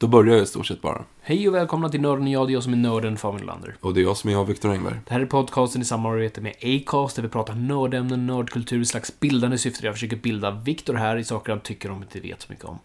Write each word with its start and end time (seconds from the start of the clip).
Då 0.00 0.06
börjar 0.06 0.34
jag 0.34 0.42
i 0.42 0.46
stort 0.46 0.66
sett 0.66 0.82
bara. 0.82 1.04
Hej 1.20 1.48
och 1.48 1.54
välkomna 1.54 1.88
till 1.88 2.00
Nörden 2.00 2.26
och 2.26 2.32
jag, 2.32 2.46
det 2.46 2.50
är 2.50 2.54
jag 2.54 2.62
som 2.62 2.72
är 2.72 2.76
nörden 2.76 3.16
Fabian 3.16 3.46
Lander. 3.46 3.76
Och 3.80 3.94
det 3.94 4.00
är 4.00 4.02
jag 4.02 4.16
som 4.16 4.30
är 4.30 4.34
jag, 4.34 4.44
Viktor 4.44 4.70
Engberg. 4.70 4.94
Det 5.06 5.14
här 5.14 5.20
är 5.20 5.26
podcasten 5.26 5.82
i 5.82 5.84
samarbete 5.84 6.40
med 6.40 6.54
Acast 6.62 7.16
där 7.16 7.22
vi 7.22 7.28
pratar 7.28 7.54
nördämnen, 7.54 8.26
nördkultur, 8.26 8.84
slags 8.84 9.20
bildande 9.20 9.58
syfte. 9.58 9.86
Jag 9.86 9.94
försöker 9.94 10.16
bilda 10.16 10.50
Viktor 10.50 10.94
här 10.94 11.16
i 11.16 11.24
saker 11.24 11.52
han 11.52 11.60
tycker 11.60 11.90
om 11.90 12.02
inte 12.02 12.20
vet 12.20 12.42
så 12.42 12.52
mycket 12.52 12.64
om. 12.64 12.78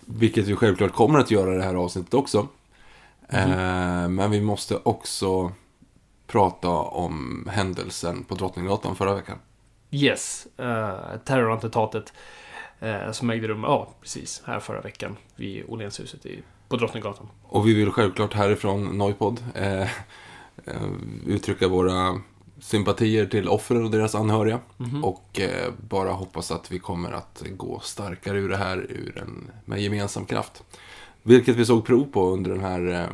Vilket 0.00 0.46
vi 0.46 0.56
självklart 0.56 0.92
kommer 0.92 1.18
att 1.18 1.30
göra 1.30 1.54
i 1.54 1.56
det 1.56 1.64
här 1.64 1.74
avsnittet 1.74 2.14
också. 2.14 2.48
Mhm. 3.28 3.52
Eh, 3.52 4.08
men 4.08 4.30
vi 4.30 4.40
måste 4.40 4.78
också 4.82 5.52
prata 6.26 6.68
om 6.70 7.48
händelsen 7.52 8.24
på 8.24 8.34
Drottninggatan 8.34 8.96
förra 8.96 9.14
veckan. 9.14 9.38
Yes, 9.90 10.46
uh, 10.60 11.18
terrorattentatet 11.24 12.12
eh, 12.80 13.12
som 13.12 13.30
ägde 13.30 13.48
rum, 13.48 13.62
ja 13.62 13.88
precis, 14.00 14.42
här 14.46 14.60
förra 14.60 14.80
veckan 14.80 15.16
vid 15.36 15.64
Åhlénshuset 15.68 16.26
i, 16.26 16.42
på 16.68 16.76
Drottninggatan. 16.76 17.26
Och 17.42 17.68
vi 17.68 17.74
vill 17.74 17.90
självklart 17.90 18.34
härifrån 18.34 18.98
Noipod 18.98 19.44
eh, 19.54 19.82
eh, 19.82 19.88
uttrycka 21.26 21.68
våra 21.68 22.20
sympatier 22.58 23.26
till 23.26 23.48
offren 23.48 23.84
och 23.84 23.90
deras 23.90 24.14
anhöriga. 24.14 24.60
Mhm. 24.76 25.04
Och 25.04 25.40
eh, 25.40 25.72
bara 25.88 26.10
hoppas 26.10 26.50
att 26.50 26.72
vi 26.72 26.78
kommer 26.78 27.12
att 27.12 27.42
gå 27.56 27.80
starkare 27.80 28.38
ur 28.38 28.48
det 28.48 28.56
här 28.56 28.76
ur 28.78 29.18
en, 29.18 29.50
med 29.64 29.82
gemensam 29.82 30.26
kraft. 30.26 30.62
Vilket 31.22 31.56
vi 31.56 31.64
såg 31.64 31.86
prov 31.86 32.04
på 32.04 32.28
under 32.30 32.50
den 32.50 32.60
här 32.60 32.92
eh, 32.92 33.06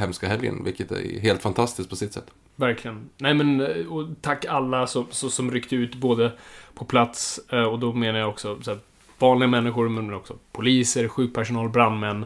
hemska 0.00 0.28
helgen, 0.28 0.64
vilket 0.64 0.90
är 0.90 1.20
helt 1.20 1.42
fantastiskt 1.42 1.90
på 1.90 1.96
sitt 1.96 2.12
sätt. 2.12 2.30
Verkligen. 2.56 3.08
Nej 3.16 3.34
men, 3.34 3.60
eh, 3.60 3.86
och 3.86 4.08
tack 4.20 4.44
alla 4.44 4.86
som, 4.86 5.06
som, 5.10 5.30
som 5.30 5.50
ryckte 5.50 5.76
ut 5.76 5.94
både 5.94 6.32
på 6.74 6.84
plats 6.84 7.40
eh, 7.52 7.62
och 7.62 7.78
då 7.78 7.92
menar 7.92 8.18
jag 8.18 8.28
också 8.28 8.62
så 8.62 8.70
här, 8.70 8.80
vanliga 9.18 9.48
människor 9.48 9.88
men 9.88 10.14
också 10.14 10.36
poliser, 10.52 11.08
sjukpersonal, 11.08 11.68
brandmän. 11.68 12.24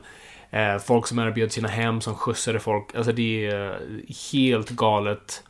Eh, 0.53 0.79
folk 0.79 1.07
som 1.07 1.19
erbjöd 1.19 1.53
sina 1.53 1.69
hem, 1.69 2.01
som 2.01 2.15
skjutsade 2.15 2.61
folk. 2.61 2.95
Alltså 2.95 3.13
det 3.13 3.47
är 3.47 3.71
eh, 3.71 3.77
helt 4.33 4.71
galet 4.71 5.43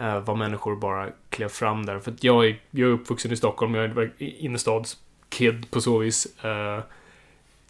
eh, 0.00 0.20
vad 0.20 0.38
människor 0.38 0.76
bara 0.76 1.08
klev 1.30 1.48
fram 1.48 1.86
där. 1.86 1.98
För 1.98 2.12
att 2.12 2.24
jag 2.24 2.46
är, 2.46 2.60
jag 2.70 2.88
är 2.88 2.92
uppvuxen 2.92 3.32
i 3.32 3.36
Stockholm, 3.36 3.74
jag 3.74 3.84
är 3.84 4.10
innerstadskid 4.18 5.70
på 5.70 5.80
så 5.80 5.98
vis. 5.98 6.44
Eh, 6.44 6.80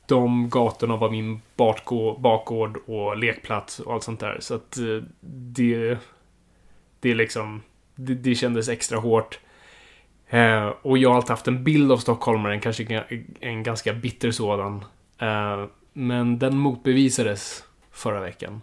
de 0.06 0.48
gatorna 0.48 0.96
var 0.96 1.10
min 1.10 1.40
bakgård, 1.56 2.76
och 2.86 3.16
lekplats 3.16 3.80
och 3.80 3.94
allt 3.94 4.02
sånt 4.02 4.20
där. 4.20 4.36
Så 4.40 4.54
att 4.54 4.78
eh, 4.78 5.02
det... 5.30 5.98
Det 7.00 7.10
är 7.10 7.14
liksom... 7.14 7.62
Det, 7.94 8.14
det 8.14 8.34
kändes 8.34 8.68
extra 8.68 8.98
hårt. 8.98 9.38
Eh, 10.28 10.66
och 10.82 10.98
jag 10.98 11.08
har 11.08 11.16
alltid 11.16 11.30
haft 11.30 11.48
en 11.48 11.64
bild 11.64 11.92
av 11.92 11.98
stockholmaren, 11.98 12.60
kanske 12.60 13.04
en 13.40 13.62
ganska 13.62 13.92
bitter 13.92 14.30
sådan. 14.30 14.84
Eh, 15.18 15.64
men 15.96 16.38
den 16.38 16.58
motbevisades 16.58 17.64
förra 17.90 18.20
veckan. 18.20 18.60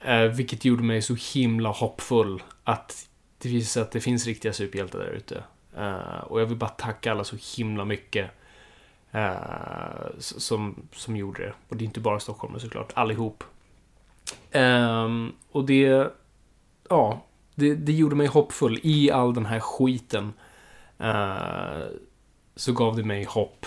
Eh, 0.00 0.22
vilket 0.22 0.64
gjorde 0.64 0.82
mig 0.82 1.02
så 1.02 1.16
himla 1.34 1.68
hoppfull 1.68 2.42
att 2.64 3.08
det 3.38 3.48
visar 3.48 3.68
sig 3.68 3.82
att 3.82 3.90
det 3.90 4.00
finns 4.00 4.26
riktiga 4.26 4.52
superhjältar 4.52 4.98
där 4.98 5.10
ute. 5.10 5.44
Eh, 5.76 6.18
och 6.18 6.40
jag 6.40 6.46
vill 6.46 6.56
bara 6.58 6.70
tacka 6.70 7.10
alla 7.10 7.24
så 7.24 7.36
himla 7.56 7.84
mycket 7.84 8.30
eh, 9.12 10.06
som, 10.18 10.88
som 10.92 11.16
gjorde 11.16 11.42
det. 11.42 11.54
Och 11.68 11.76
det 11.76 11.84
är 11.84 11.86
inte 11.86 12.00
bara 12.00 12.20
Stockholm 12.20 12.60
såklart, 12.60 12.92
allihop. 12.94 13.44
Ehm, 14.50 15.32
och 15.52 15.64
det, 15.64 16.12
ja, 16.88 17.24
det, 17.54 17.74
det 17.74 17.92
gjorde 17.92 18.16
mig 18.16 18.26
hoppfull 18.26 18.80
i 18.82 19.10
all 19.10 19.34
den 19.34 19.46
här 19.46 19.60
skiten. 19.60 20.32
eh, 20.98 21.84
så 22.56 22.72
gav 22.72 22.96
det 22.96 23.04
mig 23.04 23.24
hopp. 23.24 23.66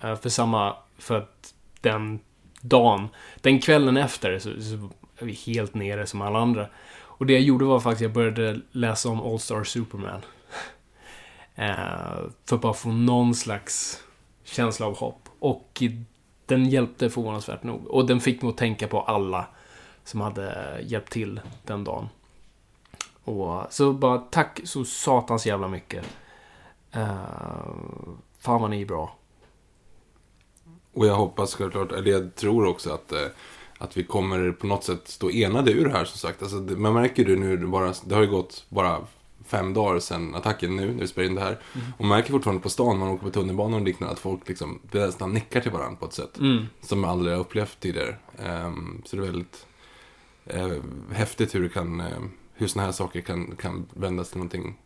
Eh, 0.00 0.16
för 0.16 0.28
samma, 0.28 0.76
för 0.98 1.18
att 1.18 1.54
den 1.80 2.20
dagen, 2.60 3.08
den 3.40 3.60
kvällen 3.60 3.96
efter 3.96 4.38
så, 4.38 4.50
så 4.62 4.90
är 5.18 5.26
vi 5.26 5.32
helt 5.32 5.74
nere 5.74 6.06
som 6.06 6.22
alla 6.22 6.38
andra. 6.38 6.66
Och 7.18 7.26
det 7.26 7.32
jag 7.32 7.42
gjorde 7.42 7.64
var 7.64 7.80
faktiskt 7.80 7.98
att 7.98 8.02
jag 8.02 8.12
började 8.12 8.60
läsa 8.72 9.08
om 9.08 9.20
All 9.20 9.38
Star 9.38 9.64
Superman. 9.64 10.20
Eh, 11.60 12.18
för 12.44 12.56
att 12.56 12.62
bara 12.62 12.72
få 12.72 12.88
någon 12.88 13.34
slags 13.34 14.02
känsla 14.44 14.86
av 14.86 14.96
hopp. 14.96 15.28
Och 15.38 15.82
den 16.46 16.68
hjälpte 16.68 17.10
förvånansvärt 17.10 17.62
nog. 17.62 17.86
Och 17.86 18.06
den 18.06 18.20
fick 18.20 18.42
mig 18.42 18.50
att 18.50 18.56
tänka 18.56 18.88
på 18.88 19.00
alla 19.00 19.46
som 20.04 20.20
hade 20.20 20.78
hjälpt 20.82 21.12
till 21.12 21.40
den 21.64 21.84
dagen. 21.84 22.08
Och 23.24 23.62
så 23.70 23.92
bara 23.92 24.18
tack 24.18 24.60
så 24.64 24.84
satans 24.84 25.46
jävla 25.46 25.68
mycket. 25.68 26.04
Uh, 26.96 27.72
fan 28.38 28.60
vad 28.60 28.70
ni 28.70 28.82
är 28.82 28.86
bra. 28.86 29.17
Och 30.98 31.06
jag 31.06 31.14
hoppas 31.14 31.54
självklart, 31.54 31.92
eller 31.92 32.10
jag 32.10 32.34
tror 32.34 32.66
också 32.66 32.90
att, 32.90 33.12
eh, 33.12 33.18
att 33.78 33.96
vi 33.96 34.04
kommer 34.04 34.52
på 34.52 34.66
något 34.66 34.84
sätt 34.84 35.08
stå 35.08 35.30
enade 35.30 35.72
ur 35.72 35.84
det 35.84 35.90
här 35.92 36.04
som 36.04 36.18
sagt. 36.18 36.42
Alltså, 36.42 36.58
det, 36.60 36.76
man 36.76 36.94
märker 36.94 37.24
ju 37.24 37.36
nu, 37.36 37.66
bara, 37.66 37.92
det 38.06 38.14
har 38.14 38.22
ju 38.22 38.30
gått 38.30 38.64
bara 38.68 38.98
fem 39.46 39.74
dagar 39.74 40.00
sedan 40.00 40.34
attacken 40.34 40.76
nu, 40.76 40.86
när 40.92 41.00
vi 41.00 41.06
spelar 41.06 41.28
in 41.28 41.34
det 41.34 41.40
här. 41.40 41.58
Och 41.98 42.04
man 42.04 42.08
märker 42.18 42.30
fortfarande 42.30 42.62
på 42.62 42.68
stan, 42.68 42.98
man 42.98 43.08
åker 43.08 43.24
på 43.24 43.30
tunnelbanan 43.30 43.80
och 43.80 43.86
liknande, 43.86 44.12
att 44.12 44.18
folk 44.18 44.48
liksom, 44.48 44.78
det 44.90 45.06
nästan 45.06 45.32
nickar 45.32 45.60
till 45.60 45.70
varandra 45.72 45.96
på 46.00 46.06
ett 46.06 46.12
sätt. 46.12 46.38
Som 46.82 47.02
jag 47.02 47.10
aldrig 47.10 47.34
har 47.34 47.40
upplevt 47.40 47.80
tidigare. 47.80 48.16
Ehm, 48.38 49.02
så 49.04 49.16
det 49.16 49.22
är 49.22 49.26
väldigt 49.26 49.66
eh, 50.46 50.68
häftigt 51.12 51.54
hur 51.54 51.62
det 51.62 51.68
kan, 51.68 52.00
eh, 52.00 52.06
hur 52.54 52.66
sådana 52.66 52.86
här 52.86 52.92
saker 52.92 53.20
kan, 53.20 53.56
kan 53.56 53.86
vändas 53.94 54.28
till 54.28 54.38
någonting 54.38 54.78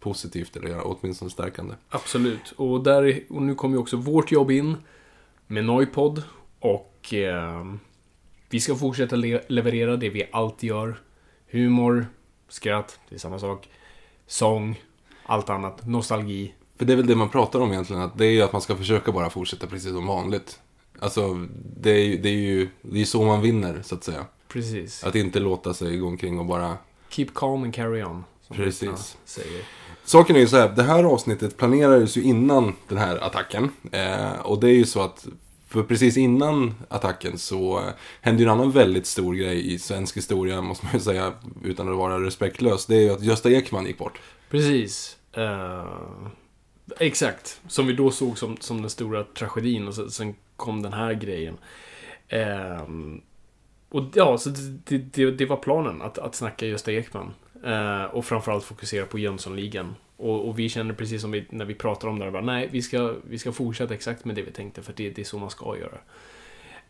positivt 0.00 0.56
eller 0.56 0.80
åtminstone 0.84 1.30
stärkande. 1.30 1.74
Absolut. 1.90 2.52
Och, 2.56 2.82
där, 2.82 3.02
är- 3.02 3.22
och 3.28 3.42
nu 3.42 3.54
kommer 3.54 3.74
ju 3.74 3.80
också 3.80 3.96
vårt 3.96 4.32
jobb 4.32 4.50
in 4.50 4.76
med 5.50 5.64
Noipod. 5.64 6.22
Och 6.58 7.14
eh, 7.14 7.64
vi 8.50 8.60
ska 8.60 8.76
fortsätta 8.76 9.16
le- 9.16 9.42
leverera 9.48 9.96
det 9.96 10.10
vi 10.10 10.28
alltid 10.32 10.68
gör. 10.68 11.00
Humor, 11.50 12.06
skratt, 12.48 13.00
det 13.08 13.14
är 13.14 13.18
samma 13.18 13.38
sak. 13.38 13.68
Sång, 14.26 14.82
allt 15.22 15.50
annat. 15.50 15.86
Nostalgi. 15.86 16.54
För 16.76 16.84
det 16.84 16.92
är 16.92 16.96
väl 16.96 17.06
det 17.06 17.16
man 17.16 17.28
pratar 17.28 17.60
om 17.60 17.72
egentligen, 17.72 18.02
att 18.02 18.18
det 18.18 18.26
är 18.26 18.30
ju 18.30 18.42
att 18.42 18.52
man 18.52 18.62
ska 18.62 18.76
försöka 18.76 19.12
bara 19.12 19.30
fortsätta 19.30 19.66
precis 19.66 19.90
som 19.92 20.06
vanligt. 20.06 20.60
Alltså, 20.98 21.46
det 21.80 21.90
är 21.90 22.18
det 22.18 22.28
är 22.28 22.32
ju 22.32 22.68
det 22.82 23.00
är 23.00 23.04
så 23.04 23.24
man 23.24 23.40
vinner, 23.42 23.82
så 23.82 23.94
att 23.94 24.04
säga. 24.04 24.26
Precis. 24.48 25.04
Att 25.04 25.14
inte 25.14 25.40
låta 25.40 25.74
sig 25.74 25.98
gå 25.98 26.06
omkring 26.06 26.38
och 26.38 26.46
bara... 26.46 26.78
Keep 27.08 27.28
calm 27.34 27.62
and 27.62 27.74
carry 27.74 28.02
on. 28.02 28.24
Som 28.46 28.56
Precis. 28.56 29.16
Säger. 29.24 29.62
Saken 30.10 30.36
är 30.36 30.40
ju 30.40 30.46
så 30.46 30.56
här, 30.56 30.68
det 30.68 30.82
här 30.82 31.04
avsnittet 31.04 31.56
planerades 31.56 32.16
ju 32.16 32.22
innan 32.22 32.76
den 32.88 32.98
här 32.98 33.16
attacken. 33.16 33.70
Eh, 33.92 34.40
och 34.40 34.60
det 34.60 34.68
är 34.68 34.74
ju 34.74 34.84
så 34.84 35.02
att, 35.02 35.26
för 35.68 35.82
precis 35.82 36.16
innan 36.16 36.74
attacken 36.88 37.38
så 37.38 37.78
eh, 37.78 37.92
hände 38.20 38.42
ju 38.42 38.48
en 38.48 38.52
annan 38.52 38.70
väldigt 38.70 39.06
stor 39.06 39.34
grej 39.34 39.74
i 39.74 39.78
svensk 39.78 40.16
historia, 40.16 40.62
måste 40.62 40.86
man 40.86 40.94
ju 40.94 41.00
säga, 41.00 41.32
utan 41.64 41.88
att 41.88 41.96
vara 41.96 42.20
respektlös. 42.20 42.86
Det 42.86 42.96
är 42.96 43.00
ju 43.00 43.10
att 43.10 43.22
Gösta 43.22 43.50
Ekman 43.50 43.86
gick 43.86 43.98
bort. 43.98 44.20
Precis. 44.48 45.16
Eh, 45.32 45.84
exakt. 46.98 47.60
Som 47.68 47.86
vi 47.86 47.92
då 47.92 48.10
såg 48.10 48.38
som, 48.38 48.56
som 48.56 48.80
den 48.80 48.90
stora 48.90 49.24
tragedin 49.24 49.88
och 49.88 49.94
sen, 49.94 50.10
sen 50.10 50.34
kom 50.56 50.82
den 50.82 50.92
här 50.92 51.12
grejen. 51.14 51.58
Ehm, 52.28 53.20
och 53.88 54.04
ja, 54.14 54.38
så 54.38 54.50
det, 54.84 54.98
det, 54.98 55.30
det 55.30 55.46
var 55.46 55.56
planen, 55.56 56.02
att, 56.02 56.18
att 56.18 56.34
snacka 56.34 56.66
Gösta 56.66 56.92
Ekman. 56.92 57.34
Eh, 57.64 58.04
och 58.04 58.24
framförallt 58.24 58.64
fokusera 58.64 59.06
på 59.06 59.18
Jönssonligan. 59.18 59.94
Och, 60.16 60.48
och 60.48 60.58
vi 60.58 60.68
känner 60.68 60.94
precis 60.94 61.22
som 61.22 61.30
vi, 61.30 61.46
när 61.50 61.64
vi 61.64 61.74
pratar 61.74 62.08
om 62.08 62.18
det, 62.18 62.24
här, 62.24 62.32
bara, 62.32 62.42
nej, 62.42 62.68
vi 62.72 62.82
ska, 62.82 63.14
vi 63.28 63.38
ska 63.38 63.52
fortsätta 63.52 63.94
exakt 63.94 64.24
med 64.24 64.36
det 64.36 64.42
vi 64.42 64.50
tänkte, 64.50 64.82
för 64.82 64.92
det, 64.96 65.10
det 65.10 65.22
är 65.22 65.24
så 65.24 65.38
man 65.38 65.50
ska 65.50 65.76
göra. 65.78 65.98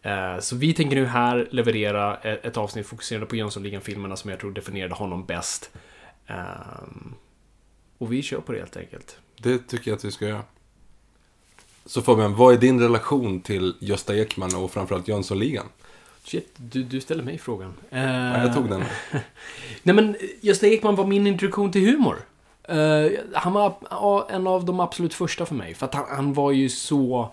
Eh, 0.02 0.40
så 0.40 0.56
vi 0.56 0.74
tänker 0.74 0.96
nu 0.96 1.06
här 1.06 1.48
leverera 1.50 2.16
ett, 2.16 2.44
ett 2.44 2.56
avsnitt 2.56 2.86
fokuserande 2.86 3.26
på 3.26 3.36
Jönssonligan-filmerna 3.36 4.16
som 4.16 4.30
jag 4.30 4.40
tror 4.40 4.50
definierade 4.50 4.94
honom 4.94 5.24
bäst. 5.24 5.70
Eh, 6.26 6.36
och 7.98 8.12
vi 8.12 8.22
kör 8.22 8.40
på 8.40 8.52
det 8.52 8.58
helt 8.58 8.76
enkelt. 8.76 9.18
Det 9.36 9.58
tycker 9.58 9.90
jag 9.90 9.96
att 9.96 10.04
vi 10.04 10.10
ska 10.10 10.28
göra. 10.28 10.42
Så 11.86 12.02
Fabian, 12.02 12.34
vad 12.34 12.54
är 12.54 12.58
din 12.58 12.80
relation 12.80 13.40
till 13.40 13.74
Gösta 13.80 14.16
Ekman 14.16 14.54
och 14.54 14.70
framförallt 14.70 15.08
Jönssonligan? 15.08 15.66
Shit, 16.30 16.54
du, 16.56 16.82
du 16.82 17.00
ställer 17.00 17.22
mig 17.22 17.38
frågan. 17.38 17.74
Ja, 17.90 18.42
jag 18.42 18.54
tog 18.54 18.68
den. 18.68 18.84
Nej 19.82 19.94
men, 19.94 20.16
Gösta 20.40 20.66
Ekman 20.66 20.96
var 20.96 21.06
min 21.06 21.26
introduktion 21.26 21.72
till 21.72 21.86
humor. 21.86 22.16
Eh, 22.62 23.10
han 23.32 23.52
var 23.52 24.30
en 24.30 24.46
av 24.46 24.64
de 24.64 24.80
absolut 24.80 25.14
första 25.14 25.46
för 25.46 25.54
mig. 25.54 25.74
För 25.74 25.86
att 25.86 25.94
han, 25.94 26.04
han 26.08 26.32
var 26.32 26.50
ju 26.50 26.68
så 26.68 27.30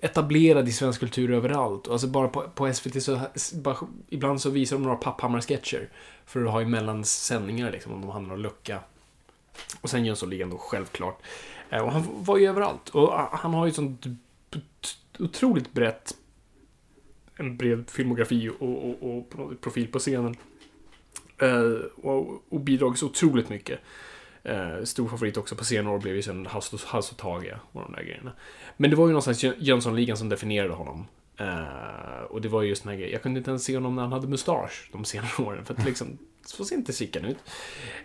etablerad 0.00 0.68
i 0.68 0.72
svensk 0.72 1.00
kultur 1.00 1.30
överallt. 1.30 1.88
Alltså 1.88 2.06
bara 2.06 2.28
på, 2.28 2.42
på 2.54 2.74
SVT 2.74 3.02
så, 3.02 3.20
bara, 3.54 3.76
ibland 4.08 4.40
så 4.40 4.50
visar 4.50 4.76
de 4.76 4.82
några 4.82 4.96
Papphammar-sketcher. 4.96 5.88
För 6.26 6.44
att 6.44 6.52
ha 6.52 6.62
emellan 6.62 7.04
sändningar 7.04 7.72
liksom, 7.72 7.92
om 7.92 8.00
de 8.00 8.10
hade 8.10 8.26
någon 8.26 8.42
lucka. 8.42 8.80
Och 9.80 9.90
sen 9.90 10.04
Jönssonligan 10.04 10.50
då, 10.50 10.58
självklart. 10.58 11.22
Eh, 11.70 11.80
och 11.80 11.92
han 11.92 12.04
var 12.08 12.38
ju 12.38 12.48
överallt. 12.48 12.88
Och 12.88 13.08
ah, 13.08 13.28
han 13.32 13.54
har 13.54 13.66
ju 13.66 13.72
sånt 13.72 14.06
otroligt 15.18 15.72
brett 15.72 16.14
en 17.38 17.56
bred 17.56 17.90
filmografi 17.90 18.50
och, 18.58 18.88
och, 18.88 19.02
och 19.02 19.60
profil 19.60 19.88
på 19.88 19.98
scenen. 19.98 20.36
Eh, 21.38 21.60
och, 22.02 22.42
och 22.48 22.60
bidragit 22.60 22.98
så 22.98 23.06
otroligt 23.06 23.48
mycket. 23.48 23.80
Eh, 24.42 24.84
stor 24.84 25.08
favorit 25.08 25.36
också 25.36 25.56
på 25.56 25.64
senare 25.64 25.94
år 25.94 25.98
blev 25.98 26.16
ju 26.16 26.22
sen 26.22 26.46
Hasse 26.46 26.76
Hasse 26.86 27.12
och 27.12 27.18
Tage 27.18 27.54
och 27.72 27.82
de 27.82 27.92
där 27.92 28.02
grejerna. 28.02 28.32
Men 28.76 28.90
det 28.90 28.96
var 28.96 29.06
ju 29.06 29.12
någonstans 29.12 29.44
Jönssonligan 29.58 30.16
som 30.16 30.28
definierade 30.28 30.74
honom. 30.74 31.06
Eh, 31.36 32.22
och 32.28 32.40
det 32.40 32.48
var 32.48 32.62
ju 32.62 32.68
just 32.68 32.82
den 32.82 32.90
här 32.90 32.96
grejen. 32.96 33.12
Jag 33.12 33.22
kunde 33.22 33.38
inte 33.38 33.50
ens 33.50 33.64
se 33.64 33.74
honom 33.74 33.96
när 33.96 34.02
han 34.02 34.12
hade 34.12 34.26
mustasch 34.26 34.88
de 34.92 35.04
senare 35.04 35.30
åren. 35.44 35.64
För 35.64 35.74
att 35.74 35.84
liksom, 35.84 36.18
så 36.46 36.64
ser 36.64 36.76
inte 36.76 36.92
Sickan 36.92 37.24
ut. 37.24 37.38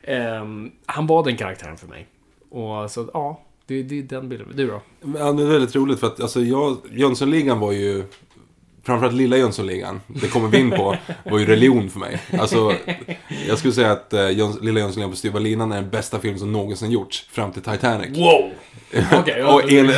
Eh, 0.02 0.46
han 0.86 1.08
var 1.08 1.24
den 1.24 1.38
karaktären 1.38 1.78
för 1.78 1.88
mig. 1.88 2.08
Och 2.50 2.92
så, 2.92 3.10
ja. 3.14 3.42
Det, 3.66 3.84
det 3.84 4.00
är 4.00 4.04
den 4.04 4.30
bilden. 4.30 4.48
Du 4.56 4.68
då? 4.68 4.82
Ja, 5.02 5.34
det 5.34 5.44
är 5.44 5.48
väldigt 5.48 5.76
roligt 5.76 6.00
för 6.00 6.08
att 6.08 6.20
alltså, 6.20 6.42
jag, 6.42 6.78
Jönssonligan 6.92 7.60
var 7.60 7.72
ju 7.72 8.04
Framförallt 8.86 9.16
lilla 9.16 9.38
Jönssonligan, 9.38 10.02
det 10.08 10.28
kommer 10.28 10.48
vi 10.48 10.58
in 10.60 10.72
på, 10.72 10.96
var 11.24 11.40
ju 11.40 11.46
religion 11.46 11.90
för 11.90 12.00
mig. 12.00 12.20
Alltså, 12.40 12.74
jag 13.48 13.58
skulle 13.58 13.74
säga 13.74 13.92
att 13.92 14.14
eh, 14.14 14.30
Jöns, 14.32 14.62
Lilla 14.62 14.80
Jönssonligan 14.80 15.12
på 15.12 15.18
styva 15.18 15.40
linan 15.40 15.72
är 15.72 15.76
den 15.82 15.90
bästa 15.90 16.20
film 16.20 16.38
som 16.40 16.52
någonsin 16.52 16.92
gjorts, 16.92 17.26
fram 17.32 17.52
till 17.52 17.62
Titanic. 17.62 18.18
Wow! 18.18 18.52
Ja, 19.26 19.54
Och 19.54 19.72
en, 19.72 19.92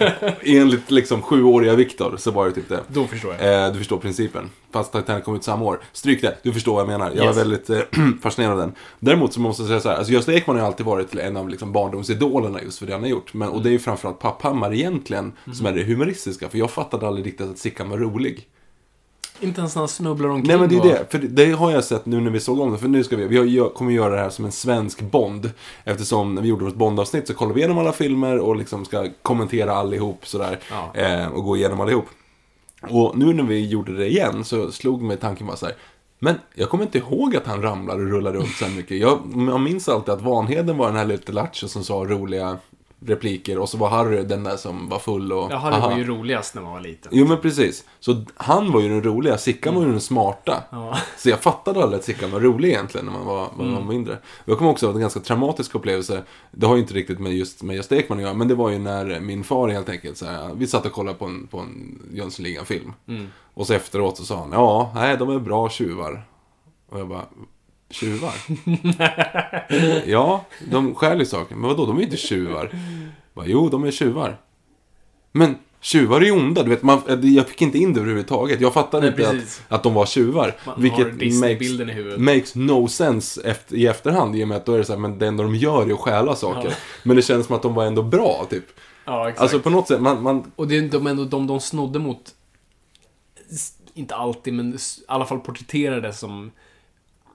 enligt 0.42 0.90
liksom 0.90 1.22
sjuåriga 1.22 1.74
Viktor 1.74 2.16
så 2.18 2.30
var 2.30 2.46
det 2.46 2.52
typ 2.52 2.68
det. 2.68 2.80
då 2.88 3.04
förstår 3.06 3.34
jag. 3.40 3.64
Eh, 3.66 3.72
du 3.72 3.78
förstår 3.78 3.96
principen. 3.98 4.50
Fast 4.72 4.92
Titanic 4.92 5.24
kom 5.24 5.36
ut 5.36 5.44
samma 5.44 5.64
år. 5.64 5.80
Stryk 5.92 6.22
det, 6.22 6.36
du 6.42 6.52
förstår 6.52 6.72
vad 6.72 6.80
jag 6.80 6.88
menar. 6.88 7.12
Jag 7.16 7.26
Yes. 7.26 7.36
är 7.36 7.40
väldigt 7.40 7.70
eh, 7.70 7.78
fascinerad 8.22 8.52
av 8.52 8.58
den. 8.58 8.72
Däremot 9.00 9.32
så 9.32 9.40
måste 9.40 9.62
jag 9.62 9.68
säga 9.68 9.80
så 9.80 9.88
här, 9.88 9.96
alltså 9.96 10.12
Gösta 10.12 10.32
Ekman 10.32 10.56
har 10.56 10.62
ju 10.62 10.66
alltid 10.66 10.86
varit 10.86 11.14
en 11.14 11.36
av 11.36 11.48
liksom 11.48 11.72
barndomsidolerna 11.72 12.62
just 12.62 12.78
för 12.78 12.86
det 12.86 12.92
han 12.92 13.02
har 13.02 13.08
gjort. 13.08 13.34
Men, 13.34 13.48
och 13.48 13.62
det 13.62 13.68
är 13.68 13.72
ju 13.72 13.78
framförallt 13.78 14.18
Papphammar 14.18 14.74
egentligen 14.74 15.32
som 15.54 15.66
är 15.66 15.72
det 15.72 15.82
humoristiska. 15.84 16.48
För 16.48 16.58
jag 16.58 16.70
fattade 16.70 17.06
aldrig 17.06 17.26
riktigt 17.26 17.50
att 17.50 17.58
Sickan 17.58 17.90
var 17.90 17.98
rolig. 17.98 18.27
Inte 19.40 19.60
ens 19.60 19.74
när 19.74 19.80
han 19.80 19.88
snubblar 19.88 20.28
omkring. 20.28 20.46
Nej 20.48 20.58
men 20.58 20.68
det 20.68 20.76
är 20.76 20.92
det, 20.98 21.06
för 21.10 21.18
det- 21.18 21.52
har 21.52 21.70
jag 21.70 21.84
sett 21.84 22.06
nu 22.06 22.20
när 22.20 22.30
vi 22.30 22.40
såg 22.40 22.60
om 22.60 22.72
det. 22.72 22.78
För 22.78 22.88
nu 22.88 23.04
ska 23.04 23.16
vi, 23.16 23.26
vi 23.26 23.70
kommer 23.74 23.92
göra 23.92 24.14
det 24.14 24.20
här 24.20 24.30
som 24.30 24.44
en 24.44 24.52
svensk 24.52 25.00
Bond. 25.00 25.50
Eftersom 25.84 26.34
när 26.34 26.42
vi 26.42 26.48
gjorde 26.48 26.64
vårt 26.64 26.74
Bond-avsnitt 26.74 27.26
så 27.26 27.34
kollade 27.34 27.54
vi 27.54 27.60
igenom 27.60 27.78
alla 27.78 27.92
filmer 27.92 28.38
och 28.38 28.56
liksom 28.56 28.84
ska 28.84 29.08
kommentera 29.22 29.72
allihop 29.72 30.26
sådär. 30.26 30.58
Ja. 30.70 31.00
Eh, 31.00 31.26
och 31.28 31.44
gå 31.44 31.56
igenom 31.56 31.80
allihop. 31.80 32.06
Och 32.82 33.18
nu 33.18 33.34
när 33.34 33.42
vi 33.44 33.66
gjorde 33.66 33.96
det 33.96 34.06
igen 34.08 34.44
så 34.44 34.72
slog 34.72 35.02
mig 35.02 35.16
tanken 35.16 35.46
bara 35.46 35.56
så 35.56 35.66
här. 35.66 35.74
Men 36.18 36.34
jag 36.54 36.68
kommer 36.68 36.84
inte 36.84 36.98
ihåg 36.98 37.36
att 37.36 37.46
han 37.46 37.62
ramlade 37.62 38.02
och 38.02 38.08
rullade 38.10 38.38
runt 38.38 38.56
så 38.56 38.68
mycket. 38.68 38.98
Jag, 38.98 39.18
jag 39.48 39.60
minns 39.60 39.88
alltid 39.88 40.14
att 40.14 40.22
Vanheden 40.22 40.76
var 40.76 40.86
den 40.86 40.96
här 40.96 41.04
lite 41.04 41.32
lattjo 41.32 41.68
som 41.68 41.84
sa 41.84 41.94
roliga 41.94 42.56
repliker. 43.00 43.58
Och 43.58 43.68
så 43.68 43.78
var 43.78 43.88
Harry 43.88 44.24
den 44.24 44.44
där 44.44 44.56
som 44.56 44.88
var 44.88 44.98
full 44.98 45.32
och... 45.32 45.52
Ja, 45.52 45.56
Harry 45.56 45.74
aha. 45.74 45.90
var 45.90 45.98
ju 45.98 46.04
roligast 46.04 46.54
när 46.54 46.62
man 46.62 46.72
var 46.72 46.80
liten. 46.80 47.12
Jo 47.14 47.26
men 47.26 47.40
precis. 47.40 47.84
Så 48.00 48.24
han 48.36 48.72
var 48.72 48.80
ju 48.80 48.88
den 48.88 49.02
roliga, 49.02 49.38
Sickan 49.38 49.74
var 49.74 49.82
ju 49.82 49.90
den 49.90 50.00
smarta. 50.00 50.62
Ja. 50.70 50.98
Så 51.16 51.28
jag 51.28 51.40
fattade 51.40 51.82
aldrig 51.82 51.98
att 51.98 52.04
Sickan 52.04 52.30
var 52.30 52.40
rolig 52.40 52.68
egentligen 52.68 53.06
när 53.06 53.12
man 53.12 53.26
var, 53.26 53.48
när 53.58 53.64
man 53.64 53.74
var 53.74 53.92
mindre. 53.92 54.18
Jag 54.44 54.58
kommer 54.58 54.70
också 54.70 54.86
ihåg 54.86 54.94
en 54.94 55.00
ganska 55.00 55.20
traumatisk 55.20 55.74
upplevelse. 55.74 56.22
Det 56.50 56.66
har 56.66 56.74
ju 56.74 56.80
inte 56.80 56.94
riktigt 56.94 57.18
med 57.18 57.32
just 57.32 57.62
med 57.62 57.76
Gösta 57.76 57.96
Ekman 57.96 58.18
att 58.18 58.22
göra, 58.22 58.34
men 58.34 58.48
det 58.48 58.54
var 58.54 58.70
ju 58.70 58.78
när 58.78 59.20
min 59.20 59.44
far 59.44 59.68
helt 59.68 59.88
enkelt 59.88 60.16
så 60.16 60.26
här, 60.26 60.54
vi 60.54 60.66
satt 60.66 60.86
och 60.86 60.92
kollade 60.92 61.18
på 61.18 61.24
en, 61.24 61.46
på 61.46 61.58
en 61.58 62.02
Jönssonligan-film. 62.12 62.92
Och 63.54 63.66
så 63.66 63.74
efteråt 63.74 64.16
så 64.16 64.24
sa 64.24 64.38
han, 64.38 64.52
ja, 64.52 64.92
nej, 64.94 65.16
de 65.16 65.30
är 65.30 65.38
bra 65.38 65.68
tjuvar. 65.68 66.26
Och 66.90 67.00
jag 67.00 67.08
bara, 67.08 67.24
tjuvar? 67.90 68.34
ja, 70.10 70.44
de 70.70 70.94
stjäl 70.94 71.18
ju 71.18 71.26
saker. 71.26 71.54
Men 71.54 71.68
vadå, 71.68 71.86
de 71.86 71.96
är 71.96 72.00
ju 72.00 72.04
inte 72.04 72.16
tjuvar. 72.16 72.70
Bara, 73.34 73.46
jo, 73.46 73.68
de 73.68 73.84
är 73.84 73.90
tjuvar. 73.90 74.40
Men 75.32 75.56
tjuvar 75.80 76.20
är 76.20 76.24
ju 76.24 76.32
onda, 76.32 76.62
du 76.62 76.70
vet. 76.70 76.82
Man, 76.82 77.02
jag 77.22 77.48
fick 77.48 77.62
inte 77.62 77.78
in 77.78 77.94
det 77.94 78.00
överhuvudtaget. 78.00 78.60
Jag 78.60 78.74
fattade 78.74 79.00
Nej, 79.00 79.10
inte 79.10 79.32
precis. 79.32 79.62
att, 79.68 79.74
att 79.74 79.82
de 79.82 79.94
var 79.94 80.06
tjuvar. 80.06 80.56
Man 80.66 80.82
vilket 80.82 81.06
makes, 81.06 81.62
i 81.62 81.84
huvudet. 81.84 82.20
makes 82.20 82.54
no 82.54 82.88
sense 82.88 83.48
efter, 83.50 83.76
i 83.76 83.86
efterhand. 83.86 84.36
I 84.36 84.44
och 84.44 84.48
med 84.48 84.56
att 84.56 84.66
då 84.66 84.72
är 84.74 84.78
det 84.78 84.84
så 84.84 84.92
här, 84.92 85.00
men 85.00 85.18
det 85.18 85.26
enda 85.26 85.42
de 85.42 85.54
gör 85.54 85.86
är 85.86 85.92
att 85.92 86.00
stjäla 86.00 86.36
saker. 86.36 86.68
Ja. 86.68 86.76
Men 87.02 87.16
det 87.16 87.22
känns 87.22 87.46
som 87.46 87.56
att 87.56 87.62
de 87.62 87.74
var 87.74 87.84
ändå 87.84 88.02
bra, 88.02 88.46
typ. 88.50 88.64
Ja, 89.04 89.28
exakt. 89.28 89.42
Alltså 89.42 89.60
på 89.60 89.70
något 89.70 89.88
sätt, 89.88 90.00
man, 90.00 90.22
man 90.22 90.52
Och 90.56 90.68
det 90.68 90.76
är 90.76 90.82
de, 90.82 91.06
ändå, 91.06 91.24
de 91.24 91.46
de 91.46 91.60
snodde 91.60 91.98
mot, 91.98 92.34
inte 93.94 94.14
alltid, 94.14 94.54
men 94.54 94.74
i 94.74 94.78
alla 95.08 95.26
fall 95.26 95.40
porträtterade 95.40 96.12
som 96.12 96.50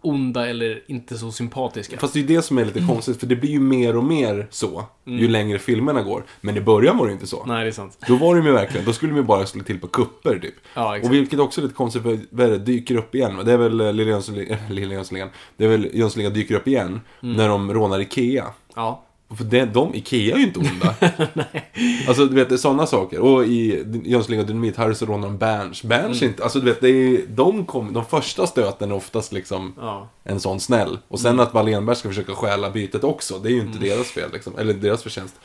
onda 0.04 0.48
eller 0.48 0.82
inte 0.88 1.18
så 1.18 1.32
sympatiska. 1.32 1.98
Fast 1.98 2.14
det 2.14 2.20
är 2.20 2.22
ju 2.22 2.28
det 2.36 2.42
som 2.42 2.58
är 2.58 2.66
lite 2.66 2.80
Mm. 2.80 2.90
konstigt, 2.94 3.20
för 3.20 3.28
det 3.28 3.36
blir 3.36 3.50
ju 3.52 3.60
mer 3.60 3.98
och 3.98 4.04
mer 4.04 4.48
så, 4.50 4.86
ju 5.06 5.28
längre 5.28 5.60
filmerna 5.60 6.02
går. 6.02 6.24
Men 6.42 6.58
i 6.58 6.62
början 6.62 6.98
var 6.98 7.08
det 7.08 7.14
inte 7.14 7.28
så. 7.28 7.46
Nej, 7.46 7.64
det 7.64 7.70
är 7.70 7.72
sant. 7.72 7.98
Då 8.08 8.16
var 8.16 8.36
de 8.36 8.46
ju 8.46 8.52
verkligen, 8.52 8.86
då 8.86 8.94
skulle 8.94 9.12
de 9.12 9.18
ju 9.18 9.24
bara 9.24 9.46
slå 9.46 9.64
till 9.64 9.80
på 9.80 9.88
kupper 9.88 10.40
typ. 10.40 10.54
Ja, 10.74 10.96
exakt. 10.98 11.10
och 11.10 11.14
vilket 11.14 11.40
också 11.40 11.62
är 11.62 11.64
lite 11.64 11.76
konstigt, 11.76 12.02
för 12.04 12.20
det, 12.32 12.58
dyker 12.58 12.96
upp 12.96 13.16
igen. 13.16 13.42
Det 13.46 13.52
är 13.52 13.58
väl 13.58 13.82
eh, 13.82 13.94
Lilla 13.94 14.12
Jönssonligan, 14.92 15.30
det 15.58 15.66
är 15.66 15.70
väl 15.70 15.90
Jönssonligan 15.94 16.34
dyker 16.34 16.56
upp 16.56 16.68
igen. 16.68 17.02
Mm. 17.24 17.36
När 17.36 17.50
de 17.50 17.74
rånar 17.74 18.00
Ikea. 18.00 18.46
Ja. 18.76 19.04
Och 19.34 19.38
För 19.38 19.46
det, 19.46 19.66
de, 19.66 19.96
Ikea 19.96 20.36
är 20.36 20.40
ju 20.40 20.44
inte 20.44 20.60
onda. 20.60 20.96
Alltså 22.08 22.26
du 22.26 22.36
vet, 22.36 22.50
det 22.50 22.56
är 22.56 22.58
sådana 22.58 22.88
saker. 22.88 23.20
Och 23.20 23.46
i 23.46 23.84
Jönssonligan 24.06 24.46
Dynamit, 24.46 24.78
här 24.78 24.94
så 24.94 25.06
rånar 25.06 25.28
de 25.28 25.38
Berns. 25.38 25.84
Berns 25.84 26.22
Mm. 26.22 26.32
inte, 26.32 26.44
alltså 26.44 26.60
du 26.60 26.66
vet, 26.66 26.82
det 26.82 26.90
är, 26.90 27.22
de, 27.28 27.66
kom, 27.66 27.94
de 27.94 28.06
första 28.06 28.48
stöten 28.48 28.92
är 28.92 28.96
oftast 28.96 29.32
liksom 29.34 29.74
Ja. 29.80 30.10
en 30.24 30.40
sån 30.40 30.60
snäll. 30.60 31.00
Och 31.08 31.20
sen 31.20 31.40
att 31.40 31.54
Wallenberg 31.54 31.96
ska 31.96 32.10
försöka 32.10 32.36
stjäla 32.36 32.70
bytet 32.70 33.04
också, 33.04 33.40
det 33.40 33.50
är 33.50 33.54
ju 33.54 33.62
inte 33.62 33.80
deras 33.80 34.08
fel 34.08 34.30
liksom. 34.34 34.58
Eller 34.58 34.74
deras 34.74 35.04
förtjänst. 35.04 35.36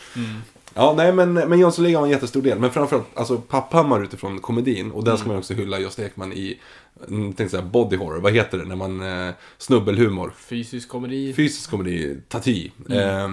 Ja, 0.75 0.95
nej 0.97 1.13
men, 1.13 1.33
men 1.35 1.59
Jönssonligan 1.59 2.01
var 2.01 2.07
en 2.07 2.13
jättestor 2.13 2.43
del. 2.43 2.59
Men 2.59 2.71
framförallt, 2.71 3.07
alltså 3.15 3.37
Papphammar 3.39 4.03
utifrån 4.03 4.39
komedin. 4.41 4.91
Och 4.91 5.05
den 5.05 5.19
ska 5.19 5.29
man 5.29 5.37
också 5.39 5.55
hylla 5.55 5.79
Gösta 5.81 6.05
Ekman 6.05 6.33
i, 6.33 6.59
mm, 7.09 7.33
tänkte 7.33 7.49
säga 7.57 7.63
body 7.63 7.97
horror. 7.97 8.21
Vad 8.21 8.33
heter 8.33 8.59
det 8.59 8.65
när 8.65 8.77
man, 8.77 9.01
eh, 9.29 9.35
snubbelhumor. 9.59 10.33
Fysisk 10.39 10.89
komedi. 10.89 11.33
Fysisk 11.33 11.71
komedi, 11.71 12.17
Tati. 12.29 12.73
Eh, 12.91 13.29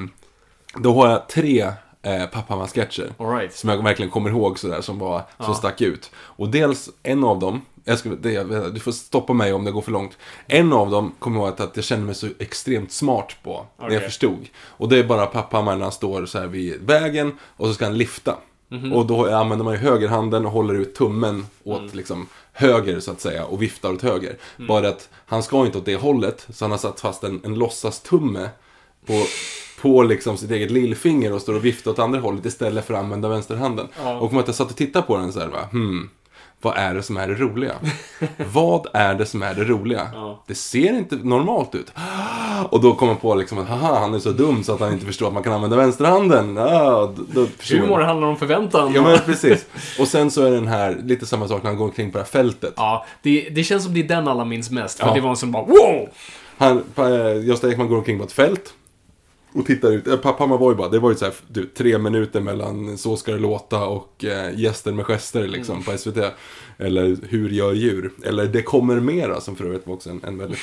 då 0.80 0.94
har 0.94 1.10
jag 1.10 1.30
tre 1.30 1.72
eh, 2.02 2.26
Papphammar-sketcher. 2.26 3.14
Right. 3.38 3.56
Som 3.56 3.70
jag 3.70 3.84
verkligen 3.84 4.12
kommer 4.12 4.30
ihåg 4.30 4.60
sådär, 4.60 4.82
som, 4.82 5.00
var, 5.00 5.24
som 5.40 5.56
stack 5.56 5.82
ut. 5.82 6.12
Och 6.16 6.50
dels 6.50 6.90
en 7.04 7.24
av 7.24 7.40
dem, 7.40 7.62
jag 7.84 8.00
ska, 8.00 8.10
det, 8.10 8.32
jag 8.32 8.74
du 8.74 8.80
får 8.80 8.92
stoppa 8.92 9.34
mig 9.34 9.54
om 9.54 9.64
det 9.66 9.72
går 9.72 9.82
för 9.82 9.92
långt. 9.92 10.18
En 10.48 10.74
av 10.74 10.90
dem 10.92 11.12
kommer 11.20 11.40
jag 11.40 11.48
ihåg 11.48 11.62
att, 11.62 11.76
jag 11.76 11.86
kände 11.86 12.06
mig 12.06 12.16
så 12.16 12.28
extremt 12.40 12.92
smart 12.92 13.36
på, 13.44 13.66
när 13.80 13.90
jag 13.92 14.04
förstod. 14.04 14.48
Och 14.68 14.90
det 14.90 15.00
är 15.00 15.04
bara 15.04 15.26
Papphammar 15.26 15.76
när 15.76 15.84
han 15.84 15.92
står 15.92 16.26
så 16.26 16.40
här 16.40 16.48
vid 16.48 16.82
vägen 16.82 17.38
och 17.58 17.68
så 17.68 17.74
ska 17.74 17.86
han 17.86 17.98
lyfta. 17.98 18.36
Mhm. 18.70 18.94
Och 18.94 19.06
då 19.06 19.36
använder 19.36 19.66
man 19.66 19.74
ju 19.74 19.80
högerhanden 19.80 20.46
och 20.46 20.52
håller 20.52 20.74
ut 20.74 20.96
tummen 20.96 21.46
åt 21.64 21.80
Mm. 21.80 21.92
liksom 21.94 22.28
höger 22.54 23.00
så 23.00 23.12
att 23.12 23.22
säga 23.22 23.46
och 23.46 23.62
viftar 23.62 23.94
åt 23.94 24.02
höger. 24.02 24.38
Bara 24.58 24.88
att 24.88 25.10
han 25.26 25.44
ska 25.44 25.66
inte 25.66 25.78
åt 25.78 25.86
det 25.86 25.96
hållet, 25.96 26.48
så 26.54 26.66
han 26.66 26.72
har 26.72 26.78
satt 26.78 27.00
fast 27.00 27.24
en, 27.24 27.42
en 27.44 27.56
låtsastumme 27.56 28.50
på, 29.06 29.24
på 29.86 30.04
liksom 30.04 30.38
sitt 30.38 30.52
eget 30.52 30.72
lillfinger 30.72 31.34
och 31.34 31.42
står 31.42 31.56
och 31.56 31.66
viftar 31.66 31.92
åt 31.92 32.00
andra 32.00 32.20
hållet 32.20 32.46
istället 32.46 32.86
för 32.86 32.94
att 32.94 33.00
använda 33.00 33.30
vänsterhanden. 33.30 33.88
Ja. 34.04 34.20
Och 34.20 34.34
att 34.34 34.48
jag 34.48 34.56
satt 34.56 34.70
och 34.70 34.76
tittade 34.76 35.06
på 35.06 35.18
den 35.18 35.34
så 35.34 35.40
här, 35.40 35.48
va, 35.48 35.60
hmm. 35.72 36.10
vad 36.62 36.78
är 36.78 36.94
det 36.94 37.04
som 37.04 37.18
är 37.18 37.28
det 37.28 37.34
roliga? 37.34 37.74
vad 38.54 38.88
är 38.94 39.16
det 39.16 39.26
som 39.26 39.44
är 39.44 39.54
det 39.54 39.64
roliga? 39.64 40.08
Ja. 40.14 40.44
Det 40.48 40.56
ser 40.56 40.98
inte 40.98 41.16
normalt 41.16 41.76
ut. 41.76 41.92
Och 42.70 42.82
då 42.82 42.96
kommer 42.96 43.14
man 43.14 43.22
på 43.22 43.36
liksom 43.36 43.58
att 43.58 43.68
haha, 43.68 44.00
han 44.00 44.14
är 44.14 44.20
så 44.20 44.32
dum 44.32 44.64
så 44.64 44.74
att 44.74 44.80
han 44.80 44.94
inte 44.94 45.06
förstår 45.06 45.28
att 45.28 45.34
man 45.34 45.44
kan 45.44 45.54
använda 45.54 45.78
vänsterhanden. 45.78 46.58
Ah, 46.58 47.14
då, 47.34 47.48
Humor 47.72 48.00
handlar 48.00 48.28
om 48.28 48.38
förväntan. 48.38 48.94
Ja 48.94 49.02
men 49.02 49.20
precis. 49.20 49.66
Och 50.00 50.08
sen 50.08 50.32
så 50.32 50.46
är 50.46 50.52
den 50.52 50.68
här, 50.68 50.98
lite 51.04 51.26
samma 51.26 51.48
sak 51.48 51.64
när 51.64 51.70
han 51.70 51.78
går 51.78 51.86
omkring 51.86 52.12
på 52.12 52.18
det 52.18 52.24
här 52.24 52.32
fältet. 52.32 52.74
Ja, 52.78 53.06
det, 53.22 53.50
det 53.52 53.64
känns 53.64 53.84
som 53.84 53.94
det 53.94 54.00
är 54.00 54.08
den 54.08 54.28
alla 54.28 54.46
minns 54.46 54.72
mest. 54.72 55.00
För 55.00 55.08
Ja. 55.08 55.14
det 55.14 55.22
var 55.22 55.30
en 55.30 55.36
som 55.36 55.52
bara 55.52 55.64
wow! 55.64 56.10
Han, 56.58 56.84
eh, 56.98 57.46
Gösta 57.46 57.72
Ekman 57.72 57.88
går 57.88 57.98
omkring 57.98 58.18
på 58.18 58.24
ett 58.24 58.32
fält. 58.32 58.74
Och 59.56 59.66
tittar 59.66 59.92
ut. 59.92 60.08
Eh, 60.08 60.18
Pappa 60.18 60.46
Mavoy 60.46 60.76
bara, 60.76 60.90
det 60.90 61.00
var 61.00 61.10
ju 61.10 61.16
så 61.16 61.26
här, 61.26 61.34
du, 61.48 61.66
tre 61.66 61.98
minuter 61.98 62.42
mellan 62.42 62.98
Så 62.98 63.18
ska 63.18 63.32
det 63.32 63.40
låta 63.40 63.86
och 63.86 64.26
eh, 64.26 64.60
Gäster 64.60 64.92
med 64.92 65.06
gester 65.06 65.48
liksom 65.48 65.84
på 65.84 65.98
SVT. 65.98 66.18
Eller 66.78 67.18
Hur 67.30 67.50
gör 67.50 67.74
djur? 67.74 68.12
Eller 68.24 68.46
Det 68.46 68.62
kommer 68.62 69.00
mera 69.00 69.42
som 69.42 69.56
för 69.56 69.66
övrigt 69.66 69.88
var 69.88 69.94
också 69.94 70.10
en, 70.10 70.22
en 70.24 70.38
väldigt 70.38 70.60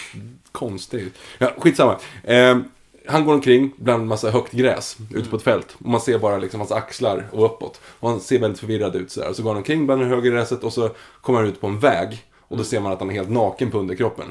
konstig. 0.53 1.09
Ja, 1.39 1.53
skitsamma. 1.59 1.97
Eh, 2.23 2.59
han 3.07 3.25
går 3.25 3.35
omkring 3.35 3.73
bland 3.77 4.07
massa 4.07 4.31
högt 4.31 4.53
gräs 4.53 4.97
ute 5.15 5.31
på 5.31 5.37
ett 5.37 5.43
fält. 5.43 5.77
Och 5.79 5.89
man 5.89 6.01
ser 6.01 6.19
bara 6.19 6.39
liksom 6.39 6.61
hans 6.61 6.73
axlar 6.73 7.29
och 7.33 7.45
uppåt. 7.45 7.81
Och 7.85 8.09
han 8.09 8.21
ser 8.21 8.39
väldigt 8.39 8.61
förvirrad 8.61 8.97
ut 8.97 9.11
sådär. 9.11 9.29
Och 9.29 9.37
så 9.37 9.43
går 9.43 9.51
han 9.51 9.57
omkring 9.57 9.87
bland 9.87 10.01
det 10.01 10.07
höga 10.07 10.31
gräset 10.31 10.65
och 10.65 10.73
så 10.73 10.91
kommer 11.21 11.39
han 11.39 11.49
ut 11.49 11.61
på 11.61 11.67
en 11.67 11.79
väg. 11.79 12.25
Och 12.41 12.57
då 12.57 12.65
ser 12.65 12.81
man 12.81 12.93
att 12.93 13.01
han 13.01 13.11
är 13.11 13.15
helt 13.15 13.31
naken 13.31 13.71
på 13.71 13.79
underkroppen. 13.79 14.27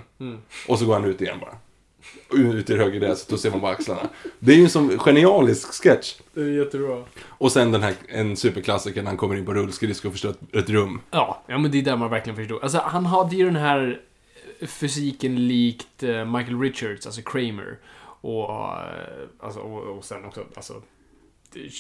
Och 0.68 0.80
så 0.80 0.86
går 0.86 0.94
han 0.94 1.06
ut 1.06 1.22
igen 1.22 1.38
bara. 1.42 1.56
Ut 2.34 2.70
i 2.70 2.74
det 2.74 2.80
höga 2.80 3.00
gräset 3.00 3.32
och 3.32 3.40
ser 3.40 3.52
man 3.52 3.62
bara 3.62 3.72
axlarna. 3.72 4.10
Det 4.40 4.52
är 4.52 4.56
ju 4.56 4.64
en 4.64 4.70
sån 4.70 5.00
genialisk 5.00 5.84
sketch. 5.84 6.16
Det 6.34 6.42
är 6.42 6.46
jättebra. 6.46 7.04
Och 7.28 7.52
sen 7.52 7.72
den 7.72 7.84
här, 7.84 7.94
en 8.08 8.38
superklassiker 8.38 9.02
när 9.02 9.10
han 9.10 9.18
kommer 9.18 9.36
in 9.36 9.46
på 9.46 9.54
rullskridskor 9.54 10.10
och 10.10 10.14
förstör 10.14 10.30
ett, 10.30 10.56
ett 10.56 10.70
rum. 10.70 11.02
Ja, 11.12 11.44
ja 11.48 11.58
men 11.58 11.72
det 11.72 11.78
är 11.78 11.82
där 11.82 11.96
man 11.96 12.10
verkligen 12.10 12.36
förstår. 12.38 12.64
Alltså, 12.64 12.78
han 12.78 13.06
hade 13.06 13.36
ju 13.36 13.46
den 13.46 13.56
här 13.56 14.02
fysiken 14.62 15.48
likt 15.48 16.04
eh, 16.04 16.26
Michael 16.26 16.60
Richards, 16.60 17.06
alltså 17.06 17.22
Kramer. 17.22 17.78
Och, 18.22 18.50
eh, 18.50 19.28
alltså, 19.40 19.60
och, 19.60 19.98
och 19.98 20.06
sen 20.06 20.26
också, 20.26 20.44
alltså, 20.56 20.82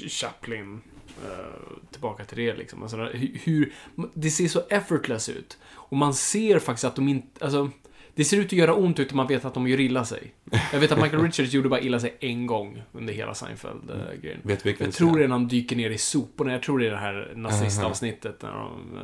Chaplin. 0.09 0.81
eh, 1.25 1.89
tillbaka 1.91 2.25
till 2.25 2.37
det 2.37 2.55
liksom. 2.55 2.81
Alltså, 2.81 2.97
hur, 2.97 3.39
hur, 3.43 3.73
det 4.13 4.29
ser 4.29 4.47
så 4.47 4.61
effortless 4.69 5.29
ut. 5.29 5.57
Och 5.63 5.97
man 5.97 6.13
ser 6.13 6.59
faktiskt 6.59 6.85
att 6.85 6.95
de 6.95 7.07
inte, 7.07 7.45
alltså, 7.45 7.69
det 8.15 8.25
ser 8.25 8.37
ut 8.37 8.45
att 8.45 8.51
göra 8.53 8.73
ont 8.73 8.99
utan 8.99 9.17
man 9.17 9.27
vet 9.27 9.45
att 9.45 9.53
de 9.53 9.67
gör 9.67 9.79
illa 9.79 10.05
sig. 10.05 10.33
Jag 10.73 10.79
vet 10.79 10.91
att 10.91 11.01
Michael 11.01 11.21
Richards 11.23 11.53
gjorde 11.53 11.69
bara 11.69 11.79
illa 11.81 11.99
sig 11.99 12.17
en 12.19 12.47
gång 12.47 12.81
under 12.91 13.13
hela 13.13 13.33
Seinfeld-grejen. 13.33 14.39
Vet 14.43 14.65
vilken 14.65 14.85
Jag 14.85 14.93
tror 14.93 15.17
det 15.17 15.23
är 15.23 15.27
när 15.27 15.35
han 15.35 15.47
dyker 15.47 15.75
ner 15.75 15.89
i 15.89 15.97
soporna. 15.97 16.51
Jag 16.51 16.63
tror 16.63 16.79
det 16.79 16.87
är 16.87 16.91
det 16.91 16.97
här 16.97 17.33
nazistavsnittet 17.35 18.41
när 18.41 18.51
de 18.51 18.99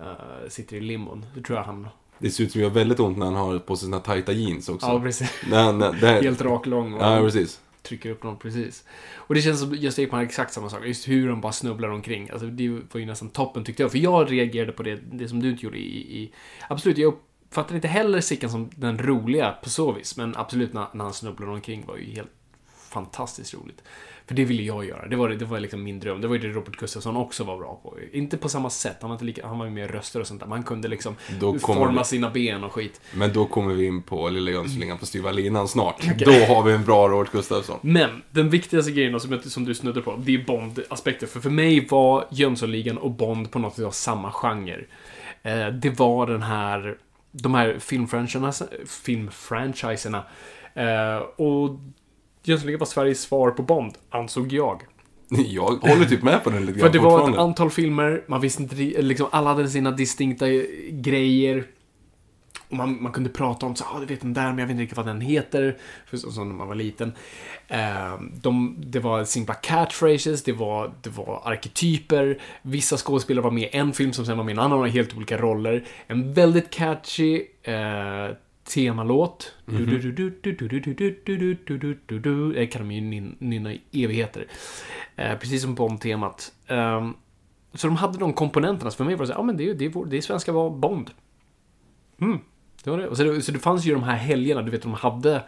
eh, 0.00 0.48
sitter 0.48 0.76
i 0.76 0.80
limon. 0.80 1.26
Det 1.34 1.42
tror 1.42 1.58
jag 1.58 1.64
han... 1.64 1.88
Det 2.18 2.30
ser 2.30 2.44
ut 2.44 2.52
som 2.52 2.58
det 2.60 2.66
gör 2.66 2.74
väldigt 2.74 3.00
ont 3.00 3.18
när 3.18 3.26
han 3.26 3.34
har 3.34 3.58
på 3.58 3.76
sig 3.76 3.86
sina 3.86 4.00
tajta 4.00 4.32
jeans 4.32 4.68
också. 4.68 4.86
Ja, 4.86 5.00
precis. 5.00 5.32
Nej, 5.50 5.72
nej, 5.72 5.92
här, 5.92 6.22
Helt 6.22 6.42
rak 6.42 6.66
lång 6.66 6.94
och 6.94 7.02
Ja, 7.02 7.20
precis. 7.20 7.60
trycker 7.82 8.10
upp 8.10 8.22
dem 8.22 8.38
precis. 8.38 8.84
Och 9.14 9.34
det 9.34 9.42
känns 9.42 9.60
som 9.60 9.74
Gösta 9.74 10.02
Ekman 10.02 10.18
har 10.18 10.24
exakt 10.24 10.52
samma 10.52 10.70
sak. 10.70 10.86
Just 10.86 11.08
hur 11.08 11.28
de 11.28 11.40
bara 11.40 11.52
snubblar 11.52 11.88
omkring. 11.88 12.30
Alltså, 12.30 12.46
det 12.46 12.68
var 12.68 13.00
ju 13.00 13.06
nästan 13.06 13.28
toppen 13.28 13.64
tyckte 13.64 13.82
jag. 13.82 13.92
För 13.92 13.98
jag 13.98 14.32
reagerade 14.32 14.72
på 14.72 14.82
det, 14.82 14.98
det 15.12 15.28
som 15.28 15.40
du 15.40 15.50
inte 15.50 15.64
gjorde 15.64 15.78
i, 15.78 16.22
i... 16.22 16.32
Absolut, 16.68 16.98
jag 16.98 17.14
uppfattar 17.54 17.74
inte 17.74 17.88
heller 17.88 18.20
Sickan 18.20 18.50
som 18.50 18.70
den 18.76 18.98
roliga 18.98 19.54
på 19.62 19.70
så 19.70 19.92
vis. 19.92 20.16
Men 20.16 20.36
absolut, 20.36 20.72
när, 20.72 20.86
när 20.92 21.04
han 21.04 21.12
snubblar 21.12 21.48
omkring 21.48 21.84
var 21.86 21.96
ju 21.96 22.14
helt 22.14 22.30
fantastiskt 22.88 23.54
roligt. 23.54 23.82
För 24.26 24.34
det 24.34 24.44
ville 24.44 24.62
jag 24.62 24.84
göra. 24.84 25.08
Det 25.08 25.16
var, 25.16 25.28
det 25.28 25.44
var 25.44 25.60
liksom 25.60 25.82
min 25.82 26.00
dröm. 26.00 26.20
Det 26.20 26.28
var 26.28 26.34
ju 26.34 26.40
det 26.40 26.48
Robert 26.48 26.76
Gustafsson 26.76 27.16
också 27.16 27.44
var 27.44 27.56
bra 27.58 27.80
på. 27.82 27.94
Inte 28.12 28.36
på 28.36 28.48
samma 28.48 28.70
sätt. 28.70 28.96
Han 29.00 29.10
var, 29.10 29.14
inte 29.14 29.24
lika, 29.24 29.46
han 29.46 29.58
var 29.58 29.66
ju 29.66 29.70
mer 29.72 29.88
röster 29.88 30.20
och 30.20 30.26
sånt 30.26 30.40
där. 30.40 30.46
Man 30.46 30.62
kunde 30.62 30.88
liksom 30.88 31.16
forma 31.60 32.00
vi- 32.00 32.04
sina 32.04 32.30
ben 32.30 32.64
och 32.64 32.72
skit. 32.72 33.00
Men 33.14 33.32
då 33.32 33.46
kommer 33.46 33.74
vi 33.74 33.86
in 33.86 34.02
på 34.02 34.28
Lilla 34.28 34.50
Jönssonligan 34.50 34.98
på 34.98 35.06
styva 35.06 35.32
linan 35.32 35.68
snart. 35.68 36.02
Då 36.18 36.32
har 36.32 36.62
vi 36.62 36.72
en 36.72 36.84
bra 36.84 37.08
Robert 37.08 37.32
Gustafsson. 37.32 37.78
Men 37.82 38.22
den 38.30 38.50
viktigaste 38.50 38.92
grejen 38.92 39.20
som, 39.20 39.40
som 39.42 39.64
du 39.64 39.74
snuddade 39.74 40.04
på, 40.04 40.16
det 40.24 40.34
är 40.34 40.44
Bond-aspekter. 40.44 41.26
För 41.26 41.40
för 41.40 41.50
mig 41.50 41.86
var 41.90 42.26
Jönssonligan 42.30 42.98
och 42.98 43.10
Bond 43.10 43.50
på 43.50 43.58
något 43.58 43.74
sätt 43.76 43.94
samma 43.94 44.32
genre. 44.32 44.84
Eh, 45.42 45.66
det 45.68 45.98
var 45.98 46.26
den 46.26 46.42
här, 46.42 46.96
de 47.42 47.54
här 47.54 47.78
filmfranchiserna, 47.78 48.52
filmfranchiserna. 48.86 50.24
Eh, 50.74 51.16
och 51.36 51.78
Jönssonligan 52.42 52.78
var 52.78 52.86
Sveriges 52.86 53.20
svar 53.22 53.50
på 53.50 53.62
Bond, 53.62 53.94
ansåg 54.10 54.52
jag. 54.52 54.82
Jag 55.28 55.70
håller 55.70 56.04
typ 56.04 56.22
med 56.22 56.44
på 56.44 56.50
den 56.50 56.66
lite 56.66 56.72
För 56.72 56.80
grann 56.80 56.92
det 56.92 56.98
var 56.98 57.30
ett 57.30 57.36
antal 57.36 57.70
filmer, 57.70 58.24
man 58.26 58.40
visste 58.40 58.62
inte, 58.62 59.02
liksom 59.02 59.26
alla 59.30 59.54
hade 59.54 59.68
sina 59.68 59.90
distinkta 59.90 60.46
grejer 60.90 61.64
och 62.74 62.78
man, 62.78 63.02
man 63.02 63.12
kunde 63.12 63.30
prata 63.30 63.66
om 63.66 63.76
så 63.76 63.84
ah, 63.84 64.00
du 64.00 64.06
vet 64.06 64.20
den 64.20 64.34
där, 64.34 64.48
men 64.48 64.58
jag 64.58 64.66
vet 64.66 64.70
inte 64.70 64.82
riktigt 64.82 64.96
vad 64.96 65.06
den 65.06 65.20
heter. 65.20 65.76
För, 66.06 66.26
och 66.26 66.32
så 66.32 66.44
när 66.44 66.54
man 66.54 66.68
var 66.68 66.74
liten. 66.74 67.12
Eh, 67.68 68.20
de, 68.42 68.76
det 68.78 69.00
var 69.00 69.24
simpla 69.24 69.54
catchphrases, 69.54 70.42
det 70.42 70.52
var, 70.52 70.92
det 71.02 71.10
var 71.10 71.42
arketyper. 71.44 72.38
Vissa 72.62 72.96
skådespelare 72.96 73.44
var 73.44 73.50
med 73.50 73.62
i 73.62 73.76
en 73.76 73.92
film 73.92 74.12
som 74.12 74.26
sen 74.26 74.36
var 74.36 74.44
med 74.44 74.52
i 74.52 74.56
en 74.56 74.64
annan 74.64 74.78
och 74.78 74.88
helt 74.88 75.16
olika 75.16 75.38
roller. 75.38 75.84
En 76.06 76.32
väldigt 76.32 76.70
catchy 76.70 77.42
eh, 77.62 78.36
temalåt. 78.64 79.54
Det 82.54 82.66
kan 82.66 82.88
de 82.88 82.94
ju 82.94 83.32
nynna 83.38 83.72
i 83.72 84.04
evigheter. 84.04 84.46
Eh, 85.16 85.38
precis 85.38 85.62
som 85.62 85.74
Bond-temat. 85.74 86.52
Eh, 86.66 87.10
så 87.74 87.86
de 87.86 87.96
hade 87.96 88.18
de 88.18 88.32
komponenterna, 88.32 88.90
så 88.90 88.96
för 88.96 89.04
mig 89.04 89.14
var 89.14 89.22
det 89.22 89.26
så 89.26 89.32
här, 89.32 89.38
ja 89.38 89.42
ah, 89.42 89.46
men 89.46 89.56
det 89.56 89.70
är, 89.70 89.74
det 89.74 89.92
det 90.06 90.16
är 90.16 90.20
svenska 90.20 90.52
var 90.52 90.70
Bond. 90.70 91.10
Mm 92.20 92.38
det 92.84 92.90
var 92.90 92.98
det. 92.98 93.08
Och 93.08 93.16
så, 93.16 93.22
det. 93.22 93.42
så 93.42 93.52
det 93.52 93.58
fanns 93.58 93.84
ju 93.84 93.92
de 93.92 94.02
här 94.02 94.16
helgerna, 94.16 94.62
du 94.62 94.70
vet, 94.70 94.82
de 94.82 94.94
hade 94.94 95.42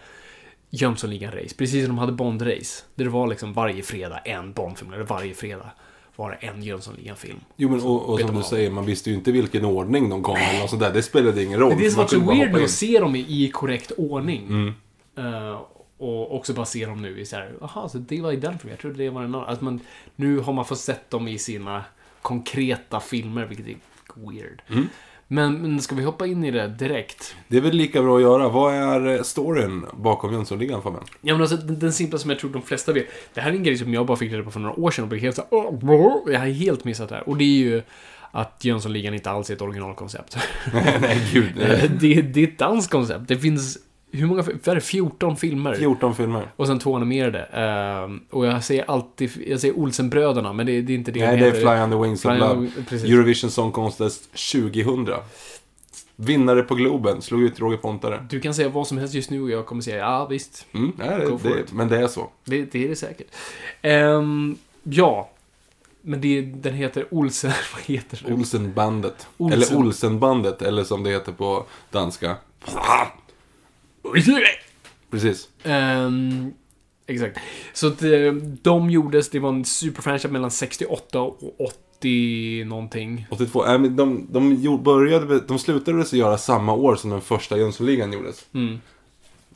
Jönssonligan-race. 0.71 1.57
Precis 1.57 1.87
som 1.87 1.97
de 1.97 1.99
hade 1.99 2.13
Bond-race. 2.13 2.83
Där 2.95 3.05
det 3.05 3.11
var 3.11 3.27
liksom 3.27 3.53
varje 3.53 3.83
fredag 3.83 4.19
en 4.19 4.53
Bond-film, 4.53 4.93
eller 4.93 5.05
varje 5.05 5.35
fredag 5.35 5.71
var 6.17 6.31
det 6.31 6.47
en 6.47 6.63
Jönssonligan-film. 6.63 7.41
Jo, 7.57 7.69
men 7.71 7.81
och, 7.81 8.09
och 8.09 8.21
som 8.21 8.33
du 8.33 8.39
av. 8.39 8.43
säger, 8.43 8.71
man 8.71 8.87
visste 8.87 9.11
ju 9.11 9.17
inte 9.17 9.33
vilken 9.33 9.65
ordning 9.65 10.09
de 10.09 10.23
kom 10.23 10.37
eller 10.37 10.61
något 10.61 10.71
sånt 10.71 10.83
där. 10.83 10.93
Det 10.93 11.03
spelade 11.03 11.45
ingen 11.45 11.61
roll. 11.61 11.71
Det 11.71 11.77
är 11.77 11.85
det 11.85 11.91
som 11.91 12.03
var 12.03 12.09
så 12.09 12.21
weird 12.21 12.65
att 12.65 12.71
se 12.71 13.01
dem 13.01 13.17
i, 13.17 13.45
i 13.45 13.51
korrekt 13.51 13.93
ordning. 13.97 14.47
Mm. 14.47 14.75
Eh, 15.17 15.61
och 15.99 16.37
också 16.37 16.53
bara 16.53 16.67
se 16.67 16.87
dem 16.87 17.03
nu 17.03 17.21
i 17.21 17.27
så 17.27 17.37
här, 17.37 17.55
jaha, 17.61 17.89
så 17.89 17.99
det 17.99 18.21
var 18.21 18.33
i 18.33 18.37
den 18.37 18.59
filmen, 18.59 18.73
jag 18.73 18.79
trodde 18.79 19.05
det 19.05 19.11
var 19.11 19.23
en 19.23 19.35
annan. 19.35 19.49
Alltså 19.49 19.65
man, 19.65 19.81
nu 20.17 20.39
har 20.39 20.53
man 20.53 20.65
fått 20.65 20.79
sett 20.79 21.11
dem 21.11 21.29
i 21.29 21.39
sina 21.39 21.85
konkreta 22.23 23.01
filmer, 23.01 23.45
vilket 23.45 23.67
är 23.67 23.77
weird. 24.15 24.63
Mm. 24.69 24.89
Men, 25.29 25.63
men 25.63 25.81
ska 25.81 25.95
vi 25.95 26.03
hoppa 26.03 26.27
in 26.27 26.45
i 26.45 26.51
det 26.51 26.69
direkt? 26.69 27.37
Det 27.49 27.57
är 27.57 27.61
väl 27.61 27.77
lika 27.77 28.03
bra 28.03 28.17
att 28.17 28.23
göra. 28.23 28.49
Vad 28.49 28.75
är 28.75 29.07
eh, 29.17 29.23
storyn 29.23 29.87
bakom 29.93 30.33
Jönssonligan, 30.33 30.83
Fabian? 30.83 31.05
Ja, 31.21 31.35
men 31.35 31.41
alltså, 31.41 31.57
den, 31.57 31.79
den 31.79 31.93
simpla 31.93 32.19
som 32.19 32.31
jag 32.31 32.39
tror 32.39 32.51
de 32.51 32.63
flesta 32.63 32.93
vet. 32.93 33.07
Det 33.35 33.41
här 33.41 33.51
är 33.51 33.55
en 33.55 33.63
grej 33.63 33.79
som 33.79 33.95
jag 33.95 34.07
bara 34.07 34.17
fick 34.17 34.33
reda 34.33 34.43
på 34.43 34.51
för 34.51 34.61
några 34.61 34.81
år 34.81 34.91
sedan 34.91 35.03
och 35.03 35.09
blev 35.09 35.21
helt 35.21 35.37
så 35.37 35.43
här, 35.43 35.49
"Åh, 35.53 35.79
åh", 35.83 36.33
Jag 36.33 36.41
har 36.41 36.47
helt 36.47 36.85
missat 36.85 37.09
det 37.09 37.15
här. 37.15 37.29
Och 37.29 37.37
det 37.37 37.45
är 37.45 37.59
ju 37.59 37.83
att 38.31 38.65
Jönssonligan 38.65 39.15
inte 39.15 39.31
alls 39.31 39.51
är 39.51 39.55
ett 39.55 39.63
originalkoncept. 39.63 40.37
Nej, 41.01 41.29
gud. 41.33 41.63
Eh, 41.63 41.91
det, 42.01 42.23
det 42.23 42.41
är 42.41 42.49
ett 42.49 42.59
danskt 42.59 42.93
koncept. 42.93 43.29
Det 43.29 43.37
finns, 43.39 43.79
hur 44.17 44.27
många, 44.27 44.43
vad 44.43 44.69
är 44.69 44.75
det, 44.75 44.81
14 44.81 45.37
filmer? 45.37 45.75
14 45.75 46.15
filmer. 46.15 46.49
Och 46.57 46.67
sen 46.67 46.79
två 46.79 46.97
animerade. 46.97 47.43
Ehm, 47.43 48.21
och 48.31 48.47
jag 48.47 48.65
säger 48.65 48.91
alltid, 48.91 49.31
jag 49.47 49.61
säger 49.61 49.79
Olsenbröderna, 49.79 50.53
men 50.53 50.67
det, 50.67 50.83
det 50.83 50.93
är 50.93 50.95
inte 50.95 51.11
det 51.11 51.27
Nej, 51.27 51.37
de 51.37 51.43
det 51.43 51.49
är. 51.49 51.61
Fly 51.61 51.85
on 51.85 51.91
the 51.91 52.09
Wings 52.09 52.25
of 52.25 52.31
Fly 52.31 52.41
Love. 52.41 52.69
precis. 52.89 53.11
Eurovision 53.11 53.51
Song 53.51 53.73
Contest 53.73 54.31
2000. 54.53 55.09
Vinnare 56.17 56.63
på 56.63 56.75
Globen, 56.75 57.23
slog 57.23 57.43
ut 57.43 57.61
Roger 57.61 57.77
Pontare. 57.77 58.27
Du 58.31 58.41
kan 58.41 58.55
säga 58.55 58.69
vad 58.69 58.87
som 58.87 58.99
helst 58.99 59.15
just 59.15 59.31
nu 59.31 59.43
och 59.43 59.51
jag 59.51 59.67
kommer 59.67 59.83
säga 59.83 59.97
ja, 59.97 60.27
visst. 60.27 60.67
Mm, 60.73 60.93
nej, 60.99 61.19
det, 61.19 61.49
det, 61.49 61.73
men 61.73 61.89
det 61.89 61.99
är 61.99 62.07
så. 62.09 62.31
Det, 62.45 62.73
det 62.73 62.85
är 62.85 62.89
det 62.89 62.97
säkert. 62.97 63.27
Ehm, 63.83 64.57
ja. 64.83 65.31
Men 66.03 66.21
det, 66.21 66.41
den 66.43 66.75
heter 66.75 67.07
Olsen... 67.11 67.53
Vad 67.75 67.83
heter 67.83 68.23
det? 68.27 68.33
Olsenbandet. 68.33 69.27
Olsen. 69.37 69.63
Eller 69.63 69.87
Olsenbandet, 69.87 70.63
eller 70.63 70.85
som 70.85 71.03
det 71.03 71.11
heter 71.11 71.33
på 71.33 71.65
danska. 71.91 72.37
Precis. 75.11 75.49
Ehm, 75.65 76.51
exakt. 77.07 77.39
Så 77.73 77.87
att, 77.87 78.03
eh, 78.03 78.33
de 78.63 78.91
gjordes, 78.91 79.31
det 79.31 79.39
var 79.39 79.49
en 79.49 79.65
superfranchise 79.65 80.29
mellan 80.29 80.51
68 80.51 81.21
och 81.21 81.61
80 81.99 82.65
någonting. 82.65 83.27
82. 83.31 83.67
Äh, 83.67 83.79
men 83.79 83.97
de, 83.97 84.27
de, 84.31 84.55
gjorde- 84.55 84.83
började, 84.83 85.41
de 85.41 85.59
slutade 85.59 85.99
göra 86.17 86.39
samma 86.39 86.75
år 86.75 86.97
som 86.97 87.11
den 87.11 87.21
första 87.21 87.59
Jönssonligan 87.59 88.13
gjordes. 88.13 88.47
Mm. 88.55 88.79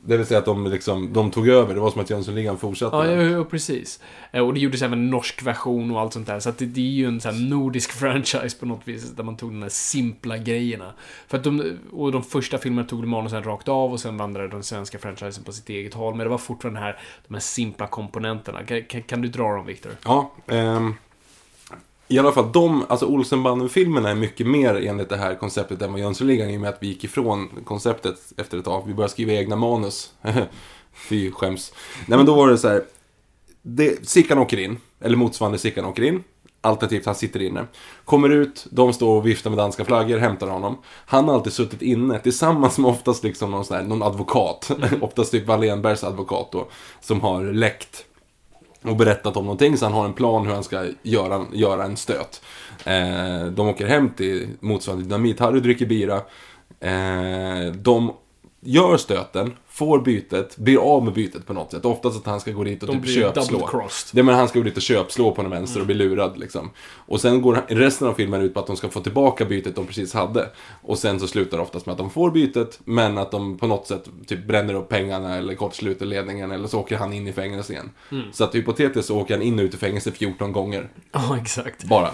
Det 0.04 0.16
vill 0.16 0.26
säga 0.26 0.38
att 0.38 0.44
de, 0.44 0.66
liksom, 0.66 1.12
de 1.12 1.30
tog 1.30 1.48
över. 1.48 1.74
Det 1.74 1.80
var 1.80 1.90
som 1.90 2.00
att 2.00 2.10
Jönssonligan 2.10 2.58
fortsatte. 2.58 2.96
Ja, 2.96 3.06
ja, 3.06 3.22
ja, 3.22 3.44
precis. 3.44 4.00
Eh, 4.32 4.46
Och 4.46 4.54
det 4.54 4.60
gjordes 4.60 4.82
även 4.82 4.98
en 4.98 5.10
norsk 5.10 5.42
version 5.42 5.90
och 5.90 6.00
allt 6.00 6.12
sånt 6.12 6.26
där. 6.26 6.40
Så 6.40 6.50
det, 6.58 6.66
det 6.66 6.80
är 6.80 6.84
ju 6.84 7.06
en 7.06 7.20
sån 7.20 7.48
nordisk 7.48 7.92
franchise 7.98 8.56
på 8.60 8.66
något 8.66 8.80
vis. 8.88 9.10
Där 9.10 9.24
man 9.24 9.36
tog 9.36 9.50
de 9.50 9.62
här 9.62 9.68
simpla 9.68 10.38
grejerna. 10.38 10.92
För 11.28 11.38
att 11.38 11.44
de, 11.44 11.78
och 11.92 12.12
de 12.12 12.22
första 12.22 12.58
filmerna 12.58 12.88
tog 12.88 13.06
manusen 13.06 13.42
rakt 13.42 13.68
av 13.68 13.92
och 13.92 14.00
sen 14.00 14.16
vandrade 14.16 14.48
den 14.48 14.62
svenska 14.62 14.98
franchisen 14.98 15.44
på 15.44 15.52
sitt 15.52 15.68
eget 15.68 15.94
håll. 15.94 16.14
Men 16.14 16.24
det 16.24 16.30
var 16.30 16.38
fortfarande 16.38 16.80
här, 16.80 16.98
de 17.28 17.34
här 17.34 17.40
simpla 17.40 17.86
komponenterna. 17.86 18.62
Kan, 18.64 18.82
kan, 18.84 19.02
kan 19.02 19.22
du 19.22 19.28
dra 19.28 19.56
dem, 19.56 19.66
Viktor? 19.66 19.92
Ja, 20.04 20.32
ehm, 20.46 20.94
i 22.10 22.18
alla 22.18 22.32
fall, 22.32 22.52
de, 22.52 22.84
alltså 22.88 23.06
Olsenbanden-filmerna 23.06 24.10
är 24.10 24.14
mycket 24.14 24.46
mer 24.46 24.74
enligt 24.74 25.08
det 25.08 25.16
här 25.16 25.34
konceptet 25.34 25.82
än 25.82 25.92
vad 25.92 26.00
Jönssonligan 26.00 26.50
i 26.50 26.56
och 26.56 26.60
med 26.60 26.70
att 26.70 26.78
vi 26.80 26.86
gick 26.86 27.04
ifrån 27.04 27.48
konceptet 27.64 28.32
efter 28.36 28.58
ett 28.58 28.64
tag. 28.64 28.82
Vi 28.86 28.94
började 28.94 29.12
skriva 29.12 29.32
egna 29.32 29.56
manus. 29.56 30.12
Fy, 30.94 31.30
skäms. 31.30 31.72
Nej 32.06 32.16
men 32.16 32.26
då 32.26 32.34
var 32.34 32.48
det 32.48 32.58
så 32.58 32.68
här. 32.68 32.84
Det, 33.62 34.08
Sickan 34.08 34.38
åker 34.38 34.58
in, 34.58 34.78
eller 35.00 35.16
motsvarande 35.16 35.58
Sickan 35.58 35.84
åker 35.84 36.02
in. 36.02 36.24
Alternativt 36.60 37.06
han 37.06 37.14
sitter 37.14 37.42
inne. 37.42 37.66
Kommer 38.04 38.28
ut, 38.28 38.66
de 38.70 38.92
står 38.92 39.16
och 39.16 39.26
viftar 39.26 39.50
med 39.50 39.58
danska 39.58 39.84
flaggor, 39.84 40.18
hämtar 40.18 40.46
honom. 40.46 40.78
Han 41.06 41.28
har 41.28 41.34
alltid 41.34 41.52
suttit 41.52 41.82
inne 41.82 42.18
tillsammans 42.18 42.78
med 42.78 42.90
oftast 42.90 43.24
liksom 43.24 43.50
någon, 43.50 43.64
sån 43.64 43.76
här, 43.76 43.84
någon 43.84 44.02
advokat. 44.02 44.70
oftast 45.00 45.32
typ 45.32 45.46
Wallenbergs 45.46 46.04
advokat 46.04 46.52
då. 46.52 46.68
Som 47.00 47.20
har 47.20 47.44
läckt 47.44 48.04
och 48.82 48.96
berättat 48.96 49.36
om 49.36 49.44
någonting 49.44 49.76
så 49.76 49.84
han 49.84 49.92
har 49.92 50.04
en 50.04 50.12
plan 50.12 50.46
hur 50.46 50.54
han 50.54 50.64
ska 50.64 50.84
göra, 51.02 51.46
göra 51.52 51.84
en 51.84 51.96
stöt. 51.96 52.42
Eh, 52.84 53.46
de 53.46 53.68
åker 53.68 53.86
hem 53.86 54.10
till 54.10 54.48
motsvarande 54.60 55.04
Dynamit-Harry 55.04 55.60
dricker 55.60 55.86
bira. 55.86 56.16
Eh, 56.80 57.72
de 57.72 58.12
gör 58.60 58.96
stöten, 58.96 59.52
får 59.68 60.00
bytet, 60.00 60.56
blir 60.56 60.78
av 60.78 61.04
med 61.04 61.14
bytet 61.14 61.46
på 61.46 61.52
något 61.52 61.70
sätt. 61.70 61.84
Oftast 61.84 62.16
att 62.16 62.26
han 62.26 62.40
ska 62.40 62.50
gå 62.50 62.64
dit 62.64 62.82
och 62.82 62.88
De 62.88 63.02
typ 63.02 63.14
köpslå. 63.14 63.88
Det 64.12 64.22
men 64.22 64.34
han 64.34 64.48
ska 64.48 64.58
gå 64.58 64.64
dit 64.64 64.76
och 64.76 64.82
köpslå 64.82 65.32
på 65.32 65.42
den 65.42 65.50
vänster 65.50 65.80
och 65.80 65.86
bli 65.86 65.94
lurad 65.94 66.38
liksom. 66.38 66.70
Och 67.06 67.20
sen 67.20 67.42
går 67.42 67.64
resten 67.68 68.08
av 68.08 68.14
filmen 68.14 68.42
ut 68.42 68.54
på 68.54 68.60
att 68.60 68.66
de 68.66 68.76
ska 68.76 68.88
få 68.88 69.00
tillbaka 69.00 69.44
bytet 69.44 69.76
de 69.76 69.86
precis 69.86 70.14
hade. 70.14 70.50
Och 70.82 70.98
sen 70.98 71.20
så 71.20 71.26
slutar 71.26 71.56
det 71.56 71.62
oftast 71.62 71.86
med 71.86 71.92
att 71.92 71.98
de 71.98 72.10
får 72.10 72.30
bytet, 72.30 72.80
men 72.84 73.18
att 73.18 73.30
de 73.30 73.58
på 73.58 73.66
något 73.66 73.86
sätt 73.86 74.08
typ 74.26 74.46
bränner 74.46 74.74
upp 74.74 74.88
pengarna 74.88 75.36
eller 75.36 75.54
kortsluter 75.54 76.06
ledningen 76.06 76.50
eller 76.50 76.68
så 76.68 76.80
åker 76.80 76.96
han 76.96 77.12
in 77.12 77.28
i 77.28 77.32
fängelse 77.32 77.72
igen. 77.72 77.90
Så 78.32 78.44
att 78.44 78.54
hypotetiskt 78.54 79.08
så 79.08 79.18
åker 79.20 79.34
han 79.34 79.42
in 79.42 79.58
och 79.58 79.62
ut 79.62 79.74
i 79.74 79.76
fängelse 79.76 80.12
14 80.12 80.52
gånger. 80.52 80.88
Ja, 81.12 81.38
exakt. 81.42 81.84
Bara. 81.84 82.10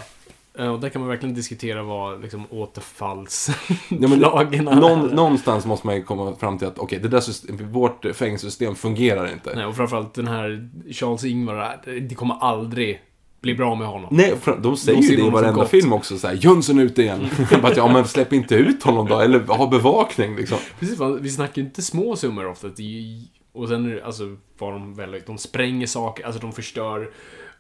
Eh, 0.59 0.69
Och 0.69 0.81
där 0.81 0.89
kan 0.89 1.01
man 1.01 1.09
verkligen 1.09 1.35
diskutera 1.35 1.83
vad 1.83 2.23
liksom, 2.23 2.45
Ja, 2.51 2.57
återfallslagen 2.57 4.69
är. 4.69 4.75
Någon, 4.75 5.07
någonstans 5.07 5.67
måste 5.67 5.87
man 5.87 5.97
ju 5.97 6.03
komma 6.03 6.37
fram 6.37 6.59
till 6.59 6.69
att 6.69 6.79
okej, 6.79 6.99
det 6.99 7.09
där 7.09 7.21
system, 7.21 7.73
vårt 7.73 8.07
fängelsesystem 8.15 8.75
fungerar 8.75 9.33
inte. 9.33 9.53
Nej, 9.55 9.65
och 9.67 9.77
framförallt 9.77 10.15
den 10.15 10.29
här 10.29 10.69
Charles 10.93 11.25
Ingvar, 11.25 11.81
det 12.09 12.15
kommer 12.15 12.35
aldrig 12.41 13.01
bli 13.41 13.55
bra 13.55 13.75
med 13.75 13.89
honom. 13.89 14.09
Nej, 14.13 14.35
de 14.63 14.77
säger 14.77 15.01
De 15.01 15.07
ju 15.07 15.17
det 15.17 15.23
i 15.27 15.31
varenda 15.31 15.53
gott. 15.53 15.69
film 15.71 15.93
också 15.93 16.19
så 16.19 16.27
här, 16.29 16.35
Jönsson 16.35 16.79
ut 16.79 16.99
igen. 16.99 17.29
Bara 17.63 17.69
att, 17.71 17.77
ja 17.77 17.93
men 17.93 18.05
släpp 18.05 18.33
inte 18.33 18.55
ut 18.55 18.83
honom 18.83 19.07
då, 19.09 19.21
eller 19.21 19.41
ha 19.41 19.67
bevakning 19.67 20.37
liksom. 20.37 20.59
Precis, 20.81 21.01
vi 21.21 21.31
snackar 21.31 21.63
ju 21.63 21.69
inte 21.69 21.83
små 21.83 22.17
summor 22.17 22.47
ofta. 22.47 22.67
Är 22.67 23.37
och 23.53 23.69
sen 23.69 23.93
är 23.93 24.01
alltså, 24.05 24.37
vad 24.59 24.73
de 24.73 24.95
väldigt, 24.95 25.27
de 25.27 25.39
spränger 25.39 25.87
saker, 25.87 26.25
alltså 26.27 26.41
de 26.41 26.53
förstör 26.53 27.11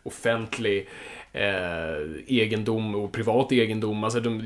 offentlig 0.03 0.89
eh, 1.37 2.23
egendom 2.27 2.95
och 2.95 3.13
privat 3.13 3.53
egendom. 3.53 4.05
Alltså 4.05 4.21
de, 4.21 4.39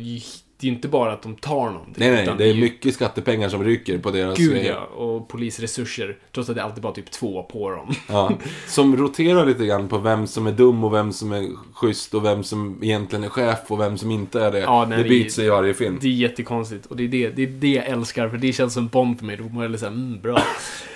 det 0.60 0.66
är 0.66 0.68
ju 0.68 0.74
inte 0.76 0.88
bara 0.88 1.12
att 1.12 1.22
de 1.22 1.34
tar 1.36 1.70
någonting. 1.70 1.94
Nej, 1.96 2.10
nej, 2.10 2.34
det 2.38 2.44
är 2.44 2.52
ju- 2.52 2.60
mycket 2.60 2.94
skattepengar 2.94 3.48
som 3.48 3.64
ryker 3.64 3.98
på 3.98 4.10
deras... 4.10 4.38
Gud 4.38 4.64
ja, 4.64 4.80
och 4.84 5.28
polisresurser. 5.28 6.16
Trots 6.34 6.48
att 6.50 6.56
det 6.56 6.62
alltid 6.62 6.82
bara 6.82 6.92
typ 6.92 7.10
två 7.10 7.42
på 7.42 7.70
dem. 7.70 7.94
Ja, 8.08 8.32
som 8.66 8.96
roterar 8.96 9.46
lite 9.46 9.66
grann 9.66 9.88
på 9.88 9.98
vem 9.98 10.26
som 10.26 10.46
är 10.46 10.52
dum 10.52 10.84
och 10.84 10.94
vem 10.94 11.12
som 11.12 11.32
är 11.32 11.48
schysst 11.74 12.14
och 12.14 12.24
vem 12.24 12.44
som 12.44 12.78
egentligen 12.82 13.24
är 13.24 13.28
chef 13.28 13.58
och 13.68 13.80
vem 13.80 13.98
som 13.98 14.10
inte 14.10 14.40
är 14.40 14.52
det. 14.52 14.58
Ja, 14.60 14.86
nej, 14.88 15.02
det 15.02 15.08
byts 15.08 15.38
i 15.38 15.48
varje 15.48 15.74
film. 15.74 15.98
Det 16.00 16.08
är 16.08 16.12
jättekonstigt. 16.12 16.86
Och 16.86 16.96
det 16.96 17.04
är 17.04 17.08
det, 17.08 17.28
det 17.30 17.42
är 17.42 17.46
det 17.46 17.72
jag 17.72 17.86
älskar, 17.86 18.28
för 18.28 18.36
det 18.36 18.52
känns 18.52 18.74
som 18.74 18.88
Bond 18.88 19.18
för 19.18 19.26
mig. 19.26 19.36
Då 19.36 19.44
mår 19.44 19.64
jag 19.64 19.70
lite 19.70 19.80
såhär, 19.80 19.92
mm, 19.92 20.20
bra. 20.20 20.42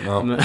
Ja. 0.07 0.23
Men, 0.25 0.41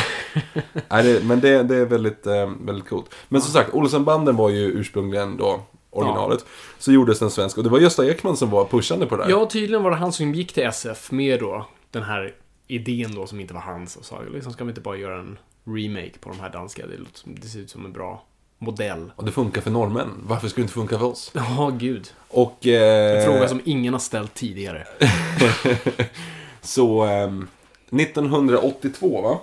Nej, 0.89 1.03
det, 1.03 1.23
men 1.23 1.39
det, 1.39 1.63
det 1.63 1.75
är 1.75 1.85
väldigt, 1.85 2.27
eh, 2.27 2.51
väldigt 2.65 2.89
coolt. 2.89 3.13
Men 3.29 3.41
som 3.41 3.53
sagt, 3.53 3.73
Olsenbanden 3.73 4.35
var 4.35 4.49
ju 4.49 4.65
ursprungligen 4.71 5.37
då 5.37 5.61
originalet. 5.91 6.45
Så 6.79 6.91
gjordes 6.91 7.19
den 7.19 7.29
svensk 7.31 7.57
och 7.57 7.63
det 7.63 7.69
var 7.69 7.79
Gösta 7.79 8.05
Ekman 8.11 8.37
som 8.37 8.49
var 8.49 8.65
pushande 8.65 9.05
på 9.05 9.17
det 9.17 9.23
här. 9.23 9.29
ja, 9.29 9.45
tydligen 9.45 9.83
var 9.83 9.91
det 9.91 9.97
han 9.97 10.11
som 10.13 10.33
gick 10.35 10.53
till 10.53 10.63
SF 10.63 11.11
med 11.11 11.39
då 11.39 11.65
den 11.91 12.03
här 12.03 12.33
idén 12.67 13.15
då 13.15 13.27
som 13.27 13.39
inte 13.39 13.53
var 13.53 13.61
hans 13.61 13.95
och 13.95 14.05
sa 14.05 14.21
liksom, 14.33 14.53
ska 14.53 14.63
vi 14.63 14.69
inte 14.69 14.81
bara 14.81 14.97
göra 14.97 15.19
en 15.19 15.37
remake 15.65 16.13
på 16.21 16.29
de 16.29 16.39
här 16.39 16.49
danska? 16.49 16.83
Det, 16.87 16.95
det 17.41 17.47
ser 17.47 17.59
ut 17.59 17.69
som 17.69 17.85
en 17.85 17.91
bra 17.91 18.23
modell. 18.57 19.11
Och 19.15 19.25
det 19.25 19.31
funkar 19.31 19.61
för 19.61 19.71
norrmän. 19.71 20.09
Varför 20.23 20.47
skulle 20.47 20.61
det 20.61 20.65
inte 20.65 20.73
funka 20.73 20.99
för 20.99 21.05
oss? 21.05 21.31
Ja, 21.57 21.71
gud. 21.77 22.13
Och... 22.27 22.67
Eh, 22.67 23.19
En 23.19 23.25
fråga 23.33 23.47
som 23.47 23.61
ingen 23.65 23.93
har 23.93 23.99
ställt 23.99 24.33
tidigare. 24.33 24.87
Så, 26.61 27.01
ehm, 27.03 27.47
1982 27.91 29.21
va? 29.21 29.39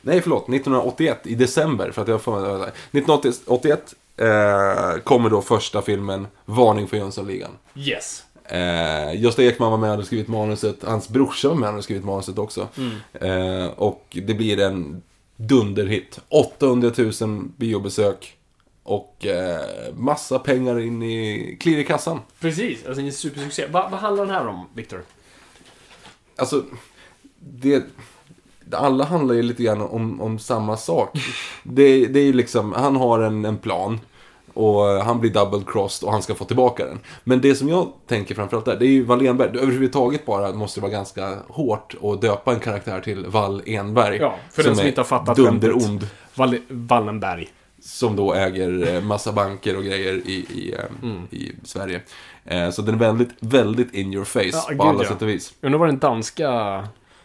Nej, 0.00 0.20
förlåt. 0.20 0.42
1981 0.48 1.26
i 1.26 1.34
december. 1.34 1.90
För 1.90 2.02
att 2.02 2.08
jag 2.08 2.22
får 2.22 2.38
1981 2.64 3.94
eh, 4.16 5.00
kommer 5.04 5.30
då 5.30 5.42
första 5.42 5.82
filmen 5.82 6.26
Varning 6.44 6.88
för 6.88 6.96
Jönssonligan. 6.96 7.50
Yes. 7.74 8.24
Eh, 8.44 9.20
Gösta 9.20 9.42
Ekman 9.42 9.70
var 9.70 9.78
med 9.78 9.88
och 9.88 9.94
hade 9.94 10.06
skrivit 10.06 10.28
manuset. 10.28 10.76
Hans 10.82 11.08
brorsa 11.08 11.48
var 11.48 11.54
med 11.54 11.66
och 11.66 11.72
hade 11.72 11.82
skrivit 11.82 12.04
manuset 12.04 12.38
också. 12.38 12.68
Eh, 13.12 13.66
och 13.66 14.04
det 14.10 14.34
blir 14.34 14.60
en 14.60 15.02
dunderhit. 15.36 16.20
800 16.28 16.92
000 17.20 17.44
biobesök. 17.56 18.36
Och 18.82 19.26
eh, 19.26 19.60
massa 19.94 20.38
pengar 20.38 20.80
in 20.80 21.02
i, 21.02 21.56
klirr 21.60 21.78
i 21.78 21.84
kassan. 21.84 22.20
Precis, 22.40 22.86
alltså 22.86 23.02
en 23.02 23.12
supersuccé. 23.12 23.66
Va, 23.66 23.88
vad 23.90 24.00
handlar 24.00 24.26
den 24.26 24.34
här 24.34 24.46
om, 24.46 24.68
Victor? 24.74 25.02
Alltså, 26.36 26.64
det... 27.38 27.84
Alla 28.72 29.04
handlar 29.04 29.34
ju 29.34 29.42
lite 29.42 29.62
grann 29.62 29.80
om, 29.80 30.20
om 30.20 30.38
samma 30.38 30.76
sak. 30.76 31.18
Det, 31.62 32.06
det 32.06 32.20
är 32.20 32.24
ju 32.24 32.32
liksom, 32.32 32.72
han 32.72 32.96
har 32.96 33.20
en, 33.20 33.44
en 33.44 33.56
plan. 33.58 34.00
Och 34.54 34.80
han 34.84 35.20
blir 35.20 35.30
double 35.30 35.60
crossed 35.66 36.06
och 36.06 36.12
han 36.12 36.22
ska 36.22 36.34
få 36.34 36.44
tillbaka 36.44 36.86
den. 36.86 36.98
Men 37.24 37.40
det 37.40 37.54
som 37.54 37.68
jag 37.68 37.88
tänker 38.06 38.34
framförallt 38.34 38.64
där, 38.64 38.76
det 38.76 38.86
är 38.86 38.88
ju 38.90 39.04
Wall-Enberg. 39.04 39.52
Det 39.52 39.58
Överhuvudtaget 39.60 40.26
bara 40.26 40.52
måste 40.52 40.80
det 40.80 40.82
vara 40.82 40.92
ganska 40.92 41.38
hårt 41.48 41.94
att 42.02 42.20
döpa 42.20 42.52
en 42.52 42.60
karaktär 42.60 43.00
till 43.00 43.26
Wall-Enberg. 43.26 44.16
Ja, 44.20 44.34
för 44.52 44.62
den 44.62 44.76
som 44.76 44.86
inte 44.86 45.00
har 45.00 45.06
fattat 45.06 45.36
dunderond. 45.36 46.06
Wall 46.34 46.58
Wallenberg. 46.68 47.48
Som 47.80 48.16
då 48.16 48.34
äger 48.34 48.94
eh, 48.94 49.00
massa 49.02 49.32
banker 49.32 49.76
och 49.76 49.84
grejer 49.84 50.14
i, 50.14 50.32
i, 50.54 50.74
eh, 50.78 51.08
Mm. 51.10 51.22
i 51.30 51.52
Sverige. 51.64 52.00
Eh, 52.44 52.70
Så 52.70 52.82
den 52.82 52.94
är 52.94 52.98
väldigt, 52.98 53.30
väldigt 53.40 53.94
in 53.94 54.14
your 54.14 54.24
face 54.24 54.42
Ja, 54.68 54.76
på 54.76 54.82
alla 54.82 55.02
ja. 55.02 55.08
sätt 55.08 55.22
och 55.22 55.28
vis. 55.28 55.52
Undrar 55.60 55.78
vad 55.78 55.88
den 55.88 55.98
danska... 55.98 56.48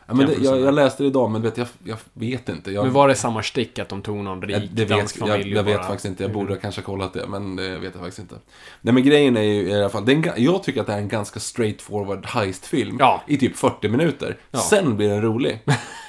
Ja, 0.09 0.15
men 0.15 0.25
det, 0.27 0.33
jag, 0.33 0.57
är. 0.57 0.65
jag 0.65 0.73
läste 0.73 1.03
det 1.03 1.07
idag, 1.07 1.31
men 1.31 1.41
vet, 1.41 1.57
jag, 1.57 1.67
jag 1.83 1.97
vet 2.13 2.49
inte. 2.49 2.71
Jag, 2.71 2.83
Men 2.83 2.93
var 2.93 3.07
det 3.07 3.15
samma 3.15 3.43
stick 3.43 3.79
att 3.79 3.89
de 3.89 4.01
tog 4.01 4.17
någon 4.17 4.41
rik 4.41 4.69
det 4.73 4.85
vet, 4.85 5.17
jag, 5.19 5.47
jag 5.47 5.63
vet 5.63 5.85
faktiskt 5.85 6.05
inte. 6.05 6.23
Jag 6.23 6.31
borde 6.33 6.55
kanske 6.55 6.81
ha 6.81 6.85
kollat 6.85 7.13
det, 7.13 7.27
men 7.27 7.55
det 7.55 7.69
vet 7.69 7.81
jag 7.93 7.93
faktiskt 7.93 8.19
inte. 8.19 8.35
Nej, 8.81 8.93
men 8.93 9.03
grejen 9.03 9.37
är 9.37 9.41
ju 9.41 9.61
i 9.69 9.73
alla 9.75 9.89
fall, 9.89 10.05
det 10.05 10.11
är 10.11 10.15
en, 10.15 10.23
ga- 10.23 10.33
jag 10.37 10.63
tycker 10.63 10.81
att 10.81 10.87
det 10.87 10.93
är 10.93 10.97
en 10.97 11.07
ganska 11.07 11.39
straightforward 11.39 12.25
heist-film. 12.25 12.97
Ja. 12.99 13.23
I 13.27 13.37
typ 13.37 13.55
40 13.57 13.89
minuter. 13.89 14.37
Ja. 14.51 14.59
Sen 14.59 14.97
blir 14.97 15.09
den 15.09 15.21
rolig. 15.21 15.59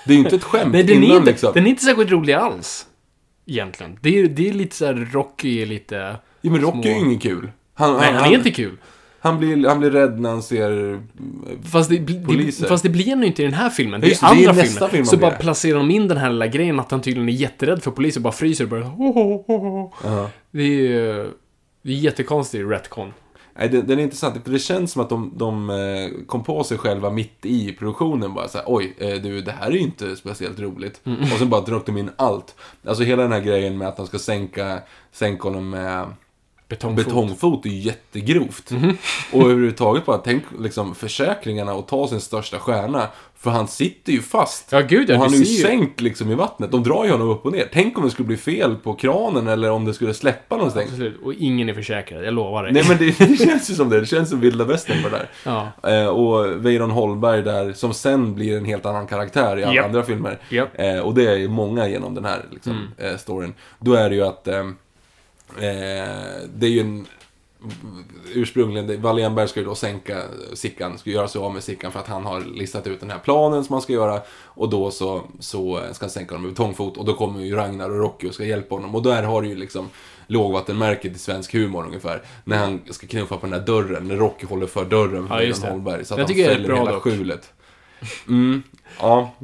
Det 0.06 0.12
är 0.12 0.16
ju 0.16 0.18
inte 0.24 0.36
ett 0.36 0.44
skämt 0.44 0.72
Nej, 0.72 0.82
den 0.84 0.96
är, 1.02 1.02
innan 1.06 1.16
inte, 1.16 1.30
liksom. 1.30 1.52
den 1.54 1.66
är 1.66 1.70
inte 1.70 1.84
särskilt 1.84 2.10
rolig 2.10 2.32
alls. 2.32 2.86
Egentligen. 3.46 3.98
Det 4.02 4.18
är, 4.18 4.28
det 4.28 4.48
är 4.48 4.52
lite 4.52 4.76
såhär, 4.76 5.08
Rocky 5.12 5.62
är 5.62 5.66
lite... 5.66 6.16
Jo, 6.42 6.52
men 6.52 6.60
Rocky 6.60 6.88
är 6.88 6.92
ju 6.94 7.00
små- 7.00 7.06
inget 7.10 7.22
kul. 7.22 7.50
Han, 7.74 7.96
Nej, 7.96 8.12
han 8.12 8.30
är 8.30 8.34
inte 8.36 8.50
kul. 8.50 8.76
Han 9.22 9.38
blir, 9.38 9.68
han 9.68 9.78
blir 9.78 9.90
rädd 9.90 10.20
när 10.20 10.30
han 10.30 10.42
ser... 10.42 11.00
Fast 11.64 11.90
det, 11.90 12.24
Poliser. 12.26 12.66
fast 12.66 12.82
det 12.82 12.88
blir 12.88 13.10
han 13.10 13.20
ju 13.20 13.26
inte 13.26 13.42
i 13.42 13.44
den 13.44 13.54
här 13.54 13.70
filmen. 13.70 14.00
Det 14.00 14.06
Just 14.08 14.22
är 14.22 14.34
det, 14.34 14.44
är 14.44 14.48
andra 14.48 14.62
nästa 14.62 14.88
filmen. 14.88 14.90
film 14.90 15.06
så 15.06 15.16
bara 15.16 15.30
placerar 15.30 15.78
de 15.78 15.90
in 15.90 16.08
den 16.08 16.16
här 16.16 16.30
lilla 16.30 16.46
grejen 16.46 16.80
att 16.80 16.90
han 16.90 17.00
tydligen 17.00 17.28
är 17.28 17.32
jätterädd 17.32 17.82
för 17.82 17.90
poliser 17.90 18.20
och 18.20 18.22
bara 18.22 18.32
fryser 18.32 18.74
och 18.74 18.84
ho. 18.84 19.92
Ja. 20.04 20.30
Det 20.50 20.96
är. 20.96 21.30
Det 21.82 21.92
är 21.92 21.96
jättekonstigt 21.96 22.68
retcon. 22.68 23.12
Nej, 23.58 23.68
det, 23.68 23.82
den 23.82 23.98
är 23.98 24.02
intressant. 24.02 24.44
Det 24.44 24.58
känns 24.58 24.92
som 24.92 25.02
att 25.02 25.08
de, 25.08 25.32
de 25.36 25.70
eh, 25.70 26.26
kom 26.26 26.44
på 26.44 26.64
sig 26.64 26.78
själva 26.78 27.10
mitt 27.10 27.46
i 27.46 27.72
produktionen. 27.72 28.34
Bara 28.34 28.48
så 28.48 28.58
här, 28.58 28.64
oj, 28.68 28.94
eh, 28.98 29.14
du, 29.22 29.40
det 29.40 29.52
här 29.52 29.66
är 29.66 29.70
ju 29.70 29.78
inte 29.78 30.16
speciellt 30.16 30.60
roligt. 30.60 31.00
Och 31.32 31.38
sen 31.38 31.50
bara 31.50 31.60
drog 31.60 31.82
de 31.86 31.96
in 31.96 32.10
allt. 32.16 32.54
Alltså 32.86 33.04
hela 33.04 33.22
den 33.22 33.32
här 33.32 33.40
grejen 33.40 33.78
med 33.78 33.88
att 33.88 33.96
de 33.96 34.06
ska 34.06 34.18
sänka, 34.18 34.78
sänka 35.12 35.42
honom 35.42 35.70
med 35.70 36.06
Betongfot. 36.70 37.04
betongfot 37.06 37.66
är 37.66 37.70
ju 37.70 37.78
jättegrovt. 37.78 38.70
Och 39.32 39.42
överhuvudtaget 39.42 40.06
bara, 40.06 40.18
tänk 40.18 40.44
liksom 40.60 40.94
försäkringarna 40.94 41.74
och 41.74 41.88
ta 41.88 42.08
sin 42.08 42.20
största 42.20 42.58
stjärna. 42.58 43.08
För 43.38 43.50
han 43.50 43.68
sitter 43.68 44.12
ju 44.12 44.22
fast. 44.22 44.72
Ja, 44.72 44.80
gud 44.80 45.10
ja, 45.10 45.14
och 45.14 45.20
han 45.22 45.34
är 45.34 45.38
ju 45.38 45.44
sänkt 45.44 46.00
liksom 46.00 46.30
i 46.30 46.34
vattnet. 46.34 46.70
De 46.72 46.82
drar 46.82 47.04
ju 47.04 47.10
honom 47.10 47.28
upp 47.28 47.46
och 47.46 47.52
ner. 47.52 47.68
Tänk 47.72 47.98
om 47.98 48.04
det 48.04 48.10
skulle 48.10 48.26
bli 48.26 48.36
fel 48.36 48.76
på 48.76 48.94
kranen 48.94 49.48
eller 49.48 49.70
om 49.70 49.84
det 49.84 49.94
skulle 49.94 50.14
släppa 50.14 50.56
någonstans. 50.56 50.86
Absolut. 50.88 51.20
Och 51.22 51.34
ingen 51.34 51.68
är 51.68 51.74
försäkrad, 51.74 52.24
jag 52.24 52.34
lovar 52.34 52.62
dig. 52.62 52.72
Nej 52.72 52.84
men 52.88 52.98
det, 52.98 53.18
det 53.28 53.36
känns 53.36 53.70
ju 53.70 53.74
som 53.74 53.88
det. 53.88 54.00
Det 54.00 54.06
känns 54.06 54.30
som 54.30 54.40
vilda 54.40 54.64
västern 54.64 55.02
på 55.02 55.08
det 55.08 55.16
där. 55.16 55.30
Ja. 55.82 55.90
Eh, 55.90 56.06
och 56.06 56.64
Weiron 56.64 56.90
Holmberg 56.90 57.42
där, 57.42 57.72
som 57.72 57.94
sen 57.94 58.34
blir 58.34 58.56
en 58.56 58.64
helt 58.64 58.86
annan 58.86 59.06
karaktär 59.06 59.58
i 59.58 59.64
alla 59.64 59.74
Japp. 59.74 59.84
andra 59.86 60.02
filmer. 60.02 60.38
Japp. 60.48 60.68
Eh, 60.74 60.98
och 60.98 61.14
det 61.14 61.26
är 61.26 61.36
ju 61.36 61.48
många 61.48 61.88
genom 61.88 62.14
den 62.14 62.24
här 62.24 62.44
liksom, 62.52 62.72
Mm. 62.72 63.12
eh, 63.12 63.18
storyn. 63.18 63.54
Då 63.78 63.94
är 63.94 64.10
det 64.10 64.16
ju 64.16 64.22
att 64.24 64.48
eh, 65.58 65.64
eh, 65.64 66.38
det 66.54 66.66
är 66.66 66.70
ju 66.70 66.80
en 66.80 67.06
ursprungligen, 68.34 68.86
det- 68.86 68.96
Wallenberg 68.96 69.48
ska 69.48 69.60
ju 69.60 69.66
då 69.66 69.74
sänka 69.74 70.22
Sickan, 70.54 70.98
ska 70.98 71.10
göra 71.10 71.28
sig 71.28 71.40
av 71.40 71.54
med 71.54 71.62
Sickan 71.62 71.92
för 71.92 72.00
att 72.00 72.06
han 72.06 72.24
har 72.26 72.40
listat 72.40 72.86
ut 72.86 73.00
den 73.00 73.10
här 73.10 73.18
planen 73.18 73.64
som 73.64 73.72
han 73.72 73.82
ska 73.82 73.92
göra. 73.92 74.20
Och 74.44 74.68
då 74.68 74.90
så, 74.90 75.22
så 75.38 75.80
ska 75.92 76.04
han 76.04 76.10
sänka 76.10 76.34
honom 76.34 76.42
med 76.42 76.52
betongfot 76.52 76.96
och 76.96 77.04
då 77.04 77.14
kommer 77.14 77.40
ju 77.40 77.54
Ragnar 77.56 77.90
och 77.90 77.98
Rocky 77.98 78.28
och 78.28 78.34
ska 78.34 78.44
hjälpa 78.44 78.74
honom. 78.74 78.94
Och 78.94 79.02
där 79.02 79.22
har 79.22 79.42
du 79.42 79.48
ju 79.48 79.54
liksom 79.54 79.88
lågvattenmärket 80.26 81.16
i 81.16 81.18
svensk 81.18 81.52
humor 81.52 81.86
ungefär. 81.86 82.22
När 82.44 82.58
han 82.58 82.80
ska 82.90 83.06
knuffa 83.06 83.36
på 83.36 83.46
den 83.46 83.50
där 83.58 83.66
dörren, 83.66 84.08
när 84.08 84.16
Rocky 84.16 84.46
håller 84.46 84.66
för 84.66 84.84
dörren 84.84 85.28
för 85.28 85.40
Ja. 85.42 85.70
Holmberg. 85.70 86.04
Så 86.04 86.14
att 86.14 86.18
Jag 86.20 86.26
han 86.26 86.54
fäller 86.54 86.74
hela 86.76 86.92
dock. 86.92 87.02
skjulet. 87.02 87.52
Mm, 88.28 88.62
ja. 89.00 89.34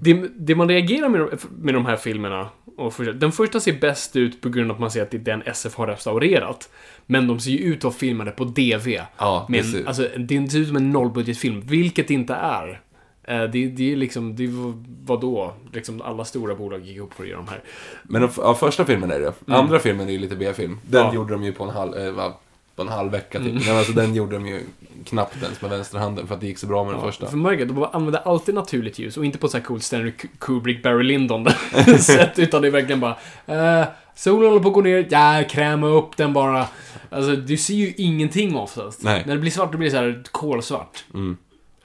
Det, 0.00 0.28
det 0.36 0.54
man 0.54 0.68
reagerar 0.68 1.08
med, 1.08 1.28
med 1.58 1.74
de 1.74 1.86
här 1.86 1.96
filmerna, 1.96 2.48
och 2.76 2.94
första, 2.94 3.12
den 3.12 3.32
första 3.32 3.60
ser 3.60 3.72
bäst 3.72 4.16
ut 4.16 4.40
på 4.40 4.48
grund 4.48 4.70
av 4.70 4.74
att 4.74 4.80
man 4.80 4.90
ser 4.90 5.02
att 5.02 5.10
det 5.10 5.16
är 5.16 5.20
den 5.20 5.42
SF 5.42 5.74
har 5.74 5.86
restaurerat. 5.86 6.70
Men 7.06 7.26
de 7.26 7.40
ser 7.40 7.50
ju 7.50 7.58
ut 7.58 7.78
att 7.78 7.84
vara 7.84 7.94
filmade 7.94 8.30
på 8.30 8.44
DV. 8.44 8.88
Ja, 9.18 9.46
med 9.48 9.60
det 9.64 9.66
en, 9.66 9.72
ser- 9.72 9.86
alltså, 9.86 10.08
det 10.18 10.50
ser 10.50 10.58
ut 10.58 10.66
som 10.66 10.76
en 10.76 10.90
nollbudgetfilm, 10.90 11.60
vilket 11.60 12.08
det 12.08 12.14
inte 12.14 12.34
är. 12.34 12.80
Eh, 13.24 13.42
Det, 13.42 13.68
det 13.68 13.92
är 13.92 13.96
liksom, 13.96 14.36
det 14.36 14.46
var, 14.46 14.72
vadå? 15.04 15.52
Liksom 15.72 16.02
alla 16.02 16.24
stora 16.24 16.54
bolag 16.54 16.80
gick 16.80 16.98
upp 17.00 17.14
för 17.14 17.22
att 17.24 17.28
göra 17.30 17.40
de 17.40 17.48
här. 17.48 17.60
Men 18.02 18.28
ja, 18.36 18.54
första 18.54 18.84
filmen 18.84 19.10
är 19.10 19.20
det. 19.20 19.32
Andra 19.46 19.78
filmen 19.78 20.08
är 20.08 20.12
ju 20.12 20.18
lite 20.18 20.36
B-film. 20.36 20.78
Den 20.86 21.00
Mm. 21.00 21.14
Ja. 21.14 21.14
gjorde 21.14 21.32
de 21.32 21.44
ju 21.44 21.52
på 21.52 21.64
en 21.64 21.70
halv, 21.70 21.94
eh, 21.94 22.32
på 22.78 22.82
en 22.82 22.88
halv 22.88 23.12
vecka 23.12 23.38
typ. 23.38 23.50
Mm. 23.50 23.62
Men 23.66 23.76
alltså 23.76 23.92
den 23.92 24.14
gjorde 24.14 24.36
de 24.36 24.46
ju 24.46 24.60
knappt 25.04 25.42
ens 25.42 25.62
med 25.62 25.70
vänsterhanden 25.70 26.26
för 26.26 26.34
att 26.34 26.40
det 26.40 26.46
gick 26.46 26.58
så 26.58 26.66
bra 26.66 26.84
med 26.84 26.94
den 26.94 27.02
första. 27.02 27.26
För 27.26 27.62
att 27.62 27.68
de 27.68 27.86
använder 27.92 28.20
alltid 28.28 28.54
naturligt 28.54 28.98
ljus 28.98 29.16
och 29.16 29.24
inte 29.24 29.38
på 29.38 29.48
så 29.48 29.56
här 29.56 29.64
coolt 29.64 29.82
Stanley 29.82 30.12
Kubrick, 30.38 30.82
Barry 30.82 31.02
Lyndon 31.02 31.46
sätt, 31.98 32.38
utan 32.38 32.62
det 32.62 32.68
är 32.68 32.72
verkligen 32.72 33.00
bara 33.00 33.16
eh, 33.46 33.88
Solen 34.14 34.48
håller 34.48 34.62
på 34.62 34.68
att 34.68 34.74
gå 34.74 34.80
ner, 34.80 35.06
ja, 35.10 35.44
kräma 35.50 35.86
upp 35.86 36.16
den 36.16 36.32
bara. 36.32 36.66
Alltså, 37.10 37.36
du 37.36 37.56
ser 37.56 37.74
ju 37.74 37.94
ingenting 37.96 38.56
oftast. 38.56 39.02
Nej. 39.02 39.22
När 39.26 39.34
det 39.34 39.40
blir 39.40 39.50
svart, 39.50 39.72
då 39.72 39.78
blir 39.78 39.90
det 39.90 39.96
så 39.96 40.02
här 40.02 40.22
kolsvart. 40.32 41.04
Mm. 41.14 41.36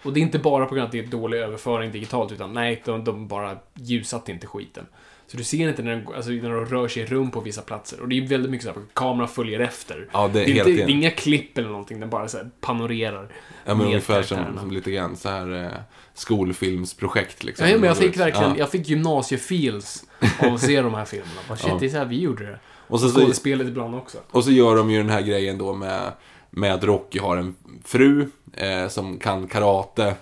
Och 0.03 0.13
det 0.13 0.19
är 0.19 0.21
inte 0.21 0.39
bara 0.39 0.65
på 0.65 0.75
grund 0.75 0.83
av 0.83 0.85
att 0.85 0.91
det 0.91 0.99
är 0.99 1.07
dålig 1.07 1.37
överföring 1.37 1.91
digitalt, 1.91 2.31
utan 2.31 2.53
nej, 2.53 2.81
de, 2.85 3.03
de 3.03 3.27
bara 3.27 3.57
ljusat 3.73 4.29
inte 4.29 4.47
skiten. 4.47 4.85
Så 5.33 5.37
du 5.37 5.43
ser 5.43 5.69
inte 5.69 5.81
när 5.83 5.95
de, 5.95 6.13
alltså, 6.15 6.31
när 6.31 6.49
de 6.49 6.65
rör 6.65 6.87
sig 6.87 7.03
i 7.03 7.05
rum 7.05 7.31
på 7.31 7.39
vissa 7.41 7.61
platser. 7.61 8.01
Och 8.01 8.09
det 8.09 8.17
är 8.17 8.27
väldigt 8.27 8.51
mycket 8.51 8.67
så 8.67 8.73
här, 8.73 8.81
kameran 8.93 9.27
följer 9.27 9.59
efter. 9.59 10.07
Ja, 10.11 10.29
det 10.33 10.41
är 10.41 10.45
det, 10.45 10.51
är 10.51 10.55
inte, 10.57 10.71
det 10.71 10.81
är 10.83 10.89
inga 10.89 11.09
klipp 11.11 11.57
eller 11.57 11.69
någonting, 11.69 11.99
den 11.99 12.09
bara 12.09 12.27
så 12.27 12.37
panorerar. 12.61 13.27
Ja, 13.65 13.75
men 13.75 13.85
ungefär 13.85 14.23
som, 14.23 14.37
som 14.59 14.71
lite 14.71 14.91
grann 14.91 15.15
så 15.15 15.29
här 15.29 15.63
eh, 15.63 15.71
skolfilmsprojekt 16.13 17.43
liksom. 17.43 17.67
Ja, 17.69 17.77
men 17.77 17.87
jag 17.87 17.97
fick 17.97 18.17
verkligen, 18.17 18.49
Ja. 18.49 18.55
jag 18.57 18.69
fick 18.71 18.89
gymnasiefeels 18.89 20.03
av 20.39 20.53
att 20.53 20.61
se 20.61 20.81
de 20.81 20.93
här 20.93 21.05
filmerna. 21.05 21.31
Bara, 21.47 21.57
shit, 21.57 21.67
Ja. 21.69 21.77
det 21.79 21.85
är 21.85 21.89
så 21.89 21.97
här 21.97 22.05
vi 22.05 22.19
gjorde 22.21 22.45
det. 22.45 22.59
Och 22.87 22.99
så, 22.99 23.05
Och 23.05 23.11
så, 23.11 23.19
skådespelet 23.19 23.67
ibland 23.67 23.95
också. 23.95 24.17
och 24.31 24.43
så 24.43 24.51
gör 24.51 24.75
de 24.75 24.91
ju 24.91 24.97
den 24.97 25.09
här 25.09 25.21
grejen 25.21 25.57
då 25.57 25.73
med, 25.73 26.11
med 26.49 26.73
att 26.73 26.83
Rocky 26.83 27.19
har 27.19 27.37
en 27.37 27.55
fru 27.85 28.29
eh, 28.53 28.87
som 28.87 29.17
kan 29.19 29.47
karate. 29.47 30.15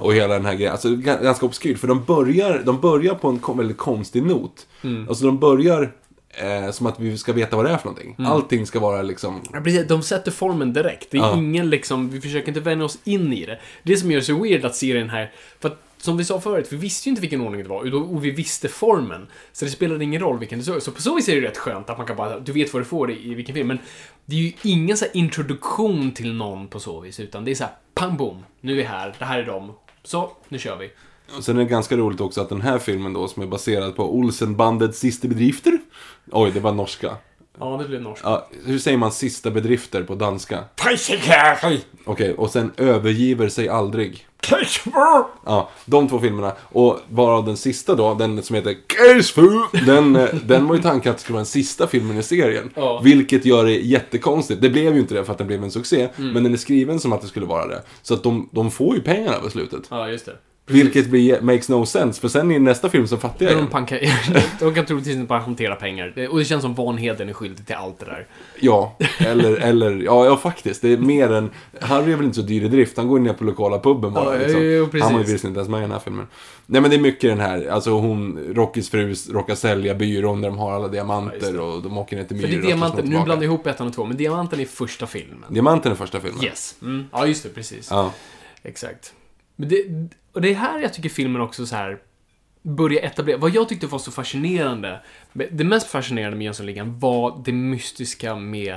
Och 0.00 0.14
hela 0.14 0.34
den 0.34 0.46
här 0.46 0.54
grejen. 0.54 0.72
Alltså 0.72 0.88
det 0.88 1.10
är 1.10 1.16
ga- 1.16 1.22
ganska 1.22 1.46
obskyrt. 1.46 1.78
För 1.78 1.88
de 1.88 2.04
börjar, 2.04 2.62
de 2.64 2.80
börjar 2.80 3.14
på 3.14 3.28
en 3.52 3.58
väldigt 3.58 3.76
konstig 3.78 4.22
not. 4.22 4.66
Mm. 4.82 5.08
Alltså 5.08 5.24
de 5.26 5.38
börjar 5.38 5.92
eh, 6.28 6.70
som 6.70 6.86
att 6.86 7.00
vi 7.00 7.18
ska 7.18 7.32
veta 7.32 7.56
vad 7.56 7.64
det 7.64 7.70
är 7.70 7.76
för 7.76 7.84
någonting. 7.86 8.14
Mm. 8.18 8.30
Allting 8.30 8.66
ska 8.66 8.80
vara 8.80 9.02
liksom 9.02 9.40
Ja, 9.52 9.60
precis. 9.60 9.88
De 9.88 10.02
sätter 10.02 10.30
formen 10.30 10.72
direkt. 10.72 11.10
Det 11.10 11.16
är 11.18 11.22
Ja. 11.22 11.36
ingen 11.36 11.70
liksom, 11.70 12.10
vi 12.10 12.20
försöker 12.20 12.48
inte 12.48 12.60
vänja 12.60 12.84
oss 12.84 12.98
in 13.04 13.32
i 13.32 13.46
det. 13.46 13.58
Det 13.82 13.96
som 13.96 14.10
gör 14.10 14.18
det 14.20 14.26
så 14.26 14.42
weird 14.42 14.64
att 14.64 14.76
se 14.76 14.94
den 14.94 15.10
här, 15.10 15.32
för 15.60 15.68
att 15.68 15.78
som 16.04 16.16
vi 16.16 16.24
sa 16.24 16.40
förut, 16.40 16.68
vi 16.70 16.76
visste 16.76 17.08
ju 17.08 17.10
inte 17.10 17.20
vilken 17.20 17.40
ordning 17.40 17.62
det 17.62 17.68
var 17.68 17.94
och 17.94 18.24
vi 18.24 18.30
visste 18.30 18.68
formen. 18.68 19.26
Så 19.52 19.64
det 19.64 19.70
spelade 19.70 20.04
ingen 20.04 20.20
roll 20.20 20.38
vilken 20.38 20.58
det 20.58 20.64
såg. 20.64 20.82
Så 20.82 20.90
på 20.90 21.02
så 21.02 21.14
vis 21.14 21.28
är 21.28 21.40
det 21.40 21.48
rätt 21.48 21.58
skönt 21.58 21.90
att 21.90 21.98
man 21.98 22.06
kan 22.06 22.16
bara, 22.16 22.40
du 22.40 22.52
vet 22.52 22.72
vad 22.72 22.82
du 22.82 22.86
får 22.86 23.10
i, 23.10 23.34
vilken 23.34 23.54
film. 23.54 23.68
Men 23.68 23.78
det 24.24 24.36
är 24.36 24.40
ju 24.40 24.52
ingen 24.62 24.96
så 24.96 25.04
här 25.04 25.16
introduktion 25.16 26.12
till 26.12 26.34
någon 26.34 26.68
på 26.68 26.80
så 26.80 27.00
vis, 27.00 27.20
utan 27.20 27.44
det 27.44 27.50
är 27.50 27.54
så 27.54 27.64
här, 27.64 27.72
pang 27.94 28.16
bom, 28.16 28.44
nu 28.60 28.72
är 28.72 28.76
vi 28.76 28.82
här, 28.82 29.14
det 29.18 29.24
här 29.24 29.38
är 29.38 29.46
dem, 29.46 29.72
Så, 30.02 30.32
nu 30.48 30.58
kör 30.58 30.76
vi. 30.76 30.90
Och 31.36 31.44
sen 31.44 31.56
är 31.56 31.60
det 31.60 31.70
ganska 31.70 31.96
roligt 31.96 32.20
också 32.20 32.40
att 32.40 32.48
den 32.48 32.60
här 32.60 32.78
filmen 32.78 33.12
då 33.12 33.28
som 33.28 33.42
är 33.42 33.46
baserad 33.46 33.96
på 33.96 34.14
Olsenbandets 34.14 34.98
sista 34.98 35.28
bedrifter. 35.28 35.78
Oj, 36.30 36.50
det 36.50 36.60
var 36.60 36.72
norska. 36.72 37.16
Ja, 37.64 37.76
det 37.82 37.88
blev 37.88 38.02
norskt. 38.02 38.24
Ja, 38.24 38.48
hur 38.64 38.78
säger 38.78 38.96
man 38.98 39.12
sista 39.12 39.50
bedrifter 39.50 40.02
på 40.02 40.14
danska? 40.14 40.58
Okej, 42.04 42.34
och 42.34 42.50
sen 42.50 42.72
övergiver 42.76 43.48
sig 43.48 43.68
aldrig. 43.68 44.26
Ja, 45.46 45.70
de 45.84 46.08
två 46.08 46.18
filmerna. 46.18 46.52
Och 46.62 46.98
bara 47.08 47.42
den 47.42 47.56
sista 47.56 47.94
då, 47.94 48.14
den 48.14 48.42
som 48.42 48.56
heter 48.56 48.74
Kersfu, 48.96 49.48
den, 49.86 50.16
eh, 50.16 50.28
den 50.44 50.66
var 50.68 50.76
ju 50.76 50.82
tanken 50.82 51.10
att 51.10 51.16
det 51.16 51.22
skulle 51.22 51.34
vara 51.34 51.40
den 51.40 51.46
sista 51.46 51.86
filmen 51.86 52.18
i 52.18 52.22
serien. 52.22 52.70
Ja. 52.74 53.00
Vilket 53.04 53.44
gör 53.44 53.64
det 53.64 53.72
jättekonstigt. 53.72 54.60
Det 54.62 54.70
blev 54.70 54.94
ju 54.94 55.00
inte 55.00 55.14
det 55.14 55.24
för 55.24 55.32
att 55.32 55.38
den 55.38 55.46
blev 55.46 55.64
en 55.64 55.70
succé, 55.70 56.08
Mm. 56.18 56.32
men 56.32 56.42
den 56.44 56.52
är 56.52 56.56
skriven 56.56 57.00
som 57.00 57.12
att 57.12 57.20
det 57.22 57.28
skulle 57.28 57.46
vara 57.46 57.66
det. 57.66 57.82
Så 58.02 58.14
att 58.14 58.22
de, 58.22 58.48
de 58.52 58.70
får 58.70 58.94
ju 58.94 59.02
pengarna 59.02 59.38
på 59.38 59.50
slutet. 59.50 59.82
Ja, 59.90 60.08
just 60.08 60.26
det. 60.26 60.36
Vilket 60.66 61.06
blir, 61.06 61.40
makes 61.40 61.68
no 61.68 61.86
sense, 61.86 62.20
för 62.20 62.28
sen 62.28 62.50
i 62.50 62.58
nästa 62.58 62.88
film 62.88 63.06
så 63.06 63.16
fattar 63.16 63.46
jag 63.46 63.56
De, 63.56 63.66
pankar, 63.66 64.00
de 64.60 64.74
kan 64.74 64.86
troligtvis 64.86 65.14
inte 65.14 65.26
bara 65.26 65.38
hantera 65.38 65.74
pengar. 65.74 66.28
Och 66.30 66.38
det 66.38 66.44
känns 66.44 66.62
som 66.62 66.74
Vanheden 66.74 67.28
är 67.28 67.32
skyldig 67.32 67.66
till 67.66 67.74
allt 67.74 67.98
det 67.98 68.04
där. 68.04 68.26
Ja, 68.60 68.96
eller, 69.18 69.56
eller 69.56 69.90
ja, 70.02 70.26
ja 70.26 70.36
faktiskt. 70.36 70.82
Det 70.82 70.92
är 70.92 70.96
mer 70.96 71.32
än... 71.32 71.50
Harry 71.80 72.12
är 72.12 72.16
väl 72.16 72.24
inte 72.24 72.36
så 72.36 72.42
dyr 72.42 72.64
i 72.64 72.68
drift. 72.68 72.96
Han 72.96 73.08
går 73.08 73.18
ner 73.18 73.32
på 73.32 73.44
lokala 73.44 73.78
puben 73.78 74.12
bara. 74.12 74.34
Ja, 74.34 74.38
liksom. 74.38 74.64
jo, 74.64 74.86
precis. 74.86 75.02
Han 75.04 75.12
var 75.12 75.20
ju 75.20 75.32
visst 75.32 75.44
inte 75.44 75.58
ens 75.58 75.70
med 75.70 75.78
i 75.78 75.82
den 75.82 75.90
här 75.90 75.98
filmen. 75.98 76.26
Nej 76.66 76.80
men 76.80 76.90
det 76.90 76.96
är 76.96 77.00
mycket 77.00 77.30
den 77.30 77.40
här, 77.40 77.66
alltså 77.66 77.90
hon, 77.90 78.38
Rockys 78.54 78.90
fru 78.90 79.14
råkar 79.30 79.54
sälja 79.54 79.94
byrån 79.94 80.40
där 80.40 80.48
de 80.48 80.58
har 80.58 80.72
alla 80.72 80.86
Ja, 80.86 80.92
diamanter 80.92 81.60
och 81.60 81.82
de 81.82 81.98
åker 81.98 82.16
ner 82.16 82.24
till 82.24 82.40
För 82.40 82.48
det 82.48 82.54
är 82.54 82.62
diamanten, 82.62 83.04
nu 83.04 83.10
blandar 83.10 83.34
jag 83.34 83.44
ihop 83.44 83.66
ettan 83.66 83.86
och 83.86 83.94
två, 83.94 84.04
men 84.04 84.16
diamanten 84.16 84.60
är 84.60 84.64
första 84.64 85.06
filmen. 85.06 85.44
Diamanten 85.48 85.92
är 85.92 85.96
första 85.96 86.20
filmen. 86.20 86.44
Yes. 86.44 86.74
Mm. 86.82 87.04
Ja, 87.12 87.26
just 87.26 87.42
det, 87.42 87.48
precis. 87.48 87.88
Ja. 87.90 88.12
Exakt. 88.62 89.14
Men 89.56 89.68
det, 89.68 90.08
och 90.32 90.40
det 90.40 90.50
är 90.50 90.54
här 90.54 90.78
jag 90.78 90.94
tycker 90.94 91.08
filmen 91.08 91.40
också 91.40 91.66
så 91.66 91.76
här 91.76 91.98
börjar 92.62 93.02
etablera. 93.02 93.38
Vad 93.38 93.54
jag 93.54 93.68
tyckte 93.68 93.86
var 93.86 93.98
så 93.98 94.10
fascinerande, 94.10 95.00
det 95.32 95.64
mest 95.64 95.86
fascinerande 95.86 96.36
med 96.36 96.44
Jönssonligan 96.44 96.98
var 96.98 97.42
det 97.44 97.52
mystiska 97.52 98.36
med 98.36 98.74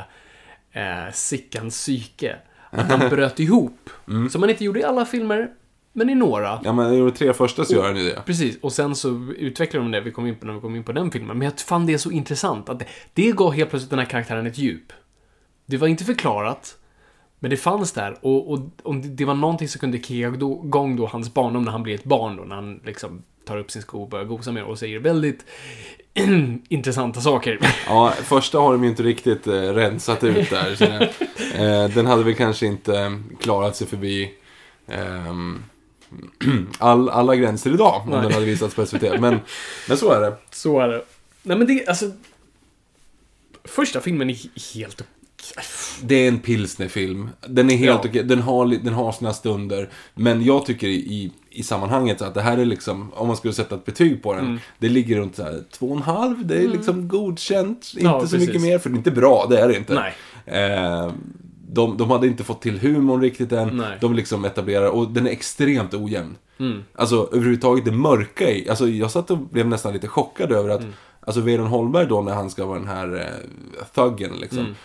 eh, 0.72 1.14
Sickans 1.14 1.76
psyke. 1.76 2.36
Att 2.70 2.92
han 2.92 3.10
bröt 3.10 3.40
ihop. 3.40 3.90
Som 4.32 4.42
man 4.42 4.50
inte 4.50 4.64
gjorde 4.64 4.80
i 4.80 4.84
alla 4.84 5.06
filmer, 5.06 5.50
men 5.94 6.10
i 6.10 6.16
några. 6.16 6.60
Ja 6.64 6.74
men 6.74 6.94
i 6.94 7.00
de 7.00 7.12
tre 7.12 7.34
första 7.34 7.66
så 7.66 7.74
gör 7.74 7.86
han 7.86 7.98
ju 7.98 8.10
det. 8.10 8.22
Precis, 8.26 8.58
och 8.62 8.74
sen 8.74 8.96
så 8.96 9.34
utvecklar 9.38 9.82
de 9.82 9.92
det, 9.92 10.02
vi 10.02 10.12
kom 10.12 10.28
in 10.28 10.36
på 10.36 10.46
när 10.46 10.54
vi 10.54 10.60
kom 10.60 10.76
in 10.76 10.84
på 10.84 10.92
den 10.92 11.12
filmen. 11.12 11.38
Men 11.38 11.46
jag 11.46 11.60
fann 11.60 11.86
det 11.86 11.98
så 11.98 12.12
intressant 12.12 12.70
att 12.70 12.80
det, 12.80 12.86
det 13.14 13.32
gav 13.32 13.54
helt 13.54 13.70
plötsligt 13.70 13.90
den 13.90 14.00
här 14.00 14.06
karaktären 14.06 14.48
ett 14.48 14.58
djup. 14.58 14.94
Det 15.66 15.78
var 15.78 15.88
inte 15.88 16.04
förklarat, 16.04 16.78
men 17.46 17.50
det 17.50 17.58
fanns 17.58 17.92
där. 17.92 18.18
Och, 18.22 18.52
och, 18.52 18.60
och 18.84 18.96
det 18.96 19.26
var 19.26 19.34
någonting 19.34 19.68
som 19.68 19.80
kunde 19.80 19.98
kicka 19.98 20.14
igång 20.14 20.96
då 20.96 21.06
hans 21.06 21.34
barndom 21.34 21.64
när 21.64 21.72
han 21.72 21.84
blir 21.84 21.96
ett 21.96 22.04
barn 22.04 22.36
då, 22.36 22.44
när 22.44 22.56
han 22.56 22.80
liksom 22.86 23.24
tar 23.46 23.58
upp 23.58 23.72
sin 23.72 23.82
sko 23.82 24.02
och 24.02 24.10
börjar 24.10 24.26
gosa 24.26 24.52
med 24.52 24.64
och 24.64 24.80
säger 24.80 25.00
väldigt 25.00 25.46
intressanta 26.70 27.22
saker. 27.22 27.60
Ja, 27.88 28.14
första 28.24 28.60
har 28.60 28.72
de 28.72 28.84
ju 28.84 28.90
inte 28.90 29.04
riktigt 29.04 29.48
eh, 29.48 29.54
rensat 29.54 30.24
ut 30.24 30.50
där. 30.50 30.76
Så, 30.76 30.84
eh, 31.64 31.90
den 31.90 32.06
hade 32.06 32.24
väl 32.24 32.36
kanske 32.36 32.66
inte 32.66 33.00
eh, 33.00 33.12
klarat 33.40 33.76
sig 33.76 33.88
förbi 33.88 34.32
ehm, 34.88 35.64
all, 36.80 37.10
alla 37.10 37.36
gränser 37.36 37.74
idag 37.74 38.02
om 38.06 38.10
Nej. 38.10 38.22
den 38.22 38.34
hade 38.34 38.46
visats 38.46 38.76
på 38.76 38.86
SVT. 38.86 39.02
Men, 39.02 39.40
men 39.88 39.98
så 39.98 40.12
är 40.12 40.22
det. 40.22 40.38
Så 40.52 40.80
är 40.80 40.88
det. 40.88 41.02
Nej 41.44 41.58
men 41.58 41.68
det, 41.68 41.88
alltså... 41.88 42.12
Första 43.64 44.02
filmen 44.02 44.30
är 44.30 44.34
he- 44.34 44.76
helt... 44.76 45.04
Det 46.02 46.16
är 46.16 46.28
en 46.28 46.40
pilsnerfilm. 46.40 47.30
Den 47.48 47.70
är 47.72 47.76
helt 47.78 48.04
Ja. 48.04 48.10
okej. 48.10 48.24
Den 48.24 48.42
har, 48.42 48.66
den 48.66 48.94
har 48.94 49.12
sina 49.12 49.34
stunder. 49.34 49.90
Men 50.14 50.44
jag 50.44 50.66
tycker 50.66 50.88
i, 50.88 51.32
i, 51.50 51.64
sammanhanget 51.64 52.22
att 52.22 52.34
det 52.34 52.42
här 52.42 52.58
är 52.58 52.66
liksom, 52.66 53.12
om 53.14 53.28
man 53.28 53.38
skulle 53.38 53.54
sätta 53.54 53.76
ett 53.76 53.86
betyg 53.86 54.24
på 54.24 54.34
den. 54.34 54.46
Mm. 54.46 54.60
Det 54.80 54.90
ligger 54.90 55.18
runt 55.18 55.36
så 55.36 55.44
här 55.44 55.64
två 55.72 55.86
och 55.90 55.96
en 55.96 56.02
halv. 56.04 56.46
Det 56.46 56.56
är 56.58 56.68
liksom 56.68 57.08
godkänt. 57.08 57.92
Inte 57.94 58.06
Ja, 58.06 58.14
så 58.14 58.22
precis. 58.22 58.48
mycket 58.48 58.62
mer, 58.62 58.80
för 58.80 58.90
det 58.90 58.96
är 58.96 58.98
inte 58.98 59.12
bra. 59.12 59.46
Det 59.50 59.60
är 59.60 59.68
det 59.68 59.78
inte. 59.78 59.94
Nej. 59.94 60.14
Eh, 60.64 61.12
de, 61.70 61.98
de 61.98 62.10
hade 62.12 62.28
inte 62.28 62.44
fått 62.44 62.62
till 62.62 62.80
humorn 62.80 63.22
riktigt 63.22 63.52
än. 63.52 63.78
Nej. 63.78 63.98
De 64.02 64.14
liksom 64.14 64.46
etablerar, 64.46 64.88
och 64.88 65.12
den 65.12 65.28
är 65.28 65.32
extremt 65.32 65.94
ojämn. 65.94 66.36
Mm. 66.60 66.84
Alltså 66.96 67.30
överhuvudtaget 67.34 67.86
det 67.86 67.92
mörka 67.92 68.52
i, 68.52 68.70
alltså 68.70 68.88
jag 68.90 69.12
satt 69.12 69.32
och 69.32 69.38
blev 69.38 69.68
nästan 69.68 69.94
lite 69.94 70.08
chockad 70.08 70.52
över 70.52 70.70
att, 70.70 70.82
Mm. 70.82 70.94
alltså 71.20 71.42
Vedon 71.42 71.68
Holmberg 71.68 72.08
då 72.08 72.22
när 72.22 72.34
han 72.34 72.50
ska 72.50 72.66
vara 72.66 72.80
den 72.80 72.88
här 72.88 73.16
eh, 73.16 73.86
thuggen 73.96 74.32
liksom. 74.42 74.60
Mm. 74.60 74.76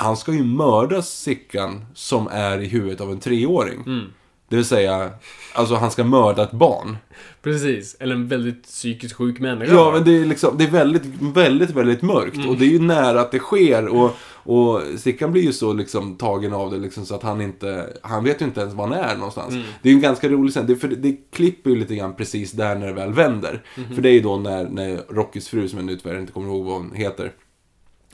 Han 0.00 0.16
ska 0.16 0.32
ju 0.32 0.44
mörda 0.44 1.02
Sickan 1.02 1.84
som 1.94 2.28
är 2.32 2.60
i 2.60 2.66
huvudet 2.66 3.00
av 3.00 3.12
en 3.12 3.20
treåring. 3.20 3.82
Mm. 3.86 4.04
Det 4.48 4.56
vill 4.56 4.64
säga, 4.64 5.10
alltså 5.52 5.74
han 5.74 5.90
ska 5.90 6.04
mörda 6.04 6.42
ett 6.42 6.52
barn. 6.52 6.96
Precis. 7.42 7.96
Eller 8.00 8.14
en 8.14 8.28
väldigt 8.28 8.62
psykiskt 8.62 9.14
sjuk 9.14 9.40
människa. 9.40 9.72
Ja, 9.72 9.90
men 9.90 10.04
det 10.04 10.16
är 10.16 10.24
liksom, 10.24 10.54
det 10.58 10.64
är 10.64 10.70
väldigt, 10.70 11.02
väldigt, 11.20 11.70
väldigt 11.70 12.02
mörkt. 12.02 12.36
Mm. 12.36 12.48
Och 12.48 12.56
det 12.56 12.64
är 12.64 12.70
ju 12.70 12.78
nära 12.78 13.20
att 13.20 13.32
det 13.32 13.38
sker. 13.38 13.88
Och, 13.88 14.16
och 14.30 14.82
Sickan 14.96 15.32
blir 15.32 15.42
ju 15.42 15.52
så 15.52 15.72
liksom 15.72 16.16
tagen 16.16 16.52
av 16.52 16.70
det 16.70 16.78
liksom 16.78 17.06
så 17.06 17.14
att 17.14 17.22
han 17.22 17.40
inte, 17.40 17.86
han 18.02 18.24
vet 18.24 18.40
ju 18.40 18.44
inte 18.44 18.60
ens 18.60 18.74
var 18.74 18.88
han 18.88 18.98
är 18.98 19.16
någonstans. 19.16 19.54
Mm. 19.54 19.64
Det 19.82 19.88
är 19.88 19.90
ju 19.90 19.96
en 19.96 20.02
ganska 20.02 20.28
rolig 20.28 20.52
scen, 20.52 20.66
det, 20.66 20.76
för 20.76 20.88
det, 20.88 21.16
klipper 21.32 21.70
ju 21.70 21.76
lite 21.76 21.96
grann 21.96 22.14
precis 22.14 22.52
där 22.52 22.74
när 22.74 22.86
det 22.86 22.92
väl 22.92 23.12
vänder. 23.12 23.62
Mhm. 23.76 23.94
För 23.94 24.02
det 24.02 24.08
är 24.08 24.14
ju 24.14 24.20
då 24.20 24.36
när, 24.36 24.68
när 24.68 25.00
Rockys 25.08 25.48
fru, 25.48 25.68
som 25.68 25.78
jag 25.78 25.86
nu 25.86 25.96
tyvärr 25.96 26.18
inte 26.18 26.32
kommer 26.32 26.48
ihåg 26.48 26.64
vad 26.64 26.74
hon 26.74 26.92
heter, 26.94 27.32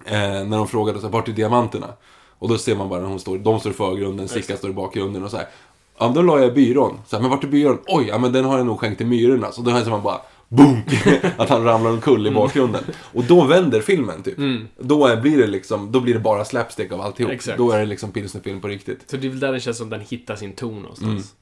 eh, 0.05 0.19
när 0.21 0.57
de 0.57 0.69
frågade 0.69 0.99
så 1.01 1.07
här, 1.07 1.13
vart 1.13 1.29
är 1.29 1.33
diamanterna? 1.33 1.87
Och 2.39 2.49
då 2.49 2.59
ser 2.59 2.77
man 2.77 2.89
bara 2.89 3.01
när 3.01 3.09
hon 3.09 3.21
står, 3.21 3.39
de 3.39 3.61
står 3.61 3.73
i 3.73 3.75
förgrunden, 3.75 4.29
Sickan 4.29 4.57
står 4.57 4.71
i 4.71 4.73
bakgrunden 4.73 5.25
och 5.25 5.31
så 5.31 5.37
här. 5.37 5.47
Ja, 5.99 6.05
men 6.07 6.15
då 6.15 6.23
la 6.23 6.41
jag 6.41 6.55
byrån. 6.55 6.99
Så 7.07 7.17
här, 7.17 7.21
men 7.23 7.31
vart 7.31 7.45
är 7.45 7.49
byrån? 7.49 7.79
Oj, 7.87 8.05
ja 8.09 8.19
men 8.19 8.33
den 8.33 8.45
har 8.45 8.57
jag 8.57 8.67
nog 8.67 8.81
skänkt 8.81 8.99
till 8.99 9.07
myrorna. 9.07 9.53
Så 9.53 9.63
då 9.63 9.71
ser 9.81 9.91
man 9.91 10.03
bara, 10.03 10.21
boom! 10.49 10.81
att 11.37 11.49
han 11.49 11.65
ramlar 11.65 11.91
omkull 11.91 12.27
i 12.27 12.29
Mm. 12.29 12.35
bakgrunden. 12.43 12.85
Och 13.15 13.25
då 13.25 13.45
vänder 13.45 13.81
filmen 13.81 14.23
typ. 14.23 14.37
Då 14.79 15.07
är, 15.07 15.17
blir 15.21 15.39
det 15.39 15.47
liksom, 15.47 15.93
då 15.93 16.01
blir 16.01 16.15
det 16.15 16.21
bara 16.21 16.45
slapstick 16.45 16.93
av 16.93 17.01
alltihop. 17.01 17.33
Exakt. 17.33 17.59
Då 17.59 17.71
är 17.71 17.79
det 17.79 17.87
liksom 17.87 18.11
pilsnerfilm 18.13 18.61
på 18.61 18.69
riktigt. 18.69 19.11
Så 19.11 19.17
det 19.17 19.27
är 19.27 19.31
väl 19.31 19.41
där 19.41 19.53
det 19.53 19.61
känns 19.61 19.79
som 19.79 19.91
den 19.91 20.01
hittar 20.01 20.37
sin 20.37 20.53
ton 20.53 20.83
någonstans. 20.83 21.35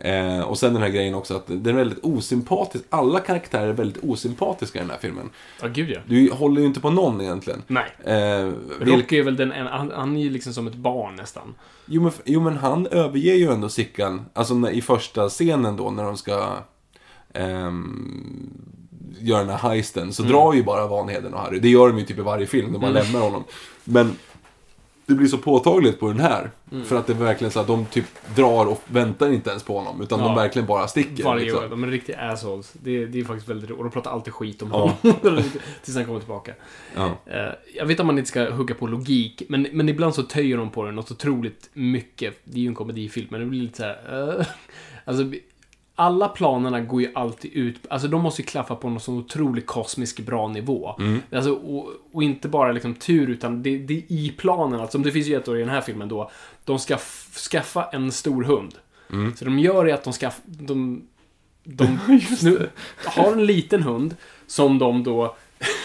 Eh, 0.00 0.40
och 0.40 0.58
sen 0.58 0.72
den 0.72 0.82
här 0.82 0.88
grejen 0.88 1.14
också 1.14 1.36
att 1.36 1.46
den 1.46 1.66
är 1.66 1.72
väldigt 1.72 2.04
osympatisk. 2.04 2.84
Alla 2.90 3.20
karaktärer 3.20 3.68
är 3.68 3.72
väldigt 3.72 4.04
osympatiska 4.04 4.78
i 4.78 4.82
den 4.82 4.90
här 4.90 4.98
filmen. 4.98 5.30
Ja, 5.62 5.68
gud 5.68 5.90
ja. 5.90 6.00
Du 6.06 6.32
håller 6.32 6.60
ju 6.60 6.66
inte 6.66 6.80
på 6.80 6.90
någon 6.90 7.20
egentligen. 7.20 7.62
Nej. 7.66 7.86
Eh, 8.04 8.52
Rocky 8.80 9.18
är 9.18 9.22
väl 9.22 9.36
den 9.36 9.52
en, 9.52 9.66
han, 9.66 9.92
han 9.94 10.16
är 10.16 10.20
ju 10.20 10.30
liksom 10.30 10.52
som 10.52 10.66
ett 10.66 10.74
barn 10.74 11.16
nästan. 11.16 11.54
jo, 11.86 12.02
men, 12.02 12.12
jo 12.24 12.40
men 12.40 12.56
han 12.56 12.86
överger 12.86 13.34
ju 13.34 13.52
ändå 13.52 13.68
Sickan. 13.68 14.26
Alltså 14.32 14.54
när, 14.54 14.70
i 14.70 14.82
första 14.82 15.28
scenen 15.28 15.76
då 15.76 15.90
när 15.90 16.04
de 16.04 16.16
ska 16.16 16.56
ehm, 17.32 18.50
göra 19.20 19.40
den 19.40 19.50
här 19.50 19.68
heisten. 19.68 20.12
Så 20.12 20.22
drar 20.22 20.54
ju 20.54 20.62
bara 20.62 20.86
Vanheden 20.86 21.34
och 21.34 21.40
Harry. 21.40 21.58
Det 21.58 21.68
gör 21.68 21.88
de 21.88 21.98
ju 21.98 22.04
typ 22.04 22.18
i 22.18 22.22
varje 22.22 22.46
film. 22.46 22.72
De 22.72 22.80
bara 22.80 22.90
lämnar 22.90 23.20
honom. 23.20 23.44
Men 23.84 24.16
det 25.06 25.14
blir 25.14 25.28
så 25.28 25.38
påtagligt 25.38 26.00
på 26.00 26.08
den 26.08 26.20
här. 26.20 26.50
För 26.84 26.96
att 26.96 27.06
det 27.06 27.12
är 27.12 27.16
verkligen 27.16 27.50
så 27.50 27.60
att 27.60 27.66
de 27.66 27.86
typ 27.86 28.04
drar 28.36 28.66
och 28.66 28.82
väntar 28.86 29.32
inte 29.32 29.50
ens 29.50 29.62
på 29.62 29.78
honom. 29.78 30.02
Utan 30.02 30.20
Ja. 30.20 30.26
de 30.26 30.34
verkligen 30.34 30.66
bara 30.66 30.88
sticker. 30.88 31.24
Varje 31.24 31.44
liksom. 31.44 31.64
år. 31.64 31.68
De 31.68 31.84
är 31.84 31.88
riktiga 31.88 32.20
assholes. 32.20 32.72
Det, 32.72 33.06
det 33.06 33.20
är 33.20 33.24
faktiskt 33.24 33.48
väldigt 33.48 33.70
roligt. 33.70 33.78
Och 33.78 33.84
de 33.84 33.90
pratar 33.92 34.10
alltid 34.10 34.32
skit 34.32 34.62
om 34.62 34.68
Ja. 34.72 34.96
honom. 35.22 35.42
Tills 35.84 35.96
han 35.96 36.04
kommer 36.06 36.18
tillbaka. 36.18 36.52
Ja. 36.96 37.16
Eh, 37.26 37.52
jag 37.74 37.86
vet 37.86 38.00
att 38.00 38.06
man 38.06 38.18
inte 38.18 38.28
ska 38.30 38.50
hugga 38.50 38.74
på 38.74 38.86
logik, 38.86 39.42
men, 39.48 39.66
men 39.72 39.88
ibland 39.88 40.14
så 40.14 40.22
töjer 40.22 40.56
de 40.56 40.70
på 40.70 40.84
den 40.84 40.94
något 40.94 41.10
otroligt 41.10 41.70
mycket. 41.72 42.34
Det 42.44 42.58
är 42.58 42.62
ju 42.62 42.68
en 42.68 42.74
komedifilm, 42.74 43.26
men 43.30 43.40
det 43.40 43.46
blir 43.46 43.60
lite 43.62 43.76
så 43.76 43.82
här. 43.82 44.38
eh, 44.40 44.46
alltså, 45.04 45.24
alla 45.98 46.28
planerna 46.28 46.80
går 46.80 47.02
ju 47.02 47.10
alltid 47.14 47.52
ut, 47.52 47.76
alltså 47.88 48.08
de 48.08 48.22
måste 48.22 48.42
ju 48.42 48.46
klaffa 48.46 48.74
på 48.76 48.90
någon 48.90 49.00
sån 49.00 49.18
otroligt 49.18 49.66
kosmisk 49.66 50.20
bra 50.20 50.48
nivå. 50.48 50.96
Alltså, 51.32 51.52
och, 51.52 51.90
och 52.12 52.22
inte 52.22 52.48
bara 52.48 52.72
liksom 52.72 52.94
tur, 52.94 53.30
utan 53.30 53.62
det, 53.62 53.78
det 53.78 53.94
är 53.94 54.02
i 54.08 54.34
planen, 54.36 54.80
alltså 54.80 54.98
det 54.98 55.12
finns 55.12 55.26
ju 55.26 55.36
ett 55.36 55.48
år 55.48 55.56
i 55.56 55.60
den 55.60 55.68
här 55.68 55.80
filmen 55.80 56.08
då, 56.08 56.30
de 56.64 56.78
ska 56.78 56.96
skaffa 57.50 57.84
en 57.92 58.12
stor 58.12 58.44
hund. 58.44 58.74
Så 59.36 59.44
de 59.44 59.58
gör 59.58 59.88
är 59.88 59.94
att 59.94 60.04
de 60.04 60.12
skaffar, 60.12 60.42
de, 60.44 61.02
de 61.64 61.98
nu, 62.42 62.70
har 63.04 63.32
en 63.32 63.46
liten 63.46 63.82
hund 63.82 64.16
som 64.46 64.78
de 64.78 65.02
då 65.02 65.36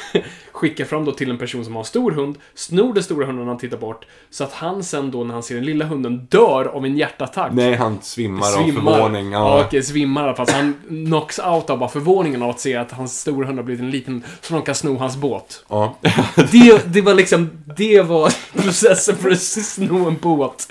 skickar 0.52 0.86
fram 0.86 1.06
då 1.06 1.12
till 1.12 1.30
en 1.32 1.38
person 1.38 1.66
som 1.66 1.74
har 1.76 1.82
en 1.82 1.86
stor 1.86 2.12
hund, 2.12 2.38
snor 2.56 2.94
den 2.94 3.04
stora 3.04 3.26
hunden 3.26 3.46
när 3.46 3.52
han 3.52 3.60
tittar 3.60 3.78
bort, 3.78 4.06
så 4.30 4.44
att 4.44 4.54
han 4.54 4.84
sen 4.84 5.12
då 5.12 5.24
när 5.24 5.34
han 5.34 5.44
ser 5.44 5.56
den 5.56 5.66
lilla 5.66 5.86
hunden 5.86 6.26
dör 6.30 6.66
av 6.66 6.86
en 6.86 6.98
hjärtattack. 6.98 7.52
Nej, 7.54 7.76
han 7.76 7.98
svimmar, 8.02 8.48
av 8.48 8.72
förvåning. 8.72 9.32
Ja, 9.32 9.40
Ja. 9.60 9.64
okej, 9.68 9.84
svimmar 9.84 10.22
i 10.22 10.26
alla 10.26 10.36
fall. 10.36 10.48
Så 10.48 10.54
han 10.54 10.74
knocks 10.88 11.40
out 11.40 11.70
av 11.70 11.78
bara 11.80 11.90
förvåningen 11.90 12.42
av 12.44 12.50
att 12.50 12.60
se 12.60 12.76
att 12.76 12.92
hans 12.92 13.20
stora 13.22 13.48
hund 13.48 13.60
har 13.60 13.64
blivit 13.64 13.82
en 13.82 13.92
liten, 13.92 14.24
så 14.42 14.54
de 14.54 14.62
kan 14.64 14.76
sno 14.76 14.98
hans 14.98 15.18
båt. 15.18 15.66
Ja. 15.70 15.98
Det, 16.52 16.94
det 16.94 17.02
var 17.02 17.14
liksom, 17.14 17.50
det 17.78 18.02
var 18.02 18.34
processen 18.62 19.16
för 19.16 19.32
att 19.32 19.42
sno 19.42 20.08
en 20.08 20.18
båt. 20.22 20.68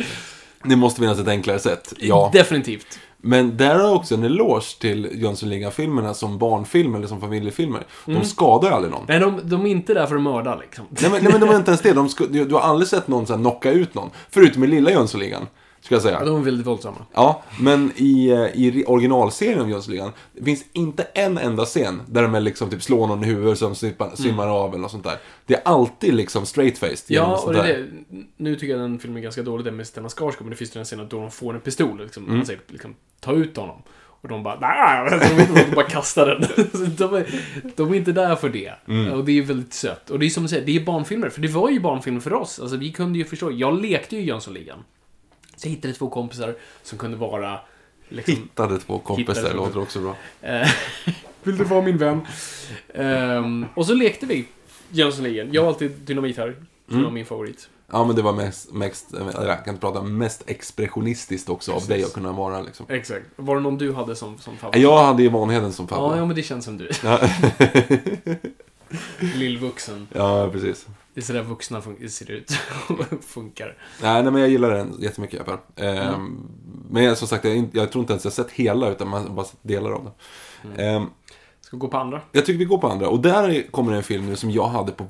Det 0.64 0.76
måste 0.76 1.00
finnas 1.00 1.18
ett 1.18 1.28
enklare 1.28 1.58
sätt. 1.58 1.92
Ja. 1.98 2.30
Definitivt. 2.32 2.98
Men 3.22 3.56
där 3.56 3.74
har 3.74 3.82
jag 3.82 3.96
också 3.96 4.14
en 4.14 4.24
eloge 4.24 4.78
till 4.80 5.08
Jönssonligan-filmerna 5.12 6.14
som 6.14 6.38
barnfilm 6.38 6.94
eller 6.94 7.06
som 7.06 7.20
familjefilmer. 7.20 7.86
De 8.06 8.24
skadar 8.24 8.68
ju 8.68 8.74
aldrig 8.74 8.92
någon. 8.92 9.04
Nej, 9.08 9.20
de, 9.20 9.40
de 9.44 9.66
är 9.66 9.70
inte 9.70 9.94
där 9.94 10.06
för 10.06 10.16
att 10.16 10.22
mörda 10.22 10.56
liksom. 10.56 10.84
Nej 10.90 11.10
men, 11.10 11.22
nej, 11.22 11.32
men 11.32 11.40
de 11.40 11.50
är 11.50 11.56
inte 11.56 11.70
ens 11.70 11.80
det. 11.82 11.92
De 11.92 12.08
ska, 12.08 12.26
du, 12.26 12.54
har 12.54 12.60
aldrig 12.60 12.88
sett 12.88 13.08
någon 13.08 13.26
så 13.26 13.32
här, 13.32 13.40
knocka 13.40 13.70
ut 13.72 13.94
någon. 13.94 14.10
Förutom 14.30 14.64
i 14.64 14.66
lilla 14.66 14.90
Jönssonligan. 14.90 15.46
Ska 15.82 15.94
jag 15.94 16.02
säga. 16.02 16.16
Ja, 16.20 16.26
de 16.26 16.36
är 16.40 16.44
väldigt 16.44 16.66
våldsamma. 16.66 16.96
Ja, 17.12 17.42
men 17.60 17.92
i, 17.96 18.28
eh, 18.30 18.38
i 18.40 18.84
originalserien 18.86 19.60
av 19.60 19.70
Jönssonligan, 19.70 20.12
finns 20.44 20.64
inte 20.72 21.02
en 21.02 21.38
enda 21.38 21.64
scen 21.64 22.02
där 22.06 22.22
de 22.22 22.42
liksom 22.42 22.70
typ 22.70 22.82
slår 22.82 23.06
någon 23.06 23.24
i 23.24 23.26
huvudet 23.26 23.58
som 23.58 23.74
svimmar, 23.74 24.16
svimmar 24.16 24.48
av 24.48 24.70
eller 24.70 24.82
något 24.82 24.90
sånt 24.90 25.04
där. 25.04 25.18
Det 25.46 25.54
är 25.54 25.60
alltid 25.64 26.14
liksom 26.14 26.44
straight-faced 26.44 27.04
Ja, 27.06 27.42
och 27.46 27.52
det 27.52 27.58
är 27.58 27.78
det. 27.78 27.86
Nu 28.36 28.56
tycker 28.56 28.72
jag 28.72 28.80
den 28.80 28.98
filmen 28.98 29.16
är 29.18 29.22
ganska 29.22 29.42
dålig, 29.42 29.64
den 29.64 29.76
med 29.76 29.86
Stellan 29.86 30.10
Skarsgård, 30.10 30.40
men 30.40 30.50
det 30.50 30.56
finns 30.56 30.76
ju 30.76 30.78
en 30.78 30.84
scen 30.84 31.08
då 31.10 31.20
de 31.20 31.30
får 31.30 31.54
en 31.54 31.60
pistol, 31.60 32.00
liksom, 32.02 32.24
Mm. 32.24 32.36
han 32.36 32.46
säger 32.46 32.60
liksom, 32.66 32.94
ta 33.20 33.32
ut 33.32 33.56
honom. 33.56 33.82
Och 34.22 34.28
de 34.28 34.42
bara, 34.42 34.58
nej, 34.60 35.20
de 35.68 35.74
bara 35.74 35.86
kastar 35.86 36.26
den. 36.26 36.40
De, 36.96 37.14
är, 37.14 37.26
de 37.76 37.92
är 37.92 37.96
inte 37.96 38.12
där 38.12 38.36
för 38.36 38.48
det. 38.48 38.72
Mm. 38.88 39.12
Och 39.12 39.24
det 39.24 39.38
är 39.38 39.42
väldigt 39.42 39.72
sött. 39.74 40.10
Och 40.10 40.18
det 40.18 40.26
är 40.26 40.30
som 40.30 40.42
du 40.42 40.48
säger, 40.48 40.66
det 40.66 40.76
är 40.76 40.84
barnfilmer, 40.84 41.28
för 41.28 41.40
det 41.40 41.48
var 41.48 41.70
ju 41.70 41.80
barnfilmer 41.80 42.20
för 42.20 42.32
oss. 42.32 42.60
Alltså 42.60 42.76
vi 42.76 42.92
kunde 42.92 43.18
ju 43.18 43.24
förstå, 43.24 43.52
jag 43.52 43.82
lekte 43.82 44.16
ju 44.16 44.22
Jönssonligan. 44.22 44.78
Så 45.56 45.66
jag 45.68 45.70
hittade 45.70 45.94
två 45.94 46.08
kompisar 46.10 46.54
som 46.82 46.98
kunde 46.98 47.16
vara, 47.16 47.60
liksom, 48.08 48.34
Hittade 48.34 48.78
två 48.78 48.98
kompisar, 48.98 49.34
Hittade 49.34 49.56
låter 49.56 49.80
också 49.80 50.00
bra. 50.00 50.16
Eh, 50.42 50.68
Vill 51.42 51.56
du 51.58 51.64
vara 51.64 51.82
min 51.82 51.98
vän? 51.98 52.20
Ehm, 52.94 53.66
och 53.74 53.86
så 53.86 53.94
lekte 53.94 54.26
vi 54.26 54.44
Jönssonligan. 54.90 55.48
Jag 55.52 55.62
var 55.62 55.68
alltid 55.68 55.90
Dynamit-Harry. 56.06 56.54
Som 56.86 56.94
Mm. 56.96 57.04
var 57.04 57.10
min 57.10 57.26
favorit. 57.26 57.68
Ja, 57.92 58.04
men 58.04 58.16
det 58.16 58.22
var 58.22 58.32
mest, 58.32 58.72
mest 58.72 59.06
jag 59.34 59.64
kan 59.64 59.74
inte 59.74 59.80
prata, 59.80 60.02
mest 60.02 60.42
expressionistiskt 60.46 61.48
också 61.48 61.72
Precis. 61.72 61.88
av 61.90 61.96
dig 61.96 62.04
att 62.04 62.12
kunna 62.12 62.32
vara 62.32 62.60
liksom. 62.60 62.86
Exakt. 62.88 63.24
Var 63.36 63.56
det 63.56 63.60
någon 63.62 63.78
du 63.78 63.92
hade 63.92 64.16
som, 64.16 64.38
som 64.38 64.56
favorit? 64.56 64.82
Jag 64.82 65.04
hade 65.04 65.22
ju 65.22 65.28
Vanheden 65.28 65.72
som 65.72 65.86
Ja, 65.90 65.96
pappa. 65.96 66.16
ja, 66.18 66.26
men 66.26 66.36
det 66.36 66.42
känns 66.42 66.64
som 66.64 66.78
du. 66.78 66.90
Ja. 67.04 67.20
Lillvuxen. 69.34 70.08
ja, 70.12 70.48
precis. 70.52 70.86
Det 71.14 71.20
är 71.20 71.24
sådär 71.24 71.42
vuxna 71.42 71.80
fun- 71.80 72.08
ser 72.08 72.30
ut 72.30 72.52
och 72.88 73.24
funkar. 73.24 73.76
Nej, 74.02 74.22
nej, 74.22 74.32
men 74.32 74.40
jag 74.42 74.50
gillar 74.50 74.70
den 74.70 74.96
jättemycket 74.98 75.34
i 75.36 75.38
alla 75.38 75.46
fall. 75.46 75.84
Ehm, 75.86 76.46
Men 76.90 77.04
jag, 77.04 77.18
som 77.18 77.28
sagt, 77.28 77.44
jag, 77.44 77.68
jag 77.72 77.92
tror 77.92 78.02
inte 78.02 78.12
ens 78.12 78.24
jag 78.24 78.32
sett 78.32 78.50
hela, 78.50 78.88
utan 78.90 79.08
man 79.08 79.34
bara 79.34 79.46
sett 79.46 79.58
delar 79.62 79.90
av 79.90 80.10
den. 80.62 80.86
Ehm, 80.86 81.06
Ska 81.60 81.76
vi 81.76 81.80
gå 81.80 81.88
på 81.88 81.96
andra? 81.96 82.20
jag 82.32 82.46
tycker 82.46 82.58
vi 82.58 82.64
går 82.64 82.78
på 82.78 82.88
andra. 82.88 83.08
Och 83.08 83.20
där 83.20 83.70
kommer 83.70 83.92
en 83.92 84.02
film 84.02 84.26
nu 84.26 84.36
som 84.36 84.50
jag 84.50 84.66
hade 84.68 84.92
på 84.92 85.04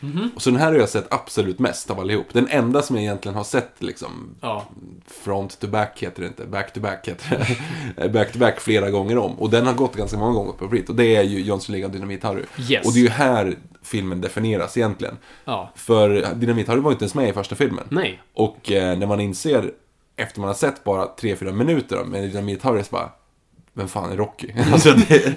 VHS. 0.00 0.34
Och 0.34 0.42
så 0.42 0.50
den 0.50 0.60
här 0.60 0.72
har 0.72 0.78
jag 0.78 0.88
sett 0.88 1.12
absolut 1.12 1.58
mest 1.58 1.90
av 1.90 2.00
allihop. 2.00 2.26
Den 2.32 2.48
enda 2.50 2.82
som 2.82 2.96
jag 2.96 3.02
egentligen 3.02 3.34
har 3.36 3.44
sett 3.44 3.74
liksom 3.78 4.34
Ja. 4.40 4.66
Front 5.06 5.60
to 5.60 5.66
back 5.66 6.02
heter 6.02 6.22
det 6.22 6.28
inte, 6.28 6.46
back 6.46 6.72
to 6.72 6.80
back 6.80 7.08
heter 7.08 7.56
det. 7.96 8.08
back 8.12 8.32
to 8.32 8.38
back 8.38 8.60
flera 8.60 8.90
gånger 8.90 9.18
om. 9.18 9.32
Och 9.40 9.50
den 9.50 9.66
har 9.66 9.74
gått 9.74 9.96
ganska 9.96 10.18
många 10.18 10.32
gånger 10.32 10.52
på 10.52 10.64
repeat. 10.64 10.88
Och 10.88 10.94
det 10.94 11.16
är 11.16 11.22
ju 11.22 11.40
Jönssonligan 11.40 11.90
Dynamit-Harry. 11.92 12.44
Yes. 12.70 12.86
Och 12.86 12.92
det 12.92 12.98
är 12.98 13.02
ju 13.02 13.08
här 13.08 13.56
filmen 13.82 14.20
definieras 14.20 14.76
egentligen. 14.76 15.16
Ja. 15.44 15.72
För 15.76 16.10
Dynamit-Harry 16.34 16.80
var 16.80 16.90
ju 16.90 16.94
inte 16.94 17.04
ens 17.04 17.14
med 17.14 17.28
i 17.28 17.32
första 17.32 17.54
filmen. 17.54 17.84
Nej. 17.88 18.22
Och 18.34 18.72
eh, 18.72 18.98
när 18.98 19.06
man 19.06 19.20
inser, 19.20 19.70
efter 20.16 20.40
man 20.40 20.48
har 20.48 20.54
sett 20.54 20.84
bara 20.84 21.04
3-4 21.04 21.52
minuter 21.52 22.04
med 22.04 22.24
Dynamit-Harry, 22.24 22.82
så 22.82 22.90
bara 22.90 23.10
vem 23.72 23.88
fan 23.88 24.12
är 24.12 24.16
Rocky? 24.16 24.48
alltså 24.72 24.92
det, 24.92 25.34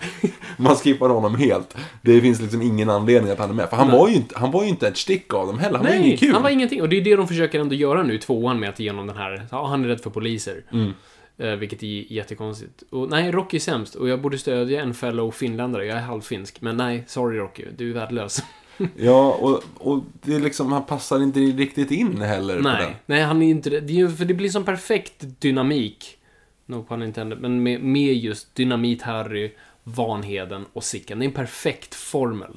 man 0.57 0.75
skippar 0.75 1.09
honom 1.09 1.35
helt. 1.35 1.77
Det 2.01 2.21
finns 2.21 2.41
liksom 2.41 2.61
ingen 2.61 2.89
anledning 2.89 3.31
att 3.31 3.39
han 3.39 3.49
är 3.49 3.53
med. 3.53 3.69
För 3.69 3.77
han, 3.77 3.87
Nej. 3.87 3.97
var 3.97 4.09
ju, 4.09 4.15
inte, 4.15 4.39
han 4.39 4.51
var 4.51 4.63
ju 4.63 4.69
inte 4.69 4.87
ett 4.87 4.97
stick 4.97 5.33
av 5.33 5.47
dem 5.47 5.59
heller. 5.59 5.77
Han 5.77 5.85
var 5.85 5.93
Nej, 5.93 6.05
ingen 6.05 6.17
kul. 6.17 6.33
han 6.33 6.43
var 6.43 6.49
ingenting. 6.49 6.81
Och 6.81 6.89
det 6.89 6.97
är 6.97 7.01
det 7.01 7.15
de 7.15 7.27
försöker 7.27 7.59
ändå 7.59 7.75
göra 7.75 8.03
nu 8.03 8.13
i 8.13 8.19
tvåan 8.19 8.59
med 8.59 8.69
att 8.69 8.79
genom 8.79 9.07
den 9.07 9.17
här, 9.17 9.47
ja, 9.51 9.67
han 9.67 9.83
är 9.83 9.87
rädd 9.87 10.01
för 10.01 10.09
poliser. 10.09 10.63
Mm. 10.73 10.93
Eh, 11.37 11.49
vilket 11.49 11.83
är 11.83 12.11
jättekonstigt. 12.13 12.83
Och 12.89 13.09
nej, 13.09 13.31
Rocky 13.31 13.57
är 13.57 13.61
sämst. 13.61 13.95
Och 13.95 14.09
jag 14.09 14.21
borde 14.21 14.37
stödja 14.37 14.81
en 14.81 14.93
fellow 14.93 15.31
finländare. 15.31 15.85
Jag 15.85 15.97
är 15.97 16.01
halvfinsk. 16.01 16.61
Men 16.61 16.77
nej, 16.77 17.03
sorry 17.07 17.37
Rocky. 17.37 17.63
Du 17.77 17.89
är 17.89 17.93
värdelös. 17.93 18.43
Ja, 18.95 19.37
och, 19.41 19.63
och 19.77 20.03
det 20.21 20.35
är 20.35 20.39
liksom, 20.39 20.71
han 20.71 20.85
passar 20.85 21.23
inte 21.23 21.39
riktigt 21.39 21.91
in 21.91 22.21
heller 22.21 22.57
på 22.57 22.61
den. 22.63 22.77
nej, 22.79 22.95
nej, 23.05 23.21
han 23.21 23.41
är 23.41 23.49
inte 23.49 23.69
det. 23.69 23.99
är, 24.01 24.07
för 24.07 24.25
det 24.25 24.33
blir 24.33 24.49
som 24.49 24.63
perfekt 24.65 25.13
dynamik. 25.39 26.17
No 26.65 26.83
pun 26.83 27.03
intended. 27.03 27.41
Men 27.41 27.63
med, 27.63 27.83
med 27.83 28.13
just 28.13 28.55
Dynamit-Harry, 28.55 29.51
Vanheden 29.83 30.65
och 30.73 30.83
Sickan. 30.83 31.19
Det 31.19 31.25
är 31.25 31.27
en 31.27 31.33
perfekt 31.33 31.95
formel. 31.95 32.51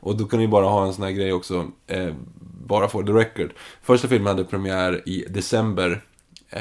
Och 0.00 0.16
då 0.16 0.24
kan 0.24 0.40
ni 0.40 0.48
bara 0.48 0.66
ha 0.66 0.86
en 0.86 0.94
sån 0.94 1.04
här 1.04 1.10
grej 1.10 1.32
också, 1.32 1.70
eh, 1.86 2.14
bara 2.66 2.88
for 2.88 3.02
the 3.02 3.12
record. 3.12 3.52
Första 3.82 4.08
filmen 4.08 4.26
hade 4.26 4.44
premiär 4.44 5.08
i 5.08 5.24
december 5.28 6.04
eh, 6.50 6.60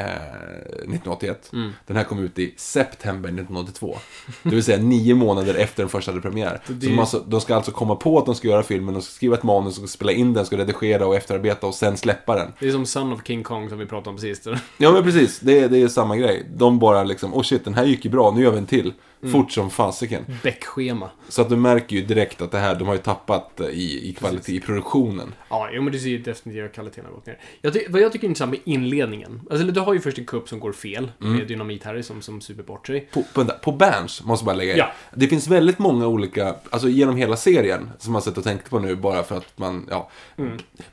1981. 0.79 1.49
Mm. 1.53 1.71
Den 1.87 1.97
här 1.97 2.03
kom 2.03 2.19
ut 2.19 2.39
i 2.39 2.53
september 2.57 3.29
1982. 3.29 3.97
Det 4.43 4.49
vill 4.49 4.63
säga 4.63 4.77
nio 4.77 5.15
månader 5.15 5.55
efter 5.55 5.83
den 5.83 5.89
första 5.89 6.11
hade 6.11 6.21
premiär. 6.21 6.61
det- 6.67 6.81
Så 6.81 6.87
de, 6.91 6.99
alltså, 6.99 7.23
de 7.27 7.41
ska 7.41 7.55
alltså 7.55 7.71
komma 7.71 7.95
på 7.95 8.17
att 8.19 8.25
de 8.25 8.35
ska 8.35 8.47
göra 8.47 8.63
filmen, 8.63 8.93
de 8.93 9.01
ska 9.01 9.11
skriva 9.11 9.35
ett 9.35 9.43
manus, 9.43 9.75
ska 9.75 9.87
spela 9.87 10.11
in 10.11 10.33
den, 10.33 10.45
ska 10.45 10.57
redigera 10.57 11.07
och 11.07 11.15
efterarbeta 11.15 11.67
och 11.67 11.75
sen 11.75 11.97
släppa 11.97 12.35
den. 12.35 12.51
Det 12.59 12.67
är 12.67 12.71
som 12.71 12.85
Son 12.85 13.13
of 13.13 13.19
King 13.27 13.43
Kong 13.43 13.69
som 13.69 13.77
vi 13.79 13.85
pratade 13.85 14.09
om 14.09 14.17
sist. 14.17 14.47
Ja 14.77 14.91
men 14.91 15.03
precis, 15.03 15.39
det, 15.39 15.59
är- 15.59 15.69
det 15.69 15.81
är 15.81 15.87
samma 15.87 16.17
grej. 16.17 16.45
De 16.55 16.79
bara 16.79 17.03
liksom, 17.03 17.33
oh 17.33 17.43
shit, 17.43 17.65
den 17.65 17.73
här 17.73 17.85
gick 17.85 18.05
ju 18.05 18.11
bra, 18.11 18.31
nu 18.31 18.43
gör 18.43 18.51
vi 18.51 18.57
en 18.57 18.65
till. 18.65 18.93
Fort 19.31 19.51
som 19.51 19.69
fasiken. 19.69 20.25
Bäckschema. 20.43 21.09
Så 21.29 21.41
att 21.41 21.49
du 21.49 21.55
märker 21.55 21.95
ju 21.95 22.01
direkt 22.05 22.41
att 22.41 22.51
det 22.51 22.57
här, 22.59 22.75
de 22.75 22.87
har 22.87 22.95
ju 22.95 23.01
tappat 23.01 23.59
eh, 23.59 23.67
i, 23.67 24.09
i 24.09 24.13
kvalitet 24.13 24.53
i 24.55 24.59
produktionen. 24.59 25.33
Ja, 25.49 25.69
jo, 25.73 25.81
men 25.81 25.93
det 25.93 25.99
ser 25.99 26.09
ju 26.09 26.17
definitivt 26.17 26.65
att 26.65 26.73
kvaliteten 26.73 27.05
har 27.05 27.11
gått 27.11 27.25
ner. 27.25 27.39
Jag 27.61 27.73
ty- 27.73 27.85
vad 27.89 28.01
jag 28.01 28.11
tycker 28.11 28.25
är 28.25 28.29
intressant 28.29 28.51
med 28.51 28.59
inledningen. 28.63 29.41
Alltså, 29.51 29.67
du 29.67 29.79
har 29.79 29.93
ju 29.93 29.99
först 29.99 30.17
en 30.17 30.25
kupp 30.25 30.49
som 30.49 30.59
går 30.59 30.71
fel. 30.71 31.11
Mm. 31.21 31.33
Med 31.33 31.47
Dynamit-Harry 31.47 32.01
som, 32.01 32.21
som 32.21 32.41
super 32.41 32.63
bort 32.63 32.87
sig. 32.87 32.99
På, 33.13 33.23
på, 33.33 33.45
på 33.63 33.71
Berns, 33.71 34.23
måste 34.23 34.43
jag 34.43 34.45
bara 34.45 34.55
lägga 34.57 34.71
in. 34.71 34.77
Ja. 34.77 34.91
Det 35.13 35.27
finns 35.27 35.47
väldigt 35.47 35.79
många 35.79 36.07
olika, 36.07 36.55
alltså 36.69 36.89
genom 36.89 37.15
hela 37.15 37.37
serien, 37.37 37.89
som 37.99 38.13
man 38.13 38.21
sett 38.21 38.37
och 38.37 38.43
tänkt 38.43 38.69
på 38.69 38.79
nu 38.79 38.95
bara 38.95 39.23
för 39.23 39.37
att 39.37 39.57
man, 39.57 39.87
ja. 39.89 40.09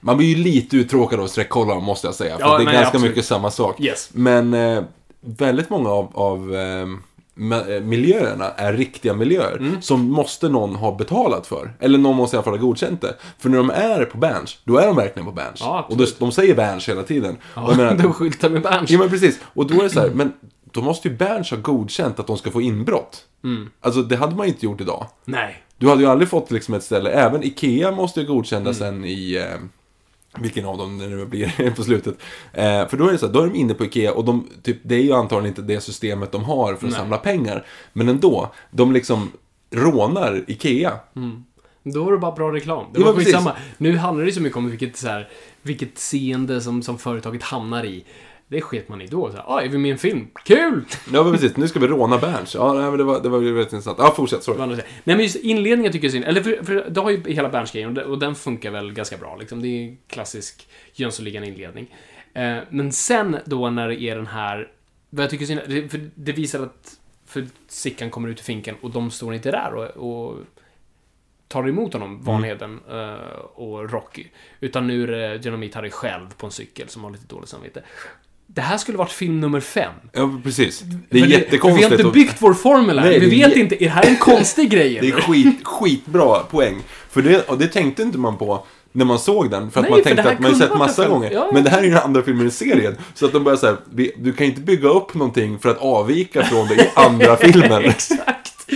Man 0.01 0.17
blir 0.17 0.27
ju 0.37 0.43
lite 0.43 0.77
uttråkad 0.77 1.21
av 1.21 1.67
dem, 1.67 1.85
måste 1.85 2.07
jag 2.07 2.15
säga. 2.15 2.39
För 2.39 2.43
Mm. 2.45 2.53
Ja, 2.53 2.59
det 2.59 2.63
är 2.63 2.65
nej, 2.65 2.75
ganska 2.75 2.89
absolut. 2.89 3.11
mycket 3.11 3.25
samma 3.25 3.51
sak. 3.51 3.81
Yes. 3.81 4.11
Men 4.13 4.55
eh, 4.55 4.83
väldigt 5.21 5.71
många 5.71 5.91
av, 5.91 6.11
av 6.15 6.55
eh, 6.55 6.87
miljöerna 7.83 8.51
är 8.51 8.73
riktiga 8.73 9.15
miljöer 9.15 9.57
Mm. 9.57 9.83
som 9.83 10.11
måste 10.11 10.49
någon 10.49 10.75
ha 10.77 10.93
betalat 10.97 11.47
för. 11.47 11.75
Eller 11.81 11.99
någon 11.99 12.17
måste 12.17 12.37
i 12.37 12.39
alla 12.39 12.45
fall 12.45 12.53
ha 12.59 12.61
godkänt 12.67 13.01
det. 13.01 13.15
För 13.39 13.49
när 13.49 13.57
de 13.59 13.71
är 13.71 14.05
på 14.05 14.19
Berns, 14.19 14.59
då 14.65 14.77
är 14.79 14.87
de 14.87 14.97
verkligen 14.97 15.27
på 15.27 15.33
Berns. 15.33 15.61
Ja, 15.61 15.87
och 15.89 15.97
de, 15.97 16.03
absolut. 16.03 16.19
de 16.19 16.33
säger 16.33 16.55
Berns 16.55 16.89
hela 16.89 17.03
tiden. 17.03 17.37
Och 17.55 17.71
jag 17.71 17.77
menar, 17.77 17.95
de 18.03 18.13
skyltar 18.13 18.49
med 18.51 18.63
Berns. 18.63 18.91
Ja 18.91 18.99
men 18.99 19.09
precis. 19.11 19.41
Och 19.55 19.67
då 19.67 19.79
är 19.79 19.83
det 19.83 19.91
så 19.91 20.01
här, 20.01 20.11
men 20.15 20.33
då 20.73 20.83
måste 20.83 21.09
ju 21.09 21.17
Berns 21.17 21.51
ha 21.51 21.59
godkänt 21.59 22.21
att 22.21 22.27
de 22.27 22.37
ska 22.39 22.51
få 22.51 22.61
inbrott. 22.63 23.25
Mm. 23.45 23.71
Alltså 23.81 24.03
det 24.03 24.17
hade 24.17 24.37
man 24.37 24.47
ju 24.47 24.53
inte 24.53 24.67
gjort 24.67 24.81
idag. 24.81 25.07
Nej. 25.25 25.63
Du 25.79 25.89
hade 25.89 26.03
ju 26.03 26.09
aldrig 26.09 26.29
fått 26.29 26.51
liksom 26.51 26.75
ett 26.75 26.85
ställe, 26.85 27.11
även 27.11 27.43
Ikea 27.43 27.91
måste 27.91 28.21
ju 28.21 28.27
godkänna 28.27 28.61
Mm. 28.71 28.75
sen 28.75 29.05
i... 29.05 29.35
Eh, 29.37 29.59
vilken 30.41 30.65
av 30.65 30.79
dem 30.79 30.99
det 30.99 31.09
nu 31.09 31.27
blir 31.27 31.71
på 31.77 31.83
slutet. 31.85 32.15
Eh, 32.53 32.89
för 32.89 32.97
då 32.97 33.09
är 33.09 33.13
det 33.13 33.19
så 33.19 33.27
här, 33.27 33.33
då 33.33 33.41
är 33.41 33.47
de 33.47 33.55
inne 33.55 33.75
på 33.75 33.85
Ikea 33.85 34.13
och 34.13 34.25
de, 34.25 34.49
typ, 34.63 34.79
det 34.83 34.95
är 34.95 35.03
ju 35.03 35.13
antagligen 35.13 35.49
inte 35.49 35.63
det 35.63 35.81
systemet 35.81 36.33
de 36.33 36.45
har 36.45 36.67
för 36.67 36.75
att 36.75 36.83
Nej. 36.83 36.93
samla 37.01 37.19
pengar. 37.19 37.67
Men 37.93 38.09
ändå, 38.09 38.53
de 38.71 38.93
liksom 38.93 39.33
rånar 39.71 40.45
Ikea. 40.47 40.93
Då 41.85 42.05
var 42.05 42.13
det 42.13 42.19
bara 42.19 42.33
bra 42.33 42.53
reklam. 42.53 42.87
Det 42.93 43.01
Ja, 43.01 43.07
var 43.07 43.13
precis. 43.13 43.27
skitsamma. 43.35 43.57
Nu 43.79 43.97
handlar 43.97 44.25
det 44.25 44.33
så 44.33 44.41
mycket 44.43 44.57
om 44.59 44.71
vilket, 44.71 44.97
så 44.97 45.09
här, 45.09 45.29
vilket 45.63 45.99
seende 45.99 46.61
som, 46.61 46.83
som 46.83 46.99
företaget 46.99 47.43
hamnar 47.43 47.85
i. 47.85 48.05
Det 48.53 48.61
sket 48.61 48.89
man 48.89 49.01
i 49.01 49.07
då. 49.07 49.31
Så 49.31 49.37
här, 49.37 49.45
ah, 49.47 49.61
är 49.61 49.69
vi 49.69 49.79
med 49.79 49.89
i 49.89 49.93
en 49.93 49.99
film? 49.99 50.27
Kul! 50.45 50.85
Ja 51.13 51.23
men 51.23 51.33
precis, 51.33 51.57
nu 51.57 51.69
ska 51.69 51.81
vi 51.81 51.87
råna 51.87 52.19
Berns. 52.19 52.55
Ja, 52.55 52.73
nej, 52.73 52.83
men 52.83 52.99
det 52.99 53.05
var, 53.05 53.21
det 53.21 53.29
var 53.29 53.39
väldigt 53.39 53.73
intressant. 53.73 53.99
Ja, 54.01 54.13
fortsätt, 54.17 54.43
sorry. 54.43 54.59
Nej 54.77 54.85
men 55.05 55.21
just 55.21 55.37
inledningen 55.37 55.93
tycker 55.93 56.07
jag 56.07 56.11
är 56.11 56.13
synd. 56.13 56.25
Eller 56.25 56.43
för, 56.43 56.65
för 56.65 56.91
det 56.91 57.01
har 57.01 57.11
ju 57.11 57.23
hela 57.33 57.49
Berns-grejen 57.49 57.89
och, 57.89 57.95
den- 57.95 58.07
och 58.11 58.19
den 58.19 58.35
funkar 58.35 58.71
väl 58.71 58.93
ganska 58.93 59.17
bra. 59.17 59.37
Liksom. 59.37 59.63
Det 59.63 59.69
är 59.69 59.85
en 59.89 59.99
klassisk 60.09 60.69
Jönssonligan 60.95 61.45
inledning. 61.45 61.95
Eh, 62.35 62.57
men 62.71 62.93
sen 62.93 63.37
då 63.45 63.71
när 63.71 63.89
det 63.89 64.03
är 64.03 64.17
den 64.17 64.27
här... 64.27 64.69
Vad 65.11 65.23
jag 65.23 65.31
tycker 65.31 65.45
är 65.45 65.47
synd, 65.47 65.61
det, 65.69 65.89
för 65.89 66.11
det 66.15 66.33
visar 66.33 66.63
att... 66.63 66.99
För 67.27 67.47
Sickan 67.69 68.11
kommer 68.11 68.29
ut 68.29 68.41
i 68.41 68.43
finken 68.43 68.75
och 68.81 68.91
de 68.91 69.11
står 69.11 69.35
inte 69.35 69.51
där 69.51 69.75
och, 69.75 69.87
och 70.31 70.39
tar 71.49 71.69
emot 71.69 71.93
honom, 71.93 72.23
Vanheden 72.23 72.81
eh, 72.91 73.13
och 73.55 73.91
Rocky. 73.91 74.27
Utan 74.61 74.87
nu 74.87 75.03
är 75.03 75.07
det 75.07 75.39
Dynamit 75.39 75.75
Harry 75.75 75.91
själv 75.91 76.35
på 76.37 76.47
en 76.47 76.53
cykel 76.53 76.89
som 76.89 77.05
har 77.05 77.11
lite 77.11 77.27
dåligt 77.27 77.49
samvete. 77.49 77.83
Det 78.47 78.61
här 78.61 78.77
skulle 78.77 78.99
varit 78.99 79.11
film 79.13 79.41
nummer 79.41 79.61
fem. 79.61 79.93
Ja, 80.13 80.41
precis. 80.45 80.81
Det 81.11 81.19
är 81.19 81.23
För 81.23 81.29
jättekonstigt. 81.31 81.91
Vi 81.91 81.97
har 81.97 82.01
inte 82.01 82.13
byggt 82.19 82.37
vår 82.39 82.55
formel 82.55 82.99
här. 82.99 83.11
Nej, 83.11 83.21
vi 83.21 83.31
vet 83.31 83.57
inte, 83.57 83.75
är 83.85 83.89
det 83.89 83.89
här 83.89 84.07
en 84.07 84.17
konstig 84.17 84.71
grej? 84.71 84.99
Det 85.01 85.09
är 85.09 85.13
skit, 85.13 85.61
skitbra 85.67 86.39
poäng. 86.39 86.83
För 87.11 87.23
det, 87.23 87.49
och 87.49 87.59
det 87.59 87.69
tänkte 87.69 88.03
inte 88.03 88.19
man 88.19 88.39
på 88.39 88.67
när 88.93 89.05
man 89.05 89.19
såg 89.19 89.51
den. 89.51 89.71
För 89.71 89.81
att 89.81 89.85
Nej, 89.85 89.91
man 89.91 89.99
för 89.99 90.05
tänkte 90.05 90.23
att 90.31 90.41
man 90.41 90.51
kunde 90.51 90.67
sett 90.67 90.79
massa 90.79 91.09
gånger. 91.09 91.31
Ja, 91.31 91.39
ja. 91.47 91.51
Men 91.53 91.65
det 91.65 91.71
här 91.71 91.79
är 91.79 91.83
ju 91.83 91.91
den 91.91 91.99
andra 91.99 92.23
filmen 92.23 92.47
i 92.47 92.51
serien. 92.51 92.97
Så 93.15 93.27
att 93.27 93.33
de 93.33 93.45
börjar 93.45 93.57
säga, 93.57 93.77
du 94.17 94.33
kan 94.33 94.47
inte 94.47 94.61
bygga 94.61 94.89
upp 94.89 95.15
någonting 95.15 95.59
för 95.59 95.69
att 95.71 95.79
avvika 95.79 96.45
från 96.45 96.69
det 96.69 96.75
i 96.75 96.89
andra 96.95 97.37
filmen. 97.37 97.85
Exakt! 97.85 98.67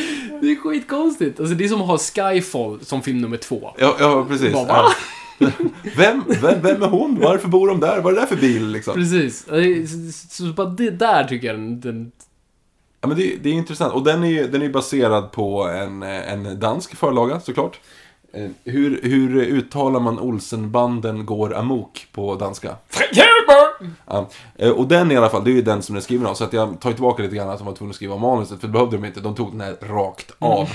Det 0.41 0.51
är 0.53 0.57
skitkonstigt. 0.57 1.41
Alltså 1.41 1.55
det 1.55 1.65
är 1.65 1.69
som 1.69 1.81
att 1.81 1.87
ha 1.87 1.99
Skyfall 1.99 2.79
som 2.85 3.03
film 3.03 3.21
nummer 3.21 3.37
två. 3.37 3.75
Ja, 3.79 3.97
ja 4.01 4.27
precis. 4.29 4.53
Bara, 4.53 4.67
Ja. 4.69 4.93
Vem, 5.97 6.23
vem, 6.43 6.63
vem 6.63 6.83
är 6.83 6.89
hon? 6.89 7.21
Varför 7.21 7.49
bor 7.49 7.69
de 7.69 7.81
där? 7.81 8.01
Vad 8.01 8.13
är 8.13 8.17
det 8.17 8.23
där 8.23 8.27
för 8.27 8.37
bil 8.37 8.69
liksom? 8.69 8.95
Precis. 8.95 9.47
Så, 10.31 10.45
bara 10.45 10.67
det 10.67 10.91
där 10.91 11.25
tycker 11.25 11.47
jag 11.47 11.57
den, 11.57 11.81
den 11.81 12.13
Ja, 13.01 13.09
men 13.09 13.17
det, 13.17 13.37
det 13.43 13.49
är 13.49 13.53
intressant. 13.53 13.95
Och 13.95 14.05
den 14.05 14.25
är 14.25 14.29
ju 14.29 14.47
den 14.49 14.63
är 14.63 14.69
baserad 14.69 15.33
på 15.33 15.63
en, 15.63 16.03
en 16.03 16.61
dansk 16.61 16.95
förlaga, 16.97 17.41
såklart. 17.41 17.81
Eh, 18.33 18.49
Hur, 18.65 19.01
hur 19.03 19.37
uttalar 19.37 20.01
man 20.01 20.19
Olsenbanden 20.19 21.27
går 21.27 21.55
amok 21.57 22.07
på 22.13 22.35
danska? 22.35 22.77
Ja. 24.07 24.29
eh, 24.57 24.71
Och 24.71 24.89
den 24.89 25.13
i 25.13 25.17
alla 25.17 25.29
fall, 25.29 25.45
det 25.45 25.51
är 25.51 25.55
ju 25.55 25.63
den 25.63 25.83
som 25.83 25.97
är 25.97 26.01
skriven 26.01 26.27
av. 26.27 26.35
Så 26.35 26.45
att 26.45 26.53
jag 26.53 26.81
tar 26.81 26.93
tillbaka 26.93 27.23
lite 27.23 27.37
grann 27.37 27.49
att 27.51 27.59
de 27.59 27.67
var 27.67 27.75
tvungna 27.75 27.91
att 27.91 27.97
skriva 27.97 28.17
manuset. 28.17 28.61
För 28.61 28.67
det 28.67 28.73
behövde 28.73 28.97
de 28.97 29.05
inte, 29.05 29.21
de 29.21 29.35
tog 29.35 29.53
den 29.53 29.61
här 29.61 29.77
rakt 29.81 30.33
av. 30.39 30.69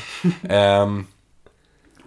Ehm, 0.49 1.05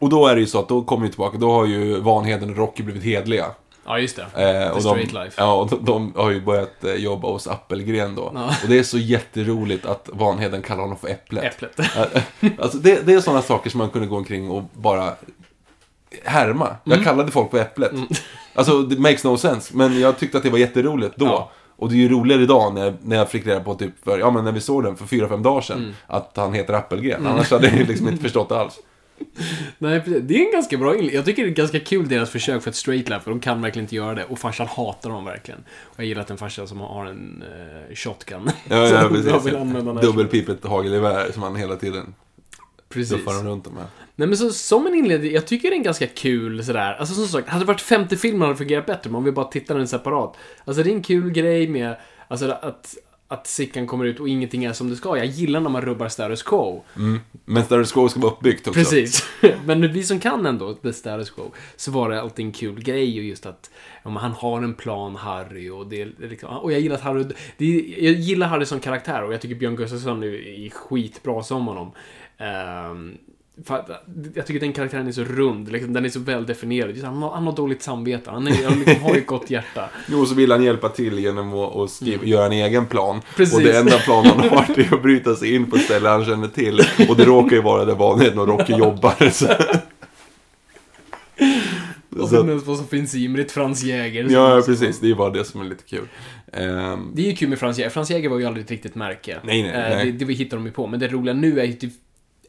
och 0.05 0.11
då 0.11 0.27
är 0.27 0.35
det 0.35 0.41
ju 0.41 0.47
så 0.47 0.59
att 0.59 0.69
då 0.69 0.83
kommer 0.83 1.03
vi 1.07 1.09
tillbaka, 1.11 1.39
då 1.39 1.53
har 1.53 1.67
ju 1.67 2.01
Vanheden 2.01 2.51
och 2.51 2.57
Rocky 2.57 2.83
blivit 2.83 3.03
hedliga. 3.03 3.47
Ja, 3.87 3.99
just 3.99 4.17
det. 4.17 4.23
Eh, 4.67 4.71
och 4.71 4.77
The 4.83 4.89
de, 4.89 4.91
straight 4.91 5.13
life. 5.13 5.43
Ja, 5.43 5.55
och 5.55 5.69
de, 5.71 5.85
de 5.85 6.13
har 6.17 6.31
ju 6.31 6.41
börjat 6.41 6.85
eh, 6.85 6.95
jobba 6.95 7.29
hos 7.29 7.47
Appelgren 7.47 8.15
då. 8.15 8.33
Ja. 8.35 8.45
Och 8.63 8.69
det 8.69 8.79
är 8.79 8.83
så 8.83 8.99
jätteroligt 8.99 9.87
att 9.87 10.09
Vanheden 10.13 10.63
kallar 10.63 10.83
honom 10.83 10.97
för 10.99 11.09
Äpplet. 11.09 11.45
Äpplet. 11.45 11.81
Alltså 12.59 12.79
det, 12.79 13.07
det 13.07 13.13
är 13.15 13.21
sådana 13.21 13.43
saker 13.43 13.71
som 13.71 13.79
man 13.79 13.91
kunde 13.91 14.09
gå 14.09 14.17
omkring 14.17 14.51
och 14.51 14.63
bara 14.73 15.13
härma. 16.25 16.77
Jag 16.85 16.93
Mm. 16.93 17.05
kallade 17.05 17.31
folk 17.33 17.51
för 17.51 17.59
Äpplet. 17.59 17.93
Alltså, 18.55 18.83
det 18.83 18.99
makes 18.99 19.25
no 19.25 19.37
sense. 19.37 19.77
Men 19.77 20.01
jag 20.01 20.19
tyckte 20.19 20.37
att 20.39 20.45
det 20.45 20.51
var 20.51 20.59
jätteroligt 20.59 21.17
då. 21.17 21.27
Ja. 21.27 21.51
Och 21.77 21.89
det 21.89 21.95
är 21.95 21.99
ju 21.99 22.09
roligare 22.09 22.43
idag 22.43 22.75
när 22.75 22.85
jag, 22.85 22.95
när 23.03 23.17
jag 23.17 23.31
fick 23.31 23.47
reda 23.47 23.61
på 23.61 23.75
typ 23.75 24.05
för, 24.05 24.19
ja 24.19 24.31
men 24.31 24.45
när 24.45 24.53
vi 24.53 24.61
såg 24.61 24.83
den 24.85 24.97
för 24.97 25.07
fyra, 25.07 25.29
fem 25.29 25.43
dagar 25.43 25.61
sedan. 25.61 25.79
Mm. 25.79 25.93
Att 26.07 26.33
han 26.37 26.53
heter 26.55 26.75
Appelgren. 26.75 27.27
Annars 27.27 27.51
hade 27.51 27.67
jag 27.69 27.89
liksom 27.89 28.09
inte 28.09 28.23
förstått 28.23 28.49
det 28.49 28.59
alls. 28.61 28.75
Nej, 29.79 30.03
det 30.07 30.35
är 30.35 30.47
en 30.47 30.53
ganska 30.53 30.77
bra 30.77 30.93
inledning. 30.93 31.17
Jag 31.17 31.25
tycker 31.25 31.45
det 31.45 31.49
är 31.49 31.55
ganska 31.55 31.81
kul 31.81 32.09
deras 32.09 32.31
försök 32.31 32.63
för 32.63 32.71
ett 32.71 32.77
straight 32.77 33.09
life, 33.09 33.21
för 33.21 33.31
de 33.31 33.41
kan 33.41 33.63
verkligen 33.63 33.85
inte 33.85 33.97
göra 33.97 34.15
det. 34.15 34.25
Och 34.25 34.39
farsan 34.39 34.67
hatar 34.67 35.11
dem 35.11 35.25
verkligen. 35.25 35.61
Och 35.85 35.99
jag 35.99 36.07
gillar 36.07 36.23
att 36.23 36.31
en 36.31 36.37
farsa 36.37 36.67
som 36.67 36.81
har 36.81 37.07
en 37.07 37.45
uh, 37.89 37.95
shotgun. 37.95 38.51
Ja, 38.69 38.89
ja 38.89 39.09
precis. 39.13 39.47
vill 39.47 39.57
använda 39.57 39.93
den 39.93 39.97
här 39.97 40.03
Dubbelpipet 40.03 40.65
hagelgevär 40.65 41.33
som 41.33 41.43
han 41.43 41.57
hela 41.57 41.77
tiden 41.77 42.15
Precis. 42.89 43.11
duffar 43.19 43.35
dem 43.35 43.47
runt 43.47 43.73
med. 43.73 43.85
Nej 44.17 44.29
men 44.29 44.37
så, 44.37 44.51
som 44.51 44.87
en 44.87 44.95
inledning, 44.95 45.33
jag 45.33 45.47
tycker 45.47 45.71
det 45.71 45.75
är 45.75 45.79
en 45.79 45.83
ganska 45.83 46.07
kul 46.07 46.65
sådär. 46.65 46.97
Alltså 46.99 47.15
som 47.15 47.27
sagt, 47.27 47.49
hade 47.49 47.65
det 47.65 47.67
varit 47.67 47.81
femte 47.81 48.17
filmen 48.17 48.41
hade 48.41 48.53
det 48.53 48.59
fungerat 48.59 48.87
bättre, 48.87 49.11
men 49.11 49.15
om 49.15 49.25
vi 49.25 49.33
bara 49.33 49.47
tittar 49.47 49.79
den 49.79 49.89
separat. 49.89 50.37
Alltså 50.65 50.83
det 50.83 50.91
är 50.91 50.95
en 50.95 51.03
kul 51.03 51.31
grej 51.31 51.69
med, 51.69 51.97
alltså 52.29 52.51
att, 52.51 52.97
att 53.29 53.47
Sickan 53.47 53.87
kommer 53.87 54.05
ut 54.05 54.21
och 54.21 54.29
ingenting 54.29 54.65
är 54.65 54.73
som 54.73 54.91
det 54.91 54.97
ska. 54.97 55.17
Jag 55.17 55.27
gillar 55.27 55.61
när 55.61 55.71
man 55.71 55.83
rubbar 55.83 56.09
status 56.09 56.43
quo. 56.43 56.85
Men 57.45 57.65
Status 57.65 57.93
Quo 57.93 58.09
ska 58.09 58.21
vara 58.21 58.33
uppbyggt 58.33 58.69
också. 58.69 58.81
Precis. 58.81 59.25
Men 59.65 59.93
vi 59.93 60.03
som 60.03 60.21
kan 60.21 60.47
ändå 60.47 60.75
the 60.75 60.93
status 60.93 61.31
quo, 61.31 61.53
så 61.77 61.91
var 61.91 62.11
det 62.11 62.21
alltid 62.21 62.47
en 62.47 62.53
kul 62.53 62.83
grej 62.83 63.19
och 63.19 63.25
just 63.25 63.47
att 63.47 63.71
ja, 64.03 64.11
han 64.11 64.33
har 64.33 64.63
en 64.63 64.75
plan, 64.75 65.17
Harry, 65.17 65.71
och 65.71 65.87
det 65.87 66.03
är 66.03 66.13
liksom, 66.19 66.49
och 66.49 66.73
jag 66.73 66.81
gillar 66.81 66.97
att 66.97 67.03
Harry, 67.03 67.25
det 67.57 67.67
jag 67.99 68.13
gillar 68.13 68.47
Harry 68.47 68.65
som 68.65 68.81
karaktär 68.81 69.25
och 69.25 69.35
jag 69.35 69.41
tycker 69.41 69.55
Björn 69.55 69.77
Gustafsson 69.77 70.23
är, 70.23 70.71
skitbra 70.71 71.43
som 71.43 71.67
honom. 71.67 71.93
Att, 72.39 72.97
jag 74.35 74.47
tycker 74.47 74.61
den 74.61 74.73
karaktären 74.73 75.07
är 75.09 75.13
så 75.13 75.25
rund, 75.25 75.73
liksom, 75.73 75.93
den 75.93 76.05
är 76.05 76.09
så 76.09 76.21
väl 76.21 76.47
definierad. 76.47 76.91
Just, 76.91 77.05
han, 77.05 77.23
har, 77.23 77.31
han 77.31 77.45
har 77.47 77.53
dåligt 77.57 77.83
samvete, 77.83 78.31
han, 78.31 78.47
är, 78.47 78.65
han 78.65 78.79
liksom 78.79 79.03
har 79.03 79.15
ett 79.17 79.27
gott 79.27 79.51
hjärta. 79.51 79.89
Jo, 80.11 80.27
så 80.27 80.35
vill 80.35 80.51
han 80.53 80.63
hjälpa 80.63 80.89
till 80.89 81.19
genom 81.19 81.55
att, 81.55 81.77
att 81.77 81.91
skriva, 81.91 82.25
göra 82.25 82.47
en 82.47 82.53
egen 82.53 82.87
plan. 82.87 83.21
Precis. 83.37 83.55
Och 83.55 83.63
det 83.63 83.79
enda 83.79 83.99
planen 83.99 84.31
han 84.41 84.49
har 84.49 84.79
är 84.81 84.95
att 84.95 85.03
bryta 85.03 85.37
sig 85.37 85.55
in 85.55 85.71
på 85.71 85.77
ett 85.77 85.83
ställe 85.83 86.09
han 86.09 86.25
känner 86.25 86.49
till. 86.49 86.81
Och 87.09 87.17
det 87.17 87.25
råkar 87.25 87.57
ju 87.57 87.63
vara 87.63 87.85
där 87.85 87.95
Vanheden 87.95 88.39
och 88.39 88.49
Rocky 88.49 88.73
jobbar. 88.73 89.31
Så. 89.31 89.47
Och 92.11 92.29
Så- 92.29 92.37
sen 92.37 92.59
vad 92.65 92.77
som 92.79 92.87
finns 92.87 93.15
i 93.15 93.41
ett 93.41 93.53
Frans 93.53 93.83
Jäger. 93.83 94.27
Ja, 94.31 94.63
precis. 94.67 95.01
Det 95.01 95.11
är 95.11 95.15
bara 95.15 95.31
det 95.31 95.45
som 95.45 95.61
är 95.61 95.65
lite 95.65 95.85
kul. 95.85 96.09
Ehm, 96.53 97.11
Det 97.15 97.23
är 97.23 97.27
ju 97.31 97.37
kul 97.37 97.49
med 97.49 97.59
Frans 97.59 97.79
Jäger. 97.79 97.91
Frans 97.91 98.11
Jäger 98.11 98.29
var 98.29 98.39
ju 98.39 98.45
aldrig 98.47 98.65
ett 98.65 98.71
riktigt 98.71 98.95
märke. 98.95 99.39
Nej, 99.45 99.63
nej, 99.63 99.71
Eh, 99.73 99.97
nej. 99.97 100.05
Det, 100.13 100.19
det 100.19 100.25
vi 100.25 100.35
hittar 100.35 100.57
de 100.57 100.67
ju 100.67 100.73
på. 100.73 100.87
Men 100.87 101.01
det 101.01 101.09
roliga 101.09 101.35
nu 101.35 101.61
är 101.61 101.65
ju 101.65 101.73
typ 101.73 101.93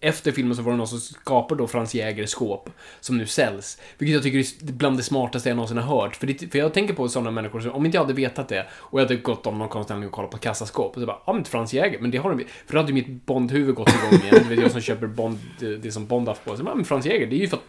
efter 0.05 0.31
filmen 0.31 0.55
så 0.55 0.61
var 0.61 0.71
det 0.71 0.77
någon 0.77 0.87
som 0.87 0.99
skapade 0.99 1.63
då 1.63 1.67
Frans 1.67 1.95
Jägers 1.95 2.29
skåp 2.29 2.69
som 2.99 3.17
nu 3.17 3.25
säljs. 3.25 3.81
Vilket 3.97 4.13
jag 4.13 4.23
tycker 4.23 4.39
är 4.39 4.73
bland 4.73 4.97
det 4.97 5.03
smartaste 5.03 5.49
jag 5.49 5.55
någonsin 5.55 5.77
har 5.77 6.01
hört. 6.01 6.15
För, 6.15 6.27
det, 6.27 6.51
för 6.51 6.59
jag 6.59 6.73
tänker 6.73 6.93
på 6.93 7.09
sådana 7.09 7.31
människor 7.31 7.59
som, 7.59 7.71
om 7.71 7.85
inte 7.85 7.97
jag 7.97 8.01
hade 8.01 8.13
vetat 8.13 8.47
det 8.47 8.65
och 8.71 8.99
jag 8.99 9.05
hade 9.05 9.15
gått 9.15 9.47
om 9.47 9.57
någon 9.57 9.69
konstnärlig 9.69 10.07
och 10.07 10.13
kollat 10.13 10.31
på 10.31 10.37
kassaskåp 10.37 10.95
och 10.95 11.01
så 11.01 11.05
bara, 11.05 11.19
ja 11.25 11.33
men 11.33 11.45
Frans 11.45 11.73
Jäger, 11.73 11.99
men 11.99 12.11
det 12.11 12.17
har 12.17 12.29
de 12.29 12.43
För 12.65 12.73
då 12.73 12.79
hade 12.79 12.89
ju 12.89 12.93
mitt 12.93 13.25
Bond-huvud 13.25 13.75
gått 13.75 13.89
igång 13.89 14.21
igen. 14.21 14.43
Du 14.43 14.55
vet 14.55 14.63
jag 14.63 14.71
som 14.71 14.81
köper 14.81 15.07
Bond, 15.07 15.39
det, 15.59 15.91
som 15.91 16.07
Bond 16.07 16.27
haft 16.27 16.45
på 16.45 16.55
sig. 16.55 16.65
Ja 16.65 16.75
men 16.75 16.85
Frans 16.85 17.05
Jäger, 17.05 17.27
det 17.27 17.35
är 17.35 17.39
ju 17.39 17.47
för 17.47 17.57
att 17.57 17.63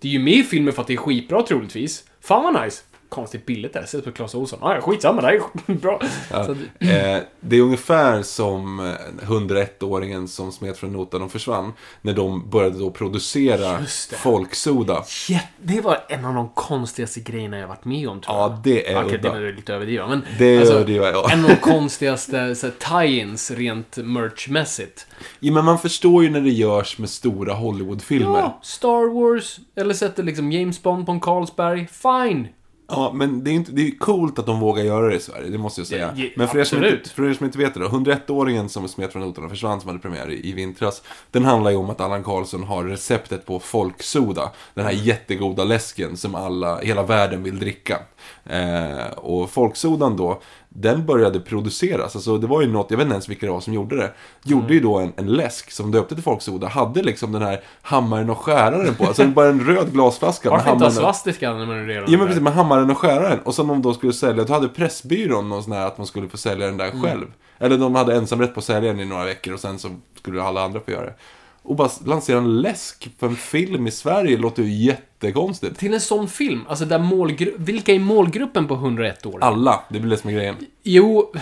det 0.00 0.08
är 0.08 0.12
ju 0.12 0.18
med 0.18 0.34
i 0.34 0.42
filmen 0.42 0.72
för 0.72 0.82
att 0.82 0.88
det 0.88 0.94
är 0.94 0.96
skitbra 0.96 1.42
troligtvis. 1.42 2.04
Fan 2.20 2.54
vad 2.54 2.64
nice! 2.64 2.82
Konstigt 3.12 3.46
billigt 3.46 3.72
där. 3.72 3.84
Sätt 3.84 4.04
på 4.04 4.12
Clas 4.12 4.34
Ohlson. 4.34 4.58
Ah, 4.62 4.80
skitsamma, 4.80 5.20
det 5.20 5.26
här 5.26 5.40
är 5.66 5.74
bra. 5.74 6.00
Ja. 6.30 6.36
Att, 6.36 6.48
Eh, 6.78 7.18
det 7.40 7.56
är 7.56 7.60
ungefär 7.60 8.22
som 8.22 8.80
eh, 8.80 9.28
101-åringen 9.28 10.26
som 10.26 10.52
smet 10.52 10.78
från 10.78 10.92
notan 10.92 11.22
och 11.22 11.32
försvann. 11.32 11.72
När 12.02 12.12
de 12.12 12.50
började 12.50 12.78
då 12.78 12.90
producera 12.90 13.72
det. 13.78 13.86
folksoda. 14.16 15.04
Ja, 15.28 15.40
det 15.62 15.80
var 15.80 15.98
en 16.08 16.24
av 16.24 16.34
de 16.34 16.48
konstigaste 16.48 17.20
grejerna 17.20 17.58
jag 17.58 17.68
varit 17.68 17.84
med 17.84 18.08
om 18.08 18.20
tror 18.20 18.36
jag. 18.36 18.50
Ja, 18.50 18.60
det 18.64 18.92
är 18.92 19.04
Okej, 19.04 19.18
det 19.22 19.28
är 19.28 19.52
lite 19.52 19.74
överdrivet. 19.74 20.08
Men 20.08 20.22
Det 20.38 20.44
är 20.44 20.58
alltså, 20.60 20.74
överdrivet, 20.74 21.10
ja. 21.14 21.30
En 21.32 21.44
av 21.44 21.50
de 21.50 21.56
konstigaste 21.56 22.54
tie-ins 22.78 23.50
rent 23.56 23.96
merchmässigt. 23.96 25.06
Ja, 25.40 25.52
men 25.52 25.64
man 25.64 25.78
förstår 25.78 26.24
ju 26.24 26.30
när 26.30 26.40
det 26.40 26.50
görs 26.50 26.98
med 26.98 27.10
stora 27.10 27.54
Hollywoodfilmer. 27.54 28.38
Ja, 28.38 28.58
Star 28.62 29.14
Wars. 29.14 29.58
Eller 29.76 29.94
sätter 29.94 30.22
liksom 30.22 30.52
James 30.52 30.82
Bond 30.82 31.06
på 31.06 31.12
en 31.12 31.20
Carlsberg. 31.20 31.88
Fine. 31.92 32.48
Ja, 32.94 33.12
men 33.14 33.44
det 33.44 33.50
är, 33.50 33.52
inte, 33.52 33.72
det 33.72 33.86
är 33.86 33.98
coolt 33.98 34.38
att 34.38 34.46
de 34.46 34.60
vågar 34.60 34.84
göra 34.84 35.08
det 35.08 35.16
i 35.16 35.20
Sverige, 35.20 35.50
det 35.50 35.58
måste 35.58 35.80
jag 35.80 35.88
säga. 35.88 36.12
Ja, 36.16 36.22
ja, 36.22 36.30
men 36.36 36.48
för 36.48 36.58
er, 36.58 36.64
som 36.64 36.84
inte, 36.84 37.10
för 37.10 37.30
er 37.30 37.34
som 37.34 37.46
inte 37.46 37.58
vet 37.58 37.74
det 37.74 37.80
då, 37.80 37.88
101-åringen 37.88 38.68
som 38.68 38.88
smet 38.88 39.12
från 39.12 39.22
noterna 39.22 39.44
och 39.44 39.50
försvann 39.50 39.80
som 39.80 39.88
hade 39.88 40.00
premiär 40.00 40.30
i, 40.30 40.48
i 40.48 40.52
vintras. 40.52 41.02
Den 41.30 41.44
handlar 41.44 41.70
ju 41.70 41.76
om 41.76 41.90
att 41.90 42.00
Allan 42.00 42.24
Karlsson 42.24 42.62
har 42.62 42.84
receptet 42.84 43.46
på 43.46 43.60
folksoda. 43.60 44.50
Den 44.74 44.84
här 44.84 44.92
jättegoda 44.92 45.64
läsken 45.64 46.16
som 46.16 46.34
alla, 46.34 46.78
hela 46.78 47.02
världen 47.02 47.42
vill 47.42 47.58
dricka. 47.58 47.98
Eh, 48.44 49.06
och 49.16 49.50
folksodan 49.50 50.16
då, 50.16 50.40
den 50.74 51.06
började 51.06 51.40
produceras. 51.40 52.16
Alltså 52.16 52.38
det 52.38 52.46
var 52.46 52.60
ju 52.62 52.72
något, 52.72 52.86
jag 52.90 52.96
vet 52.98 53.04
inte 53.04 53.14
ens 53.14 53.28
vilka 53.28 53.46
det 53.46 53.52
var 53.52 53.60
som 53.60 53.72
gjorde 53.74 53.96
det. 53.96 54.12
Gjorde 54.44 54.74
ju 54.74 54.80
då 54.80 54.98
en, 54.98 55.12
en 55.16 55.26
läsk 55.26 55.70
som 55.70 55.90
döpte 55.90 56.14
till 56.14 56.24
folksoda. 56.24 56.68
Hade 56.68 57.02
liksom 57.02 57.32
den 57.32 57.42
här 57.42 57.60
hammaren 57.82 58.30
och 58.30 58.38
skäraren 58.38 58.94
på. 58.94 59.04
Alltså 59.06 59.26
bara 59.26 59.48
en 59.48 59.60
röd 59.66 59.92
glasflaska 59.92 60.50
Varför 60.50 60.60
inte 60.72 60.84
ha 60.84 60.90
hammaren 60.90 61.08
och- 61.08 61.14
svastika 61.16 61.52
när 61.52 61.66
man 61.66 61.86
redan 61.86 62.12
Ja 62.12 62.18
men 62.18 62.26
precis, 62.26 62.42
med 62.42 62.52
hammaren 62.52 62.90
och 62.90 62.98
skäraren. 62.98 63.38
Och 63.44 63.54
som 63.54 63.68
de 63.68 63.82
då 63.82 63.94
skulle 63.94 64.12
sälja, 64.12 64.44
då 64.44 64.52
hade 64.52 64.68
Pressbyrån 64.68 65.48
någon 65.48 65.62
sån 65.62 65.72
här 65.72 65.86
att 65.86 65.98
man 65.98 66.06
skulle 66.06 66.28
få 66.28 66.36
sälja 66.36 66.66
den 66.66 66.76
där 66.76 66.88
Mm. 66.90 67.02
själv. 67.02 67.26
Eller 67.58 67.78
de 67.78 67.94
hade 67.94 68.14
ensamrätt 68.16 68.54
på 68.54 68.58
att 68.60 68.64
sälja 68.64 68.92
den 68.92 69.00
i 69.00 69.04
några 69.04 69.24
veckor 69.24 69.54
och 69.54 69.60
sen 69.60 69.78
så 69.78 69.88
skulle 70.18 70.42
alla 70.42 70.62
andra 70.64 70.80
få 70.80 70.90
göra 70.90 71.04
det. 71.04 71.14
Och 71.62 71.76
bara 71.76 71.90
lansera 72.04 72.38
en 72.38 72.60
läsk 72.60 73.10
för 73.18 73.26
en 73.26 73.36
film 73.36 73.86
i 73.86 73.90
Sverige 73.90 74.36
låter 74.36 74.62
ju 74.62 74.84
jättekonstigt. 74.84 75.78
Till 75.78 75.94
en 75.94 76.00
sån 76.00 76.28
film, 76.28 76.64
alltså 76.68 76.84
där 76.84 76.98
målgru- 76.98 77.54
Vilka 77.56 77.92
är 77.94 77.98
målgruppen 77.98 78.68
på 78.68 78.74
101 78.74 79.26
år? 79.26 79.38
Alla, 79.42 79.84
det 79.88 80.00
blir 80.00 80.10
det 80.10 80.16
som 80.16 80.30
är 80.30 80.34
grejen. 80.34 80.56
Jo, 80.82 81.32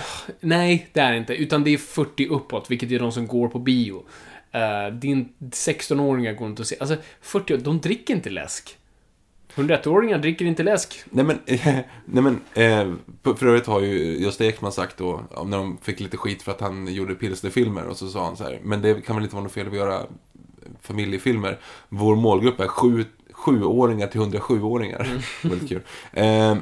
nej, 0.41 0.89
det 0.93 1.01
är 1.01 1.13
det 1.13 1.19
inte. 1.19 1.35
Utan 1.35 1.65
det 1.65 1.71
är 1.71 1.79
40 1.79 2.29
uppåt, 2.29 2.71
vilket 2.71 2.91
är 2.93 2.99
de 2.99 3.13
som 3.13 3.27
går 3.27 3.49
på 3.49 3.59
bio. 3.59 4.05
Uh, 4.55 4.95
din 4.95 5.29
16-åringar 5.39 6.33
går 6.33 6.49
inte 6.49 6.63
att 6.63 6.69
se. 6.69 6.77
Alltså, 6.81 6.97
40 7.21 7.57
de 7.57 7.81
dricker 7.81 8.15
inte 8.15 8.31
läsk. 8.31 8.77
101-åringar 9.63 10.19
dricker 10.19 10.45
inte 10.45 10.63
läsk. 10.63 11.05
Nej 11.11 11.25
men, 11.25 11.39
nej 12.05 12.23
men 12.23 12.41
eh, 12.55 12.95
för 13.35 13.47
övrigt 13.47 13.67
har 13.67 13.81
ju 13.81 14.19
Gösta 14.19 14.45
Ekman 14.45 14.73
sagt 14.73 14.97
då, 14.97 15.21
när 15.45 15.59
de 15.59 15.79
fick 15.83 16.01
lite 16.01 16.17
skit 16.17 16.43
för 16.43 16.53
att 16.53 16.61
han 16.61 16.95
gjorde 16.95 17.15
pilsnerfilmer 17.15 17.87
och 17.87 17.97
så 17.97 18.09
sa 18.09 18.25
han 18.25 18.37
så 18.37 18.45
här, 18.45 18.61
men 18.63 18.83
det 18.83 19.07
kan 19.07 19.17
väl 19.17 19.23
inte 19.25 19.37
vara 19.37 19.43
något 19.43 19.53
fel 19.53 19.69
att 19.69 19.75
göra 19.75 20.03
familjefilmer. 20.81 21.59
Vår 21.89 22.17
målgrupp 22.17 22.61
är 22.61 22.69
sju, 22.69 23.05
sjuåringar 23.33 24.07
till 24.07 24.21
107-åringar. 24.21 25.25
Väldigt 25.49 25.69
kul. 25.69 25.83
Eh, 26.13 26.57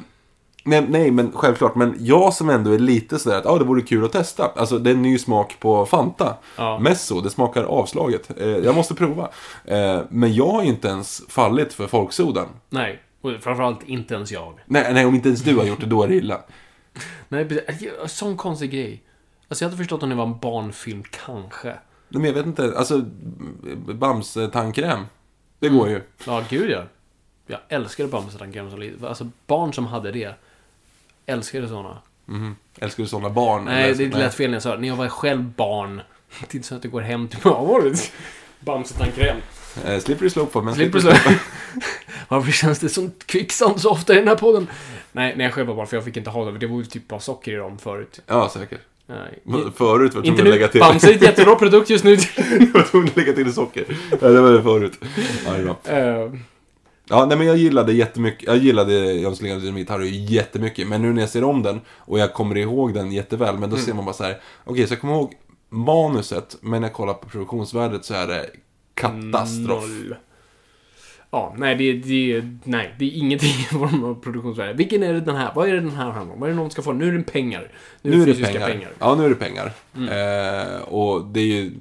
nej, 0.63 0.85
nej, 0.89 1.11
men 1.11 1.31
självklart, 1.31 1.75
men 1.75 1.95
jag 1.99 2.33
som 2.33 2.49
ändå 2.49 2.71
är 2.71 2.79
lite 2.79 3.19
sådär 3.19 3.37
att 3.37 3.45
ah, 3.45 3.57
det 3.57 3.65
vore 3.65 3.81
kul 3.81 4.05
att 4.05 4.11
testa. 4.11 4.51
Alltså 4.55 4.79
det 4.79 4.89
är 4.89 4.93
en 4.93 5.01
ny 5.01 5.17
smak 5.17 5.59
på 5.59 5.85
Fanta. 5.85 6.37
Ja. 6.57 6.79
Messo, 6.79 7.21
det 7.21 7.29
smakar 7.29 7.63
avslaget. 7.63 8.39
Eh, 8.41 8.47
jag 8.47 8.75
måste 8.75 8.95
prova. 8.95 9.29
Eh, 9.65 10.01
men 10.09 10.33
jag 10.33 10.47
har 10.47 10.63
ju 10.63 10.69
inte 10.69 10.87
ens 10.87 11.21
fallit 11.29 11.73
för 11.73 11.87
folksodan. 11.87 12.47
Nej, 12.69 12.99
och 13.21 13.31
framförallt 13.39 13.83
inte 13.83 14.13
ens 14.13 14.31
jag. 14.31 14.59
Nej, 14.65 14.93
nej, 14.93 15.05
om 15.05 15.15
inte 15.15 15.29
ens 15.29 15.41
du 15.41 15.57
har 15.57 15.65
gjort 15.65 15.79
det, 15.79 15.85
då 15.85 16.03
är 16.03 16.07
det 16.07 16.15
illa. 16.15 16.41
Nej, 17.29 17.45
precis. 17.45 17.91
sån 18.07 18.37
konstig 18.37 18.71
grej. 18.71 19.03
Alltså 19.47 19.63
jag 19.63 19.69
hade 19.69 19.77
förstått 19.77 20.03
om 20.03 20.09
det 20.09 20.15
var 20.15 20.25
en 20.25 20.39
barnfilm, 20.39 21.03
kanske. 21.25 21.67
Nej, 21.67 22.21
men 22.21 22.25
jag 22.25 22.33
vet 22.33 22.45
inte, 22.45 22.73
alltså 22.77 23.05
Bamse-tandkräm. 23.87 25.05
Det 25.59 25.69
går 25.69 25.89
ju. 25.89 26.01
Ja, 26.25 26.43
gud 26.49 26.71
ja. 26.71 26.83
Jag 27.47 27.59
älskade 27.69 28.09
Bamse-tandkräm 28.09 28.69
som 28.69 28.79
liten. 28.79 29.07
Alltså 29.07 29.29
barn 29.47 29.73
som 29.73 29.85
hade 29.85 30.11
det. 30.11 30.33
Älskade 31.29 31.67
såna. 31.67 31.97
Mhm. 32.25 32.55
Älskar 32.81 33.03
du 33.03 33.09
sådana 33.09 33.29
barn? 33.29 33.65
Nej, 33.65 33.93
det 33.93 34.05
lät 34.17 34.33
fel 34.35 34.49
när 34.49 34.55
jag 34.55 34.63
sa 34.63 34.75
det. 34.75 34.81
När 34.81 34.87
jag 34.87 34.95
var 34.95 35.07
själv 35.07 35.43
barn. 35.43 36.01
Det 36.39 36.53
är 36.53 36.55
inte 36.55 36.67
så 36.67 36.75
att 36.75 36.81
det 36.81 36.87
går 36.87 37.01
hem 37.01 37.27
till 37.27 37.39
Vad 37.43 37.67
var 37.67 37.81
det? 37.81 38.11
Bamse-tandkräm. 38.59 39.37
Eh, 39.85 39.99
slippery 39.99 40.29
slope 40.29 40.51
på, 40.51 40.61
men 40.61 40.75
Slipper 40.75 40.99
slippery 40.99 41.21
slå. 41.21 41.31
Varför 42.27 42.51
känns 42.51 42.79
det 42.79 42.89
som 42.89 43.11
kvicksand 43.25 43.81
så 43.81 43.89
ofta 43.89 44.13
i 44.13 44.15
den 44.15 44.27
här 44.27 44.35
podden? 44.35 44.67
Nej, 45.11 45.35
när 45.37 45.45
jag 45.45 45.53
själv 45.53 45.67
var 45.67 45.75
barn, 45.75 45.87
för 45.87 45.97
jag 45.97 46.03
fick 46.03 46.17
inte 46.17 46.29
ha 46.29 46.45
det. 46.51 46.57
Det 46.57 46.67
var 46.67 46.77
ju 46.77 46.85
typ 46.85 47.07
bara 47.07 47.19
socker 47.19 47.51
i 47.51 47.55
dem 47.55 47.77
förut. 47.77 48.21
Ja, 48.27 48.49
säkert. 48.53 48.79
Nej. 49.07 49.39
Förut 49.75 50.13
var 50.13 50.21
tvungen 50.21 50.41
att 50.41 50.49
lägga 50.49 50.67
till. 50.67 50.79
Bamse 50.81 51.11
är 51.11 51.15
ett 51.15 51.21
jättebra 51.21 51.55
produkt 51.55 51.89
just 51.89 52.03
nu. 52.03 52.11
jag 52.37 52.67
var 52.73 52.83
tvungen 52.83 53.09
att 53.09 53.17
lägga 53.17 53.33
till 53.33 53.53
socker. 53.53 53.85
Ja, 54.21 54.27
det 54.27 54.41
var 54.41 54.51
det 54.51 54.63
förut. 54.63 54.99
Ja, 55.45 55.51
det 55.51 55.57
är 55.57 55.63
bra. 55.63 56.25
Eh, 56.25 56.33
Ja, 57.09 57.25
nej 57.25 57.37
men 57.37 57.47
jag 57.47 57.57
gillade 57.57 57.93
jättemycket, 57.93 58.47
jag 58.47 58.57
gillade 58.57 58.93
Jönssonligan 59.13 59.59
Dynamit 59.59 59.89
Harry 59.89 60.25
jättemycket. 60.25 60.87
Men 60.87 61.01
nu 61.01 61.13
när 61.13 61.21
jag 61.21 61.29
ser 61.29 61.43
om 61.43 61.63
den, 61.63 61.81
och 61.89 62.19
jag 62.19 62.33
kommer 62.33 62.57
ihåg 62.57 62.93
den 62.93 63.11
jätteväl, 63.11 63.57
men 63.57 63.69
då 63.69 63.75
Mm. 63.75 63.85
ser 63.85 63.93
man 63.93 64.05
bara 64.05 64.13
så 64.13 64.23
här. 64.23 64.37
okej 64.65 64.87
så 64.87 64.93
jag 64.93 65.01
kommer 65.01 65.13
ihåg 65.13 65.33
manuset, 65.69 66.57
men 66.61 66.81
när 66.81 66.87
jag 66.87 66.95
kollar 66.95 67.13
på 67.13 67.29
produktionsvärdet 67.29 68.05
så 68.05 68.13
är 68.13 68.27
det 68.27 68.49
katastrof. 68.93 69.83
Noll. 69.83 70.15
Ja, 71.31 71.55
nej 71.57 71.75
det, 71.75 71.93
det, 71.93 72.43
nej, 72.63 72.95
det 72.99 73.05
är 73.05 73.11
ingenting 73.17 73.49
i 73.49 73.63
form 73.63 74.03
av 74.03 74.21
produktionsvärde. 74.21 74.73
Vilken 74.73 75.03
är 75.03 75.13
det 75.13 75.19
den 75.21 75.35
här? 75.35 75.51
Vad 75.55 75.67
är 75.69 75.73
det 75.73 75.79
den 75.79 75.91
här 75.95 76.09
handlar 76.11 76.33
om? 76.33 76.39
Vad 76.39 76.49
är 76.49 76.53
det 76.53 76.59
någon 76.59 76.71
ska 76.71 76.81
få? 76.81 76.91
Nu 76.93 77.07
är 77.07 77.11
det 77.11 77.23
pengar. 77.23 77.71
Nu, 78.01 78.11
Nu 78.15 78.21
är 78.21 78.25
det 78.25 78.33
fysiska 78.33 78.59
pengar. 78.65 78.89
Ja, 78.99 79.15
nu 79.15 79.25
är 79.25 79.29
det 79.29 79.35
pengar. 79.35 79.71
Eh, 79.95 80.81
och 80.81 81.25
det 81.25 81.39
är 81.39 81.45
ju... 81.45 81.71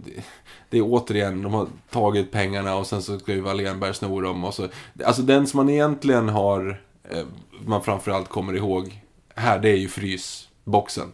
Det 0.71 0.79
är 0.79 0.83
återigen, 0.83 1.43
de 1.43 1.55
har 1.55 1.67
tagit 1.91 2.31
pengarna 2.31 2.77
och 2.77 2.87
sen 2.87 3.03
så 3.03 3.19
ska 3.19 3.33
ju 3.33 3.41
Wallenberg 3.41 3.95
sno 3.95 4.21
dem 4.21 4.45
och 4.45 4.55
så. 4.55 4.69
Alltså 5.05 5.23
den 5.23 5.47
som 5.47 5.57
man 5.57 5.69
egentligen 5.69 6.29
har, 6.29 6.81
eh, 7.11 7.25
man 7.65 7.83
framförallt 7.83 8.29
kommer 8.29 8.57
ihåg 8.57 9.01
här, 9.35 9.59
det 9.59 9.69
är 9.69 9.77
ju 9.77 9.89
frysboxen. 9.89 11.13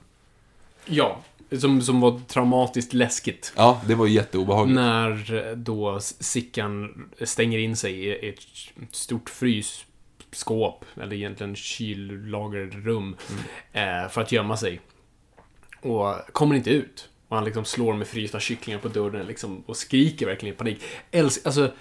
Ja, 0.87 1.19
som, 1.61 1.83
som 1.83 2.01
var 2.01 2.21
traumatiskt 2.27 2.93
läskigt. 2.93 3.53
Ja, 3.57 3.81
det 3.87 3.95
var 3.95 4.07
jätteobehagligt. 4.07 4.75
När 4.75 5.35
eh, 5.49 5.57
då 5.57 6.01
Sickan 6.01 7.05
stänger 7.21 7.59
in 7.59 7.77
sig 7.77 8.05
i 8.05 8.29
ett 8.29 8.39
stort 8.91 9.31
frysskåp, 9.31 10.85
eller 11.03 11.13
egentligen 11.13 11.57
kyllagerrum, 11.57 13.17
eh, 13.73 14.09
för 14.11 14.21
att 14.21 14.33
gömma 14.33 14.57
sig. 14.57 14.81
Och 15.81 16.15
kommer 16.33 16.55
inte 16.57 16.71
ut. 16.71 17.09
Och 17.29 17.37
han 17.37 17.45
liksom 17.45 17.65
slår 17.65 17.95
med 17.95 18.07
frysta 18.07 18.41
kycklingar 18.41 18.81
på 18.81 18.89
dörren 18.89 19.27
liksom, 19.27 19.63
och 19.67 19.77
skriker 19.77 20.27
verkligen 20.27 20.55
i 20.55 20.59
panik. 20.59 20.83
Älsk, 21.11 21.47
alltså, 21.47 21.73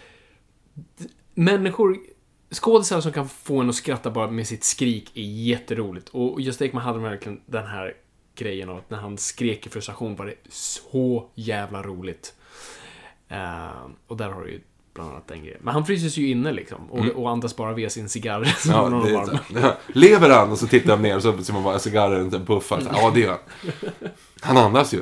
människor, 1.34 1.98
skådisar 2.52 3.02
som 3.02 3.12
kan 3.12 3.30
få 3.30 3.60
en 3.60 3.70
att 3.70 3.76
skratta 3.76 4.12
bara 4.12 4.32
med 4.32 4.48
sitt 4.48 4.64
skrik 4.64 5.18
är 5.18 5.22
jätteroligt. 5.22 6.10
Och 6.10 6.41
Gösta 6.41 6.66
Ekman 6.66 6.84
hade 6.84 7.00
verkligen 7.00 7.41
den 7.46 7.68
här 7.68 7.94
grejen 8.36 8.70
av 8.70 8.78
att 8.78 8.89
när 8.89 8.98
han 8.98 9.18
skrek 9.18 9.68
i 9.68 9.70
frustration 9.70 10.16
var 10.16 10.26
det 10.26 10.36
så 10.50 11.30
jävla 11.36 11.84
roligt. 11.84 12.36
Uh, 13.32 13.88
och 14.08 14.18
där 14.18 14.30
har 14.30 14.44
du 14.44 14.52
ju 14.52 14.62
bland 14.94 15.10
annat 15.12 15.28
den 15.28 15.44
grejen. 15.44 15.60
Men 15.64 15.74
han 15.74 15.86
fryses 15.86 16.18
ju 16.18 16.28
inne 16.30 16.52
liksom. 16.52 16.91
Och, 16.91 17.06
och 17.06 17.30
andas 17.30 17.56
bara 17.56 17.74
via 17.74 17.89
sin 17.89 18.10
cigarr. 18.10 18.44
som 18.58 18.72
Ja, 18.72 19.02
det 19.06 19.10
är, 19.10 19.14
varm. 19.14 19.38
ja. 19.62 19.78
Lever 19.88 20.30
han? 20.30 20.52
Och 20.52 20.58
så 20.60 20.68
tittar 20.68 20.89
jag 20.89 21.02
ner 21.02 21.16
och 21.16 21.22
så 21.22 21.44
ser 21.44 21.54
man 21.54 21.64
bara 21.64 21.80
cigarren 21.80 22.34
en 22.34 22.46
puffar. 22.46 22.80
Så, 22.80 22.89
Ja, 22.94 23.12
det 23.14 23.20
gör 23.20 23.30
han. 23.30 23.39
Han 24.41 24.58
andas 24.58 24.94
ju. 24.94 25.00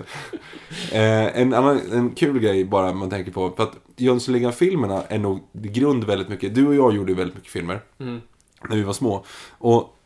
Eh, 0.91 1.41
en 1.41 1.53
annan 1.53 1.79
en 1.91 2.09
kul 2.09 2.39
grej 2.39 2.65
bara 2.65 2.93
man 2.93 3.09
tänker 3.09 3.31
på. 3.31 3.51
För 3.55 3.63
att 3.63 3.77
Jönssonligan-filmerna 3.97 5.03
är 5.09 5.19
nog 5.19 5.39
i 5.63 5.67
grund 5.67 6.03
väldigt 6.03 6.29
mycket. 6.29 6.55
Du 6.55 6.67
och 6.67 6.75
jag 6.75 6.95
gjorde 6.95 7.11
ju 7.11 7.17
väldigt 7.17 7.35
mycket 7.35 7.51
filmer. 7.51 7.81
När 8.69 8.75
vi 8.75 8.83
var 8.83 8.93
små. 8.93 9.25
Och 9.49 9.97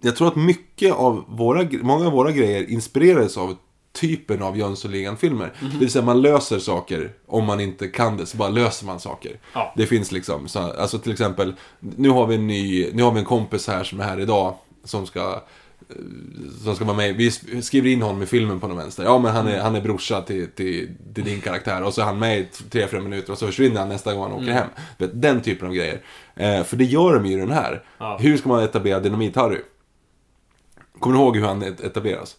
jag 0.00 0.16
tror 0.16 0.28
att 0.28 0.36
mycket 0.36 0.94
av 0.94 1.24
våra, 1.28 1.68
många 1.82 2.06
av 2.06 2.12
våra 2.12 2.30
grejer 2.32 2.70
inspirerades 2.70 3.36
av 3.38 3.56
typen 3.92 4.42
av 4.42 4.56
Jönssonligan-filmer. 4.58 5.52
Det 5.72 5.76
vill 5.78 5.90
säga 5.90 6.04
man 6.04 6.22
löser 6.22 6.58
saker, 6.58 7.12
om 7.26 7.44
man 7.44 7.60
inte 7.60 7.88
kan 7.88 8.16
det 8.16 8.26
så 8.26 8.36
bara 8.36 8.48
löser 8.48 8.86
man 8.86 9.00
saker. 9.00 9.38
Ja. 9.54 9.72
Det 9.76 9.86
finns 9.86 10.12
liksom, 10.12 10.48
så, 10.48 10.58
alltså 10.58 10.98
till 10.98 11.12
exempel, 11.12 11.54
nu 11.80 12.08
har 12.08 12.26
vi 12.26 12.34
en 12.34 12.46
ny, 12.46 12.90
nu 12.92 13.02
har 13.02 13.12
vi 13.12 13.18
en 13.18 13.24
kompis 13.24 13.66
här 13.68 13.84
som 13.84 14.00
är 14.00 14.04
här 14.04 14.20
idag, 14.20 14.54
som 14.84 15.06
ska 15.06 15.20
eh, 15.88 15.96
som 16.64 16.76
ska 16.76 16.84
vara 16.84 16.96
med. 16.96 17.16
Vi 17.16 17.30
skriver 17.62 17.90
in 17.90 18.02
honom 18.02 18.22
i 18.22 18.26
filmen 18.26 18.60
på 18.60 18.68
någon 18.68 18.76
vänster. 18.76 19.04
Ja, 19.04 19.18
men 19.18 19.32
han 19.34 19.48
är, 19.48 19.60
han 19.60 19.74
är 19.76 19.80
brorsa 19.80 20.22
till, 20.22 20.50
till, 20.50 20.90
till 21.14 21.24
din 21.24 21.40
karaktär. 21.40 21.82
Och 21.82 21.94
så 21.94 22.00
är 22.00 22.04
han 22.04 22.18
med 22.18 22.38
i 22.38 22.44
tre, 22.70 22.86
fyra 22.88 23.00
minuter 23.00 23.32
och 23.32 23.38
så 23.38 23.46
försvinner 23.46 23.80
han 23.80 23.88
nästa 23.88 24.14
gång 24.14 24.22
han 24.22 24.32
åker 24.32 24.52
hem. 24.52 24.68
Du 24.98 25.06
vet, 25.06 25.22
Den 25.22 25.40
typen 25.42 25.68
av 25.68 25.74
grejer. 25.74 26.00
Eh, 26.36 26.62
för 26.64 26.76
det 26.76 26.84
gör 26.84 27.14
de 27.14 27.26
ju 27.26 27.32
i 27.32 27.36
den 27.40 27.50
här. 27.50 27.82
Ja. 27.98 28.18
Hur 28.20 28.36
ska 28.36 28.48
man 28.48 28.62
etablera 28.62 29.00
Dynamit-Harry? 29.00 29.58
Kommer 31.00 31.16
du 31.16 31.22
ihåg 31.22 31.36
hur 31.36 31.44
han 31.46 31.62
et- 31.62 31.80
etableras? 31.80 32.36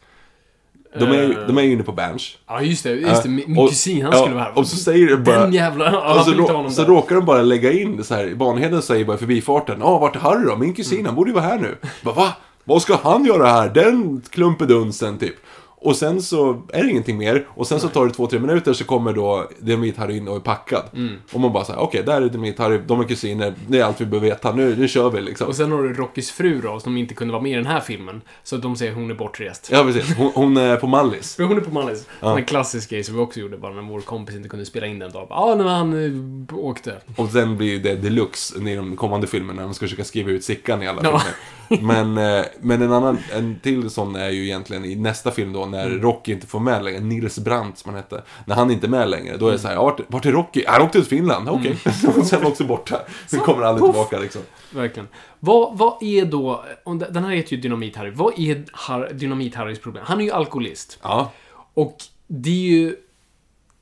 De 1.00 1.06
är, 1.06 1.24
Eh. 1.42 1.48
de 1.48 1.58
är 1.58 1.62
inne 1.64 1.84
på 1.84 1.92
Berns. 1.92 2.38
Ja, 2.48 2.62
just 2.62 2.84
det. 2.84 2.90
Just 2.92 3.24
det. 3.24 3.30
Min, 3.30 3.44
min 3.48 3.58
Och- 3.58 3.70
kusin, 3.70 4.02
han 4.02 4.12
ja, 4.12 4.18
skulle 4.20 4.36
vara 4.36 4.44
här. 4.44 4.58
Och 4.58 4.68
så 4.68 4.76
säger 4.78 5.08
det 5.08 5.18
bara... 5.18 5.40
Den 5.40 5.54
jävla... 5.54 5.92
Ja, 5.92 6.20
och 6.20 6.26
så, 6.26 6.32
rå, 6.32 6.70
så 6.70 6.84
råkar 6.84 7.16
de 7.16 7.26
bara 7.26 7.42
lägga 7.42 7.72
in 7.72 8.04
så 8.04 8.16
här, 8.16 8.34
Vanheden 8.36 8.82
säger 8.82 9.06
bara 9.06 9.16
i 9.16 9.20
förbifarten, 9.20 9.78
ja 9.80 9.98
vart 9.98 10.16
är 10.16 10.20
Harry 10.20 10.46
då? 10.46 10.56
Min 10.56 10.74
kusin, 10.74 10.94
Mm. 10.98 11.06
han 11.06 11.16
borde 11.16 11.30
ju 11.30 11.34
vara 11.36 11.46
här 11.46 11.60
nu. 11.60 11.76
Bara, 12.02 12.16
va? 12.16 12.34
Vad 12.66 12.82
ska 12.82 12.98
han 13.04 13.26
göra 13.26 13.48
här? 13.48 13.70
Den 13.70 14.22
klumpedunsen 14.30 15.18
typ. 15.18 15.36
Och 15.84 15.96
sen 15.96 16.22
så 16.22 16.62
är 16.74 16.84
det 16.84 16.90
ingenting 16.90 17.18
mer. 17.18 17.48
Och 17.50 17.68
sen 17.68 17.80
så 17.80 17.88
tar 17.88 18.06
det 18.06 18.14
två, 18.14 18.28
tre 18.28 18.40
minuter 18.40 18.74
så 18.74 18.84
kommer 18.84 19.14
då 19.14 19.50
Dynamit-Harry 19.60 20.18
in 20.18 20.28
och 20.28 20.36
är 20.36 20.40
packad. 20.40 20.84
Mm. 20.96 21.16
Och 21.34 21.40
man 21.40 21.54
bara 21.54 21.66
säger 21.66 21.80
okej, 21.80 22.04
där 22.06 22.22
är 22.22 22.30
Dynamit-Harry, 22.30 22.82
de 22.88 23.00
är 23.00 23.04
kusiner, 23.04 23.54
det 23.68 23.80
är 23.80 23.84
allt 23.84 24.02
vi 24.02 24.06
behöver 24.06 24.28
veta, 24.30 24.52
nu, 24.56 24.76
nu 24.76 24.88
kör 24.88 25.10
vi 25.10 25.22
liksom. 25.22 25.48
Och 25.48 25.56
sen 25.56 25.72
har 25.72 25.84
du 25.84 25.94
Rockys 25.94 26.32
fru 26.32 26.62
då, 26.62 26.80
som 26.80 26.98
inte 26.98 27.14
kunde 27.14 27.32
vara 27.32 27.44
med 27.44 27.52
i 27.52 27.56
den 27.56 27.66
här 27.66 27.80
filmen. 27.80 28.22
Så 28.44 28.58
de 28.58 28.76
säger 28.76 28.94
hon 28.94 29.12
är 29.12 29.16
bortrest. 29.16 29.70
Ja, 29.72 29.84
precis. 29.84 30.18
Hon, 30.18 30.32
hon 30.36 30.58
är 30.58 30.78
på 30.78 30.88
Mallis. 30.88 31.38
Hon 31.38 31.58
är 31.58 31.62
på 31.62 31.72
Mallis. 31.72 32.08
En 32.22 32.46
klassisk 32.46 32.90
grej 32.90 33.04
som 33.04 33.16
vi 33.16 33.22
också 33.22 33.40
gjorde 33.40 33.58
bara 33.58 33.74
när 33.74 33.82
vår 33.82 34.02
kompis 34.02 34.36
inte 34.36 34.50
kunde 34.50 34.66
spela 34.66 34.88
in 34.88 35.00
den 35.00 35.12
dagen. 35.12 35.28
Ja, 35.30 35.56
när 35.58 35.64
han 35.64 36.06
eh, 36.52 36.58
åkte. 36.58 36.98
Och 37.16 37.30
sen 37.30 37.58
blir 37.58 37.80
det 37.80 37.96
deluxe 37.96 38.70
i 38.70 38.76
de 38.76 38.96
kommande 38.96 39.28
filmerna 39.28 39.54
när 39.62 39.64
de 39.68 39.74
ska 39.74 39.86
försöka 39.86 40.04
skriva 40.04 40.32
ut 40.32 40.44
Sickan 40.44 40.84
i 40.84 40.88
alla 40.88 41.02
Ja. 41.04 41.10
filmer. 41.20 41.36
Men, 41.82 42.18
eh, 42.18 42.46
men 42.62 42.82
en 42.82 42.92
annan, 42.94 43.18
en 43.34 43.60
till 43.60 43.90
sån 43.90 44.16
är 44.16 44.30
ju 44.30 44.44
egentligen 44.44 44.86
i 44.86 44.96
nästa 44.96 45.32
film 45.32 45.54
då, 45.54 45.66
när 45.66 45.86
Mm. 45.86 46.02
Rocky 46.02 46.32
inte 46.32 46.48
får 46.48 46.60
med 46.60 46.84
längre, 46.84 47.00
Nils 47.00 47.40
Brandt 47.40 47.78
som 47.78 47.90
han 47.94 48.04
hette. 48.04 48.24
När 48.46 48.56
han 48.56 48.72
inte 48.72 48.88
är 48.88 48.90
med 48.90 49.10
längre, 49.10 49.38
då 49.38 49.48
är 49.48 49.52
det 49.52 49.60
så 49.60 49.68
här, 49.68 49.76
vart, 49.76 50.00
vart 50.08 50.26
är 50.26 50.32
Rocky? 50.32 50.64
Han 50.68 50.82
åkte 50.82 51.00
till 51.00 51.10
Finland, 51.10 51.50
okej. 51.50 51.78
Mm. 51.86 52.16
Och 52.20 52.26
sen 52.26 52.46
också 52.46 52.64
borta. 52.64 53.02
Sen 53.28 53.40
kommer 53.40 53.64
aldrig 53.64 53.82
puff. 53.86 53.96
tillbaka 53.96 54.20
liksom. 54.20 54.42
Verkligen. 54.72 55.08
Vad, 55.40 55.78
vad 55.78 56.04
är 56.04 56.26
då... 56.26 56.66
Den 57.10 57.24
här 57.24 57.32
heter 57.32 57.56
ju 57.56 57.62
Dynamit-Harry. 57.62 58.12
Vad 58.16 58.40
är 58.40 58.64
Har, 58.72 59.10
Dynamit-Harrys 59.14 59.80
problem? 59.80 60.04
Han 60.08 60.20
är 60.20 60.24
ju 60.26 60.32
alkoholist. 60.32 61.00
Ja, 61.02 61.32
Och 61.74 61.98
det 62.28 62.50
är 62.50 62.72
ju... 62.72 62.96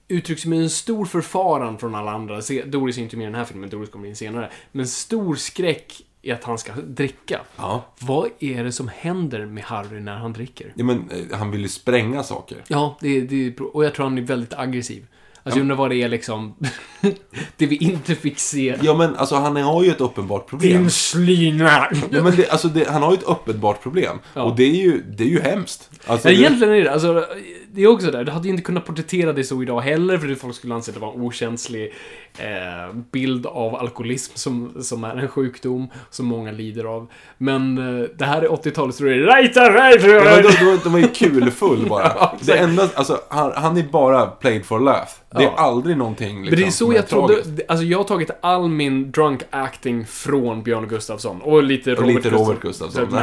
Uttrycks 0.08 0.46
med 0.46 0.60
en 0.60 0.70
stor 0.70 1.06
förfaran 1.06 1.78
från 1.78 1.96
alla 1.96 2.12
andra. 2.12 2.42
Doris 2.66 2.98
är 2.98 3.02
inte 3.02 3.18
med 3.18 3.24
i 3.24 3.26
den 3.26 3.36
här 3.36 3.46
filmen, 3.46 3.70
Doris 3.70 3.90
kommer 3.90 4.08
in 4.08 4.16
senare. 4.16 4.50
Men 4.72 4.88
stor 4.88 5.36
skräck 5.36 6.02
i 6.22 6.32
att 6.32 6.44
han 6.44 6.58
ska 6.58 6.74
dricka. 6.74 7.40
ja. 7.58 7.86
Vad 8.00 8.30
är 8.40 8.64
det 8.64 8.72
som 8.72 8.88
händer 8.96 9.46
med 9.46 9.64
Harry 9.64 10.00
när 10.00 10.16
han 10.16 10.34
dricker? 10.34 10.74
ja 10.76 10.84
men 10.86 10.98
eh, 11.10 11.38
han 11.38 11.52
vill 11.52 11.62
ju 11.62 11.68
spränga 11.68 12.24
saker. 12.24 12.58
Ja, 12.68 12.98
det, 13.02 13.22
det, 13.22 13.60
och 13.60 13.86
jag 13.86 13.94
tror 13.94 14.04
han 14.06 14.18
är 14.18 14.22
väldigt 14.22 14.54
aggressiv. 14.54 15.06
Alltså 15.44 15.60
jag 15.60 15.62
undrar 15.62 15.76
vad 15.78 15.90
det 15.90 15.96
är 16.04 16.10
liksom... 16.10 16.56
det 17.58 17.66
vi 17.66 17.76
inte 17.76 18.16
fick 18.16 18.40
se. 18.40 18.78
Ja 18.82 18.98
men 18.98 19.16
alltså 19.16 19.36
han 19.36 19.56
har 19.56 19.84
ju 19.84 19.90
ett 19.92 20.02
uppenbart 20.02 20.48
problem. 20.50 20.90
slina! 20.90 21.88
Ja, 22.12 22.24
men 22.24 22.36
det, 22.36 22.50
alltså 22.50 22.68
det, 22.68 22.90
han 22.90 23.02
har 23.04 23.12
ju 23.12 23.18
ett 23.18 23.24
uppenbart 23.24 23.84
problem. 23.84 24.20
Ja. 24.34 24.42
Och 24.44 24.56
det 24.56 24.64
är 24.64 24.76
ju, 24.84 25.02
det 25.02 25.24
är 25.24 25.28
ju 25.28 25.40
hemskt. 25.42 25.90
Alltså, 26.06 26.30
Ja, 26.30 26.34
det- 26.36 26.42
egentligen 26.42 26.74
är 26.74 26.84
det 26.84 26.92
alltså, 26.92 27.26
det 27.74 27.82
är 27.84 27.88
också 27.88 28.12
där. 28.12 28.24
Du 28.24 28.32
hade 28.32 28.44
ju 28.48 28.52
inte 28.52 28.64
kunnat 28.64 28.86
porträttera 28.86 29.34
det 29.34 29.44
så 29.44 29.62
idag 29.62 29.82
heller, 29.82 30.18
för 30.18 30.36
folk 30.36 30.56
skulle 30.56 30.76
anse 30.76 30.92
att 30.92 30.96
det 30.96 31.02
var 31.02 31.14
en 31.14 31.22
okänslig 31.22 31.94
eh, 32.38 32.96
bild 33.12 33.46
av 33.46 33.76
alkoholism 33.76 34.32
som, 34.36 34.84
som 34.84 35.04
är 35.04 35.16
en 35.16 35.28
sjukdom 35.28 35.88
som 36.10 36.26
många 36.26 36.52
lider 36.52 36.84
av. 36.84 37.08
Men 37.38 37.78
eh, 38.02 38.06
det 38.18 38.26
här 38.26 38.42
är 38.42 38.48
80-talet, 38.48 38.96
så 38.96 39.04
det 39.04 39.12
är 39.12 39.18
right, 39.18 39.58
right, 39.58 40.04
Ja, 40.04 40.40
right. 40.40 40.84
de, 40.84 40.92
var 40.94 41.00
ju 41.00 41.08
kulfull 41.08 41.86
bara. 41.90 42.04
Ja, 42.20 42.38
det 42.42 42.58
enda, 42.58 42.90
alltså, 42.94 43.18
han, 43.30 43.52
han 43.56 43.78
är 43.78 43.84
bara 43.84 44.26
played 44.28 44.66
for 44.66 44.80
laugh. 44.80 45.10
Det 45.30 45.38
är 45.38 45.42
Ja. 45.44 45.54
aldrig 45.58 45.98
någonting 45.98 46.28
liksom, 46.42 46.50
Men 46.52 46.60
det 46.60 46.68
är 46.68 46.72
så 46.72 46.86
som 46.86 46.96
jag 46.96 47.08
trodde, 47.08 47.44
alltså 47.68 47.86
jag 47.86 47.98
har 47.98 48.04
tagit 48.04 48.30
all 48.42 48.68
min 48.70 49.12
drunk 49.12 49.42
acting 49.50 50.06
från 50.06 50.64
Björn 50.64 50.88
Gustafsson. 50.88 51.42
Och 51.42 51.64
lite 51.64 51.92
Robert 51.92 52.06
lite 52.08 52.20
Gustafsson. 52.30 52.48
Robert 52.48 52.62
Gustafsson. 52.62 53.10
Så- 53.12 53.18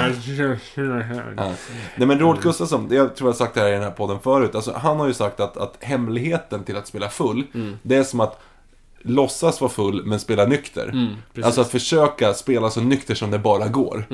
Ja. 1.37 1.53
Nej 1.97 2.09
men 2.09 2.19
Robert 2.19 2.43
Gustafsson, 2.43 2.89
jag 2.91 3.17
tror 3.17 3.29
jag 3.29 3.33
har 3.33 3.39
sagt 3.39 3.55
det 3.55 3.61
här 3.61 3.69
i 3.69 3.73
den 3.73 3.83
här 3.83 3.91
podden 3.91 4.19
förut. 4.39 4.55
Alltså, 4.55 4.73
han 4.77 4.97
har 5.01 5.07
ju 5.07 5.15
sagt 5.15 5.41
att, 5.41 5.57
att 5.57 5.77
hemligheten 5.81 6.65
till 6.65 6.77
att 6.77 6.87
spela 6.87 7.09
full, 7.09 7.45
Mm. 7.55 7.79
det 7.83 7.97
är 7.97 8.03
som 8.05 8.21
att 8.21 8.41
låtsas 9.03 9.61
vara 9.61 9.71
full 9.71 10.05
men 10.07 10.21
spela 10.21 10.45
nykter. 10.47 10.89
Mm, 10.89 11.15
alltså 11.45 11.61
att 11.61 11.71
försöka 11.71 12.35
spela 12.35 12.71
så 12.71 12.81
nykter 12.81 13.15
som 13.15 13.31
det 13.31 13.39
bara 13.39 13.67
går. 13.69 14.05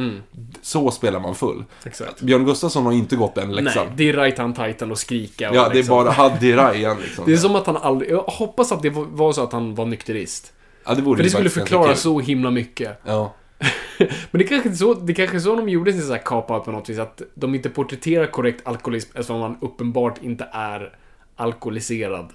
Så 0.63 0.91
spelar 0.91 1.21
man 1.21 1.35
full. 1.35 1.65
Exakt. 1.85 2.21
Björn 2.21 2.45
Gustafsson 2.45 2.85
har 2.87 2.93
inte 2.93 3.17
gått 3.17 3.35
den 3.35 3.53
läxan. 3.53 3.87
Nej, 3.87 3.95
det 3.97 4.09
är 4.09 4.13
right 4.13 4.39
hand 4.39 4.57
titan 4.57 4.91
och 4.91 4.99
skrika 4.99 5.51
och 5.51 5.57
Ja, 5.57 5.63
det 5.65 5.71
är 5.71 5.75
liksom. 5.75 5.97
bara 5.97 6.11
Haddi 6.11 6.53
Rajan 6.53 6.97
liksom. 7.01 7.25
Det 7.27 7.33
är 7.33 7.37
som 7.37 7.57
att 7.57 7.67
han 7.67 7.77
aldrig... 7.77 8.11
Jag 8.11 8.23
hoppas 8.23 8.73
att 8.73 8.83
det 8.83 8.91
var- 8.91 9.33
så 9.33 9.43
att 9.43 9.53
han 9.53 9.75
var 9.75 9.85
nykterist. 9.87 10.53
ja, 10.87 10.95
det 10.95 11.03
vore 11.03 11.17
För 11.17 11.25
det 11.25 11.31
skulle 11.31 11.51
förklara 11.51 11.95
så 11.97 12.21
himla 12.21 12.51
mycket. 12.51 13.01
Ja. 13.07 13.35
Men 14.31 14.39
det 14.39 14.45
kanske 14.45 14.69
är 14.69 14.75
så, 14.75 14.95
det 14.95 15.15
kanske 15.15 15.37
är 15.37 15.41
så 15.41 15.55
de 15.57 15.69
gjorde 15.69 15.93
sin 15.93 16.03
så 16.03 16.13
här 16.13 16.23
cop-out 16.23 16.65
på 16.65 16.71
något 16.73 16.89
vis. 16.89 16.99
Att 16.99 17.23
de 17.35 17.55
inte 17.55 17.71
porträtterar 17.71 18.27
korrekt 18.27 18.67
alkoholism 18.67 19.11
eftersom 19.15 19.41
han 19.43 19.57
uppenbart 19.61 20.23
inte 20.23 20.49
är 20.53 20.97
alkoholiserad. 21.37 22.33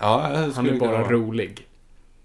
Ja, 0.00 0.20
Han 0.54 0.68
är 0.68 0.78
bara 0.78 1.02
rolig. 1.02 1.66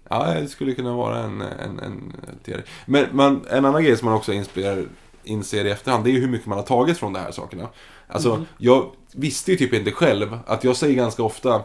Ja, 0.08 0.34
det 0.40 0.48
skulle 0.48 0.74
kunna 0.74 0.96
vara 0.96 1.18
en, 1.18 1.40
en, 1.40 1.78
en 1.78 2.12
teori. 2.44 2.62
Men 2.86 3.06
man, 3.12 3.44
en 3.50 3.64
annan 3.64 3.84
grej 3.84 3.96
som 3.96 4.06
man 4.06 4.14
också 4.14 4.32
inspirerar, 4.32 4.84
inser 5.24 5.64
i 5.64 5.70
efterhand, 5.70 6.04
det 6.04 6.10
är 6.10 6.12
ju 6.12 6.20
hur 6.20 6.28
mycket 6.28 6.46
man 6.46 6.58
har 6.58 6.64
tagit 6.64 6.98
från 6.98 7.12
de 7.12 7.18
här 7.18 7.30
sakerna. 7.30 7.68
Alltså, 8.08 8.30
Mm. 8.32 8.46
jag 8.58 8.90
visste 9.14 9.50
ju 9.50 9.56
typ 9.56 9.72
inte 9.74 9.90
själv 9.90 10.38
att 10.46 10.64
jag 10.64 10.76
säger 10.76 10.94
ganska 10.94 11.22
ofta 11.22 11.62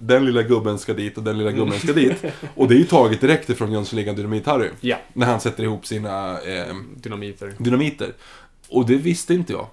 den 0.00 0.24
lilla 0.24 0.42
gubben 0.42 0.78
ska 0.78 0.94
dit 0.94 1.16
och 1.18 1.22
den 1.24 1.38
lilla 1.38 1.50
gubben 1.52 1.78
ska 1.78 1.92
dit. 1.92 2.24
Och 2.54 2.68
det 2.68 2.74
är 2.74 2.78
ju 2.78 2.84
taget 2.84 3.20
direkt 3.20 3.50
ifrån 3.50 3.72
Jönssonligan 3.72 4.16
Dynamit-Harry. 4.16 4.68
Ja, 4.80 4.96
När 5.12 5.26
han 5.26 5.40
sätter 5.40 5.64
ihop 5.64 5.86
sina 5.86 6.40
eh, 6.40 6.74
dynamiter. 6.96 7.52
dynamiter. 7.58 8.12
Och 8.68 8.86
det 8.86 8.94
visste 8.96 9.34
inte 9.34 9.52
jag. 9.52 9.66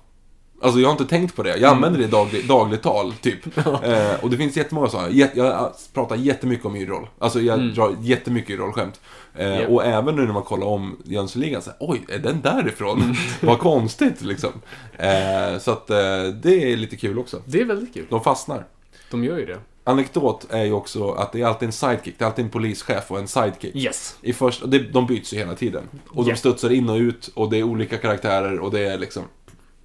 Alltså 0.62 0.80
jag 0.80 0.88
har 0.88 0.92
inte 0.92 1.06
tänkt 1.06 1.36
på 1.36 1.44
det. 1.44 1.50
Jag 1.50 1.58
Mm. 1.60 1.74
använder 1.74 2.00
det 2.00 2.06
i 2.06 2.12
daglig, 2.12 2.48
dagligt 2.48 2.82
tal, 2.82 3.14
typ. 3.14 3.58
eh, 3.84 4.14
och 4.22 4.30
det 4.30 4.38
finns 4.38 4.58
jättemånga 4.58 4.88
sådana. 4.90 5.10
Jag 5.12 5.72
pratar 5.94 6.16
jättemycket 6.16 6.66
om 6.66 6.76
yrroll. 6.76 7.08
Alltså 7.20 7.42
jag 7.42 7.74
drar 7.74 7.96
jättemycket 8.02 8.50
yrrollskämt. 8.50 9.02
Eh, 9.36 9.46
Mm. 9.48 9.62
Ja. 9.62 9.68
Och 9.68 9.86
även 9.86 10.16
nu 10.16 10.26
när 10.26 10.34
man 10.34 10.44
kollar 10.44 10.68
om 10.68 10.98
Jönssonligan, 11.06 11.62
så 11.62 11.70
här, 11.70 11.78
oj, 11.80 12.06
är 12.10 12.18
den 12.20 12.42
därifrån? 12.42 13.02
Mm. 13.02 13.16
Vad 13.42 13.60
konstigt, 13.60 14.22
liksom. 14.22 14.50
Eh, 14.98 15.60
så 15.60 15.72
att 15.72 15.90
eh, 15.90 15.98
det 16.44 16.72
är 16.74 16.78
lite 16.78 16.96
kul 16.96 17.20
också. 17.20 17.42
Det 17.46 17.62
är 17.62 17.66
väldigt 17.66 17.94
kul. 17.94 18.06
De 18.10 18.24
fastnar. 18.24 18.66
De 19.12 19.24
gör 19.24 19.38
ju 19.38 19.46
det. 19.46 19.58
Anekdot 19.88 20.48
är 20.50 20.64
ju 20.64 20.72
också 20.72 21.12
att 21.12 21.32
det 21.32 21.42
är 21.42 21.46
alltid 21.46 21.66
en 21.66 21.72
sidekick. 21.74 22.16
Det 22.18 22.24
är 22.26 22.28
alltid 22.30 22.46
en 22.46 22.52
polischef 22.52 23.12
och 23.12 23.20
en 23.20 23.28
sidekick. 23.28 23.76
Yes. 23.76 24.16
I 24.22 24.34
först, 24.34 24.64
det, 24.72 24.80
de 24.80 25.06
byts 25.08 25.34
ju 25.34 25.38
hela 25.38 25.56
tiden. 25.56 25.84
Och 26.10 26.24
de 26.24 26.30
Ja. 26.30 26.36
studsar 26.36 26.70
in 26.70 26.90
och 26.90 26.96
ut 26.98 27.28
och 27.34 27.50
det 27.50 27.58
är 27.58 27.64
olika 27.64 27.98
karaktärer 27.98 28.60
och 28.60 28.72
det 28.72 28.80
är 28.80 28.98
liksom 28.98 29.24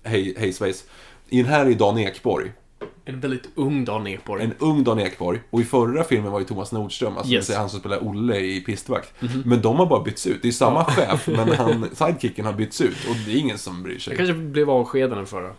hej, 0.03 0.35
hej 0.39 0.53
svejs. 0.53 0.85
I 1.29 1.43
den 1.43 1.47
här 1.53 1.67
är 1.67 1.75
Dan 1.75 1.99
Ekborg. 1.99 2.53
En 3.05 3.21
väldigt 3.21 3.49
ung 3.55 3.85
Dan 3.85 4.07
Ekborg. 4.07 4.45
En 4.45 4.55
ung 4.59 4.85
Dan 4.85 4.99
Ekborg. 5.01 5.41
Och 5.51 5.61
i 5.61 5.65
förra 5.65 6.05
filmen 6.05 6.33
var 6.33 6.39
ju 6.41 6.45
Thomas 6.47 6.73
Nordström, 6.73 7.17
alltså 7.17 7.33
Yes. 7.33 7.47
det 7.47 7.55
han 7.57 7.69
som 7.71 7.81
spelar 7.81 8.09
Olle 8.09 8.37
i 8.41 8.61
Pistvakt. 8.61 9.13
Men 9.45 9.63
de 9.63 9.77
har 9.77 9.87
bara 9.87 10.03
bytts 10.03 10.27
ut. 10.27 10.43
Det 10.43 10.49
är 10.49 10.53
samma 10.53 10.85
chef, 10.85 11.27
men 11.29 11.53
han, 11.57 11.89
sidekicken 11.95 12.45
har 12.47 12.53
bytts 12.53 12.81
ut. 12.81 12.97
Och 13.11 13.17
det 13.27 13.33
är 13.33 13.37
ingen 13.37 13.59
som 13.59 13.83
bryr 13.83 13.93
Jag 13.93 14.03
sig. 14.03 14.17
kanske 14.17 14.35
blev 14.35 14.71
avskedad 14.71 15.19
den 15.19 15.27
förra. 15.27 15.51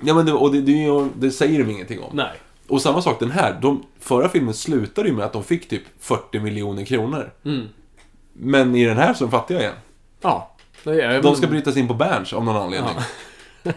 Ja, 0.00 0.14
men 0.14 0.26
det, 0.26 0.32
och 0.32 0.52
det, 0.52 0.60
det, 0.60 1.08
det 1.18 1.30
säger 1.30 1.64
de 1.64 1.70
ingenting 1.70 2.00
om. 2.00 2.16
Nej. 2.16 2.32
Och 2.68 2.82
samma 2.82 3.02
sak 3.02 3.20
den 3.20 3.30
här. 3.30 3.58
De, 3.62 3.84
förra 4.00 4.28
filmen 4.28 4.54
slutade 4.54 5.08
ju 5.08 5.14
med 5.14 5.24
att 5.24 5.32
de 5.32 5.44
fick 5.44 5.68
typ 5.68 5.82
40 5.98 6.40
miljoner 6.40 6.84
kronor. 6.84 7.32
Mm. 7.44 7.66
Men 8.32 8.74
i 8.74 8.84
den 8.84 8.96
här 8.96 9.14
så 9.14 9.24
är 9.24 9.26
de 9.26 9.30
fattiga 9.30 9.60
igen. 9.60 9.74
Ja. 10.20 10.54
Nej, 10.84 10.96
jag, 10.96 11.22
De 11.22 11.36
ska 11.36 11.46
brytas 11.46 11.76
in 11.76 11.88
på 11.88 11.94
Berns 11.94 12.32
av 12.32 12.44
någon 12.44 12.56
anledning. 12.56 12.94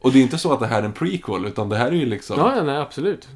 Och 0.00 0.12
det 0.12 0.18
är 0.18 0.22
inte 0.22 0.38
så 0.38 0.52
att 0.52 0.60
det 0.60 0.66
här 0.66 0.80
är 0.82 0.86
en 0.86 0.92
prequel, 0.92 1.44
utan 1.46 1.68
det 1.68 1.76
här 1.76 1.86
är 1.86 1.96
ju 1.96 2.06
liksom... 2.06 2.38
Ja, 2.38 2.56
ja, 2.56 2.62
nej, 2.62 2.76
absolut. 2.76 3.28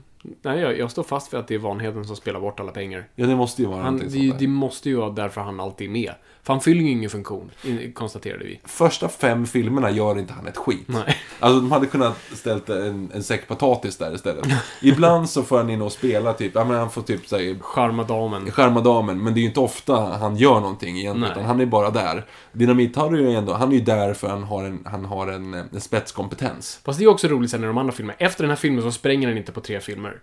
Nej, 0.43 0.61
jag, 0.61 0.78
jag 0.78 0.91
står 0.91 1.03
fast 1.03 1.32
vid 1.32 1.41
att 1.41 1.49
det 1.49 1.55
är 1.55 1.59
Vanheden 1.59 2.05
som 2.05 2.16
spelar 2.16 2.41
bort 2.41 2.61
alla 2.61 2.72
pengar. 2.72 3.05
Ja, 3.14 3.26
det 3.26 3.37
måste 3.37 3.62
ju 3.62 3.68
vara 3.68 3.82
Han, 3.82 3.95
någonting 3.95 4.20
det, 4.20 4.28
sånt 4.28 4.41
där. 4.41 4.47
det 4.47 4.53
måste 4.53 4.89
ju 4.89 4.97
vara 4.97 5.11
därför 5.11 5.41
han 5.41 5.61
alltid 5.61 5.87
är 5.89 5.93
med. 5.93 6.14
För 6.45 6.53
han 6.53 6.61
fyller 6.61 6.82
ju 6.82 6.90
ingen 6.90 7.11
funktion, 7.11 7.51
konstaterade 7.95 8.45
vi. 8.45 8.61
Första 8.64 9.09
fem 9.09 9.47
filmerna 9.47 9.90
gör 9.90 10.18
inte 10.18 10.32
han 10.32 10.47
ett 10.47 10.57
skit. 10.57 10.84
Nej. 10.86 11.16
Alltså, 11.40 11.61
de 11.61 11.72
hade 11.72 11.86
kunnat 11.86 12.18
ställt 12.32 12.68
en, 12.68 13.11
en 13.14 13.22
säck 13.22 13.49
potatis 13.49 13.97
där 13.97 14.14
istället. 14.14 14.47
Ibland 14.82 15.30
så 15.30 15.42
får 15.42 15.57
han 15.57 15.70
in 15.70 15.82
och 15.82 15.92
spela 15.92 16.32
typ, 16.32 16.53
ja 16.55 16.64
men 16.64 16.76
han 16.76 16.90
får 16.90 17.03
typ 17.03 17.26
säga 17.26 17.57
Charmadamen. 17.61 18.51
Skärmadamen, 18.51 19.24
men 19.24 19.34
det 19.34 19.40
är 19.40 19.42
ju 19.42 19.49
inte 19.49 19.61
ofta 19.61 19.97
han 19.97 20.36
gör 20.36 20.61
någonting 20.61 20.99
egentligen, 20.99 21.20
Nej. 21.20 21.30
utan 21.30 21.45
han 21.45 21.61
är 21.61 21.66
bara 21.66 21.90
där. 21.90 22.26
Dynamit-Harry 22.53 23.26
är 23.26 23.30
ju 23.30 23.36
ändå, 23.36 23.53
han 23.53 23.72
är 23.72 23.76
ju 23.76 23.84
där 23.84 24.14
för 24.14 24.28
han 24.28 24.42
har 24.42 24.64
en, 24.64 24.82
han 24.84 25.05
har 25.05 25.26
en, 25.26 25.55
en 25.55 25.80
spetskompetens. 25.80 26.80
Fast 26.84 26.99
det 26.99 27.05
är 27.05 27.09
också 27.09 27.28
roligt 27.28 27.51
sen 27.51 27.64
i 27.64 27.66
de 27.66 27.78
andra 27.78 27.92
filmerna. 27.92 28.16
Efter 28.18 28.42
den 28.42 28.51
här 28.51 28.57
filmen 28.57 28.82
så 28.82 28.92
spränger 28.92 29.28
han 29.28 29.36
inte 29.36 29.53
på 29.53 29.61
tre 29.61 29.80
filmer. 29.80 30.20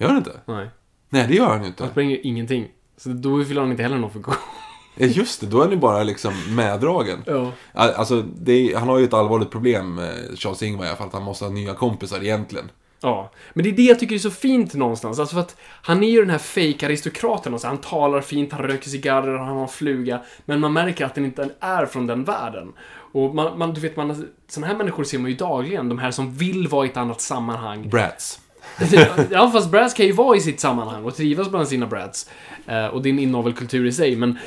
Gör 0.00 0.08
han 0.08 0.16
inte? 0.16 0.40
Nej. 0.46 0.68
Nej, 1.08 1.26
det 1.28 1.34
gör 1.34 1.48
han 1.48 1.60
ju 1.60 1.66
inte. 1.66 1.82
Han 1.82 1.92
spränger 1.92 2.26
ingenting. 2.26 2.68
Så 2.96 3.08
då 3.08 3.44
fyller 3.44 3.60
han 3.60 3.70
inte 3.70 3.82
heller 3.82 3.98
någon 3.98 4.10
funktion. 4.10 4.34
Ja, 4.94 5.06
just 5.06 5.40
det, 5.40 5.46
då 5.46 5.56
är 5.58 5.62
han 5.62 5.70
ju 5.70 5.76
bara 5.76 6.02
liksom 6.02 6.32
meddragen. 6.56 7.22
Ja. 7.26 7.52
Al- 7.74 7.90
Alltså, 7.94 8.14
är, 8.46 8.76
han 8.76 8.88
har 8.88 8.98
ju 8.98 9.04
ett 9.04 9.14
allvarligt 9.14 9.50
problem, 9.50 9.98
eh, 9.98 10.36
Charles 10.36 10.62
Ingvar 10.62 10.84
i 10.84 10.88
alla 10.88 10.96
fall, 10.96 11.06
att 11.06 11.12
han 11.12 11.22
måste 11.22 11.44
ha 11.44 11.52
nya 11.52 11.74
kompisar 11.74 12.22
egentligen. 12.22 12.70
Ja, 13.04 13.30
men 13.52 13.64
det 13.64 13.70
är 13.70 13.72
det 13.72 13.82
jag 13.82 13.98
tycker 13.98 14.14
är 14.14 14.18
så 14.18 14.30
fint 14.30 14.74
någonstans. 14.74 15.18
Alltså 15.18 15.34
för 15.34 15.40
att 15.40 15.56
han 15.82 16.02
är 16.02 16.08
ju 16.10 16.20
den 16.20 16.30
här 16.30 16.38
fake 16.38 16.86
aristokraten. 16.86 17.52
Alltså 17.52 17.68
han 17.68 17.78
talar 17.78 18.20
fint, 18.20 18.52
han 18.52 18.62
röker 18.62 18.90
cigarrer, 18.90 19.38
han 19.38 19.48
har 19.56 19.62
en 19.62 19.68
fluga. 19.68 20.20
Men 20.44 20.60
man 20.60 20.72
märker 20.72 21.04
att 21.04 21.14
den 21.14 21.24
inte 21.24 21.50
är 21.60 21.86
från 21.86 22.06
den 22.06 22.24
världen. 22.24 22.72
Och 23.12 23.34
man, 23.34 23.58
man 23.58 23.74
du 23.74 23.80
vet, 23.80 23.96
man, 23.96 24.26
sådana 24.48 24.66
här 24.66 24.76
människor 24.78 25.04
ser 25.04 25.18
man 25.18 25.30
ju 25.30 25.36
dagligen. 25.36 25.88
De 25.88 25.98
här 25.98 26.10
som 26.10 26.32
vill 26.34 26.68
vara 26.68 26.86
i 26.86 26.88
ett 26.88 26.96
annat 26.96 27.20
sammanhang. 27.20 27.88
Brats. 27.88 28.40
ja, 29.30 29.50
fast 29.50 29.70
Brads 29.70 29.94
kan 29.94 30.06
ju 30.06 30.12
vara 30.12 30.36
i 30.36 30.40
sitt 30.40 30.60
sammanhang 30.60 31.04
och 31.04 31.16
trivas 31.16 31.50
bland 31.50 31.68
sina 31.68 31.86
Brads. 31.86 32.30
Eh, 32.66 32.86
och 32.86 33.02
det 33.02 33.08
är 33.08 33.12
en 33.12 33.18
inavelkultur 33.18 33.86
i 33.86 33.92
sig, 33.92 34.16
men 34.16 34.38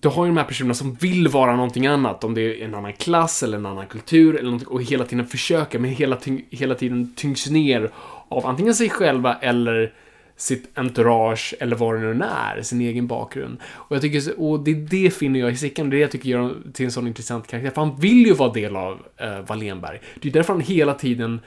du 0.00 0.08
har 0.08 0.24
ju 0.24 0.30
de 0.30 0.36
här 0.36 0.44
personerna 0.44 0.74
som 0.74 0.94
vill 0.94 1.28
vara 1.28 1.56
någonting 1.56 1.86
annat, 1.86 2.24
om 2.24 2.34
det 2.34 2.40
är 2.40 2.64
en 2.64 2.74
annan 2.74 2.92
klass 2.92 3.42
eller 3.42 3.58
en 3.58 3.66
annan 3.66 3.86
kultur 3.86 4.34
eller 4.34 4.44
någonting, 4.44 4.68
och 4.68 4.82
hela 4.82 5.04
tiden 5.04 5.26
försöka, 5.26 5.78
men 5.78 5.90
hela, 5.90 6.18
hela 6.50 6.74
tiden 6.74 7.14
tyngs 7.14 7.50
ner 7.50 7.90
av 8.28 8.46
antingen 8.46 8.74
sig 8.74 8.90
själva 8.90 9.34
eller 9.34 9.92
sitt 10.36 10.78
entourage 10.78 11.54
eller 11.60 11.76
vad 11.76 11.94
det 11.94 12.14
nu 12.14 12.24
är, 12.24 12.62
sin 12.62 12.80
egen 12.80 13.06
bakgrund. 13.06 13.58
Och 13.74 13.96
jag 13.96 14.02
tycker, 14.02 14.40
och 14.40 14.60
det, 14.60 14.74
det 14.74 15.10
finner 15.10 15.40
jag 15.40 15.52
i 15.52 15.56
Sickan, 15.56 15.90
det 15.90 15.96
är 15.96 15.98
det 15.98 16.02
jag 16.02 16.10
tycker 16.10 16.28
gör 16.28 16.38
honom 16.38 16.72
till 16.72 16.84
en 16.84 16.92
sån 16.92 17.06
intressant 17.06 17.46
karaktär, 17.46 17.70
för 17.70 17.80
han 17.80 18.00
vill 18.00 18.26
ju 18.26 18.32
vara 18.32 18.52
del 18.52 18.76
av 18.76 18.98
eh, 19.16 19.40
Wallenberg. 19.46 20.00
Det 20.20 20.28
är 20.28 20.32
därför 20.32 20.52
han 20.52 20.62
hela 20.62 20.94
tiden 20.94 21.40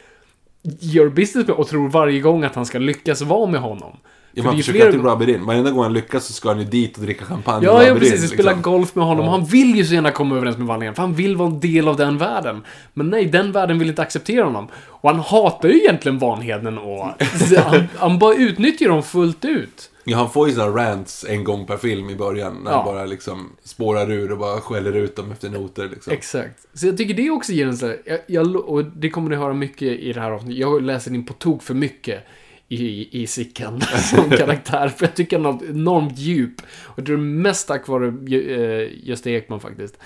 gör 0.80 1.10
business 1.10 1.47
med 1.47 1.56
och 1.56 1.68
tror 1.68 1.89
varje 1.89 2.20
gång 2.20 2.43
att 2.43 2.56
han 2.56 2.66
ska 2.66 2.80
lyckas 2.80 3.22
vara 3.22 3.52
med 3.52 3.62
honom. 3.62 3.97
Ja, 4.43 4.45
man 4.45 4.57
försöker 4.57 4.85
alltid 4.85 4.99
gånger- 5.01 5.15
rubba 5.15 5.31
in. 5.31 5.45
Varenda 5.45 5.71
gång 5.71 5.83
han 5.83 5.93
lyckas 5.93 6.25
så 6.25 6.33
ska 6.33 6.49
han 6.49 6.59
ju 6.59 6.65
dit 6.65 6.97
och 6.97 7.03
dricka 7.03 7.25
champagne 7.25 7.65
Ja, 7.65 7.71
och 7.77 7.83
ja 7.83 7.89
in, 7.93 7.99
precis. 7.99 8.29
Spela 8.31 8.51
liksom. 8.51 8.71
golf 8.71 8.95
med 8.95 9.05
honom. 9.05 9.27
Han 9.27 9.45
vill 9.45 9.75
ju 9.75 9.85
så 9.85 9.93
gärna 9.93 10.11
komma 10.11 10.35
överens 10.35 10.57
med 10.57 10.67
Wallén, 10.67 10.95
för 10.95 11.01
han 11.01 11.13
vill 11.13 11.35
vara 11.35 11.49
en 11.49 11.59
del 11.59 11.87
av 11.87 11.95
den 11.97 12.17
världen. 12.17 12.63
Men 12.93 13.09
nej, 13.09 13.25
den 13.25 13.51
världen 13.51 13.79
vill 13.79 13.89
inte 13.89 14.01
acceptera 14.01 14.43
honom. 14.45 14.67
Och 14.87 15.09
han 15.09 15.19
hatar 15.19 15.69
ju 15.69 15.77
egentligen 15.79 16.19
Vanheden 16.19 16.77
och... 16.77 17.05
han, 17.65 17.83
han 17.97 18.19
bara 18.19 18.35
utnyttjar 18.35 18.87
dem 18.89 19.03
fullt 19.03 19.45
ut. 19.45 19.91
Ja, 20.03 20.17
han 20.17 20.29
får 20.29 20.47
ju 20.49 20.53
sådana 20.55 20.77
rants 20.77 21.25
en 21.29 21.43
gång 21.43 21.65
per 21.65 21.77
film 21.77 22.09
i 22.09 22.15
början. 22.15 22.57
När 22.63 22.71
Ja. 22.71 22.77
han 22.77 22.85
bara 22.85 23.05
liksom 23.05 23.49
spårar 23.63 24.11
ur 24.11 24.31
och 24.31 24.37
bara 24.37 24.61
skäller 24.61 24.93
ut 24.93 25.15
dem 25.15 25.31
efter 25.31 25.49
noter 25.49 25.89
liksom. 25.89 26.13
Exakt. 26.13 26.59
Så 26.73 26.85
jag 26.87 26.97
tycker 26.97 27.13
det 27.13 27.29
också 27.29 27.51
ger 27.51 27.67
en 27.67 27.77
sån 27.77 27.89
här, 27.89 27.97
jag, 28.05 28.19
jag, 28.27 28.55
och 28.55 28.85
det 28.85 29.09
kommer 29.09 29.29
ni 29.29 29.35
höra 29.35 29.53
mycket 29.53 29.81
i 29.99 30.13
det 30.13 30.21
här 30.21 30.31
avsnittet. 30.31 30.57
Jag 30.59 30.81
läser 30.81 31.13
in 31.13 31.25
på 31.25 31.33
tok 31.33 31.63
för 31.63 31.73
mycket 31.73 32.25
i, 32.70 33.22
i 33.22 33.28
Sickan 33.28 33.82
som 34.09 34.30
karaktär. 34.30 34.88
För 34.89 35.05
jag 35.05 35.15
tycker 35.15 35.38
han 35.38 35.45
har 35.45 35.53
ett 35.53 35.70
enormt 35.70 36.17
djup. 36.17 36.61
Och 36.84 37.03
det 37.03 37.13
är 37.13 37.17
mest 37.17 37.67
tack 37.67 37.88
vare 37.88 38.05
uh, 38.07 38.89
Gösta 39.03 39.30
Ekman 39.30 39.59
faktiskt. 39.59 39.97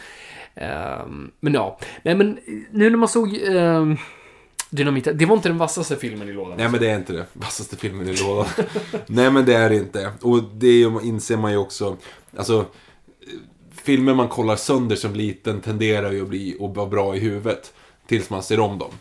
Ehm, 0.55 1.31
men 1.39 1.53
ja, 1.53 1.79
nej 2.03 2.15
men 2.15 2.39
nu 2.71 2.89
när 2.89 2.97
man 2.97 3.09
såg 3.09 3.33
uh, 3.33 3.95
Dynamit, 4.69 5.07
det 5.13 5.25
var 5.25 5.35
inte 5.35 5.49
den 5.49 5.57
vassaste 5.57 5.95
filmen 5.95 6.29
i 6.29 6.33
lådan. 6.33 6.57
Nej 6.57 6.69
men 6.69 6.79
det 6.79 6.89
är 6.89 6.95
inte 6.95 7.13
det. 7.13 7.25
Vassaste 7.33 7.75
filmen 7.75 8.07
i 8.07 8.15
lådan. 8.15 8.45
Nej 9.07 9.31
men 9.31 9.45
det 9.45 9.53
är 9.53 9.69
det 9.69 9.75
inte. 9.75 10.11
Och 10.21 10.43
det 10.43 10.81
inser 10.81 11.37
man 11.37 11.51
ju 11.51 11.57
också. 11.57 11.97
Alltså, 12.37 12.59
eh, 12.59 12.65
filmer 13.71 14.13
man 14.13 14.27
kollar 14.27 14.55
sönder 14.55 14.95
som 14.95 15.13
liten 15.13 15.61
tenderar 15.61 16.11
ju 16.11 16.21
att 16.21 16.29
bli 16.29 16.57
och 16.59 16.75
vara 16.75 16.87
bra 16.87 17.15
i 17.15 17.19
huvudet. 17.19 17.73
Tills 18.07 18.29
man 18.29 18.43
ser 18.43 18.59
om 18.59 18.79
dem. 18.79 18.91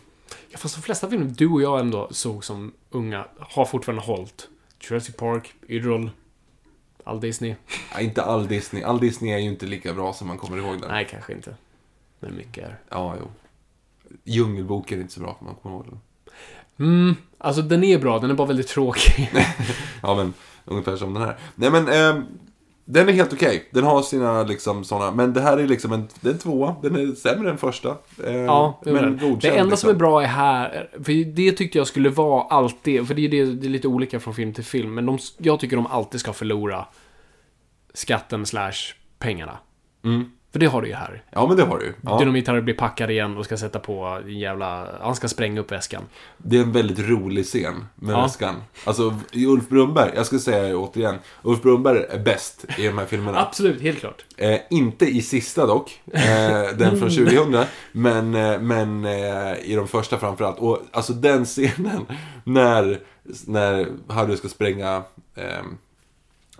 Fast 0.55 0.75
de 0.75 0.81
flesta 0.81 1.09
filmer 1.09 1.25
du 1.25 1.47
och 1.47 1.61
jag 1.61 1.79
ändå 1.79 2.07
såg 2.11 2.45
som 2.45 2.73
unga 2.89 3.25
har 3.39 3.65
fortfarande 3.65 4.03
hållit. 4.03 4.47
Jurassic 4.79 5.15
Park, 5.15 5.53
Yrrol, 5.69 6.09
all 7.03 7.19
Disney. 7.19 7.55
Ja, 7.93 7.99
inte 7.99 8.23
all 8.23 8.47
Disney. 8.47 8.83
All 8.83 8.99
Disney 8.99 9.33
är 9.33 9.37
ju 9.37 9.49
inte 9.49 9.65
lika 9.65 9.93
bra 9.93 10.13
som 10.13 10.27
man 10.27 10.37
kommer 10.37 10.57
ihåg 10.57 10.81
den. 10.81 10.89
Nej, 10.89 11.07
kanske 11.11 11.33
inte. 11.33 11.55
Men 12.19 12.35
mycket 12.35 12.63
är. 12.63 12.79
Ja, 12.89 13.15
jo. 13.19 13.27
Djungelboken 14.23 14.97
är 14.97 15.01
inte 15.01 15.13
så 15.13 15.19
bra 15.19 15.35
för 15.39 15.45
man 15.45 15.55
kommer 15.55 15.75
ihåg 15.75 15.85
den. 15.85 15.99
Mm, 16.79 17.15
alltså 17.37 17.61
den 17.61 17.83
är 17.83 17.99
bra, 17.99 18.19
den 18.19 18.29
är 18.29 18.33
bara 18.33 18.47
väldigt 18.47 18.67
tråkig. 18.67 19.31
Ja, 20.01 20.15
men 20.15 20.33
ungefär 20.65 20.95
som 20.95 21.13
den 21.13 21.23
här. 21.23 21.37
Nej, 21.55 21.71
men 21.71 21.87
ehm, 21.87 22.25
den 22.85 23.09
är 23.09 23.13
helt 23.13 23.33
okej. 23.33 23.69
Den 23.71 23.83
har 23.83 24.01
sina 24.01 24.43
liksom 24.43 24.83
sådana. 24.83 25.11
Men 25.11 25.33
det 25.33 25.41
här 25.41 25.57
är 25.57 25.67
liksom 25.67 25.93
en, 25.93 26.07
det 26.21 26.29
är 26.29 26.33
en 26.33 26.39
tvåa. 26.39 26.75
Den 26.81 26.95
är 26.95 27.15
sämre 27.15 27.49
än 27.49 27.57
första. 27.57 27.89
Ehm, 28.27 28.35
ja, 28.35 28.81
men 28.85 28.93
men 28.93 29.17
godkänd. 29.17 29.41
Det 29.41 29.59
enda 29.59 29.77
som 29.77 29.89
är 29.89 29.93
liksom. 29.93 29.97
bra 29.97 30.23
är 30.23 30.27
här, 30.27 30.89
för 31.03 31.25
det 31.25 31.51
tyckte 31.51 31.77
jag 31.77 31.87
skulle 31.87 32.09
vara 32.09 32.43
alltid, 32.43 33.07
för 33.07 33.13
det 33.15 33.25
är, 33.25 33.29
det, 33.29 33.45
det 33.45 33.67
är 33.67 33.69
lite 33.69 33.87
olika 33.87 34.19
från 34.19 34.33
film 34.33 34.53
till 34.53 34.63
film, 34.63 34.93
men 34.93 35.05
de, 35.05 35.19
jag 35.37 35.59
tycker 35.59 35.75
de 35.75 35.87
alltid 35.87 36.19
ska 36.19 36.33
förlora 36.33 36.85
skatten 37.93 38.45
slash 38.45 38.73
pengarna. 39.19 39.57
Mm. 40.03 40.31
För 40.53 40.59
det 40.59 40.65
har 40.65 40.81
du 40.81 40.87
ju 40.87 40.93
här. 40.93 41.21
Ja, 41.31 41.47
men 41.47 41.57
det 41.57 41.63
har 41.63 41.77
du 41.79 41.85
ju. 41.85 41.93
Ja. 42.01 42.17
Dynamit-Harry 42.19 42.61
blir 42.61 42.73
packad 42.73 43.11
igen 43.11 43.37
och 43.37 43.45
ska 43.45 43.57
sätta 43.57 43.79
på 43.79 44.03
en 44.25 44.39
jävla... 44.39 44.87
Han 45.01 45.15
ska 45.15 45.27
spränga 45.27 45.61
upp 45.61 45.71
väskan. 45.71 46.03
Det 46.37 46.57
är 46.57 46.61
en 46.63 46.71
väldigt 46.71 46.99
rolig 46.99 47.45
scen 47.45 47.85
med 47.95 48.13
Ja. 48.15 48.21
väskan. 48.21 48.55
Alltså, 48.85 49.15
Ulf 49.33 49.69
Brunnberg, 49.69 50.11
jag 50.15 50.25
ska 50.25 50.39
säga 50.39 50.63
det 50.63 50.75
återigen. 50.75 51.15
Ulf 51.41 51.61
Brunnberg 51.61 52.03
är 52.09 52.19
bäst 52.19 52.65
i 52.77 52.85
de 52.87 52.97
här 52.97 53.05
filmerna. 53.05 53.39
Absolut, 53.41 53.81
helt 53.81 53.99
klart. 53.99 54.25
Eh, 54.37 54.59
inte 54.69 55.05
i 55.05 55.21
sista 55.21 55.65
dock, 55.65 56.01
eh, 56.13 56.21
den 56.77 56.99
från 56.99 57.09
2000, 57.09 57.63
men, 57.91 58.35
eh, 58.35 58.59
men 58.59 59.05
eh, 59.05 59.53
i 59.63 59.75
de 59.75 59.87
första 59.87 60.17
framförallt. 60.17 60.59
Och 60.59 60.79
alltså 60.91 61.13
den 61.13 61.45
scenen 61.45 62.05
när, 62.43 62.99
när 63.47 63.87
Harry 64.07 64.37
ska 64.37 64.47
spränga 64.49 65.03
eh, 65.35 65.63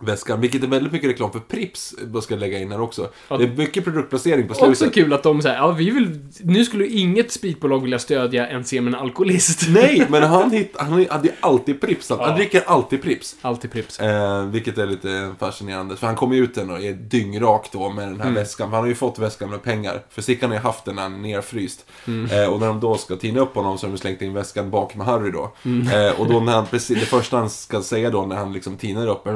väskan, 0.05 0.41
vilket 0.41 0.63
är 0.63 0.67
väldigt 0.67 0.93
mycket 0.93 1.09
reklam 1.09 1.31
för 1.31 1.39
Prips, 1.39 1.95
vad 2.03 2.23
ska 2.23 2.33
jag 2.33 2.39
lägga 2.39 2.59
in 2.59 2.71
här 2.71 2.81
också. 2.81 3.09
Ja. 3.27 3.37
Det 3.37 3.43
är 3.43 3.47
mycket 3.47 3.83
produktplacering 3.83 4.47
på 4.47 4.53
Också 4.53 4.75
slutet. 4.75 4.93
kul 4.95 5.13
att 5.13 5.23
de 5.23 5.41
säger, 5.41 5.55
ja 5.55 5.71
vi 5.71 5.89
vill... 5.89 6.19
Nu 6.43 6.65
skulle 6.65 6.87
inget 6.87 7.31
spritbolag 7.31 7.79
vilja 7.81 7.99
stödja 7.99 8.47
en 8.47 8.63
scen 8.63 8.83
med 8.83 8.93
en 8.93 8.99
alkoholist. 8.99 9.65
Nej, 9.69 10.05
men 10.09 10.23
han, 10.23 10.51
hitt, 10.51 10.75
han 10.77 11.05
hade 11.09 11.29
alltid 11.39 11.81
Prips. 11.81 12.09
Han, 12.09 12.19
han 12.19 12.29
Ja. 12.29 12.35
dricker 12.35 12.63
alltid 12.65 13.01
Prips. 13.01 13.35
Alltid 13.41 13.71
Prips. 13.71 13.99
Eh, 13.99 14.45
vilket 14.45 14.77
är 14.77 14.85
lite 14.85 15.33
fascinerande. 15.39 15.95
För 15.95 16.07
han 16.07 16.15
kommer 16.15 16.35
ut 16.35 16.55
den 16.55 16.69
och 16.69 16.81
är 16.81 16.93
dyngrak 16.93 17.69
då 17.71 17.89
med 17.89 18.07
den 18.07 18.15
här 18.21 18.23
Mm. 18.29 18.35
väskan. 18.35 18.69
För 18.69 18.75
han 18.75 18.83
har 18.83 18.87
ju 18.89 18.95
fått 18.95 19.19
väskan 19.19 19.49
med 19.49 19.63
pengar. 19.63 20.01
För 20.09 20.21
Sickan 20.21 20.49
har 20.49 20.57
ju 20.57 20.61
haft 20.63 20.85
den 20.85 20.95
när 20.95 21.01
han 21.03 21.13
är 21.13 21.19
nerfryst. 21.35 21.85
Mm. 22.07 22.31
Eh, 22.43 22.53
och 22.53 22.59
när 22.59 22.67
de 22.67 22.79
då 22.79 22.97
ska 22.97 23.15
tina 23.15 23.39
upp 23.39 23.55
honom 23.55 23.77
så 23.77 23.85
har 23.87 23.91
de 23.91 23.97
slängt 23.97 24.21
in 24.21 24.33
väskan 24.33 24.69
bak 24.69 24.95
med 24.95 25.05
Harry 25.07 25.31
då. 25.31 25.53
Mm. 25.65 25.87
Eh, 26.07 26.19
och 26.19 26.27
då 26.29 26.39
när 26.39 26.53
han, 26.53 26.65
precis, 26.65 26.99
det 26.99 27.05
första 27.05 27.37
han 27.37 27.49
ska 27.49 27.81
säga 27.81 28.09
då 28.09 28.25
när 28.25 28.35
han 28.35 28.53
liksom 28.53 28.77
tinar 28.77 29.07
upp 29.07 29.27
är 29.27 29.33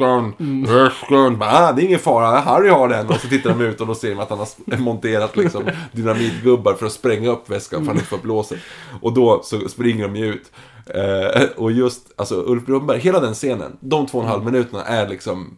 Väskan, 0.00 0.34
Mm. 0.40 0.74
väskan. 0.84 1.38
Bara, 1.38 1.50
Ah, 1.50 1.72
det 1.72 1.82
är 1.82 1.86
ingen 1.86 1.98
fara, 1.98 2.40
Harry 2.40 2.68
har 2.68 2.88
den. 2.88 3.06
Och 3.08 3.14
så 3.16 3.28
tittar 3.28 3.50
de 3.50 3.60
ut 3.60 3.80
och 3.80 3.86
då 3.86 3.94
ser 3.94 4.10
de 4.10 4.18
att 4.20 4.30
han 4.30 4.38
har 4.38 4.76
monterat 4.78 5.36
liksom 5.36 5.64
dynamitgubbar 5.92 6.74
för 6.74 6.86
att 6.86 6.92
spränga 6.92 7.30
upp 7.30 7.50
väskan 7.50 7.78
för 7.78 7.82
att 7.82 7.86
han 7.88 7.96
inte 7.96 8.08
får 8.08 8.18
blåset. 8.18 8.58
Och 9.00 9.12
då 9.12 9.40
så 9.44 9.68
springer 9.68 10.02
de 10.08 10.16
ju 10.16 10.26
ut. 10.26 10.52
Eh, 10.86 11.42
och 11.56 11.72
just, 11.72 12.02
alltså 12.16 12.34
Ulf 12.46 12.66
Brunnberg, 12.66 12.98
hela 12.98 13.20
den 13.20 13.34
scenen, 13.34 13.76
de 13.80 14.06
två 14.06 14.18
och 14.18 14.24
en 14.24 14.30
halv 14.30 14.44
minuterna 14.44 14.84
är 14.84 15.08
liksom 15.08 15.56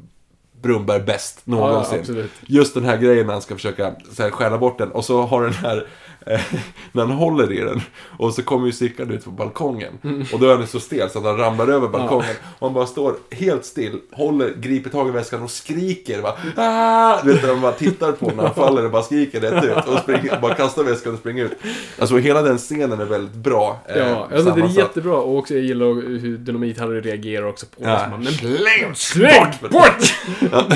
Brunnberg 0.63 1.03
bäst 1.03 1.41
någonsin. 1.45 1.99
absolut. 2.01 2.31
Just 2.47 2.75
den 2.75 2.85
här 2.85 2.97
grejen 2.97 3.27
när 3.27 3.33
han 3.33 3.43
ska 3.43 3.55
försöka 3.55 3.93
så 4.13 4.23
här, 4.23 4.31
stjäla 4.31 4.59
bort 4.59 4.79
den 4.79 4.91
och 4.93 5.05
så 5.05 5.23
har 5.23 5.43
den 5.45 5.53
här 5.53 5.87
när 6.93 7.03
han 7.07 7.11
håller 7.11 7.53
i 7.53 7.61
den 7.61 7.81
och 8.19 8.35
så 8.35 8.43
kommer 8.43 8.67
ju 8.67 8.73
Sickan 8.73 9.11
ut 9.11 9.25
på 9.25 9.31
balkongen 9.31 9.93
Mm. 10.05 10.25
och 10.33 10.41
då 10.41 10.47
är 10.51 10.57
han 10.57 10.67
så 10.67 10.81
stel 10.81 11.11
så 11.11 11.19
att 11.19 11.25
han 11.25 11.37
ramlar 11.37 11.69
över 11.69 11.89
balkongen 11.89 12.35
och 12.59 12.67
han 12.69 12.75
bara 12.75 12.87
står 12.87 13.15
helt 13.31 13.65
still, 13.65 13.99
håller, 14.13 14.55
griper 14.57 14.91
tag 14.91 15.09
i 15.09 15.11
väskan 15.11 15.43
och 15.43 15.51
skriker 15.51 16.23
bara 16.23 16.35
ah! 16.57 17.23
Du 17.25 17.33
vet 17.33 17.43
de 17.43 17.61
bara 17.61 17.73
tittar 17.73 18.13
på 18.13 18.27
när 18.37 18.43
han 18.45 18.55
faller 18.55 18.85
och 18.85 18.91
bara 18.91 19.03
skriker 19.03 19.41
rätt 19.41 19.65
ut 19.65 19.89
och 19.89 19.99
springer, 19.99 20.41
bara 20.41 20.55
kastar 20.55 20.85
väskan 20.85 21.13
och 21.13 21.19
springer 21.19 21.45
ut. 21.45 21.53
Alltså 21.99 22.17
hela 22.17 22.43
den 22.43 22.59
scenen 22.59 23.01
är 23.01 23.05
väldigt 23.05 23.35
bra. 23.35 23.81
eh, 23.89 23.99
Ja, 23.99 24.29
alltså 24.35 24.51
det 24.51 24.63
är 24.63 24.67
jättebra. 24.79 25.17
Och 25.17 25.39
också 25.39 25.55
jag 25.55 25.63
gillar 25.63 25.87
hur 26.19 26.39
Dynamit-Harry 26.39 27.01
reagerar 27.01 27.47
också 27.47 27.67
på 27.67 27.83
det. 27.85 27.91
Ja. 27.91 27.97
han, 28.11 28.23
Men 28.25 28.33
Släng 28.33 28.95
släng 28.95 29.53
bort! 29.71 30.15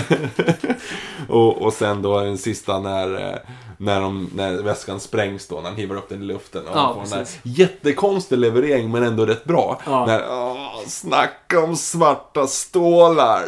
och, 1.29 1.63
och 1.63 1.73
sen 1.73 2.03
då 2.03 2.21
den 2.21 2.39
sista 2.39 2.81
när, 2.81 3.29
eh, 3.31 3.37
när, 3.79 4.01
de, 4.01 4.31
när 4.35 4.63
väskan 4.63 5.01
sprängs 5.01 5.49
då, 5.49 5.57
när 5.57 5.63
han 5.63 5.77
hivar 5.77 5.97
upp 5.97 6.09
den 6.09 6.23
i 6.23 6.25
luften. 6.25 6.63
Och 6.67 6.77
Ja, 6.77 6.95
får 6.95 7.01
den 7.17 7.25
där 7.25 7.27
jättekonstig 7.43 8.39
leverering 8.39 8.91
men 8.91 9.03
ändå 9.03 9.27
rätt 9.27 9.45
bra. 9.45 9.81
Ja. 9.87 10.07
När, 10.07 10.23
åh, 10.31 10.57
snacka 10.87 11.61
om 11.65 11.77
svarta 11.77 12.47
stålar. 12.47 13.43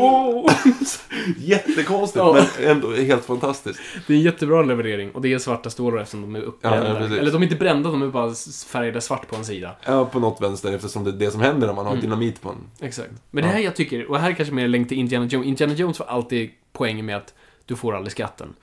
Åh. 0.00 0.50
Jättekonstigt 1.38 2.16
Ja. 2.16 2.32
men 2.58 2.70
ändå 2.70 2.92
helt 2.92 3.24
fantastiskt. 3.24 3.80
Det 4.06 4.12
är 4.12 4.16
en 4.16 4.22
jättebra 4.22 4.62
leverering. 4.62 5.10
Och 5.10 5.20
det 5.22 5.32
är 5.32 5.38
svarta 5.38 5.70
stålar 5.70 5.98
eftersom 5.98 6.20
de 6.20 6.36
är 6.36 6.42
uppbrända. 6.44 7.00
ja. 7.00 7.06
Eller 7.18 7.32
de 7.32 7.36
är 7.42 7.46
inte 7.46 7.56
brända, 7.56 7.90
de 7.90 8.02
är 8.02 8.06
bara 8.06 8.34
färgade 8.68 9.00
svart 9.00 9.28
på 9.28 9.36
en 9.36 9.44
sida. 9.44 9.70
Ja, 9.84 10.04
på 10.04 10.18
något 10.20 10.40
vänster 10.42 10.72
eftersom 10.72 11.04
det 11.04 11.10
är 11.10 11.12
det 11.12 11.30
som 11.30 11.40
händer 11.40 11.70
om 11.70 11.76
man 11.76 11.84
har 11.86 11.92
Mm. 11.92 12.02
dynamit 12.02 12.42
på 12.42 12.48
en. 12.48 12.56
Exakt. 12.86 13.10
Men 13.30 13.44
det 13.44 13.50
här 13.50 13.58
jag 13.60 13.76
tycker, 13.76 14.10
och 14.10 14.18
här 14.18 14.32
kanske 14.32 14.54
mer 14.54 14.68
länk 14.68 14.88
till 14.88 14.98
Indiana 14.98 15.26
Jones. 15.26 15.46
Indiana 15.46 15.74
Jones 15.74 15.98
var 15.98 16.06
alltid 16.06 16.50
poängen 16.78 17.06
med 17.06 17.16
att 17.16 17.34
du 17.66 17.76
får 17.76 17.94
aldrig 17.96 18.12
skatten. 18.12 18.54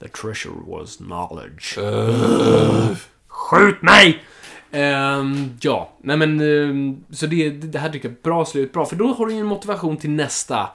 The 0.00 0.08
treasure 0.08 0.54
was 0.66 0.96
knowledge. 0.96 1.78
Skjut 3.28 3.82
mig! 3.82 4.22
Ehm, 4.70 5.58
ja, 5.60 5.92
nej 5.98 6.16
men 6.16 6.40
ehm, 6.40 7.04
så 7.10 7.26
det, 7.26 7.50
det 7.50 7.78
här 7.78 7.90
tycker 7.90 8.08
jag 8.08 8.16
är 8.18 8.22
bra 8.22 8.44
slut, 8.44 8.72
bra. 8.72 8.86
För 8.86 8.96
då 8.96 9.06
har 9.06 9.26
du 9.26 9.32
ju 9.32 9.40
en 9.40 9.46
motivation 9.46 9.96
till 9.96 10.10
nästa 10.10 10.68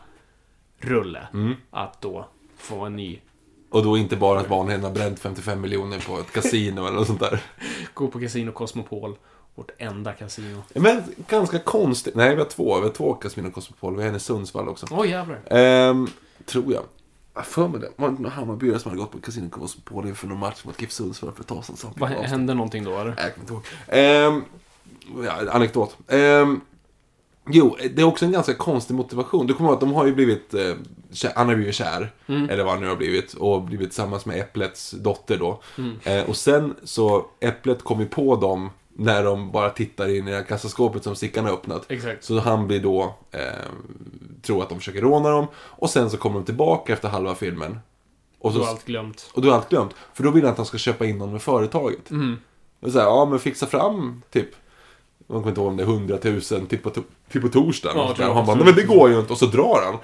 rulle. 0.80 1.28
Att 1.72 2.02
då 2.02 2.28
få 2.58 2.80
en 2.80 2.96
ny, 2.96 3.20
Och 3.70 3.84
då 3.84 3.98
inte 3.98 4.16
bara 4.16 4.40
att 4.40 4.50
Vanheden 4.50 4.84
har 4.84 4.92
bränt 4.92 5.20
55 5.20 5.62
miljoner 5.62 6.00
på 6.00 6.20
ett 6.20 6.32
kasino 6.32 6.88
eller 6.88 6.98
något 6.98 7.08
sånt 7.08 7.20
där. 7.20 7.40
gå 7.94 8.08
på 8.08 8.20
Casino 8.20 8.52
Cosmopol 8.52 9.16
Vårt 9.56 9.72
enda 9.78 10.14
kasino. 10.14 10.64
Men 10.74 11.04
ganska 11.28 11.60
konstigt. 11.60 12.16
Nej, 12.16 12.36
vi 12.36 12.42
har 12.42 12.50
två. 12.50 12.80
Vi 12.80 12.84
har 12.86 12.94
två 12.94 13.14
Casino 13.14 13.52
Cosmopol. 13.52 13.96
Vi 13.96 14.02
har 14.02 14.10
en 14.10 14.16
i 14.16 14.20
Sundsvall 14.20 14.70
också. 14.70 14.88
Åh 14.92 15.10
jävlar. 15.10 15.42
Ehm, 15.50 16.08
tror 16.46 16.74
jag. 16.74 16.84
Jag 17.36 17.46
för 17.46 17.68
mig 17.68 17.82
det. 17.82 17.90
Var 17.96 18.10
det 18.10 18.16
några 18.16 18.30
Hammarbyare 18.30 18.80
som 18.80 18.92
hade 18.92 19.02
gått 19.02 19.12
på 19.12 19.20
Casino 19.20 19.50
Cosmopol 19.50 20.08
inför 20.08 20.28
någon 20.28 20.40
match 20.40 20.66
mot 20.66 20.82
GIF 20.82 20.92
Sundsvall 20.92 21.32
för 21.32 21.42
ett 21.42 21.48
tag 21.48 21.66
sedan? 21.66 21.90
Vad 21.98 22.10
hände 22.10 22.54
någonting 22.54 22.84
då 22.84 22.98
eller? 23.00 23.16
Jag 23.18 23.34
kommer 23.34 23.40
inte 23.40 23.54
ihåg. 23.54 23.64
Ehm, 23.88 24.44
ja, 25.26 25.52
anekdot. 25.52 25.98
Ehm, 26.08 26.62
jo, 27.50 27.78
det 27.94 28.02
är 28.02 28.06
också 28.06 28.26
en 28.26 28.32
ganska 28.32 28.54
konstig 28.54 28.96
motivation. 28.96 29.48
Du 29.48 29.54
kommer 29.54 29.70
ihåg 29.70 29.74
att 29.74 29.80
de 29.80 29.94
har 29.94 30.06
ju 30.06 30.16
blivit, 30.16 30.54
eh, 30.54 30.74
kär, 31.12 31.32
han 31.36 31.48
har 31.48 31.56
blivit 31.56 31.76
kär, 31.76 32.12
eller 32.28 32.64
vad 32.64 32.74
han 32.74 32.82
nu 32.82 32.90
har 32.90 32.96
blivit, 32.96 33.34
och 33.34 33.62
blivit 33.62 33.90
tillsammans 33.90 34.26
med 34.26 34.40
Äpplets 34.40 34.92
dotter 34.92 35.38
då. 35.38 35.62
Eh, 36.04 36.30
och 36.30 36.38
sen 36.38 36.76
så, 36.84 37.26
Äpplet 37.40 37.84
kom 37.84 38.00
ju 38.00 38.06
på 38.06 38.36
dem 38.36 38.70
när 38.96 39.24
de 39.24 39.52
bara 39.52 39.70
tittar 39.70 40.10
in 40.10 40.28
i 40.28 40.32
det 40.32 40.38
här 40.38 40.44
kassaskåpet 40.44 41.04
som 41.04 41.16
Sickan 41.16 41.46
har 41.46 41.52
öppnat. 41.52 41.86
Exakt. 41.92 42.24
Så 42.24 42.40
han 42.40 42.68
blir 42.68 42.80
då, 42.80 43.16
eh, 43.32 43.40
tror 44.42 44.64
att 44.64 44.70
de 44.70 44.78
försöker 44.78 45.02
råna 45.02 45.30
dem, 45.30 45.48
och 45.56 45.90
sen 45.90 46.10
så 46.10 46.18
kommer 46.18 46.36
de 46.36 46.46
tillbaka 46.46 46.94
efter 46.94 47.10
halva 47.10 47.36
filmen. 47.36 47.80
Och 48.40 48.54
så, 48.54 48.64
är 48.64 48.68
allt 48.68 48.86
glömt. 48.86 49.32
och 49.34 49.42
då 49.42 49.50
är 49.50 49.54
allt 49.54 49.70
glömt. 49.70 49.94
För 50.14 50.24
då 50.24 50.32
vill 50.32 50.44
han 50.44 50.52
att 50.52 50.58
han 50.58 50.66
ska 50.66 50.78
köpa 50.78 51.06
in 51.06 51.18
någon 51.18 51.32
med 51.32 51.42
företaget. 51.42 52.12
Mm. 52.12 52.38
Och 52.80 52.92
så 52.92 53.00
här, 53.00 53.06
ja 53.06 53.26
men 53.26 53.40
fixa 53.40 53.66
fram 53.66 54.22
typ, 54.32 54.50
man 55.28 55.38
kommer 55.38 55.50
inte 55.50 55.62
ihåg 55.62 55.70
om 55.70 55.78
det 55.78 55.84
är 55.84 55.88
100 55.88 56.18
000 56.24 56.42
till 56.42 56.80
på, 56.80 56.90
till 57.32 57.42
på 57.42 57.48
torsdagen. 57.48 57.98
Ja, 57.98 58.12
och, 58.12 58.20
jag 58.20 58.30
och 58.30 58.36
han 58.36 58.46
bara, 58.46 58.56
nej 58.56 58.66
men 58.66 58.76
det 58.76 58.84
går 58.84 59.10
ju 59.10 59.20
inte. 59.20 59.34
Och 59.34 59.40
så 59.40 59.46
drar 59.46 59.82
han. 59.86 59.98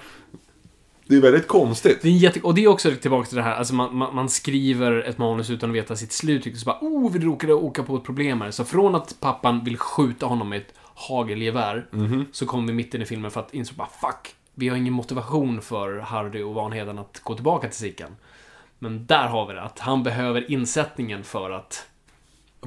Det 1.09 1.15
är 1.15 1.21
väldigt 1.21 1.47
konstigt. 1.47 1.99
Det 2.01 2.07
är 2.07 2.11
jätte... 2.11 2.41
Och 2.41 2.53
det 2.55 2.63
är 2.63 2.67
också 2.67 2.91
tillbaka 2.95 3.27
till 3.27 3.35
det 3.37 3.43
här, 3.43 3.55
alltså 3.55 3.73
man, 3.75 3.95
man, 3.95 4.15
man 4.15 4.29
skriver 4.29 4.91
ett 4.91 5.17
manus 5.17 5.49
utan 5.49 5.69
att 5.69 5.75
veta 5.75 5.95
sitt 5.95 6.11
slut. 6.11 6.59
Så 6.59 6.65
bara, 6.65 6.77
oh, 6.81 7.11
vi 7.11 7.19
råkade 7.19 7.53
åka 7.53 7.83
på 7.83 7.95
ett 7.95 8.03
problem 8.03 8.41
här. 8.41 8.51
Så 8.51 8.65
från 8.65 8.95
att 8.95 9.15
pappan 9.19 9.63
vill 9.63 9.77
skjuta 9.77 10.25
honom 10.25 10.49
med 10.49 10.57
ett 10.61 10.73
hagelgevär, 10.95 11.85
Mhm. 11.91 12.25
så 12.31 12.45
kommer 12.45 12.67
vi 12.67 12.73
mitt 12.73 12.93
in 12.93 13.01
i 13.01 13.05
filmen 13.05 13.31
för 13.31 13.39
att 13.39 13.53
inse 13.53 13.73
bara, 13.73 13.87
fuck, 14.01 14.35
vi 14.55 14.69
har 14.69 14.77
ingen 14.77 14.93
motivation 14.93 15.61
för 15.61 15.99
Hardy 15.99 16.41
och 16.43 16.53
Vanheden 16.53 16.99
att 16.99 17.19
gå 17.23 17.35
tillbaka 17.35 17.67
till 17.67 17.77
Sickan. 17.77 18.15
Men 18.79 19.05
där 19.05 19.27
har 19.27 19.47
vi 19.47 19.53
det, 19.53 19.61
att 19.61 19.79
han 19.79 20.03
behöver 20.03 20.51
insättningen 20.51 21.23
för 21.23 21.51
att... 21.51 21.85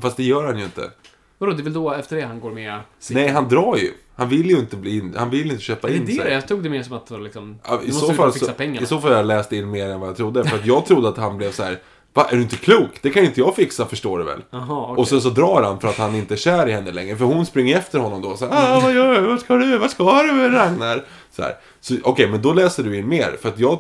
Fast 0.01 0.17
det 0.17 0.23
gör 0.25 0.47
han 0.47 0.59
ju 0.59 0.65
inte. 0.65 0.91
Vadå, 1.39 1.53
det 1.53 1.63
är 1.63 1.65
väl 1.65 1.73
då 1.73 1.93
efter 1.93 2.17
det 2.17 2.23
han 2.23 2.41
går 2.41 2.51
med 2.51 2.81
Sickan? 2.99 3.23
Nej, 3.23 3.33
han 3.33 3.49
drar 3.49 3.77
ju. 3.77 3.93
Han 4.23 4.29
vill 4.29 4.51
ju 4.51 4.59
inte 4.59 4.77
bli 4.77 4.97
in, 4.99 5.15
han 5.19 5.31
vill 5.31 5.51
inte 5.51 5.63
köpa 5.63 5.89
Är 5.89 5.93
det 5.93 5.99
in 5.99 6.05
det? 6.07 6.13
sig. 6.13 6.33
Jag 6.33 6.49
tog 6.49 6.63
det 6.63 6.71
mer 6.71 6.83
som 6.83 6.97
att 6.97 7.23
liksom... 7.23 7.59
Ja, 7.65 7.81
i, 7.85 7.93
så 7.93 8.13
fall 8.13 8.33
fixa 8.33 8.47
så, 8.47 8.53
pengarna. 8.53 8.81
I 8.81 8.87
så 8.87 8.99
fall 9.01 9.11
har 9.11 9.17
jag 9.17 9.27
läst 9.27 9.53
in 9.53 9.71
mer 9.71 9.89
än 9.89 10.01
vad 10.01 10.09
jag 10.09 10.17
trodde. 10.17 10.45
För 10.45 10.57
att 10.57 10.67
jag 10.67 10.87
trodde 10.87 11.09
att 11.09 11.17
han 11.17 11.37
blev 11.37 11.53
så 11.53 11.63
här. 11.63 11.79
Va, 12.15 12.27
är 12.31 12.37
du 12.37 12.43
inte 12.43 12.57
klok? 12.57 12.91
Det 13.03 13.11
kan 13.11 13.23
ju 13.23 13.29
inte 13.29 13.41
jag 13.41 13.57
fixa, 13.57 13.87
förstår 13.87 14.19
du 14.19 14.25
väl? 14.25 14.41
Jaha, 14.51 14.83
okej. 14.83 15.01
Och 15.01 15.09
sen 15.09 15.21
så 15.21 15.31
drar 15.31 15.63
han 15.63 15.81
för 15.81 15.89
att 15.89 15.99
han 15.99 16.15
inte 16.15 16.35
är 16.35 16.39
kär 16.39 16.69
i 16.69 16.73
henne 16.73 16.93
längre. 16.93 17.17
För 17.17 17.25
hon 17.25 17.47
springer 17.47 17.79
efter 17.79 17.99
honom 17.99 18.23
då. 18.23 18.37
Så 18.37 18.47
här, 18.47 18.77
ah, 18.77 18.81
vad 18.81 18.95
gör 18.95 19.21
du? 19.21 19.27
Vad 19.27 19.41
ska 19.41 19.57
du? 19.57 19.79
Vad 19.79 19.91
ska 19.91 20.23
du 20.23 20.33
med 20.33 20.55
Ragnar? 20.55 21.05
Så 21.37 21.43
här. 21.43 21.57
Så 21.81 21.95
okej, 22.03 22.29
men 22.29 22.43
då 22.43 22.53
läser 22.53 22.83
du 22.83 22.99
in 22.99 23.09
mer. 23.09 23.37
För 23.43 23.49
att 23.49 23.59
jag... 23.59 23.79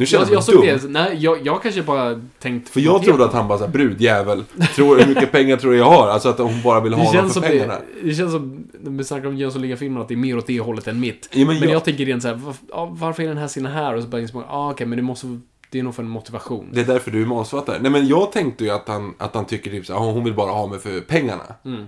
Nu 0.00 0.06
känner 0.06 0.24
Jag, 0.24 0.32
jag 0.34 0.44
såg 0.44 0.54
dum. 0.54 0.66
det, 0.66 0.88
nej, 0.88 1.16
jag, 1.18 1.46
jag 1.46 1.62
kanske 1.62 1.82
bara 1.82 2.20
tänkt... 2.38 2.68
För 2.68 2.80
jag 2.80 3.02
trodde 3.02 3.24
att 3.24 3.32
han 3.32 3.48
bara 3.48 3.58
såhär, 3.58 3.72
brudjävel. 3.72 4.44
Tror, 4.74 4.98
hur 4.98 5.06
mycket 5.06 5.32
pengar 5.32 5.56
tror 5.56 5.72
du 5.72 5.78
jag 5.78 5.84
har? 5.90 6.08
Alltså 6.08 6.28
att 6.28 6.38
hon 6.38 6.62
bara 6.64 6.80
vill 6.80 6.94
ha 6.94 7.04
honom 7.04 7.30
för 7.30 7.40
pengarna. 7.40 7.74
det, 8.02 8.08
det 8.08 8.14
känns 8.14 8.32
som, 8.32 8.64
när 8.80 8.90
vi 8.98 9.04
snackar 9.04 9.28
om 9.28 9.36
Jönssonligan-filmerna, 9.36 10.02
att 10.02 10.08
det 10.08 10.14
är 10.14 10.16
mer 10.16 10.38
åt 10.38 10.46
det 10.46 10.60
hållet 10.60 10.86
än 10.88 11.00
mitt. 11.00 11.28
Ja, 11.32 11.38
men 11.38 11.46
men, 11.46 11.56
jag, 11.62 11.70
jag- 11.70 11.84
tänker 11.84 12.04
rent 12.06 12.22
såhär, 12.22 12.34
var, 12.34 12.54
ja, 12.70 12.88
varför 12.92 13.22
är 13.22 13.28
den 13.28 13.38
här 13.38 13.48
scenen 13.48 13.72
här? 13.72 13.94
Och 13.94 14.02
så 14.02 14.08
bara 14.08 14.20
inser 14.20 14.34
man, 14.34 14.44
ah, 14.48 14.70
okej, 14.70 14.86
men 14.86 14.96
det 14.96 15.02
måste, 15.02 15.40
det 15.70 15.78
är 15.78 15.82
nog 15.82 15.94
för 15.94 16.02
en 16.02 16.08
motivation. 16.08 16.68
Det 16.72 16.80
är 16.80 16.84
därför 16.84 17.10
du 17.10 17.22
är 17.22 17.26
manusförfattare. 17.26 17.76
Nej 17.80 17.90
men 17.90 18.06
jag 18.08 18.32
tänkte 18.32 18.64
ju 18.64 18.70
att 18.70 18.88
han, 18.88 19.14
att 19.18 19.34
han 19.34 19.44
tycker 19.44 19.70
typ 19.70 19.86
såhär, 19.86 20.00
hon 20.00 20.24
vill 20.24 20.34
bara 20.34 20.50
ha 20.50 20.66
mig 20.66 20.78
för 20.78 21.00
pengarna. 21.00 21.42
Mm. 21.64 21.84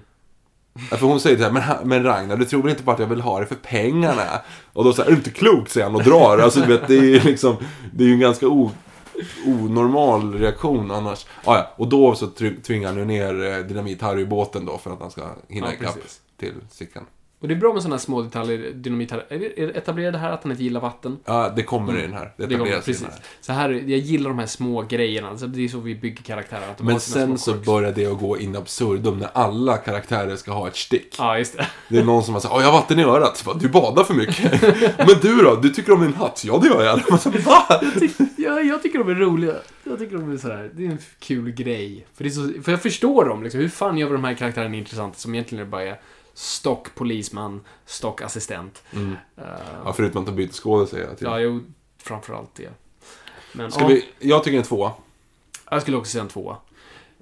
För 0.91 1.07
hon 1.07 1.21
säger 1.21 1.37
såhär, 1.37 1.51
men, 1.51 1.63
ha- 1.63 1.81
men 1.85 2.03
Ragnar 2.03 2.37
du 2.37 2.45
tror 2.45 2.63
väl 2.63 2.71
inte 2.71 2.83
på 2.83 2.91
att 2.91 2.99
jag 2.99 3.07
vill 3.07 3.21
ha 3.21 3.41
det 3.41 3.47
för 3.47 3.55
pengarna? 3.55 4.23
Och 4.73 4.85
då 4.85 4.93
säger 4.93 5.07
är 5.09 5.13
du 5.13 5.17
inte 5.17 5.31
klok? 5.31 5.69
säger 5.69 5.87
han 5.87 5.95
och 5.97 6.03
drar. 6.03 6.39
Alltså 6.39 6.61
du 6.61 6.67
vet, 6.67 6.89
det 6.89 6.97
är 6.99 7.03
ju 7.03 7.21
liksom, 7.21 7.57
det 7.95 8.05
är 8.05 8.09
ju 8.09 8.15
en 8.15 8.21
ganska 8.21 8.49
o, 8.49 8.71
onormal 9.47 10.35
reaktion 10.39 10.91
annars. 10.91 11.27
Ah, 11.45 11.57
ja, 11.57 11.71
och 11.77 11.89
då 11.89 12.15
så 12.15 12.27
tvingar 12.67 12.89
han 12.89 12.99
ju 12.99 13.05
ner 13.05 13.43
eh, 13.45 13.57
Dynamit-Harry 13.65 14.21
i 14.21 14.27
båten 14.27 14.67
då 14.67 14.79
för 14.79 14.91
att 14.91 15.01
han 15.01 15.11
ska 15.11 15.23
hinna 15.49 15.67
Ja, 15.67 15.73
ikapp 15.73 15.99
till 16.41 16.55
Sickan. 16.71 17.05
Och 17.43 17.49
det 17.49 17.55
är 17.55 17.59
bra 17.59 17.73
med 17.73 17.83
sådana 17.83 17.97
här 17.97 18.01
små 18.01 18.23
detaljer, 18.23 18.71
dynamit 18.75 19.11
här. 19.11 19.27
Är 19.29 19.39
det, 19.39 19.63
etablerade 19.77 20.19
här 20.19 20.31
att 20.33 20.43
han 20.43 20.53
inte 20.53 20.65
gillar 20.65 20.81
vatten? 20.81 21.19
Ja, 21.25 21.53
det 21.57 21.63
kommer 21.63 21.99
i 21.99 22.03
den 22.03 22.13
här. 22.13 22.33
Det 22.37 22.47
Det 22.47 22.55
kommer, 22.55 22.55
etableras 22.57 22.83
i 22.83 22.87
precis. 22.87 23.03
den 23.03 23.13
här. 23.13 23.21
Så 23.41 23.53
här, 23.53 23.71
jag 23.71 23.99
gillar 23.99 24.31
de 24.31 24.39
här 24.39 24.47
små 24.47 24.83
grejerna. 24.83 25.29
Alltså, 25.29 25.47
det 25.47 25.65
är 25.65 25.69
så 25.69 25.79
vi 25.79 25.95
bygger 25.95 26.23
karaktärer. 26.23 26.71
Att 26.71 26.79
de 26.79 26.85
Men 26.85 26.93
har 26.93 27.01
sina 27.01 27.15
sen 27.15 27.29
små 27.29 27.37
så 27.39 27.53
quirks. 27.53 27.67
börjar 27.67 27.93
det 27.93 28.07
att 28.07 28.19
gå 28.19 28.39
in 28.39 28.57
absurdum 28.57 29.19
när 29.19 29.29
alla 29.33 29.77
karaktärer 29.77 30.37
ska 30.37 30.53
ha 30.53 30.69
ett 30.69 30.77
stick. 30.77 31.15
Ja, 31.19 31.39
just 31.39 31.57
det. 31.57 31.67
Det 31.89 31.99
är 31.99 32.05
någon 32.05 32.23
som 32.25 32.35
har 32.35 32.41
sagt, 32.41 32.55
"Åh, 32.55 32.61
jag 32.63 32.71
har 32.71 32.79
vatten 32.81 32.99
i 32.99 33.03
örat. 33.03 33.37
Så 33.37 33.45
bara, 33.45 33.57
du 33.59 33.69
badar 33.69 34.05
för 34.05 34.15
mycket. 34.15 34.63
Men 34.99 35.17
du 35.23 35.37
då? 35.43 35.57
Du 35.57 35.69
tycker 35.69 35.93
om 35.93 36.01
din 36.03 36.15
hatt? 36.15 36.43
Ja, 36.47 36.59
det 36.59 36.69
gör 36.69 36.85
jag. 36.85 37.01
Man 37.11 37.19
så, 37.19 37.31
Va? 37.31 37.81
Ja, 38.37 38.61
jag 38.61 38.83
tycker 38.83 38.99
de 38.99 39.09
är 39.09 39.15
roliga. 39.15 39.55
Jag 39.85 39.99
tycker 39.99 40.17
de 40.17 40.33
är 40.33 40.37
så 40.37 40.49
här. 40.49 40.71
Det 40.75 40.87
är 40.87 40.91
en 40.91 40.99
kul 41.19 41.51
grej. 41.51 42.07
För, 42.15 42.25
det 42.25 42.31
är 42.31 42.33
så, 42.33 42.63
för 42.63 42.73
jag 42.73 42.83
förstår 42.83 43.25
dem. 43.25 43.43
Liksom. 43.43 43.61
Hur 43.61 43.69
fan 43.69 43.99
gör 43.99 44.07
vi 44.07 44.13
de 44.13 44.25
här 44.25 44.35
karaktärerna 44.35 44.77
intressanta 44.77 45.19
som 45.19 45.35
egentligen 45.35 45.71
bara 45.71 45.83
är 45.83 46.01
stock 46.35 46.95
polisman, 46.95 47.61
stock 47.87 48.23
assistent. 48.23 48.83
Mm. 48.93 49.13
Eh, 49.37 49.45
Ja, 49.85 49.93
förutom 49.93 50.21
att 50.21 50.27
de 50.27 50.37
byter 50.37 50.53
skådis 50.53 50.95
hela 50.95 51.15
tiden. 51.15 51.33
ja, 51.33 51.41
jo, 51.41 51.61
framförallt 51.99 52.55
det. 52.55 52.71
Men 53.53 53.73
Ska 53.73 53.81
ja, 53.81 53.87
vi, 53.89 54.05
jag 54.19 54.45
tycker 54.45 54.59
en 54.59 54.65
tvåa. 54.65 54.93
jag 55.71 55.83
skulle 55.83 55.97
också 55.97 56.11
säga 56.13 56.23
en 56.23 56.29
tvåa. 56.29 56.57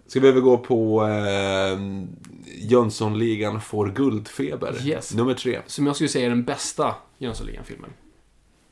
Ska 0.07 0.21
vi 0.21 0.29
övergå 0.29 0.59
på 0.59 1.07
eh, 1.07 1.79
Jönssonligan 2.59 3.61
får 3.61 3.87
guldfeber? 3.89 4.87
Yes. 4.87 5.15
Nummer 5.15 5.35
tre. 5.35 5.61
Som 5.67 5.87
jag 5.87 5.95
skulle 5.95 6.09
säga 6.09 6.27
är 6.27 6.31
den 6.31 6.45
bästa 6.45 6.95
Jönssonligan-filmen. 7.19 7.91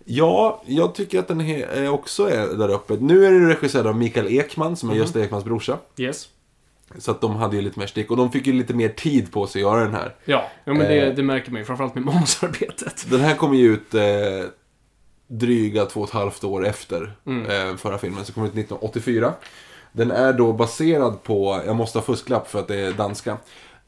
Ja, 0.05 0.62
jag 0.66 0.95
tycker 0.95 1.18
att 1.18 1.28
den 1.28 1.41
eh, 1.41 1.95
också 1.95 2.30
är 2.30 2.47
där 2.47 2.68
uppe. 2.68 2.97
Nu 3.01 3.26
är 3.26 3.30
den 3.32 3.49
regisserad 3.49 3.86
av 3.86 3.97
Mikael 3.97 4.26
Ekman, 4.26 4.76
som 4.76 4.89
är 4.89 4.93
Mhm. 4.95 5.03
Gösta 5.03 5.20
Ekmans 5.24 5.45
brorsa. 5.45 5.78
Yes. 5.97 6.28
Så 6.99 7.11
att 7.11 7.20
de 7.20 7.36
hade 7.36 7.57
ju 7.57 7.62
lite 7.62 7.78
mer 7.78 7.86
stick. 7.86 8.11
Och 8.11 8.16
de 8.16 8.32
fick 8.32 8.47
ju 8.47 8.53
lite 8.53 8.74
mer 8.74 8.89
tid 8.89 9.32
på 9.32 9.47
sig 9.47 9.59
att 9.64 9.70
göra 9.70 9.80
den 9.84 9.95
här. 9.95 10.14
Ja, 10.24 10.45
ja 10.64 10.74
men 10.74 10.89
det, 10.89 11.01
Eh. 11.01 11.14
det 11.14 11.22
märker 11.22 11.51
man 11.51 11.61
ju. 11.61 11.64
Framförallt 11.64 11.95
med 11.95 12.05
manusarbetet. 12.14 13.07
Den 13.11 13.20
här 13.20 13.34
kommer 13.34 13.57
ju 13.57 13.72
ut 13.72 13.95
eh, 13.95 14.03
dryga 15.28 15.84
två 15.86 16.01
och 16.01 16.09
ett 16.09 16.14
halvt 16.14 16.45
år 16.45 16.66
efter 16.66 17.12
Mm. 17.26 17.70
eh, 17.70 17.76
förra 17.76 17.99
filmen, 17.99 18.24
så 18.24 18.32
kom 18.32 18.45
ut 18.45 18.53
1984. 18.53 19.32
Den 19.93 20.11
är 20.11 20.32
då 20.32 20.53
baserad 20.53 21.22
på, 21.22 21.61
jag 21.66 21.76
måste 21.76 21.99
ha 21.99 22.05
fusklapp 22.05 22.51
för 22.51 22.59
att 22.59 22.68
det 22.68 22.76
är 22.80 22.93
danska. 22.93 23.36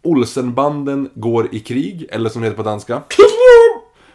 Olsenbanden 0.02 1.10
går 1.14 1.54
i 1.54 1.60
krig, 1.60 2.06
eller 2.10 2.30
som 2.30 2.42
det 2.42 2.46
heter 2.48 2.56
på 2.56 2.68
danska. 2.68 3.02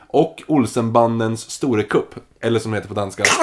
Och 0.08 0.44
Olsenbandens 0.48 1.50
store 1.52 1.84
kupp, 1.84 2.16
eller 2.40 2.60
som 2.60 2.72
det 2.72 2.78
heter 2.78 2.88
på 2.90 2.94
danska. 2.94 3.24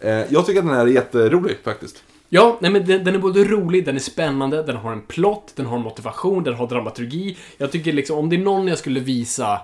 Eh, 0.00 0.32
jag 0.32 0.46
tycker 0.46 0.60
att 0.60 0.66
den 0.66 0.74
här 0.76 0.86
är 0.86 0.90
jätterolig 0.90 1.56
faktiskt. 1.64 2.02
Ja, 2.34 2.58
nej 2.60 2.70
men 2.70 2.84
den, 2.84 3.04
den 3.04 3.14
är 3.14 3.18
både 3.18 3.44
rolig, 3.44 3.84
den 3.84 3.96
är 3.96 4.00
spännande, 4.00 4.62
den 4.62 4.76
har 4.76 4.92
en 4.92 5.02
plott, 5.02 5.52
den 5.56 5.66
har 5.66 5.78
motivation, 5.78 6.44
den 6.44 6.54
har 6.54 6.66
dramaturgi. 6.66 7.36
Jag 7.56 7.72
tycker 7.72 7.92
liksom, 7.92 8.18
om 8.18 8.28
det 8.28 8.36
är 8.36 8.40
någon 8.40 8.68
jag 8.68 8.78
skulle 8.78 9.00
visa 9.00 9.60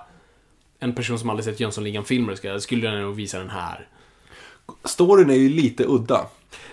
en 0.79 0.95
person 0.95 1.19
som 1.19 1.29
aldrig 1.29 1.45
sett 1.45 1.59
Jönssonligan-filmer, 1.59 2.59
skulle 2.59 2.85
jag 2.87 3.01
nog 3.01 3.15
visa 3.15 3.39
den 3.39 3.49
här. 3.49 3.87
Storyn 4.83 5.29
är 5.29 5.35
ju 5.35 5.49
lite 5.49 5.85
udda. 5.87 6.27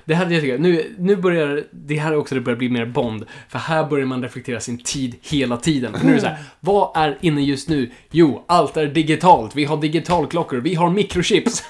Det 0.05 0.15
här 0.15 0.31
jag 0.31 0.43
tycker, 0.43 0.59
nu, 0.59 0.95
nu 0.99 1.17
börjar, 1.17 1.65
det 1.71 1.97
här 1.97 2.13
är 2.13 2.17
också 2.17 2.35
det 2.35 2.41
börjar 2.41 2.59
bli 2.59 2.69
mer 2.69 2.87
Bond. 2.87 3.25
För 3.49 3.59
här 3.59 3.85
börjar 3.85 4.07
man 4.07 4.23
reflektera 4.23 4.61
sin 4.61 4.79
tid 4.79 5.17
hela 5.23 5.57
tiden. 5.57 5.95
För 5.99 6.05
nu 6.05 6.11
är 6.11 6.15
det 6.15 6.21
så 6.21 6.27
här, 6.27 6.39
vad 6.61 6.97
är 6.97 7.19
inne 7.21 7.43
just 7.43 7.69
nu? 7.69 7.91
Jo, 8.11 8.45
allt 8.47 8.77
är 8.77 8.87
digitalt. 8.87 9.57
Vi 9.57 9.65
har 9.65 9.77
digitalklockor, 9.77 10.57
vi 10.57 10.75
har 10.75 10.91
mikrochips. 10.91 11.65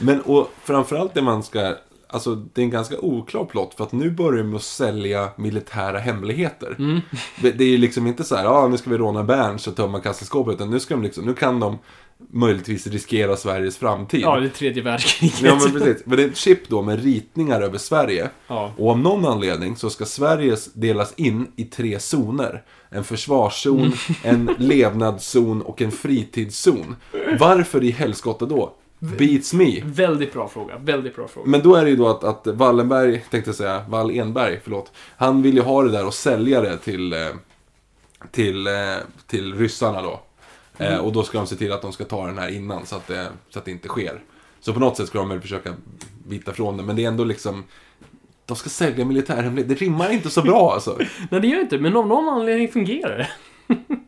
Men 0.00 0.20
och 0.20 0.52
framförallt 0.64 1.14
det 1.14 1.22
man 1.22 1.42
ska... 1.42 1.74
Alltså 2.08 2.34
det 2.34 2.60
är 2.60 2.64
en 2.64 2.70
ganska 2.70 3.00
oklar 3.00 3.44
plott 3.44 3.74
för 3.74 3.84
att 3.84 3.92
nu 3.92 4.10
börjar 4.10 4.42
de 4.42 4.48
med 4.48 4.56
att 4.56 4.62
sälja 4.62 5.28
militära 5.36 5.98
hemligheter. 5.98 6.76
Mm. 6.78 7.00
Det, 7.42 7.50
det 7.50 7.64
är 7.64 7.68
ju 7.68 7.78
liksom 7.78 8.06
inte 8.06 8.24
så 8.24 8.36
här, 8.36 8.44
ja 8.44 8.68
nu 8.68 8.76
ska 8.76 8.90
vi 8.90 8.98
råna 8.98 9.24
Berns 9.24 9.66
och 9.66 9.76
tömma 9.76 10.00
kassaskåpet. 10.00 10.54
Utan 10.54 10.70
nu 10.70 10.80
ska 10.80 10.94
de 10.94 11.02
liksom, 11.02 11.24
nu 11.24 11.34
kan 11.34 11.60
de 11.60 11.78
möjligtvis 12.32 12.86
riskera 12.86 13.36
Sveriges 13.36 13.76
framtid. 13.76 14.20
Ja, 14.20 14.40
det 14.40 14.46
är 14.46 14.48
tredje 14.48 14.82
världskriget. 14.82 15.42
Ja 15.42 15.58
men 15.62 15.72
precis. 15.72 16.02
Men 16.06 16.16
det 16.16 16.24
är 16.24 16.28
ett 16.28 16.36
chip 16.36 16.68
då 16.68 16.82
med 16.82 17.04
ritningar 17.04 17.60
över 17.60 17.78
Sverige. 17.78 18.30
Ja. 18.48 18.72
Och 18.78 18.90
av 18.90 18.98
någon 18.98 19.24
anledning 19.24 19.76
så 19.76 19.90
ska 19.90 20.04
Sverige 20.04 20.56
delas 20.74 21.14
in 21.16 21.52
i 21.56 21.64
tre 21.64 22.00
zoner. 22.00 22.62
En 22.90 23.04
försvarszon, 23.04 23.92
en 24.22 24.50
levnadszon 24.58 25.62
och 25.62 25.82
en 25.82 25.90
fritidszon. 25.92 26.96
Varför 27.38 27.84
i 27.84 27.90
helskotta 27.90 28.46
då? 28.46 28.74
Beats 28.98 29.52
me. 29.52 29.82
Väldigt 29.84 30.32
bra 30.32 30.48
fråga, 30.48 30.78
väldigt 30.78 31.16
bra 31.16 31.28
fråga. 31.28 31.50
Men 31.50 31.62
då 31.62 31.74
är 31.74 31.84
det 31.84 31.90
ju 31.90 31.96
då 31.96 32.08
att, 32.08 32.24
att 32.24 32.46
Wallenberg, 32.46 33.24
tänkte 33.30 33.48
jag 33.48 33.56
säga, 33.56 33.84
Wall-Enberg, 33.88 34.60
förlåt. 34.64 34.92
Han 35.16 35.42
vill 35.42 35.54
ju 35.54 35.62
ha 35.62 35.82
det 35.82 35.90
där 35.90 36.06
och 36.06 36.14
sälja 36.14 36.60
det 36.60 36.78
till, 36.78 37.12
eh, 37.12 37.18
till, 38.30 38.66
eh, 38.66 38.72
till 39.26 39.54
ryssarna 39.54 40.02
då. 40.02 40.20
Eh, 40.78 40.98
och 40.98 41.12
då 41.12 41.22
ska 41.22 41.38
de 41.38 41.46
se 41.46 41.56
till 41.56 41.72
att 41.72 41.82
de 41.82 41.92
ska 41.92 42.04
ta 42.04 42.26
den 42.26 42.38
här 42.38 42.48
innan 42.48 42.86
så 42.86 42.96
att 42.96 43.06
det, 43.06 43.28
så 43.48 43.58
att 43.58 43.64
det 43.64 43.70
inte 43.70 43.88
sker. 43.88 44.22
Så 44.60 44.72
på 44.72 44.80
något 44.80 44.96
sätt 44.96 45.08
ska 45.08 45.18
de 45.18 45.28
väl 45.28 45.40
försöka 45.40 45.74
bita 46.28 46.52
från 46.52 46.76
det. 46.76 46.82
Men 46.82 46.96
det 46.96 47.04
är 47.04 47.08
ändå 47.08 47.24
liksom... 47.24 47.64
de 48.46 48.56
ska 48.56 48.68
sälja 48.68 49.04
militärhemligheter. 49.04 49.74
Det 49.74 49.80
rimmar 49.80 50.12
inte 50.12 50.30
så 50.30 50.42
bra 50.42 50.72
alltså. 50.72 50.98
Nej, 51.30 51.40
det 51.40 51.46
gör 51.46 51.60
inte, 51.60 51.78
men 51.78 51.96
av 51.96 52.06
någon 52.06 52.28
anledning 52.28 52.68
fungerar 52.68 53.18
det. 53.18 53.28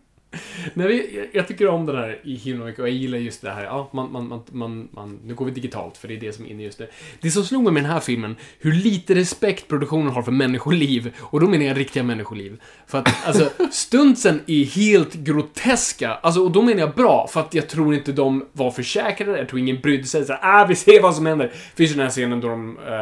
Nej, 0.75 1.29
jag- 1.33 1.49
tycker 1.49 1.69
om 1.69 1.87
den 1.87 1.97
här 1.97 2.19
i 2.25 2.35
Himmelvik 2.35 2.79
och 2.79 2.89
jag 2.89 2.95
gillar 2.95 3.19
just 3.19 3.43
det 3.43 3.51
här, 3.51 3.65
ja, 3.65 3.89
man, 3.93 4.13
man, 4.13 4.43
man, 4.51 4.89
man, 4.93 5.19
nu 5.25 5.35
går 5.35 5.45
vi 5.45 5.51
digitalt 5.51 5.97
för 5.97 6.09
det 6.09 6.15
är 6.15 6.21
det 6.21 6.33
som 6.33 6.45
är 6.45 6.49
inne 6.51 6.63
just 6.63 6.79
nu. 6.79 6.87
Det 7.21 7.31
som 7.31 7.45
slog 7.45 7.65
mig 7.65 7.73
med 7.73 7.83
den 7.83 7.91
här 7.93 8.01
filmen, 8.01 8.37
hur 8.59 8.73
lite 8.73 9.15
respekt 9.15 9.69
produktionen 9.69 10.13
har 10.13 10.23
för 10.23 10.33
människoliv, 10.33 11.15
och 11.21 11.41
då 11.41 11.49
menar 11.49 11.65
jag 11.65 11.79
riktiga 11.79 12.03
människoliv. 12.03 12.61
För 12.87 12.99
att, 12.99 13.27
alltså, 13.27 13.51
stuntsen 13.71 14.41
är 14.47 14.65
helt 14.65 15.15
groteska, 15.15 16.15
alltså, 16.15 16.41
och 16.45 16.51
då 16.51 16.63
menar 16.63 16.81
jag 16.81 16.95
bra, 16.95 17.27
för 17.31 17.41
att 17.41 17.55
jag 17.55 17.69
tror 17.69 17.95
inte 17.95 18.13
de 18.13 18.45
var 18.53 18.71
försäkrade, 18.71 19.39
jag 19.39 19.49
tror 19.49 19.61
ingen 19.61 19.81
brydde 19.81 20.05
sig, 20.05 20.25
så 20.25 20.33
här, 20.33 20.41
ah, 20.63 20.67
vi 20.67 20.75
ser 20.75 21.03
vad 21.03 21.15
som 21.17 21.27
händer. 21.27 21.47
Det 21.47 21.77
finns 21.77 21.91
ju 21.91 21.95
den 21.95 22.03
här 22.03 22.11
scenen 22.11 22.41
då 22.41 22.49
de, 22.49 22.79
eh, 22.87 22.93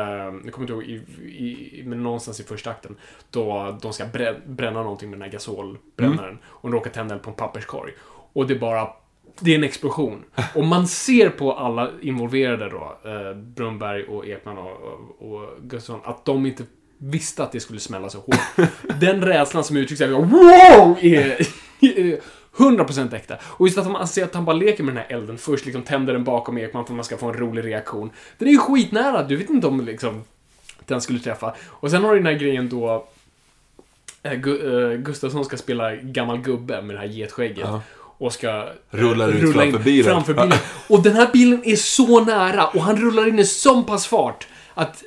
jag 0.45 0.53
kommer 0.53 0.61
inte 0.61 0.72
ihåg, 0.72 0.82
i, 0.82 0.95
i, 1.26 1.82
men 1.87 2.03
någonstans 2.03 2.41
i 2.41 2.43
första 2.43 2.70
akten, 2.70 2.97
då 3.30 3.78
de 3.82 3.93
ska 3.93 4.07
brä, 4.07 4.34
bränna 4.47 4.82
någonting 4.82 5.11
med 5.11 5.18
den 5.18 5.22
här 5.24 5.32
gasolbrännaren, 5.32 6.39
och 6.45 6.70
de 6.70 6.76
råkar 6.76 6.91
tända 6.91 7.14
eld 7.14 7.22
på 7.27 7.31
en 7.31 7.37
papperskorg. 7.37 7.93
Och 8.33 8.47
det 8.47 8.55
är 8.55 8.59
bara 8.59 8.89
det 9.41 9.51
är 9.51 9.55
en 9.55 9.64
explosion. 9.64 10.24
Och 10.55 10.64
man 10.64 10.89
ser 10.89 11.31
på 11.31 11.53
alla 11.53 11.91
involverade 12.03 12.68
då, 12.68 12.99
eh, 13.05 13.37
Brunberg 13.37 14.03
och 14.05 14.27
Ekman 14.27 14.59
och, 14.59 14.70
och, 14.70 15.33
och 15.33 15.49
Gustafsson, 15.62 16.01
att 16.05 16.24
de 16.24 16.47
inte 16.47 16.62
visste 16.99 17.43
att 17.43 17.53
det 17.53 17.61
skulle 17.61 17.81
smälla 17.81 18.11
så 18.11 18.18
hårt. 18.18 18.68
Den 19.01 19.22
rädslan 19.22 19.64
som 19.64 19.77
uttrycks 19.77 20.01
här, 20.01 20.09
wow! 20.09 20.99
Är, 21.01 21.47
är 21.81 22.20
100% 22.57 23.14
äkta. 23.14 23.37
Och 23.43 23.66
just 23.66 23.79
att 23.79 23.91
man 23.91 24.09
ser 24.09 24.24
att 24.24 24.35
han 24.35 24.45
bara 24.45 24.57
leker 24.57 24.85
med 24.85 24.95
den 24.95 25.03
här 25.03 25.16
elden 25.16 25.39
först, 25.39 25.64
liksom 25.64 25.83
tänder 25.83 26.12
den 26.12 26.24
bakom 26.24 26.59
Ekman 26.59 26.85
för 26.85 26.93
att 26.93 26.97
man 26.97 27.05
ska 27.05 27.16
få 27.16 27.29
en 27.29 27.35
rolig 27.35 27.64
reaktion. 27.64 28.11
Den 28.39 28.49
är 28.49 28.53
ju 28.53 28.59
skitnära, 28.59 29.22
du 29.22 29.37
vet 29.37 29.51
inte 29.51 29.66
om 29.66 29.81
liksom 29.81 30.24
den 30.85 31.01
skulle 31.01 31.18
träffa. 31.18 31.55
Och 31.66 31.91
sen 31.91 32.05
har 32.05 32.12
du 32.12 32.18
den 32.18 32.27
här 32.27 32.41
grejen 32.41 32.68
då 32.68 33.09
Gu- 34.23 34.93
eh, 34.93 34.99
Gustafsson 34.99 35.45
ska 35.45 35.57
spela 35.57 35.97
gammal 35.97 36.39
gubbe 36.39 36.83
med 36.83 36.97
det 36.97 37.01
här 37.01 37.07
getskägget. 37.07 37.59
Ja. 37.69 37.81
Och 38.19 38.33
ska 38.33 38.49
eh, 38.49 38.64
Rullar 38.91 39.29
ut 39.29 39.43
rulla 39.43 39.62
framför 39.62 39.79
bilen. 39.79 40.05
framför 40.05 40.35
bilen. 40.35 40.59
Och 40.89 41.03
den 41.03 41.17
här 41.17 41.29
bilen 41.33 41.62
är 41.64 41.77
så 41.77 42.25
nära 42.25 42.67
och 42.67 42.83
han 42.83 42.97
rullar 42.97 43.29
in 43.29 43.39
i 43.39 43.45
sån 43.45 43.85
pass 43.85 44.07
fart 44.07 44.47
att 44.75 45.03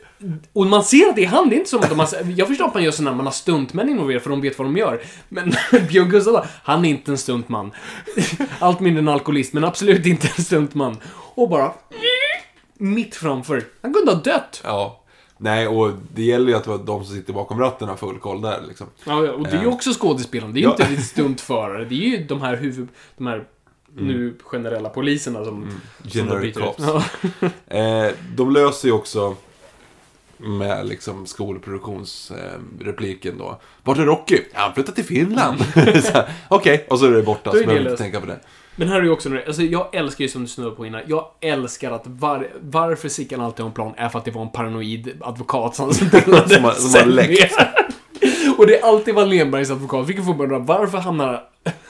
och 0.54 0.66
man 0.66 0.84
ser 0.84 1.10
att 1.10 1.16
det 1.16 1.24
är 1.24 1.28
han, 1.28 1.50
det 1.50 1.56
är 1.56 1.58
inte 1.58 1.70
som 1.70 1.80
att 1.80 1.90
de 1.90 2.00
har, 2.00 2.08
Jag 2.38 2.48
förstår 2.48 2.66
att 2.66 2.74
man 2.74 2.84
gör 2.84 2.92
så 2.92 3.04
när 3.04 3.14
man 3.14 3.26
har 3.26 3.34
stuntmän 3.34 3.90
involverade 3.90 4.24
för 4.24 4.30
de 4.30 4.42
vet 4.42 4.58
vad 4.60 4.68
de 4.68 4.78
gör. 4.78 5.02
Men 5.30 5.52
Björn 5.90 6.10
Gustafsson, 6.10 6.46
han 6.64 6.86
är 6.86 6.90
inte 6.90 7.12
en 7.12 7.18
stuntman. 7.18 7.72
Allt 8.60 8.80
mindre 8.80 9.00
en 9.02 9.08
alkoholist, 9.08 9.54
men 9.54 9.64
absolut 9.64 10.06
inte 10.06 10.28
en 10.38 10.44
stuntman. 10.44 10.98
Och 11.36 11.50
bara... 11.50 11.72
Mitt 12.78 13.16
framför. 13.16 13.64
Han 13.82 13.94
kunde 13.94 14.12
ha 14.12 14.20
dött. 14.20 14.62
Ja. 14.64 14.99
Nej, 15.42 15.68
och 15.68 15.92
det 16.14 16.24
gäller 16.24 16.48
ju 16.48 16.56
att 16.56 16.86
de 16.86 17.06
som 17.06 17.16
sitter 17.16 17.34
bakom 17.34 17.60
ratten 17.60 17.90
har 17.90 17.96
full 17.96 18.20
koll 18.20 18.42
där 18.42 18.62
liksom. 18.68 18.88
Ja, 19.04 19.26
ja, 19.26 19.32
och 19.32 19.44
det 19.44 19.58
är 19.58 19.62
ju 19.62 19.68
också 19.68 19.94
skådespelaren. 19.94 20.54
Det 20.54 20.60
är 20.60 20.62
ju 20.62 20.70
inte 20.70 20.84
en 20.84 21.02
stuntförare. 21.02 21.86
Det 21.86 21.96
är 21.96 22.10
ju 22.10 22.24
de 22.24 22.42
här 22.42 22.56
huvud... 22.56 22.88
De 23.18 23.28
här 23.28 23.46
nu 23.96 24.36
generella 24.44 24.90
poliserna 24.90 25.46
som... 25.46 25.46
som 25.46 25.70
de 26.04 26.10
Generic 26.10 26.58
ut. 26.58 26.64
cops. 26.64 26.84
Ja. 26.84 27.04
Eh, 27.78 28.12
de 28.36 28.52
löser 28.52 28.88
ju 28.88 28.94
också 28.94 29.36
med 30.38 30.88
liksom 30.88 31.26
skolproduktionsrepliken 31.26 33.38
då. 33.38 33.60
Vart 33.84 33.98
är 33.98 34.06
Rocky? 34.06 34.42
Han 34.54 34.74
flyttat 34.74 34.96
till 34.96 35.06
Finland. 35.06 35.66
Okej, 36.48 36.86
och 36.90 37.00
så 37.00 37.06
är 37.06 37.12
det 37.12 37.24
borta. 37.24 37.52
Så 37.52 37.58
behöver 37.58 37.80
inte 37.80 37.98
tänka 37.98 38.20
på 38.20 38.26
det. 38.26 38.40
Men 38.80 38.88
här 38.90 39.00
är 39.00 39.04
ju 39.04 39.10
också, 39.12 39.30
alltså 39.48 39.62
jag 39.64 39.96
älskar 39.96 40.22
ju 40.24 40.30
som 40.30 40.42
du 40.42 40.48
snurrade 40.48 40.76
på 40.76 40.86
innan, 40.86 41.02
jag 41.08 41.26
älskar 41.42 41.92
att 41.92 42.02
var, 42.06 42.48
varför 42.62 43.10
Sickan 43.10 43.42
alltid 43.42 43.60
har 43.64 43.68
en 43.70 43.74
plan 43.74 43.94
är 43.98 44.10
för 44.10 44.20
att 44.20 44.26
det 44.26 44.32
var 44.32 44.42
en 44.42 44.50
paranoid 44.50 45.12
advokat 45.22 45.76
som 45.76 45.94
Som 45.94 46.08
har- 46.10 46.74
som 46.74 47.00
har 47.00 47.06
läckt. 47.06 47.56
Och 48.58 48.68
det 48.68 48.80
är 48.80 48.86
alltid 48.86 49.16
Wallenbergs 49.16 49.72
advokat, 49.72 50.08
vilket 50.10 50.26
får 50.26 50.34
man 50.34 50.42
undra, 50.42 50.60
varför 50.60 50.98
hamnar 50.98 51.44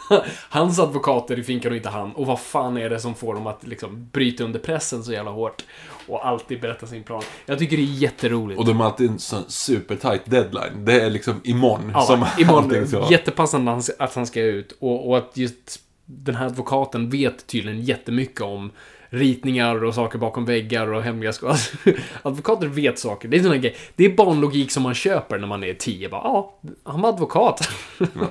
hans 0.50 0.80
advokater 0.80 1.40
i 1.40 1.44
finkan 1.44 1.72
och 1.72 1.78
inte 1.78 1.90
han? 1.90 2.12
Och 2.12 2.26
vad 2.26 2.40
fan 2.40 2.78
är 2.78 2.90
det 2.90 3.00
som 3.00 3.16
får 3.16 3.34
dem 3.34 3.48
att 3.48 3.68
liksom 3.68 4.10
bryta 4.12 4.44
under 4.44 4.60
pressen 4.60 5.04
så 5.04 5.12
jävla 5.12 5.32
hårt? 5.32 5.64
Och 6.08 6.28
alltid 6.28 6.62
berätta 6.62 6.88
sin 6.88 7.04
plan. 7.04 7.22
Jag 7.46 7.60
tycker 7.60 7.78
det 7.78 7.84
är 7.84 7.86
jätteroligt. 7.86 8.60
Och 8.60 8.66
de 8.66 8.80
har 8.80 8.86
alltid 8.86 9.10
en 9.10 9.20
sån 9.20 9.44
supertight 9.48 10.22
deadline. 10.26 10.86
Det 10.86 11.02
är 11.02 11.10
liksom 11.10 11.42
imorgon 11.44 11.92
Ja, 11.94 12.02
som 12.02 12.26
imorgon, 12.38 12.64
allting 12.64 13.00
vara. 13.00 13.12
jättepassande 13.12 13.82
att 14.00 14.16
han 14.16 14.28
ska 14.28 14.42
ut. 14.42 14.78
Och, 14.80 15.10
och 15.10 15.18
att 15.18 15.32
just 15.38 15.80
den 16.12 16.36
här 16.36 16.46
advokaten 16.46 17.10
vet 17.10 17.48
tydligen 17.48 17.82
jättemycket 17.82 18.42
om 18.42 18.72
ritningar 19.10 19.84
och 19.84 19.96
saker 19.96 20.20
bakom 20.20 20.46
väggar 20.46 20.88
och 20.94 21.04
hemliga 21.04 21.34
skål. 21.34 21.50
Alltså, 21.52 21.78
advokater 22.22 22.68
vet 22.68 23.00
saker. 23.00 23.28
Det 23.28 23.38
är 23.38 23.42
sån 23.42 23.52
här 23.52 23.58
grej. 23.58 23.76
Det 23.96 24.06
är 24.06 24.16
barnlogik 24.16 24.72
som 24.72 24.84
man 24.84 24.94
köper 24.94 25.38
när 25.38 25.48
man 25.48 25.64
är 25.64 25.74
tio. 25.74 26.10
Bara, 26.10 26.22
ja, 26.24 26.56
han 26.84 27.02
var 27.02 27.10
advokat. 27.10 27.70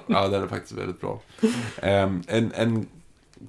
Ja, 0.07 0.29
den 0.29 0.43
är 0.43 0.47
faktiskt 0.47 0.73
väldigt 0.73 1.01
bra. 1.01 1.21
Ehm, 1.83 2.23
en, 2.27 2.53
en, 2.55 2.87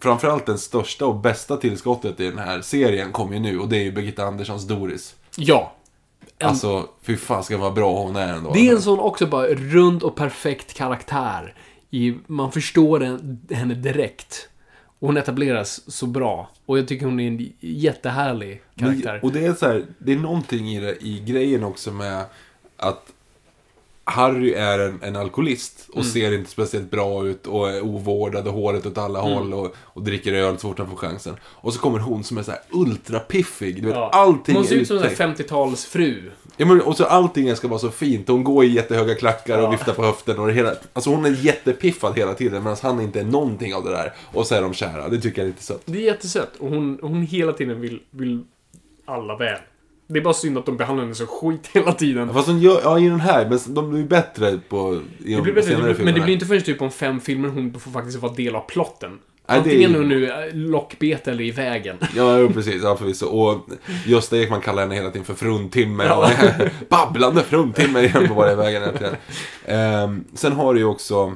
framförallt 0.01 0.45
den 0.45 0.57
största 0.57 1.05
och 1.05 1.15
bästa 1.15 1.57
tillskottet 1.57 2.19
i 2.19 2.25
den 2.29 2.39
här 2.39 2.61
serien 2.61 3.11
kommer 3.11 3.33
ju 3.33 3.39
nu 3.39 3.59
och 3.59 3.69
det 3.69 3.77
är 3.77 3.83
ju 3.83 3.91
Birgitta 3.91 4.23
Anderssons 4.23 4.67
Doris. 4.67 5.15
ja. 5.35 5.73
En, 6.41 6.49
Alltså, 6.49 6.87
fy 7.01 7.17
fan 7.17 7.43
ska 7.43 7.57
vad 7.57 7.73
bra 7.73 8.01
hon 8.03 8.15
är 8.15 8.33
ändå. 8.33 8.53
det 8.53 8.67
är 8.69 8.71
en 8.75 8.81
sån 8.81 8.99
också 8.99 9.25
bara 9.25 9.47
rund 9.47 10.03
och 10.03 10.15
perfekt 10.15 10.73
karaktär. 10.73 11.53
I, 11.91 12.17
man 12.27 12.51
förstår 12.51 13.19
henne 13.53 13.73
direkt. 13.73 14.49
Och 14.99 15.07
hon 15.07 15.17
etableras 15.17 15.91
så 15.91 16.05
bra. 16.05 16.49
Och 16.65 16.77
jag 16.77 16.87
tycker 16.87 17.05
hon 17.05 17.19
är 17.19 17.27
en 17.27 17.53
jättehärlig 17.59 18.61
karaktär. 18.75 19.13
Men, 19.13 19.21
och 19.21 19.31
det 19.31 19.45
är 19.45 19.53
så 19.53 19.65
här, 19.65 19.85
det 19.97 20.13
är 20.13 20.17
någonting 20.17 20.69
i, 20.69 20.79
det, 20.79 21.05
i 21.05 21.19
grejen 21.19 21.63
också 21.63 21.91
med 21.91 22.25
att 22.77 23.13
Harry 24.09 24.53
är 24.53 24.79
en, 24.79 24.99
en 25.03 25.15
alkoholist 25.15 25.89
och 25.93 26.05
ser 26.05 26.33
inte 26.33 26.49
speciellt 26.51 26.91
bra 26.91 27.27
ut 27.27 27.47
och 27.47 27.69
är 27.69 27.81
ovårdad 27.81 28.47
och 28.47 28.53
håret 28.53 28.85
åt 28.85 28.97
alla 28.97 29.19
håll 29.21 29.53
och, 29.53 29.75
och 29.79 30.03
dricker 30.03 30.33
öl 30.33 30.57
så 30.57 30.67
fort 30.67 30.79
han 30.79 30.89
får 30.89 30.95
chansen. 30.97 31.35
Och 31.43 31.73
så 31.73 31.79
kommer 31.79 31.99
hon 31.99 32.23
som 32.23 32.37
är 32.37 32.43
så 32.43 32.51
här 32.51 32.59
ultrapiffig. 32.71 33.75
Du 33.81 33.87
vet, 33.87 33.95
Ja. 33.95 34.09
allting 34.13 34.55
Hon 34.55 34.65
ser 34.65 34.75
ut 34.75 34.87
som 34.87 34.97
en 34.97 35.03
uttänkt. 35.11 35.39
50-talsfru. 35.41 36.31
Ja, 36.57 36.65
men, 36.65 36.81
och 36.81 36.97
så 36.97 37.05
allting 37.05 37.55
ska 37.55 37.67
vara 37.67 37.79
så 37.79 37.89
fint. 37.91 38.27
Hon 38.27 38.43
går 38.43 38.65
i 38.65 38.67
jättehöga 38.67 39.15
klackar 39.15 39.57
och 39.57 39.63
Ja. 39.63 39.69
viftar 39.71 39.93
på 39.93 40.03
höften. 40.03 40.39
Och 40.39 40.51
hela, 40.51 40.73
alltså 40.93 41.09
hon 41.09 41.25
är 41.25 41.45
jättepiffad 41.45 42.17
hela 42.17 42.33
tiden 42.33 42.63
medan 42.63 42.77
han 42.81 43.01
inte 43.01 43.19
är 43.19 43.23
någonting 43.25 43.75
av 43.75 43.83
det 43.83 43.91
där. 43.91 44.13
Och 44.33 44.47
så 44.47 44.55
är 44.55 44.61
de 44.61 44.73
kära. 44.73 45.09
Det 45.09 45.21
tycker 45.21 45.41
jag 45.41 45.45
är 45.45 45.51
lite 45.51 45.63
sött. 45.63 45.81
Det 45.85 45.97
är 45.97 46.01
jättesött. 46.05 46.55
Och 46.59 46.69
hon, 46.69 46.99
hon 47.01 47.21
hela 47.21 47.53
tiden 47.53 47.81
vill, 47.81 47.99
vill 48.11 48.43
alla 49.05 49.37
väl. 49.37 49.57
Det 50.11 50.19
är 50.19 50.23
bara 50.23 50.33
synd 50.33 50.57
att 50.57 50.65
de 50.65 50.77
behandlar 50.77 51.03
henne 51.03 51.15
så 51.15 51.25
skit 51.25 51.69
hela 51.73 51.91
tiden. 51.91 52.33
Fast 52.33 52.47
hon 52.47 52.59
gör, 52.59 52.81
ja 52.83 52.99
i 52.99 53.09
den 53.09 53.19
här, 53.19 53.49
men 53.49 53.59
de 53.67 53.89
blir 53.89 54.03
bättre 54.03 54.59
på 54.69 55.01
i 55.19 55.29
Det 55.29 55.35
de 55.35 55.41
blir 55.41 55.53
bättre, 55.53 55.69
senare 55.69 55.95
men 55.99 56.13
det 56.13 56.21
blir 56.21 56.33
inte 56.33 56.45
förrän 56.45 56.61
typ 56.61 56.81
om 56.81 56.91
fem 56.91 57.19
filmer 57.19 57.49
hon 57.49 57.79
får 57.79 57.91
faktiskt 57.91 58.17
vara 58.17 58.33
del 58.33 58.55
av 58.55 58.61
plotten. 58.61 59.19
Det 59.45 59.53
är 59.53 59.57
Antingen 59.57 59.95
hon 59.95 60.09
nu 60.09 60.25
är 60.25 60.51
lockbete 60.53 61.31
eller 61.31 61.43
i 61.43 61.51
vägen. 61.51 61.97
Ja, 62.15 62.47
precis. 62.53 62.83
Ja, 62.83 62.97
förvisso. 62.97 63.25
Och 63.25 63.69
Gösta 64.05 64.37
Ekman 64.37 64.61
kallar 64.61 64.81
henne 64.81 64.95
hela 64.95 65.11
tiden 65.11 65.25
för 65.25 65.33
fruntimmer. 65.33 66.05
Ja. 66.05 66.31
Babblande 66.89 67.43
fruntimmer 67.43 68.27
på 68.27 68.33
varje 68.33 68.55
vägen 68.55 68.83
egentligen. 68.83 69.15
Ehm, 69.65 70.23
sen 70.33 70.51
har 70.51 70.73
du 70.73 70.79
ju 70.79 70.85
också 70.85 71.35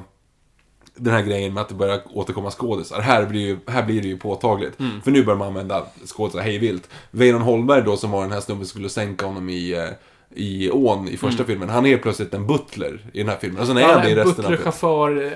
den 0.96 1.14
här 1.14 1.22
grejen 1.22 1.54
med 1.54 1.60
att 1.60 1.68
det 1.68 1.74
börjar 1.74 2.00
återkomma 2.12 2.50
skådisar. 2.50 3.00
Här 3.00 3.26
blir, 3.26 3.40
ju, 3.40 3.58
här 3.66 3.82
blir 3.82 4.02
det 4.02 4.08
ju 4.08 4.16
påtagligt. 4.16 4.80
Mm. 4.80 5.00
För 5.02 5.10
nu 5.10 5.24
börjar 5.24 5.38
man 5.38 5.48
använda 5.48 5.86
skådisar 6.06 6.40
hej 6.40 6.58
vilt. 6.58 6.88
Weinon 7.10 7.42
Holmberg 7.42 7.82
då 7.82 7.96
som 7.96 8.10
var 8.10 8.22
den 8.22 8.32
här 8.32 8.40
snubben 8.40 8.66
som 8.66 8.70
skulle 8.70 8.88
sänka 8.88 9.26
honom 9.26 9.48
i, 9.48 9.72
eh, 9.72 9.88
i 10.34 10.70
ån 10.70 11.08
i 11.08 11.16
första 11.16 11.44
filmen. 11.44 11.68
Han 11.68 11.86
är 11.86 11.98
plötsligt 11.98 12.34
en 12.34 12.46
butler 12.46 13.00
i 13.12 13.18
den 13.18 13.28
här 13.28 13.36
filmen. 13.40 13.60
Och 13.60 13.66
sen 13.66 13.76
är 13.76 13.82
han 13.82 14.02
det 14.02 14.10
i 14.10 14.14
resten 14.14 14.30
av 14.30 14.36
Butler, 14.36 14.56
filmen. 14.56 14.64
chaufför, 14.64 15.32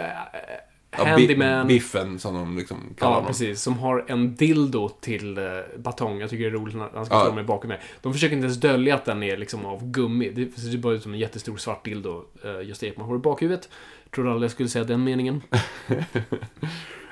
eh, 0.91 0.99
Ja, 0.99 1.05
bi- 1.05 1.11
handyman. 1.11 1.67
Biffen 1.67 2.19
som 2.19 2.35
de 2.35 2.57
liksom 2.59 2.77
kallar 2.99 3.11
Ja, 3.11 3.15
honom. 3.15 3.27
precis. 3.29 3.63
Som 3.63 3.79
har 3.79 4.05
en 4.09 4.35
dildo 4.37 4.89
till 4.89 5.39
eh, 5.39 5.45
batong. 5.79 6.21
Jag 6.21 6.31
tycker 6.31 6.45
det 6.45 6.51
är 6.51 6.61
roligt 6.61 6.77
när 6.77 6.89
han 6.95 7.07
ska 7.07 7.15
Ja. 7.15 7.25
stå 7.25 7.35
med 7.35 7.47
bakom 7.47 7.69
mig. 7.69 7.81
De 8.03 8.13
försöker 8.13 8.35
inte 8.37 8.45
ens 8.45 8.61
dölja 8.61 8.95
att 8.95 9.05
den 9.05 9.23
är 9.23 9.37
liksom 9.37 9.67
av 9.67 9.91
gummi. 9.91 10.31
Det 10.31 10.61
ser 10.61 10.79
bara 10.79 10.95
ut 10.95 11.03
som 11.03 11.13
en 11.13 11.19
jättestor 11.19 11.57
svart 11.57 11.85
dildo 11.85 12.25
uh, 12.45 12.63
just 12.69 12.83
Ekman 12.83 13.09
har 13.09 13.17
i 13.17 13.19
bakhuvudet. 13.19 13.69
Tror 14.15 14.29
aldrig 14.29 14.45
jag 14.45 14.51
skulle 14.51 14.69
säga 14.69 14.85
den 14.85 15.05
meningen. 15.05 15.43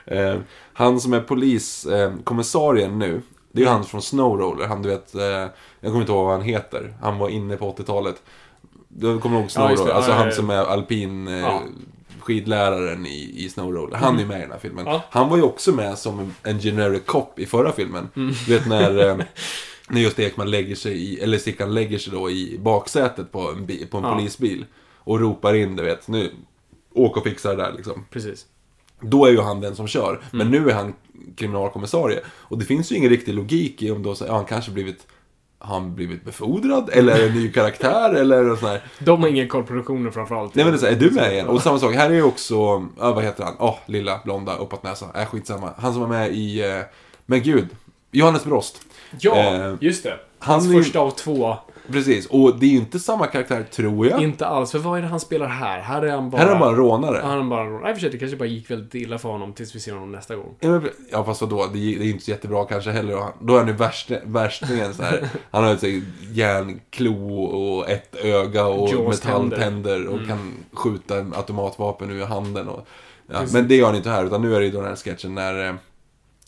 Eh, 0.09 0.37
han 0.73 1.01
som 1.01 1.13
är 1.13 1.21
poliskommissarien 1.21 2.13
eh, 2.19 2.23
kommissarien 2.25 2.99
nu, 2.99 3.23
det 3.53 3.61
är 3.63 3.65
ju 3.67 3.71
han 3.71 3.85
från 3.85 4.03
Snowroller. 4.03 4.67
Han 4.67 4.83
du 4.83 4.89
vet, 4.89 5.15
eh, 5.15 5.23
jag 5.23 5.51
kommer 5.81 6.01
inte 6.01 6.13
ihåg 6.13 6.25
vad 6.25 6.33
han 6.35 6.43
heter. 6.43 6.95
Han 7.03 7.19
var 7.19 7.29
inne 7.29 7.57
på 7.57 7.73
80-talet. 7.73 8.23
Du 8.89 9.19
kommer 9.19 9.41
ihåg 9.41 9.51
Snowroller? 9.51 9.91
alltså 9.93 10.11
Ja, 10.11 10.17
han 10.17 10.27
ja, 10.27 10.31
ja. 10.31 10.37
som 10.37 10.51
är 10.51 10.65
alpin 10.65 11.27
Ja. 11.27 11.63
Skidläraren 12.27 13.07
i, 13.07 13.33
i 13.45 13.49
Snowroller. 13.49 13.97
Han 13.97 14.19
är 14.19 14.27
med 14.27 14.39
i 14.39 14.41
den 14.41 14.51
här 14.53 14.59
filmen. 14.59 14.87
Ja. 14.87 15.05
Han 15.11 15.29
var 15.29 15.37
ju 15.37 15.43
också 15.43 15.73
med 15.73 15.99
som 15.99 16.19
en, 16.19 16.35
en 16.43 16.61
generic 16.61 17.03
cop 17.07 17.39
i 17.39 17.47
förra 17.47 17.73
filmen. 17.73 18.09
Mm. 18.17 18.35
Du 18.47 18.53
vet 18.55 18.67
när... 18.67 19.09
Eh, 19.09 19.17
när 19.89 20.01
just 20.01 20.19
Ekman 20.19 20.51
lägger 20.51 20.75
sig 20.75 20.93
i, 20.93 21.21
eller 21.21 21.39
Sickan 21.39 21.75
lägger 21.75 21.99
sig 21.99 22.13
då 22.13 22.31
i 22.31 22.59
baksätet 22.63 23.33
på 23.33 23.51
en, 23.51 23.67
bi, 23.67 23.87
på 23.87 23.99
en 23.99 24.05
Ja. 24.05 24.15
polisbil. 24.15 24.65
Och 24.97 25.21
ropar 25.21 25.55
in, 25.55 25.77
du 25.77 25.83
vet, 25.83 26.09
nu, 26.09 26.31
åk 26.95 27.17
och 27.17 27.25
fixa 27.25 27.55
det 27.55 27.63
där 27.63 27.73
liksom. 27.77 28.05
Precis. 28.11 28.47
Då 29.01 29.27
är 29.27 29.31
ju 29.31 29.41
han 29.41 29.61
den 29.61 29.77
som 29.77 29.87
kör. 29.89 30.11
Mm. 30.11 30.23
Men 30.33 30.51
nu 30.51 30.71
är 30.71 30.75
han 30.75 30.95
kriminalkommissarie. 31.37 32.21
Och 32.29 32.59
det 32.59 32.65
finns 32.65 32.93
ju 32.93 32.97
ingen 32.97 33.11
riktig 33.11 33.35
logik 33.35 33.83
i 33.83 33.91
om 33.91 34.03
då, 34.03 34.15
så, 34.15 34.25
ja, 34.25 34.37
han 34.37 34.45
kanske 34.45 34.71
blivit 34.71 35.07
har 35.59 35.75
han 35.75 35.95
blivit 35.95 36.25
befordrad? 36.25 36.91
Eller 36.93 37.15
är 37.15 37.19
det 37.19 37.27
en 37.27 37.35
ny 37.35 37.53
karaktär? 37.53 38.15
Eller 38.15 38.49
sånt 38.49 38.61
här. 38.61 38.83
De 38.99 39.23
har 39.23 39.29
ingen 39.29 39.49
koll 39.49 39.63
på 39.63 39.67
produktionen 39.67 40.13
framförallt. 40.13 40.55
Nej 40.55 40.65
men 40.65 40.73
det 40.75 40.77
är, 40.79 40.81
så 40.81 40.87
är 40.87 40.97
du 40.97 41.11
med 41.11 41.33
igen? 41.33 41.47
Och 41.49 41.63
samma 41.63 41.79
sak, 41.79 41.95
här 41.95 42.11
är 42.11 42.15
ju 42.15 42.23
också, 42.23 42.55
ja, 42.99 43.13
vad 43.13 43.25
heter 43.25 43.45
han? 43.45 43.55
Åh, 43.59 43.75
lilla, 43.87 44.21
blonda, 44.25 44.57
uppåt 44.57 44.83
näsa. 44.83 45.07
Äh, 45.15 45.27
skitsamma. 45.27 45.71
Han 45.79 45.93
som 45.93 46.03
var 46.03 46.09
med 46.09 46.33
i, 46.33 46.71
eh, 46.71 46.81
men 47.27 47.43
gud, 47.43 47.69
Johannes 48.11 48.45
Brost. 48.45 48.81
Ja, 49.21 49.37
Eh, 49.37 49.75
just 49.81 50.03
det. 50.03 50.19
Hans 50.39 50.67
han 50.67 50.75
är 50.75 50.83
första 50.83 51.01
av 51.01 51.11
två. 51.11 51.57
Precis, 51.93 52.27
och 52.27 52.59
det 52.59 52.67
är 52.67 52.71
ju 52.71 52.77
inte 52.77 52.99
samma 52.99 53.27
karaktär 53.27 53.63
tror 53.71 54.07
jag. 54.07 54.23
Inte 54.23 54.47
alls, 54.47 54.73
för 54.73 54.79
vad 54.79 54.99
är 54.99 55.03
det 55.03 55.09
han 55.09 55.21
spelar 55.21 55.47
här? 55.47 55.81
Här 55.81 56.03
är 56.03 56.11
han 56.13 56.31
bara... 56.31 56.39
Här 56.39 56.47
är 56.47 56.51
han 56.51 56.61
bara 56.61 56.73
rånare. 56.77 57.21
Han 57.25 57.39
är 57.39 57.43
bara... 57.51 57.65
Nej, 57.65 57.91
i 57.91 57.93
och 57.93 57.97
för 57.97 58.01
sig, 58.01 58.11
det 58.11 58.19
kanske 58.19 58.37
bara 58.37 58.49
gick 58.49 58.71
väldigt 58.71 58.95
illa 58.95 59.19
för 59.19 59.29
honom 59.29 59.53
tills 59.53 59.75
vi 59.75 59.81
ser 59.81 59.93
honom 59.93 60.13
nästa 60.13 60.37
gång. 60.37 60.55
Ja, 61.11 61.25
fast 61.25 61.41
vadå, 61.41 61.67
det 61.73 61.79
är 61.79 61.99
det 61.99 62.05
är 62.07 62.11
inte 62.11 62.25
så 62.25 62.31
jättebra 62.31 62.65
kanske 62.65 62.91
heller. 62.91 63.23
Då 63.41 63.55
är 63.55 63.59
han 63.59 63.69
ju 63.69 63.75
värst, 63.75 64.11
värstingen 64.25 64.95
så 64.95 65.03
här. 65.03 65.29
Han 65.51 65.65
har 65.65 65.71
här 65.71 66.03
järnklo 66.33 67.45
och 67.45 67.91
ett 67.91 68.17
öga 68.17 68.67
och 68.67 69.09
metalltänder 69.09 70.07
och 70.07 70.27
kan 70.27 70.53
skjuta 70.73 71.19
en 71.19 71.35
automatvapen 71.35 72.11
ur 72.11 72.25
handen. 72.25 72.69
Och, 72.69 72.87
ja, 73.33 73.39
men 73.53 73.69
det 73.69 73.77
gör 73.77 73.87
han 73.87 73.97
inte 73.97 74.11
här, 74.11 74.25
utan 74.25 74.43
nu 74.43 74.55
är 74.57 74.61
det 74.61 74.67
ju 74.67 74.73
då 74.73 74.81
den 74.81 74.89
här 74.89 74.97
sketchen 74.97 75.35
när... 75.35 75.69
eh, 75.69 75.75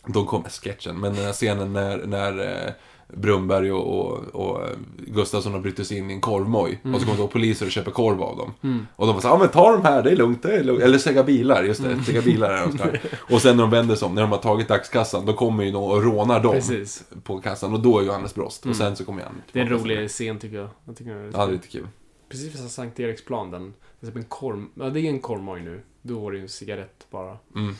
De 0.07 0.25
kommer, 0.25 0.49
sketchen, 0.49 0.99
men 0.99 1.15
den 1.15 1.25
här 1.25 1.33
scenen 1.33 1.73
när, 1.73 1.97
när 1.97 2.39
eh, 2.39 2.71
Brumberg 3.13 3.71
och, 3.71 3.99
och, 3.99 4.17
och 4.35 4.67
Gustafsson 5.07 5.53
har 5.53 5.59
brutit 5.59 5.87
sig 5.87 5.97
in 5.97 6.09
i 6.11 6.13
en 6.13 6.21
korvmoj. 6.21 6.79
Och 6.93 6.99
så 6.99 7.05
kommer 7.05 7.17
då 7.17 7.27
poliser 7.27 7.65
och 7.65 7.71
köper 7.71 7.91
korv 7.91 8.21
av 8.21 8.37
dem. 8.37 8.87
Och 8.95 9.07
de 9.07 9.13
bara 9.13 9.21
så 9.21 9.27
ja 9.27 9.37
men 9.37 9.49
ta 9.49 9.71
de 9.71 9.81
här, 9.81 10.03
det 10.03 10.11
är 10.11 10.15
lugnt, 10.15 10.43
det 10.43 10.55
är 10.55 10.63
lugnt. 10.63 10.81
Eller 10.83 10.97
Sega 10.97 11.23
bilar, 11.23 11.63
just 11.63 11.83
det. 11.83 12.03
Sega 12.03 12.21
bilar 12.21 12.49
är 12.49 12.67
de. 12.67 12.97
Och 13.35 13.41
sen 13.41 13.57
när 13.57 13.63
de 13.63 13.69
vänder 13.69 13.95
sig 13.95 14.05
om, 14.05 14.15
när 14.15 14.21
de 14.21 14.31
har 14.31 14.37
tagit 14.37 14.67
dagskassan, 14.67 15.25
då 15.25 15.33
kommer 15.33 15.63
ju 15.63 15.71
någon 15.71 15.91
och 15.97 16.03
rånar 16.03 16.39
dem 16.39 16.53
Precis. 16.53 17.03
på 17.23 17.39
kassan. 17.41 17.73
Och 17.73 17.79
då 17.79 17.99
är 17.99 18.03
Johannes 18.03 18.35
Brost. 18.35 18.65
Och 18.65 18.75
sen 18.75 18.95
så 18.95 19.05
kommer 19.05 19.23
han 19.23 19.41
Det 19.51 19.59
är 19.59 19.63
en 19.63 19.69
rolig 19.69 20.09
scen 20.09 20.39
tycker 20.39 20.57
jag. 20.57 20.69
jag 20.85 20.97
tycker 20.97 21.11
det 21.15 21.19
är 21.19 21.31
Ja, 21.33 21.45
det 21.45 21.51
är 21.51 21.53
lite 21.53 21.67
kul. 21.67 21.87
Precis 22.29 22.55
vid 22.55 22.71
Sankt 22.71 22.99
Eriksplan, 22.99 23.51
den... 23.51 23.73
Det 23.99 24.07
är 24.07 24.11
typ 24.11 24.17
en 24.17 24.23
korv... 24.23 24.65
Ja, 24.73 24.89
det 24.89 24.99
är 24.99 25.09
en 25.09 25.19
korvmoj 25.19 25.61
nu. 25.61 25.81
Då 26.01 26.19
var 26.19 26.31
det 26.31 26.37
ju 26.37 26.43
en 26.43 26.49
cigarett 26.49 27.07
bara. 27.11 27.37
Mm. 27.55 27.75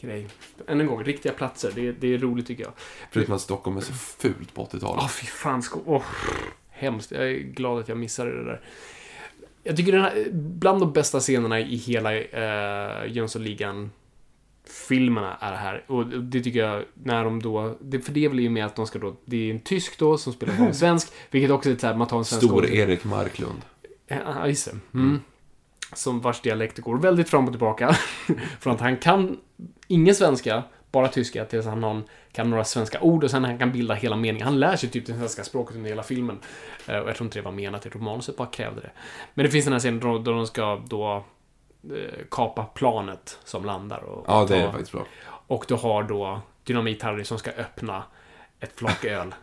Grej. 0.00 0.26
Än 0.66 0.80
en 0.80 0.86
gång, 0.86 1.04
riktiga 1.04 1.32
platser. 1.32 1.72
Det, 1.74 1.88
är- 1.88 1.96
det 2.00 2.14
är 2.14 2.18
roligt 2.18 2.46
tycker 2.46 2.64
jag. 2.64 2.72
Förutom 3.10 3.34
att 3.34 3.40
Stockholm 3.40 3.76
är 3.76 3.80
så 3.80 3.92
fult 3.92 4.54
på 4.54 4.64
80-talet. 4.64 4.82
Åh, 5.02 5.08
fy 5.08 5.26
fan. 5.26 5.62
Åh, 5.84 6.02
hemskt. 6.70 7.10
Jag 7.12 7.30
är 7.30 7.38
glad 7.38 7.78
att 7.80 7.88
jag 7.88 7.98
missade 7.98 8.30
det 8.36 8.44
där. 8.44 8.60
Jag 9.62 9.76
tycker 9.76 9.92
den 9.92 10.00
här, 10.02 10.26
bland 10.32 10.80
de 10.80 10.92
bästa 10.92 11.20
scenerna 11.20 11.60
i 11.60 11.76
hela 11.76 12.14
uh, 12.14 13.12
Jönssonligan 13.12 13.90
filmerna 14.88 15.36
är 15.40 15.52
här. 15.54 15.84
Och 15.86 16.06
det 16.06 16.40
tycker 16.42 16.58
jag, 16.60 16.84
när 16.94 17.24
de 17.24 17.42
då... 17.42 17.76
Det, 17.80 18.00
för 18.00 18.12
det 18.12 18.28
blir 18.28 18.42
ju 18.42 18.50
med 18.50 18.66
att 18.66 18.76
de 18.76 18.86
ska 18.86 18.98
då... 18.98 19.16
Det 19.24 19.36
är 19.36 19.50
en 19.50 19.60
tysk 19.60 19.98
då 19.98 20.18
som 20.18 20.32
spelar 20.32 20.54
en 20.54 20.74
svensk. 20.84 21.12
Vilket 21.30 21.50
också 21.50 21.70
är 21.70 21.76
så 21.76 21.86
här, 21.86 21.94
man 21.94 22.06
tar 22.08 22.18
en 22.18 22.24
svensk 22.24 22.46
Stor 22.46 22.66
Erik 22.66 23.04
Marklund. 23.04 23.62
Ja, 24.06 24.48
just 24.48 24.64
det. 24.70 24.78
Mm. 24.98 25.20
Som 25.92 26.20
vars 26.20 26.40
dialekt 26.40 26.78
går 26.78 26.98
väldigt 26.98 27.28
fram 27.30 27.44
och 27.44 27.50
tillbaka. 27.52 27.96
Från 28.60 28.74
att 28.74 28.80
han 28.80 28.96
kan 28.96 29.40
ingen 29.86 30.14
svenska, 30.14 30.62
bara 30.92 31.08
tyska, 31.08 31.44
tills 31.44 31.66
han 31.66 31.82
har, 31.82 32.02
kan 32.32 32.50
några 32.50 32.64
svenska 32.64 33.00
ord 33.00 33.24
och 33.24 33.30
sen 33.30 33.44
han 33.44 33.58
kan 33.58 33.72
bilda 33.72 33.94
hela 33.94 34.16
meningen. 34.16 34.44
Han 34.46 34.60
lär 34.60 34.76
sig 34.76 34.88
typ 34.88 35.06
det 35.06 35.14
svenska 35.14 35.44
språket 35.44 35.76
under 35.76 35.90
hela 35.90 36.02
filmen. 36.02 36.38
Eh, 36.86 36.98
Och 36.98 37.08
jag 37.08 37.16
tror 37.16 37.26
inte 37.26 37.38
det 37.38 37.42
var 37.42 37.52
menat, 37.52 37.84
jag 37.84 37.92
tror 37.92 38.02
manuset 38.02 38.36
bara 38.36 38.48
krävde 38.48 38.80
det. 38.80 38.90
Men 39.34 39.44
det 39.44 39.50
finns 39.50 39.64
den 39.64 39.72
här 39.72 39.80
scenen 39.80 40.00
då, 40.00 40.18
de 40.18 40.46
ska 40.46 40.76
då 40.88 41.24
eh, 41.84 42.24
kapa 42.30 42.64
planet 42.64 43.38
som 43.44 43.64
landar. 43.64 43.98
Och, 44.04 44.24
Ja, 44.28 44.44
det 44.44 44.56
är 44.56 44.70
faktiskt 44.70 44.92
bra. 44.92 45.06
och 45.46 45.64
du 45.68 45.74
har 45.74 46.02
då 46.02 46.40
Dynamit-Harry 46.66 47.22
som 47.24 47.38
ska 47.38 47.50
öppna 47.50 48.02
ett 48.60 48.72
flak 48.78 49.04
öl. 49.04 49.34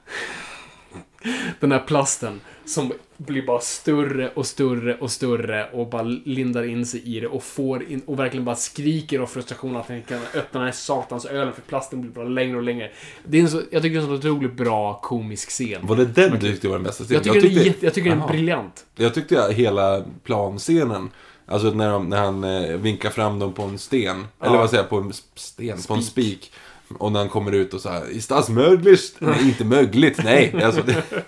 Den 1.60 1.72
här 1.72 1.80
plasten 1.80 2.42
som 2.66 2.94
blir 3.18 3.46
bara 3.46 3.60
större 3.60 4.30
och 4.30 4.46
större 4.46 4.96
och 4.96 5.12
större 5.12 5.70
och 5.72 5.90
bara 5.90 6.02
lindar 6.02 6.64
in 6.64 6.86
sig 6.86 7.16
i 7.16 7.20
det 7.20 7.28
och 7.28 7.44
får 7.44 7.84
in, 7.84 8.02
och 8.06 8.20
verkligen 8.20 8.46
bara 8.46 8.56
skriker 8.56 9.20
av 9.20 9.28
frustration 9.28 9.76
att 9.76 9.90
han 9.90 10.02
kan 10.02 10.18
öppna 10.18 10.60
den 10.60 10.64
här 10.64 10.72
satans 10.72 11.26
ölen 11.26 11.54
för 11.54 11.62
plasten 11.62 12.02
blir 12.02 12.12
bara 12.12 12.28
längre 12.28 12.58
och 12.58 12.64
längre. 12.64 12.92
Det 13.26 13.38
är 13.38 13.42
en 13.42 13.50
så, 13.50 13.62
jag 13.72 13.82
tycker 13.82 13.96
det 13.96 14.06
är 14.06 14.14
en 14.14 14.22
så 14.22 14.30
otroligt 14.30 14.54
bra 14.54 15.00
komisk 15.04 15.50
scen. 15.50 15.88
Var 15.88 15.96
det 15.96 16.06
den 16.06 16.32
du 16.32 16.40
tyckte 16.40 16.68
var 16.68 16.76
den 16.76 16.84
bästa 16.84 17.04
scenen? 17.04 17.22
Jag 17.26 17.34
tycker, 17.34 17.50
den 17.50 17.68
är, 17.68 17.76
jag 17.80 17.94
tycker 17.94 18.10
den 18.10 18.22
är 18.22 18.28
briljant. 18.28 18.86
Jag 18.96 19.14
tyckte 19.14 19.54
hela 19.54 20.04
planscenen, 20.24 21.10
alltså 21.46 21.70
när, 21.70 21.92
de, 21.92 22.10
när 22.10 22.18
han 22.18 22.44
eh, 22.44 22.78
vinkar 22.78 23.10
fram 23.10 23.40
dem 23.40 23.54
på 23.54 23.64
en 23.64 23.78
sten, 23.78 24.28
eller 24.42 24.58
vad 24.58 24.70
säger 24.70 24.84
jag, 24.84 24.90
på 24.90 24.98
en 24.98 25.14
sten, 25.36 25.82
på 25.88 25.94
en 25.94 26.04
spik. 26.04 26.52
Och 27.00 27.12
när 27.12 27.20
han 27.20 27.30
kommer 27.30 27.52
ut 27.52 27.74
och 27.74 27.82
så 27.82 27.90
här, 27.90 28.12
Ist 28.12 28.30
das 28.30 28.50
mögligt? 28.50 29.16
Nej, 29.20 29.48
inte 29.48 29.66
mögligt, 29.66 30.20
nej. 30.24 30.64
Alltså, 30.64 30.82
det, 30.82 31.04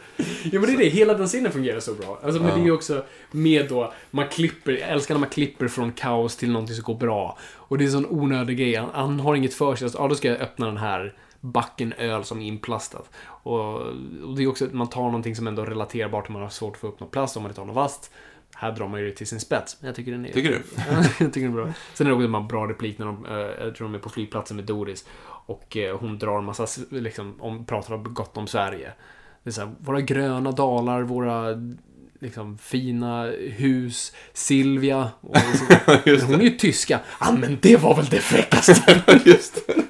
Ja 0.51 0.59
men 0.59 0.61
det 0.61 0.73
är 0.73 0.77
det, 0.77 0.89
hela 0.89 1.13
den 1.13 1.27
scenen 1.27 1.51
fungerar 1.51 1.79
så 1.79 1.93
bra. 1.93 2.19
Alltså, 2.23 2.41
men 2.41 2.55
det 2.55 2.61
är 2.61 2.65
ju 2.65 2.71
också 2.71 3.03
med 3.31 3.69
då, 3.69 3.93
man 4.11 4.27
klipper, 4.27 4.71
jag 4.71 4.89
älskar 4.89 5.15
när 5.15 5.19
man 5.19 5.29
klipper 5.29 5.67
från 5.67 5.91
kaos 5.91 6.35
till 6.35 6.51
någonting 6.51 6.75
som 6.75 6.83
går 6.83 6.95
bra. 6.95 7.37
Och 7.53 7.77
det 7.77 7.83
är 7.83 7.85
en 7.85 7.91
sån 7.91 8.05
onödig 8.05 8.57
grej, 8.57 8.75
han, 8.75 8.89
han 8.93 9.19
har 9.19 9.35
inget 9.35 9.53
för 9.53 9.75
sig. 9.75 9.85
Alltså, 9.85 9.99
ja, 9.99 10.07
då 10.07 10.15
ska 10.15 10.27
jag 10.27 10.39
öppna 10.39 10.65
den 10.65 10.77
här 10.77 11.13
backen 11.39 11.93
öl 11.93 12.23
som 12.23 12.41
är 12.41 12.45
inplastat. 12.45 13.09
Och, 13.27 13.75
och 14.23 14.35
det 14.35 14.43
är 14.43 14.47
också 14.47 14.65
att 14.65 14.73
man 14.73 14.89
tar 14.89 15.01
någonting 15.01 15.35
som 15.35 15.47
ändå 15.47 15.61
är 15.61 15.65
relaterbart 15.65 16.27
om 16.27 16.33
man 16.33 16.41
har 16.41 16.49
svårt 16.49 16.73
att 16.73 16.79
få 16.79 16.87
upp 16.87 16.99
något 16.99 17.11
plast, 17.11 17.37
om 17.37 17.43
man 17.43 17.51
inte 17.51 17.61
har 17.61 17.65
något 17.65 17.75
vasst. 17.75 18.11
Här 18.57 18.71
drar 18.71 18.87
man 18.87 18.99
ju 18.99 19.05
det 19.05 19.15
till 19.15 19.27
sin 19.27 19.39
spets. 19.39 19.77
Jag 19.81 19.95
tycker 19.95 20.11
den 20.11 20.25
är... 20.25 20.31
tycker 20.31 20.49
du? 20.49 20.63
Ja, 20.75 20.83
jag 21.19 21.33
tycker 21.33 21.47
den 21.47 21.57
är 21.57 21.63
bra. 21.63 21.73
Sen 21.93 22.07
är 22.07 22.11
det 22.11 22.15
också 22.15 22.37
en 22.37 22.47
bra 22.47 22.67
replik 22.67 22.97
när 22.97 23.05
de, 23.05 23.25
eh, 23.25 23.65
jag 23.65 23.75
tror 23.75 23.87
de 23.87 23.95
är 23.95 23.99
på 23.99 24.09
flygplatsen 24.09 24.57
med 24.57 24.65
Doris. 24.65 25.05
Och 25.45 25.77
eh, 25.77 25.97
hon 25.97 26.19
drar 26.19 26.41
massa, 26.41 26.67
liksom, 26.89 27.41
om, 27.41 27.65
pratar 27.65 27.97
gott 27.97 28.37
om 28.37 28.47
Sverige. 28.47 28.91
Det 29.43 29.49
är 29.49 29.51
så 29.51 29.61
här, 29.61 29.75
våra 29.79 30.01
gröna 30.01 30.51
dalar, 30.51 31.01
våra 31.01 31.47
liksom, 32.19 32.57
fina 32.57 33.23
hus, 33.57 34.11
Silvia. 34.33 35.09
Och 35.21 35.37
så, 35.37 36.25
hon 36.25 36.41
är 36.41 36.43
ju 36.43 36.57
tyska. 36.57 36.99
Ja, 37.19 37.31
men 37.31 37.57
det 37.61 37.77
var 37.77 37.95
väl 37.95 38.05
det 38.05 38.19
fräckaste. 38.19 39.03
Just 39.25 39.67
det. 39.67 39.83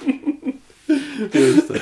Just 1.39 1.67
det. 1.67 1.81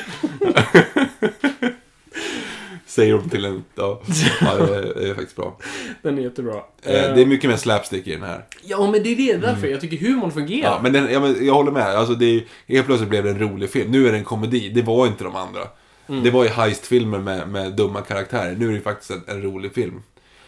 Säger 2.93 3.13
de 3.13 3.29
till 3.29 3.45
en, 3.45 3.63
ja, 3.75 4.01
ja 4.41 4.55
det, 4.55 4.75
är, 4.75 4.81
det 4.81 5.09
är 5.09 5.13
faktiskt 5.13 5.35
bra. 5.35 5.57
Den 6.01 6.17
är 6.17 6.21
jättebra. 6.21 6.55
Eh, 6.55 6.91
det 7.15 7.21
är 7.21 7.25
mycket 7.25 7.49
mer 7.49 7.57
slapstick 7.57 8.07
i 8.07 8.11
den 8.11 8.23
här. 8.23 8.45
Ja, 8.63 8.91
men 8.91 9.03
det 9.03 9.09
är 9.09 9.15
det 9.15 9.37
därför. 9.37 9.67
Jag 9.67 9.81
tycker 9.81 9.97
humorn 9.97 10.31
fungerar. 10.31 10.71
Ja, 10.71 10.79
men, 10.83 10.93
den, 10.93 11.13
ja, 11.13 11.19
men 11.19 11.45
jag 11.45 11.53
håller 11.53 11.71
med. 11.71 11.95
Alltså, 11.95 12.13
det 12.13 12.25
är, 12.25 12.43
helt 12.67 12.85
plötsligt 12.85 13.09
blev 13.09 13.23
det 13.23 13.29
en 13.29 13.39
rolig 13.39 13.69
film. 13.69 13.91
Nu 13.91 14.07
är 14.07 14.11
det 14.11 14.17
en 14.17 14.23
komedi. 14.23 14.69
Det 14.69 14.81
var 14.81 15.07
inte 15.07 15.23
de 15.23 15.35
andra. 15.35 15.61
Mm. 16.07 16.23
Det 16.23 16.31
var 16.31 16.43
ju 16.43 16.49
heistfilmer 16.49 17.19
med, 17.19 17.49
med 17.49 17.73
dumma 17.73 18.01
karaktärer. 18.01 18.55
Nu 18.55 18.69
är 18.69 18.73
det 18.73 18.81
faktiskt 18.81 19.11
en, 19.11 19.21
en 19.27 19.41
rolig 19.41 19.73
film. 19.73 20.01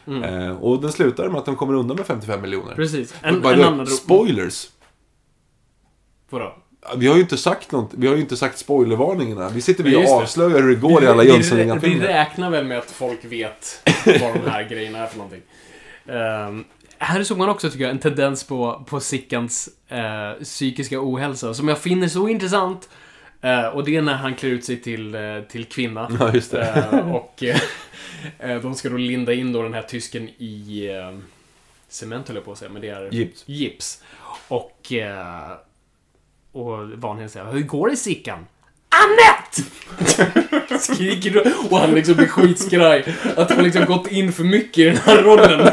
Eh, 0.07 0.51
och 0.51 0.81
den 0.81 0.91
slutar 0.91 1.29
med 1.29 1.37
att 1.37 1.45
de 1.45 1.55
kommer 1.55 1.73
undan 1.73 1.97
med 1.97 2.05
55 2.05 2.41
miljoner. 2.41 2.65
Mm. 2.65 2.75
Precis. 2.75 3.13
En, 3.21 3.45
en 3.45 3.63
annan... 3.63 3.87
Spoilers! 3.87 4.67
Vadå? 6.29 6.55
Vi 6.97 7.07
har 7.07 7.15
ju 7.15 7.21
inte 7.21 7.38
sagt 7.38 7.71
något, 7.71 7.91
vi 7.93 8.07
har 8.07 8.15
ju 8.15 8.21
inte 8.21 8.38
sagt 8.38 8.57
spoilervarningarna. 8.57 9.49
Vi 9.49 9.61
sitter 9.61 9.83
vi 9.83 9.95
och 9.95 10.09
avslöjar 10.09 10.61
hur 10.61 10.69
det 10.69 10.75
går 10.75 11.03
i 11.03 11.07
alla 11.07 11.23
Vi- 11.23 11.27
vi- 11.29 11.33
Jönssonligan-filmer. 11.33 12.07
Vi 12.07 12.13
räknar 12.13 12.49
väl 12.49 12.65
med 12.65 12.77
att 12.77 12.91
folk 12.91 13.25
vet 13.25 13.81
vad 14.05 14.33
de 14.33 14.49
här 14.51 14.63
grejerna 14.69 14.99
är 14.99 15.07
för 15.07 15.17
någonting. 15.17 15.41
Ehm, 16.07 16.65
här 16.97 17.23
såg 17.23 17.38
man 17.38 17.49
också, 17.49 17.69
tycker 17.69 17.83
jag, 17.83 17.91
en 17.91 17.99
tendens 17.99 18.43
på, 18.43 18.83
på 18.88 18.99
Sickans 18.99 19.69
eh, 19.88 20.43
psykiska 20.43 20.97
ohälsa 21.01 21.53
som 21.53 21.67
jag 21.67 21.77
finner 21.77 22.07
så 22.07 22.27
intressant. 22.27 22.89
Eh, 23.41 23.65
och 23.65 23.83
det 23.86 23.95
är 23.95 24.01
när 24.01 24.13
han 24.13 24.36
klär 24.36 24.49
ut 24.49 24.65
sig 24.65 24.81
till, 24.81 25.15
eh, 25.15 25.21
till 25.49 25.65
kvinna. 25.65 26.09
Ja, 26.19 26.33
just 26.33 26.51
det. 26.51 26.89
Och 27.13 27.43
de 28.61 28.75
ska 28.75 28.89
då 28.89 28.97
linda 28.97 29.33
in 29.33 29.53
då 29.53 29.61
den 29.63 29.73
här 29.73 29.81
tysken 29.81 30.29
i 30.29 30.89
cement 31.89 32.27
höll 32.27 32.36
jag 32.36 32.45
på 32.45 32.51
att 32.51 32.57
säga, 32.57 32.71
men 32.71 32.81
det 32.81 32.89
är 32.89 33.09
Gips. 33.13 33.43
gips. 33.45 34.03
Och, 34.47 34.91
och 36.55 36.89
Vanheden 36.89 37.29
säger 37.29 37.51
Hur 37.51 37.61
går 37.61 37.89
det 37.89 37.95
Sickan? 37.95 38.39
Anette! 38.89 39.69
Skriker 40.79 41.29
du 41.31 41.39
och 41.69 41.77
han 41.79 41.91
liksom 41.91 42.15
blir 42.15 42.27
skitskraj. 42.27 43.15
Att 43.37 43.51
han 43.51 43.63
liksom 43.63 43.85
gått 43.85 44.07
in 44.11 44.33
för 44.33 44.43
mycket 44.43 44.77
i 44.77 44.83
den 44.83 44.97
här 44.97 45.23
rollen. 45.23 45.69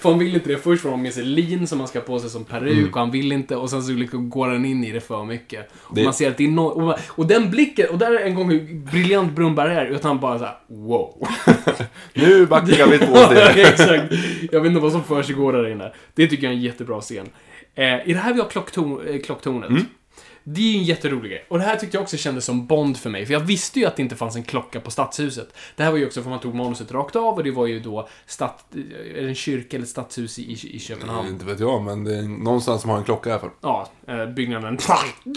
För 0.00 0.10
han 0.10 0.18
vill 0.18 0.34
inte 0.34 0.48
det. 0.48 0.58
Först 0.58 0.82
får 0.82 0.90
han 0.90 1.02
med 1.02 1.14
sig 1.14 1.24
lin 1.24 1.66
som 1.66 1.78
han 1.78 1.88
ska 1.88 2.00
på 2.00 2.18
sig 2.18 2.30
som 2.30 2.44
peruk 2.44 2.94
och 2.96 3.00
han 3.00 3.10
vill 3.10 3.32
inte 3.32 3.56
och 3.56 3.70
sen 3.70 3.82
så 3.82 3.92
liksom 3.92 4.30
går 4.30 4.48
han 4.48 4.64
in 4.64 4.84
i 4.84 4.92
det 4.92 5.00
för 5.00 5.24
mycket. 5.24 5.70
Och 5.74 5.94
Det- 5.94 6.04
man 6.04 6.14
ser 6.14 6.30
att 6.30 6.36
det 6.36 6.44
är 6.44 6.48
no 6.48 6.60
och, 6.62 6.82
man, 6.82 6.94
och 7.08 7.26
den 7.26 7.50
blicken, 7.50 7.86
och 7.90 7.98
där 7.98 8.12
är 8.12 8.24
en 8.26 8.34
gång 8.34 8.50
hur 8.50 8.74
briljant 8.74 9.32
Brunberg 9.32 9.74
är, 9.74 9.86
utan 9.86 10.08
han 10.08 10.20
bara 10.20 10.38
såhär 10.38 10.54
wow. 10.66 11.28
Nu 12.14 12.46
backar 12.46 12.86
vi 12.86 12.98
två 12.98 13.12
Ja, 13.16 13.50
steg. 13.50 13.64
exakt. 13.66 14.14
Jag 14.52 14.60
vet 14.60 14.68
inte 14.68 14.80
vad 14.80 14.92
som 14.92 15.04
försiggår 15.04 15.52
där 15.52 15.68
inne. 15.70 15.92
Det 16.14 16.26
tycker 16.26 16.42
jag 16.44 16.52
är 16.52 16.56
en 16.56 16.62
jättebra 16.62 17.00
scen. 17.00 17.26
Eh, 17.74 17.84
är 17.84 18.06
det 18.06 18.14
här 18.18 18.32
vi 18.34 18.40
har 18.40 18.48
klockton, 18.48 19.06
eh, 19.08 19.20
klocktornet? 19.20 19.70
Mm. 19.70 19.82
Det 20.44 20.60
är 20.60 20.72
ju 20.72 20.78
en 20.78 20.84
jätterolig 20.84 21.30
grej. 21.30 21.44
Och 21.48 21.58
det 21.58 21.64
här 21.64 21.76
tyckte 21.76 21.96
jag 21.96 22.02
också 22.02 22.16
kändes 22.16 22.44
som 22.44 22.66
Bond 22.66 22.96
för 22.96 23.10
mig. 23.10 23.26
För 23.26 23.32
jag 23.32 23.40
visste 23.40 23.80
ju 23.80 23.86
att 23.86 23.96
det 23.96 24.02
inte 24.02 24.16
fanns 24.16 24.36
en 24.36 24.42
klocka 24.42 24.80
på 24.80 24.90
stadshuset. 24.90 25.54
Det 25.76 25.82
här 25.82 25.90
var 25.90 25.98
ju 25.98 26.06
också 26.06 26.22
för 26.22 26.30
man 26.30 26.40
tog 26.40 26.54
manuset 26.54 26.92
rakt 26.92 27.16
av 27.16 27.34
och 27.34 27.44
det 27.44 27.50
var 27.50 27.66
ju 27.66 27.80
då 27.80 28.08
är 28.72 29.22
det 29.22 29.28
en 29.28 29.34
kyrka 29.34 29.76
eller 29.76 29.84
ett 29.84 29.90
stadshus 29.90 30.38
i, 30.38 30.52
i 30.76 30.78
Köpenhamn. 30.78 31.28
Inte 31.28 31.44
vet 31.44 31.60
jag, 31.60 31.82
men 31.82 32.04
det 32.04 32.16
är 32.16 32.22
någonstans 32.22 32.80
som 32.80 32.90
har 32.90 32.98
en 32.98 33.04
klocka 33.04 33.30
i 33.30 33.32
alla 33.32 33.40
fall. 33.40 33.50
Ja, 33.60 33.88
eh, 34.08 34.26
byggnaden. 34.26 34.78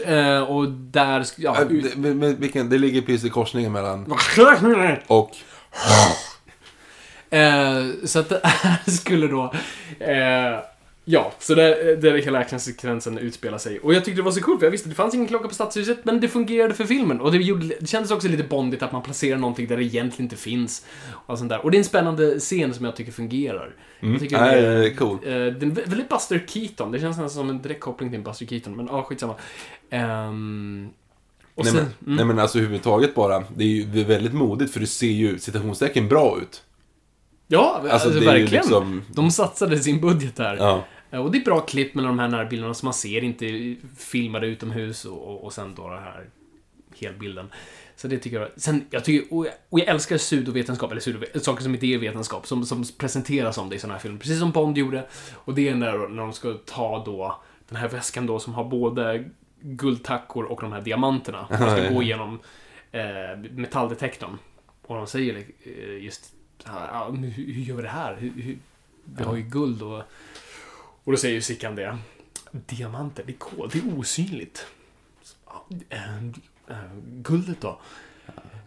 Eh, 0.05 0.41
och 0.43 0.69
där... 0.71 1.25
Ja, 1.37 1.57
det, 1.69 1.95
men- 1.97 2.19
men 2.19 2.35
vilken, 2.35 2.69
det 2.69 2.77
ligger 2.77 3.01
precis 3.01 3.25
i 3.25 3.29
korsningen 3.29 3.71
mellan 3.71 4.05
ut- 4.93 5.03
och... 5.07 5.31
Eh, 7.29 7.85
så 8.05 8.19
att 8.19 8.29
det 8.29 8.41
här 8.43 8.91
skulle 8.91 9.27
då... 9.27 9.53
Eh, 9.99 10.59
ja, 11.05 11.33
så 11.39 11.55
där, 11.55 11.95
där 11.95 12.17
hela 12.17 12.39
actionsekvensen 12.39 13.17
utspelar 13.17 13.57
sig. 13.57 13.79
Och 13.79 13.93
jag 13.93 14.05
tyckte 14.05 14.21
det 14.21 14.25
var 14.25 14.31
så 14.31 14.41
coolt, 14.41 14.59
för 14.59 14.65
jag 14.65 14.71
visste 14.71 14.87
att 14.87 14.91
det 14.91 14.95
fanns 14.95 15.13
ingen 15.13 15.27
klocka 15.27 15.47
på 15.47 15.53
Stadshuset, 15.53 16.05
men 16.05 16.19
det 16.19 16.27
fungerade 16.27 16.73
för 16.73 16.83
filmen. 16.83 17.21
Och 17.21 17.31
det, 17.31 17.37
gjorde, 17.37 17.75
det 17.79 17.87
kändes 17.87 18.11
också 18.11 18.27
lite 18.27 18.43
bondigt 18.43 18.83
att 18.83 18.91
man 18.91 19.01
placerar 19.01 19.37
någonting 19.37 19.67
där 19.67 19.77
det 19.77 19.83
egentligen 19.83 20.25
inte 20.25 20.35
finns. 20.35 20.85
Och, 21.11 21.37
sånt 21.37 21.49
där. 21.49 21.65
och 21.65 21.71
det 21.71 21.77
är 21.77 21.79
en 21.79 21.85
spännande 21.85 22.39
scen 22.39 22.73
som 22.73 22.85
jag 22.85 22.95
tycker 22.95 23.11
fungerar. 23.11 23.75
Jag 23.99 24.19
tycker 24.19 24.39
Nej, 24.39 24.61
det 24.61 24.67
är 24.67 24.95
cool. 24.95 25.19
Eh, 25.23 25.31
den 25.31 25.71
är 25.71 25.89
väldigt 25.89 26.09
Buster 26.09 26.45
Keaton. 26.47 26.91
Det 26.91 26.99
känns 26.99 27.17
nästan 27.17 27.29
som 27.29 27.49
en 27.49 27.61
direkt 27.61 27.81
koppling 27.81 28.11
till 28.11 28.21
Buster 28.21 28.45
Keaton, 28.45 28.75
men 28.75 28.85
ja, 28.85 28.93
ah, 28.93 29.03
skitsamma. 29.03 29.35
Och 31.55 31.65
Nej 31.65 31.73
sen... 31.73 31.75
men, 31.75 31.83
mm. 32.05 32.15
nej 32.15 32.25
men 32.25 32.39
alltså 32.39 32.57
överhuvudtaget 32.57 33.15
bara. 33.15 33.43
Det 33.55 33.63
är 33.63 33.67
ju 33.67 34.03
väldigt 34.03 34.33
modigt 34.33 34.73
för 34.73 34.79
det 34.79 34.87
ser 34.87 35.07
ju 35.07 35.39
citationstecken 35.39 36.07
bra 36.07 36.37
ut. 36.41 36.63
Ja, 37.47 37.75
alltså, 37.75 38.07
Alltså, 38.07 38.09
verkligen. 38.25 38.51
liksom- 38.51 39.01
De 39.13 39.31
satsade 39.31 39.79
sin 39.79 40.01
budget 40.01 40.35
där. 40.35 40.57
Ja. 40.57 40.85
Eh, 41.15 41.25
Och 41.25 41.31
det 41.31 41.37
är 41.37 41.43
bra 41.45 41.59
klipp 41.59 41.95
mellan 41.95 42.17
de 42.17 42.19
här 42.19 42.27
närbilderna 42.27 42.73
som 42.73 42.85
man 42.85 42.93
ser 42.93 43.23
inte 43.23 43.75
filmade 43.97 44.47
utomhus 44.47 45.05
och, 45.05 45.27
och, 45.27 45.43
och 45.43 45.53
sen 45.53 45.75
då 45.75 45.89
den 45.89 46.03
här 46.03 46.29
helbilden. 46.99 47.49
Så 47.95 48.07
det 48.07 48.17
tycker 48.17 48.39
jag... 48.39 48.49
Sen, 48.57 48.85
jag 48.89 49.03
tycker... 49.05 49.33
Och 49.33 49.45
jag, 49.45 49.53
och 49.69 49.79
jag 49.79 49.87
älskar 49.87 50.17
pseudovetenskap, 50.17 50.91
eller 50.91 51.01
pseudo, 51.01 51.39
saker 51.39 51.63
som 51.63 51.73
inte 51.73 51.85
är 51.85 51.97
vetenskap, 51.97 52.47
som, 52.47 52.65
som 52.65 52.85
presenteras 52.97 53.55
som 53.55 53.69
det 53.69 53.75
i 53.75 53.79
sådana 53.79 53.93
här 53.93 54.01
filmer. 54.01 54.19
Precis 54.19 54.39
som 54.39 54.51
Bond 54.51 54.77
gjorde. 54.77 55.07
Och 55.33 55.53
det 55.53 55.69
är 55.69 55.75
när, 55.75 56.07
när 56.07 56.21
de 56.21 56.33
ska 56.33 56.53
ta 56.53 57.03
då 57.05 57.41
den 57.69 57.75
här 57.77 57.89
väskan 57.89 58.25
då 58.25 58.39
som 58.39 58.53
har 58.53 58.63
både 58.63 59.23
guldtackor 59.61 60.43
och 60.43 60.61
de 60.61 60.71
här 60.71 60.81
diamanterna. 60.81 61.47
De 61.49 61.57
ska 61.57 61.93
gå 61.93 62.03
igenom 62.03 62.39
eh, 62.91 63.37
metalldetektorn. 63.51 64.37
Och 64.81 64.95
de 64.95 65.07
säger 65.07 65.43
eh, 65.63 66.03
just 66.03 66.33
men 67.11 67.23
hur, 67.23 67.53
hur 67.53 67.61
gör 67.61 67.75
vi 67.75 67.81
det 67.81 67.89
här? 67.89 68.15
Hur, 68.15 68.31
hur, 68.41 68.57
vi 69.03 69.23
har 69.23 69.35
ju 69.35 69.41
guld 69.41 69.81
och... 69.81 70.03
Och 71.05 71.11
då 71.11 71.17
säger 71.17 71.35
ju 71.35 71.41
Sickan 71.41 71.75
det. 71.75 71.97
Diamanter, 72.51 73.23
det 73.25 73.31
är 73.31 73.37
kol, 73.37 73.69
det 73.73 73.79
är 73.79 73.99
osynligt. 73.99 74.65
Så, 75.23 75.35
ja, 75.45 75.65
äh, 75.89 76.15
äh, 76.69 76.75
guldet 77.05 77.61
då? 77.61 77.79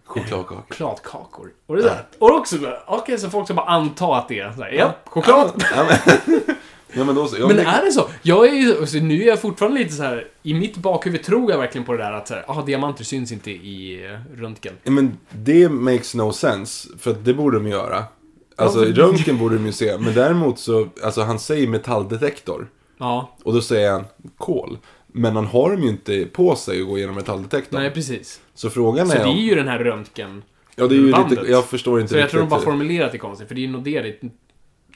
Chokladkaka. 0.04 0.54
Chokladkakor. 0.74 1.50
Och 1.66 1.76
det 1.76 1.82
där. 1.82 2.04
Och 2.18 2.30
också, 2.30 2.56
okej, 2.86 3.18
så 3.18 3.30
folk 3.30 3.46
ska 3.46 3.54
bara 3.54 3.66
anta 3.66 4.16
att 4.16 4.28
det 4.28 4.40
är 4.40 4.52
så 4.52 4.62
här, 4.62 4.70
ja, 4.72 4.94
choklad. 5.04 5.64
Ja 5.76 5.86
men, 5.88 6.40
ja, 6.92 7.04
men 7.04 7.14
då 7.14 7.26
så. 7.26 7.36
Ja, 7.38 7.46
Men 7.46 7.56
det- 7.56 7.62
är 7.62 7.84
det 7.84 7.92
så? 7.92 8.08
Jag 8.22 8.48
är 8.48 8.52
ju, 8.52 8.78
alltså, 8.80 8.96
nu 8.98 9.22
är 9.22 9.26
jag 9.26 9.40
fortfarande 9.40 9.78
lite 9.78 9.92
så 9.94 10.02
här. 10.02 10.26
i 10.42 10.54
mitt 10.54 10.76
bakhuvud 10.76 11.22
tror 11.22 11.50
jag 11.50 11.58
verkligen 11.58 11.84
på 11.84 11.92
det 11.92 11.98
där 11.98 12.12
att 12.12 12.28
så 12.28 12.34
här, 12.34 12.44
ah, 12.48 12.62
diamanter 12.62 13.04
syns 13.04 13.32
inte 13.32 13.50
i 13.50 14.04
eh, 14.06 14.40
röntgen. 14.40 14.74
Ja, 14.82 14.90
men 14.90 15.18
det 15.30 15.68
makes 15.68 16.14
no 16.14 16.32
sense. 16.32 16.88
För 16.98 17.10
att 17.10 17.24
det 17.24 17.34
borde 17.34 17.58
de 17.58 17.68
göra. 17.68 18.04
Alltså 18.58 18.78
Ja, 18.78 18.84
för- 18.86 18.92
röntgen 18.92 19.38
borde 19.38 19.54
de 19.56 19.66
ju 19.66 19.72
se. 19.72 19.98
Men 19.98 20.14
däremot 20.14 20.58
så, 20.58 20.88
alltså 21.04 21.22
han 21.22 21.38
säger 21.38 21.68
metalldetektor. 21.68 22.70
Ja, 22.98 23.36
Och 23.44 23.52
då 23.52 23.60
säger 23.60 23.92
han 23.92 24.04
kol. 24.36 24.78
Men 25.06 25.36
han 25.36 25.46
har 25.46 25.70
dem 25.70 25.82
ju 25.82 25.88
inte 25.88 26.24
på 26.24 26.56
sig 26.56 26.80
att 26.80 26.86
gå 26.88 26.98
igenom 26.98 27.14
metalldetektorn. 27.16 27.80
nej 27.80 27.90
precis. 27.90 28.40
Så 28.54 28.70
frågan 28.70 29.08
Så 29.08 29.14
är 29.18 29.24
det 29.24 29.30
är 29.30 29.42
ju 29.42 29.54
den 29.54 29.68
här 29.68 29.78
röntgen... 29.78 30.42
Ja, 30.76 30.86
det 30.86 30.94
är 30.94 30.98
ju 30.98 31.12
bandet. 31.12 31.30
lite... 31.38 31.50
Jag 31.50 31.64
förstår 31.64 32.00
inte 32.00 32.12
Så 32.12 32.18
jag 32.18 32.30
tror 32.30 32.40
de 32.40 32.48
bara 32.48 32.60
formulerat 32.60 33.12
det 33.12 33.18
konstigt, 33.18 33.48
för 33.48 33.54
det 33.54 33.64
är 33.64 33.68
nog 33.68 33.82
det 33.82 34.00
det 34.02 34.30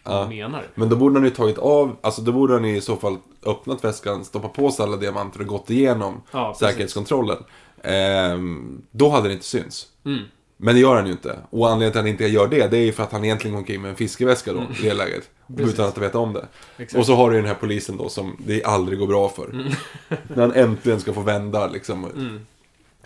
Ja. 0.05 0.29
menar. 0.29 0.63
Men 0.75 0.89
då 0.89 0.97
borde 0.97 1.15
han 1.15 1.25
ju 1.25 1.31
tagit 1.31 1.59
av, 1.59 1.97
alltså 2.01 2.23
då 2.23 2.33
borde 2.33 2.53
han 2.55 2.65
ju 2.65 2.77
i 2.77 2.81
så 2.81 2.97
fall 2.97 3.17
öppnat 3.47 3.85
väskan, 3.85 4.25
stoppat 4.25 4.53
på 4.53 4.71
sig 4.71 4.83
alla 4.83 4.97
diamanter 4.97 5.41
och 5.41 5.47
gått 5.47 5.71
igenom 5.71 6.23
Ja, 6.33 6.57
säkerhetskontrollen. 6.59 7.39
Ehm, 7.83 8.83
då 8.91 9.09
hade 9.09 9.29
det 9.29 9.33
inte 9.35 9.45
synts. 9.47 9.87
Mm. 10.05 10.23
Men 10.65 10.75
det 10.75 10.81
gör 10.81 10.97
han 10.97 11.07
ju 11.07 11.13
inte. 11.13 11.39
Och 11.51 11.67
anledningen 11.71 11.93
till 11.93 11.99
att 11.99 12.03
han 12.05 12.11
inte 12.11 12.27
gör 12.27 12.49
det, 12.49 12.67
det 12.71 12.77
är 12.79 12.85
ju 12.85 12.93
för 12.93 13.03
att 13.03 13.13
han 13.13 13.25
egentligen 13.25 13.53
går 13.55 13.59
omkring 13.61 13.83
med 13.83 13.89
en 13.91 13.97
fiskeväska 13.97 14.53
då, 14.53 14.61
i 14.61 14.83
det 14.83 14.95
läget. 14.95 15.31
Mm. 15.49 15.57
Precis. 15.59 15.75
Utan 15.75 15.89
att 15.89 15.99
veta 15.99 16.19
om 16.19 16.33
det. 16.33 16.47
Exakt. 16.79 16.99
Och 16.99 17.07
så 17.07 17.15
har 17.15 17.31
du 17.31 17.37
ju 17.37 17.43
den 17.43 17.49
här 17.49 17.57
polisen 17.61 17.97
då 17.97 18.09
som 18.09 18.37
det 18.47 18.65
aldrig 18.65 18.99
går 18.99 19.07
bra 19.07 19.29
för. 19.29 19.51
Mm. 19.51 19.73
När 20.09 20.41
han 20.43 20.53
äntligen 20.53 21.01
ska 21.01 21.13
få 21.13 21.21
vända 21.21 21.67
liksom 21.67 22.07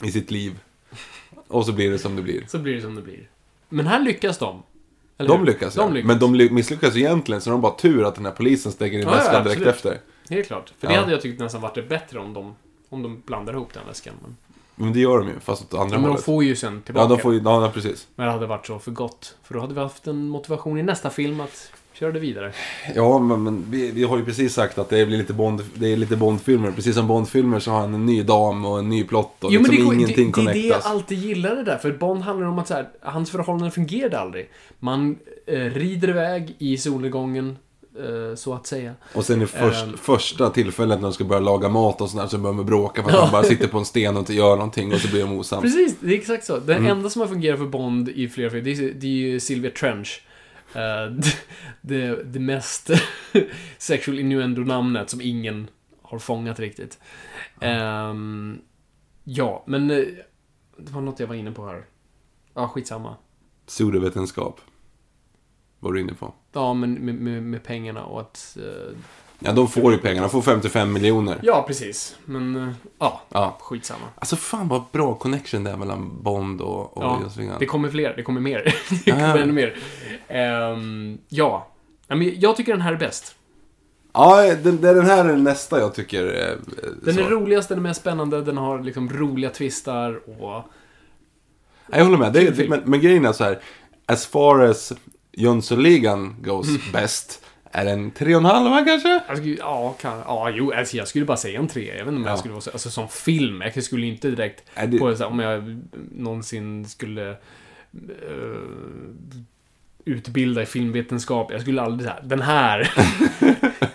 i 0.03 0.13
sitt 0.13 0.31
liv. 0.31 0.59
Och 1.49 1.67
så 1.67 1.73
blir 1.73 1.91
det 1.91 1.99
som 1.99 2.17
det 2.17 2.23
blir. 2.23 2.45
Så 2.49 2.59
blir 2.59 2.75
det 2.75 2.81
som 2.83 2.95
det 2.95 3.03
blir. 3.03 3.29
Men 3.69 3.87
här 3.87 4.01
lyckas 4.01 4.39
de. 4.39 4.63
De 5.17 5.45
lyckas, 5.45 5.75
de 5.75 5.81
ja. 5.81 5.89
lyckas. 5.95 6.07
Men 6.07 6.19
de 6.19 6.35
ly- 6.35 6.51
misslyckas 6.51 6.97
egentligen, 6.97 7.41
så 7.41 7.51
de 7.51 7.55
har 7.55 7.63
bara 7.71 7.79
tur 7.79 8.05
att 8.05 8.15
den 8.15 8.25
här 8.25 8.33
polisen 8.33 8.73
stänger 8.73 8.99
in 8.99 9.05
Ja, 9.05 9.11
ja, 9.11 9.17
väskan 9.17 9.45
direkt 9.45 9.67
absolut. 9.67 9.75
efter. 9.77 10.35
Helt 10.35 10.47
klart. 10.47 10.73
För 10.79 10.87
det 10.89 10.95
Ja. 10.95 11.01
hade 11.01 11.13
jag 11.13 11.21
tyckt 11.21 11.41
nästan 11.41 11.61
varit 11.61 11.75
det 11.75 11.83
bättre 11.83 12.19
om 12.19 12.33
de, 12.35 12.55
om 12.89 13.03
de 13.03 13.23
blandar 13.27 13.53
ihop 13.53 13.73
den 13.73 13.87
väskan. 13.87 14.15
Men, 14.23 14.37
Men 14.77 14.93
det 14.93 15.01
gör 15.01 15.19
de 15.19 15.29
ju, 15.29 15.41
fast 15.41 15.75
åt 15.75 15.81
andra 15.81 15.95
men 15.95 16.03
de 16.03 16.09
hållet. 16.09 16.25
får 16.25 16.45
ju 16.45 16.57
sen 16.57 16.83
tillbaka 16.83 17.05
Ja, 17.05 17.17
de 17.17 17.23
får 17.23 17.35
ju, 17.35 17.41
ja, 17.45 17.71
precis. 17.75 18.07
Men 18.15 18.27
det 18.27 18.33
hade 18.33 18.47
varit 18.47 18.67
så 18.67 18.79
för 18.79 18.91
gott. 18.91 19.37
För 19.43 19.55
då 19.55 19.61
hade 19.61 19.75
vi 19.75 19.81
haft 19.81 20.07
en 20.07 20.29
motivation 20.29 20.79
i 20.79 20.83
nästa 20.83 21.11
film 21.11 21.41
att 21.41 21.71
köra 21.93 22.13
det 22.13 22.19
vidare. 22.19 22.53
Ja, 22.95 23.19
men, 23.19 23.43
men 23.43 23.65
vi, 23.71 23.91
vi 23.91 24.05
har 24.05 24.19
ju 24.19 24.25
precis 24.25 24.55
sagt 24.55 24.79
att 24.79 24.89
det 24.89 25.07
blir 25.07 25.19
lite 25.19 25.33
Bond, 25.33 25.63
det 25.75 25.93
är 25.93 25.97
lite 25.97 26.17
Bondfilmer. 26.17 26.71
Precis 26.71 26.95
som 26.95 27.07
Bondfilmer 27.07 27.59
så 27.59 27.71
har 27.71 27.81
han 27.81 27.95
en 27.95 28.07
ny 28.07 28.23
dam 28.23 28.65
och 28.65 28.79
en 28.79 28.89
ny 28.89 29.05
plott 29.05 29.45
och 29.45 29.53
Jo, 29.53 29.61
men 29.61 29.71
liksom 29.71 29.89
det, 29.89 29.95
ingenting 29.95 30.33
det, 30.33 30.45
det 30.45 30.51
är 30.51 30.55
det 30.55 30.69
jag 30.69 30.81
alltid 30.85 31.19
gillade 31.19 31.63
där. 31.63 31.79
För 31.79 31.93
Bond 31.93 32.23
handlar 32.23 32.47
om 32.47 32.59
att 32.59 32.69
så 32.69 32.75
här, 32.75 32.89
hans 33.01 33.31
förhållanden 33.31 33.71
fungerade 33.71 34.19
aldrig. 34.19 34.51
Man 34.79 35.19
eh, 35.47 35.59
rider 35.59 36.09
iväg 36.09 36.55
i 36.59 36.79
solnedgången, 36.79 37.59
så 38.37 38.55
att 38.55 38.67
säga. 38.67 38.95
Och 39.15 39.25
sen 39.25 39.43
i 39.43 39.47
först, 39.47 39.85
Ehm. 39.85 39.97
första 39.97 40.51
tillfället 40.51 40.99
när 40.99 41.03
de 41.03 41.13
ska 41.13 41.25
börja 41.25 41.41
laga 41.41 41.69
mat 41.69 42.01
och 42.01 42.11
sådär 42.11 42.27
så 42.27 42.39
börjar 42.39 42.57
de 42.57 42.67
bråka 42.67 43.03
för 43.03 43.11
att 43.11 43.17
han 43.21 43.33
bara 43.33 43.43
sitter 43.43 43.69
på 43.69 43.79
en 43.79 43.85
sten 43.85 44.15
och 44.17 44.21
inte 44.21 44.35
gör 44.35 44.57
någonting 44.57 44.93
och 44.93 45.01
så 45.01 45.09
blir 45.09 45.21
de 45.21 45.33
osams. 45.33 45.63
Precis, 45.63 45.97
det 46.01 46.15
är 46.15 46.19
exakt 46.19 46.45
så. 46.45 46.59
Den 46.59 46.77
Mm. 46.77 46.91
enda 46.91 47.11
som 47.11 47.21
har 47.21 47.29
fungerat 47.29 47.59
för 47.59 47.67
Bond 47.67 48.09
i 48.09 48.29
flera 48.29 48.51
filmer, 48.51 48.65
det 48.65 48.71
är, 48.85 48.93
det 48.95 49.07
är 49.07 49.11
ju 49.11 49.41
Sylvia 49.41 49.71
Trench. 49.71 50.23
Eh, 50.75 51.13
det, 51.81 52.23
det 52.25 52.41
mest 52.41 52.91
sexual 53.79 54.19
innuendo-namnet 54.19 55.11
som 55.11 55.21
ingen 55.21 55.69
har 56.03 56.19
fångat 56.19 56.61
riktigt. 56.61 56.99
Ehm, 57.61 58.59
ja, 59.25 59.65
men 59.67 59.91
eh, 59.91 59.97
det 60.79 60.93
var 60.93 61.01
något 61.01 61.21
jag 61.21 61.27
var 61.27 61.35
inne 61.35 61.53
på 61.53 61.67
här. 61.67 61.85
Ja, 62.55 62.69
skitsamma. 62.69 63.17
Pseudovetenskap. 63.67 64.61
Var 65.81 65.93
du 65.93 66.01
inne 66.01 66.15
på. 66.15 66.35
Ja, 66.57 66.75
men 66.75 66.95
med, 66.95 67.15
med, 67.15 67.43
med 67.43 67.63
pengarna 67.65 68.05
och 68.05 68.21
att... 68.21 68.57
eh, 68.61 68.97
Ja, 69.39 69.53
de 69.53 69.69
får 69.69 69.93
ju 69.93 69.99
pengarna. 69.99 70.27
De 70.27 70.31
får 70.31 70.43
55 70.43 70.93
miljoner. 70.93 71.39
ja, 71.43 71.65
precis. 71.67 72.17
Men, 72.25 72.57
eh, 72.57 72.69
ja, 72.99 73.21
Ja. 73.29 73.57
skitsamma. 73.61 74.07
Alltså 74.15 74.37
fan 74.37 74.69
vad 74.69 74.83
bra 74.93 75.15
connection 75.15 75.65
det 75.65 75.71
är 75.71 75.77
mellan 75.77 76.23
Bond 76.23 76.61
och, 76.61 76.97
och 76.97 77.03
Ja, 77.05 77.21
Josefin. 77.23 77.51
det 77.59 77.67
kommer 77.67 77.89
fler, 77.89 78.15
det 78.17 78.23
kommer 78.23 78.41
mer. 78.41 78.75
det 79.05 79.11
kommer 79.13 79.35
Ah. 79.35 79.39
ännu 79.39 79.53
mer. 79.53 79.77
Ehm, 80.29 81.19
ja. 81.29 81.67
Men 82.09 82.41
jag 82.41 82.57
tycker 82.57 82.73
den 82.73 82.81
här 82.81 82.93
är 82.93 82.97
bäst. 82.97 83.35
Ja, 84.13 84.55
den, 84.63 84.81
den 84.81 85.07
här 85.07 85.25
är 85.25 85.37
nästa 85.37 85.79
jag 85.81 85.95
tycker 85.95 86.25
är... 86.25 86.57
Den 87.03 87.15
så. 87.15 87.21
är 87.21 87.25
roligast, 87.31 87.69
den 87.69 87.79
är 87.79 87.83
mest 87.83 88.01
spännande, 88.01 88.43
den 88.43 88.57
har 88.57 88.83
liksom 88.83 89.09
roliga 89.11 89.51
twistar 89.51 90.21
och... 90.41 90.41
Ja, 90.41 90.67
Jag 91.93 92.05
håller 92.05 92.19
med. 92.19 92.33
Det, 92.33 92.41
är- 92.61 92.69
men, 92.69 92.83
men 92.85 93.01
grejen 93.01 93.25
är 93.25 93.33
så 93.33 93.45
här. 93.45 93.59
As 94.07 94.27
far 94.27 94.61
as 94.61 94.93
Jönssonligan 95.39 96.37
goes 96.43 96.69
Mm. 96.69 96.81
best. 96.93 97.43
Är 97.71 97.85
den 97.85 98.11
tre 98.11 98.35
och 98.35 98.41
en 98.41 98.45
halva 98.45 98.85
kanske? 98.85 99.21
Skulle, 99.37 99.57
ja, 99.57 99.93
kan, 100.01 100.19
ja, 100.19 100.51
jo, 100.51 100.73
alltså 100.73 100.97
jag 100.97 101.09
skulle 101.09 101.25
bara 101.25 101.37
säga 101.37 101.59
en 101.61 101.69
tre. 101.69 101.87
Jag 101.87 101.93
vet 102.05 102.07
inte 102.09 102.17
om 102.17 102.23
Ja. 102.25 102.29
jag 102.31 102.39
skulle 102.39 102.53
vara 102.53 102.61
så, 102.63 102.71
alltså 102.71 102.91
som 102.91 103.09
film. 103.09 103.61
Jag 103.75 103.83
skulle 103.85 104.07
inte 104.07 104.31
direkt, 104.31 104.63
det- 104.87 104.99
på, 104.99 105.25
om 105.27 105.39
jag 105.39 105.83
någonsin 106.17 106.89
skulle 106.89 107.31
eh, 107.31 107.37
utbilda 110.05 110.63
i 110.63 110.67
filmvetenskap. 110.67 111.53
Jag 111.53 111.61
skulle 111.61 111.83
aldrig 111.83 112.11
säga 112.11 112.21
den 112.23 112.43
här. 112.43 112.95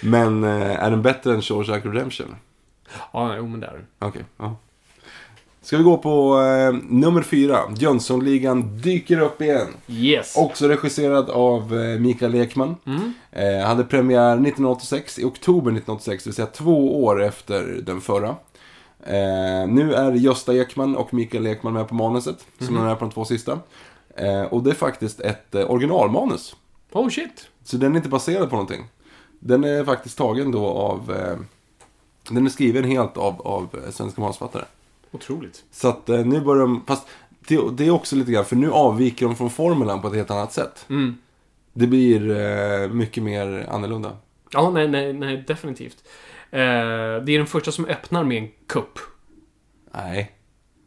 Men 0.00 0.44
eh, 0.44 0.84
är 0.84 0.90
den 0.90 1.02
bättre 1.02 1.34
än 1.34 1.42
Shawshank 1.42 1.84
Redemption? 1.84 2.36
ja, 3.12 3.36
jo 3.36 3.46
men 3.46 3.60
där. 3.60 3.84
Okej, 3.98 4.24
ja. 4.36 4.56
Ska 5.62 5.76
vi 5.76 5.82
gå 5.82 5.96
på 5.98 6.40
eh, 6.40 6.72
nummer 6.88 7.22
fyra. 7.22 7.58
Jönssonligan 7.76 8.78
dyker 8.80 9.20
upp 9.20 9.42
igen. 9.42 9.66
Yes. 9.88 10.36
Också 10.36 10.68
regisserad 10.68 11.30
av 11.30 11.78
eh, 11.80 11.98
Mikael 12.00 12.34
Ekman. 12.34 12.76
Mm. 12.86 13.12
Eh, 13.32 13.66
hade 13.66 13.84
premiär 13.84 14.32
1986, 14.32 15.18
i 15.18 15.24
oktober 15.24 15.70
1986, 15.70 16.24
det 16.24 16.28
vill 16.28 16.34
säga 16.34 16.46
två 16.46 17.04
år 17.04 17.22
efter 17.22 17.80
den 17.86 18.00
förra. 18.00 18.28
Eh, 19.06 19.68
nu 19.68 19.94
är 19.94 20.12
Gösta 20.12 20.54
Ekman 20.54 20.96
och 20.96 21.14
Mikael 21.14 21.46
Ekman 21.46 21.72
med 21.72 21.88
på 21.88 21.94
manuset, 21.94 22.46
som 22.58 22.74
Mhm. 22.74 22.84
de 22.84 22.90
är 22.90 22.94
på 22.94 23.04
de 23.04 23.10
två 23.10 23.24
sista. 23.24 23.58
Eh, 24.16 24.42
och 24.42 24.62
det 24.62 24.70
är 24.70 24.74
faktiskt 24.74 25.20
ett 25.20 25.54
eh, 25.54 25.70
originalmanus. 25.70 26.56
Oh 26.92 27.08
shit. 27.08 27.48
Så 27.64 27.76
den 27.76 27.92
är 27.92 27.96
inte 27.96 28.08
baserad 28.08 28.50
på 28.50 28.56
någonting. 28.56 28.84
Den 29.38 29.64
är 29.64 29.84
faktiskt 29.84 30.18
tagen 30.18 30.50
då 30.52 30.66
av, 30.66 31.12
Den 32.30 32.46
är 32.46 32.50
skriven 32.50 32.84
helt 32.84 33.16
av, 33.16 33.42
av 33.46 33.68
svenska 33.90 34.20
manusförfattare. 34.20 34.64
Otroligt. 35.10 35.64
Så 35.70 35.88
att 35.88 36.08
eh, 36.08 36.24
nu 36.24 36.40
börjar 36.40 36.60
de, 36.62 36.84
fast 36.86 37.08
det, 37.48 37.60
det 37.72 37.86
är 37.86 37.90
också 37.90 38.16
lite 38.16 38.32
grann, 38.32 38.44
för 38.44 38.56
nu 38.56 38.70
avviker 38.70 39.26
de 39.26 39.36
från 39.36 39.50
formulan 39.50 40.02
på 40.02 40.08
ett 40.08 40.14
helt 40.14 40.30
annat 40.30 40.52
sätt. 40.52 40.86
Mm. 40.90 41.16
Det 41.72 41.86
blir 41.86 42.30
eh, 42.30 42.88
mycket 42.88 43.22
mer 43.22 43.66
annorlunda. 43.70 44.16
Ja, 44.52 44.70
nej, 44.70 44.88
nej, 44.88 45.12
nej, 45.12 45.44
definitivt. 45.46 45.96
Eh, 46.50 46.60
det 46.60 47.32
är 47.32 47.38
den 47.38 47.46
första 47.46 47.72
som 47.72 47.84
öppnar 47.84 48.24
med 48.24 48.38
en 48.42 48.48
kupp. 48.66 48.98
Nej, 49.94 50.32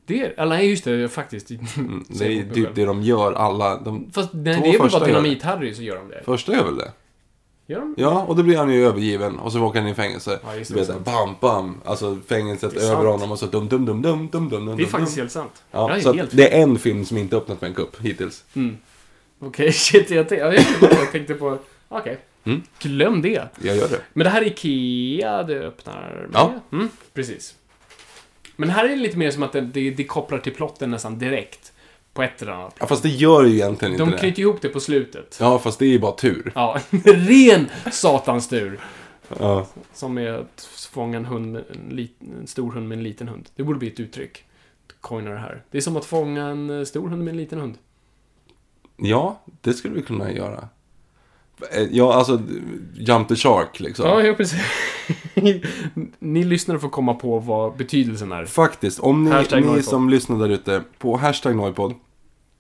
Det 0.06 0.22
är, 0.22 0.34
eller 0.40 0.56
nej, 0.56 0.70
just 0.70 0.84
det, 0.84 1.10
faktiskt. 1.10 1.50
mm, 1.52 2.06
det 2.10 2.26
är 2.26 2.54
typ 2.54 2.76
det 2.76 2.86
de 2.86 3.02
gör 3.02 3.34
alla. 3.34 3.80
De, 3.80 4.12
Fast 4.12 4.34
nej, 4.34 4.44
det 4.44 4.52
är 4.76 4.80
väl 4.80 4.92
bara. 4.92 5.08
Dynamit-Harry 5.08 5.74
så 5.74 5.82
gör 5.82 5.96
de 5.96 6.08
det. 6.10 6.22
första 6.26 6.54
gör 6.54 6.66
väl 6.66 6.78
det? 6.78 6.92
Gör 7.68 7.80
de? 7.80 7.94
Ja, 7.98 8.22
och 8.24 8.36
då 8.36 8.44
blir 8.44 8.58
han 8.58 8.74
ju 8.74 8.86
övergiven 8.86 9.40
och 9.40 9.52
så 9.52 9.62
åker 9.64 9.80
han 9.80 9.88
in 9.88 9.94
i 9.94 9.96
fängelse. 9.96 10.40
Ja, 10.46 10.56
just 10.56 10.70
du 10.70 10.76
det, 10.76 10.82
vet, 10.82 10.90
sant. 10.90 11.06
bam, 11.06 11.36
bam. 11.42 11.82
Alltså 11.86 12.18
fängelset 12.28 12.74
Det 12.74 12.80
sant. 12.80 12.92
över 12.94 13.06
honom 13.06 13.32
och 13.32 13.40
så 13.40 13.46
dum, 13.46 13.68
dum, 13.68 13.86
dum, 13.86 14.02
dum, 14.02 14.30
dum, 14.32 14.50
dum, 14.50 14.66
dum. 14.66 14.78
Det 14.78 14.84
är 14.84 14.88
faktiskt 14.88 15.18
helt 15.18 15.32
sant. 15.32 15.64
Ja, 15.72 15.90
jag 15.90 15.98
är 15.98 16.02
så 16.02 16.10
att 16.10 16.16
helt 16.16 16.38
det 16.38 16.58
är 16.58 16.62
en 16.64 16.80
film 16.80 17.06
som 17.06 17.18
inte 17.18 17.38
öppnat 17.38 17.62
med 17.62 17.68
en 17.68 17.76
kupp 17.76 18.02
hittills. 18.02 18.44
Okej, 19.40 19.72
shit, 19.74 20.10
jag, 20.10 20.32
jag, 20.32 20.56
jag 20.82 21.12
tänkte 21.12 21.34
på... 21.34 21.58
Okej. 21.90 22.18
Mm. 22.44 22.62
Glöm 22.80 23.22
det. 23.22 23.48
Jag 23.62 23.78
gör 23.78 23.90
det. 23.90 24.00
Men 24.14 24.24
det 24.26 24.30
här 24.30 24.42
är 24.42 24.46
Ikea 24.46 25.44
det 25.44 25.60
öppnar 25.60 26.28
med. 26.32 26.40
Ja. 26.42 26.54
Mm, 26.72 26.90
precis. 27.14 27.56
Men 28.56 28.70
här 28.70 28.86
är 28.86 28.90
det 28.90 28.96
lite 28.96 29.18
mer 29.18 29.32
som 29.32 29.44
att 29.44 29.52
det, 29.52 29.62
det, 29.62 29.90
det 29.92 30.04
kopplar 30.04 30.40
till 30.40 30.54
plotten 30.54 30.92
nästan 30.92 31.20
direkt. 31.20 31.73
På 32.14 32.24
ett 32.24 32.42
eller 32.42 32.52
annat. 32.52 32.76
Ja, 32.80 32.88
fast 32.88 33.04
det 33.04 33.10
gör 33.10 33.44
ju 33.44 33.54
egentligen 33.54 33.92
inte 33.94 34.04
De 34.04 34.12
det. 34.12 34.18
knyter 34.18 34.40
ihop 34.42 34.62
det 34.62 34.70
på 34.70 34.80
slutet. 34.80 35.38
Ja, 35.40 35.60
fast 35.60 35.80
det 35.80 35.86
är 35.86 35.90
ju 35.90 36.00
bara 36.00 36.12
tur. 36.16 36.52
Ja, 36.56 36.80
ren 37.06 37.70
satans 37.92 38.50
tur. 38.50 38.80
Ja. 39.40 39.68
Som 39.94 40.18
är 40.18 40.32
att 40.34 40.62
fånga 40.92 41.18
en 41.18 41.26
hund 41.26 41.52
med 41.52 41.64
en, 41.70 41.96
lit, 41.96 42.18
en 42.42 42.48
stor 42.48 42.72
hund 42.72 42.88
med 42.90 42.98
en 42.98 43.04
liten 43.04 43.28
hund. 43.28 43.50
Det 43.56 43.64
borde 43.64 43.80
bli 43.80 43.88
ett 43.88 44.00
uttryck. 44.00 44.44
Coina 45.02 45.32
det 45.32 45.38
här. 45.40 45.64
Det 45.72 45.78
är 45.78 45.82
som 45.82 45.98
att 45.98 46.06
fånga 46.06 46.46
en 46.48 46.70
eh, 46.80 46.84
stor 46.86 47.10
hund 47.10 47.24
med 47.24 47.32
en 47.32 47.38
liten 47.38 47.60
hund. 47.60 47.78
ja, 48.98 49.42
det 49.62 49.74
skulle 49.74 49.94
vi 49.96 50.02
kunna 50.02 50.32
göra. 50.32 50.68
Eh, 51.72 51.88
Ja, 51.92 52.14
alltså, 52.14 52.42
jump 52.94 53.28
the 53.28 53.36
shark 53.36 53.80
liksom. 53.80 54.06
Ja, 54.06 54.22
ja 54.22 54.34
precis. 54.34 54.62
Ni 56.20 56.44
lyssnare 56.44 56.80
får 56.80 56.90
komma 56.90 57.14
på 57.14 57.40
vad 57.40 57.78
betydelsen 57.78 58.32
är. 58.32 58.46
Faktiskt, 58.46 59.00
om 59.00 59.24
ni, 59.24 59.32
Hashtag 59.32 59.66
ni 59.66 59.84
som 59.84 60.10
lyssnar 60.10 60.40
där 60.40 60.50
ute 60.50 60.84
på 60.98 61.18
hashtag 61.18 61.56
Noipod. 61.56 61.94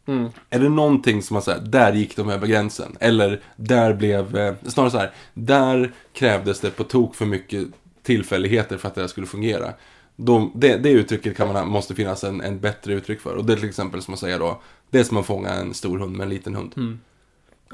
Mm. 0.05 0.29
Är 0.49 0.59
det 0.59 0.69
någonting 0.69 1.21
som 1.21 1.33
man 1.33 1.43
säger, 1.43 1.61
där 1.61 1.93
gick 1.93 2.15
de 2.15 2.29
över 2.29 2.47
gränsen? 2.47 2.97
Eller 2.99 3.41
där 3.55 3.93
blev, 3.93 4.37
eh, 4.37 4.53
snarare 4.67 4.91
så 4.91 4.97
här, 4.97 5.11
där 5.33 5.91
krävdes 6.13 6.59
det 6.59 6.69
på 6.71 6.83
tok 6.83 7.15
för 7.15 7.25
mycket 7.25 7.67
tillfälligheter 8.03 8.77
för 8.77 8.87
att 8.87 8.95
det 8.95 9.01
här 9.01 9.07
skulle 9.07 9.27
fungera. 9.27 9.73
De, 10.15 10.51
det, 10.55 10.77
det 10.77 10.89
uttrycket 10.89 11.37
kan 11.37 11.53
man, 11.53 11.67
måste 11.67 11.95
finnas 11.95 12.23
en, 12.23 12.41
en 12.41 12.59
bättre 12.59 12.93
uttryck 12.93 13.21
för. 13.21 13.35
Och 13.35 13.45
det 13.45 13.53
är 13.53 13.57
till 13.57 13.69
exempel 13.69 14.01
som 14.01 14.13
att 14.13 14.19
säga 14.19 14.37
då, 14.37 14.61
det 14.89 14.99
är 14.99 15.03
som 15.03 15.17
att 15.17 15.25
fånga 15.25 15.49
en 15.49 15.73
stor 15.73 15.99
hund 15.99 16.17
med 16.17 16.23
en 16.23 16.29
liten 16.29 16.55
hund. 16.55 16.73
Mm. 16.77 16.99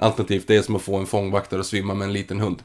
Alternativt, 0.01 0.47
det 0.47 0.55
är 0.55 0.61
som 0.61 0.75
att 0.75 0.81
få 0.81 0.95
en 0.97 1.05
fångvaktare 1.05 1.59
att 1.59 1.65
svimma 1.65 1.93
med 1.93 2.05
en 2.05 2.13
liten 2.13 2.39
hund. 2.39 2.63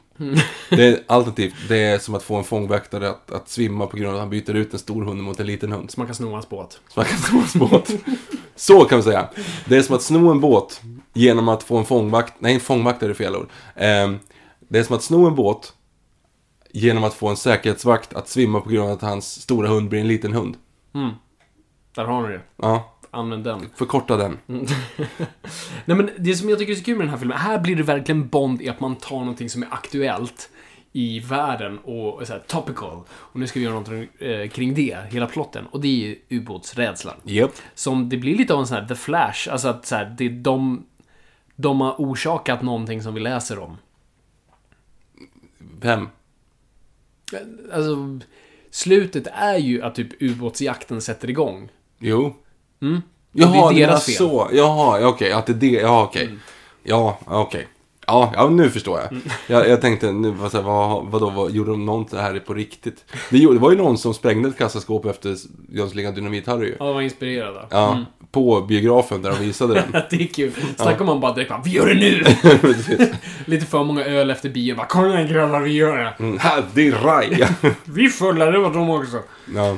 Det 0.70 0.84
är, 0.88 1.00
alternativt, 1.06 1.54
det 1.68 1.76
är 1.76 1.98
som 1.98 2.14
att 2.14 2.22
få 2.22 2.36
en 2.36 2.44
fångvaktare 2.44 3.10
att, 3.10 3.30
att 3.30 3.48
svimma 3.48 3.86
på 3.86 3.96
grund 3.96 4.08
av 4.08 4.14
att 4.14 4.20
han 4.20 4.30
byter 4.30 4.54
ut 4.54 4.72
en 4.72 4.78
stor 4.78 5.04
hund 5.04 5.22
mot 5.22 5.40
en 5.40 5.46
liten 5.46 5.72
hund. 5.72 5.90
Så 5.90 6.00
man 6.00 6.06
kan 6.06 6.14
sno 6.14 6.32
hans 6.32 6.48
båt. 6.48 6.80
Så 6.88 7.00
man 7.00 7.06
kan 7.06 7.18
sno 7.18 7.38
en 7.54 7.68
båt. 7.70 7.92
Så 8.56 8.84
kan 8.84 8.98
man 8.98 9.02
säga. 9.02 9.28
Det 9.68 9.76
är 9.76 9.82
som 9.82 9.96
att 9.96 10.02
sno 10.02 10.30
en 10.30 10.40
båt 10.40 10.82
genom 11.12 11.48
att 11.48 11.62
få 11.62 11.78
en 11.78 11.84
fångvakt. 11.84 12.34
Nej, 12.38 12.54
en 12.54 12.60
fångvaktare 12.60 13.10
är 13.10 13.14
fel 13.14 13.36
ord. 13.36 13.48
Ehm, 13.76 14.18
Det 14.68 14.78
är 14.78 14.82
som 14.82 14.96
att 14.96 15.02
sno 15.02 15.26
en 15.26 15.34
båt 15.34 15.72
genom 16.72 17.04
att 17.04 17.14
få 17.14 17.28
en 17.28 17.36
säkerhetsvakt 17.36 18.14
att 18.14 18.28
svimma 18.28 18.60
på 18.60 18.68
grund 18.68 18.88
av 18.88 18.94
att 18.94 19.02
hans 19.02 19.40
stora 19.42 19.68
hund 19.68 19.88
blir 19.88 20.00
en 20.00 20.08
liten 20.08 20.32
hund. 20.32 20.56
Där 21.94 22.04
har 22.04 22.22
ni 22.22 22.28
det. 22.34 22.40
Ja, 22.56 22.93
Använd 23.14 23.44
den. 23.44 23.70
förkorta 23.74 24.16
den. 24.16 24.38
Nej 25.84 25.96
men 25.96 26.10
det 26.18 26.34
som 26.34 26.48
jag 26.48 26.58
tycker 26.58 26.72
är 26.72 26.76
så 26.76 26.84
kul 26.84 26.96
med 26.96 27.06
den 27.06 27.10
här 27.10 27.18
filmen, 27.18 27.38
här 27.38 27.58
blir 27.58 27.76
det 27.76 27.82
verkligen 27.82 28.28
Bond 28.28 28.62
i 28.62 28.68
att 28.68 28.80
man 28.80 28.96
tar 28.96 29.18
någonting 29.18 29.50
som 29.50 29.62
är 29.62 29.68
aktuellt 29.70 30.50
i 30.96 31.20
världen 31.20 31.78
och 31.78 32.26
så 32.26 32.32
här, 32.32 32.40
topical. 32.46 33.00
Och 33.10 33.40
nu 33.40 33.46
ska 33.46 33.58
vi 33.58 33.64
göra 33.64 33.74
någonting 33.74 34.28
eh, 34.28 34.48
kring 34.48 34.74
det, 34.74 34.98
hela 35.10 35.26
plotten. 35.26 35.66
Och 35.66 35.80
det 35.80 35.88
är 35.88 36.08
ju 36.08 36.18
ubåtsrädslan. 36.28 37.14
Japp. 37.22 37.52
Som 37.74 38.08
det 38.08 38.16
blir 38.16 38.36
lite 38.36 38.54
av 38.54 38.60
en 38.60 38.66
sån 38.66 38.76
här 38.76 38.88
The 38.88 38.94
Flash, 38.94 39.48
alltså 39.52 39.68
att 39.68 39.86
så 39.86 39.94
här, 39.94 40.14
det 40.18 40.24
är 40.24 40.30
de, 40.30 40.86
de 41.56 41.80
har 41.80 41.94
orsakat 41.98 42.62
någonting 42.62 43.02
som 43.02 43.14
vi 43.14 43.20
läser 43.20 43.58
om. 43.58 43.76
Vem? 45.80 46.08
Alltså, 47.72 48.20
slutet 48.70 49.26
är 49.26 49.58
ju 49.58 49.82
att 49.82 49.94
typ 49.94 50.22
ubåtsjakten 50.22 51.00
sätter 51.00 51.30
igång. 51.30 51.68
Jo. 51.98 52.36
Mm. 52.88 53.02
Jaha, 53.32 53.72
det 53.72 53.82
är 53.82 53.86
deras 53.86 54.04
fel. 54.06 54.14
så. 54.14 54.48
Jaha, 54.52 55.00
ja, 55.00 55.08
okej. 55.08 55.32
Att 55.32 55.46
det 55.46 55.52
är 55.52 55.54
det. 55.54 55.66
Ja, 55.66 56.02
okej. 56.02 56.24
Mm. 56.24 56.40
Ja, 56.82 57.18
okej. 57.26 57.68
Ja, 58.06 58.32
ja, 58.36 58.48
nu 58.48 58.70
förstår 58.70 59.00
jag. 59.00 59.20
Jag, 59.46 59.68
jag 59.68 59.80
tänkte, 59.80 60.12
nu, 60.12 60.30
vad, 60.30 60.52
här, 60.52 60.62
vad, 60.62 61.06
vadå, 61.06 61.30
vad, 61.30 61.50
gjorde 61.50 61.70
de 61.70 61.86
något 61.86 62.10
det 62.10 62.20
här 62.20 62.38
på 62.38 62.54
riktigt? 62.54 63.04
Det, 63.30 63.38
det 63.38 63.58
var 63.58 63.70
ju 63.70 63.76
någon 63.76 63.98
som 63.98 64.14
sprängde 64.14 64.48
ett 64.48 64.58
kassaskåp 64.58 65.06
efter 65.06 65.36
Jönssonligan 65.68 66.14
Dynamit-Harry 66.14 66.64
ju. 66.64 66.76
Ja, 66.78 66.84
de 66.84 66.94
var 66.94 67.02
inspirerade. 67.02 67.66
Ja, 67.70 68.04
på 68.30 68.60
biografen 68.60 69.22
där 69.22 69.30
de 69.30 69.38
visade 69.38 69.74
den. 69.74 70.02
Det 70.10 70.22
är 70.22 70.26
kul. 70.26 70.52
Snacka 70.76 71.00
om 71.00 71.06
man 71.06 71.20
bara 71.20 71.34
direkt 71.34 71.50
bara, 71.50 71.62
vi 71.64 71.70
gör 71.70 71.86
det 71.86 71.94
nu! 71.94 72.24
Lite 73.44 73.66
för 73.66 73.84
många 73.84 74.04
öl 74.04 74.30
efter 74.30 74.48
bio, 74.48 74.76
bara 74.76 74.86
kom 74.86 75.06
igen 75.06 75.28
grabbar, 75.28 75.60
vi 75.60 75.72
gör 75.72 75.96
det! 75.96 76.14
Mm, 76.18 76.38
Hadi 76.38 76.90
Raj! 76.90 77.48
Vi 77.84 78.08
fulla, 78.08 78.50
det 78.50 78.58
var 78.58 78.74
de 78.74 78.90
också. 78.90 79.22
ja. 79.54 79.76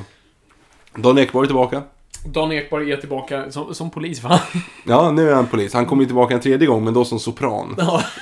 Dan 0.95 1.19
Ekborg 1.19 1.45
är 1.45 1.47
tillbaka. 1.47 1.83
Dan 2.27 2.53
Ekborg 2.53 2.93
är 2.93 2.97
tillbaka 2.97 3.51
som, 3.51 3.75
som 3.75 3.91
polis, 3.91 4.23
va? 4.23 4.41
Ja, 4.85 5.11
nu 5.11 5.31
är 5.31 5.35
han 5.35 5.47
polis. 5.47 5.73
Han 5.75 5.87
kommer 5.87 6.03
ju 6.03 6.07
tillbaka 6.07 6.35
en 6.35 6.41
tredje 6.41 6.67
gång, 6.67 6.85
men 6.85 6.95
då 6.95 7.05
som 7.05 7.21
sopran. 7.21 7.75
Ja. 7.79 8.03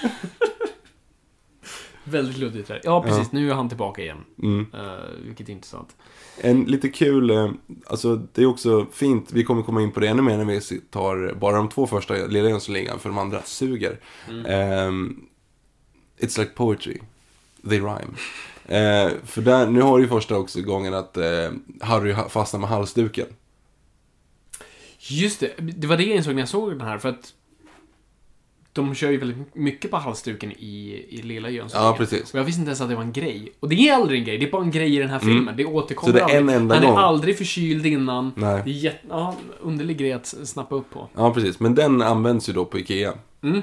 Väldigt 2.05 2.37
luddigt 2.39 2.69
där. 2.69 2.81
Ja, 2.85 3.03
precis. 3.03 3.33
Nu 3.33 3.51
är 3.51 3.55
han 3.55 3.69
tillbaka 3.69 4.03
igen. 4.03 4.25
Mm. 4.43 4.67
Uh, 4.75 4.81
vilket 5.27 5.49
är 5.49 5.53
intressant. 5.53 5.97
En 6.41 6.65
lite 6.65 6.89
kul, 6.89 7.31
eh, 7.31 7.51
alltså 7.87 8.17
det 8.33 8.43
är 8.43 8.47
också 8.47 8.87
fint, 8.93 9.33
vi 9.33 9.45
kommer 9.45 9.63
komma 9.63 9.83
in 9.83 9.93
på 9.93 10.01
det 10.01 10.09
ännu 10.09 10.23
mer 10.23 10.37
när 10.39 10.45
vi 10.45 10.61
tar 10.91 11.35
bara 11.35 11.57
de 11.57 11.69
två 11.69 11.87
första 11.87 12.15
Lilla 12.15 12.49
Jönssonligan, 12.49 12.99
för 12.99 13.09
de 13.09 13.19
andra 13.19 13.43
suger. 13.43 13.99
Ehm, 14.49 15.21
it's 16.19 16.39
like 16.39 16.51
poetry, 16.55 16.99
they 17.69 17.79
rhyme. 17.81 18.11
Eh, 18.67 19.13
för 19.25 19.43
där, 19.43 19.67
nu 19.67 19.81
har 19.83 19.97
du 19.99 20.03
ju 20.05 20.09
första 20.09 20.37
också 20.37 20.61
gången 20.63 20.95
att 20.95 21.17
eh, 21.17 21.51
Harry 21.81 22.13
ha- 22.13 22.29
fastnar 22.29 22.61
med 22.61 22.69
halsduken. 22.69 23.27
Just 25.09 25.41
det, 25.41 25.55
det 25.59 25.87
var 25.87 25.97
det 25.97 26.05
jag 26.05 26.17
insåg 26.17 26.35
när 26.35 26.43
jag 26.43 26.49
såg 26.49 26.71
den 26.79 26.81
här, 26.89 26.99
för 26.99 27.09
att 27.09 27.35
de 28.73 28.95
kör 28.95 29.11
ju 29.11 29.17
väldigt 29.17 29.55
mycket 29.55 29.91
på 29.91 29.97
halsduken 29.97 30.53
i, 30.53 31.05
i 31.09 31.23
Lilla 31.23 31.51
Jönssonligan. 31.51 31.93
Ja, 31.93 31.97
precis. 31.99 32.33
Och 32.35 32.39
jag 32.41 32.45
visste 32.45 32.59
inte 32.61 32.69
ens 32.69 32.81
att 32.81 32.89
det 32.89 32.95
var 32.95 33.03
en 33.03 33.13
grej. 33.13 33.53
Och 33.61 33.69
det 33.69 33.89
är 33.89 33.95
aldrig 33.95 34.19
en 34.21 34.25
grej, 34.27 34.39
det 34.39 34.47
är 34.47 34.51
bara 34.51 34.63
en 34.63 34.71
grej 34.71 34.97
i 34.97 34.99
den 34.99 35.11
här 35.11 35.19
filmen. 35.19 35.57
Det 35.57 35.65
återkommer 35.65 36.13
Mm. 36.15 36.21
Så 36.21 36.27
det 36.29 36.33
är 36.35 36.39
en 36.41 36.43
aldrig. 36.49 36.57
enda 36.63 36.75
Han 36.75 36.85
gång. 36.85 36.97
är 36.97 37.01
aldrig 37.03 37.39
förkyld 37.39 37.87
innan. 37.87 38.33
Nej. 38.37 38.63
Det 38.65 38.71
är 38.71 38.75
jätte, 38.75 38.99
ja, 39.09 39.35
underlig 39.61 39.99
grej 39.99 40.13
att 40.13 40.27
snappa 40.27 40.75
upp 40.75 40.91
på. 40.91 41.09
Ja, 41.17 41.35
precis. 41.35 41.61
Men 41.61 41.75
den 41.75 42.03
används 42.03 42.49
ju 42.49 42.53
då 42.53 42.65
på 42.65 42.79
Ikea. 42.79 43.15
Mm. 43.43 43.63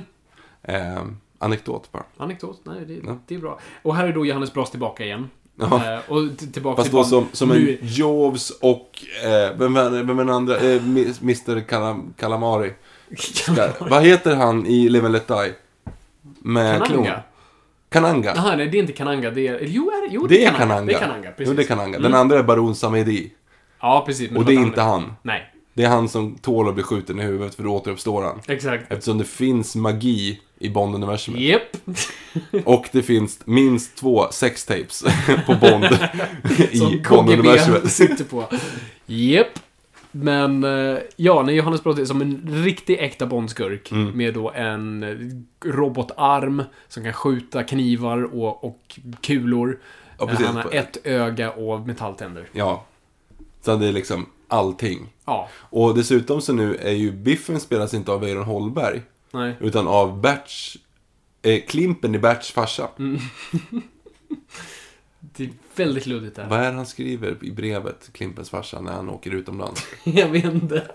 Eh, 0.64 1.02
anekdot 1.38 1.92
bara. 1.92 2.04
Anekdot, 2.18 2.62
nej 2.64 2.86
det, 2.88 2.94
Ja. 3.06 3.18
det 3.28 3.36
är 3.36 3.40
bra. 3.40 3.60
Och 3.82 3.96
här 3.96 4.08
är 4.08 4.14
då 4.14 4.26
Johannes 4.26 4.54
Blas 4.54 4.72
tillbaka 4.72 5.06
igen. 5.06 5.30
Ja. 5.62 5.94
Eh, 5.94 6.00
och 6.12 6.38
tillbaka 6.54 6.76
Fast 6.76 6.90
till 6.90 6.98
då 6.98 7.04
som, 7.04 7.28
som 7.32 7.52
en 7.52 7.78
Jaws 7.82 8.50
och, 8.50 8.90
eh, 9.24 9.58
vem, 9.58 9.76
är- 9.76 9.90
vem 9.90 10.10
är 10.20 10.24
den 10.26 10.30
andra? 10.30 10.58
Eh, 10.58 10.82
Mr 11.22 11.60
Calam 11.68 12.14
Calamari. 12.18 12.74
Ska, 13.18 13.70
vad 13.80 14.04
heter 14.04 14.36
han 14.36 14.66
i 14.66 14.90
Live 14.90 15.06
and 15.06 15.14
Let 15.14 15.28
Die? 15.28 15.52
Med 16.40 16.84
klon. 16.86 17.04
Kananga? 17.04 17.20
Kananga. 17.90 18.34
Jaha, 18.36 18.56
nej 18.56 18.68
det 18.68 18.78
är 18.78 18.80
inte 18.80 18.94
Kananga, 18.94 19.32
det 19.32 19.48
är... 19.48 19.60
Jo, 19.62 19.90
är 19.92 20.10
det, 20.10 20.14
jo, 20.16 20.28
det 20.28 20.46
är 20.46 20.52
Kananga. 20.52 20.86
Det 20.86 20.94
är 20.94 21.00
Kananga, 21.00 21.32
precis. 21.32 21.48
Jo, 21.48 21.54
det 21.54 21.62
är 21.64 21.68
Kananga. 21.68 21.98
Den 21.98 22.06
Mm. 22.06 22.20
andra 22.20 22.40
är 22.40 22.44
Baron 22.44 22.76
Samedi. 22.76 23.32
Ja, 23.82 24.04
precis. 24.06 24.32
Och 24.32 24.46
det 24.46 24.54
är 24.54 24.60
inte 24.60 24.82
han. 24.82 25.14
Nej, 25.22 25.54
Det 25.74 25.84
är 25.84 25.88
han 25.90 26.10
som 26.10 26.36
tål 26.36 26.68
att 26.70 26.74
bli 26.74 26.84
skjuten 26.84 27.20
i 27.20 27.24
huvudet 27.24 27.56
för 27.56 27.64
då 27.64 27.76
återuppstår 27.76 28.24
han. 28.24 28.40
exakt. 28.48 28.92
Eftersom 28.92 29.18
det 29.18 29.24
finns 29.26 29.76
magi 29.76 30.40
i 30.62 30.70
Bond-universumet. 30.70 31.42
Japp. 31.42 31.78
Och 32.66 32.86
det 32.92 33.04
finns 33.04 33.40
minst 33.46 33.96
två 33.98 34.28
sextapes 34.32 35.04
på 35.46 35.56
Bond 35.56 35.86
i 36.72 36.78
Som 36.78 37.02
Bond-universumet. 37.10 37.88
sitter 37.90 38.24
på. 38.24 38.46
Japp. 39.06 39.60
Men, 40.14 40.64
eh, 40.64 40.98
ja, 41.16 41.44
när 41.44 41.54
Johannes 41.54 41.84
Brott 41.84 42.00
är 42.00 42.06
som 42.06 42.22
en 42.22 42.64
riktig 42.66 42.98
äkta 43.00 43.26
Bondskurk 43.26 43.92
Mm. 43.92 44.18
med 44.18 44.34
då 44.34 44.52
en 44.52 45.04
eh, 45.04 45.70
robotarm 45.70 46.64
som 46.88 47.04
kan 47.04 47.14
skjuta 47.14 47.64
knivar 47.64 48.24
och, 48.36 48.64
och 48.64 49.00
kulor. 49.22 49.80
Ja. 50.20 50.30
Han 50.46 50.56
har 50.56 50.72
ett 50.76 50.98
öga 51.04 51.52
och 51.52 51.80
metalltänder. 51.88 52.46
Ja. 52.52 52.86
Så 53.62 53.76
det 53.76 53.88
är 53.88 53.92
liksom 53.92 54.26
allting. 54.48 55.10
Ja, 55.26 55.50
Och 55.54 55.96
dessutom 55.96 56.42
så 56.42 56.54
nu 56.54 56.76
är 56.76 56.92
ju 56.92 57.12
Biffen 57.12 57.60
spelas 57.60 57.94
inte 57.94 58.12
av 58.12 58.22
Weiron 58.22 58.44
Holberg. 58.44 59.02
Nej. 59.34 59.56
Utan 59.60 59.88
av 59.88 60.22
Berts, 60.22 60.78
eh, 61.42 61.62
Klimpen 61.68 62.16
i 62.16 62.20
Berts 62.20 62.52
farsa. 62.52 62.88
Det 65.20 65.44
är 65.44 65.50
väldigt 65.76 66.06
luddigt 66.06 66.36
där. 66.36 66.48
Vad 66.50 66.60
är 66.60 66.72
det 66.72 66.76
han 66.78 66.86
skriver 66.86 67.38
i 67.42 67.52
brevet, 67.52 68.10
Klimpens 68.14 68.50
farsa, 68.50 68.82
när 68.82 68.92
han 68.92 69.10
åker 69.10 69.32
utomlands? 69.32 69.88
Jag 70.04 70.30
vet 70.30 70.46
inte. 70.46 70.88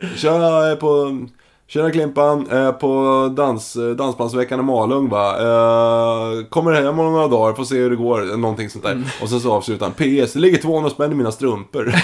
Är 0.00 0.76
på... 0.76 1.18
Tjena 1.66 1.90
Klimpan, 1.90 2.46
är 2.50 2.72
på 2.72 3.28
dans, 3.36 3.76
Dansbandsveckan 3.96 4.60
i 4.60 4.62
Malung 4.62 5.08
va. 5.08 5.36
Eh, 5.38 6.44
kommer 6.44 6.72
hem 6.72 6.98
om 6.98 7.12
några 7.12 7.28
dagar, 7.28 7.54
får 7.54 7.64
se 7.64 7.76
hur 7.76 7.90
det 7.90 7.96
går. 7.96 8.36
Någonting 8.36 8.70
sånt 8.70 8.84
där. 8.84 9.02
Och 9.22 9.28
sen 9.28 9.40
så 9.40 9.52
avslutar 9.52 9.86
han. 9.86 9.94
PS, 9.94 10.32
det 10.32 10.38
ligger 10.40 10.58
200 10.58 10.90
spänn 10.90 11.12
i 11.12 11.14
mina 11.14 11.32
strumpor. 11.32 11.94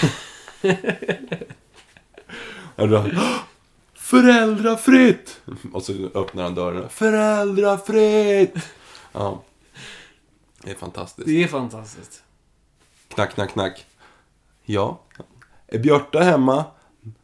Föräldrafritt! 4.10 5.40
Och 5.72 5.82
så 5.82 5.92
öppnar 6.14 6.42
han 6.42 6.54
dörren. 6.54 6.88
Föräldrafritt! 6.88 8.54
Ja. 9.12 9.42
Det 10.62 10.70
är 10.70 10.74
fantastiskt. 10.74 11.26
Det 11.28 11.42
är 11.42 11.48
fantastiskt. 11.48 12.22
Knack, 13.14 13.34
knack, 13.34 13.52
knack. 13.52 13.86
Ja. 14.64 15.00
Är 15.66 15.78
Björta 15.78 16.20
hemma? 16.20 16.64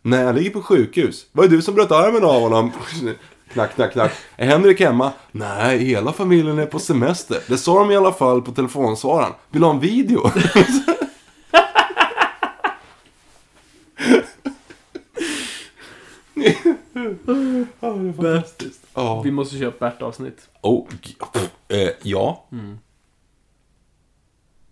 Nej, 0.02 0.24
han 0.24 0.34
ligger 0.34 0.50
på 0.50 0.62
sjukhus. 0.62 1.26
Var 1.32 1.44
det 1.44 1.50
du 1.50 1.62
som 1.62 1.74
bröt 1.74 1.90
armen 1.90 2.24
av 2.24 2.40
honom? 2.40 2.72
Knack, 3.52 3.74
knack, 3.74 3.92
knack. 3.92 4.12
Är 4.36 4.46
Henrik 4.46 4.80
hemma? 4.80 5.12
Nej, 5.32 5.78
hela 5.78 6.12
familjen 6.12 6.58
är 6.58 6.66
på 6.66 6.78
semester. 6.78 7.38
Det 7.48 7.58
sa 7.58 7.78
de 7.78 7.90
i 7.90 7.96
alla 7.96 8.12
fall 8.12 8.42
på 8.42 8.52
telefonsvararen. 8.52 9.32
Vill 9.50 9.60
du 9.60 9.66
ha 9.66 9.74
en 9.74 9.80
video? 9.80 10.30
Ja, 16.95 16.95
det 17.24 17.32
är 17.32 17.66
fantastiskt. 17.80 18.80
Ja. 18.94 19.22
Vi 19.22 19.30
måste 19.30 19.56
köra 19.58 19.68
ett 19.68 19.78
Bert-avsnitt. 19.78 20.48
Oh, 20.62 20.86
eh, 21.68 21.88
ja. 22.02 22.46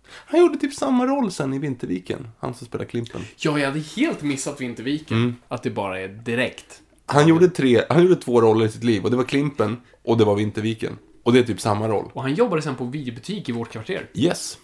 Han 0.09 0.39
gjorde 0.39 0.57
typ 0.57 0.73
samma 0.73 1.05
roll 1.05 1.31
sen 1.31 1.53
i 1.53 1.59
Vinterviken. 1.59 2.27
Han 2.39 2.53
som 2.53 2.67
spelar 2.67 2.85
Klimpen. 2.85 3.21
Ja, 3.37 3.59
jag 3.59 3.67
hade 3.67 3.79
helt 3.79 4.21
missat 4.21 4.61
Vinterviken. 4.61 5.35
Att 5.47 5.63
det 5.63 5.69
bara 5.69 5.99
är 5.99 6.07
direkt. 6.07 6.81
Han 7.05 7.27
gjorde, 7.27 7.49
tre, 7.49 7.81
han 7.89 8.03
gjorde 8.03 8.15
två 8.15 8.41
roller 8.41 8.65
i 8.65 8.69
sitt 8.69 8.83
liv. 8.83 9.03
Och 9.03 9.11
det 9.11 9.17
var 9.17 9.23
Klimpen 9.23 9.81
och 10.03 10.17
det 10.17 10.25
var 10.25 10.35
Vinterviken. 10.35 10.97
Och 11.23 11.33
det 11.33 11.39
är 11.39 11.43
typ 11.43 11.61
samma 11.61 11.87
roll. 11.87 12.11
Och 12.13 12.21
han 12.21 12.33
jobbade 12.33 12.61
sen 12.61 12.75
på 12.75 12.85
videobutik 12.85 13.49
i 13.49 13.51
vårt 13.51 13.69
kvarter. 13.71 14.09
Yes. 14.13 14.57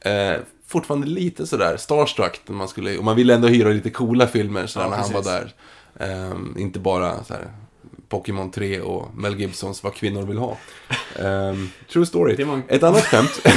Eh, 0.00 0.36
fortfarande 0.66 1.06
lite 1.06 1.46
sådär 1.46 1.76
starstruck. 1.76 2.40
När 2.46 2.56
man, 2.56 2.68
skulle, 2.68 2.98
och 2.98 3.04
man 3.04 3.16
ville 3.16 3.34
ändå 3.34 3.48
hyra 3.48 3.68
lite 3.68 3.90
coola 3.90 4.26
filmer 4.26 4.66
sådär, 4.66 4.86
Ja, 4.86 4.90
när 4.90 4.96
han 4.96 5.12
var 5.12 5.22
precis. 5.22 5.32
där. 5.32 5.54
Eh, 6.00 6.32
inte 6.62 6.78
bara 6.78 7.24
såhär, 7.24 7.46
Pokémon 8.08 8.50
3 8.50 8.80
och 8.80 9.08
Mel 9.16 9.40
Gibsons 9.40 9.82
Vad 9.82 9.94
kvinnor 9.94 10.22
vill 10.22 10.38
ha. 10.38 10.56
Eh, 11.18 11.54
true 11.92 12.06
story. 12.06 12.36
En- 12.42 12.62
Ett 12.68 12.82
annat 12.82 13.04
skämt. 13.04 13.40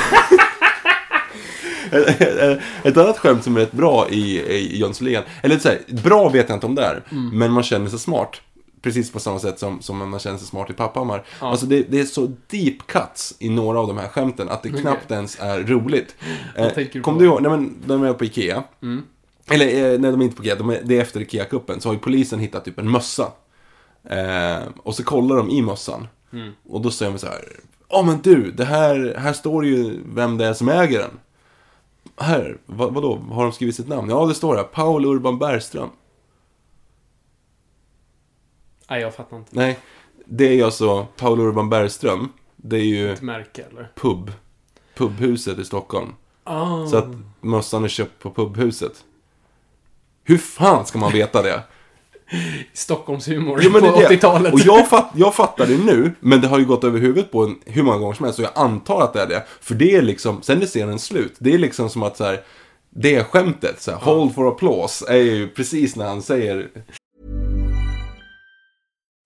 Ett 2.84 2.98
annat 2.98 3.18
skämt 3.18 3.44
som 3.44 3.56
är 3.56 3.60
rätt 3.60 3.72
bra 3.72 4.10
i, 4.10 4.40
i 4.40 4.78
Jönssonligan. 4.80 5.24
Eller 5.44 5.60
så 5.60 5.70
här, 5.70 5.80
bra 6.04 6.30
vet 6.30 6.50
jag 6.50 6.56
inte 6.56 6.66
om 6.66 6.76
det 6.76 6.82
är. 6.86 7.04
Mm. 7.12 7.30
Men 7.40 7.52
man 7.52 7.64
känner 7.64 7.90
sig 7.90 8.00
smart. 8.00 8.42
Precis 8.82 9.12
på 9.12 9.20
samma 9.20 9.40
sätt 9.40 9.60
som, 9.60 9.82
som 9.82 10.10
man 10.10 10.20
känner 10.20 10.38
sig 10.38 10.48
smart 10.48 10.70
i 10.70 10.74
Papphammar. 10.74 11.24
Alltså 11.40 11.66
det, 11.66 11.82
det 11.92 12.00
är 12.00 12.06
så 12.06 12.32
deep 12.48 12.88
cuts 12.88 13.36
i 13.40 13.50
några 13.50 13.80
av 13.80 13.88
de 13.88 13.98
här 13.98 14.08
skämten 14.08 14.50
att 14.50 14.64
det 14.64 14.70
knappt 14.70 15.12
ens 15.12 15.38
är 15.40 15.60
roligt. 15.60 16.16
Eh, 16.56 16.70
tänker 16.70 16.94
du 16.94 17.02
kom 17.02 17.18
du 17.18 17.26
ihåg, 17.26 17.42
nej 17.42 17.52
men 17.52 17.76
de 17.86 18.04
är 18.04 18.14
på 18.14 18.26
Ikea. 18.26 18.64
Eller 19.50 19.68
eh, 19.68 20.00
nej, 20.00 20.12
de 20.12 20.22
är 20.22 20.26
inte 20.26 20.36
på 20.36 20.44
Ikea, 20.44 20.56
de 20.56 20.70
är, 20.70 20.82
det 20.84 20.98
är 20.98 21.02
efter 21.02 21.20
Ikea-kuppen. 21.20 21.80
Så 21.80 21.90
har 21.90 21.94
ju 21.94 22.00
polisen 22.00 22.40
hittat 22.40 22.66
typ 22.66 22.80
en 22.80 22.92
mössa. 22.92 23.32
Eh, 24.04 24.64
och 24.84 24.96
så 24.96 25.04
kollar 25.04 25.36
de 25.36 25.50
i 25.50 25.62
mössan. 25.62 26.08
Och 26.70 26.82
då 26.82 26.92
säger 26.92 27.12
de 27.12 27.18
så 27.18 27.28
här. 27.28 27.42
Ja 27.90 28.02
men 28.02 28.22
du, 28.22 28.52
det 28.52 28.66
här, 28.66 29.16
här 29.18 29.34
står 29.34 29.66
ju 29.66 30.00
vem 30.06 30.38
det 30.38 30.46
är 30.46 30.54
som 30.54 30.70
äger 30.70 31.00
den. 31.00 31.20
Här, 32.18 32.58
vad, 32.66 32.94
vadå, 32.94 33.18
har 33.32 33.44
de 33.44 33.52
skrivit 33.52 33.76
sitt 33.76 33.88
namn? 33.88 34.10
Ja, 34.10 34.26
det 34.26 34.34
står 34.34 34.56
här. 34.56 34.64
Paul 34.64 35.06
Urban 35.06 35.40
Bergström. 35.40 35.90
Nej, 38.90 39.02
jag 39.02 39.16
fattar 39.16 39.38
inte. 39.38 39.50
Nej, 39.54 39.80
det 40.26 40.48
är 40.48 40.54
ju 40.54 40.64
alltså 40.64 41.08
Paul 41.18 41.40
Urban 41.40 41.70
Bergström. 41.70 42.30
Det 42.56 42.76
är 42.78 42.84
ju 42.86 43.14
Ett 43.14 43.22
märke, 43.22 43.64
eller? 43.72 43.92
pub. 43.96 44.32
Pubhuset 44.96 45.60
i 45.60 45.66
Stockholm. 45.66 46.14
Ah. 46.44 46.86
Så 46.88 46.98
att 46.98 47.08
mössan 47.42 47.84
är 47.84 47.88
köpt 47.88 48.20
på 48.24 48.32
pubhuset. 48.34 49.04
Hur 50.24 50.38
fan 50.38 50.86
ska 50.86 50.98
man 50.98 51.12
veta 51.12 51.42
det? 51.42 51.62
Stockholmshumor 52.74 53.70
men 53.70 53.82
på 53.82 53.98
det 53.98 54.06
är 54.06 54.10
det. 54.10 54.16
80-talet. 54.16 54.54
Och 54.54 54.60
jag, 54.60 54.90
fatt, 54.90 55.12
jag 55.16 55.36
fattar 55.36 55.68
det 55.68 55.78
nu, 55.78 56.12
men 56.20 56.42
det 56.42 56.48
har 56.48 56.60
ju 56.60 56.66
gått 56.66 56.84
över 56.84 57.00
huvudet 57.00 57.32
på 57.32 57.44
en 57.44 57.56
hur 57.66 57.84
många 57.84 57.98
gånger 57.98 58.14
som 58.14 58.24
helst. 58.24 58.38
Så 58.38 58.44
jag 58.44 58.52
antar 58.56 59.02
att 59.02 59.14
det 59.14 59.22
är 59.22 59.28
det. 59.28 59.44
För 59.62 59.76
det 59.76 59.96
är 59.96 60.02
liksom, 60.02 60.42
sen 60.42 60.62
är 60.62 60.66
scenen 60.66 61.00
slut. 61.00 61.36
Det 61.40 61.54
är 61.54 61.58
liksom 61.58 61.90
som 61.90 62.04
att 62.04 62.18
så 62.18 62.24
här, 62.24 62.42
det 62.90 63.24
skämtet. 63.24 63.82
Så 63.82 63.92
här, 63.92 63.98
Hold 63.98 64.36
for 64.36 64.48
applause 64.48 65.06
är 65.08 65.18
ju 65.18 65.48
precis 65.48 65.96
när 65.96 66.06
han 66.06 66.22
säger 66.22 66.68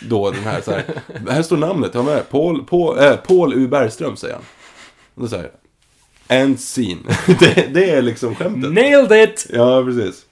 Då 0.00 0.30
den 0.30 0.44
här 0.44 0.60
så 0.60 0.70
här. 0.70 0.84
här 1.30 1.42
står 1.42 1.56
namnet, 1.56 1.94
har 1.94 2.02
med. 2.02 2.30
Paul, 2.30 2.64
Paul, 2.64 2.98
äh, 2.98 3.16
Paul 3.16 3.54
U. 3.54 3.68
Bergström 3.68 4.16
säger 4.16 4.34
han. 4.34 4.44
Och 5.14 5.22
då 5.22 5.28
säger 5.28 5.50
And 6.28 6.58
scene. 6.58 7.00
det, 7.40 7.74
det 7.74 7.90
är 7.90 8.02
liksom 8.02 8.34
skämtet. 8.34 8.72
Nailed 8.72 9.28
it! 9.28 9.46
Ja, 9.52 9.84
precis. 9.84 10.26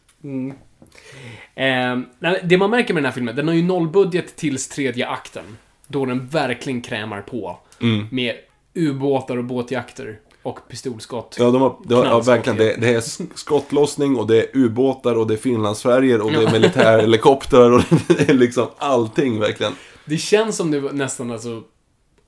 Eh, 1.55 1.98
nej, 2.18 2.40
det 2.44 2.59
man 2.59 2.70
märker 2.70 2.94
med 2.94 3.02
den 3.02 3.09
här 3.09 3.14
filmen, 3.14 3.36
den 3.36 3.48
har 3.48 3.55
ju 3.55 3.62
nollbudget 3.62 4.36
tills 4.36 4.68
tredje 4.68 5.09
akten. 5.09 5.44
Då 5.86 6.06
den 6.06 6.26
verkligen 6.26 6.80
krämar 6.80 7.20
på. 7.20 7.59
Mm. 7.80 8.06
Med 8.10 8.35
ubåtar 8.74 9.36
och 9.36 9.44
båtjakter. 9.44 10.18
Och 10.43 10.59
pistolskott. 10.69 11.36
Ja, 11.39 11.51
de 11.51 11.62
har, 11.62 11.77
de 11.85 11.94
har, 11.94 12.05
ja 12.05 12.20
verkligen. 12.20 12.56
Det, 12.59 12.65
ja. 12.70 12.77
det 12.81 12.89
är 12.94 13.01
sk- 13.01 13.31
skottlossning 13.35 14.16
och 14.16 14.27
det 14.27 14.36
är 14.43 14.47
ubåtar 14.56 15.15
och 15.15 15.27
det 15.27 15.35
är 15.35 15.39
Finlandsfärger 15.39 16.20
och 16.20 16.32
det 16.32 16.43
är 16.43 16.52
militärhelikoptrar 16.52 17.70
och 17.70 17.82
det 18.09 18.28
är 18.31 18.35
liksom 18.35 18.66
allting 18.78 19.40
verkligen. 19.40 19.73
Det 20.05 20.16
känns 20.16 20.56
som 20.56 20.70
det 20.70 20.81
nästan 20.81 21.31
alltså... 21.31 21.62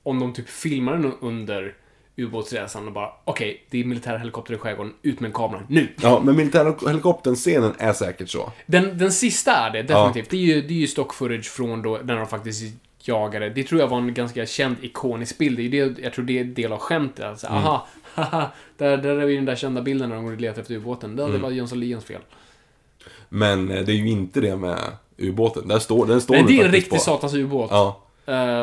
Om 0.03 0.19
de 0.19 0.33
typ 0.33 0.49
filmade 0.49 0.97
den 0.97 1.13
under 1.21 1.73
ubåtsresan 2.15 2.87
och 2.87 2.93
bara 2.93 3.09
okej, 3.23 3.67
det 3.69 3.79
är 3.79 3.83
militärhelikopter 3.85 4.53
i 4.53 4.57
skärgården, 4.57 4.93
ut 5.01 5.19
med 5.19 5.27
en 5.27 5.33
kamera, 5.33 5.61
nu! 5.69 5.87
Ja, 6.01 6.21
men 6.23 6.35
militärhelikoptern-scenen 6.35 7.71
är 7.77 7.93
säkert 7.93 8.29
så. 8.29 8.51
Den, 8.65 8.97
den 8.97 9.11
sista 9.11 9.51
är 9.51 9.69
det, 9.71 9.83
definitivt. 9.83 10.29
Det, 10.29 10.37
är 10.37 10.41
ju, 10.41 10.61
det 10.61 10.73
är 10.73 10.77
ju 10.77 10.87
stock 10.87 11.13
footage 11.13 11.45
från 11.49 11.81
då, 11.81 11.99
när 12.03 12.15
de 12.15 12.27
faktiskt 12.27 12.73
jagare. 13.03 13.49
Det 13.49 13.63
tror 13.63 13.81
jag 13.81 13.87
var 13.87 13.97
en 13.97 14.13
ganska 14.13 14.45
känd 14.45 14.75
ikonisk 14.81 15.37
bild. 15.37 15.57
Det 15.57 15.63
är 15.81 15.85
det, 15.89 16.01
jag 16.01 16.13
tror 16.13 16.25
det 16.25 16.37
är 16.37 16.41
en 16.41 16.53
del 16.53 16.71
av 16.73 16.79
skämtet. 16.79 17.25
Alltså, 17.25 17.47
Mm. 17.47 17.57
aha, 17.57 17.87
där, 18.77 18.97
där 18.97 19.17
är 19.17 19.25
vi 19.25 19.35
den 19.35 19.45
där 19.45 19.55
kända 19.55 19.81
bilden 19.81 20.09
när 20.09 20.15
de 20.15 20.25
går 20.25 20.31
och 20.33 20.39
letar 20.41 20.61
efter 20.61 20.73
ubåten. 20.75 21.15
Det, 21.15 21.23
Mm. 21.23 21.41
var 21.41 21.51
Jönsson 21.51 21.79
Lions 21.79 22.05
fel. 22.05 22.21
Men 23.29 23.71
eh, 23.71 23.85
det 23.85 23.91
är 23.91 23.95
ju 23.95 24.09
inte 24.09 24.41
det 24.41 24.55
med 24.55 24.79
ubåten. 25.17 25.67
Där 25.67 25.79
står, 25.79 26.05
den 26.05 26.21
står 26.21 26.33
Nej, 26.35 26.43
det 26.47 26.59
är 26.59 26.65
en 26.65 26.71
riktig 26.71 26.91
på. 26.91 26.97
satans 26.97 27.33
ubåt. 27.33 27.69
Ja. 27.71 28.01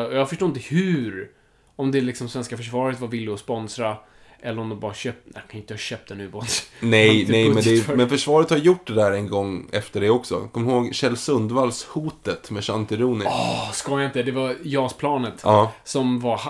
Och 0.09 0.15
jag 0.15 0.29
förstår 0.29 0.47
inte 0.47 0.59
hur. 0.59 1.29
Om 1.75 1.91
det 1.91 2.01
liksom 2.01 2.29
svenska 2.29 2.57
försvaret 2.57 2.99
var 2.99 3.07
villiga 3.07 3.33
att 3.33 3.39
sponsra. 3.39 3.97
Eller 4.41 4.61
om 4.61 4.69
de 4.69 4.79
bara 4.79 4.93
köpt... 4.93 5.21
Nej, 5.25 5.43
de 5.47 5.51
kan 5.51 5.61
inte 5.61 5.73
ha 5.73 5.77
köpt 5.77 6.11
en 6.11 6.21
ubåt. 6.21 6.45
Nej, 6.79 7.25
nej, 7.29 7.49
men, 7.49 7.63
det 7.63 7.87
men 7.95 8.09
försvaret 8.09 8.49
har 8.49 8.57
gjort 8.57 8.87
det 8.87 8.93
där 8.93 9.11
en 9.11 9.27
gång 9.29 9.69
efter 9.71 10.01
det 10.01 10.09
också. 10.09 10.47
Kom 10.51 10.69
ihåg 10.69 10.95
Kjell 10.95 11.17
Sundvalls 11.17 11.83
Hotet 11.85 12.51
med 12.51 12.63
Chantironi? 12.63 13.25
Åh, 13.27 13.71
skoja 13.71 14.05
inte. 14.05 14.23
Det 14.23 14.31
var 14.31 14.55
JAS-planet. 14.63 15.33
Ja. 15.43 15.71
Som 15.83 16.19
var... 16.19 16.41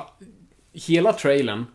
Hela 0.74 1.14
trailern, 1.14 1.66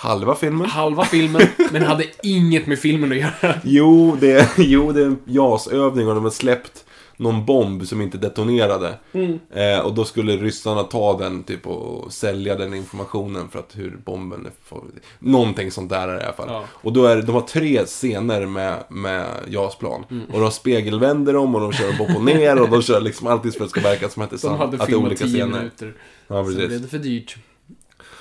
Halva 0.00 0.34
filmen? 0.34 0.66
halva 0.70 1.04
filmen, 1.04 1.42
men 1.72 1.82
hade 1.82 2.04
inget 2.22 2.66
med 2.66 2.78
filmen 2.78 3.12
att 3.12 3.18
göra. 3.18 3.54
Jo, 3.64 4.16
det 4.20 4.32
är, 4.32 4.48
jo, 4.56 4.92
det 4.92 5.00
är 5.00 5.06
en 5.06 5.18
JAS-övning 5.24 6.08
och 6.08 6.14
de 6.14 6.24
har 6.24 6.30
släppt 6.30 6.84
någon 7.16 7.44
bomb 7.46 7.86
som 7.86 8.00
inte 8.00 8.18
detonerade. 8.18 8.94
Mm. 9.12 9.38
Eh, 9.54 9.78
och 9.80 9.94
då 9.94 10.04
skulle 10.04 10.36
ryssarna 10.36 10.82
ta 10.82 11.18
den 11.18 11.42
typ 11.42 11.66
och 11.66 12.12
sälja 12.12 12.54
den 12.54 12.74
informationen 12.74 13.48
för 13.48 13.58
att 13.58 13.72
hur 13.76 13.96
bomben 14.04 14.46
är 14.46 14.52
för... 14.64 14.80
Någonting 15.18 15.70
sånt 15.70 15.90
där 15.90 16.08
i 16.20 16.24
alla 16.24 16.32
fall. 16.32 16.48
Ja. 16.50 16.64
Och 16.70 16.92
då 16.92 17.04
är 17.06 17.22
de 17.22 17.32
har 17.32 17.40
tre 17.40 17.84
scener 17.84 18.46
med, 18.46 18.84
med 18.88 19.26
JAS-plan. 19.48 20.04
Mm. 20.10 20.24
Och 20.32 20.40
de 20.40 20.50
spegelvänder 20.50 21.32
dem 21.32 21.54
och 21.54 21.60
de 21.60 21.72
kör 21.72 21.88
upp 21.88 22.16
och 22.16 22.24
ner 22.24 22.60
och 22.62 22.68
de 22.70 22.82
kör 22.82 23.00
liksom 23.00 23.26
alltid 23.26 23.54
för 23.54 23.60
att 23.64 23.66
det 23.74 23.80
ska 23.80 23.88
verka 23.88 24.08
som 24.08 24.22
att 24.22 24.30
det 24.30 24.34
är, 24.36 24.38
De 24.38 24.40
sam- 24.48 24.58
hade 24.58 24.64
att 24.64 24.78
det 24.78 24.82
är 24.82 24.86
filmat 24.86 25.06
olika 25.06 25.24
10 25.24 25.32
scener. 25.34 25.58
minuter. 25.58 25.94
Ja, 26.28 26.44
Sen 26.44 26.54
blev 26.54 26.68
precis. 26.68 26.82
det 26.82 26.88
för 26.88 26.98
dyrt. 26.98 27.36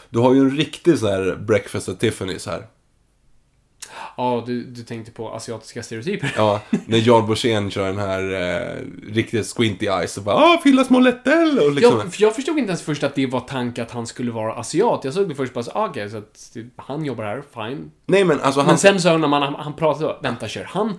Du 0.10 0.20
har 0.20 0.34
ju 0.34 0.40
en 0.40 0.58
riktig 0.58 0.98
sån 0.98 1.10
här 1.10 1.36
breakfast 1.36 1.90
at 1.90 2.02
Tiffany's 2.02 2.50
här. 2.50 2.68
Ja, 4.18 4.44
du, 4.46 4.64
du 4.64 4.84
tänkte 4.84 5.12
på 5.12 5.30
asiatiska 5.30 5.84
stereotyper. 5.84 6.34
Ja, 6.36 6.62
när 6.86 6.98
Jan 6.98 7.28
Borssén 7.28 7.72
kör 7.72 7.88
den 7.88 7.98
här 7.98 8.34
eh, 8.34 9.14
riktigt 9.14 9.48
squinty 9.48 9.86
eyes 9.86 10.18
och 10.18 10.24
bara 10.24 10.36
ah, 10.36 10.60
fylla 10.64 10.84
små 10.84 11.00
lättel 11.00 11.60
och 11.60 11.72
liksom. 11.72 12.00
Jag, 12.00 12.14
för 12.14 12.22
jag 12.22 12.36
förstod 12.36 12.58
inte 12.58 12.70
ens 12.70 12.82
först 12.82 13.04
att 13.04 13.16
det 13.16 13.26
var 13.26 13.40
tanke 13.40 13.82
att 13.82 13.92
han 13.92 14.08
skulle 14.08 14.32
vara 14.32 14.54
asiat. 14.54 15.04
Jag 15.04 15.14
såg 15.14 15.30
det 15.30 15.36
först 15.36 15.54
bara 15.54 15.64
så, 15.64 15.72
ah, 15.72 15.88
okej, 15.88 16.10
så 16.10 16.18
att 16.18 16.58
han 16.76 17.06
jobbar 17.06 17.24
här, 17.24 17.44
fine. 17.54 17.92
Nej 18.06 18.24
men 18.24 18.42
alltså 18.42 18.60
han... 18.60 18.68
Men 18.68 18.78
sen 18.78 19.02
så 19.02 19.18
när 19.18 19.28
man, 19.28 19.42
han, 19.42 19.56
han 19.56 19.74
pratade, 19.74 20.16
vänta 20.22 20.48
kör 20.48 20.64
han 20.64 20.94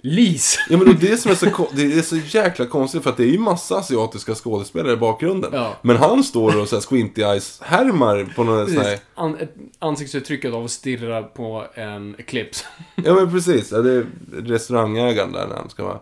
Lis? 0.00 0.58
Ja 0.70 0.76
men 0.78 0.86
det 0.86 1.06
är 1.06 1.10
det 1.10 1.16
som 1.16 1.30
är 1.30 1.34
så, 1.34 1.68
det 1.72 1.82
är 1.82 2.02
så 2.02 2.16
jäkla 2.16 2.66
konstigt 2.66 3.02
för 3.02 3.10
att 3.10 3.16
det 3.16 3.22
är 3.22 3.32
ju 3.32 3.38
massa 3.38 3.76
asiatiska 3.76 4.34
skådespelare 4.34 4.92
i 4.92 4.96
bakgrunden. 4.96 5.50
Ja. 5.52 5.76
Men 5.82 5.96
han 5.96 6.24
står 6.24 6.60
och 6.60 6.68
så 6.68 6.76
här 6.76 6.80
squinty 6.80 7.22
eyes 7.22 7.60
härmar 7.60 8.32
på 8.36 8.44
någon 8.44 8.66
sån 8.66 8.82
här... 8.82 8.98
An, 9.14 9.38
ansiktsuttrycket 9.78 10.54
av 10.54 10.64
att 10.64 10.70
stirra 10.70 11.22
på 11.22 11.66
en 11.74 12.14
eclipse. 12.18 12.64
Ja 12.94 13.14
men 13.14 13.30
precis, 13.30 13.72
ja, 13.72 13.78
det 13.78 13.92
är 13.92 14.06
restaurangägaren 14.30 15.32
där 15.32 15.46
när 15.46 15.56
han 15.56 15.70
ska 15.70 15.84
vara... 15.84 16.00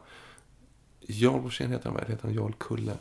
Jarl 1.07 1.41
Borssén 1.41 1.73
heter 1.73 1.85
han 1.85 1.95
väl? 1.95 2.05
Heter 2.09 2.23
han 2.23 2.35
Jarl 2.35 2.53
Kulle? 2.59 2.93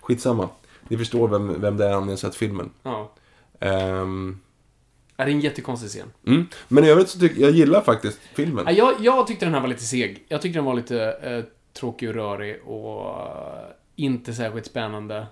Skitsamma. 0.00 0.48
Ni 0.88 0.98
förstår 0.98 1.28
vem, 1.28 1.60
vem 1.60 1.76
det 1.76 1.86
är 1.86 1.96
om 1.96 2.04
ni 2.06 2.12
har 2.12 2.16
sett 2.16 2.34
filmen. 2.34 2.70
Ja. 2.82 3.12
Ehm, 3.60 4.40
Är 5.20 5.26
det 5.26 5.32
en 5.32 5.40
jättekonstig 5.40 5.90
scen. 5.90 6.12
mm. 6.26 6.46
Men 6.68 6.84
i 6.84 6.90
övrigt 6.90 7.08
så 7.08 7.18
tycker 7.18 7.40
jag 7.40 7.50
gillar 7.50 7.80
faktiskt 7.80 8.20
filmen. 8.34 8.64
Ja, 8.66 8.72
jag, 8.72 8.94
jag 9.00 9.26
tyckte 9.26 9.44
den 9.46 9.54
här 9.54 9.60
var 9.60 9.68
lite 9.68 9.84
seg. 9.84 10.24
Jag 10.28 10.42
tyckte 10.42 10.58
den 10.58 10.64
var 10.64 10.74
lite 10.74 11.12
eh, 11.22 11.44
tråkig 11.80 12.08
och 12.08 12.14
rörig 12.14 12.62
och 12.66 13.06
eh, 13.08 13.66
inte 13.96 14.34
särskilt 14.34 14.66
spännande. 14.66 15.26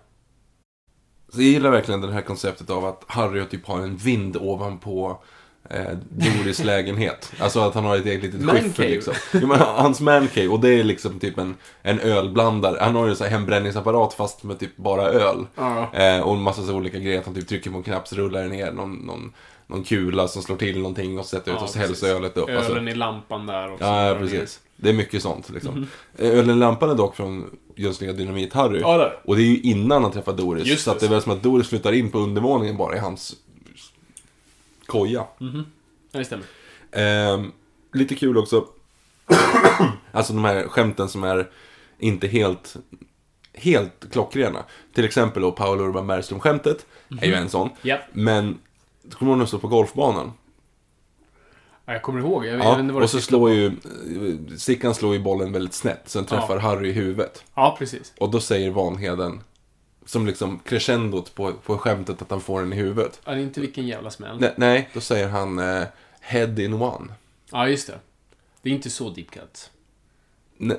Så 1.29 1.43
jag 1.43 1.51
gillar 1.51 1.71
verkligen 1.71 2.01
det 2.01 2.13
här 2.13 2.23
konceptet 2.23 2.71
av 2.71 2.85
att 2.85 3.05
Harry 3.07 3.45
typ 3.45 3.67
har 3.67 3.81
en 3.81 3.97
vind 3.97 4.37
ovanpå 4.37 5.23
eh, 5.71 5.99
Doris 6.09 6.65
lägenhet. 6.65 7.33
Alltså 7.39 7.61
att 7.61 7.75
han 7.75 7.85
har 7.85 7.97
ett 7.97 8.07
eget 8.07 8.35
litet 8.35 8.51
skiffer 8.51 8.89
liksom. 8.89 9.15
Jo, 9.33 9.47
men 9.47 9.59
hans 9.59 10.01
mancave, 10.01 10.49
och 10.49 10.61
det 10.61 10.69
är 10.69 10.85
liksom 10.85 11.19
typ 11.19 11.39
en, 11.39 11.55
en 11.83 12.01
ölblandare. 12.01 12.79
Han 12.81 12.95
har 12.95 13.07
ju 13.07 13.15
en 13.21 13.31
hembränningsapparat 13.31 14.15
fast 14.15 14.43
med 14.43 14.59
typ 14.59 14.77
bara 14.77 15.03
öl. 15.03 15.47
Ja. 15.55 15.93
Eh, 15.93 16.21
och 16.21 16.35
en 16.35 16.43
massa 16.43 16.63
så 16.63 16.75
olika 16.75 16.99
grejer. 16.99 17.19
Att 17.19 17.27
han 17.27 17.35
typ 17.35 17.49
trycker 17.49 17.71
på 17.71 17.77
en 17.77 17.83
knapp 17.83 18.09
så 18.09 18.17
rullar 18.17 18.43
det 18.43 18.49
ner 18.49 18.73
någon, 18.73 18.95
någon, 18.95 19.33
någon 19.67 19.85
kula 19.85 20.29
som 20.29 20.43
slår 20.43 20.57
till 20.57 20.79
någonting 20.79 21.19
och 21.19 21.27
sätter 21.27 21.53
ut 21.53 21.57
Ja, 21.59 21.65
och 21.65 21.71
så 21.71 21.79
hälls 21.79 22.03
ölet 22.03 22.37
upp. 22.37 22.51
Alltså, 22.51 22.73
Ölen 22.73 22.89
i 22.89 22.95
lampan 22.95 23.47
där 23.47 23.73
också. 23.73 23.85
ja, 23.85 24.09
ja, 24.09 24.15
precis. 24.15 24.61
Det 24.77 24.89
är 24.89 24.93
mycket 24.93 25.23
sånt 25.23 25.51
liksom. 25.51 25.75
Mhm. 25.75 25.87
Eh, 26.17 26.39
Ölen 26.39 26.57
i 26.57 26.61
lampan 26.61 26.91
är 26.91 26.95
dock 26.95 27.17
från 27.17 27.51
Jönssonliga 27.77 28.17
Dynamit-Harry. 28.17 28.81
Ja, 28.81 28.99
det. 28.99 29.13
Och 29.25 29.37
det 29.37 29.43
är 29.43 29.47
ju 29.47 29.61
innan 29.61 30.03
han 30.03 30.13
träffar 30.13 30.33
Doris. 30.33 30.67
Just 30.67 30.85
så 30.85 30.91
att 30.91 31.01
det. 31.01 31.07
det 31.07 31.11
är 31.11 31.15
väl 31.15 31.23
som 31.23 31.33
att 31.33 31.43
Doris 31.43 31.69
flyttar 31.69 31.93
in 31.93 32.11
på 32.11 32.19
undervåningen 32.19 32.77
bara 32.77 32.97
i 32.97 32.99
hans 32.99 33.37
koja. 34.87 35.27
Ja, 35.39 36.19
det 36.19 36.25
stämmer. 36.25 36.45
Ehm, 36.93 37.53
lite 37.93 38.15
kul 38.15 38.39
också. 38.39 38.67
alltså 40.13 40.33
de 40.33 40.45
här 40.45 40.69
skämten 40.69 41.09
som 41.09 41.25
är 41.25 41.51
inte 41.99 42.27
helt, 42.29 42.77
helt 43.53 44.13
klockrena. 44.13 44.65
Till 44.95 45.05
exempel 45.05 45.43
då 45.43 45.53
Paolo 45.53 45.85
Urban 45.85 46.07
Bergström-skämtet. 46.07 46.87
Är 47.21 47.27
ju 47.27 47.35
en 47.35 47.49
sån. 47.49 47.71
Ja. 47.83 47.99
Men, 48.13 48.59
kommer 49.11 49.21
du 49.21 49.27
ihåg 49.31 49.39
när 49.39 49.45
de 49.45 49.49
står 49.49 49.59
på 49.59 49.69
golfbanan? 49.69 50.33
Ja, 51.85 51.93
jag 51.93 52.03
kommer 52.03 52.21
ihåg. 52.21 52.47
Jag, 52.47 52.55
jag 52.59 52.65
Ja, 52.65 52.83
det 52.83 52.93
och 52.93 53.11
så 53.11 53.21
slår 53.21 53.41
på. 53.49 53.55
ju, 53.55 53.73
Sickan 54.59 54.95
slår 54.95 55.15
ju 55.15 55.21
bollen 55.21 55.53
väldigt 55.53 55.75
snett. 55.75 56.03
Sen 56.05 56.25
träffar 56.25 56.55
Ja. 56.55 56.61
Harry 56.61 56.89
i 56.89 56.93
huvudet. 56.93 57.45
Ja, 57.55 57.77
precis. 57.79 58.13
Och 58.19 58.31
då 58.31 58.41
säger 58.41 58.71
Vanheden, 58.71 59.41
som 60.07 60.27
liksom 60.27 60.59
crescendot 60.59 61.35
på, 61.35 61.53
på 61.53 61.79
skämtet 61.79 62.23
att 62.23 62.31
han 62.31 62.41
får 62.41 62.61
den 62.61 62.73
i 62.73 62.77
huvudet. 62.77 63.21
Ja, 63.25 63.33
det 63.33 63.39
är 63.39 63.43
inte 63.43 63.61
vilken 63.61 63.87
jävla 63.87 64.11
smäll. 64.11 64.41
Nej, 64.41 64.55
nej 64.57 64.91
då 64.95 65.01
säger 65.01 65.29
han 65.29 65.59
eh, 65.59 65.83
head 66.21 66.61
in 66.63 66.73
one. 66.75 67.13
Ja, 67.53 67.69
just 67.69 67.87
det. 67.87 67.99
Det 68.63 68.71
är 68.71 68.75
inte 68.75 68.91
så 68.91 69.11
deep 69.11 69.31
cut. 69.31 69.71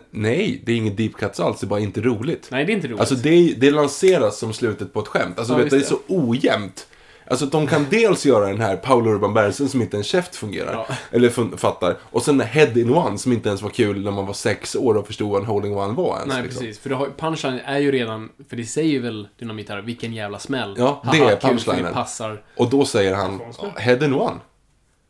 Nej, 0.09 0.61
det 0.65 0.71
är 0.71 0.75
inget 0.75 0.97
deep 0.97 1.13
cuts 1.13 1.39
alls, 1.39 1.59
det 1.59 1.65
är 1.65 1.67
bara 1.67 1.79
inte 1.79 2.01
roligt. 2.01 2.47
Nej, 2.51 2.65
det 2.65 2.71
är 2.71 2.75
inte 2.75 2.87
roligt. 2.87 2.99
Alltså 2.99 3.15
det, 3.15 3.53
det 3.57 3.71
lanseras 3.71 4.39
som 4.39 4.53
slutet 4.53 4.93
på 4.93 4.99
ett 4.99 5.07
skämt. 5.07 5.39
Alltså 5.39 5.53
Ja, 5.53 5.57
vet, 5.57 5.69
det 5.69 5.77
är 5.77 5.81
så 5.81 5.99
ojämnt. 6.07 6.87
Alltså 7.29 7.45
att 7.45 7.51
de 7.51 7.67
kan 7.67 7.85
dels 7.89 8.25
göra 8.25 8.47
den 8.47 8.61
här 8.61 8.77
Paolo 8.77 9.11
Urban 9.11 9.33
Bergström 9.33 9.67
som 9.69 9.81
inte 9.81 9.97
en 9.97 10.03
käft 10.03 10.35
fungerar. 10.35 10.73
Ja. 10.73 10.87
Eller 11.11 11.29
fun- 11.29 11.57
fattar. 11.57 11.97
Och 12.01 12.23
sen 12.23 12.41
Head 12.41 12.79
in 12.79 12.93
One 12.93 13.17
som 13.17 13.31
inte 13.33 13.49
ens 13.49 13.61
var 13.61 13.69
kul 13.69 14.03
när 14.03 14.11
man 14.11 14.25
var 14.25 14.33
sex 14.33 14.75
år 14.75 14.97
och 14.97 15.07
förstod 15.07 15.31
vad 15.31 15.41
en 15.41 15.47
Holding 15.47 15.77
One 15.77 15.93
var 15.93 16.15
ens. 16.15 16.33
Nej, 16.33 16.43
liksom. 16.43 16.59
precis. 16.61 16.79
För 16.79 16.89
har, 16.89 17.09
punchline 17.17 17.59
är 17.65 17.79
ju 17.79 17.91
redan, 17.91 18.29
för 18.49 18.55
det 18.55 18.65
säger 18.65 18.99
väl 18.99 19.27
Dynamit 19.39 19.69
här, 19.69 19.81
vilken 19.81 20.13
jävla 20.13 20.39
smäll. 20.39 20.75
Ja, 20.77 21.01
det 21.03 21.17
Haha, 21.19 21.31
är 21.31 21.39
kul, 21.39 21.49
punchlinen. 21.49 21.83
Det 21.83 21.91
passar. 21.91 22.43
Och 22.57 22.69
då 22.69 22.85
säger 22.85 23.15
han. 23.15 23.41
Head 23.75 24.05
in 24.05 24.13
One. 24.13 24.39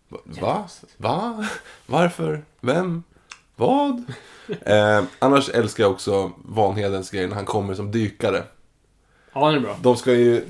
Va? 0.09 0.19
Va? 0.41 0.67
Va? 0.97 1.45
Varför? 1.85 2.41
Vem? 2.61 3.03
Vad? 3.55 4.03
eh, 4.65 5.03
annars 5.19 5.49
älskar 5.49 5.83
jag 5.83 5.91
också 5.91 6.31
Vanhedens 6.37 7.11
grej 7.11 7.27
när 7.27 7.35
han 7.35 7.45
kommer 7.45 7.73
som 7.73 7.91
dykare. 7.91 8.43
Ja, 9.33 9.45
den 9.47 9.55
är 9.55 9.59
bra. 9.59 9.77
De 9.81 9.95
ska 9.95 10.13
ju... 10.13 10.45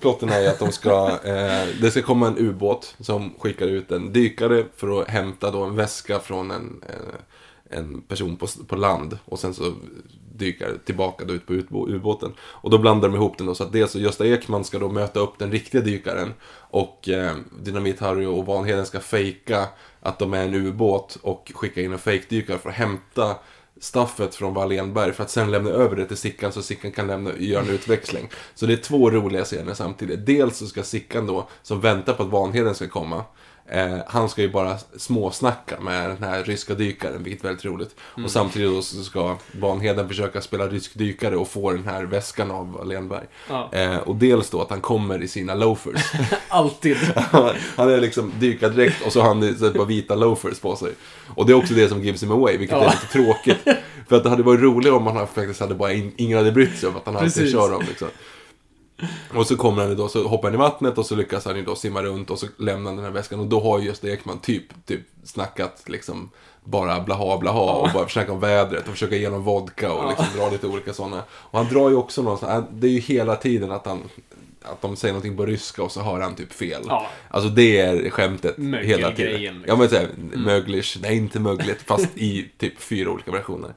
Plotten 0.00 0.28
är 0.28 0.40
ju 0.40 0.46
att 0.46 0.58
de 0.58 0.72
ska... 0.72 1.08
Eh, 1.24 1.66
det 1.80 1.90
ska 1.90 2.02
komma 2.02 2.26
en 2.26 2.38
ubåt 2.38 2.94
som 3.00 3.34
skickar 3.38 3.66
ut 3.66 3.92
en 3.92 4.12
dykare 4.12 4.64
för 4.76 5.00
att 5.00 5.08
hämta 5.08 5.50
då 5.50 5.62
en 5.62 5.76
väska 5.76 6.18
från 6.18 6.50
en, 6.50 6.82
eh, 6.88 7.78
en 7.78 8.00
person 8.00 8.36
på, 8.36 8.46
på 8.66 8.76
land. 8.76 9.18
Och 9.24 9.38
sen 9.38 9.54
så 9.54 9.74
dyker 10.38 10.78
tillbaka 10.84 11.24
då 11.24 11.34
ut 11.34 11.46
på 11.46 11.88
ubåten. 11.88 12.32
Och 12.40 12.70
då 12.70 12.78
blandar 12.78 13.08
de 13.08 13.14
ihop 13.14 13.38
den 13.38 13.46
då 13.46 13.54
så 13.54 13.64
att 13.64 13.72
dels 13.72 13.92
så 13.92 13.98
Gösta 13.98 14.26
Ekman 14.26 14.64
ska 14.64 14.78
då 14.78 14.88
möta 14.88 15.20
upp 15.20 15.38
den 15.38 15.50
riktiga 15.50 15.80
dykaren. 15.80 16.34
Och 16.70 17.08
eh, 17.08 17.36
Dynamit-Harry 17.62 18.26
och 18.26 18.46
Vanheden 18.46 18.86
ska 18.86 19.00
fejka 19.00 19.68
att 20.00 20.18
de 20.18 20.34
är 20.34 20.44
en 20.44 20.54
ubåt 20.54 21.18
och 21.22 21.52
skicka 21.54 21.80
in 21.80 21.92
en 21.92 21.98
fejkdykare 21.98 22.58
för 22.58 22.68
att 22.68 22.74
hämta 22.74 23.36
staffet 23.80 24.34
från 24.34 24.54
Wallenberg 24.54 25.12
för 25.12 25.22
att 25.22 25.30
sen 25.30 25.50
lämna 25.50 25.70
över 25.70 25.96
det 25.96 26.06
till 26.06 26.16
Sickan 26.16 26.52
så 26.52 26.62
Sickan 26.62 26.92
kan 26.92 27.06
lämna, 27.06 27.30
göra 27.38 27.62
en 27.62 27.70
utväxling. 27.70 28.28
Så 28.54 28.66
det 28.66 28.72
är 28.72 28.76
två 28.76 29.10
roliga 29.10 29.44
scener 29.44 29.74
samtidigt. 29.74 30.26
Dels 30.26 30.56
så 30.56 30.66
ska 30.66 30.82
Sickan 30.82 31.26
då, 31.26 31.48
som 31.62 31.80
väntar 31.80 32.14
på 32.14 32.22
att 32.22 32.28
Vanheden 32.28 32.74
ska 32.74 32.88
komma, 32.88 33.24
eh, 33.70 33.96
han 34.06 34.28
ska 34.28 34.42
ju 34.42 34.50
bara 34.50 34.78
småsnacka 34.96 35.80
med 35.80 36.10
den 36.10 36.22
här 36.22 36.44
ryska 36.44 36.74
dykaren, 36.74 37.22
vilket 37.22 37.44
är 37.44 37.48
väldigt 37.48 37.64
roligt. 37.64 37.96
Och 38.24 38.30
samtidigt 38.30 38.70
då 38.70 38.82
så 38.82 39.02
ska 39.02 39.36
Vanheden 39.60 40.08
försöka 40.08 40.40
spela 40.40 40.66
rysk 40.66 40.94
dykare 40.94 41.36
och 41.36 41.48
få 41.48 41.70
den 41.72 41.84
här 41.86 42.04
väskan 42.04 42.50
av 42.50 42.72
Wallenberg. 42.72 43.24
Ja. 43.48 43.68
Eh, 43.72 43.96
och 43.96 44.16
dels 44.16 44.50
då 44.50 44.62
att 44.62 44.70
han 44.70 44.80
kommer 44.80 45.22
i 45.22 45.28
sina 45.28 45.54
loafers. 45.54 46.12
Alltid. 46.48 46.96
han 47.76 47.90
är 47.90 48.00
liksom 48.00 48.32
dykardräkt 48.38 49.06
och 49.06 49.12
så 49.12 49.20
har 49.20 49.28
han 49.28 49.56
så 49.58 49.70
par 49.70 49.84
vita 49.84 50.14
loafers 50.14 50.58
på 50.60 50.76
sig. 50.76 50.92
Och 51.34 51.46
det 51.46 51.52
är 51.52 51.54
också 51.56 51.74
det 51.74 51.88
som 51.88 52.02
gives 52.02 52.22
him 52.22 52.32
away, 52.32 52.56
vilket 52.56 52.76
är 52.76 52.82
Ja. 52.82 52.90
lite 52.90 53.12
tråkigt. 53.12 53.58
För 54.08 54.16
att 54.16 54.22
det 54.22 54.30
hade 54.30 54.42
varit 54.42 54.60
roligare 54.60 54.96
om 54.96 55.06
han 55.06 55.26
faktiskt 55.26 55.60
hade 55.60 55.74
bara, 55.74 55.92
in, 55.92 56.12
ingen 56.16 56.38
hade 56.38 56.52
brytt 56.52 56.78
sig 56.78 56.88
om 56.88 56.96
att 56.96 57.06
han 57.06 57.16
alltid 57.16 57.34
Precis. 57.34 57.52
kör 57.52 57.70
dem 57.70 57.84
liksom. 57.88 58.08
Och 59.34 59.46
så 59.46 59.56
kommer 59.56 59.82
han 59.82 59.90
ju 59.90 59.96
då, 59.96 60.08
så 60.08 60.28
hoppar 60.28 60.48
han 60.48 60.54
i 60.54 60.58
vattnet 60.58 60.98
och 60.98 61.06
så 61.06 61.14
lyckas 61.14 61.44
han 61.44 61.56
ju 61.56 61.64
då 61.64 61.74
simma 61.74 62.02
runt 62.02 62.30
och 62.30 62.38
så 62.38 62.46
lämnar 62.56 62.90
han 62.90 62.96
den 62.96 63.04
här 63.04 63.12
väskan. 63.12 63.40
Och 63.40 63.46
då 63.46 63.60
har 63.60 63.78
ju 63.78 63.86
just 63.86 64.04
Ekman 64.04 64.38
typ, 64.38 64.86
typ 64.86 65.00
snackat 65.24 65.82
liksom 65.86 66.30
bara 66.64 67.00
blaha 67.00 67.38
blaha 67.38 67.72
och 67.72 67.88
bara 67.94 68.06
försöka 68.06 68.32
om 68.32 68.40
vädret 68.40 68.82
och 68.82 68.92
försöka 68.92 69.16
ge 69.16 69.30
någon 69.30 69.42
vodka 69.42 69.92
och 69.92 70.08
liksom 70.08 70.26
dra 70.36 70.50
lite 70.50 70.66
olika 70.66 70.92
sådana. 70.92 71.22
Och 71.30 71.58
han 71.58 71.68
drar 71.68 71.90
ju 71.90 71.96
också 71.96 72.22
någon 72.22 72.38
sån, 72.38 72.64
det 72.72 72.86
är 72.86 72.90
ju 72.90 73.00
hela 73.00 73.36
tiden 73.36 73.72
att 73.72 73.86
han 73.86 74.02
att 74.72 74.82
de 74.82 74.96
säger 74.96 75.12
någonting 75.12 75.36
på 75.36 75.46
ryska 75.46 75.82
och 75.82 75.92
så 75.92 76.00
har 76.00 76.20
han 76.20 76.34
typ 76.34 76.52
fel. 76.52 76.82
Ja. 76.86 77.06
Alltså 77.30 77.48
det 77.50 77.80
är 77.80 78.10
skämtet 78.10 78.58
Mögel- 78.58 78.86
hela 78.86 79.10
tiden. 79.12 79.32
grejen, 79.32 79.54
liksom. 79.54 79.64
Ja 79.68 79.76
men 79.76 79.88
såhär, 79.88 80.08
möglish, 80.36 80.98
nej 81.02 81.16
inte 81.16 81.40
mögligt, 81.40 81.78
fast 81.86 82.08
i 82.14 82.50
typ 82.58 82.80
fyra 82.80 83.10
olika 83.10 83.30
versioner. 83.30 83.74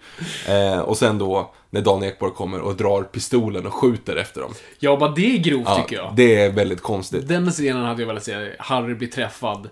Eh, 0.47 0.79
och 0.79 0.97
sen 0.97 1.17
då 1.17 1.53
när 1.69 1.81
Dan 1.81 2.03
Ekborg 2.03 2.33
kommer 2.33 2.59
och 2.61 2.75
drar 2.75 3.03
pistolen 3.03 3.65
och 3.65 3.73
skjuter 3.73 4.15
efter 4.15 4.41
dem. 4.41 4.53
Ja, 4.79 4.97
bara 4.97 5.11
det 5.11 5.35
är 5.35 5.37
grovt 5.37 5.63
Ja, 5.65 5.81
tycker 5.81 5.95
jag. 5.95 6.13
Det 6.15 6.35
är 6.35 6.51
väldigt 6.51 6.81
konstigt. 6.81 7.27
Den 7.27 7.51
scenen 7.51 7.85
hade 7.85 8.01
jag 8.01 8.07
velat 8.07 8.23
se. 8.23 8.51
Harry 8.59 8.93
blir 8.95 9.07
träffad 9.07 9.69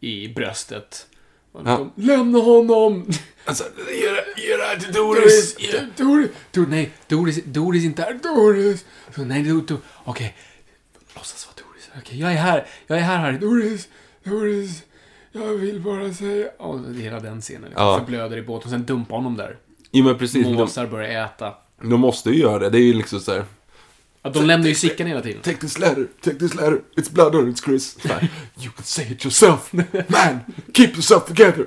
i 0.00 0.28
bröstet. 0.28 1.06
Ja. 1.64 1.88
Lämna 1.94 2.38
honom! 2.38 3.10
Alltså, 3.44 3.64
ge 4.00 4.08
det- 4.08 4.42
ge 4.48 4.56
det 4.56 4.62
här 4.64 4.76
till 4.76 4.92
Doris! 4.92 5.54
Doris! 5.54 5.72
Doris! 5.96 6.28
Doris! 6.52 6.68
Nej, 6.70 6.90
Doris, 7.08 7.40
Doris 7.44 7.84
inte 7.84 8.02
här. 8.02 8.18
Doris! 8.22 8.84
Så, 9.14 9.24
nej, 9.24 9.42
do, 9.42 9.60
do, 9.60 9.76
okej. 10.04 10.34
Låtsas 11.18 11.46
vara 11.46 11.66
Doris. 11.68 11.90
Okej, 11.98 12.20
jag 12.20 12.32
är 12.32 12.36
här. 12.36 12.66
Jag 12.86 12.98
är 12.98 13.02
här, 13.02 13.18
Harry. 13.18 13.38
Doris! 13.38 13.88
Doris! 14.24 14.82
Jag 15.32 15.54
vill 15.54 15.80
bara 15.80 16.12
säga... 16.12 16.48
Och 16.58 16.94
hela 16.94 17.20
den 17.20 17.40
scenen. 17.40 17.62
Liksom. 17.62 17.86
Ja. 17.86 17.98
Förblöder 17.98 18.36
i 18.36 18.42
båten. 18.42 18.70
Sen 18.70 18.84
dumpar 18.86 19.16
honom 19.16 19.36
där. 19.36 19.56
Jo 19.92 20.04
men 20.04 20.18
precis, 20.18 20.46
Måsar 20.46 20.86
börjar 20.86 21.24
äta. 21.24 21.54
de 21.82 22.00
måste 22.00 22.30
ju 22.30 22.40
göra 22.40 22.58
det. 22.58 22.70
Det 22.70 22.78
är 22.78 22.82
ju 22.82 22.92
liksom 22.92 23.20
såhär, 23.20 23.44
Att 24.22 24.34
de 24.34 24.46
lämnar 24.46 24.68
ju 24.68 24.74
Sickan 24.74 25.06
hela 25.06 25.20
tiden. 25.20 25.42
Take 25.42 25.56
this 25.56 25.78
letter, 25.78 26.06
take 26.20 26.38
this 26.38 26.54
letter, 26.54 26.80
it's 26.96 27.12
blood 27.12 27.34
on 27.34 27.52
it's 27.52 27.64
Chris. 27.64 28.00
Så 28.02 28.08
här, 28.08 28.28
you 28.58 28.72
can 28.72 28.84
say 28.84 29.12
it 29.12 29.24
yourself, 29.24 29.72
man, 30.08 30.40
keep 30.74 30.88
yourself 30.88 31.24
together. 31.24 31.66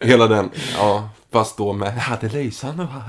Hela 0.00 0.26
den, 0.26 0.50
ja. 0.76 1.10
Fast 1.32 1.56
då 1.56 1.72
med, 1.72 2.02
det 2.20 2.26
är 2.26 2.30
lysande 2.30 2.84
va? 2.84 3.02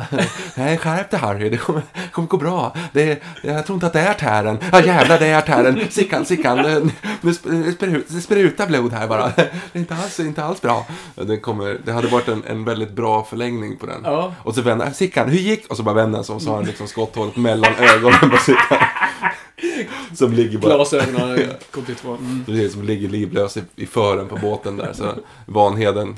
Nej, 0.55 0.77
skärp 0.77 1.11
dig 1.11 1.19
Harry, 1.19 1.49
det 1.49 1.57
kommer, 1.57 1.81
kommer 2.11 2.27
gå 2.27 2.37
bra. 2.37 2.75
Det, 2.93 3.21
jag 3.43 3.65
tror 3.65 3.75
inte 3.75 3.87
att 3.87 3.93
det 3.93 3.99
är 3.99 4.13
tären. 4.13 4.57
Ja 4.71 4.81
jävlar, 4.85 5.19
det 5.19 5.27
är 5.27 5.41
tären. 5.41 5.81
Sickan, 5.89 6.25
Sickan, 6.25 6.59
sp- 6.59 6.91
det 7.21 7.33
sprutar, 7.33 8.01
det 8.07 8.21
sprutar 8.21 8.67
blod 8.67 8.93
här 8.93 9.07
bara. 9.07 9.31
Det 9.35 9.49
är 9.73 9.79
inte 9.79 9.95
alls, 9.95 10.19
inte 10.19 10.43
alls 10.43 10.61
bra. 10.61 10.87
Det, 11.15 11.37
kommer, 11.37 11.79
det 11.85 11.91
hade 11.91 12.07
varit 12.07 12.27
en, 12.27 12.43
en 12.47 12.65
väldigt 12.65 12.91
bra 12.91 13.23
förlängning 13.23 13.77
på 13.77 13.85
den. 13.85 14.01
Ja. 14.03 14.33
Och 14.43 14.55
så 14.55 14.61
vänder 14.61 14.91
Sickan, 14.91 15.29
hur 15.29 15.39
gick? 15.39 15.67
Och 15.67 15.77
så 15.77 15.83
bara 15.83 15.95
vänder 15.95 16.17
han 16.17 16.25
sig 16.25 16.35
och 16.35 16.41
så 16.41 16.49
har 16.49 16.55
han 16.55 16.65
liksom 16.65 16.87
skotthålet 16.87 17.35
mellan 17.35 17.75
ögonen 17.75 18.29
på 18.29 18.37
Sickan. 18.37 18.77
Som 20.15 20.33
ligger 20.33 20.57
bara... 20.57 20.75
Glasögonen 20.75 21.21
har 21.21 21.37
i 21.89 21.95
två. 21.95 22.17
Mm. 22.17 22.69
Som 22.69 22.83
ligger 22.83 23.09
livlös 23.09 23.57
i, 23.57 23.63
i 23.75 23.85
fören 23.85 24.27
på 24.27 24.35
båten 24.35 24.77
där. 24.77 24.93
Så 24.93 25.13
Vanheden 25.45 26.15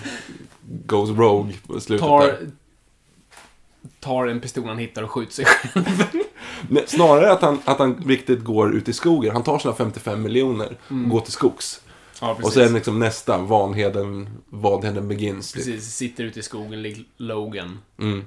goes 0.67 1.09
rogue 1.09 1.53
på 1.67 1.79
slutet 1.79 2.07
Tar, 2.07 2.21
där. 2.27 2.51
tar 3.99 4.27
en 4.27 4.39
pistol 4.39 4.67
han 4.67 4.77
hittar 4.77 5.03
och 5.03 5.11
skjuter 5.11 5.33
sig 5.33 5.45
själv. 5.45 5.85
Nej, 6.69 6.83
snarare 6.87 7.31
att 7.31 7.41
han, 7.41 7.59
att 7.65 7.79
han 7.79 7.95
riktigt 8.07 8.43
går 8.43 8.75
ut 8.75 8.89
i 8.89 8.93
skogen. 8.93 9.33
Han 9.33 9.43
tar 9.43 9.59
sina 9.59 9.73
55 9.73 10.21
miljoner 10.21 10.77
och 10.87 11.09
går 11.09 11.19
till 11.19 11.33
skogs. 11.33 11.81
Ja, 12.23 12.37
Och 12.43 12.53
sen 12.53 12.73
liksom 12.73 12.99
nästa, 12.99 13.37
Vanheden, 13.37 14.29
Vanheden 14.49 15.07
begins. 15.07 15.51
typ. 15.51 15.65
Precis, 15.65 15.95
sitter 15.95 16.23
ute 16.23 16.39
i 16.39 16.43
skogen, 16.43 16.81
lig 16.81 17.05
Logan. 17.17 17.79
Mm. 17.99 18.23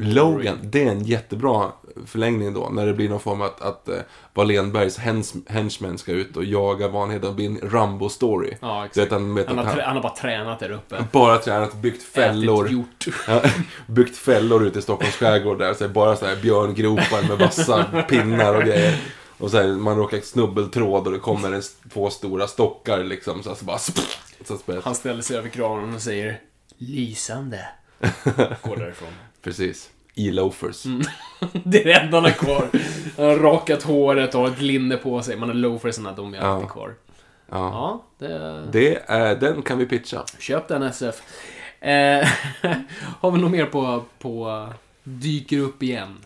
Logan, 0.00 0.58
det 0.62 0.84
är 0.84 0.90
en 0.90 1.04
jättebra 1.04 1.72
förlängning 2.06 2.54
då. 2.54 2.68
När 2.72 2.86
det 2.86 2.92
blir 2.94 3.08
någon 3.08 3.20
form 3.20 3.40
av 3.40 3.46
att, 3.46 3.62
att 3.62 3.88
uh, 3.88 3.94
Wallenbergs 4.34 4.98
hens, 4.98 5.34
henchmen 5.46 5.98
ska 5.98 6.12
ut 6.12 6.36
och 6.36 6.44
jaga 6.44 6.88
Vanheden. 6.88 7.30
Det 7.30 7.34
blir 7.34 7.46
en 7.46 7.58
Rambo-story. 7.58 8.54
Ja, 8.60 8.86
exakt. 8.86 9.12
han, 9.12 9.44
Han 9.48 9.58
har, 9.58 9.64
han, 9.64 9.80
han 9.80 9.96
har 9.96 10.02
bara 10.02 10.14
tränat 10.16 10.58
där 10.60 10.70
uppe. 10.70 11.04
bara 11.12 11.38
tränat, 11.38 11.74
byggt 11.74 12.02
fällor. 12.02 12.64
Ätit 12.64 12.72
hjort. 12.76 13.06
Ja, 13.26 13.42
byggt 13.86 14.16
fällor 14.16 14.64
ute 14.66 14.78
i 14.78 14.82
Stockholms 14.82 15.14
skärgård 15.14 15.58
där. 15.58 15.74
Så 15.74 15.88
bara 15.88 16.16
så 16.16 16.26
här 16.26 16.36
björngropar 16.36 17.28
med 17.28 17.38
vassa 17.38 17.84
pinnar 18.08 18.54
och 18.54 18.62
grejer. 18.62 19.00
Och 19.40 19.50
här, 19.50 19.68
man 19.68 19.96
råkar 19.96 20.20
snubbeltråd 20.20 21.06
och 21.06 21.12
det 21.12 21.18
kommer 21.18 21.52
en, 21.52 21.62
två 21.92 22.10
stora 22.10 22.46
stockar 22.46 23.04
liksom. 23.04 23.42
Så, 23.42 23.54
så 23.54 23.64
bara... 23.64 23.78
Så 24.44 24.56
spelar, 24.58 24.82
Han 24.82 24.94
ställer 24.94 25.22
sig 25.22 25.36
över 25.36 25.48
kranen 25.48 25.94
och 25.94 26.02
säger 26.02 26.40
Lysande. 26.78 27.68
Går 28.62 28.76
därifrån. 28.76 29.08
Precis. 29.42 29.90
I 30.14 30.30
loafers. 30.30 30.82
Det 31.64 31.80
är 31.80 31.84
det 31.84 31.92
enda 31.92 32.16
han 32.16 32.24
har 32.24 32.30
kvar. 32.30 32.68
Han 33.16 33.26
har 33.26 33.36
rakat 33.36 33.82
håret 33.82 34.34
och 34.34 34.40
har 34.40 34.48
ett 34.48 34.60
linne 34.60 34.96
på 34.96 35.22
sig. 35.22 35.36
Man 35.36 35.48
har 35.48 35.56
loafersarna, 35.56 36.12
de 36.12 36.34
är 36.34 36.38
alltid 36.38 36.64
Ja. 36.68 36.72
kvar. 36.72 36.94
Ja. 37.50 37.56
Ja, 37.56 38.04
det... 38.18 38.66
Det 38.72 39.02
är, 39.06 39.36
den 39.36 39.62
kan 39.62 39.78
vi 39.78 39.86
pitcha. 39.86 40.24
Köp 40.38 40.68
den 40.68 40.82
SF. 40.82 41.22
Eh, 41.80 42.28
har 43.20 43.30
vi 43.30 43.38
något 43.40 43.50
mer 43.50 43.66
på, 43.66 44.04
på 44.18 44.68
dyker 45.02 45.58
upp 45.58 45.82
igen? 45.82 46.16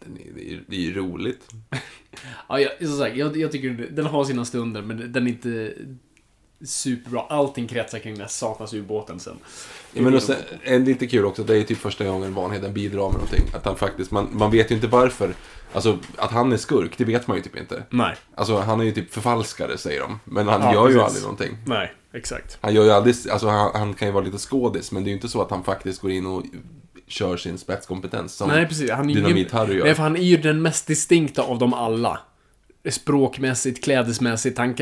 Den 0.00 0.16
är, 0.16 0.32
det, 0.34 0.52
är, 0.52 0.62
det 0.66 0.76
är 0.76 0.80
ju 0.80 0.94
roligt. 0.94 1.50
Ja, 2.48 2.60
jag, 2.60 2.88
som 2.88 2.98
sagt, 2.98 3.16
jag, 3.16 3.36
jag 3.36 3.52
tycker 3.52 3.88
den 3.90 4.06
har 4.06 4.24
sina 4.24 4.44
stunder, 4.44 4.82
men 4.82 5.12
den 5.12 5.26
är 5.26 5.30
inte 5.30 5.74
superbra. 6.64 7.20
Allting 7.20 7.68
kretsar 7.68 7.98
kring 7.98 8.12
den 8.14 8.20
här 8.20 8.28
satans 8.28 8.74
ubåten 8.74 9.20
sen. 9.20 9.36
Ja, 9.92 10.02
men 10.02 10.14
och 10.14 10.22
sen, 10.22 10.36
en 10.62 10.84
lite 10.84 11.06
kul 11.06 11.24
också, 11.24 11.44
det 11.44 11.56
är 11.58 11.62
typ 11.62 11.78
första 11.78 12.04
gången 12.04 12.34
Vanheden 12.34 12.74
bidrar 12.74 13.04
med 13.04 13.12
någonting. 13.12 13.44
Att 13.54 13.64
han 13.64 13.76
faktiskt, 13.76 14.10
man, 14.10 14.28
man 14.32 14.50
vet 14.50 14.70
ju 14.70 14.74
inte 14.74 14.86
varför. 14.86 15.34
Alltså, 15.72 15.98
att 16.16 16.30
han 16.30 16.52
är 16.52 16.56
skurk, 16.56 16.98
det 16.98 17.04
vet 17.04 17.26
man 17.26 17.36
ju 17.36 17.42
typ 17.42 17.56
inte. 17.56 17.82
Nej. 17.90 18.16
Alltså, 18.34 18.56
han 18.56 18.80
är 18.80 18.84
ju 18.84 18.92
typ 18.92 19.12
förfalskare, 19.12 19.78
säger 19.78 20.00
de. 20.00 20.20
Men 20.24 20.48
han 20.48 20.60
Ja, 20.62 20.74
gör 20.74 20.88
ju 20.88 20.94
precis. 20.94 21.06
aldrig 21.06 21.22
någonting. 21.22 21.56
Nej, 21.66 21.92
exakt. 22.12 22.58
Han 22.60 22.74
gör 22.74 22.84
ju 22.84 22.90
aldrig, 22.90 23.14
alltså 23.30 23.48
han, 23.48 23.70
han 23.74 23.94
kan 23.94 24.08
ju 24.08 24.12
vara 24.12 24.24
lite 24.24 24.38
skådis, 24.38 24.92
men 24.92 25.04
det 25.04 25.08
är 25.08 25.10
ju 25.10 25.16
inte 25.16 25.28
så 25.28 25.42
att 25.42 25.50
han 25.50 25.64
faktiskt 25.64 26.00
går 26.00 26.10
in 26.10 26.26
och 26.26 26.42
kör 27.08 27.36
sin 27.36 27.58
spetskompetens 27.58 28.34
som 28.34 28.48
Nej, 28.48 28.66
precis. 28.66 28.90
Han 28.90 29.10
är 29.10 29.14
ju- 29.14 29.20
Dynamit-Harry 29.20 29.72
gör. 29.74 29.84
Nej, 29.84 29.94
för 29.94 30.02
han 30.02 30.16
är 30.16 30.22
ju 30.22 30.36
den 30.36 30.62
mest 30.62 30.86
distinkta 30.86 31.42
av 31.42 31.58
dem 31.58 31.74
alla. 31.74 32.20
Språkmässigt, 32.90 33.84
klädesmässigt. 33.84 34.58
Han, 34.58 34.76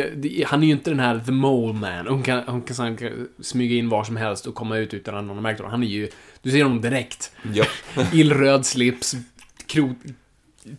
han 0.46 0.62
är 0.62 0.66
ju 0.66 0.72
inte 0.72 0.90
den 0.90 1.00
här 1.00 1.22
the 1.26 1.32
mole 1.32 1.72
man. 1.72 2.06
Hon 2.06 2.22
kan, 2.22 2.42
hon 2.46 2.62
kan, 2.62 2.76
han 2.76 2.96
kan 2.96 3.28
smyga 3.40 3.76
in 3.76 3.88
var 3.88 4.04
som 4.04 4.16
helst 4.16 4.46
och 4.46 4.54
komma 4.54 4.76
ut 4.78 4.94
utan 4.94 5.16
att 5.16 5.24
någon 5.24 5.36
har 5.36 5.42
märkt 5.42 5.58
honom. 5.58 5.70
Han 5.70 5.82
är 5.82 5.86
ju... 5.86 6.08
Du 6.42 6.50
ser 6.50 6.62
honom 6.62 6.80
direkt. 6.80 7.32
Ja. 7.54 7.64
Illröd 8.12 8.66
slips, 8.66 9.16
kro, 9.66 9.94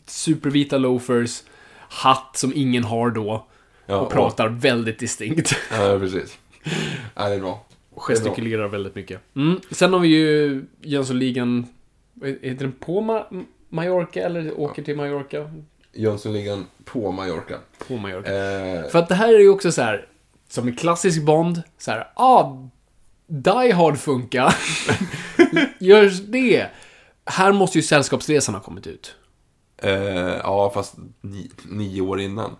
supervita 0.06 0.78
loafers, 0.78 1.44
hatt 1.90 2.32
som 2.38 2.52
ingen 2.56 2.84
har 2.84 3.10
då. 3.10 3.48
Ja, 3.86 3.95
och 3.98 4.11
pratar 4.11 4.48
väldigt 4.48 4.99
distinkt. 4.99 5.56
Ja, 5.72 5.99
precis. 5.99 6.38
Ja, 7.15 7.30
det 7.30 7.36
är 7.36 7.40
bra. 7.40 7.66
Gestikulerar 7.99 8.68
väldigt 8.68 8.95
mycket. 8.95 9.22
Mm. 9.36 9.60
Sen 9.72 9.94
har 9.94 9.99
vi 9.99 10.07
ju 10.07 10.65
Jönssonligan... 10.82 11.68
Heter 12.24 12.56
den 12.65 12.72
på 12.72 13.02
Ma- 13.02 13.45
Mallorca 13.69 14.19
eller 14.22 14.60
åker 14.60 14.84
till 14.84 14.95
Mallorca? 14.98 15.52
Jönssonligan 15.94 16.65
på 16.86 17.11
Mallorca. 17.11 17.57
På 17.88 17.98
Mallorca. 17.98 18.36
Eh, 18.36 18.90
För 18.90 18.99
att 18.99 19.10
det 19.10 19.15
här 19.15 19.34
är 19.34 19.40
ju 19.40 19.49
också 19.49 19.72
så 19.72 19.82
här, 19.82 20.07
som 20.49 20.68
en 20.68 20.76
klassisk 20.76 21.22
Bond, 21.26 21.61
så 21.78 21.91
här, 21.91 22.07
ah, 22.15 22.52
Die 23.28 23.72
Hard 23.72 23.98
funkar. 23.98 24.56
Görs 25.80 26.19
det? 26.22 26.68
Här 27.26 27.52
måste 27.52 27.78
ju 27.78 27.82
Sällskapsresan 27.82 28.56
ha 28.56 28.61
kommit 28.61 28.88
ut. 28.88 29.15
eh, 29.78 29.91
ja, 30.44 30.72
fast 30.74 30.95
ni, 31.22 31.52
nio 31.69 32.02
år 32.02 32.19
innan. 32.19 32.56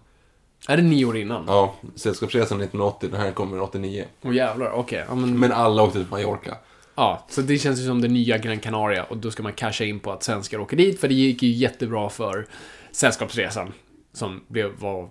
Är 0.69 0.77
det 0.77 0.84
nio 0.84 1.06
år 1.06 1.18
innan? 1.18 1.44
Ja, 1.48 1.76
Sällskapsresan 1.95 2.61
1980, 2.61 3.10
den 3.11 3.22
här 3.22 3.31
kommer 3.31 3.61
89. 3.61 4.06
Åh 4.22 4.35
jävlar, 4.35 4.72
okej. 4.72 5.06
Ja, 5.10 5.15
men, 5.15 5.39
Men 5.39 5.52
alla 5.52 5.84
åkte 5.84 5.99
till 5.99 6.07
Mallorca. 6.11 6.57
ja, 6.95 7.26
så 7.30 7.41
det 7.41 7.57
känns 7.57 7.80
ju 7.80 7.85
som 7.85 8.02
det 8.02 8.07
nya 8.07 8.38
Gran 8.38 8.60
Canaria 8.60 9.03
och 9.03 9.18
då 9.18 9.31
ska 9.31 9.44
man 9.44 9.53
casha 9.53 9.84
in 9.84 9.99
på 9.99 10.11
att 10.11 10.23
svenskar 10.23 10.60
åker 10.60 10.77
dit, 10.77 10.99
för 10.99 11.07
det 11.07 11.14
gick 11.14 11.44
ju 11.44 11.49
jättebra 11.49 12.10
för 12.10 12.48
Sällskapsresan. 12.91 13.73
Som 14.14 14.41
blev, 14.48 14.80
var, 14.80 15.10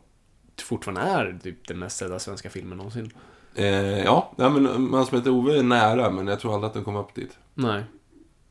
fortfarande 0.63 1.01
är 1.01 1.39
typ 1.43 1.69
den 1.69 1.79
mest 1.79 1.97
sedda 1.97 2.19
svenska 2.19 2.51
filmen 2.51 2.79
någonsin. 2.79 3.11
Eh, 3.55 4.05
ja, 4.05 4.33
ja, 4.37 4.49
men 4.49 4.91
man 4.91 5.07
som 5.07 5.19
heter 5.19 5.31
Ove 5.31 5.59
är 5.59 5.63
nära, 5.63 6.11
men 6.11 6.27
jag 6.27 6.41
tror 6.41 6.55
aldrig 6.55 6.69
att 6.69 6.75
den 6.75 6.85
kom 6.85 6.97
upp 6.97 7.15
dit. 7.15 7.39
Nej. 7.55 7.83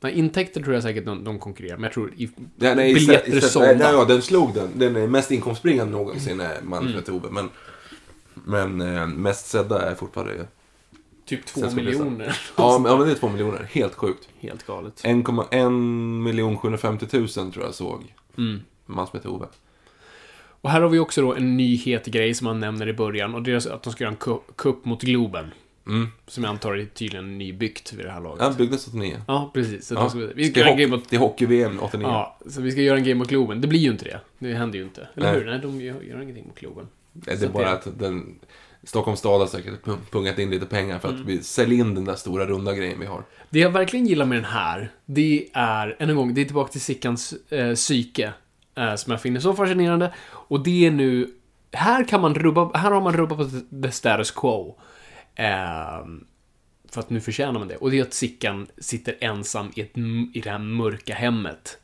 Nej, 0.05 0.17
intäkter 0.19 0.61
tror 0.61 0.73
jag 0.73 0.83
säkert 0.83 1.05
de, 1.05 1.23
de 1.23 1.39
konkurrerar, 1.39 1.75
men 1.77 1.83
jag 1.83 1.93
tror 1.93 2.13
i 2.17 2.29
Ja, 2.59 2.75
nej, 2.75 2.93
biljetter 2.93 3.27
istället- 3.27 3.51
sålda. 3.51 3.67
Nej, 3.73 3.93
ja, 3.93 4.05
den 4.05 4.21
slog 4.21 4.53
den. 4.53 4.69
Den 4.75 4.95
är 4.95 5.07
mest 5.07 5.31
inkomstbringande 5.31 5.91
någonsin, 5.97 6.39
är 6.39 6.61
man 6.63 6.83
Mm. 6.83 6.93
heter 6.95 7.13
Ove. 7.13 7.29
Men, 7.31 7.49
men 8.33 8.81
eh, 8.95 9.07
mest 9.07 9.47
sedda 9.47 9.91
är 9.91 9.95
fortfarande... 9.95 10.47
Typ 11.25 11.45
två 11.45 11.71
miljoner. 11.71 12.37
Ja, 12.55 12.79
men, 12.79 12.91
ja, 12.91 12.97
men 12.97 13.07
det 13.07 13.13
är 13.13 13.17
två 13.17 13.29
miljoner. 13.29 13.67
Helt 13.71 13.93
sjukt. 13.95 14.29
Helt 14.39 14.67
galet. 14.67 15.01
1,1 15.03 15.69
miljon 16.23 16.57
750 16.57 17.07
000 17.11 17.27
tror 17.27 17.53
jag 17.65 17.73
såg. 17.73 18.13
Mm. 18.37 18.59
Man 18.85 19.07
som 19.07 19.17
heter 19.19 19.29
Ove. 19.29 19.45
Och 20.61 20.69
här 20.71 20.81
har 20.81 20.89
vi 20.89 20.99
också 20.99 21.21
då 21.21 21.33
en 21.33 21.57
nyhet 21.57 22.05
grej 22.05 22.33
som 22.33 22.45
man 22.45 22.59
nämner 22.59 22.87
i 22.87 22.93
början 22.93 23.35
och 23.35 23.43
det 23.43 23.51
är 23.65 23.71
att 23.73 23.83
de 23.83 23.93
ska 23.93 24.03
göra 24.03 24.11
en 24.11 24.17
ku- 24.17 24.41
kupp 24.55 24.85
mot 24.85 25.01
Globen. 25.01 25.45
Mm. 25.87 26.07
Som 26.27 26.43
jag 26.43 26.51
antar 26.51 26.73
är 26.77 26.85
tydligen 26.85 27.37
nybyggt 27.37 27.93
vid 27.93 28.05
det 28.05 28.11
här 28.11 28.21
laget. 28.21 28.41
Ja, 28.41 28.53
byggdes 28.57 28.87
89. 28.87 29.21
Ja, 29.27 29.51
precis. 29.53 29.87
Så 29.87 29.93
Ja. 29.95 30.09
ska, 30.09 30.19
vi 30.35 30.49
ska 30.51 30.59
göra 30.59 30.69
en 30.69 30.73
hockey, 30.73 30.87
grej 30.87 30.91
mot... 30.91 31.15
hockey-VM 31.15 31.79
89. 31.79 32.07
Ja, 32.07 32.37
så 32.49 32.61
vi 32.61 32.71
ska 32.71 32.81
göra 32.81 32.97
en 32.97 33.03
grej 33.03 33.13
mot 33.13 33.27
Globen. 33.29 33.61
Det 33.61 33.67
blir 33.67 33.79
ju 33.79 33.91
inte 33.91 34.05
det. 34.05 34.19
Det 34.39 34.53
händer 34.53 34.77
ju 34.79 34.83
inte. 34.85 35.07
Eller 35.15 35.31
Nej. 35.31 35.39
hur? 35.39 35.45
Nej, 35.45 35.59
de 35.59 35.81
gör, 35.81 36.01
gör 36.01 36.21
ingenting 36.21 36.45
mot 36.47 36.59
Globen. 36.59 36.87
det 37.13 37.37
så 37.37 37.45
är 37.45 37.49
bara 37.49 37.63
det- 37.65 37.71
att 37.73 37.99
den... 37.99 38.35
Stockholms 38.83 39.19
stad 39.19 39.39
har 39.39 39.47
säkert 39.47 39.85
pung- 39.85 39.97
pungat 40.11 40.39
in 40.39 40.49
lite 40.49 40.65
pengar 40.65 40.99
för 40.99 41.07
att 41.07 41.13
Mm. 41.15 41.27
vi 41.27 41.43
säljer 41.43 41.79
in 41.79 41.95
den 41.95 42.05
där 42.05 42.15
stora 42.15 42.45
runda 42.45 42.73
grejen 42.73 42.99
vi 42.99 43.05
har. 43.05 43.23
Det 43.49 43.59
jag 43.59 43.69
verkligen 43.69 44.05
gillar 44.07 44.25
med 44.25 44.37
den 44.37 44.45
här, 44.45 44.91
det 45.05 45.47
är, 45.53 45.95
än 45.99 46.09
en 46.09 46.15
gång, 46.15 46.33
det 46.33 46.41
är 46.41 46.45
tillbaka 46.45 46.71
till 46.71 46.81
Sickans 46.81 47.33
eh, 47.49 47.73
psyke. 47.75 48.33
Eh, 48.75 48.95
som 48.95 49.11
jag 49.11 49.21
finner 49.21 49.39
så 49.39 49.53
fascinerande. 49.53 50.13
Och 50.27 50.63
det 50.63 50.85
är 50.85 50.91
nu, 50.91 51.29
här 51.71 52.03
kan 52.07 52.21
man 52.21 52.35
rubba, 52.35 52.77
här 52.77 52.91
har 52.91 53.01
man 53.01 53.13
rubbat 53.17 53.37
på 53.37 53.49
the 53.83 53.91
status 53.91 54.31
quo. 54.31 54.75
Eh, 55.35 56.05
för 56.89 56.99
att 56.99 57.09
nu 57.09 57.21
förtjänar 57.21 57.59
man 57.59 57.67
det. 57.67 57.75
Och 57.75 57.91
det 57.91 57.99
är 57.99 58.01
att 58.01 58.13
Sickan 58.13 58.67
sitter 58.77 59.15
ensam 59.19 59.71
i, 59.75 59.81
ett, 59.81 59.97
i 60.33 60.41
det 60.43 60.49
här 60.49 60.59
mörka 60.59 61.13
hemmet. 61.13 61.77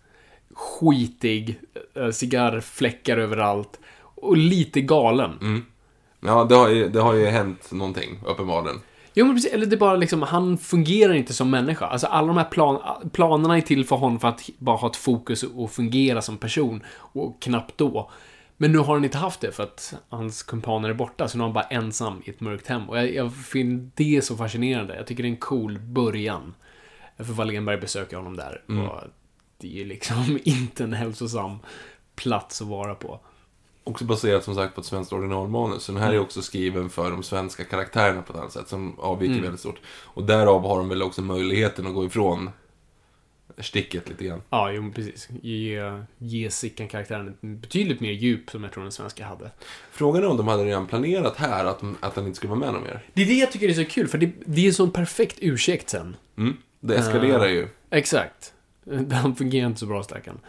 Skitig, 0.54 1.60
eh, 1.96 2.10
cigarrfläckar 2.10 3.18
överallt. 3.18 3.80
Och 4.16 4.38
lite 4.38 4.82
galen. 4.82 5.66
Ja, 6.20 6.44
det 6.44 6.56
har 6.56 6.70
ju, 6.70 6.90
det 6.90 7.02
har 7.02 7.14
ju 7.14 7.26
hänt 7.26 7.72
någonting, 7.72 8.20
uppenbarligen. 8.26 8.80
Jo, 9.14 9.26
men 9.26 9.36
precis. 9.36 9.54
Eller 9.54 9.66
det 9.66 9.76
är 9.76 9.80
bara 9.80 9.96
liksom, 9.96 10.22
han 10.22 10.58
fungerar 10.58 11.14
inte 11.14 11.34
som 11.34 11.50
människa. 11.50 11.86
Alltså 11.86 12.08
alla 12.08 12.28
de 12.28 12.38
här 12.38 12.44
plan, 12.46 12.82
planerna 13.12 13.58
är 13.58 13.62
till 13.62 13.86
för 13.86 13.96
honom 13.96 14.20
för 14.20 14.28
att 14.28 14.50
bara 14.58 14.78
ha 14.78 14.90
ett 14.90 14.96
fokus 14.96 15.44
och 15.44 15.72
fungera 15.72 16.22
som 16.22 16.38
person. 16.38 16.84
Och 16.98 17.42
knappt 17.42 17.78
då. 17.78 18.12
Men 18.62 18.72
nu 18.72 18.78
har 18.78 18.94
han 18.94 19.04
inte 19.04 19.18
haft 19.18 19.42
det 19.42 19.52
för 19.52 19.64
att 19.64 19.94
hans 20.10 20.44
kumpaner 20.44 20.90
är 20.90 20.94
borta, 20.94 21.28
så 21.28 21.38
nu 21.38 21.42
är 21.44 21.46
han 21.46 21.54
bara 21.54 21.64
ensam 21.64 22.22
i 22.26 22.30
ett 22.30 22.42
mörkt 22.42 22.68
hem. 22.68 22.90
Och 22.90 22.98
jag, 22.98 23.14
jag 23.14 23.34
finner 23.36 23.90
det 23.96 24.26
så 24.26 24.38
fascinerande. 24.38 24.96
Jag 24.96 25.08
tycker 25.08 25.24
det 25.24 25.30
är 25.30 25.32
en 25.32 25.38
cool 25.38 25.80
början. 25.80 26.54
För 27.18 27.24
Wallenberg 27.34 27.78
besöker 27.78 28.18
honom 28.18 28.38
där. 28.38 28.64
Och 28.68 29.02
det 29.58 29.68
är 29.68 29.72
ju 29.78 29.86
liksom 29.86 30.40
inte 30.44 30.84
en 30.84 30.94
hälsosam 30.94 31.58
plats 32.16 32.62
att 32.62 32.68
vara 32.68 32.96
på. 32.96 33.20
Också 33.84 34.06
baserat 34.06 34.44
som 34.44 34.56
sagt 34.56 34.76
på 34.76 34.82
ett 34.82 34.88
svenskt 34.88 35.14
originalmanus. 35.14 35.84
Så 35.84 35.92
den 35.92 36.02
här 36.02 36.10
är 36.10 36.14
Mm. 36.14 36.24
också 36.24 36.42
skriven 36.42 36.90
för 36.90 37.12
de 37.12 37.24
svenska 37.24 37.64
karaktärerna 37.64 38.22
på 38.22 38.34
ett 38.34 38.40
annat 38.40 38.52
sätt. 38.52 38.68
Som 38.68 39.00
avviker 39.00 39.32
Mm. 39.34 39.44
väldigt 39.44 39.60
stort. 39.60 39.80
Och 40.04 40.24
därav 40.24 40.62
har 40.68 40.78
de 40.78 40.90
väl 40.90 41.02
också 41.04 41.22
möjligheten 41.22 41.88
att 41.88 41.94
gå 41.94 42.06
ifrån 42.06 42.50
sticket 43.58 44.10
lite 44.10 44.26
grann. 44.26 44.42
Ja, 44.50 44.72
jo, 44.72 44.92
precis. 44.96 45.30
Ge, 45.42 45.82
ge 46.18 46.50
Sickan-karaktären 46.52 47.38
betydligt 47.42 48.00
mer 48.00 48.12
djup 48.12 48.50
som 48.50 48.64
jag 48.64 48.74
tror 48.74 48.84
den 48.84 48.92
svenska 48.92 49.26
hade. 49.26 49.52
Frågan 49.92 50.24
är 50.24 50.28
om 50.28 50.38
de 50.38 50.48
hade 50.48 50.66
redan 50.66 50.88
planerat 50.88 51.38
här 51.38 51.66
att, 51.66 51.84
att 52.00 52.16
han 52.16 52.26
inte 52.26 52.38
skulle 52.38 52.50
vara 52.50 52.60
med 52.60 52.74
någon 52.74 52.84
mer. 52.84 53.02
Det 53.14 53.22
är 53.22 53.26
det 53.26 53.34
jag 53.34 53.52
tycker 53.52 53.70
är 53.70 53.74
så 53.74 53.86
kul, 53.86 54.08
för 54.08 54.18
det, 54.18 54.32
det 54.46 54.62
är 54.62 54.68
en 54.68 54.74
sån 54.74 54.92
perfekt 54.92 55.38
ursäkt 55.42 55.90
sen. 55.90 56.16
Mm. 56.38 56.58
Det 56.80 56.96
eskalerar 56.96 57.48
ju. 57.48 57.68
Exakt. 57.90 58.54
Han 59.12 59.36
fungerar 59.36 59.68
inte 59.68 59.80
så 59.80 59.86
bra, 59.86 60.04
stackarn. 60.04 60.40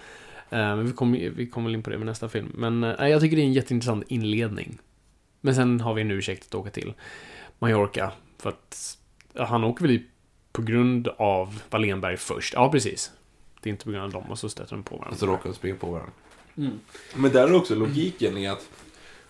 Eh, 0.51 0.59
Men 0.59 0.87
vi 0.87 0.93
kommer, 0.93 1.31
vi 1.31 1.47
kommer 1.47 1.69
väl 1.69 1.75
in 1.75 1.83
på 1.83 1.91
det 1.91 1.99
med 1.99 2.07
nästa 2.07 2.29
film. 2.29 2.53
Men 2.55 2.85
eh, 2.85 3.09
jag 3.09 3.21
tycker 3.21 3.37
det 3.37 3.43
är 3.43 3.47
en 3.47 3.53
jätteintressant 3.53 4.05
inledning. 4.09 4.79
Men 5.41 5.55
sen 5.55 5.81
har 5.81 5.95
vi 5.95 6.03
en 6.03 6.11
ursäkt 6.11 6.47
att 6.49 6.55
åka 6.55 6.71
till 6.71 6.95
Mallorca. 7.59 8.13
För 8.39 8.49
att 8.51 8.99
han 9.37 9.65
åker 9.65 9.83
väl 9.83 9.91
dit 9.97 10.09
på 10.53 10.63
grund 10.63 11.09
av 11.09 11.61
Wallenberg 11.71 12.17
först. 12.17 12.55
Ja, 12.55 12.71
precis. 12.71 13.11
Det 13.61 13.69
är 13.69 13.73
inte 13.73 13.85
på 13.85 13.91
grund 13.91 14.05
av 14.05 14.11
dem 14.11 14.31
och 14.31 14.39
så 14.39 14.49
stöter 14.49 14.77
de 14.77 14.83
på 14.83 14.97
varandra. 14.97 15.13
Och 15.13 15.19
så 15.19 15.27
råkar 15.27 15.45
de 15.45 15.55
springa 15.55 15.77
på 15.77 15.87
varandra. 15.87 16.13
Mm. 16.57 16.81
Men 17.15 17.33
där 17.33 17.49
är 17.49 17.55
också 17.55 17.75
logiken 17.75 18.39
i 18.39 18.49
att 18.49 18.69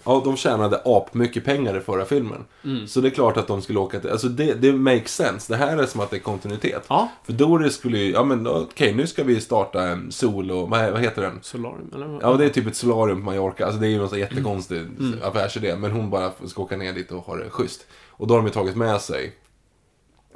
Ja, 0.04 0.22
de 0.24 0.36
tjänade 0.36 0.82
ap 0.84 1.14
mycket 1.14 1.44
pengar 1.44 1.76
i 1.76 1.80
förra 1.80 2.04
filmen. 2.04 2.44
Mm. 2.64 2.86
Så 2.86 3.00
det 3.00 3.08
är 3.08 3.10
klart 3.10 3.36
att 3.36 3.46
de 3.46 3.62
skulle 3.62 3.78
åka 3.78 4.00
till... 4.00 4.10
Alltså 4.10 4.28
det, 4.28 4.54
det 4.54 4.72
makes 4.72 5.14
sense. 5.14 5.52
Det 5.52 5.56
här 5.56 5.76
är 5.76 5.86
som 5.86 6.00
att 6.00 6.10
det 6.10 6.16
är 6.16 6.20
kontinuitet. 6.20 6.84
Ja. 6.88 7.08
För 7.24 7.32
Doris 7.32 7.74
skulle 7.74 7.98
ju... 7.98 8.12
Ja 8.12 8.24
men 8.24 8.46
okej, 8.46 8.94
nu 8.94 9.06
ska 9.06 9.24
vi 9.24 9.40
starta 9.40 9.82
en 9.82 10.12
solo... 10.12 10.66
Vad, 10.66 10.92
vad 10.92 11.00
heter 11.00 11.22
den? 11.22 11.38
Solarium, 11.42 11.90
eller? 11.94 12.18
Ja, 12.22 12.36
det 12.36 12.44
är 12.44 12.48
typ 12.48 12.66
ett 12.66 12.76
solarium 12.76 13.18
på 13.18 13.24
Mallorca. 13.24 13.66
Alltså 13.66 13.80
det 13.80 13.86
är 13.86 13.90
ju 13.90 13.98
någon 13.98 14.18
jättekonstig 14.18 14.82
affärsidé. 15.22 15.76
Men 15.76 15.90
hon 15.90 16.10
bara 16.10 16.32
ska 16.46 16.62
åka 16.62 16.76
ner 16.76 16.92
dit 16.92 17.12
och 17.12 17.22
ha 17.22 17.36
det 17.36 17.50
schysst. 17.50 17.86
Och 18.10 18.26
då 18.26 18.34
har 18.34 18.38
de 18.38 18.46
ju 18.46 18.52
tagit 18.52 18.76
med 18.76 19.00
sig 19.00 19.32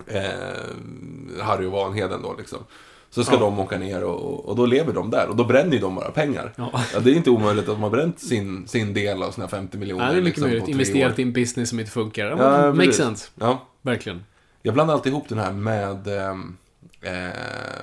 eh, 0.06 1.42
Harry 1.44 1.66
och 1.66 1.72
Vanheden 1.72 2.22
då 2.22 2.34
liksom. 2.38 2.58
Så 3.10 3.24
ska 3.24 3.34
Ja. 3.34 3.40
de 3.40 3.58
åka 3.58 3.78
ner 3.78 4.04
och, 4.04 4.48
och 4.48 4.56
då 4.56 4.66
lever 4.66 4.92
de 4.92 5.10
där. 5.10 5.28
Och 5.28 5.36
då 5.36 5.44
bränner 5.44 5.72
ju 5.72 5.78
de 5.78 5.94
bara 5.94 6.10
pengar. 6.10 6.52
Ja. 6.56 6.80
det 7.00 7.10
är 7.10 7.14
inte 7.14 7.30
omöjligt 7.30 7.68
att 7.68 7.74
de 7.74 7.82
har 7.82 7.90
bränt 7.90 8.20
sin, 8.20 8.68
sin 8.68 8.94
del 8.94 9.22
av 9.22 9.30
sina 9.30 9.48
50 9.48 9.78
miljoner. 9.78 10.04
Ja, 10.06 10.12
det 10.12 10.18
är 10.18 10.22
mycket 10.22 10.26
liksom, 10.38 10.48
möjligt. 10.48 10.68
Investerat 10.68 11.18
i 11.18 11.22
en 11.22 11.32
business 11.32 11.68
som 11.68 11.80
inte 11.80 11.92
funkar. 11.92 12.26
Ja, 12.26 12.66
Ja, 12.66 12.72
makes 12.74 12.96
sense. 12.96 13.28
Ja. 13.34 13.66
Verkligen. 13.82 14.24
Jag 14.62 14.74
blandar 14.74 14.94
alltid 14.94 15.12
ihop 15.12 15.28
den 15.28 15.38
här 15.38 15.52
med 15.52 16.08
ehm, 16.08 16.56
eh, 17.06 17.30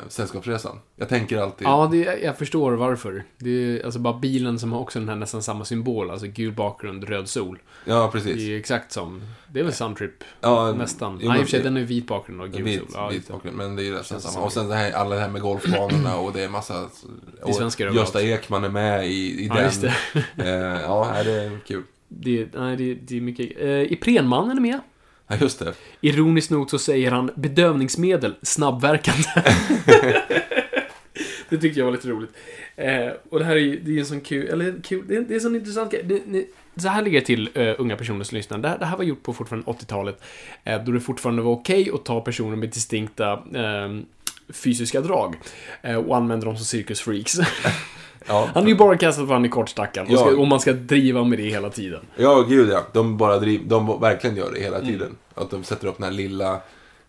Sällskapsresan. 0.09 0.79
Jag 0.95 1.09
tänker 1.09 1.37
alltid... 1.37 1.67
Ja, 1.67 1.89
det, 1.91 1.97
jag 2.23 2.37
förstår 2.37 2.71
varför. 2.71 3.23
Det 3.37 3.49
är 3.49 3.85
alltså 3.85 3.99
bara 3.99 4.13
bilen 4.19 4.59
som 4.59 4.71
har 4.71 4.79
också 4.79 4.99
den 4.99 5.09
här 5.09 5.15
nästan 5.15 5.43
samma 5.43 5.65
symbol. 5.65 6.11
Alltså 6.11 6.27
gul 6.27 6.51
bakgrund, 6.53 7.03
röd 7.03 7.27
sol. 7.29 7.59
Ja, 7.85 8.05
Det 8.05 8.11
precis. 8.11 8.35
är 8.37 8.41
ju 8.41 8.57
exakt 8.59 8.91
som... 8.91 9.21
Det 9.51 9.59
är 9.59 9.63
väl 9.63 9.73
Suntrip? 9.73 10.23
Ja, 10.41 10.71
nästan. 10.71 11.19
jo, 11.21 11.29
Nej, 11.29 11.37
i 11.39 11.41
och 11.41 11.45
för 11.45 11.51
sig, 11.51 11.63
den 11.63 11.77
är 11.77 11.81
vit 11.83 12.07
bakgrund 12.07 12.41
och 12.41 12.49
gul 12.51 12.63
Vit, 12.63 12.79
sol. 12.79 12.89
Ja, 12.93 13.07
vit 13.09 13.27
det. 13.27 13.33
bakgrund, 13.33 13.57
men 13.57 13.75
det 13.75 13.83
är 13.83 13.85
ju 13.85 13.93
nästan 13.93 14.21
samma. 14.21 14.33
som- 14.33 14.43
Och 14.43 14.53
sen 14.53 14.67
det 14.67 14.75
här, 14.75 14.91
alla 14.91 15.15
det 15.15 15.21
här 15.21 15.29
med 15.29 15.41
golfbanorna 15.41 16.17
och 16.17 16.33
det 16.33 16.43
är 16.43 16.49
massa... 16.49 16.85
Och 17.41 17.55
svenskar 17.55 17.91
Gösta. 17.91 18.21
Ekman 18.23 18.63
är 18.63 18.69
med 18.69 19.07
i, 19.07 19.11
i 19.43 19.47
Ja, 19.47 19.53
den. 19.55 19.63
just 19.63 19.81
det. 19.81 19.93
Eh, 20.37 20.81
ja, 20.81 21.11
det 21.25 21.31
är 21.31 21.59
kul. 21.67 21.83
Det, 22.07 22.47
nej, 22.53 22.75
det, 22.77 22.93
det 22.93 23.17
är 23.17 23.21
mycket... 23.21 23.61
Eh, 23.61 23.91
Iprenmannen 23.93 24.57
är 24.57 24.61
med. 24.61 24.79
Ja, 25.27 25.35
just 25.41 25.59
det. 25.59 25.73
Ironiskt 26.01 26.51
nog 26.51 26.69
så 26.69 26.79
säger 26.79 27.11
han 27.11 27.31
bedövningsmedel, 27.35 28.35
snabbverkande. 28.41 29.23
det 31.49 31.57
tyckte 31.57 31.79
jag 31.79 31.85
var 31.85 31.91
lite 31.91 32.07
roligt. 32.07 32.31
Eh, 32.75 33.07
och 33.29 33.39
det 33.39 33.45
här 33.45 33.55
är 33.55 33.59
ju 33.59 33.79
det 33.79 33.95
är 33.95 33.99
en 33.99 34.05
sån 34.05 34.21
kul, 34.21 34.47
eller 34.47 34.81
kul, 34.83 35.03
det 35.07 35.15
är, 35.15 35.21
det 35.21 35.33
är 35.33 35.35
en 35.35 35.41
sån 35.41 35.55
intressant 35.55 35.91
grej. 35.91 36.01
Det, 36.05 36.21
det, 36.25 36.45
så 36.81 36.87
här 36.87 37.01
ligger 37.01 37.19
det 37.19 37.25
till 37.25 37.49
uh, 37.57 37.73
unga 37.77 37.95
personer 37.97 38.23
som 38.23 38.35
lyssnar. 38.37 38.57
Det, 38.57 38.67
här- 38.67 38.77
det 38.77 38.85
här 38.85 38.97
var 38.97 39.03
gjort 39.03 39.23
på 39.23 39.33
fortfarande 39.33 39.71
80-talet. 39.71 40.21
Eh, 40.63 40.83
då 40.83 40.91
det 40.91 40.99
fortfarande 40.99 41.41
var 41.41 41.51
okej 41.51 41.89
att 41.93 42.05
ta 42.05 42.21
personer 42.21 42.55
med 42.55 42.69
distinkta 42.69 43.31
eh, 43.33 43.99
fysiska 44.53 45.01
drag. 45.01 45.35
Eh, 45.81 45.95
och 45.95 46.17
använda 46.17 46.45
dem 46.45 46.55
som 46.57 46.65
cirkusfreaks. 46.65 47.33
Ja, 48.27 48.49
han 48.53 48.63
är 48.63 48.67
ju 48.67 48.75
bara 48.75 48.97
kastad 48.97 49.25
för 49.27 49.33
han 49.33 49.45
är 49.45 49.49
kort 49.49 49.69
stackaren. 49.69 50.07
Och, 50.07 50.13
Ja. 50.13 50.37
och 50.37 50.47
man 50.47 50.59
ska 50.59 50.73
driva 50.73 51.23
med 51.23 51.39
det 51.39 51.49
hela 51.49 51.69
tiden. 51.69 52.01
ja 52.15 52.45
gud 52.49 52.69
ja. 52.69 52.83
De 52.93 53.17
bara 53.17 53.39
driv, 53.39 53.67
de 53.67 53.99
verkligen 54.01 54.35
gör 54.35 54.51
det 54.51 54.59
hela 54.59 54.77
Mm. 54.77 54.87
tiden. 54.89 55.15
Att 55.35 55.49
de 55.49 55.63
sätter 55.63 55.87
upp 55.87 55.97
den 55.97 56.03
här 56.03 56.11
lilla, 56.11 56.61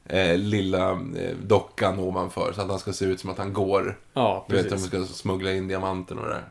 eh, 0.08 0.36
lilla 0.38 0.90
eh, 0.90 1.36
dockan 1.46 1.98
ovanför. 1.98 2.52
Så 2.54 2.60
att 2.60 2.68
han 2.68 2.78
ska 2.78 2.92
se 2.92 3.04
ut 3.04 3.20
som 3.20 3.30
att 3.30 3.38
han 3.38 3.52
går. 3.52 3.98
Ja, 4.14 4.44
Du 4.48 4.56
vet, 4.56 4.70
precis. 4.70 4.90
de 4.90 5.04
ska 5.04 5.14
smuggla 5.14 5.52
in 5.52 5.68
diamanten 5.68 6.18
och 6.18 6.24
det 6.24 6.30
där. 6.30 6.44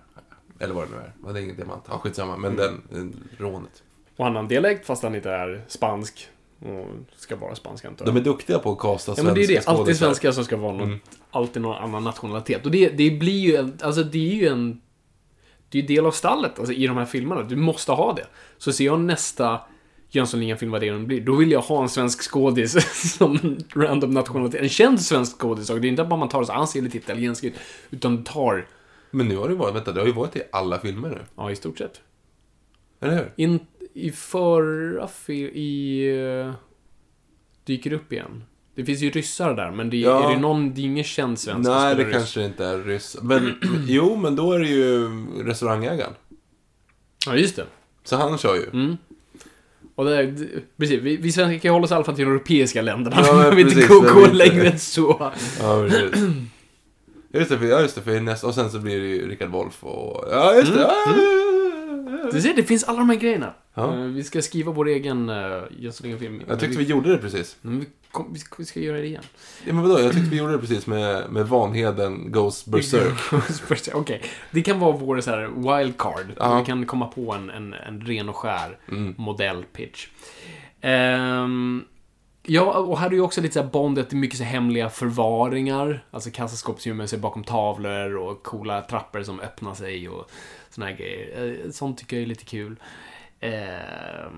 Eller 0.60 0.74
vad 0.74 0.84
det 0.84 0.90
nu 0.92 1.30
är. 1.30 1.34
Det 1.34 1.40
är 1.40 1.44
ingen 1.44 1.56
diamant. 1.56 1.84
Ja, 1.90 1.98
skitsamma. 1.98 2.38
Men 2.38 2.52
Mm. 2.60 2.82
den, 2.92 3.12
eh, 3.38 3.42
rånet. 3.44 3.84
Och 4.18 4.26
han 4.26 4.36
har 4.36 4.42
en 4.44 4.48
dialekt 4.48 4.86
fast 4.86 5.04
han 5.04 5.16
inte 5.16 5.32
är 5.32 5.62
spansk. 5.68 6.28
Och 6.66 6.88
ska 7.16 7.36
vara 7.36 7.56
spansk 7.56 7.86
antar 7.86 8.06
jag. 8.06 8.16
De 8.16 8.20
är 8.20 8.24
duktiga 8.24 8.60
på 8.60 8.72
att 8.72 8.80
casta 8.80 9.14
Ja 9.18 9.24
men 9.24 9.34
det 9.34 9.44
är 9.44 9.48
det, 9.48 9.68
alltid 9.68 9.98
svenskar 9.98 10.32
som 10.32 10.44
ska 10.46 10.58
vara 10.58 10.72
något, 10.74 10.88
Mm. 10.88 11.00
alltid 11.32 11.62
någon 11.62 11.76
annan 11.84 12.04
nationalitet. 12.04 12.66
Och 12.66 12.72
det, 12.72 12.90
det 12.90 13.12
blir 13.12 13.40
ju, 13.40 13.56
en, 13.56 13.78
alltså 13.82 14.04
det 14.04 14.32
är 14.32 14.36
ju 14.36 14.48
en, 14.48 14.82
det 15.70 15.78
är 15.78 15.82
ju 15.82 15.88
del 15.88 16.06
av 16.06 16.12
stallet, 16.12 16.60
alltså 16.60 16.74
i 16.74 16.88
de 16.88 16.98
här 16.98 17.06
filmerna. 17.06 17.42
Du 17.44 17.56
måste 17.56 17.92
ha 17.92 18.14
det. 18.14 18.26
Så 18.58 18.74
ser 18.74 18.86
jag 18.86 19.00
nästa 19.00 19.60
Jönssonligan-film, 20.10 20.72
vad 20.72 20.82
det 20.82 20.88
än 20.88 21.08
blir, 21.08 21.22
då 21.22 21.36
vill 21.36 21.52
jag 21.52 21.62
ha 21.62 21.82
en 21.82 21.90
svensk 21.90 22.22
skådis 22.32 22.76
som 23.18 23.58
random 23.76 24.12
nationalitet. 24.12 24.62
En 24.62 24.70
känd 24.70 25.02
svensk 25.02 25.38
skådis, 25.40 25.68
det 25.68 25.74
är 25.74 25.86
inte 25.86 26.04
bara 26.04 26.20
man 26.20 26.30
tar 26.30 26.44
så 26.44 26.54
han 26.54 26.68
ser 26.68 26.82
lite 26.82 26.98
italiensk 26.98 27.44
ut, 27.44 27.54
utan 27.92 28.24
tar, 28.24 28.68
Men 29.12 29.28
nu 29.28 29.38
har 29.38 29.50
det 29.50 29.56
varit, 29.56 29.76
vänta, 29.76 29.92
det 29.92 30.00
har 30.00 30.08
ju 30.08 30.14
varit 30.14 30.36
i 30.36 30.42
alla 30.52 30.80
filmer 30.80 31.10
nu. 31.10 31.20
ja 31.36 31.52
i 31.52 31.56
stort 31.56 31.78
sett. 31.78 32.02
Eller 33.00 33.16
hur? 33.16 33.34
In, 33.36 33.60
I 33.94 34.12
förra 34.12 35.10
i... 35.30 36.08
eh, 36.46 36.54
dyker 37.66 37.94
upp 37.94 38.14
igen. 38.14 38.44
Det 38.76 38.86
finns 38.86 39.02
ju 39.02 39.10
ryssar 39.10 39.54
där, 39.56 39.72
men 39.72 39.90
det, 39.90 39.98
Ja. 39.98 40.30
är 40.30 40.36
det 40.36 40.42
någon, 40.42 40.74
det 40.74 40.82
är 40.82 40.86
ingen 40.86 41.04
känd 41.04 41.40
svensk 41.40 41.70
Nej, 41.70 41.96
det 41.96 42.04
ryss. 42.04 42.14
kanske 42.14 42.46
inte 42.46 42.66
är 42.66 42.78
ryss. 42.78 43.18
Men 43.22 43.56
jo, 43.88 44.16
men 44.16 44.36
då 44.36 44.52
är 44.54 44.60
det 44.60 44.68
ju 44.68 45.08
restaurangägaren. 45.44 46.14
Ja, 47.26 47.36
just 47.36 47.56
det. 47.56 47.66
Så 48.04 48.16
han 48.16 48.38
kör 48.38 48.56
ju. 48.56 48.70
Mm. 48.74 48.98
Och 49.96 50.06
det 50.06 50.34
precis, 50.78 51.02
vi, 51.02 51.18
vi 51.18 51.32
svenskar 51.32 51.60
kan 51.60 51.70
ju 51.70 51.74
hålla 51.74 51.86
oss 51.86 51.92
i 51.92 51.94
alla 51.94 52.04
fall 52.04 52.16
till 52.16 52.26
de 52.26 52.32
europeiska 52.32 52.82
länderna. 52.82 53.16
Ja, 53.20 53.34
men 53.38 53.56
vi 53.56 53.64
vill 53.64 53.74
inte 53.82 53.88
gå, 53.88 54.28
längre 54.34 54.68
än 54.68 54.80
så. 54.80 55.32
Ja, 55.60 55.88
precis. 55.90 56.24
Just 57.36 57.50
det, 57.50 57.58
för, 57.58 57.66
ja, 57.66 57.82
just 57.82 57.96
det, 57.96 58.02
för 58.02 58.20
nästa, 58.20 58.48
och 58.48 58.56
sen 58.56 58.72
så 58.72 58.80
blir 58.80 59.00
det 59.02 59.08
ju 59.08 59.30
Rickard 59.30 59.50
Wolff 59.50 59.84
och... 59.84 60.28
Ja, 60.32 60.56
just 60.56 60.74
det. 60.74 60.92
Du 62.32 62.42
ser, 62.42 62.54
det 62.56 62.64
finns 62.64 62.84
alla 62.84 62.98
de 63.00 63.10
här 63.10 63.18
grejerna. 63.18 63.54
Ja. 63.74 63.94
Eh, 63.94 64.00
Vi 64.02 64.24
ska 64.24 64.42
skriva 64.42 64.72
vår 64.72 64.88
egen 64.88 65.30
uh, 65.30 65.64
Jönssonligan-film. 65.80 66.42
Jag 66.48 66.60
tyckte 66.60 66.78
vi 66.78 66.84
gjorde 66.84 67.12
det 67.12 67.18
precis. 67.18 67.58
Men 67.62 67.80
vi, 67.80 67.86
kom, 68.12 68.34
vi, 68.34 68.40
ska, 68.40 68.56
vi 68.58 68.66
ska 68.66 68.80
göra 68.80 68.98
det 68.98 69.06
igen. 69.06 69.24
Ja, 69.66 69.74
men 69.74 69.82
vadå? 69.84 70.00
Jag 70.00 70.14
tyckte 70.14 70.30
vi 70.30 70.38
gjorde 70.38 70.52
det 70.52 70.60
precis 70.60 70.88
med, 70.88 71.32
med 71.32 71.48
Vanheden 71.48 72.32
Goes 72.32 72.66
Berserk. 73.70 73.96
Okej, 73.96 74.22
det 74.52 74.62
kan 74.62 74.80
vara 74.80 74.92
vår 74.98 75.22
så 75.22 75.30
här 75.32 75.48
wildcard. 75.78 76.26
Ja. 76.38 76.60
Vi 76.60 76.66
kan 76.66 76.86
komma 76.86 77.08
på 77.08 77.34
en, 77.34 77.50
en, 77.50 77.74
en 77.74 78.02
ren 78.02 78.30
och 78.30 78.36
skär 78.36 78.78
Mm. 78.88 79.16
modellpitch. 79.18 80.08
Ehm, 80.82 81.86
ja, 82.44 82.62
och 82.74 83.00
här 83.00 83.08
är 83.08 83.12
ju 83.14 83.22
också 83.22 83.42
lite 83.42 83.54
så 83.54 83.62
här 83.62 83.70
bondet, 83.70 84.10
det 84.10 84.14
är 84.16 84.18
mycket 84.18 84.38
så 84.38 84.44
hemliga 84.44 84.90
förvaringar. 84.90 86.06
Alltså 86.12 86.30
kassaskåp 86.32 86.82
som 86.82 86.90
gömmer 86.90 87.08
sig 87.08 87.20
bakom 87.20 87.44
tavlor 87.44 88.16
och 88.18 88.44
coola 88.44 88.82
trappor 88.82 89.24
som 89.24 89.40
öppnar 89.40 89.74
sig 89.74 90.10
och 90.10 90.32
såna 90.70 90.86
här 90.88 90.94
grejer. 90.98 91.44
Eh, 91.66 91.72
Sånt 91.72 91.98
tycker 91.98 92.16
jag 92.18 92.24
är 92.24 92.28
lite 92.28 92.46
kul. 92.46 92.76
Eh, 93.44 94.32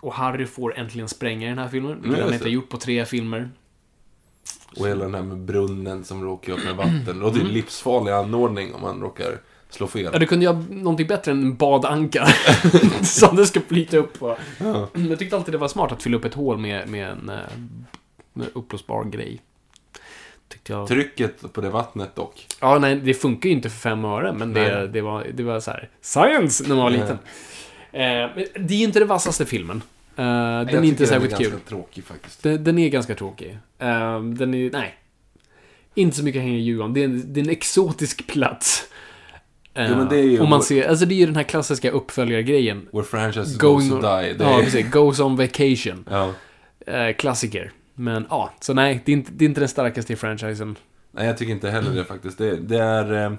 och 0.00 0.14
Harry 0.14 0.46
får 0.46 0.78
äntligen 0.78 1.08
spränga 1.08 1.48
den 1.48 1.58
här 1.58 1.68
filmen. 1.68 1.92
Vilket 1.94 2.08
Mm, 2.10 2.20
han 2.24 2.32
inte 2.32 2.44
har 2.44 2.50
gjort 2.50 2.68
på 2.68 2.76
tre 2.76 3.04
filmer. 3.04 3.50
Och 4.76 4.88
hela 4.88 5.04
den 5.04 5.14
här 5.14 5.22
med 5.22 5.38
brunnen 5.38 6.04
som 6.04 6.24
råkar 6.24 6.52
upp 6.52 6.64
med 6.64 6.76
vatten. 6.76 7.02
Det 7.06 7.12
låter 7.12 7.36
ju 7.36 7.42
Mm. 7.42 7.54
livsfarlig 7.54 8.12
anordning 8.12 8.74
om 8.74 8.80
man 8.80 9.00
råkar 9.00 9.38
slå 9.70 9.86
fel. 9.86 10.10
Ja, 10.12 10.18
det 10.18 10.26
kunde 10.26 10.44
göra 10.44 10.64
någonting 10.70 11.06
bättre 11.06 11.32
än 11.32 11.42
en 11.42 11.56
badanka. 11.56 12.26
som 13.02 13.36
det 13.36 13.46
ska 13.46 13.60
flyta 13.60 13.96
upp 13.96 14.18
på. 14.18 14.36
Jag 15.08 15.18
tyckte 15.18 15.36
alltid 15.36 15.54
det 15.54 15.58
var 15.58 15.68
smart 15.68 15.92
att 15.92 16.02
fylla 16.02 16.16
upp 16.16 16.24
ett 16.24 16.34
hål 16.34 16.58
med, 16.58 16.88
med 16.88 17.08
en 17.08 17.28
eh, 17.28 17.36
med 18.32 18.46
uppblåsbar 18.54 19.04
grej. 19.04 19.40
Jag. 20.66 20.88
Trycket 20.88 21.52
på 21.52 21.60
det 21.60 21.70
vattnet 21.70 22.16
dock. 22.16 22.46
Ja, 22.60 22.78
nej, 22.78 22.96
det 22.96 23.14
funkar 23.14 23.48
ju 23.48 23.54
inte 23.54 23.70
för 23.70 23.78
fem 23.78 24.04
öre, 24.04 24.32
men 24.32 24.52
det, 24.52 24.86
det, 24.88 25.00
var, 25.00 25.26
det 25.34 25.42
var 25.42 25.60
så 25.60 25.70
här 25.70 25.88
science 26.00 26.64
när 26.68 26.74
man 26.74 26.84
var 26.84 26.90
liten. 26.90 27.18
Eh, 27.92 28.00
det 28.60 28.74
är 28.74 28.82
inte 28.84 28.98
den 28.98 29.08
vassaste 29.08 29.46
filmen. 29.46 29.82
Eh, 30.16 30.24
den 30.24 30.68
är 30.68 30.84
inte 30.84 31.06
särskilt 31.06 31.30
den 31.30 31.40
är 31.40 31.44
kul. 31.44 31.50
ganska 31.52 31.68
tråkig 31.68 32.04
faktiskt. 32.04 32.42
Den, 32.42 32.64
den 32.64 32.78
är 32.78 32.88
ganska 32.88 33.14
tråkig. 33.14 33.58
Eh, 33.78 34.22
den 34.22 34.54
är, 34.54 34.70
nej. 34.70 34.94
Inte 35.94 36.16
så 36.16 36.24
mycket 36.24 36.40
att 36.40 36.44
hänga 36.44 36.56
i 36.56 36.60
julgran. 36.60 36.92
Det 36.94 37.00
är 37.00 37.04
en, 37.04 37.32
det 37.32 37.40
är 37.40 37.44
en 37.44 37.50
exotisk 37.50 38.26
plats. 38.26 38.88
Är 39.74 40.14
ju- 40.14 40.40
Om 40.40 40.48
man 40.48 40.62
ser, 40.62 40.88
alltså 40.88 41.06
det 41.06 41.14
är 41.14 41.16
ju 41.16 41.26
den 41.26 41.36
här 41.36 41.42
klassiska 41.42 41.90
uppföljargrejen. 41.90 42.88
Where 42.92 43.04
franchise 43.04 43.58
Going 43.58 43.88
goes 43.88 44.02
to 44.02 44.16
die. 44.18 44.36
Ja, 44.38 44.60
precis. 44.64 44.90
Goes 44.90 45.20
on 45.20 45.36
vacation. 45.36 46.04
ja. 46.10 46.32
Eh, 46.86 47.14
klassiker. 47.16 47.72
Men 47.94 48.26
ja, 48.30 48.52
så 48.60 48.74
nej, 48.74 49.02
det 49.04 49.12
är, 49.12 49.16
inte, 49.16 49.32
det 49.32 49.44
är 49.44 49.48
inte 49.48 49.60
den 49.60 49.68
starkaste 49.68 50.12
i 50.12 50.16
franchisen. 50.16 50.76
Nej, 51.10 51.26
jag 51.26 51.38
tycker 51.38 51.52
inte 51.52 51.70
heller 51.70 51.94
det 51.94 52.04
faktiskt. 52.04 52.38
Det, 52.38 52.56
det 52.56 52.78
är... 52.78 53.26
Eh, 53.26 53.32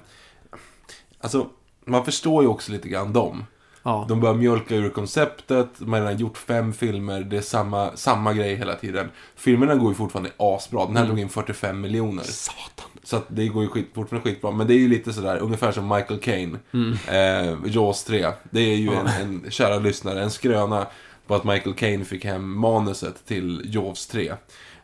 alltså, 1.19 1.49
man 1.85 2.05
förstår 2.05 2.43
ju 2.43 2.49
också 2.49 2.71
lite 2.71 2.89
grann 2.89 3.13
dem. 3.13 3.45
Ja. 3.83 4.05
De 4.09 4.19
börjar 4.19 4.35
mjölka 4.35 4.75
ur 4.75 4.89
konceptet, 4.89 5.67
man 5.79 5.89
har 5.89 5.99
redan 5.99 6.17
gjort 6.21 6.37
fem 6.37 6.73
filmer, 6.73 7.21
det 7.21 7.37
är 7.37 7.41
samma, 7.41 7.95
samma 7.95 8.33
grej 8.33 8.55
hela 8.55 8.75
tiden. 8.75 9.09
Filmerna 9.35 9.75
går 9.75 9.89
ju 9.89 9.95
fortfarande 9.95 10.31
asbra, 10.37 10.85
den 10.85 10.97
här 10.97 11.05
drog 11.05 11.19
in 11.19 11.29
45 11.29 11.81
miljoner. 11.81 12.23
Satan. 12.23 12.89
Så 13.03 13.15
att 13.15 13.25
det 13.27 13.47
går 13.47 13.63
ju 13.63 13.69
skit, 13.69 13.91
fortfarande 13.95 14.29
skitbra. 14.29 14.51
Men 14.51 14.67
det 14.67 14.73
är 14.73 14.77
ju 14.77 14.87
lite 14.87 15.13
sådär, 15.13 15.37
ungefär 15.37 15.71
som 15.71 15.87
Michael 15.87 16.19
Caine. 16.19 16.59
Eh, 17.07 17.55
Jaws 17.65 18.03
3. 18.03 18.27
Det 18.49 18.59
är 18.59 18.75
ju 18.75 18.93
en, 18.93 19.07
en, 19.07 19.51
kära 19.51 19.79
lyssnare, 19.79 20.23
en 20.23 20.31
skröna 20.31 20.87
på 21.27 21.35
att 21.35 21.43
Michael 21.43 21.75
Caine 21.75 22.05
fick 22.05 22.25
hem 22.25 22.59
manuset 22.59 23.25
till 23.25 23.61
Jaws 23.65 24.07
3. 24.07 24.33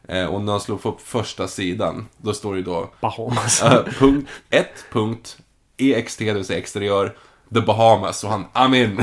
Eh, 0.07 0.25
och 0.25 0.41
när 0.41 0.51
han 0.51 0.61
slog 0.61 0.85
upp 0.85 1.01
första 1.01 1.47
sidan, 1.47 2.07
då 2.17 2.33
står 2.33 2.53
det 2.53 2.57
ju 2.57 2.63
då 2.63 2.89
Bahamas. 3.01 3.63
Uh, 3.63 3.83
punkt 3.99 4.29
1. 4.49 4.67
Punkt 4.91 5.37
EXT, 5.77 6.19
det 6.19 6.33
vill 6.33 6.45
säga 6.45 6.59
exteriör. 6.59 7.15
The 7.53 7.61
Bahamas. 7.61 8.23
Och 8.23 8.29
han, 8.29 8.45
I'm 8.53 8.75
in. 8.75 8.99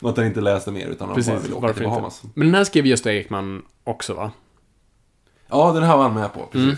Att 0.08 0.16
han 0.16 0.26
inte 0.26 0.40
läste 0.40 0.70
mer 0.70 0.86
utan 0.86 0.98
han 0.98 1.08
bara 1.08 1.14
Precis, 1.14 1.44
ville 1.44 1.54
åka 1.54 1.72
till 1.72 1.84
Bahamas. 1.84 2.24
inte? 2.24 2.38
Men 2.38 2.46
den 2.48 2.54
här 2.54 2.64
skrev 2.64 2.86
Gösta 2.86 3.12
Ekman 3.12 3.62
också, 3.84 4.14
va? 4.14 4.32
Ja, 5.48 5.72
den 5.72 5.82
här 5.82 5.96
var 5.96 6.02
han 6.02 6.14
med 6.14 6.32
på. 6.32 6.40
Precis. 6.40 6.64
Mm. 6.68 6.76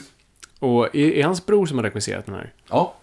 Och 0.58 0.96
är, 0.96 1.10
är 1.12 1.24
hans 1.24 1.46
bror 1.46 1.66
som 1.66 1.78
har 1.78 1.82
regisserat 1.84 2.26
den 2.26 2.34
här? 2.34 2.52
Ja. 2.68 2.94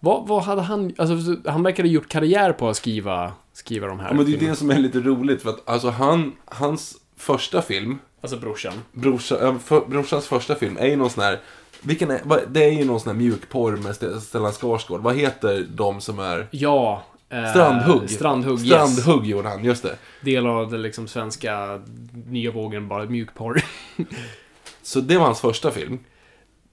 Vad, 0.00 0.28
vad 0.28 0.42
hade 0.42 0.62
han... 0.62 0.94
Alltså, 0.98 1.36
han 1.50 1.62
verkade 1.62 1.88
ha 1.88 1.92
gjort 1.92 2.08
karriär 2.08 2.52
på 2.52 2.68
att 2.68 2.76
skriva, 2.76 3.32
skriva 3.52 3.86
de 3.86 4.00
här 4.00 4.08
ja, 4.08 4.14
men 4.14 4.24
det 4.24 4.30
är 4.30 4.32
filmerna. 4.32 4.50
det 4.52 4.56
som 4.58 4.70
är 4.70 4.78
lite 4.78 5.00
roligt. 5.00 5.42
För 5.42 5.50
att 5.50 5.68
alltså 5.68 5.90
han, 5.90 6.32
hans 6.44 6.96
första 7.16 7.62
film, 7.62 7.98
Alltså 8.20 8.36
brorsan. 8.36 8.72
brorsa, 8.92 9.58
för, 9.64 9.80
brorsans 9.86 10.26
första 10.26 10.54
film, 10.54 10.76
är 10.80 10.86
ju 10.86 10.96
någon 10.96 11.10
sån 11.10 11.24
här 11.24 11.40
vilken 11.82 12.10
är, 12.10 12.20
det 12.48 12.64
är 12.64 12.72
ju 12.72 12.84
någon 12.84 13.00
sån 13.00 13.08
här 13.10 13.16
mjukporr 13.16 13.76
med 13.76 13.90
St- 13.90 14.20
Stellan 14.20 14.52
Skarsgård. 14.52 15.00
Vad 15.00 15.16
heter 15.16 15.66
de 15.74 16.00
som 16.00 16.18
är... 16.18 16.48
Ja. 16.50 17.02
Eh, 17.30 17.50
Strandhugg. 17.50 18.10
Strandhugg, 18.10 18.58
yes. 18.60 18.68
Strandhugg 18.68 19.26
gjorde 19.26 19.48
han, 19.48 19.64
just 19.64 19.82
det. 19.82 19.96
Del 20.20 20.46
av 20.46 20.70
den 20.70 20.82
liksom 20.82 21.08
svenska 21.08 21.80
nya 22.26 22.50
vågen, 22.50 22.88
bara 22.88 23.04
mjukporr. 23.04 23.64
Så 24.82 25.00
det 25.00 25.18
var 25.18 25.24
hans 25.24 25.40
första 25.40 25.70
film. 25.70 25.98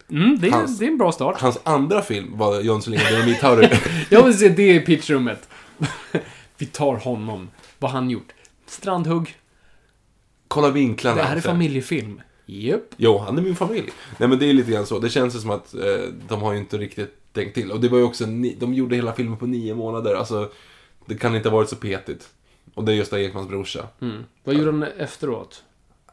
Mm, 0.10 0.38
det, 0.40 0.48
är, 0.48 0.52
Hans- 0.52 0.80
det 0.80 0.86
är 0.86 0.90
en 0.90 0.98
bra 0.98 1.12
start. 1.12 1.42
Hans 1.42 1.60
andra 1.64 2.02
film 2.02 2.38
var 2.38 2.62
Jönssonligan 2.62 3.06
Dynamit-Harry. 3.14 3.78
Jag 4.10 4.24
vill 4.24 4.38
se 4.40 4.50
det 4.50 4.76
i 4.76 4.80
pitchrummet. 4.80 5.50
Vi 6.58 6.66
tar 6.66 6.96
honom. 6.96 7.50
Vad 7.80 7.92
han 7.92 8.10
gjort? 8.10 8.34
Strandhugg. 8.68 9.36
Kolla 10.48 10.70
vinklarna. 10.70 11.16
Det 11.18 11.24
här 11.24 11.36
är 11.36 11.42
familjefilm. 11.42 12.22
Japp. 12.49 12.84
Jo, 12.98 13.18
han 13.18 13.38
är 13.38 13.41
min 13.41 13.56
familj. 13.56 13.90
Nej 14.18 14.30
men 14.30 14.40
det 14.40 14.49
är 14.49 14.53
lite 14.53 14.72
grann 14.72 14.86
så. 14.86 14.99
Det 14.99 15.10
känns 15.10 15.41
som 15.41 15.52
att 15.52 15.74
eh, 15.74 15.82
de 16.28 16.41
har 16.41 16.53
ju 16.53 16.60
inte 16.60 16.78
riktigt 16.78 17.34
tänkt 17.34 17.53
till. 17.53 17.72
Och 17.72 17.80
det 17.80 17.90
var 17.90 17.98
ju 17.98 18.03
också, 18.03 18.26
de 18.57 18.74
gjorde 18.74 18.95
hela 18.95 19.14
filmen 19.14 19.38
på 19.38 19.45
nio 19.45 19.76
månader. 19.76 20.15
Alltså, 20.15 20.49
det 21.06 21.15
kan 21.15 21.36
inte 21.36 21.49
ha 21.49 21.56
varit 21.56 21.69
så 21.69 21.76
petigt. 21.76 22.30
Och 22.74 22.84
det 22.84 22.91
är 22.91 22.95
Gösta 22.95 23.19
Ekmans 23.19 23.48
brorsa. 23.48 23.88
Mm. 24.02 24.24
Vad 24.44 24.56
gjorde 24.56 24.72
han 24.72 24.84
efteråt? 24.84 25.64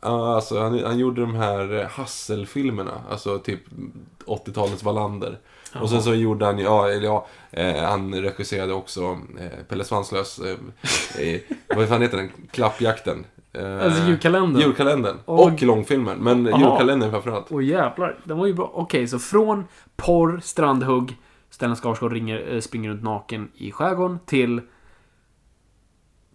Alltså 0.01 0.61
han, 0.61 0.85
han 0.85 0.99
gjorde 0.99 1.21
de 1.21 1.35
här 1.35 1.81
eh, 1.81 1.87
Hassel-filmerna. 1.87 3.03
Alltså 3.11 3.39
typ 3.39 3.61
80-talets 4.27 4.83
Wallander. 4.83 5.39
Och 5.81 5.91
sen 5.91 6.03
så 6.03 6.15
gjorde 6.15 6.45
han, 6.45 6.59
ja, 6.59 6.89
eller 6.89 7.05
ja, 7.05 7.27
eh, 7.51 7.83
han 7.83 8.15
regisserade 8.15 8.73
också 8.73 9.19
eh, 9.41 9.65
Pelle 9.69 9.85
Svanslös, 9.85 10.39
eh, 10.39 10.57
eh, 11.29 11.41
vad 11.69 11.89
fan 11.89 12.03
heter 12.03 12.17
den? 12.17 12.31
Klappjakten. 12.51 13.25
Eh, 13.55 13.85
Alltså 13.85 14.03
julkalendern? 14.03 14.63
Julkalendern. 14.63 15.17
Och- 15.25 15.47
Och, 15.47 15.63
långfilmen. 15.63 16.19
Men 16.19 16.47
Aha. 16.55 16.59
julkalendern 16.59 17.11
framförallt. 17.11 17.47
Åh 17.53 17.65
jävlar, 17.65 18.19
den 18.25 18.39
var 18.39 18.47
ju 18.47 18.55
bra. 18.55 18.71
Okej, 18.75 19.09
så 19.09 19.19
från 19.19 19.65
porr, 19.97 20.41
strandhugg, 20.43 21.17
Stellan 21.51 21.77
Skarsgård 21.77 22.13
ringer, 22.13 22.55
eh, 22.55 22.61
springer 22.61 22.91
runt 22.91 23.03
naken 23.03 23.51
i 23.55 23.73
skärgården 23.73 24.19
till 24.27 24.61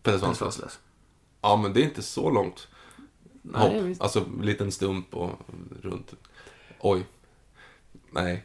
Pelle 0.04 0.20
Svanslös. 0.20 0.80
Ja, 1.42 1.56
men 1.56 1.74
det 1.74 1.82
är 1.82 1.84
inte 1.84 2.02
så 2.02 2.30
långt. 2.32 2.68
Nej, 3.42 3.62
Hopp. 3.62 3.84
visst. 3.84 4.02
Alltså, 4.02 4.26
liten 4.42 4.72
stump 4.72 5.16
och 5.16 5.32
runt. 5.82 6.14
Oj. 6.80 7.06
Nej. 8.12 8.44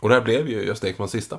Och 0.00 0.08
det 0.08 0.14
här 0.14 0.22
blev 0.22 0.48
ju 0.48 0.64
Gösta 0.64 0.88
Ekmans 0.88 1.10
sista. 1.10 1.38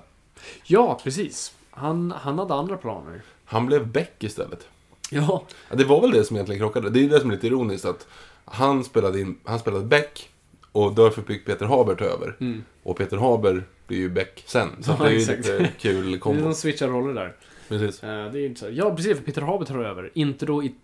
Ja, 0.64 1.00
precis. 1.04 1.56
Han, 1.72 2.12
han 2.12 2.40
hade 2.40 2.54
andra 2.54 2.78
planer. 2.78 3.22
Han 3.46 3.66
blev 3.66 3.88
Beck 3.88 4.24
istället. 4.24 4.68
Ja. 5.10 5.44
Ja, 5.70 5.76
det 5.76 5.84
var 5.84 6.02
väl 6.02 6.12
det 6.12 6.24
som 6.24 6.36
egentligen 6.36 6.60
krockade. 6.60 6.90
Det 6.90 7.04
är 7.06 7.10
det 7.10 7.20
som 7.20 7.30
är 7.30 7.34
lite 7.36 7.48
ironiskt 7.48 7.86
att 7.86 8.08
han 8.46 8.84
spelade, 8.84 9.22
in, 9.22 9.40
han 9.44 9.60
spelade 9.60 9.86
Beck 9.86 10.30
och 10.72 10.96
därför 10.96 11.22
fick 11.22 11.46
Peter 11.46 11.66
Haber 11.66 11.96
ta 11.96 12.06
över. 12.06 12.36
Och 12.84 12.98
Peter 12.98 13.18
Haber 13.18 13.64
blir 13.88 13.98
ju 13.98 14.10
Beck 14.10 14.44
sen. 14.48 14.70
Så 14.84 14.92
Mm. 15.00 15.04
Ja, 15.04 15.10
det 15.10 15.16
är 15.16 15.20
ju 15.20 15.38
lite 15.38 15.72
kul 15.80 16.12
Det 16.12 16.18
är 16.18 16.20
kombo. 16.20 16.44
de 16.44 16.54
switchar 16.56 16.88
roller 16.88 17.14
där. 17.14 17.36
Precis. 17.68 18.04
Eh, 18.04 18.32
det 18.32 18.40
är 18.40 18.46
inte 18.46 18.60
så. 18.60 18.70
Ja, 18.72 18.96
precis. 18.96 19.18
För 19.18 19.24
Peter 19.24 19.42
Haber 19.42 19.66
tar 19.66 19.80
över. 19.80 20.12
Inte 20.14 20.46
då 20.46 20.64
i 20.64 20.76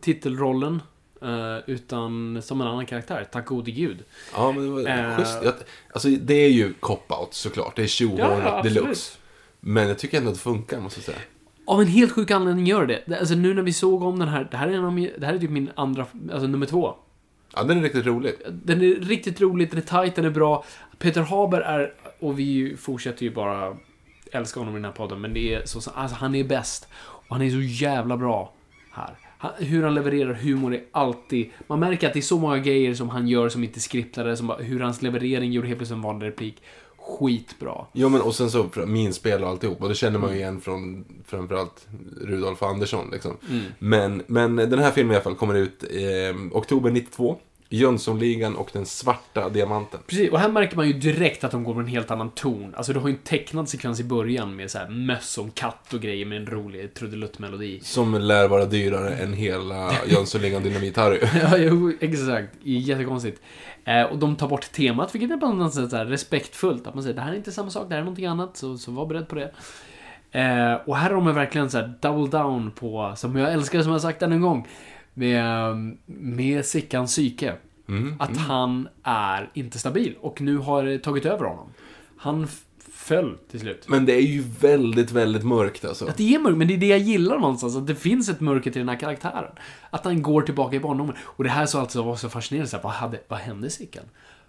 titelrollen, 0.00 0.82
eh, 1.22 1.58
utan 1.66 2.42
som 2.42 2.60
en 2.60 2.66
annan 2.66 2.86
karaktär. 2.86 3.26
Tack 3.32 3.46
gode 3.46 3.70
gud. 3.70 4.04
Ja, 4.34 4.52
men 4.52 4.64
det 4.64 4.70
var 4.70 4.90
Eh. 5.10 5.16
schysst. 5.16 5.38
Jag, 5.44 5.54
alltså, 5.92 6.08
det 6.08 6.34
är 6.34 6.48
ju 6.50 6.72
cop-out 6.80 7.28
såklart. 7.30 7.76
Det 7.76 7.82
är 7.82 7.86
tjohornat 7.86 8.42
Ja, 8.44 8.56
ja, 8.56 8.62
deluxe. 8.62 9.18
Men 9.60 9.88
jag 9.88 9.98
tycker 9.98 10.18
ändå 10.18 10.30
att 10.30 10.36
det 10.36 10.42
funkar, 10.42 10.80
måste 10.80 10.98
jag 11.00 11.04
säga. 11.04 11.18
Av 11.68 11.80
en 11.80 11.86
helt 11.86 12.12
sjuk 12.12 12.30
anledning 12.30 12.66
gör 12.66 12.86
det. 12.86 13.18
Alltså 13.18 13.34
nu 13.34 13.54
när 13.54 13.62
vi 13.62 13.72
såg 13.72 14.02
om 14.02 14.18
den 14.18 14.28
här. 14.28 14.48
Det 14.50 14.56
här 14.56 14.68
är, 14.68 14.72
en 14.72 14.84
av, 14.84 15.08
det 15.18 15.26
här 15.26 15.34
är 15.34 15.38
typ 15.38 15.50
min 15.50 15.70
andra, 15.74 16.06
alltså 16.32 16.46
nummer 16.46 16.66
två. 16.66 16.94
Ja, 17.54 17.62
den 17.62 17.78
är 17.78 17.82
riktigt 17.82 18.06
rolig. 18.06 18.34
Den 18.50 18.82
är 18.82 18.94
riktigt 18.94 19.40
rolig, 19.40 19.70
den 19.70 19.78
är 19.78 19.82
tight, 19.82 20.14
den 20.14 20.24
är 20.24 20.30
bra. 20.30 20.64
Peter 20.98 21.20
Haber 21.20 21.60
är, 21.60 21.92
och 22.20 22.38
vi 22.38 22.76
fortsätter 22.76 23.22
ju 23.22 23.30
bara 23.30 23.76
älska 24.32 24.60
honom 24.60 24.74
i 24.74 24.78
den 24.78 24.84
här 24.84 24.92
podden, 24.92 25.20
men 25.20 25.34
det 25.34 25.54
är 25.54 25.62
så, 25.64 25.90
alltså 25.90 26.16
han 26.16 26.34
är 26.34 26.44
bäst. 26.44 26.88
Och 26.98 27.36
han 27.36 27.42
är 27.42 27.50
så 27.50 27.60
jävla 27.60 28.16
bra 28.16 28.52
här. 28.90 29.14
Han, 29.38 29.50
hur 29.58 29.82
han 29.82 29.94
levererar 29.94 30.34
humor 30.34 30.74
är 30.74 30.82
alltid... 30.92 31.50
Man 31.66 31.80
märker 31.80 32.06
att 32.06 32.12
det 32.12 32.20
är 32.20 32.22
så 32.22 32.38
många 32.38 32.58
grejer 32.58 32.94
som 32.94 33.08
han 33.08 33.28
gör 33.28 33.48
som 33.48 33.64
inte 33.64 33.78
är 33.78 33.80
skriptade, 33.80 34.36
som 34.36 34.46
bara, 34.46 34.58
hur 34.58 34.80
hans 34.80 35.02
leverering 35.02 35.52
gjorde 35.52 35.68
helt 35.68 35.78
plötsligt 35.78 35.96
en 35.96 36.02
vanlig 36.02 36.26
replik. 36.26 36.62
Skitbra. 37.08 37.86
Jo, 37.92 38.08
men 38.08 38.20
och 38.20 38.34
sen 38.34 38.50
så 38.50 38.68
min 38.86 39.12
spel 39.12 39.42
och 39.42 39.48
alltihop. 39.48 39.82
Och 39.82 39.88
det 39.88 39.94
känner 39.94 40.10
Mm. 40.18 40.20
man 40.20 40.30
ju 40.30 40.36
igen 40.36 40.60
från 40.60 41.04
framförallt 41.26 41.86
Rudolf 42.20 42.62
Andersson. 42.62 43.10
Liksom. 43.12 43.36
Men, 43.78 44.22
men 44.26 44.56
den 44.56 44.78
här 44.78 44.90
filmen 44.90 45.12
i 45.12 45.16
alla 45.16 45.24
fall 45.24 45.34
kommer 45.34 45.54
ut 45.54 45.84
eh, 45.90 46.36
oktober 46.52 46.90
92. 46.90 47.36
Jönssonligan 47.68 48.56
och 48.56 48.70
den 48.72 48.86
svarta 48.86 49.48
diamanten. 49.48 50.00
Precis, 50.06 50.30
och 50.30 50.38
här 50.38 50.48
märker 50.48 50.76
man 50.76 50.86
ju 50.86 50.92
direkt 50.92 51.44
att 51.44 51.50
de 51.50 51.64
går 51.64 51.74
med 51.74 51.82
en 51.82 51.88
helt 51.88 52.10
annan 52.10 52.30
ton. 52.30 52.74
Alltså 52.76 52.92
du 52.92 52.98
har 52.98 53.08
ju 53.08 53.14
en 53.14 53.20
tecknad 53.20 53.68
sekvens 53.68 54.00
i 54.00 54.04
början 54.04 54.56
med 54.56 54.70
så 54.70 54.78
här 54.78 54.88
möss 54.88 55.38
om 55.38 55.50
katt 55.50 55.94
och 55.94 56.00
grejer 56.00 56.26
med 56.26 56.38
en 56.38 56.46
rolig 56.46 56.94
trudeluttmelodi. 56.94 57.80
Som 57.82 58.14
lär 58.14 58.48
vara 58.48 58.64
dyrare 58.64 59.14
än 59.14 59.32
hela 59.32 59.92
Jönssonligan 60.06 60.62
Dynamit-Harry. 60.62 61.28
Ja, 61.42 61.56
jo, 61.56 61.92
exakt. 62.00 62.54
Jättekonstigt. 62.62 63.42
Eh, 63.84 64.02
och 64.02 64.18
de 64.18 64.36
tar 64.36 64.48
bort 64.48 64.72
temat, 64.72 65.14
vilket 65.14 65.30
är 65.30 65.36
på 65.36 65.52
något 65.52 65.74
sätt 65.74 65.90
så 65.90 65.96
här 65.96 66.06
respektfullt. 66.06 66.86
Att 66.86 66.94
man 66.94 67.02
säger 67.02 67.16
det 67.16 67.22
här 67.22 67.32
är 67.32 67.36
inte 67.36 67.52
samma 67.52 67.70
sak, 67.70 67.88
det 67.88 67.94
här 67.94 68.00
är 68.00 68.04
någonting 68.04 68.26
annat, 68.26 68.56
så, 68.56 68.78
så 68.78 68.92
var 68.92 69.06
beredd 69.06 69.28
på 69.28 69.34
det. 69.34 69.52
Eh, 70.32 70.74
och 70.86 70.96
här 70.96 71.10
har 71.10 71.24
de 71.24 71.34
verkligen 71.34 71.70
så 71.70 71.78
här 71.78 71.94
double 72.00 72.38
down 72.38 72.70
på, 72.70 73.12
som 73.16 73.36
jag 73.36 73.52
älskar 73.52 73.82
som 73.82 73.92
jag 73.92 74.00
sagt 74.00 74.22
än 74.22 74.32
en 74.32 74.40
gång, 74.40 74.68
med, 75.18 75.96
med 76.06 76.64
Sickans 76.64 77.10
psyke. 77.10 77.54
Mm, 77.88 78.14
Att 78.18 78.36
han 78.36 78.88
är 79.02 79.50
inte 79.54 79.78
stabil 79.78 80.14
och 80.20 80.40
nu 80.40 80.56
har 80.56 80.82
det 80.82 80.98
tagit 80.98 81.26
över 81.26 81.44
honom. 81.44 81.68
Han 82.16 82.48
föll 82.92 83.36
till 83.50 83.60
slut. 83.60 83.88
Men 83.88 84.06
det 84.06 84.12
är 84.12 84.20
ju 84.20 84.44
väldigt, 84.60 85.10
väldigt 85.10 85.44
mörkt 85.44 85.84
alltså. 85.84 86.06
Att 86.06 86.16
det 86.16 86.34
är 86.34 86.38
mörkt, 86.38 86.58
men 86.58 86.68
det 86.68 86.74
är 86.74 86.78
det 86.78 86.86
jag 86.86 86.98
gillar 86.98 87.38
någonstans. 87.38 87.76
Att 87.76 87.86
det 87.86 87.94
finns 87.94 88.28
ett 88.28 88.40
mörker 88.40 88.70
till 88.70 88.80
den 88.80 88.88
här 88.88 89.00
karaktären. 89.00 89.50
Att 89.90 90.04
han 90.04 90.22
går 90.22 90.42
tillbaka 90.42 90.76
i 90.76 90.80
barndomen. 90.80 91.14
Och 91.20 91.44
det 91.44 91.50
här 91.50 91.66
så 91.66 91.78
alltså 91.78 92.02
var 92.02 92.16
så 92.16 92.28
fascinerande. 92.28 92.70
Så 92.70 92.76
här, 92.76 92.82
vad, 92.84 92.92
hade, 92.92 93.20
vad 93.28 93.38
hände 93.38 93.70
Sickan? 93.70 94.04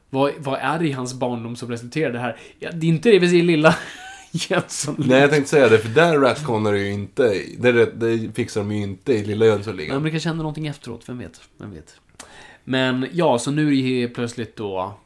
Vad, 0.10 0.32
vad 0.38 0.60
är 0.60 0.80
det 0.80 0.88
i 0.88 0.92
hans 0.92 1.14
barndom 1.14 1.56
som 1.56 1.70
resulterar 1.72 2.10
i 2.10 2.14
det 2.14 2.20
här? 2.20 2.38
Ja, 2.60 2.72
det 2.72 2.88
är 2.88 2.90
inte 2.90 3.12
det 3.12 3.20
vi 3.20 3.30
ser 3.30 3.38
i 3.38 3.42
lilla 3.42 3.76
Jönsson. 4.32 4.96
Nej, 4.98 5.20
jag 5.20 5.30
tänkte 5.30 5.50
säga 5.50 5.70
det, 5.70 5.80
för 5.80 5.90
där 5.90 6.20
ratconar 6.20 6.74
ju 6.74 6.92
inte. 6.92 7.44
Det, 7.58 7.86
det 7.86 8.36
fixar 8.36 8.62
de 8.62 8.72
ju 8.72 8.82
inte 8.82 9.14
i 9.14 9.26
Lilla 9.26 9.46
Jönssonligan. 9.46 9.96
men 9.96 10.04
det 10.04 10.12
kanske 10.12 10.30
hände 10.30 10.44
någonting 10.44 10.68
efteråt, 10.68 11.10
vem 11.10 11.18
vet? 11.18 11.42
Vem 11.58 11.72
vet? 11.72 12.02
Men 12.64 13.08
ja, 13.12 13.40
så 13.40 13.52
nu 13.52 13.80
är 13.80 14.02
det 14.02 14.14
plötsligt 14.14 14.56
då 14.56 15.00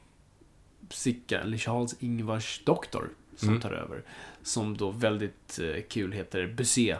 Sickan, 0.89 1.41
eller 1.41 1.57
Charles 1.57 1.95
Ingvars 1.99 2.61
doktor, 2.65 3.09
som 3.35 3.59
tar 3.59 3.71
över. 3.71 4.03
Som 4.43 4.77
då 4.77 4.91
väldigt 4.91 5.59
eh, 5.59 5.81
kul 5.89 6.11
heter 6.11 6.47
Busé. 6.47 6.95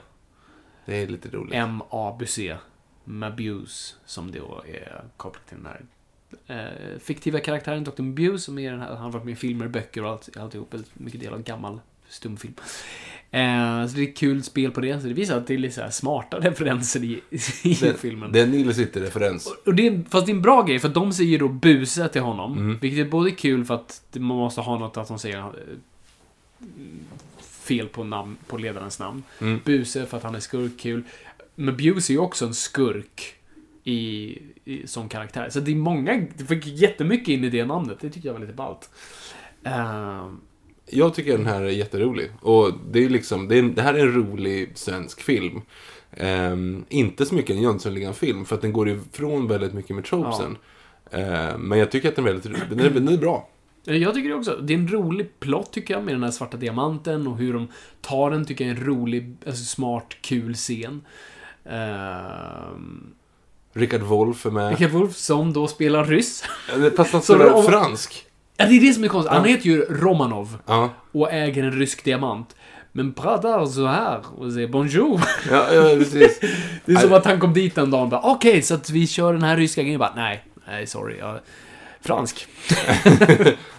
Det 0.86 0.96
är 0.96 1.08
lite 1.08 1.30
roligt. 1.30 1.54
M.A. 1.54 2.16
Busé. 2.20 2.56
Mabuse, 3.04 3.96
som 4.06 4.32
då 4.32 4.64
är 4.68 5.04
kopplat 5.18 5.48
till 5.48 5.58
den 5.58 5.66
här 5.66 5.86
eh, 6.48 7.00
fiktiva 7.00 7.40
karaktären 7.40 7.84
Dr. 7.84 8.02
Mabuse, 8.02 8.44
som 8.44 8.60
är 8.60 8.72
den 8.72 8.80
här, 8.80 8.88
han 8.88 8.98
har 8.98 9.12
varit 9.12 9.26
med 9.26 9.32
i 9.32 9.36
filmer, 9.36 9.68
böcker 9.68 10.04
och 10.04 10.10
allt, 10.10 10.38
alltihop. 10.38 10.74
Väldigt 10.74 11.00
mycket 11.00 11.20
del 11.20 11.34
av 11.34 11.44
gammal 11.44 11.80
stumfilm. 12.14 12.54
Eh, 13.32 13.88
så 13.88 13.96
det 13.98 14.10
är 14.10 14.16
kul 14.16 14.44
spel 14.44 14.72
på 14.72 14.82
det, 14.82 15.02
så 15.02 15.08
det 15.08 15.14
visar 15.14 15.38
att 15.38 15.48
det 15.48 15.54
är 15.54 15.58
lite 15.58 15.92
smarta 15.92 16.40
referenser 16.40 17.04
i, 17.04 17.22
i 17.64 17.74
Det, 17.82 18.00
filmen. 18.00 18.32
det 18.32 18.40
är 18.40 18.44
en 18.44 18.52
Nils 18.52 18.76
City-referens. 18.78 19.48
Och 19.66 19.76
det 19.76 19.88
är, 19.88 20.04
fast 20.10 20.26
det 20.26 20.32
är 20.32 20.36
en 20.36 20.42
bra 20.42 20.62
grej, 20.64 20.80
för 20.80 20.90
de 20.90 21.14
säger 21.14 21.40
då 21.40 21.48
buse 21.48 22.08
till 22.08 22.22
honom. 22.22 22.58
Mm. 22.58 22.78
Vilket 22.82 23.06
är 23.06 23.10
både 23.10 23.32
kul 23.32 23.66
för 23.66 23.74
att 23.76 24.02
man 24.14 24.38
måste 24.38 24.62
ha 24.62 24.80
något 24.80 24.98
att 24.98 25.08
de 25.08 25.20
säger 25.20 25.38
eh, 25.40 25.52
fel 27.42 27.88
på, 27.88 28.04
namn, 28.04 28.38
på 28.48 28.58
ledarens 28.58 29.00
namn. 29.00 29.24
Mm. 29.42 29.60
Buse 29.66 30.06
för 30.06 30.18
att 30.18 30.24
han 30.24 30.36
är 30.36 30.40
skurk, 30.40 30.80
kul. 30.80 31.04
Men 31.56 31.78
Buse 31.78 32.12
är 32.12 32.16
ju 32.16 32.20
också 32.20 32.46
en 32.46 32.54
skurk 32.54 33.36
i, 33.84 34.38
i, 34.66 34.88
som 34.88 35.10
karaktär. 35.10 35.50
Så 35.50 35.60
det 35.60 35.72
är 35.72 35.76
många, 35.76 36.26
det 36.38 36.46
fick 36.46 36.68
jättemycket 36.68 37.28
in 37.28 37.44
i 37.44 37.50
det 37.50 37.66
namnet. 37.66 37.98
Det 38.02 38.10
tycker 38.10 38.30
jag 38.30 38.34
var 38.34 38.42
lite 38.42 38.54
ballt. 38.54 38.90
Ehm, 39.64 40.42
Jag 40.86 41.14
tycker 41.14 41.38
den 41.38 41.46
här 41.46 41.62
är 41.62 41.70
jätterolig. 41.70 42.32
Och 42.42 42.72
det 42.92 43.06
är 43.06 43.10
liksom, 43.10 43.48
det, 43.48 43.58
är, 43.58 43.64
det 43.64 43.82
här 43.82 43.94
är 43.94 44.00
en 44.00 44.14
rolig 44.14 44.72
svensk 44.78 45.22
film. 45.22 45.62
Ehm, 46.12 46.86
inte 46.90 47.26
så 47.26 47.36
mycket 47.36 47.56
en 47.56 47.62
Jönssonligan-film, 47.62 48.46
för 48.46 48.56
att 48.56 48.62
den 48.62 48.74
går 48.74 48.90
ifrån 48.90 49.48
väldigt 49.48 49.74
mycket 49.74 49.96
med 49.96 50.06
tropesen. 50.06 50.58
Ehm, 51.12 51.62
men 51.62 51.80
jag 51.80 51.92
tycker 51.92 52.10
att 52.10 52.16
den 52.16 52.28
är 52.28 52.32
väldigt, 52.34 52.70
den 52.70 52.80
är, 52.80 52.90
den 52.90 53.08
är 53.08 53.18
bra. 53.18 53.50
Jag 53.86 54.14
tycker 54.14 54.30
det 54.30 54.36
också. 54.36 54.56
Det 54.62 54.74
är 54.74 54.78
en 54.78 54.88
rolig 54.88 55.40
plott 55.40 55.74
tycker 55.74 55.94
jag 55.94 56.04
med 56.04 56.14
den 56.14 56.24
här 56.24 56.32
svarta 56.32 56.58
diamanten 56.58 57.28
och 57.28 57.38
hur 57.38 57.54
de 57.54 57.68
tar 58.02 58.32
den 58.32 58.46
tycker 58.46 58.66
jag 58.66 58.76
är 58.78 58.82
en 58.82 58.88
rolig, 58.88 59.36
alltså 59.46 59.64
smart, 59.64 60.18
kul 60.22 60.54
scen. 60.54 61.02
Ehm, 61.66 63.14
Richard 63.74 64.02
Wolff 64.02 64.46
är 64.46 64.52
med. 64.52 64.70
Richard 64.70 64.92
Wolff 64.92 65.16
som 65.16 65.54
då 65.54 65.68
spelar 65.68 66.06
ryss. 66.06 66.44
Eh, 66.74 66.92
Fast 66.98 67.14
han 67.14 67.22
spelar 67.22 67.62
fransk. 67.62 68.26
Ja, 68.58 68.66
det 68.66 68.78
är 68.78 68.82
det 68.82 68.94
som 68.94 69.04
är 69.04 69.08
konstigt. 69.08 69.34
Han 69.34 69.46
heter 69.46 69.66
ju 69.66 69.82
Romanov 69.82 70.58
Ja, 70.66 70.90
och 71.12 71.34
äger 71.34 71.64
en 71.64 71.72
rysk 71.72 72.04
diamant. 72.04 72.56
Men 72.92 73.14
pratar 73.14 73.66
så 73.66 73.88
här 73.88 74.22
och 74.38 74.54
säger 74.54 74.68
bonjour. 74.68 75.22
ja, 75.52 75.74
ja 75.74 75.84
precis. 75.84 76.40
Det 76.86 76.92
är 76.92 76.98
som 76.98 77.14
att 77.14 77.26
han 77.26 77.40
kom 77.40 77.54
dit 77.54 77.78
en 77.78 77.92
dag 77.92 78.02
och 78.02 78.08
bara 78.10 78.22
okej, 78.22 78.62
så 78.62 78.74
att 78.74 78.90
vi 78.90 79.08
kör 79.08 79.34
den 79.34 79.44
här 79.44 79.58
ryska 79.58 79.84
grejen. 79.84 80.00
Bara, 80.00 80.14
nej, 80.16 80.46
nej, 80.68 80.88
sorry. 80.88 81.18
Jag, 81.18 81.40
fransk. 82.02 82.48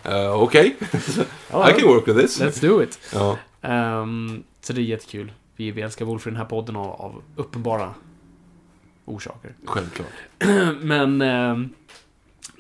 Uh, 0.07 0.31
Okej, 0.43 0.77
I 1.51 1.81
can 1.81 1.89
work 1.89 2.09
with 2.09 2.21
this. 2.21 2.41
Let's 2.41 2.61
do 2.61 2.83
it. 2.83 2.99
Ja. 3.15 3.39
Ehm, 3.63 4.43
så 4.61 4.73
det 4.73 4.81
är 4.81 4.83
jättekul. 4.83 5.33
Vi, 5.57 5.71
vi 5.71 5.83
älskar 5.83 6.05
Wolf 6.05 6.27
i 6.27 6.31
den 6.31 6.37
här 6.37 6.45
podden 6.45 6.77
av, 6.77 6.91
av 6.91 7.23
uppenbara 7.37 7.95
orsaker. 9.05 9.55
Självklart. 9.65 10.13
Men... 10.81 11.21
ehm, 11.21 11.71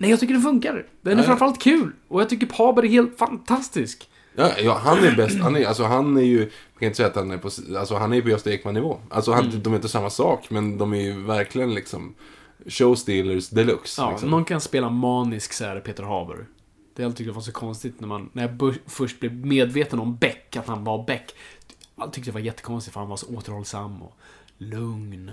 nej, 0.05 0.10
jag 0.10 0.20
tycker 0.20 0.35
den 0.35 0.43
funkar. 0.43 0.86
Den 1.02 1.12
är 1.12 1.22
ja. 1.22 1.26
framförallt 1.26 1.62
kul. 1.62 1.93
Och 2.09 2.20
jag 2.20 2.28
tycker 2.28 2.47
Paber 2.47 2.85
är 2.85 2.89
helt 2.89 3.18
fantastisk. 3.18 4.09
Ja, 4.36 4.51
ja, 4.59 4.81
han 4.85 4.98
är 4.98 5.16
bäst. 5.16 5.40
Han 5.40 5.56
är, 5.56 5.64
alltså, 5.64 5.85
han 5.85 6.16
är 6.16 6.22
ju, 6.22 6.39
jag 6.39 6.78
kan 6.78 6.86
inte 6.86 6.97
säga 6.97 7.09
att 7.09 7.16
han 7.16 7.31
är 7.31 7.39
på, 7.39 7.51
alltså, 7.78 7.94
han 7.94 8.12
är 8.12 8.20
på 8.20 8.28
Gösta 8.28 8.51
Ekman-nivå. 8.52 9.01
Alltså, 9.10 9.32
han, 9.32 9.44
Mm. 9.44 9.62
de 9.62 9.72
är 9.72 9.76
inte 9.76 9.89
samma 9.89 10.10
sak, 10.10 10.51
men 10.51 10.78
de 10.78 10.93
är 10.94 11.01
ju 11.01 11.22
verkligen 11.22 11.74
liksom 11.74 12.14
showstealers 12.66 13.48
deluxe. 13.48 14.02
Ja, 14.02 14.10
liksom. 14.10 14.31
någon 14.31 14.44
kan 14.44 14.60
spela 14.60 14.90
manisk 14.90 15.52
så 15.52 15.64
här 15.64 15.81
Peter 15.81 16.02
Haber. 16.02 16.47
Det 16.97 17.02
jag 17.02 17.16
tyckt 17.16 17.28
det 17.28 17.32
var 17.35 17.43
så 17.43 17.52
konstigt 17.52 18.01
när, 18.01 18.09
man, 18.09 18.31
när 18.32 18.43
jag 18.43 18.74
först 18.86 19.20
blev 19.20 19.47
medveten 19.47 19.98
om 19.98 20.16
Beck, 20.16 20.56
att 20.56 20.66
han 20.66 20.85
var 20.85 21.05
Beck. 21.06 21.35
Jag 21.97 22.12
tyckte 22.12 22.31
det 22.31 22.35
var 22.35 22.40
jättekonstigt 22.40 22.93
för 22.93 23.01
han 23.01 23.09
var 23.09 23.16
så 23.16 23.26
återhållsam 23.36 24.02
och 24.02 24.16
lugn. 24.59 25.31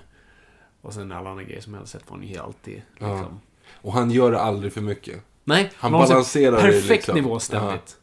Och 0.81 0.93
sen 0.93 1.11
alla 1.11 1.29
andra 1.29 1.43
grejer 1.43 1.61
som 1.61 1.73
jag 1.73 1.79
hade 1.79 1.89
sett 1.89 2.09
var 2.09 2.17
han 2.17 2.27
ju 2.27 2.37
alltid 2.37 2.81
Ja. 2.99 3.25
Och 3.75 3.93
han 3.93 4.11
gör 4.11 4.31
aldrig 4.33 4.73
för 4.73 4.81
mycket. 4.81 5.19
Nej, 5.43 5.71
Han 5.75 5.91
balanserar 5.91 6.55
det 6.55 6.61
Perfekt 6.61 6.89
liksom. 6.89 7.15
nivå 7.15 7.39
ständigt. 7.39 7.97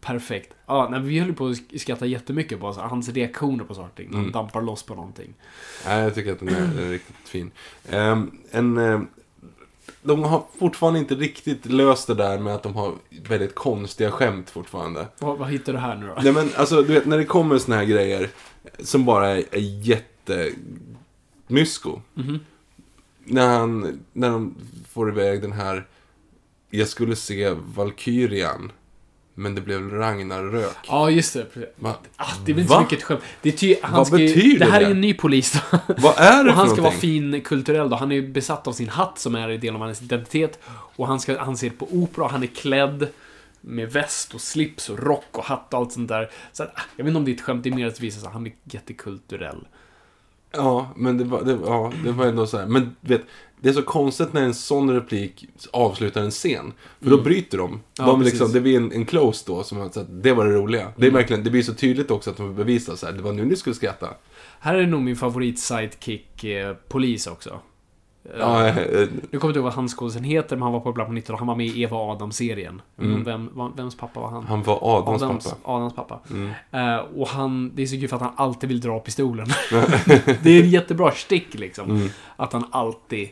Perfekt. 0.00 0.52
Ja, 0.66 0.88
nej, 0.90 1.00
vi 1.00 1.18
höll 1.18 1.32
på 1.34 1.46
att 1.46 1.80
skratta 1.80 2.06
jättemycket 2.06 2.60
på 2.60 2.66
alltså, 2.66 2.82
hans 2.82 3.08
reaktioner 3.08 3.64
på 3.64 3.74
saker. 3.74 4.02
När 4.04 4.10
han 4.12 4.20
Mm. 4.20 4.32
dampar 4.32 4.62
loss 4.62 4.82
på 4.82 4.94
någonting. 4.94 5.34
Nej, 5.86 6.02
jag 6.02 6.14
tycker 6.14 6.32
att 6.32 6.38
den 6.38 6.48
är, 6.48 6.80
är 6.86 6.90
riktigt 6.90 7.28
fin. 7.28 7.50
Ehm, 7.90 8.30
en, 8.50 8.78
eh, 8.78 9.00
de 10.02 10.22
har 10.22 10.44
fortfarande 10.58 10.98
inte 10.98 11.14
riktigt 11.14 11.66
löst 11.66 12.06
det 12.06 12.14
där 12.14 12.38
med 12.38 12.54
att 12.54 12.62
de 12.62 12.74
har 12.74 12.94
väldigt 13.28 13.54
konstiga 13.54 14.10
skämt 14.10 14.50
fortfarande. 14.50 15.06
Vad, 15.18 15.38
vad 15.38 15.50
hittar 15.50 15.72
du 15.72 15.78
här 15.78 15.96
nu 15.96 16.06
då? 16.06 16.14
Nej 16.22 16.32
men 16.32 16.50
alltså, 16.56 16.82
du 16.82 16.92
vet 16.94 17.06
när 17.06 17.18
det 17.18 17.24
kommer 17.24 17.58
såna 17.58 17.76
här 17.76 17.84
grejer 17.84 18.28
som 18.78 19.04
bara 19.04 19.28
är, 19.28 19.44
är 19.50 19.58
jättemysko. 21.48 22.00
Mhm. 22.14 22.40
När 23.24 23.58
han, 23.58 24.00
när 24.12 24.30
de 24.30 24.54
får 24.92 25.08
iväg 25.08 25.42
den 25.42 25.52
här, 25.52 25.86
jag 26.70 26.88
skulle 26.88 27.16
se 27.16 27.50
Valkyrian, 27.50 28.72
men 29.34 29.54
det 29.54 29.60
blev 29.60 29.90
Ragnarök. 29.90 30.76
Ja, 30.88 31.10
just 31.10 31.34
det. 31.34 31.46
Va? 31.76 31.96
Ah, 32.16 32.26
det 32.44 32.52
är 32.52 32.54
väl 32.54 32.62
inte 32.62 32.74
Va? 32.74 32.76
så 32.78 32.82
mycket 32.82 33.02
skämt. 33.02 33.20
Det 33.42 33.52
ty, 33.52 33.76
han 33.82 33.96
Vad 33.96 34.06
ska 34.06 34.16
betyder 34.16 34.66
det 34.66 34.72
här 34.72 34.80
det? 34.80 34.86
är 34.86 34.90
en 34.90 35.00
ny 35.00 35.14
polis 35.14 35.52
då. 35.70 35.78
Vad 35.98 36.18
är 36.18 36.44
det 36.44 36.50
Och 36.50 36.56
han 36.56 36.66
för 36.66 36.74
ska 36.74 36.82
vara 36.82 36.92
fin 36.92 37.40
kulturell 37.40 37.90
då. 37.90 37.96
Han 37.96 38.12
är 38.12 38.16
ju 38.16 38.28
besatt 38.28 38.66
av 38.66 38.72
sin 38.72 38.88
hatt 38.88 39.18
som 39.18 39.34
är 39.34 39.48
en 39.48 39.60
del 39.60 39.74
av 39.74 39.80
hans 39.80 40.02
identitet. 40.02 40.58
Och 40.96 41.06
han, 41.06 41.20
ska, 41.20 41.38
han 41.38 41.56
ser 41.56 41.70
på 41.70 41.88
opera, 41.90 42.26
han 42.26 42.42
är 42.42 42.46
klädd 42.46 43.08
med 43.60 43.92
väst 43.92 44.34
och 44.34 44.40
slips 44.40 44.88
och 44.88 44.98
rock 44.98 45.28
och 45.38 45.44
hatt 45.44 45.74
och 45.74 45.80
allt 45.80 45.92
sånt 45.92 46.08
där. 46.08 46.30
Så 46.52 46.62
att, 46.62 46.68
ah, 46.74 46.80
jag 46.96 47.04
vet 47.04 47.10
inte 47.10 47.18
om 47.18 47.24
det 47.24 47.30
är 47.30 47.34
ett 47.34 47.40
skämt, 47.40 47.64
det 47.64 47.70
är 47.70 47.74
mer 47.74 47.86
att 47.86 48.00
visa 48.00 48.26
att 48.26 48.32
han 48.32 48.46
är 48.46 48.52
jättekulturell. 48.64 49.66
Ja, 50.52 50.90
men 50.96 51.18
det 51.18 51.24
var, 51.24 51.42
det, 51.42 51.58
ja, 51.66 51.92
det 52.04 52.12
var 52.12 52.26
ändå 52.26 52.46
så 52.46 52.58
här. 52.58 52.66
Men 52.66 52.96
vet, 53.00 53.22
det 53.60 53.68
är 53.68 53.72
så 53.72 53.82
konstigt 53.82 54.32
när 54.32 54.42
en 54.42 54.54
sån 54.54 54.90
replik 54.90 55.46
avslutar 55.72 56.20
en 56.22 56.30
scen. 56.30 56.72
För 57.00 57.10
då 57.10 57.22
bryter 57.22 57.58
de. 57.58 57.66
Mm. 57.70 57.80
Ja, 57.98 58.06
de 58.06 58.18
precis. 58.20 58.32
liksom, 58.32 58.52
det 58.52 58.60
blir 58.60 58.76
en, 58.76 58.92
en 58.92 59.06
close 59.06 59.44
då, 59.46 59.62
som 59.62 59.90
så 59.92 60.00
att 60.00 60.06
det 60.22 60.32
var 60.32 60.46
det 60.46 60.52
roliga. 60.52 60.92
Det, 60.96 61.02
är 61.06 61.08
Mm. 61.08 61.14
verkligen, 61.18 61.44
det 61.44 61.50
blir 61.50 61.62
så 61.62 61.74
tydligt 61.74 62.10
också 62.10 62.30
att 62.30 62.36
de 62.36 62.54
bevisar 62.54 62.96
så 62.96 63.06
här, 63.06 63.12
det 63.12 63.22
var 63.22 63.32
nu 63.32 63.44
ni 63.44 63.56
skulle 63.56 63.74
skratta. 63.74 64.08
Här 64.60 64.74
är 64.74 64.86
nog 64.86 65.02
min 65.02 65.16
favorit 65.16 65.58
sidekick 65.58 66.44
eh, 66.44 66.74
polis 66.88 67.26
också. 67.26 67.60
Ja, 68.38 68.66
Eh, 68.66 68.78
eh, 68.78 68.84
eh, 68.84 69.08
Nu 69.30 69.38
kommer 69.38 69.42
jag 69.42 69.44
inte 69.50 69.58
ihåg 69.58 69.64
vad 69.64 69.72
hans 69.72 69.94
skådisen 69.94 70.24
heter, 70.24 70.56
men 70.56 70.62
han 70.62 70.72
var 70.72 70.80
populär 70.80 71.04
på 71.06 71.12
90-talet. 71.12 71.38
Han 71.38 71.48
var 71.48 71.56
med 71.56 71.66
i 71.66 71.82
Eva 71.82 71.96
Adam-serien. 71.96 72.82
Mm. 72.98 73.24
Vem, 73.24 73.72
vems 73.76 73.96
pappa 73.96 74.20
var 74.20 74.28
han? 74.28 74.44
han 74.44 74.62
var 74.62 74.98
Adams, 74.98 75.22
Adams, 75.22 75.44
pappa. 75.50 75.72
Adams 75.72 75.94
pappa. 75.94 76.20
Mm. 76.30 76.50
Eh, 76.70 76.96
och 76.96 77.28
han, 77.28 77.72
det 77.74 77.82
är 77.82 77.86
så 77.86 77.96
kul 77.96 78.08
för 78.08 78.16
att 78.16 78.22
han 78.22 78.32
alltid 78.36 78.68
vill 78.68 78.80
dra 78.80 78.98
pistolen. 79.00 79.46
det 80.42 80.50
är 80.50 80.62
en 80.62 80.70
jättebra 80.70 81.10
stick 81.10 81.54
liksom. 81.54 81.90
Mm. 81.90 82.08
Att 82.36 82.52
han 82.52 82.64
alltid, 82.70 83.28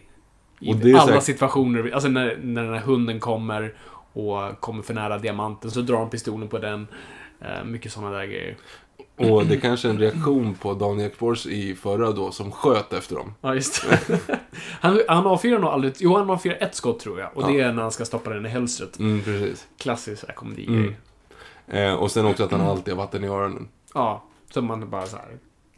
i 0.61 0.95
alla 0.95 1.07
säkert- 1.07 1.23
situationer, 1.23 1.91
alltså 1.95 2.09
när, 2.09 2.39
när 2.43 2.62
den 2.65 2.75
här 2.75 2.81
hunden 2.81 3.21
kommer 3.21 3.75
och 4.12 4.61
kommer 4.61 4.83
för 4.83 4.95
nära 4.95 5.19
diamanten 5.19 5.71
så 5.71 5.81
drar 5.81 5.99
han 5.99 6.11
pistolen 6.11 6.49
på 6.49 6.59
den. 6.59 6.87
Eh, 7.41 7.65
mycket 7.65 7.93
sådana 7.93 8.17
där 8.17 8.25
grejer. 8.27 8.57
Och 9.21 9.47
det 9.47 9.55
är 9.55 9.61
kanske 9.61 9.89
är 9.89 9.91
en 9.91 9.99
reaktion 9.99 10.55
på 10.55 10.75
Daniel 10.75 11.07
Ekborgs 11.11 11.47
i 11.47 11.75
förra 11.75 12.13
då, 12.13 12.31
som 12.31 12.51
sköt 12.53 12.93
efter 12.93 13.15
dem. 13.17 13.35
Ja, 13.41 13.55
just 13.55 13.85
det. 14.09 14.19
han, 14.81 15.01
han 15.09 15.27
avfyrar 15.27 15.59
nog 15.59 15.71
aldrig... 15.71 15.95
Jo, 15.99 16.17
han 16.17 16.31
avfyrar 16.31 16.57
ett 16.61 16.75
skott 16.75 17.01
tror 17.01 17.21
jag. 17.21 17.37
Och 17.37 17.53
det 17.53 17.59
Ja. 17.59 17.69
är 17.69 17.73
när 17.73 17.83
han 17.83 17.93
ska 17.93 18.05
stoppa 18.05 18.31
den 18.31 18.47
i 18.47 18.49
hölstret. 18.49 18.99
Mm, 18.99 19.23
precis. 19.23 19.67
Klassisk 19.79 20.35
komedigrej. 20.35 20.77
Mm. 20.77 20.95
Eh, 21.91 21.95
och 21.95 22.11
sen 22.11 22.27
också 22.27 22.45
att 22.45 22.51
han 22.53 22.61
alltid 22.61 22.95
har 22.95 22.99
vatten 22.99 23.25
i 23.25 23.29
öronen. 23.29 23.69
Ja, 23.95 24.25
så 24.55 24.63
man 24.63 24.91
bara 24.91 25.07
så 25.07 25.17
här. 25.17 25.27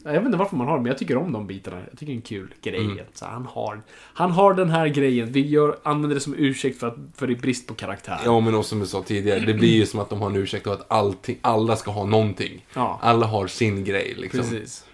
Jag 0.03 0.13
vet 0.13 0.25
inte 0.25 0.37
varför 0.37 0.55
man 0.55 0.67
har 0.67 0.75
det, 0.75 0.81
men 0.81 0.89
jag 0.89 0.97
tycker 0.97 1.17
om 1.17 1.31
de 1.31 1.47
bitarna. 1.47 1.77
Jag 1.89 1.99
tycker 1.99 2.05
det 2.05 2.11
är 2.11 2.15
en 2.15 2.21
kul 2.21 2.53
grej. 2.61 2.85
Mm. 2.85 2.97
Så 3.13 3.25
han, 3.25 3.45
har, 3.45 3.81
han 4.13 4.31
har 4.31 4.53
den 4.53 4.69
här 4.69 4.87
grejen. 4.87 5.31
Vi 5.31 5.47
gör, 5.47 5.77
använder 5.83 6.15
det 6.15 6.21
som 6.21 6.35
ursäkt 6.37 6.79
för, 6.79 6.87
att, 6.87 6.95
för 7.15 7.27
det 7.27 7.33
är 7.33 7.37
brist 7.37 7.67
på 7.67 7.73
karaktär. 7.73 8.19
Ja, 8.25 8.39
men 8.39 8.55
också 8.55 8.69
som 8.69 8.79
vi 8.79 8.85
sa 8.85 9.03
tidigare, 9.03 9.39
det 9.39 9.53
blir 9.53 9.75
ju 9.75 9.85
som 9.85 9.99
att 9.99 10.09
de 10.09 10.21
har 10.21 10.29
en 10.29 10.35
ursäkt 10.35 10.67
och 10.67 10.73
att 10.73 10.91
allting, 10.91 11.37
alla 11.41 11.75
ska 11.75 11.91
ha 11.91 12.05
någonting. 12.05 12.65
Ja. 12.73 12.99
Alla 13.01 13.25
har 13.25 13.47
sin 13.47 13.83
grej 13.83 14.13
liksom. 14.17 14.39
Precis. 14.39 14.85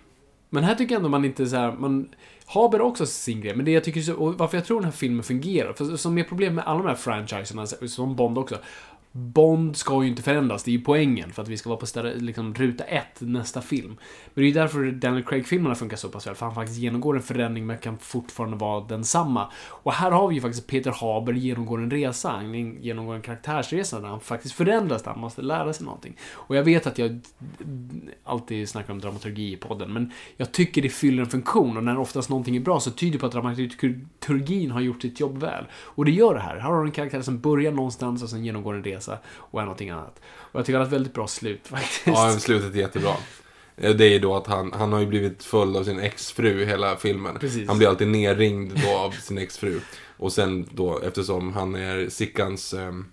Men 0.50 0.64
här 0.64 0.76
tycker 0.76 0.96
jag 0.96 1.00
ändå 1.00 1.10
man 1.10 1.26
inte 1.26 1.48
så 1.48 1.56
här, 1.56 1.72
man... 1.72 2.10
Haber 2.52 2.82
också 2.82 3.06
sin 3.06 3.42
grej, 3.42 3.56
men 3.56 3.66
det 3.66 3.72
jag 3.72 3.84
tycker 3.84 4.20
och 4.20 4.38
varför 4.38 4.58
jag 4.58 4.66
tror 4.66 4.78
den 4.78 4.86
här 4.86 4.92
filmen 4.92 5.24
fungerar, 5.24 5.74
för 5.74 5.98
som 5.98 6.18
är 6.18 6.24
problem 6.24 6.56
med 6.56 6.64
alla 6.64 6.80
de 6.80 6.88
här 6.88 6.96
franchiserna, 6.96 7.66
som 7.66 8.16
Bond 8.16 8.38
också, 8.38 8.58
Bond 9.20 9.76
ska 9.76 10.04
ju 10.04 10.10
inte 10.10 10.22
förändras, 10.22 10.64
det 10.64 10.72
är 10.72 10.74
ju 10.74 10.82
poängen 10.82 11.34
för 11.34 11.42
att 11.42 11.48
vi 11.48 11.58
ska 11.58 11.70
vara 11.70 11.80
på 11.80 11.86
ställe, 11.86 12.14
liksom, 12.16 12.54
ruta 12.54 12.84
ett 12.84 13.22
nästa 13.22 13.62
film. 13.62 13.98
Men 14.34 14.34
det 14.34 14.42
är 14.42 14.46
ju 14.46 14.52
därför 14.52 14.92
Daniel 14.92 15.24
Craig-filmerna 15.24 15.76
funkar 15.76 15.98
så 15.98 16.10
pass 16.10 16.28
väl, 16.28 16.36
för 16.36 16.46
han 16.46 16.56
faktiskt 16.56 16.80
genomgår 16.80 17.16
en 17.16 17.22
förändring 17.22 17.66
men 17.66 17.78
kan 17.78 17.98
fortfarande 17.98 18.58
vara 18.58 18.84
densamma. 18.84 19.52
Och 19.68 19.94
här 19.94 20.12
har 20.12 20.28
vi 20.28 20.36
ju 20.36 20.42
faktiskt 20.42 20.68
Peter 20.68 20.92
Haber 20.92 21.34
genomgår 21.34 21.78
en 21.78 21.92
resa, 21.92 22.30
han 22.30 22.54
genomgår 22.82 23.16
en 23.16 23.22
karaktärsresa 23.22 24.00
där 24.00 24.08
han 24.08 24.20
faktiskt 24.20 24.56
förändras, 24.56 25.04
där 25.04 25.12
han 25.12 25.20
måste 25.20 25.42
lära 25.42 25.74
sig 25.74 25.86
någonting. 25.86 26.18
Och 26.32 26.56
jag 26.56 26.64
vet 26.64 26.88
att 26.88 26.98
jag 26.98 27.20
alltid 28.24 28.70
snackar 28.70 28.94
om 28.94 29.00
dramaturgi 29.00 29.54
i 29.54 29.58
podden, 29.58 29.94
men 29.94 30.12
jag 30.38 30.52
tycker 30.52 30.82
det 30.82 30.90
fyller 30.90 31.24
en 31.24 31.30
funktion 31.30 31.78
och 31.78 31.84
när 31.84 31.98
oftast 31.98 32.30
någonting 32.30 32.56
är 32.56 32.60
bra 32.60 32.80
så 32.80 32.92
tyder 32.92 33.14
det 33.14 33.20
på 33.20 33.26
att 33.26 33.32
dramaturgin 33.32 34.72
har 34.72 34.82
gjort 34.82 35.02
sitt 35.02 35.20
jobb 35.20 35.38
väl. 35.38 35.66
Och 35.74 36.06
det 36.06 36.12
gör 36.12 36.34
det 36.34 36.40
här. 36.40 36.56
Här 36.56 36.70
har 36.70 36.82
du 36.82 36.88
en 36.88 36.92
karaktär 36.92 37.22
som 37.22 37.40
börjar 37.40 37.72
någonstans 37.72 38.24
och 38.24 38.30
sen 38.30 38.46
genomgår 38.46 38.74
en 38.74 38.84
resa 38.84 39.09
och 39.36 39.60
är 39.60 39.66
någonting 39.66 39.90
annat. 39.90 40.20
Och 40.36 40.60
jag 40.60 40.66
tycker 40.66 40.80
att 40.80 40.82
det 40.82 40.86
är 40.86 40.88
ett 40.88 40.94
väldigt 40.94 41.14
bra 41.14 41.28
slut 41.28 41.62
faktiskt. 41.68 42.02
Ja, 42.06 42.38
slutet 42.40 42.76
är 42.76 42.80
jättebra. 42.80 43.16
Eh, 43.78 43.96
Det 43.96 44.06
är 44.06 44.10
ju 44.10 44.20
då 44.20 44.36
att 44.36 44.48
han, 44.48 44.74
han 44.74 44.94
har 44.94 45.00
ju 45.00 45.06
blivit 45.06 45.44
full 45.44 45.76
av 45.78 45.84
sin 45.84 46.00
exfru 46.00 46.66
hela 46.66 46.96
filmen. 46.98 47.40
Precis. 47.40 47.68
Han 47.68 47.78
blir 47.78 47.88
alltid 47.88 48.08
nerringd 48.08 48.82
då 48.86 48.98
av 48.98 49.12
sin 49.12 49.38
exfru. 49.38 49.80
Och 50.18 50.34
sen 50.34 50.70
då, 50.72 51.00
eftersom 51.00 51.54
han 51.54 51.76
är 51.76 52.10
Sickans 52.10 52.74
ehm, 52.74 53.06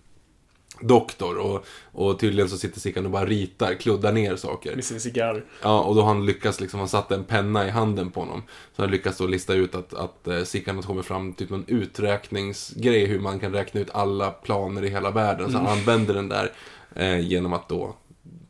doktor 0.81 1.39
och, 1.39 1.67
och 1.93 2.19
tydligen 2.19 2.49
så 2.49 2.59
sitter 2.59 2.81
Sickan 2.81 3.05
och 3.05 3.11
bara 3.11 3.25
ritar, 3.25 3.75
kluddar 3.75 4.13
ner 4.13 4.37
saker. 4.37 4.75
Med 4.75 4.85
sin 4.85 5.01
cigarr. 5.01 5.45
Ja, 5.63 5.81
och 5.81 5.95
då 5.95 6.01
har 6.01 6.09
han 6.09 6.27
lyckats 6.27 6.61
liksom, 6.61 6.79
han 6.79 6.89
satte 6.89 7.15
en 7.15 7.25
penna 7.25 7.67
i 7.67 7.71
handen 7.71 8.11
på 8.11 8.21
honom. 8.21 8.43
Så 8.77 8.83
han 8.83 8.91
lyckas 8.91 9.19
då 9.19 9.27
lista 9.27 9.55
ut 9.55 9.75
att, 9.75 9.95
att 9.95 10.29
eh, 10.29 10.43
Sickan 10.43 10.77
har 10.77 10.83
kommit 10.83 11.07
fram 11.07 11.33
typ 11.33 11.51
någon 11.51 11.65
uträkningsgrej 11.67 13.07
hur 13.07 13.21
man 13.21 13.41
kan 13.41 13.53
räkna 13.53 13.81
ut 13.81 13.91
alla 13.93 14.31
planer 14.31 14.85
i 14.85 14.89
hela 14.89 15.11
världen. 15.11 15.53
Så 15.53 15.59
han 15.59 15.67
använder 15.67 16.15
den 16.15 16.29
där 16.29 16.53
eh, 16.95 17.21
genom 17.21 17.53
att 17.53 17.69
då 17.69 17.97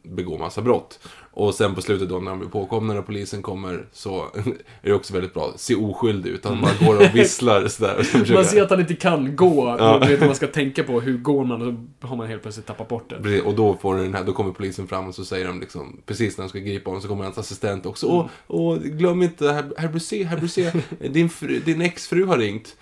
begå 0.08 0.38
massa 0.38 0.62
brott. 0.62 0.98
Och 1.30 1.54
sen 1.54 1.74
på 1.74 1.82
slutet 1.82 2.08
då 2.08 2.18
när 2.18 2.30
han 2.30 2.38
blir 2.38 2.48
påkommen 2.48 2.96
när 2.96 3.02
polisen 3.02 3.42
kommer 3.42 3.86
så 3.92 4.20
är 4.82 4.88
det 4.88 4.92
också 4.92 5.12
väldigt 5.14 5.34
bra. 5.34 5.52
Se 5.56 5.74
oskyldig 5.74 6.30
ut. 6.30 6.44
Han 6.44 6.60
bara 6.60 6.86
går 6.86 6.96
och 6.96 7.14
visslar 7.14 7.68
sådär. 7.68 7.96
och 7.98 8.04
försöker- 8.06 8.34
Man 8.34 8.44
ser 8.44 8.62
att 8.62 8.70
han 8.70 8.80
inte 8.80 8.94
kan 8.94 9.36
gå. 9.36 9.76
Ja. 9.78 9.96
Och 9.96 10.02
vet 10.10 10.20
man 10.20 10.34
ska 10.34 10.46
tänka 10.46 10.84
på. 10.84 11.00
Hur 11.00 11.18
går 11.18 11.44
man? 11.44 11.62
Och 11.62 11.74
så 12.00 12.06
har 12.06 12.16
man 12.16 12.26
helt 12.26 12.42
plötsligt 12.42 12.66
tappat 12.66 12.88
bort 12.88 13.10
det. 13.10 13.22
Precis, 13.22 13.42
och 13.42 13.54
då, 13.54 13.76
får 13.76 13.96
den 13.96 14.14
här, 14.14 14.24
då 14.24 14.32
kommer 14.32 14.52
polisen 14.52 14.86
fram 14.86 15.06
och 15.08 15.14
så 15.14 15.24
säger 15.24 15.46
de 15.46 15.60
liksom, 15.60 16.00
precis 16.06 16.38
när 16.38 16.44
de 16.44 16.48
ska 16.48 16.58
gripa 16.58 16.90
honom 16.90 17.02
så 17.02 17.08
kommer 17.08 17.24
hans 17.24 17.38
assistent 17.38 17.86
också. 17.86 18.06
Mm. 18.06 18.18
Och, 18.46 18.70
och 18.70 18.80
glöm 18.82 19.22
inte, 19.22 19.52
herr, 19.52 19.72
herr 19.78 19.88
Brusé, 19.88 20.24
herr 20.24 20.36
Brusé, 20.38 20.72
din, 21.10 21.28
fru, 21.28 21.60
din 21.64 21.82
exfru 21.82 22.24
har 22.24 22.38
ringt. 22.38 22.76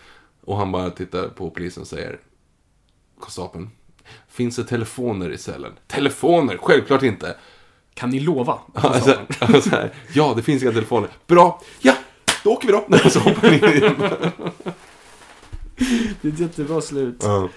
Och 0.44 0.56
han 0.56 0.72
bara 0.72 0.90
tittar 0.90 1.28
på 1.28 1.50
polisen 1.50 1.80
och 1.80 1.86
säger, 1.86 2.18
konstapeln, 3.20 3.70
finns 4.34 4.56
det 4.56 4.64
telefoner 4.64 5.30
i 5.30 5.38
cellen? 5.38 5.72
Telefoner? 5.86 6.56
Självklart 6.56 7.02
inte. 7.02 7.36
Kan 7.94 8.10
ni 8.10 8.20
lova? 8.20 8.58
Alltså, 8.74 9.18
så 9.62 9.70
här, 9.70 9.92
ja, 10.12 10.32
det 10.36 10.42
finns 10.42 10.62
inga 10.62 10.72
telefoner. 10.72 11.10
Bra, 11.26 11.60
ja, 11.80 11.94
då 12.44 12.52
åker 12.52 12.66
vi 12.66 12.72
då. 12.72 12.98
Så 13.10 13.18
hoppar 13.18 13.48
han 13.48 13.54
in 13.54 13.60
Det 16.22 16.28
är 16.28 16.32
ett 16.32 16.38
jättebra 16.38 16.80
slut. 16.80 17.16
Ja, 17.22 17.48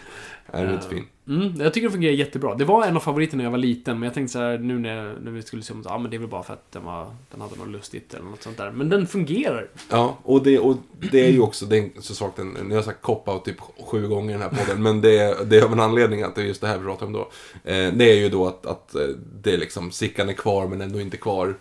är 0.51 0.65
det 0.65 0.73
inte 0.73 0.89
fin? 0.89 1.05
Mm, 1.27 1.61
jag 1.61 1.73
tycker 1.73 1.87
det 1.87 1.91
fungerar 1.91 2.13
jättebra. 2.13 2.55
Det 2.55 2.65
var 2.65 2.85
en 2.85 2.95
av 2.95 2.99
favoriterna 2.99 3.37
när 3.37 3.43
jag 3.43 3.51
var 3.51 3.57
liten, 3.57 3.99
men 3.99 4.07
jag 4.07 4.13
tänkte 4.13 4.33
så 4.33 4.39
här 4.39 4.57
nu 4.57 4.79
när, 4.79 5.15
när 5.23 5.31
vi 5.31 5.41
skulle 5.41 5.63
se 5.63 5.73
om 5.73 5.81
ja 5.85 5.97
men 5.97 6.11
det 6.11 6.17
är 6.17 6.19
väl 6.19 6.27
bara 6.29 6.43
för 6.43 6.53
att 6.53 6.71
den, 6.71 6.83
var, 6.83 7.07
den 7.31 7.41
hade 7.41 7.55
något 7.55 7.67
lustigt 7.69 8.13
eller 8.13 8.25
något 8.25 8.43
sånt 8.43 8.57
där. 8.57 8.71
Men 8.71 8.89
den 8.89 9.07
fungerar. 9.07 9.69
Ja, 9.89 10.17
och 10.23 10.43
det, 10.43 10.59
och 10.59 10.77
det 11.11 11.25
är 11.27 11.31
ju 11.31 11.39
också, 11.41 11.65
det 11.65 11.77
är 11.77 11.89
så 12.01 12.15
svagt, 12.15 12.37
nu 12.37 12.69
har 12.69 12.75
jag 12.75 12.85
sagt 12.85 13.01
cop-out 13.05 13.43
typ 13.45 13.59
sju 13.87 14.07
gånger 14.07 14.29
i 14.29 14.33
den 14.33 14.41
här 14.41 14.49
podden, 14.65 14.83
men 14.83 15.01
det, 15.01 15.17
är- 15.19 15.45
det 15.45 15.57
är 15.57 15.63
av 15.63 15.71
en 15.73 15.79
anledning 15.79 16.23
att 16.23 16.35
det 16.35 16.41
är 16.41 16.45
just 16.45 16.61
det 16.61 16.67
här 16.67 16.77
vi 16.77 16.85
pratar 16.85 17.05
om 17.05 17.13
då. 17.13 17.19
Eh, 17.63 17.93
det 17.93 18.11
är 18.11 18.15
ju 18.15 18.29
då 18.29 18.47
att, 18.47 18.65
att 18.65 18.95
eh, 18.95 19.01
det 19.41 19.53
är 19.53 19.57
liksom, 19.57 19.91
Sickan 19.91 20.29
är 20.29 20.33
kvar 20.33 20.67
men 20.67 20.81
ändå 20.81 21.01
inte 21.01 21.17
kvar. 21.17 21.55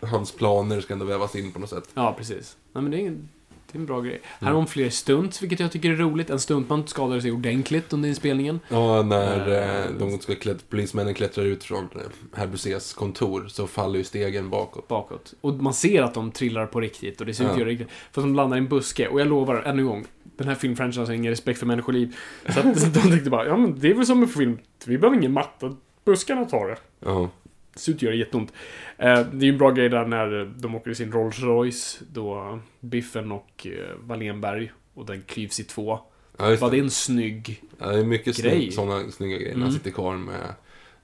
Hans 0.00 0.32
planer 0.32 0.80
ska 0.80 0.92
ändå 0.92 1.04
vävas 1.06 1.36
in 1.36 1.52
på 1.52 1.58
något 1.58 1.70
sätt. 1.70 1.88
Ja, 1.94 2.14
precis. 2.18 2.56
Nej, 2.72 2.82
men 2.82 2.90
det 2.90 3.00
är, 3.00 3.06
en, 3.06 3.28
det 3.72 3.78
är 3.78 3.80
en 3.80 3.86
bra 3.86 4.00
grej. 4.00 4.20
Här 4.40 4.46
har 4.46 4.54
de 4.54 4.66
fler 4.66 4.90
stunts, 4.90 5.42
vilket 5.42 5.60
jag 5.60 5.72
tycker 5.72 5.90
är 5.90 5.96
roligt. 5.96 6.30
En 6.30 6.40
stuntman 6.40 6.86
skadade 6.86 7.22
sig 7.22 7.32
ordentligt 7.32 7.92
under 7.92 8.08
inspelningen. 8.08 8.60
Ja, 8.68 9.02
när 9.02 9.36
Eh, 9.48 9.84
eh, 9.84 9.90
de 9.98 10.18
ska 10.18 10.34
klätt, 10.34 10.70
polismännen 10.70 11.14
klättrar 11.14 11.44
ut 11.44 11.64
från 11.64 11.84
eh, 11.94 12.00
herr 12.32 12.46
Busés 12.46 12.92
kontor 12.92 13.44
så 13.48 13.66
faller 13.66 13.98
ju 13.98 14.04
stegen 14.04 14.50
bakåt. 14.50 14.88
bakåt. 14.88 15.34
Och 15.40 15.54
man 15.54 15.74
ser 15.74 16.02
att 16.02 16.14
de 16.14 16.30
trillar 16.30 16.66
på 16.66 16.80
riktigt 16.80 17.20
och 17.20 17.26
det 17.26 17.34
ser 17.34 17.44
ut 17.44 17.50
att 17.50 17.58
göra 17.58 17.68
riktigt. 17.68 17.88
För 18.12 18.20
de 18.20 18.34
landar 18.34 18.56
i 18.56 18.60
en 18.60 18.68
buske. 18.68 19.08
Och 19.08 19.20
jag 19.20 19.28
lovar, 19.28 19.62
än 19.62 19.78
en 19.78 19.86
gång. 19.86 20.06
Den 20.36 20.48
här 20.48 20.54
filmfranchisen 20.54 21.06
har 21.06 21.12
ingen 21.12 21.30
respekt 21.30 21.58
för 21.58 21.66
människoliv. 21.66 22.16
Så 22.48 22.60
att 22.60 22.94
de 22.94 23.00
tänkte 23.00 23.30
bara, 23.30 23.46
ja 23.46 23.56
men 23.56 23.78
det 23.78 23.90
är 23.90 23.94
väl 23.94 24.06
som 24.06 24.22
en 24.22 24.28
film. 24.28 24.58
Vi 24.86 24.98
behöver 24.98 25.16
ingen 25.16 25.32
matta. 25.32 25.76
Buskarna 26.04 26.44
tar 26.44 26.68
det. 26.68 26.76
Ja, 27.00 27.30
Det 27.76 27.80
ser 27.82 27.92
ut 27.92 27.96
att 27.98 28.02
göra 28.02 28.14
jätteont. 28.14 28.52
Eh, 28.98 29.20
det 29.20 29.44
är 29.44 29.46
ju 29.46 29.52
en 29.52 29.58
bra 29.58 29.70
grej 29.70 29.88
där 29.88 30.04
när 30.06 30.52
de 30.58 30.74
åker 30.74 30.90
i 30.90 30.94
sin 30.94 31.12
Rolls 31.12 31.38
Royce. 31.40 32.00
Då 32.12 32.58
Biffen 32.80 33.32
och 33.32 33.66
eh, 33.66 33.96
Wallenberg. 34.00 34.72
Och 34.94 35.06
den 35.06 35.22
klyvs 35.22 35.60
i 35.60 35.64
två. 35.64 35.98
ja 36.38 36.50
just 36.50 36.62
Var 36.62 36.70
det 36.70 36.76
det. 36.76 36.82
en 36.82 36.90
snygg... 36.90 37.62
Ja, 37.78 37.86
det 37.86 37.98
är 37.98 38.04
mycket 38.04 38.36
grej? 38.42 38.72
sådana 38.72 39.10
snygga 39.10 39.36
grejer. 39.36 39.48
när 39.54 39.60
Han 39.60 39.62
Mm. 39.62 39.72
sitter 39.78 39.90
kvar 39.90 40.16
med, 40.16 40.54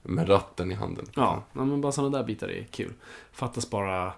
med 0.03 0.29
ratten 0.29 0.71
i 0.71 0.75
handen. 0.75 1.05
Ja, 1.15 1.43
ja 1.53 1.65
men 1.65 1.81
bara 1.81 1.91
sådana 1.91 2.17
där 2.17 2.25
bitar 2.25 2.47
är 2.47 2.63
kul. 2.71 2.93
Fattas 3.31 3.69
bara... 3.69 4.13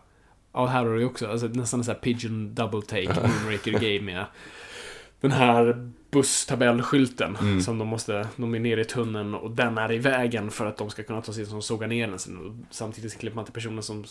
Ja, 0.53 0.65
här 0.65 0.85
har 0.85 0.93
du 0.93 0.99
ju 0.99 1.05
också 1.05 1.27
alltså, 1.27 1.47
nästan 1.47 1.79
en 1.79 1.83
sån 1.83 1.93
här 1.93 2.01
pigeon 2.01 2.55
double 2.55 2.81
take 2.81 3.21
Moonraker 3.43 3.71
game 3.71 4.01
med 4.13 4.25
den 5.27 5.37
här 5.37 5.91
busstabellskylten 6.11 7.37
Mm. 7.41 7.61
som 7.61 7.77
de 7.77 7.87
måste, 7.87 8.27
de 8.35 8.55
är 8.55 8.59
nere 8.59 8.81
i 8.81 8.85
tunneln 8.85 9.33
och 9.35 9.51
den 9.51 9.77
är 9.77 9.91
i 9.91 9.97
vägen 9.97 10.51
för 10.51 10.65
att 10.65 10.77
de 10.77 10.89
ska 10.89 11.03
kunna 11.03 11.21
ta 11.21 11.33
sig 11.33 11.45
som 11.45 11.61
såga 11.61 11.87
ner 11.87 12.07
den 12.07 12.19
sen. 12.19 12.37
Och 12.37 12.53
samtidigt 12.75 13.11
så 13.11 13.19
klipper 13.19 13.35
man 13.35 13.45
till 13.45 13.53
personen 13.53 13.83
som 13.83 14.03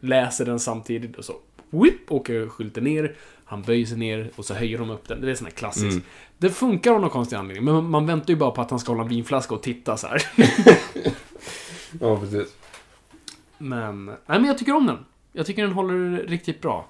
läser 0.00 0.44
den 0.44 0.60
samtidigt 0.60 1.16
och 1.16 1.24
så 1.24 1.32
whip, 1.70 2.12
åker 2.12 2.48
skylten 2.48 2.84
ner, 2.84 3.14
han 3.44 3.62
böjer 3.62 3.86
sig 3.86 3.98
ner 3.98 4.30
och 4.36 4.44
så 4.44 4.54
höjer 4.54 4.78
de 4.78 4.90
upp 4.90 5.08
den. 5.08 5.20
Det 5.20 5.30
är 5.30 5.34
sån 5.34 5.46
här 5.46 5.52
klassiskt. 5.54 5.92
Mm. 5.92 6.02
Det 6.38 6.50
funkar 6.50 6.92
av 6.92 7.00
någon 7.00 7.10
konstig 7.10 7.36
anledning, 7.36 7.64
men 7.64 7.74
man- 7.74 7.90
man 7.90 8.06
väntar 8.06 8.28
ju 8.30 8.36
bara 8.36 8.50
på 8.50 8.60
att 8.60 8.70
han 8.70 8.78
ska 8.80 8.92
hålla 8.92 9.02
en 9.02 9.08
vinflaska 9.08 9.54
och 9.54 9.62
titta 9.62 9.96
så 9.96 10.06
här. 10.06 10.22
Ja, 12.00 12.16
precis. 12.20 12.56
Men, 13.58 14.06
nej 14.06 14.16
men 14.26 14.44
jag 14.44 14.58
tycker 14.58 14.76
om 14.76 14.86
den. 14.86 14.98
Jag 15.32 15.46
tycker 15.46 15.62
den 15.62 15.72
håller 15.72 16.24
riktigt 16.26 16.60
bra. 16.62 16.88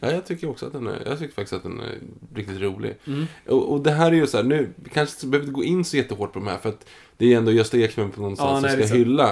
Ja, 0.00 0.10
jag 0.12 0.26
tycker 0.26 0.50
också 0.50 0.66
att 0.66 0.72
den 0.72 0.86
är, 0.86 1.02
jag 1.06 1.18
tycker 1.18 1.34
faktiskt 1.34 1.52
att 1.52 1.62
den 1.62 1.80
är 1.80 1.98
riktigt 2.34 2.60
rolig. 2.60 2.94
Mm. 3.06 3.26
Och, 3.48 3.72
och 3.72 3.80
det 3.80 3.90
här 3.90 4.12
är 4.12 4.16
ju 4.16 4.26
så 4.26 4.36
här, 4.36 4.44
nu, 4.44 4.70
vi 4.76 4.90
kanske 4.90 5.16
inte 5.16 5.26
behöver 5.26 5.52
gå 5.52 5.64
in 5.64 5.84
så 5.84 5.96
jättehårt 5.96 6.32
på 6.32 6.38
de 6.38 6.48
här, 6.48 6.58
för 6.58 6.68
att 6.68 6.86
det 7.16 7.32
är 7.32 7.36
ändå 7.36 7.52
Gösta 7.52 7.78
Ekman 7.78 8.10
på 8.10 8.20
någonstans 8.20 8.48
Ja, 8.50 8.54
som 8.54 8.62
nej, 8.62 8.72
ska 8.72 8.82
är 8.82 8.86
sant. 8.86 9.00
hylla. 9.00 9.30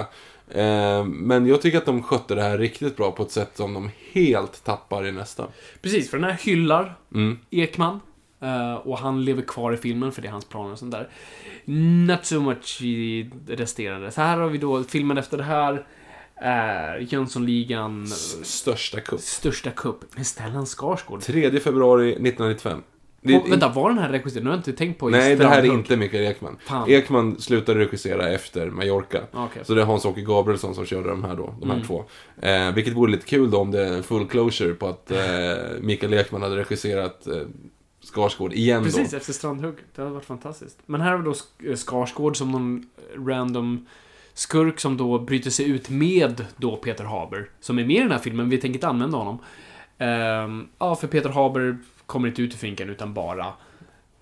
Eh, 0.49 1.05
men 1.05 1.45
jag 1.47 1.61
tycker 1.61 1.77
att 1.77 1.85
de 1.85 2.03
skötte 2.03 2.35
det 2.35 2.41
här 2.41 2.57
riktigt 2.57 2.95
bra 2.97 3.11
på 3.11 3.23
ett 3.23 3.31
sätt 3.31 3.51
som 3.53 3.73
de 3.73 3.89
helt 4.11 4.63
tappar 4.63 5.05
i 5.07 5.11
nästa. 5.11 5.47
Precis, 5.81 6.09
för 6.09 6.17
den 6.17 6.29
här 6.29 6.37
hyllar 6.43 6.95
Mm. 7.13 7.39
Ekman. 7.51 7.99
eh, 8.41 8.73
och 8.73 8.97
han 8.99 9.25
lever 9.25 9.41
kvar 9.41 9.73
i 9.73 9.77
filmen 9.77 10.11
för 10.11 10.21
det 10.21 10.27
är 10.27 10.31
hans 10.31 10.45
planer 10.45 10.71
och 10.71 10.79
sånt 10.79 10.91
där. 10.91 11.09
Not 12.07 12.25
so 12.25 12.39
much 12.39 12.81
i 12.81 13.29
resterande. 13.47 14.11
Så 14.11 14.21
här 14.21 14.37
har 14.37 14.49
vi 14.49 14.57
då 14.57 14.83
filmen 14.83 15.17
efter 15.17 15.37
det 15.37 15.43
här. 15.43 15.85
Är 16.45 16.97
Jönssonligan 16.97 18.03
S- 18.03 18.45
Största 18.45 18.99
kupp. 18.99 19.19
största 19.21 19.71
kupp 19.71 20.17
med 20.17 20.27
Stellan 20.27 20.65
Skarsgård. 20.65 21.21
3 21.21 21.59
februari 21.59 22.09
1995. 22.11 22.83
Det- 23.21 23.37
Och, 23.37 23.51
vänta, 23.51 23.69
var 23.69 23.89
den 23.89 23.97
här 23.99 24.09
regisserad? 24.09 24.43
Nu 24.43 24.49
har 24.49 24.57
jag 24.57 24.59
inte 24.59 24.73
tänkt 24.73 24.99
på 24.99 25.09
Nej, 25.09 25.35
det 25.35 25.47
här 25.47 25.59
är 25.63 25.65
inte 25.73 25.97
Mikael 25.97 26.23
Ekman. 26.23 26.57
Fan. 26.65 26.89
Ekman 26.89 27.39
slutade 27.41 27.79
regissera 27.79 28.29
efter 28.29 28.69
Mallorca. 28.69 29.21
Okej. 29.33 29.65
Så 29.65 29.73
det 29.73 29.81
är 29.81 29.85
Hans-Åke 29.85 30.21
Gabrielsson 30.21 30.75
som 30.75 30.85
körde 30.85 31.09
de 31.09 31.23
här 31.23 31.35
då, 31.35 31.55
de 31.59 31.69
här 31.69 31.75
Mm. 31.75 31.87
två. 31.87 32.05
Eh, 32.41 32.71
vilket 32.71 32.93
vore 32.93 33.11
lite 33.11 33.25
kul 33.25 33.51
då 33.51 33.57
om 33.57 33.71
det 33.71 33.87
är 33.87 34.01
full 34.01 34.27
closure 34.27 34.73
på 34.73 34.87
att 34.87 35.11
eh, 35.11 35.19
Mikael 35.81 36.13
Ekman 36.13 36.41
hade 36.41 36.55
regisserat 36.57 37.27
eh, 37.27 37.33
Skarsgård 38.13 38.53
igen 38.53 38.83
Precis, 38.83 39.11
då. 39.11 39.17
efter 39.17 39.33
Strandhugg. 39.33 39.75
Det 39.95 40.01
hade 40.01 40.13
varit 40.13 40.25
fantastiskt. 40.25 40.77
Men 40.85 41.01
här 41.01 41.11
har 41.11 41.17
vi 41.17 41.23
då 41.23 41.33
eh, 41.69 41.75
Skarsgård 41.75 42.37
som 42.37 42.51
någon 42.51 42.85
random 43.27 43.85
skurk 44.33 44.79
som 44.79 44.97
då 44.97 45.19
bryter 45.19 45.49
sig 45.49 45.69
ut 45.69 45.89
med 45.89 46.45
då 46.57 46.75
Peter 46.75 47.03
Haber. 47.03 47.49
Som 47.59 47.79
är 47.79 47.85
med 47.85 47.95
i 47.95 47.99
den 47.99 48.11
här 48.11 48.19
filmen, 48.19 48.49
vi 48.49 48.57
tänker 48.57 48.77
inte 48.77 48.87
använda 48.87 49.17
honom. 49.17 49.39
Ehm, 49.97 50.67
ja, 50.79 50.95
för 50.95 51.07
Peter 51.07 51.29
Haber 51.29 51.77
kommer 52.05 52.27
inte 52.27 52.41
ut 52.41 52.53
ur 52.53 52.57
finkan 52.57 52.89
utan 52.89 53.13
bara 53.13 53.53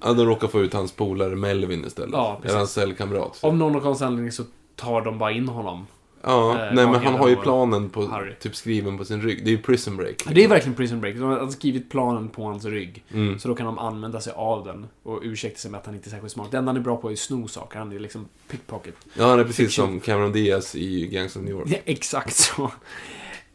Ja, 0.03 0.13
de 0.13 0.25
råkar 0.25 0.47
få 0.47 0.61
ut 0.61 0.73
hans 0.73 0.91
polare 0.91 1.35
Melvin 1.35 1.85
istället. 1.85 2.13
Ja, 2.13 2.35
precis. 2.35 2.49
Eller 2.49 2.57
hans 2.59 2.71
cellkamrat. 2.71 3.39
Av 3.43 3.57
någon 3.57 3.81
konstig 3.81 4.05
anledning 4.05 4.31
så 4.31 4.43
tar 4.75 5.01
de 5.01 5.17
bara 5.17 5.31
in 5.31 5.47
honom. 5.47 5.87
Ja, 6.23 6.51
eh, 6.51 6.73
nej 6.73 6.87
men 6.87 6.95
han 6.95 7.13
har 7.13 7.29
ju 7.29 7.35
planen 7.35 7.89
på, 7.89 8.05
Harry. 8.05 8.33
typ 8.39 8.55
skriven 8.55 8.97
på 8.97 9.05
sin 9.05 9.21
rygg. 9.21 9.45
Det 9.45 9.49
är 9.49 9.51
ju 9.51 9.61
Prison 9.61 9.97
Break. 9.97 10.23
Det 10.31 10.43
är 10.43 10.47
verkligen 10.47 10.75
Prison 10.75 11.01
Break. 11.01 11.15
De 11.15 11.23
har 11.23 11.47
skrivit 11.47 11.89
planen 11.89 12.29
på 12.29 12.43
hans 12.43 12.65
rygg. 12.65 13.03
Mm. 13.13 13.39
Så 13.39 13.47
då 13.47 13.55
kan 13.55 13.65
de 13.65 13.79
använda 13.79 14.21
sig 14.21 14.33
av 14.35 14.65
den 14.65 14.87
och 15.03 15.19
ursäkta 15.23 15.59
sig 15.59 15.71
med 15.71 15.77
att 15.77 15.85
han 15.85 15.95
inte 15.95 16.07
är 16.07 16.11
särskilt 16.11 16.33
smart. 16.33 16.51
Det 16.51 16.57
enda 16.57 16.69
han 16.69 16.77
är 16.77 16.81
bra 16.81 16.97
på 16.97 17.09
är 17.09 17.13
att 17.13 17.19
sno 17.19 17.47
saker. 17.47 17.79
Han 17.79 17.91
är 17.91 17.99
liksom 17.99 18.27
pickpocket. 18.47 18.95
Ja, 19.13 19.29
han 19.29 19.39
är 19.39 19.43
precis 19.43 19.67
Fiction. 19.67 19.87
som 19.87 19.99
Cameron 19.99 20.31
Diaz 20.31 20.75
i 20.75 21.07
Gangs 21.07 21.35
of 21.35 21.41
New 21.41 21.51
York. 21.51 21.67
Ja, 21.69 21.77
exakt 21.85 22.35
så. 22.35 22.71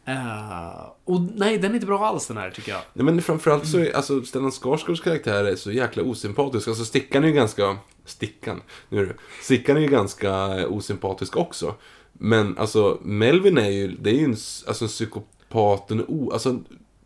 Eh, 0.05 0.89
och 1.03 1.21
nej, 1.35 1.57
den 1.57 1.71
är 1.71 1.75
inte 1.75 1.85
bra 1.85 2.05
alls 2.05 2.27
den 2.27 2.37
här 2.37 2.51
tycker 2.51 2.71
jag. 2.71 2.81
Nej, 2.93 3.05
men 3.05 3.21
framförallt 3.21 3.67
så 3.67 3.77
är 3.77 3.95
alltså, 3.95 4.21
Stellan 4.21 4.51
Skarsgårds 4.51 5.01
karaktär 5.01 5.45
är 5.45 5.55
så 5.55 5.71
jäkla 5.71 6.03
osympatisk. 6.03 6.67
Alltså 6.67 6.85
Stickan 6.85 7.23
är 7.23 7.27
ju 7.27 7.33
ganska 7.33 7.77
Stickan. 8.05 8.61
Nu 8.89 9.01
är 9.01 9.05
det. 9.05 9.13
Stickan 9.41 9.77
är 9.77 9.81
ju 9.81 9.87
ganska 9.87 10.67
osympatisk 10.67 11.37
också. 11.37 11.75
Men 12.17 12.57
alltså, 12.57 12.97
Melvin 13.01 13.57
är 13.57 13.69
ju, 13.69 13.87
det 13.87 14.09
är 14.09 14.13
ju 14.13 14.23
en, 14.23 14.35
alltså, 14.67 14.85
en 14.85 14.89
psykopat, 14.89 15.91
en 15.91 16.05
o... 16.07 16.31
Alltså, 16.33 16.59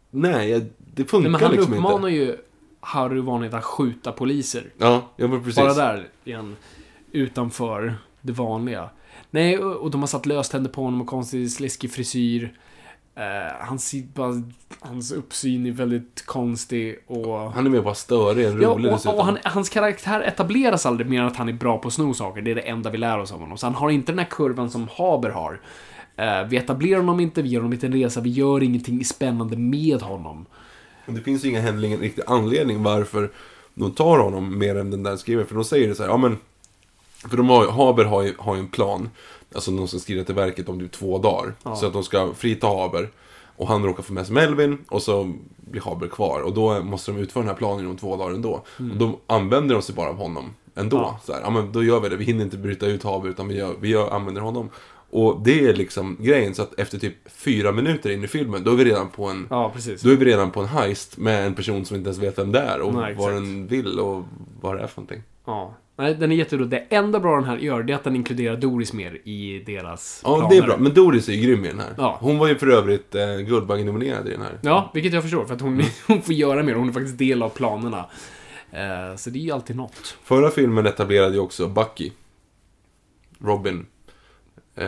nej, 0.10 0.72
det 0.78 1.06
funkar 1.06 1.30
Nej, 1.30 1.32
men 1.32 1.42
han 1.42 1.52
liksom 1.52 1.74
uppmanar 1.74 2.10
inte. 2.10 2.22
ju 2.22 2.38
Harry 2.80 3.20
Vanligt 3.20 3.54
att 3.54 3.64
skjuta 3.64 4.12
poliser. 4.12 4.74
Ja, 4.78 5.10
ja 5.16 5.28
men 5.28 5.44
precis. 5.44 5.56
Bara 5.56 5.74
där 5.74 6.08
igen. 6.24 6.56
Utanför 7.12 7.96
det 8.22 8.34
vanliga. 8.34 8.90
Nej, 9.30 9.58
och 9.58 9.76
och 9.76 9.92
de 9.92 10.02
har 10.02 10.08
satt 10.08 10.26
löständer 10.26 10.70
på 10.70 10.84
honom 10.84 11.02
och 11.02 11.08
konstig 11.08 11.52
sliskig 11.52 11.92
frisyr. 11.92 12.54
Eh, 13.16 13.66
hans, 13.68 13.94
bara, 14.14 14.42
hans 14.80 15.12
uppsyn 15.12 15.66
är 15.66 15.72
väldigt 15.72 16.26
konstig 16.26 17.00
och... 17.08 17.52
Han 17.52 17.66
är 17.66 17.70
mer 17.70 17.82
bara 17.82 17.96
störig 17.96 18.46
än 18.46 18.62
Ja, 18.62 18.70
rolig 18.70 18.86
och, 18.92 18.98
dessutom. 18.98 19.20
och 19.20 19.26
han, 19.26 19.38
hans 19.44 19.70
karaktär 19.70 20.22
etableras 20.22 20.86
aldrig 20.86 21.10
mer 21.10 21.22
än 21.22 21.28
att 21.28 21.36
han 21.36 21.50
är 21.50 21.54
bra 21.54 21.78
på 21.78 21.88
att 21.88 21.94
sno 21.94 22.14
saker. 22.14 22.42
Det 22.42 22.52
är 22.52 22.56
det 22.56 22.62
enda 22.62 22.90
vi 22.90 22.98
lär 22.98 23.20
oss 23.20 23.32
av 23.32 23.40
honom. 23.40 23.58
Så 23.58 23.66
han 23.66 23.76
har 23.76 23.90
inte 23.90 24.12
den 24.12 24.20
här 24.20 24.26
kurvan 24.26 24.70
som 24.70 24.88
Haber 24.98 25.30
har. 25.30 25.60
Eh, 26.16 26.44
vi 26.44 26.58
etablerar 26.58 27.00
honom 27.00 27.20
inte, 27.20 27.42
vi 27.42 27.50
gör 27.50 27.60
honom 27.60 27.74
inte 27.74 27.86
en 27.88 27.94
resa, 27.94 28.22
vi 28.22 28.30
gör 28.30 28.64
ingenting 28.64 29.06
spännande 29.06 29.58
med 29.58 30.02
honom. 30.02 30.46
Det 31.06 31.22
finns 31.22 31.46
ju 31.46 31.50
ingen 31.50 31.64
heller 31.64 31.88
ingen 31.88 32.00
riktig 32.00 32.24
anledning 32.28 32.84
varför 32.84 33.32
de 33.74 33.92
tar 33.92 34.18
honom 34.20 34.60
mer 34.60 34.76
än 34.76 34.92
den 34.92 35.04
där 35.04 35.18
skriver. 35.18 35.44
För 35.44 35.56
de 35.56 35.64
säger 35.64 35.88
det 35.88 35.96
så 35.96 36.04
här, 36.04 36.10
ja 36.10 36.18
men... 36.18 36.38
För 37.30 37.38
de 37.38 37.50
har, 37.50 37.72
Haber 37.72 38.06
har 38.06 38.22
ju, 38.22 38.34
har 38.38 38.56
ju 38.56 38.60
en 38.60 38.68
plan. 38.68 39.10
Alltså 39.56 39.72
de 39.72 39.88
ska 39.88 40.00
skriva 40.00 40.24
till 40.24 40.36
verket 40.36 40.70
om 40.70 40.80
typ 40.80 40.92
två 40.92 41.18
dagar. 41.18 41.54
Så 41.76 41.86
att 41.86 41.94
de 41.94 42.04
ska 42.04 42.34
frita 42.34 42.68
Haber. 42.68 43.10
Och 43.56 43.68
han 43.68 43.86
råkar 43.86 44.04
få 44.04 44.14
med 44.14 44.26
sig 44.26 44.36
Melvin 44.36 44.78
och 44.90 45.02
så 45.02 45.34
blir 45.58 45.82
Haber 45.82 46.08
kvar. 46.08 46.42
Och 46.42 46.54
då 46.54 46.84
måste 46.84 47.12
de 47.12 47.18
utföra 47.18 47.42
den 47.42 47.50
här 47.50 47.56
planen 47.56 47.80
inom 47.80 47.98
två 47.98 48.16
dagar 48.16 48.36
ändå. 48.36 48.64
Och 48.78 48.98
då 48.98 49.20
använder 49.28 49.76
de 49.76 49.82
sig 49.82 49.96
bara 49.96 50.10
av 50.10 50.18
honom 50.18 50.54
ändå. 50.76 50.98
Ja. 50.98 51.20
Så 51.24 51.34
här, 51.34 51.42
ja 51.42 51.50
men 51.50 51.72
då 51.72 51.84
gör 51.84 52.00
vi 52.00 52.10
det. 52.10 52.16
Vi 52.16 52.26
hinner 52.26 52.44
inte 52.44 52.58
bryta 52.58 52.86
ut 52.86 53.04
Haber 53.04 53.30
utan 53.30 53.48
vi, 53.48 53.58
gör, 53.58 53.76
vi 53.80 53.90
gör, 53.90 54.10
använder 54.10 54.42
honom. 54.42 54.70
Och 55.12 55.42
det 55.44 55.68
är 55.68 55.74
liksom 55.74 56.18
grejen. 56.20 56.56
Så 56.56 56.62
att 56.62 56.80
efter 56.80 56.98
typ 56.98 57.32
fyra 57.32 57.72
minuter 57.72 58.10
in 58.10 58.24
i 58.24 58.28
filmen, 58.28 58.64
då 58.64 58.72
är 58.72 58.76
vi 58.76 58.86
redan 58.86 59.10
på 59.10 59.26
en... 59.26 59.48
Ja. 59.50 59.74
Då 60.04 60.10
är 60.10 60.16
vi 60.16 60.26
redan 60.26 60.52
på 60.52 60.60
en 60.60 60.68
heist 60.68 61.18
med 61.18 61.46
en 61.46 61.56
person 61.56 61.86
som 61.86 61.98
inte 61.98 62.08
ens 62.08 62.20
vet 62.20 62.38
vem 62.38 62.52
det 62.52 62.60
är 62.60 62.82
och 62.82 62.94
Nej, 62.94 63.16
vad 63.16 63.34
den 63.34 63.68
vill 63.68 64.00
och 64.00 64.24
vad 64.62 64.78
det 64.78 64.84
är 64.84 64.88
för 64.88 65.02
någonting. 65.02 65.24
Ja. 65.46 65.74
Nej, 66.02 66.16
den 66.16 66.32
är 66.32 66.36
jätterolig. 66.36 66.70
Det 66.70 66.78
enda 66.90 67.20
bra 67.20 67.36
den 67.36 67.44
här 67.44 67.58
gör, 67.58 67.84
det 67.84 67.94
är 67.94 67.96
att 67.98 68.04
den 68.04 68.16
inkluderar 68.16 68.58
Doris 68.58 68.94
mer 68.94 69.22
i 69.24 69.64
deras 69.66 70.22
Ja, 70.24 70.36
planer. 70.36 70.50
det 70.50 70.58
är 70.58 70.62
bra. 70.68 70.78
Men 70.78 70.94
Doris 70.94 71.30
är 71.30 71.34
ju 71.34 71.42
grym 71.42 71.66
i 71.66 71.68
den 71.68 71.80
här. 71.80 71.94
Ja. 71.98 72.18
Hon 72.22 72.38
var 72.38 72.48
ju 72.48 72.56
för 72.56 72.68
övrigt 72.68 73.16
eh, 73.16 73.36
Guldbaggenominerad 73.38 74.28
i 74.28 74.32
den 74.32 74.42
här. 74.42 74.60
Ja, 74.62 74.92
vilket 74.94 75.14
jag 75.14 75.24
förstår, 75.24 75.46
för 75.46 75.54
att 75.54 75.62
hon, 75.62 75.82
hon 76.08 76.22
får 76.22 76.34
göra 76.34 76.64
mer. 76.64 76.74
Hon 76.74 76.90
är 76.90 76.94
faktiskt 76.94 77.18
del 77.18 77.44
av 77.44 77.50
planerna. 77.50 78.06
Eh, 78.72 79.16
så 79.16 79.30
det 79.30 79.40
är 79.40 79.42
ju 79.42 79.52
alltid 79.52 79.76
något. 79.76 80.18
Förra 80.24 80.50
filmen 80.50 80.86
etablerade 80.86 81.34
ju 81.34 81.40
också 81.40 81.68
Bucky. 81.68 82.12
Robin. 83.44 83.86
Eh, 84.76 84.88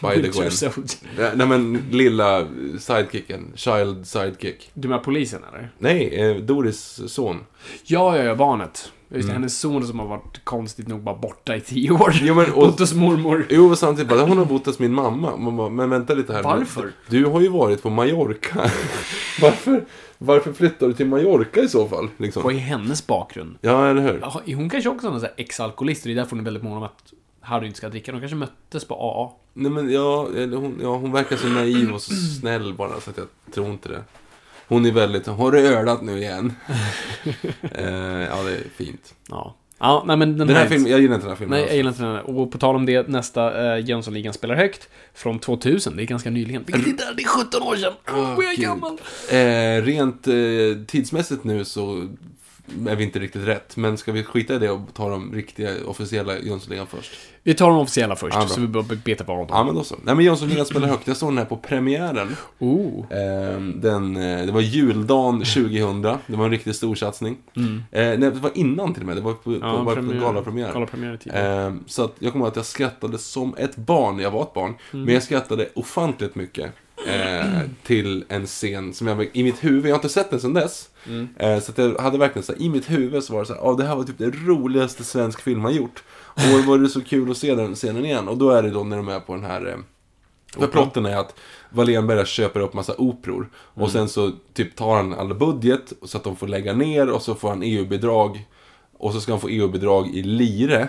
Spider-Gwen. 0.00 1.34
Nej, 1.34 1.46
men 1.46 1.82
lilla 1.90 2.46
sidekicken. 2.78 3.52
Child 3.54 4.06
sidekick. 4.06 4.70
Du 4.74 4.88
menar 4.88 5.02
polisen, 5.02 5.42
eller? 5.48 5.70
Nej, 5.78 6.14
eh, 6.20 6.36
Doris 6.36 7.00
son. 7.12 7.40
Ja, 7.84 8.16
ja, 8.16 8.22
ja, 8.24 8.34
barnet. 8.34 8.92
Just 9.10 9.26
det, 9.26 9.32
Mm. 9.32 9.42
hennes 9.42 9.58
son 9.58 9.86
som 9.86 9.98
har 9.98 10.06
varit 10.06 10.44
konstigt 10.44 10.88
nog 10.88 11.00
bara 11.02 11.14
borta 11.14 11.56
i 11.56 11.60
tio 11.60 11.90
år. 11.90 12.12
Jo, 12.22 12.34
men, 12.34 12.52
och- 12.52 12.66
Bott 12.66 12.78
hos 12.78 12.94
mormor. 12.94 13.46
Jo, 13.50 13.70
och 13.70 13.78
samtidigt 13.78 14.08
bara, 14.10 14.20
hon 14.22 14.38
har 14.38 14.44
bott 14.44 14.66
hos 14.66 14.78
min 14.78 14.92
mamma. 14.94 15.36
Man 15.36 15.56
bara, 15.56 15.68
men 15.68 15.90
vänta 15.90 16.14
lite 16.14 16.32
här. 16.32 16.42
Varför? 16.42 16.92
Du 17.08 17.24
har 17.24 17.40
ju 17.40 17.48
varit 17.48 17.82
på 17.82 17.90
Mallorca. 17.90 18.58
varför, 19.40 19.84
varför 20.18 20.52
flyttar 20.52 20.86
du 20.86 20.92
till 20.92 21.06
Mallorca 21.06 21.60
i 21.60 21.68
så 21.68 21.88
fall? 21.88 22.08
Liksom? 22.16 22.42
Vad 22.42 22.54
är 22.54 22.58
hennes 22.58 23.06
bakgrund? 23.06 23.58
Ja, 23.60 23.86
eller 23.90 24.02
hur? 24.02 24.54
Hon 24.56 24.70
kanske 24.70 24.90
också 24.90 25.08
är 25.08 25.12
en 25.24 25.26
ex-alkoholist, 25.36 26.04
det 26.04 26.10
är 26.10 26.14
därför 26.14 26.30
hon 26.30 26.40
är 26.40 26.44
väldigt 26.44 26.62
mån 26.62 26.76
om 26.76 26.82
att 26.82 27.12
Harry 27.40 27.66
inte 27.66 27.78
ska 27.78 27.88
dricka. 27.88 28.12
De 28.12 28.20
kanske 28.20 28.36
möttes 28.36 28.84
på 28.84 28.94
AA. 28.94 29.30
Nej 29.54 29.70
men 29.72 29.90
ja, 29.92 30.28
hon, 30.34 30.78
ja, 30.82 30.96
hon 30.96 31.12
verkar 31.12 31.36
så 31.36 31.48
naiv 31.48 31.92
och 31.92 32.02
så 32.02 32.14
snäll 32.14 32.74
bara 32.74 33.00
så 33.00 33.10
att 33.10 33.16
jag 33.18 33.26
tror 33.54 33.66
inte 33.70 33.88
det. 33.88 34.02
Hon 34.68 34.86
är 34.86 34.92
väldigt, 34.92 35.26
har 35.26 35.52
du 35.52 35.58
ölat 35.58 36.02
nu 36.02 36.18
igen? 36.18 36.54
eh, 37.62 37.84
ja, 38.22 38.42
det 38.42 38.52
är 38.52 38.64
fint. 38.76 39.14
Ja. 39.28 39.54
Ja, 39.80 40.04
nej 40.06 40.16
men 40.16 40.38
den, 40.38 40.46
Den 40.46 40.56
här 40.56 40.68
filmen, 40.68 40.90
jag 40.90 41.00
gillar 41.00 41.14
inte 41.14 41.26
den 41.26 41.30
här 41.30 41.36
filmen 41.36 41.58
Nej, 41.58 41.68
jag 41.68 41.76
gillar 41.76 41.90
inte 41.90 42.02
den 42.02 42.14
här. 42.14 42.30
Och 42.30 42.52
på 42.52 42.58
tal 42.58 42.76
om 42.76 42.86
det, 42.86 43.08
nästa 43.08 43.74
eh, 43.76 43.84
Jönssonligan 43.84 44.32
spelar 44.34 44.54
högt. 44.54 44.88
Från 45.14 45.38
2000, 45.38 45.96
det 45.96 46.02
är 46.02 46.06
ganska 46.06 46.30
nyligen. 46.30 46.64
Vilket 46.66 47.00
är, 47.00 47.14
det 47.14 47.22
är 47.22 47.26
17 47.26 47.62
år 47.62 47.76
sedan! 47.76 47.92
Åh, 48.08 48.34
jag 48.38 48.52
är 48.52 48.62
gammal! 48.62 48.98
Eh, 49.30 49.84
rent 49.84 50.26
eh, 50.26 50.34
tidsmässigt 50.86 51.44
nu 51.44 51.64
så 51.64 52.08
är 52.88 52.96
vi 52.96 53.04
inte 53.04 53.18
riktigt 53.18 53.44
rätt. 53.44 53.76
Men 53.76 53.98
ska 53.98 54.12
vi 54.12 54.24
skita 54.24 54.54
i 54.54 54.58
det 54.58 54.70
och 54.70 54.80
ta 54.94 55.08
de 55.08 55.34
riktiga 55.34 55.70
officiella 55.86 56.38
Jönssonligan 56.38 56.86
först? 56.86 57.12
Vi 57.42 57.54
tar 57.54 57.68
de 57.68 57.78
officiella 57.78 58.16
först, 58.16 58.34
Ja, 58.34 58.48
så 58.48 58.60
vi 58.60 58.66
bara 58.66 58.84
betar 59.04 59.32
av 59.32 59.38
dem. 59.38 59.46
Ja, 59.50 59.64
men 59.64 59.74
då 59.74 59.84
så. 59.84 59.96
Nej, 60.02 60.14
men 60.14 60.24
Jönssonligan 60.24 60.66
spelar 60.66 60.88
högt. 60.88 61.06
Jag 61.06 61.16
såg 61.16 61.28
den 61.28 61.38
här 61.38 61.44
på 61.44 61.56
premiären. 61.56 62.36
Oh. 62.58 63.04
Eh, 63.10 63.60
den, 63.60 64.16
eh, 64.16 64.46
det 64.46 64.52
var 64.52 64.60
juldagen 64.60 65.38
2000. 65.38 66.02
Det 66.02 66.36
var 66.36 66.44
en 66.44 66.50
riktigt 66.50 66.76
stor 66.76 66.94
satsning. 66.94 67.36
Eh, 67.54 67.62
nej, 67.90 68.18
det 68.18 68.30
var 68.30 68.50
innan 68.54 68.94
till 68.94 69.02
och 69.02 69.06
med. 69.06 69.16
Det 69.16 69.20
var 69.20 69.32
på, 69.32 69.60
på, 69.60 69.82
var 69.82 69.96
på 69.96 70.02
galapremiär. 70.02 70.72
Galapremiär 70.72 71.14
i 71.14 71.18
tid. 71.18 71.32
Eh, 71.34 71.74
så 71.86 72.04
att 72.04 72.14
jag 72.18 72.32
kommer 72.32 72.44
ihåg 72.44 72.50
att 72.50 72.56
jag 72.56 72.66
skrattade 72.66 73.18
som 73.18 73.54
ett 73.58 73.76
barn. 73.76 74.18
Jag 74.18 74.30
var 74.30 74.42
ett 74.42 74.54
barn. 74.54 74.74
Mm. 74.92 75.04
Men 75.04 75.14
jag 75.14 75.22
skrattade 75.22 75.68
ofantligt 75.74 76.34
mycket. 76.34 76.72
Eh, 77.06 77.60
till 77.82 78.24
en 78.28 78.46
scen 78.46 78.94
som 78.94 79.06
jag 79.06 79.30
i 79.32 79.42
mitt 79.42 79.64
huvud, 79.64 79.84
jag 79.84 79.90
har 79.90 79.98
inte 79.98 80.08
sett 80.08 80.30
den 80.30 80.40
sedan 80.40 80.54
dess. 80.54 80.88
Mm. 81.06 81.28
Eh, 81.36 81.60
så 81.60 81.72
att 81.72 81.78
jag 81.78 81.98
hade 81.98 82.18
verkligen 82.18 82.42
så 82.42 82.52
här, 82.52 82.62
i 82.62 82.68
mitt 82.68 82.90
huvud 82.90 83.24
så 83.24 83.32
var 83.32 83.40
det 83.40 83.46
så 83.46 83.54
här, 83.54 83.64
"Åh, 83.64 83.76
det 83.76 83.84
här 83.84 83.96
var 83.96 84.04
typ 84.04 84.18
det 84.18 84.30
roligaste 84.30 85.04
svensk 85.04 85.40
film 85.40 85.60
har 85.60 85.70
gjort. 85.70 86.02
Och 86.34 86.64
var 86.66 86.78
det 86.78 86.88
så 86.88 87.00
kul 87.00 87.30
att 87.30 87.36
se 87.36 87.54
den 87.54 87.74
scenen 87.74 88.04
igen. 88.04 88.28
Och 88.28 88.36
då 88.38 88.50
är 88.50 88.62
det 88.62 88.70
då 88.70 88.84
när 88.84 88.96
de 88.96 89.08
är 89.08 89.20
på 89.20 89.34
den 89.34 89.44
här... 89.44 89.66
Eh, 89.66 89.76
för 90.58 90.66
plotten 90.66 91.06
är 91.06 91.16
att 91.16 91.34
Wallenberg 91.70 92.26
köper 92.26 92.60
upp 92.60 92.74
massa 92.74 92.94
operor. 92.98 93.48
Och 93.54 93.90
sen 93.90 94.08
så 94.08 94.32
typ 94.54 94.76
tar 94.76 94.96
han 94.96 95.14
all 95.14 95.34
budget 95.34 95.92
så 96.02 96.16
att 96.18 96.24
de 96.24 96.36
får 96.36 96.48
lägga 96.48 96.72
ner 96.72 97.10
och 97.10 97.22
så 97.22 97.34
får 97.34 97.48
han 97.48 97.62
EU-bidrag. 97.62 98.46
Och 98.98 99.12
så 99.12 99.20
ska 99.20 99.32
han 99.32 99.40
få 99.40 99.48
EU-bidrag 99.48 100.08
i 100.14 100.22
lire. 100.22 100.88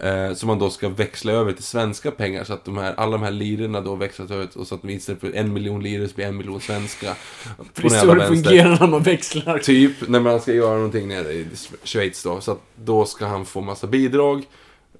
Eh, 0.00 0.34
som 0.34 0.46
man 0.46 0.58
då 0.58 0.70
ska 0.70 0.88
växla 0.88 1.32
över 1.32 1.52
till 1.52 1.64
svenska 1.64 2.10
pengar. 2.10 2.44
Så 2.44 2.52
att 2.52 2.64
de 2.64 2.78
här, 2.78 2.94
alla 2.94 3.12
de 3.12 3.22
här 3.22 3.30
lirorna 3.30 3.80
då 3.80 3.94
växlas 3.94 4.30
över. 4.30 4.48
Och 4.58 4.66
så 4.66 4.74
att 4.74 4.84
istället 4.84 5.20
för 5.20 5.32
en 5.32 5.52
miljon 5.52 5.82
liror 5.82 6.06
så 6.06 6.14
blir 6.14 6.26
en 6.26 6.36
miljon 6.36 6.60
svenska. 6.60 7.14
För 7.74 7.82
det 7.82 7.94
är 7.94 8.00
så 8.00 8.14
det 8.14 8.26
fungerar 8.26 8.80
när 8.80 8.86
man 8.86 9.02
växlar. 9.02 9.58
Typ 9.58 10.08
när 10.08 10.20
man 10.20 10.40
ska 10.40 10.52
göra 10.52 10.74
någonting 10.74 11.08
nere 11.08 11.32
i 11.32 11.46
Schweiz 11.84 12.22
då. 12.22 12.40
Så 12.40 12.52
att 12.52 12.60
då 12.76 13.04
ska 13.04 13.26
han 13.26 13.46
få 13.46 13.60
massa 13.60 13.86
bidrag. 13.86 14.42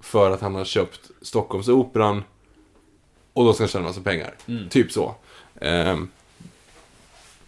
För 0.00 0.30
att 0.30 0.40
han 0.40 0.54
har 0.54 0.64
köpt 0.64 1.00
Stockholmsoperan. 1.22 2.22
Och 3.32 3.44
då 3.44 3.52
ska 3.52 3.62
han 3.62 3.68
tjäna 3.68 3.84
massa 3.84 4.00
pengar. 4.00 4.34
Typ 4.70 4.92
så. 4.92 5.14
Ehm, 5.60 6.08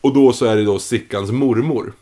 och 0.01 0.15
då 0.15 0.33
så 0.33 0.47
är 0.47 0.57
det 0.57 0.65
då 0.65 0.79
Sickans 0.79 1.31
mormor. 1.31 1.93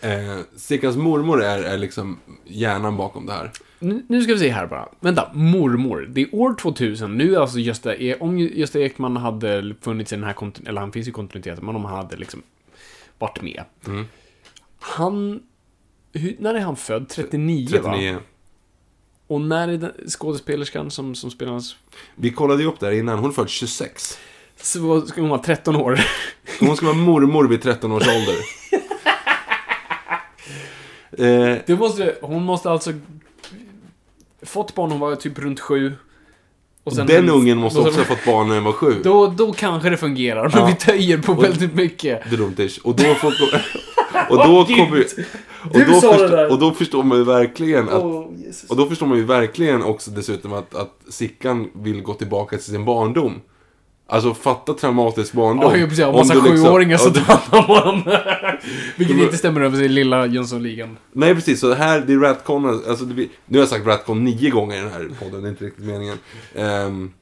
Eh, 0.00 0.38
Sickans 0.56 0.96
mormor 0.96 1.42
är, 1.42 1.62
är 1.62 1.78
liksom 1.78 2.18
hjärnan 2.44 2.96
bakom 2.96 3.26
det 3.26 3.32
här. 3.32 3.50
Nu, 3.78 4.02
nu 4.08 4.22
ska 4.22 4.32
vi 4.32 4.38
se 4.38 4.48
här 4.48 4.66
bara. 4.66 4.88
Vänta, 5.00 5.30
mormor. 5.34 6.06
Det 6.10 6.20
är 6.22 6.34
år 6.34 6.54
2000. 6.54 7.14
Nu 7.18 7.34
är 7.34 7.38
alltså 7.40 7.58
Gösta, 7.58 7.94
E- 7.96 8.16
om 8.20 8.38
Gösta 8.38 8.80
Ekman 8.80 9.16
hade 9.16 9.74
funnits 9.80 10.12
i 10.12 10.16
den 10.16 10.24
här 10.24 10.32
kontinuiteten, 10.32 10.70
eller 10.70 10.80
han 10.80 10.92
finns 10.92 11.08
i 11.08 11.12
kontinuiteten, 11.12 11.66
men 11.66 11.76
om 11.76 11.84
han 11.84 11.96
hade 11.96 12.16
liksom 12.16 12.42
varit 13.18 13.42
med. 13.42 13.64
Mm. 13.86 14.04
Han, 14.80 15.42
hur, 16.12 16.36
när 16.38 16.54
är 16.54 16.60
han 16.60 16.76
född? 16.76 17.08
39, 17.08 17.68
va? 17.72 17.78
39. 17.92 18.16
Och 19.26 19.40
när 19.40 19.68
är 19.68 19.76
den 19.76 19.92
skådespelerskan 20.08 20.90
som, 20.90 21.14
som 21.14 21.30
spelar 21.30 21.52
hans... 21.52 21.76
Vi 22.14 22.30
kollade 22.30 22.62
ju 22.62 22.68
upp 22.68 22.80
det 22.80 22.86
här 22.86 22.92
innan. 22.92 23.18
Hon 23.18 23.30
är 23.30 23.34
född 23.34 23.48
26. 23.48 24.18
Så 24.56 25.00
ska 25.06 25.20
hon 25.20 25.30
vara 25.30 25.42
13 25.42 25.76
år? 25.76 26.00
Hon 26.60 26.76
ska 26.76 26.86
vara 26.86 26.96
mormor 26.96 27.48
vid 27.48 27.62
13 27.62 27.92
års 27.92 28.08
ålder. 28.08 28.36
eh, 31.18 31.56
Det 31.66 31.78
måste, 31.78 32.14
hon 32.22 32.42
måste 32.44 32.70
alltså... 32.70 32.92
Fått 34.42 34.74
barn, 34.74 34.90
hon 34.90 35.00
var 35.00 35.16
typ 35.16 35.38
runt 35.38 35.60
sju. 35.60 35.92
Och 36.84 36.96
den 36.96 37.28
ungen 37.28 37.58
måste 37.58 37.80
också 37.80 37.98
ha 37.98 38.04
fått 38.04 38.24
barn 38.26 38.48
när 38.48 38.54
den 38.54 38.64
var 38.64 38.72
sju. 38.72 38.94
Då, 39.04 39.26
då 39.26 39.52
kanske 39.52 39.90
det 39.90 39.96
fungerar, 39.96 40.48
men 40.48 40.58
Ja. 40.60 40.66
vi 40.66 40.74
töjer 40.74 41.18
på 41.18 41.32
Och- 41.32 41.44
väldigt 41.44 41.74
mycket. 41.74 42.30
Drumtish. 42.30 42.78
Och 42.84 42.94
då 42.96 43.14
får... 43.14 43.32
Och 44.30 44.36
då 44.36 44.64
kommer... 44.64 45.06
Och 45.64 45.70
då, 45.72 45.84
förstår, 45.84 46.50
och 46.52 46.58
då 46.58 46.70
förstår 46.72 47.02
man 47.02 47.18
ju 47.18 47.24
verkligen 47.24 47.88
att... 47.88 48.02
Jesus. 48.38 48.70
Och 48.70 48.76
då 48.76 48.86
förstår 48.86 49.06
man 49.06 49.18
ju 49.18 49.24
verkligen 49.24 49.82
också 49.82 50.10
dessutom 50.10 50.52
att, 50.52 50.74
att 50.74 50.94
Sickan 51.08 51.70
vill 51.74 52.02
gå 52.02 52.14
tillbaka 52.14 52.56
till 52.56 52.64
sin 52.66 52.84
barndom. 52.84 53.40
Alltså 54.10 54.34
fatta 54.34 54.74
traumatisk 54.74 55.32
barndom. 55.32 55.70
Ja, 55.70 55.76
ju 55.76 55.88
precis. 55.88 56.04
Om 56.04 56.14
massa 56.14 56.34
liksom- 56.34 56.56
sjuåringar 56.56 56.96
som 56.96 57.12
tar 57.12 57.20
hand 57.20 57.42
om 57.68 57.76
honom. 57.76 58.02
Vilket 58.96 59.16
inte 59.16 59.36
stämmer 59.36 59.60
över 59.60 59.76
sig 59.76 59.84
i 59.86 59.88
lilla 59.88 60.26
Jönssonligan. 60.26 60.96
Nej, 61.12 61.34
precis. 61.34 61.60
Så 61.60 61.68
det 61.68 61.74
här, 61.74 62.00
det 62.00 62.12
är 62.12 62.18
Ratcon, 62.18 62.82
alltså 62.88 63.04
det, 63.04 63.28
nu 63.46 63.58
har 63.58 63.62
jag 63.62 63.68
sagt 63.68 63.86
Ratcon 63.86 64.24
nio 64.24 64.50
gånger 64.50 64.76
i 64.76 64.80
den 64.80 64.90
här 64.90 65.10
podden, 65.20 65.42
det 65.42 65.48
är 65.48 65.50
inte 65.50 65.64
riktigt 65.64 65.84
meningen. 65.84 66.18
Um, 66.54 67.12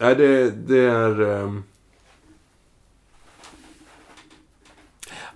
nej, 0.00 0.14
det, 0.14 0.50
det 0.50 0.78
är... 0.78 1.40
ehm, 1.42 1.62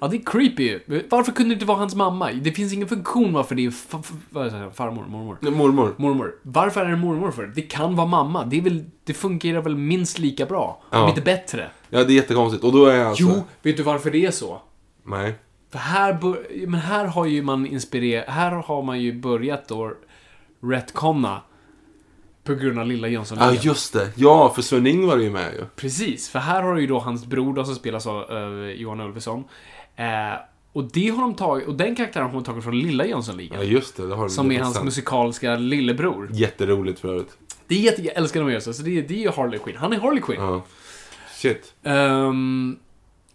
Ja, 0.00 0.08
det 0.08 0.16
är 0.16 0.22
creepy. 0.24 0.78
Varför 1.08 1.32
kunde 1.32 1.50
det 1.50 1.54
inte 1.54 1.66
vara 1.66 1.78
hans 1.78 1.94
mamma? 1.94 2.30
Det 2.32 2.52
finns 2.52 2.72
ingen 2.72 2.88
funktion 2.88 3.32
varför 3.32 3.54
det 3.54 3.66
är 3.66 3.70
fa- 3.70 4.70
farmor, 4.70 5.04
mormor. 5.08 5.36
Nej, 5.40 5.52
Mormor. 5.52 5.94
Mormor. 5.96 6.34
Varför 6.42 6.80
är 6.84 6.90
det 6.90 6.96
mormor 6.96 7.30
för? 7.30 7.46
Det 7.46 7.62
kan 7.62 7.96
vara 7.96 8.06
mamma. 8.06 8.44
Det, 8.44 8.56
är 8.58 8.62
väl, 8.62 8.84
det 9.04 9.14
fungerar 9.14 9.62
väl 9.62 9.76
minst 9.76 10.18
lika 10.18 10.46
bra? 10.46 10.82
Ja. 10.90 11.02
Om 11.02 11.08
inte 11.08 11.20
bättre. 11.20 11.70
Ja, 11.90 12.04
det 12.04 12.12
är 12.12 12.14
jättekonstigt. 12.14 12.64
Och 12.64 12.72
då 12.72 12.86
är 12.86 13.04
alltså... 13.04 13.22
Jo, 13.22 13.42
vet 13.62 13.76
du 13.76 13.82
varför 13.82 14.10
det 14.10 14.26
är 14.26 14.30
så? 14.30 14.60
Nej. 15.04 15.34
För 15.72 15.78
här, 15.78 16.12
bör, 16.12 16.66
men 16.66 16.80
här 16.80 17.04
har 17.06 17.26
ju 17.26 17.42
man 17.42 17.66
inspirerat, 17.66 18.28
här 18.28 18.50
har 18.50 18.82
man 18.82 19.00
ju 19.00 19.20
börjat 19.20 19.68
då 19.68 19.92
retconna 20.62 21.40
på 22.44 22.54
grund 22.54 22.78
av 22.78 22.86
Lilla. 22.86 23.08
Ja, 23.08 23.24
just 23.60 23.92
det. 23.92 24.08
Ja, 24.16 24.52
för 24.54 24.62
Sven-Ingvar 24.62 25.16
är 25.16 25.22
ju 25.22 25.30
med 25.30 25.52
ju. 25.54 25.64
Precis, 25.76 26.28
för 26.28 26.38
här 26.38 26.62
har 26.62 26.76
ju 26.76 26.86
då 26.86 26.98
hans 26.98 27.26
bror 27.26 27.54
då, 27.54 27.64
som 27.64 27.74
spelas 27.74 28.06
av 28.06 28.32
uh, 28.32 28.70
Johan 28.70 29.00
Ulveson. 29.00 29.44
Eh, 30.00 30.38
och 30.72 30.84
det 30.84 31.08
har 31.08 31.20
de 31.22 31.34
tagit, 31.34 31.68
och 31.68 31.74
den 31.74 31.94
karaktären 31.96 32.26
har 32.26 32.32
de 32.32 32.44
tagit 32.44 32.64
från 32.64 32.78
Lilla 32.78 33.06
Jönssonligan. 33.06 33.58
Ja, 33.58 33.64
just 33.64 33.96
det. 33.96 34.06
det 34.08 34.14
har 34.14 34.22
de 34.22 34.30
som 34.30 34.52
är 34.52 34.60
hans 34.60 34.82
musikaliska 34.82 35.56
lillebror. 35.56 36.28
Jätteroligt 36.32 37.00
för 37.00 37.08
övrigt. 37.08 37.36
Det 37.66 37.74
är 37.74 37.78
jätte, 37.80 38.02
jag 38.02 38.16
älskar 38.16 38.40
de 38.40 38.50
göra 38.50 38.60
så, 38.60 38.72
så 38.72 38.82
det, 38.82 38.98
är- 38.98 39.02
det 39.02 39.14
är 39.14 39.18
ju 39.18 39.30
Harley 39.30 39.58
Quinn. 39.58 39.76
Han 39.76 39.92
är 39.92 40.00
Harley 40.00 40.20
Quinn. 40.22 40.40
Ja. 40.40 40.62
Shit. 41.36 41.74
Ehm, 41.82 42.76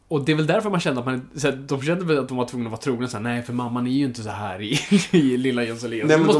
och 0.07 0.25
det 0.25 0.31
är 0.31 0.35
väl 0.35 0.47
därför 0.47 0.69
man 0.69 0.79
kände 0.79 0.99
att 0.99 1.05
man... 1.05 1.29
Så 1.35 1.47
här, 1.49 1.55
de 1.67 1.81
kände 1.81 2.05
väl 2.05 2.19
att 2.19 2.27
de 2.27 2.37
var 2.37 2.45
tvungna 2.45 2.67
att 2.67 2.71
vara 2.71 2.81
trogna 2.81 3.07
så 3.07 3.17
här, 3.17 3.23
nej 3.23 3.43
för 3.43 3.53
mamman 3.53 3.87
är 3.87 3.91
ju 3.91 4.05
inte 4.05 4.21
så 4.23 4.29
här 4.29 4.61
i, 4.61 4.79
i 5.17 5.37
Lilla 5.37 5.63
Jönssonligan. 5.63 6.07
Nej, 6.07 6.17
men 6.17 6.25
måste 6.27 6.39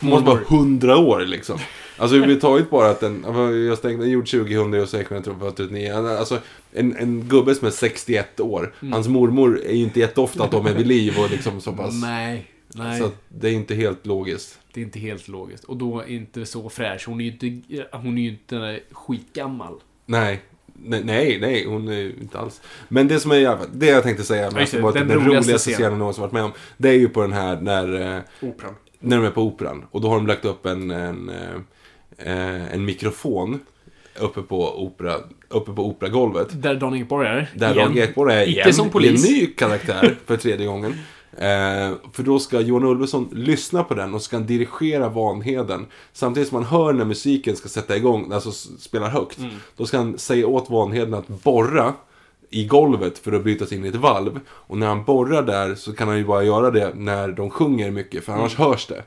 de- 0.00 0.06
ha 0.06 0.10
måste 0.10 0.30
vara 0.30 0.40
hundra 0.48 0.96
år 0.96 1.20
liksom. 1.20 1.58
Alltså 1.96 2.16
överhuvudtaget 2.16 2.70
bara 2.70 2.90
att 2.90 3.00
den, 3.00 3.24
jag 3.66 3.78
stängde, 3.78 3.98
den 3.98 4.08
är 4.08 4.12
gjord 4.12 4.30
2000 4.30 4.74
och 4.74 4.88
16, 4.88 5.14
jag 5.14 5.24
tror 5.24 5.34
på 5.34 5.50
39. 5.50 5.92
Alltså 5.92 6.38
en, 6.72 6.96
en 6.96 7.28
gubbe 7.28 7.54
som 7.54 7.66
är 7.66 7.70
61 7.70 8.40
år, 8.40 8.74
Mm. 8.80 8.92
hans 8.92 9.08
mormor 9.08 9.60
är 9.66 9.72
ju 9.74 9.82
inte 9.82 10.00
jätteofta 10.00 10.44
att 10.44 10.50
de 10.50 10.66
är 10.66 10.74
vid 10.74 10.86
liv 10.86 11.14
och 11.18 11.30
liksom 11.30 11.60
så 11.60 11.72
pass. 11.72 12.02
Nej, 12.02 12.46
nej. 12.74 13.00
Så 13.00 13.10
det 13.28 13.48
är 13.48 13.52
inte 13.52 13.74
helt 13.74 14.06
logiskt. 14.06 14.58
Det 14.74 14.80
är 14.80 14.84
inte 14.84 14.98
helt 14.98 15.28
logiskt. 15.28 15.64
Och 15.64 15.76
då 15.76 16.00
är 16.00 16.08
inte 16.10 16.46
så 16.46 16.68
fräsch. 16.68 17.04
Hon 17.08 17.20
är 17.20 17.24
ju 17.24 17.30
inte, 17.30 17.86
hon 17.96 18.18
är 18.18 18.22
ju 18.22 18.28
inte 18.28 18.80
skitgammal. 18.92 19.74
Nej. 20.06 20.40
Nej, 20.84 21.02
nej, 21.04 21.38
nej, 21.40 21.66
hon 21.66 21.88
är 21.88 21.98
ju 21.98 22.14
inte 22.20 22.38
alls. 22.38 22.60
Men 22.88 23.08
det 23.08 23.20
som 23.20 23.30
är 23.30 23.36
jävla, 23.36 23.66
det 23.74 23.86
jag 23.86 24.02
tänkte 24.02 24.24
säga, 24.24 24.50
men 24.50 24.66
som 24.66 24.82
typ 24.82 24.94
den 24.94 25.08
den 25.08 25.16
roligaste 25.18 25.28
roligaste 25.48 25.58
scenen. 25.70 25.80
scenen 25.80 25.98
någonsin 25.98 26.22
varit 26.22 26.32
med 26.32 26.44
om. 26.44 26.52
Det 26.76 26.88
är 26.88 26.92
ju 26.94 27.08
på 27.08 27.20
den 27.22 27.32
här 27.32 27.60
när, 27.60 28.16
eh, 28.16 28.22
Operan. 28.48 28.74
när 29.00 29.16
de 29.16 29.26
är 29.26 29.30
på 29.30 29.42
operan. 29.42 29.84
Och 29.90 30.00
då 30.00 30.08
har 30.08 30.16
de 30.16 30.26
lagt 30.26 30.44
upp 30.44 30.66
en, 30.66 30.90
en, 30.90 31.30
eh, 32.24 32.74
en 32.74 32.84
mikrofon 32.84 33.60
uppe 34.20 34.42
på, 34.42 34.84
opera, 34.84 35.14
uppe 35.48 35.72
på 35.72 35.86
operagolvet. 35.86 36.62
Där 36.62 36.74
Dan 36.74 36.94
Ekborg 36.96 37.28
är. 37.28 37.50
Där 37.54 37.74
igen. 37.74 37.88
Dan 37.94 37.98
Ekborg 37.98 38.34
är 38.34 38.42
Icke 38.42 38.50
igen 38.60 38.74
som 38.74 38.86
i 38.86 38.90
polis. 38.90 39.24
en 39.28 39.32
ny 39.32 39.46
karaktär 39.46 40.16
för 40.26 40.36
tredje 40.36 40.66
gången. 40.66 40.92
Eh, 41.36 41.92
för 42.12 42.22
då 42.22 42.38
ska 42.38 42.60
Johan 42.60 42.84
Ulveson 42.84 43.28
lyssna 43.32 43.84
på 43.84 43.94
den 43.94 44.14
och 44.14 44.22
ska 44.22 44.38
dirigera 44.38 45.08
Vanheden. 45.08 45.86
Samtidigt 46.12 46.48
som 46.48 46.56
man 46.58 46.64
hör 46.64 46.92
när 46.92 47.04
musiken 47.04 47.56
ska 47.56 47.68
sätta 47.68 47.96
igång, 47.96 48.32
alltså 48.32 48.52
spelar 48.78 49.08
högt. 49.08 49.38
Mm. 49.38 49.50
Då 49.76 49.86
ska 49.86 49.96
han 49.96 50.18
säga 50.18 50.46
åt 50.46 50.70
Vanheden 50.70 51.14
att 51.14 51.28
borra 51.28 51.92
i 52.50 52.64
golvet 52.64 53.18
för 53.18 53.32
att 53.32 53.42
bryta 53.42 53.66
sig 53.66 53.78
in 53.78 53.84
i 53.84 53.88
ett 53.88 53.94
valv. 53.94 54.40
Och 54.48 54.78
när 54.78 54.86
han 54.86 55.04
borrar 55.04 55.42
där 55.42 55.74
så 55.74 55.92
kan 55.92 56.08
han 56.08 56.16
ju 56.18 56.24
bara 56.24 56.42
göra 56.44 56.70
det 56.70 56.92
när 56.94 57.28
de 57.28 57.50
sjunger 57.50 57.90
mycket, 57.90 58.24
för 58.24 58.32
annars 58.32 58.58
Mm. 58.58 58.68
hörs 58.70 58.86
det. 58.86 59.02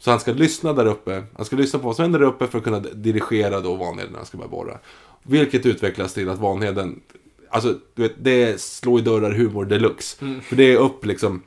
Så 0.00 0.10
han 0.10 0.20
ska 0.20 0.32
lyssna 0.32 0.72
där 0.72 0.86
uppe, 0.86 1.22
han 1.36 1.44
ska 1.44 1.56
lyssna 1.56 1.78
på 1.78 1.86
vad 1.86 1.96
som 1.96 2.02
händer 2.02 2.18
där 2.18 2.26
uppe 2.26 2.46
för 2.46 2.58
att 2.58 2.64
kunna 2.64 2.80
dirigera 2.80 3.60
då 3.60 3.74
Vanheden 3.74 4.10
när 4.10 4.18
han 4.18 4.26
ska 4.26 4.38
börja 4.38 4.50
borra. 4.50 4.78
Vilket 5.22 5.66
utvecklas 5.66 6.14
till 6.14 6.28
att 6.28 6.38
Vanheden, 6.38 7.00
alltså 7.48 7.74
du 7.94 8.02
vet, 8.02 8.12
det 8.18 8.60
slår 8.60 9.00
i 9.00 9.02
dörrar 9.02 9.32
humor 9.32 9.64
deluxe. 9.64 10.24
Mm. 10.24 10.40
För 10.40 10.56
det 10.56 10.72
är 10.72 10.76
upp 10.76 11.04
liksom, 11.04 11.42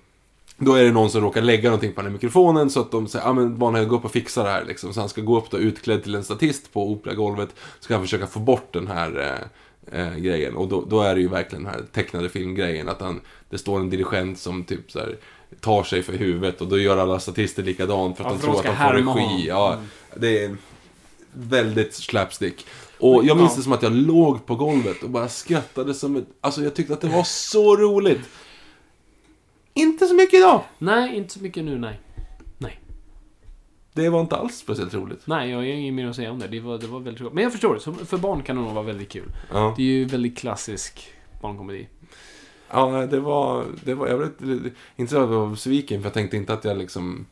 då 0.57 0.73
är 0.73 0.83
det 0.83 0.91
någon 0.91 1.09
som 1.09 1.21
råkar 1.21 1.41
lägga 1.41 1.69
någonting 1.69 1.93
på 1.93 2.01
den 2.01 2.05
här 2.05 2.13
mikrofonen 2.13 2.69
så 2.69 2.79
att 2.79 2.91
de 2.91 3.07
säger, 3.07 3.25
ja 3.25 3.29
ah, 3.29 3.33
men 3.33 3.59
Vanheden 3.59 3.89
gå 3.89 3.95
upp 3.95 4.05
och 4.05 4.11
fixa 4.11 4.43
det 4.43 4.49
här 4.49 4.65
liksom. 4.65 4.93
Så 4.93 4.99
han 4.99 5.09
ska 5.09 5.21
gå 5.21 5.37
upp 5.37 5.49
då 5.51 5.57
utklädd 5.57 6.03
till 6.03 6.15
en 6.15 6.23
statist 6.23 6.73
på 6.73 6.91
operagolvet, 6.91 7.49
så 7.79 7.83
ska 7.83 7.93
han 7.93 8.03
försöka 8.03 8.27
få 8.27 8.39
bort 8.39 8.73
den 8.73 8.87
här 8.87 9.39
eh, 9.91 10.01
eh, 10.01 10.15
grejen. 10.15 10.55
Och 10.55 10.67
då, 10.67 10.85
då 10.89 11.01
är 11.01 11.15
det 11.15 11.21
ju 11.21 11.27
verkligen 11.27 11.63
den 11.63 11.73
här 11.73 11.81
tecknade 11.91 12.29
filmgrejen, 12.29 12.89
att 12.89 13.01
han, 13.01 13.21
det 13.49 13.57
står 13.57 13.79
en 13.79 13.89
dirigent 13.89 14.39
som 14.39 14.63
typ 14.63 14.91
så 14.91 14.99
här 14.99 15.17
tar 15.63 15.83
sig 15.83 16.03
för 16.03 16.13
huvudet 16.13 16.61
och 16.61 16.67
då 16.67 16.77
gör 16.79 16.97
alla 16.97 17.19
statister 17.19 17.63
likadant 17.63 18.17
för 18.17 18.23
att 18.23 18.31
Ja, 18.31 18.35
de 18.37 18.41
tror 18.43 18.57
att 18.57 18.63
de 18.63 19.03
får 19.05 19.13
regi. 19.19 19.47
Ja, 19.47 19.79
det 20.15 20.43
är 20.43 20.55
väldigt 21.33 21.93
slapstick. 21.93 22.65
Och 22.99 23.25
jag 23.25 23.37
minns 23.37 23.51
Ja. 23.51 23.57
det 23.57 23.63
som 23.63 23.73
att 23.73 23.83
jag 23.83 23.91
låg 23.91 24.45
på 24.45 24.55
golvet 24.55 25.03
och 25.03 25.09
bara 25.09 25.29
skrattade 25.29 25.93
som 25.93 26.15
ett... 26.15 26.25
Alltså 26.41 26.63
jag 26.63 26.73
tyckte 26.75 26.93
att 26.93 27.01
det 27.01 27.07
var 27.09 27.23
så 27.23 27.75
roligt. 27.75 28.29
Inte 29.73 30.07
så 30.07 30.13
mycket 30.13 30.33
idag. 30.39 30.61
Nej, 30.77 31.15
inte 31.17 31.33
så 31.33 31.39
mycket 31.43 31.63
nu, 31.63 31.77
nej. 31.79 31.99
Nej. 32.57 32.79
Det 33.93 34.09
var 34.09 34.21
inte 34.21 34.35
alls 34.35 34.57
speciellt 34.57 34.93
roligt. 34.93 35.21
Nej, 35.25 35.49
jag 35.49 35.57
har 35.57 35.63
inget 35.63 35.93
mer 35.93 36.07
att 36.07 36.15
säga 36.15 36.31
om 36.31 36.39
det. 36.39 36.47
Det 36.47 36.59
var, 36.59 36.77
det 36.77 36.87
var 36.87 36.99
väldigt 36.99 37.21
roligt. 37.21 37.33
Men 37.33 37.43
jag 37.43 37.51
förstår, 37.51 38.05
för 38.05 38.17
barn 38.17 38.43
kan 38.43 38.55
det 38.55 38.61
nog 38.61 38.71
vara 38.73 38.85
väldigt 38.85 39.09
kul. 39.09 39.31
Ja, 39.53 39.73
Det 39.77 39.83
är 39.83 39.87
ju 39.87 40.05
väldigt 40.05 40.37
klassisk 40.37 41.07
barnkomedi. 41.41 41.87
Ja 42.73 42.91
nej, 42.91 43.07
det 43.07 43.19
var... 43.19 43.65
Det 43.83 43.93
var 43.93 44.07
jag 44.07 44.17
blev 44.37 44.71
inte 44.95 45.11
så 45.11 45.23
att 45.23 45.29
jag 45.29 45.39
var 45.39 45.47
besviken 45.47 46.01
för 46.01 46.05
jag 46.07 46.13
tänkte 46.13 46.37
inte 46.37 46.53
att 46.53 46.65
jag 46.65 46.77
liksom... 46.77 47.25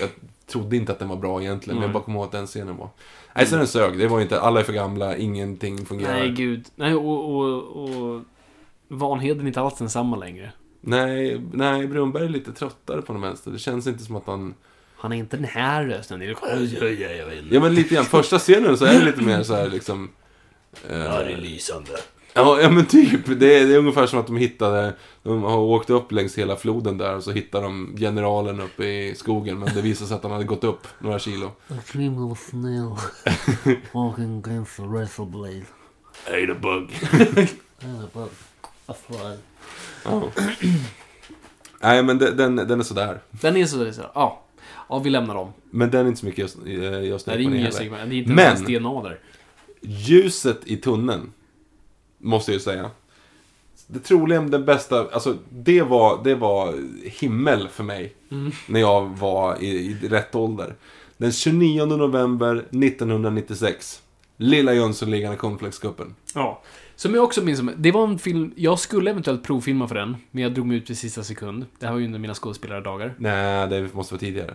Jag 0.00 0.08
trodde 0.46 0.76
inte 0.76 0.92
att 0.92 0.98
den 0.98 1.08
var 1.08 1.16
bra 1.16 1.42
egentligen, 1.42 1.76
men 1.76 1.82
jag 1.82 1.88
Nej. 1.88 1.94
bara 1.94 2.02
kom 2.02 2.14
ihåg 2.14 2.24
att 2.24 2.32
den 2.32 2.46
scenen 2.46 2.76
var... 2.76 2.88
Nej, 3.34 3.46
så 3.46 3.56
den 3.56 3.66
sög. 3.66 3.98
Det 3.98 4.08
var 4.08 4.20
inte... 4.20 4.40
Alla 4.40 4.60
är 4.60 4.64
för 4.64 4.72
gamla, 4.72 5.16
ingenting 5.16 5.86
fungerar. 5.86 6.12
Nej, 6.14 6.30
gud. 6.30 6.66
Nej, 6.74 6.94
och, 6.94 7.36
och, 7.36 7.62
och 7.86 8.22
Vanheden 8.88 9.40
är 9.40 9.46
inte 9.46 9.60
alls 9.60 9.78
densamma 9.78 10.16
längre. 10.16 10.52
Nej, 10.80 11.40
nej, 11.52 11.86
Brunberg 11.86 12.24
är 12.24 12.28
lite 12.28 12.52
tröttare 12.52 13.02
på 13.02 13.12
något 13.12 13.22
vänster. 13.22 13.50
Det 13.50 13.58
känns 13.58 13.86
inte 13.86 14.04
som 14.04 14.16
att 14.16 14.26
han... 14.26 14.54
Han 14.96 15.12
är 15.12 15.16
inte 15.16 15.36
den 15.36 15.44
här 15.44 15.84
rösten. 15.84 16.20
Det 16.20 16.26
är... 16.26 17.54
Ja 17.54 17.60
men 17.60 17.74
lite 17.74 17.94
grann, 17.94 18.04
första 18.04 18.38
scenen 18.38 18.78
så 18.78 18.84
är 18.84 18.98
det 18.98 19.04
lite 19.04 19.22
mer 19.22 19.42
så 19.42 19.54
här 19.54 19.68
liksom... 19.68 20.10
eh, 20.88 20.98
Ja, 20.98 21.22
det 21.22 21.32
är 21.32 21.36
lysande. 21.36 21.90
Ja, 22.34 22.60
ja 22.60 22.70
men 22.70 22.86
typ. 22.86 23.20
Det 23.26 23.58
är, 23.60 23.66
det 23.66 23.74
är 23.74 23.78
ungefär 23.78 24.06
som 24.06 24.18
att 24.18 24.26
de 24.26 24.36
hittade, 24.36 24.94
de 25.22 25.42
har 25.42 25.58
åkt 25.58 25.90
upp 25.90 26.12
längs 26.12 26.38
hela 26.38 26.56
floden 26.56 26.98
där 26.98 27.16
och 27.16 27.22
så 27.24 27.30
hittar 27.32 27.62
de 27.62 27.96
generalen 27.98 28.60
uppe 28.60 28.84
i 28.84 29.14
skogen. 29.14 29.58
Men 29.58 29.74
det 29.74 29.82
visar 29.82 30.06
sig 30.06 30.14
att 30.16 30.22
han 30.22 30.32
hade 30.32 30.44
gått 30.44 30.64
upp 30.64 30.86
några 30.98 31.18
kilo. 31.18 31.46
A 31.68 31.74
slim 31.84 32.12
little 32.28 32.36
snail 32.50 32.90
walking 33.92 34.38
against 34.44 34.76
the 34.76 34.82
razor 34.82 35.26
blade. 35.26 35.64
Ate 36.26 36.52
a 36.52 36.56
bug. 36.62 36.90
And 37.84 38.04
a 38.04 38.08
bug. 38.14 38.28
A 38.86 38.94
fly. 39.06 39.36
Ja. 40.04 40.22
Nej 41.80 42.02
men 42.02 42.18
det- 42.18 42.30
den, 42.34 42.56
den 42.56 42.80
är 42.80 42.84
sådär. 42.84 43.20
Den 43.30 43.56
är 43.56 43.66
så, 43.66 43.92
så 43.92 44.02
ja. 44.14 44.42
Ja, 44.88 44.98
vi 44.98 45.10
lämnar 45.10 45.34
dem. 45.34 45.52
Men 45.70 45.90
den 45.90 46.04
är 46.04 46.08
inte 46.08 46.20
så 46.20 46.26
mycket 46.26 46.56
Det 46.64 46.72
är 46.72 47.36
nu 47.36 47.42
ingen 47.42 47.56
heller. 47.62 48.06
Det 48.06 48.14
är 48.14 48.18
inte 48.18 48.30
Men- 48.30 48.38
ens 48.44 48.60
DNA 48.60 49.02
där. 49.02 49.18
Ljuset 49.80 50.60
i 50.64 50.76
tunneln. 50.76 51.32
Måste 52.22 52.50
jag 52.50 52.56
ju 52.56 52.60
säga. 52.60 52.90
Det 53.86 53.98
troligen 53.98 54.50
den 54.50 54.64
bästa, 54.64 55.08
alltså 55.12 55.36
det 55.50 55.82
var, 55.82 56.24
det 56.24 56.34
var 56.34 56.74
himmel 57.04 57.68
för 57.68 57.84
mig. 57.84 58.14
När 58.66 58.80
jag 58.80 59.18
var 59.18 59.62
i, 59.62 59.66
i 59.66 60.08
rätt 60.08 60.34
ålder. 60.34 60.74
Den 61.16 61.32
29 61.32 61.86
november 61.86 62.56
1996. 62.56 64.02
Lilla 64.36 64.74
Jönssonligan 64.74 65.34
i 65.34 65.36
Cornflakescupen. 65.36 66.14
Ja. 66.34 66.62
Som 66.96 67.14
jag 67.14 67.24
också 67.24 67.42
minns 67.42 67.58
som, 67.58 67.72
det 67.76 67.92
var 67.92 68.04
en 68.06 68.18
film, 68.18 68.52
jag 68.56 68.78
skulle 68.78 69.10
eventuellt 69.10 69.42
provfilma 69.42 69.88
för 69.88 69.94
den, 69.94 70.16
men 70.30 70.42
jag 70.42 70.54
drog 70.54 70.66
mig 70.66 70.76
ut 70.76 70.90
i 70.90 70.94
sista 70.94 71.22
sekund. 71.22 71.66
Det 71.78 71.86
här 71.86 71.92
var 71.92 72.00
ju 72.00 72.06
under 72.06 72.18
mina 72.18 72.34
skådespelardagar. 72.34 73.14
Nej, 73.18 73.68
det 73.68 73.94
måste 73.94 74.14
vara 74.14 74.20
tidigare. 74.20 74.54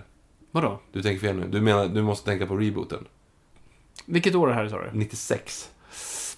Vadå? 0.52 0.81
Du 0.91 1.03
tänker 1.03 1.27
fel 1.27 1.35
nu. 1.35 1.48
Du 1.48 1.61
menar, 1.61 1.88
du 1.88 2.02
måste 2.02 2.26
tänka 2.26 2.45
på 2.45 2.56
rebooten. 2.56 3.06
Vilket 4.06 4.35
år 4.35 4.48
är 4.48 4.52
det 4.52 4.56
här 4.56 4.69
sa 4.69 4.81
du? 4.81 4.89
96. 4.94 5.69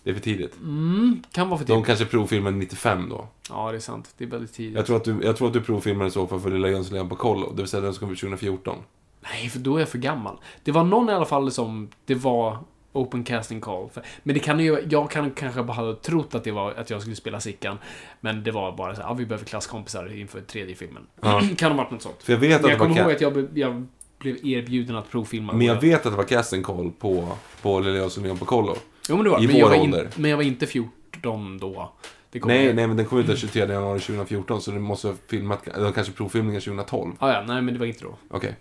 Det 0.10 0.14
är 0.14 0.16
för 0.16 0.22
tidigt. 0.24 0.56
Mm, 0.62 1.24
kan 1.32 1.50
vara 1.50 1.58
för 1.58 1.66
De 1.66 1.74
tidigt. 1.74 1.86
kanske 1.88 2.06
provfilmade 2.06 2.58
95 2.58 3.10
då. 3.10 3.28
Ja, 3.50 3.72
det 3.72 3.78
är 3.78 3.80
sant. 3.80 4.14
Det 4.18 4.24
är 4.24 4.28
väldigt 4.28 4.54
tidigt. 4.54 4.76
Jag 4.76 4.86
tror 4.86 4.98
att 4.98 5.04
du, 5.04 5.20
jag 5.24 5.38
tror 5.38 5.48
att 5.48 5.54
du 5.54 5.62
provfilmade 5.62 6.12
så 6.12 6.28
fall 6.28 6.40
för 6.40 6.50
Lilla 6.52 6.70
Jönssonligan 6.70 7.10
på 7.10 7.16
kollo. 7.16 7.50
Det 7.52 7.62
vill 7.62 7.68
säga 7.68 7.82
den 7.82 7.94
som 7.94 8.00
kom 8.00 8.14
ut 8.14 8.20
2014. 8.20 8.78
Nej, 9.22 9.50
för 9.50 9.60
då 9.60 9.76
är 9.76 9.80
jag 9.80 9.90
för 9.90 9.98
gammal. 9.98 10.38
Det 10.64 10.72
var 10.72 10.84
någon 10.84 11.10
i 11.10 11.14
alla 11.14 11.26
fall 11.26 11.52
som 11.52 11.90
det 12.06 12.16
var 12.16 12.58
open 12.92 13.24
casting 13.24 13.62
call. 13.62 13.90
För, 13.90 14.04
men 14.24 14.34
det 14.34 14.40
kan 14.40 14.60
ju, 14.60 14.86
jag 14.90 15.12
kan 15.12 15.32
kanske 15.32 15.64
bara 15.64 15.74
ha 15.74 15.96
trott 15.96 16.36
att 16.36 16.44
det 16.44 16.52
var 16.52 16.72
att 16.72 16.90
jag 16.90 17.02
skulle 17.02 17.16
spela 17.16 17.40
Sickan. 17.40 17.78
Men 18.22 18.44
det 18.44 18.52
var 18.52 18.72
bara 18.78 18.96
så 18.96 19.02
här, 19.02 19.10
ja, 19.10 19.14
vi 19.14 19.26
behöver 19.26 19.46
klasskompisar 19.46 20.16
inför 20.20 20.42
tredje 20.42 20.76
filmen. 20.76 21.04
Ja. 21.22 21.42
kan 21.58 21.72
ha 21.72 21.78
varit 21.78 21.92
något 21.92 22.02
sånt. 22.02 22.24
För 22.24 22.34
jag 22.34 22.40
vet 22.40 22.64
att 22.64 22.70
jag 22.70 22.80
kommer 22.80 23.00
ihåg 23.00 23.12
att 23.12 23.22
jag, 23.22 23.48
jag 23.54 23.88
blev 24.20 24.46
erbjuden 24.46 24.96
att 24.96 25.12
provfilma. 25.12 25.54
men 25.54 25.68
jag 25.68 25.82
vet 25.82 26.06
att 26.06 26.12
det 26.12 26.18
var 26.18 26.24
casting 26.24 26.64
call 26.64 26.92
på, 27.00 27.28
på 27.62 27.80
Lilla 27.80 27.98
Jönssonligan 27.98 28.38
på 28.38 28.46
kollo. 28.46 28.76
Jo, 29.10 29.16
men 29.16 29.24
det 29.24 29.30
var 29.30 29.44
i 29.44 29.48
men 29.48 29.56
jag 29.58 29.66
vår 29.70 29.76
var 29.78 29.84
in, 29.84 29.94
ålder. 29.94 30.10
Men 30.16 30.30
jag 30.30 30.38
var 30.38 30.44
inte 30.44 30.68
14 30.68 31.58
då. 31.58 31.94
Det 32.32 32.46
Nej, 32.46 32.66
jag- 32.66 32.76
nej, 32.76 32.88
men 32.88 32.98
den 32.98 33.06
kom 33.06 33.20
ut 33.20 33.28
den 33.28 33.38
23 33.38 33.60
januari 33.74 34.00
2014 34.00 34.62
så 34.62 34.72
du 34.72 34.80
måste 34.80 35.08
ha 35.08 35.16
filmat, 35.28 35.68
eller 35.68 35.92
kanske 35.92 36.14
provfilmningen 36.14 36.62
2012. 36.62 37.12
Ah, 37.20 37.32
ja, 37.32 37.44
nej, 37.48 37.62
men 37.62 37.74
det 37.74 37.80
var 37.80 37.86
inte 37.86 38.04
då. 38.04 38.16
Okej. 38.30 38.56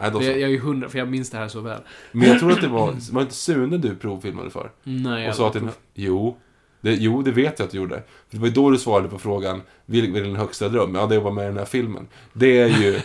Nej, 0.00 0.10
då 0.10 0.18
För 0.18 0.24
så. 0.26 0.30
jag, 0.30 0.40
jag 0.40 0.46
är 0.48 0.52
ju 0.52 0.58
hundra, 0.60 0.88
för 0.88 0.98
jag 0.98 1.08
minns 1.08 1.30
det 1.30 1.38
här 1.38 1.48
så 1.48 1.60
väl. 1.60 1.80
Men 2.12 2.28
jag 2.28 2.38
tror 2.40 2.52
att 2.52 2.60
det 2.60 2.68
var, 2.68 2.86
var 3.12 3.20
det 3.20 3.22
inte 3.22 3.34
Sune 3.34 3.78
du 3.78 3.96
provfilmade 3.96 4.50
för? 4.50 4.70
Nej, 4.82 5.12
Och 5.22 5.28
jag 5.28 5.36
sa 5.36 5.50
till 5.52 5.68
Jo. 5.94 6.36
Det, 6.80 6.94
jo, 6.94 7.22
det 7.22 7.30
vet 7.30 7.58
jag 7.58 7.66
att 7.66 7.72
du 7.72 7.78
gjorde. 7.78 7.94
För 8.28 8.36
det 8.36 8.38
var 8.38 8.46
ju 8.46 8.52
då 8.52 8.70
du 8.70 8.78
svarade 8.78 9.08
på 9.08 9.18
frågan, 9.18 9.62
vilken 9.86 10.16
är 10.16 10.20
din 10.20 10.36
högsta 10.36 10.68
dröm? 10.68 10.94
Ja, 10.94 11.06
det 11.06 11.14
är 11.14 11.16
att 11.18 11.24
vara 11.24 11.34
med 11.34 11.44
i 11.44 11.48
den 11.48 11.58
här 11.58 11.64
filmen. 11.64 12.06
Det 12.32 12.58
är 12.60 12.68
ju... 12.82 12.92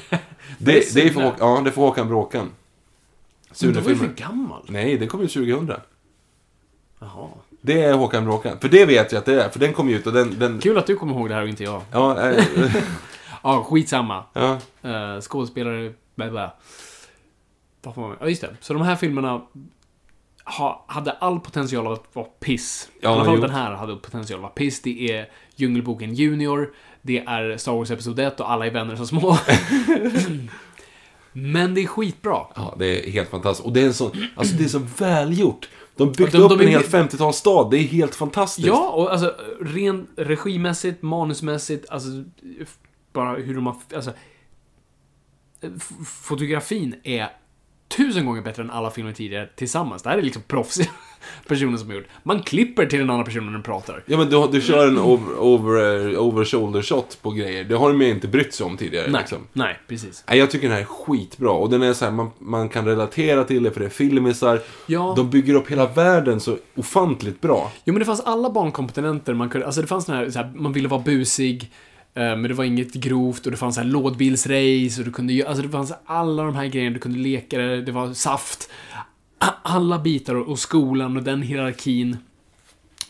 det, 0.58 0.94
det 0.94 1.02
är 1.08 1.10
för, 1.10 1.22
Håk- 1.22 1.36
ja, 1.40 1.62
det 1.64 1.70
är 1.70 1.72
för 1.72 1.82
Håkan 1.82 2.08
Bråkan. 2.08 2.50
Men 3.62 3.74
då 3.74 3.80
var 3.82 3.90
ju 3.90 3.96
för 3.96 4.06
Sune-filmen. 4.06 4.16
gammal. 4.38 4.66
Nej, 4.70 4.98
det 4.98 5.08
kom 5.08 5.22
ju 5.22 5.28
2000. 5.28 5.72
Jaha. 7.00 7.28
Det 7.62 7.82
är 7.84 7.94
Håkan 7.94 8.26
Bråkan. 8.26 8.60
För 8.60 8.70
det 8.70 8.86
vet 8.86 9.12
jag 9.12 9.20
att 9.20 9.26
det 9.26 9.44
är, 9.44 9.50
för 9.50 9.60
den 9.60 9.74
kom 9.74 9.90
ju 9.90 9.96
ut 9.96 10.08
och 10.08 10.14
den... 10.14 10.40
den 10.40 10.60
Kul 10.60 10.78
att 10.78 10.88
du 10.88 10.96
kommer 10.96 11.14
ihåg 11.14 11.30
det 11.30 11.36
här 11.36 11.42
och 11.42 11.50
inte 11.50 11.64
jag. 11.64 11.82
ja, 11.92 12.30
äh, 12.32 12.44
Ja, 13.44 13.64
skitsamma. 13.70 14.24
ja, 14.34 14.58
Uh, 14.86 15.22
skådespelare, 15.22 15.94
bla 16.16 16.30
bla. 16.30 16.54
Vad 17.82 17.96
får 17.96 18.02
man- 18.02 18.18
Ja, 18.20 18.28
just 18.30 18.42
det. 18.42 18.56
Så 18.62 18.74
de 18.74 18.82
här 18.82 18.96
filmerna 18.96 19.42
ha, 20.46 20.86
hade 20.88 21.12
all 21.12 21.40
potential 21.40 21.94
att 21.94 22.04
vara 22.14 22.26
piss. 22.26 22.90
Ja, 23.02 23.10
I 23.10 23.14
alla 23.14 23.26
fall 23.26 23.42
den 23.42 23.50
här 23.50 23.72
hade 23.76 23.96
potential 23.96 24.38
att 24.40 24.42
vara 24.42 24.52
piss. 24.52 24.82
Det 24.82 25.12
är 25.12 25.30
Djungelboken 25.56 26.14
Junior, 26.14 26.74
det 27.02 27.20
är 27.20 27.58
Star 27.58 27.72
Wars 27.74 27.92
Episod 27.92 28.20
1 28.20 28.40
och 28.40 28.52
alla 28.52 28.66
är 28.66 28.72
vänner 28.72 28.96
som 28.96 29.08
små. 29.08 29.38
Men 31.32 31.74
det 31.74 31.82
är 31.84 31.88
skitbra. 31.88 32.46
ja, 32.56 32.76
det 32.80 33.08
är 33.08 33.12
helt 33.12 33.30
fantastiskt. 33.30 33.66
Och 33.66 33.74
det 33.74 33.82
är 33.82 33.92
sån, 33.92 34.12
alltså 34.36 34.56
det 34.56 34.64
är 34.64 34.68
så 34.68 34.80
välgjort. 34.98 35.70
De 36.00 36.12
byggde 36.12 36.38
De- 36.38 36.44
upp 36.44 36.50
de 36.50 36.60
är 36.60 36.64
en 36.64 36.70
hel 36.70 36.82
med- 36.92 37.10
50-talsstad. 37.12 37.70
Det 37.72 37.78
är 37.78 37.84
helt 37.84 38.16
fantastiskt. 38.16 38.68
Ja, 38.68 38.90
och 38.90 39.12
alltså 39.12 39.36
rent 39.62 40.10
regimässigt, 40.18 41.02
manusmässigt, 41.02 41.90
alltså 41.90 42.10
bara 43.14 43.36
hur 43.36 43.56
de 43.56 43.66
har... 43.66 43.76
Alltså, 43.96 44.12
fotografin 46.06 46.96
är 47.04 47.30
tusen 47.98 48.26
gånger 48.26 48.42
bättre 48.42 48.64
än 48.64 48.72
alla 48.72 48.92
filmer 48.92 49.14
tidigare 49.14 49.50
tillsammans. 49.56 50.04
Det 50.04 50.10
här 50.10 50.18
är 50.18 50.22
liksom 50.22 50.42
proffsiga 50.42 50.90
personer 51.48 51.78
som 51.78 51.88
har 51.90 51.96
gjort. 51.96 52.08
Man 52.24 52.42
klipper 52.44 52.86
till 52.86 53.00
den 53.00 53.10
andra 53.10 53.26
personen 53.26 53.46
när 53.46 53.54
den 53.54 53.64
pratar. 53.64 54.04
Ja, 54.06 54.18
men 54.18 54.30
du, 54.30 54.48
du 54.52 54.62
kör 54.62 54.88
en 54.88 54.98
over, 54.98 55.40
over, 55.40 56.18
over 56.18 56.46
shoulder 56.46 56.82
shot 56.82 57.18
på 57.22 57.32
grejer. 57.32 57.64
Det 57.64 57.76
har 57.76 57.90
de 57.90 58.02
ju 58.02 58.10
inte 58.10 58.28
brytt 58.28 58.54
sig 58.54 58.66
om 58.66 58.78
tidigare. 58.78 59.08
Nej, 59.12 59.22
Liksom. 59.22 59.48
nej, 59.54 59.80
precis. 59.88 60.24
Nej, 60.30 60.40
jag 60.40 60.52
tycker 60.52 60.68
den 60.68 60.76
här 60.76 60.82
är 60.82 60.86
skitbra. 60.86 61.52
Och 61.52 61.70
den 61.70 61.82
är 61.84 61.94
så 61.94 62.06
här, 62.06 62.12
man, 62.12 62.30
man 62.40 62.70
kan 62.70 62.86
relatera 62.86 63.44
till 63.44 63.64
det 63.64 63.72
för 63.72 63.80
det 63.80 63.86
är 63.86 63.90
filmisar. 63.90 64.62
Ja. 64.88 65.14
De 65.18 65.30
bygger 65.30 65.54
upp 65.54 65.72
hela 65.72 65.86
världen 65.88 66.40
så 66.40 66.58
ofantligt 66.76 67.42
bra. 67.42 67.72
Jo, 67.86 67.94
men 67.94 68.00
det 68.00 68.06
fanns 68.06 68.22
alla 68.22 68.50
barnkomponenter. 68.50 69.34
Man 69.34 69.50
kunde, 69.50 69.66
alltså 69.66 69.82
det 69.82 69.88
fanns 69.88 70.06
den 70.06 70.16
här, 70.16 70.30
så 70.30 70.40
här, 70.40 70.52
man 70.56 70.74
ville 70.74 70.88
vara 70.88 71.02
busig, 71.02 71.72
eh, 72.14 72.22
men 72.22 72.44
det 72.44 72.54
var 72.54 72.64
inget 72.64 72.94
grovt 72.94 73.46
och 73.46 73.52
det 73.52 73.58
fanns 73.58 73.76
så 73.76 73.82
här 73.82 73.88
lådbilsrace 73.88 75.00
och 75.02 75.06
du 75.06 75.12
kunde 75.12 75.48
alltså 75.48 75.64
det 75.64 75.70
fanns 75.70 75.94
alla 76.06 76.44
de 76.44 76.56
här 76.56 76.66
grejerna, 76.66 76.94
du 76.94 77.00
kunde 77.00 77.20
leka 77.20 77.58
det, 77.58 77.82
det 77.82 77.92
var 77.92 78.14
saft. 78.14 78.70
Alla 79.64 80.00
bitar 80.00 80.36
och, 80.36 80.60
skolan 80.60 81.18
och 81.18 81.24
den 81.24 81.42
hierarkin. 81.42 82.18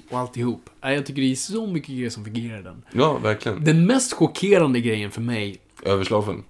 Och 0.10 0.20
alltihop. 0.20 0.70
Jag 0.82 1.06
tycker 1.06 1.22
det 1.22 1.32
är 1.32 1.36
så 1.36 1.68
mycket 1.68 1.90
grejer 1.90 2.10
som 2.10 2.26
fungerar 2.26 2.60
i 2.60 2.64
den. 2.64 2.84
Ja, 2.92 3.18
verkligen. 3.18 3.64
Den 3.64 3.86
mest 3.86 4.14
chockerande 4.14 4.80
grejen 4.82 5.12
för 5.12 5.22
mig, 5.22 5.58
Överslafen. 5.84 6.44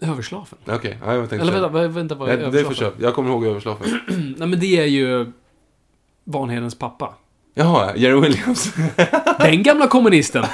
överslafen. 0.00 0.58
Okej, 0.66 0.98
ja, 1.04 1.14
jag 1.14 1.30
tänkte 1.30 1.36
Eller 1.48 1.52
vänta, 1.52 1.68
vad- 1.68 1.90
vänta 1.90 2.14
vad 2.14 2.28
är 2.28 2.36
Nej, 2.36 2.40
det 2.42 2.46
är 2.46 2.50
för 2.50 2.58
överslafen? 2.58 2.92
köp. 2.96 3.02
Jag 3.02 3.14
kommer 3.14 3.30
ihåg 3.30 3.44
överslafen. 3.46 3.86
Nej 4.38 4.48
men 4.48 4.60
det 4.60 4.76
är 4.80 4.84
ju 4.86 5.32
Vanhedens 6.24 6.74
pappa. 6.78 7.14
Jaha, 7.54 7.96
Jerry 7.96 8.20
Williams. 8.20 8.74
Den 9.38 9.62
gamla 9.62 9.86
kommunisten. 9.88 10.44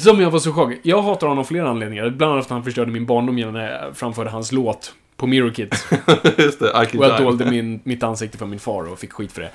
Som 0.00 0.20
jag 0.20 0.30
var 0.30 0.38
så 0.38 0.52
chockad. 0.52 0.78
Jag 0.82 1.02
hatar 1.02 1.26
honom 1.26 1.38
av 1.40 1.44
flera 1.44 1.70
anledningar. 1.70 2.10
Bland 2.10 2.32
annat 2.32 2.46
för 2.46 2.54
att 2.54 2.56
han 2.56 2.64
förstörde 2.64 2.92
min 2.92 3.06
barndom 3.06 3.38
genom 3.38 3.54
när 3.54 3.70
jag 3.84 3.96
framförde 3.96 4.30
hans 4.30 4.52
låt 4.52 4.94
på 5.20 5.26
Mirror 5.26 5.50
Kit. 5.50 5.84
Just 6.38 6.60
det, 6.60 6.74
Arky 6.74 6.98
Och 6.98 7.04
jag 7.04 7.22
dolde 7.22 7.50
min, 7.50 7.80
mitt 7.84 8.02
ansikte 8.02 8.38
för 8.38 8.46
min 8.46 8.58
far 8.58 8.92
och 8.92 8.98
fick 8.98 9.12
skit 9.12 9.32
för 9.32 9.40
det. 9.40 9.50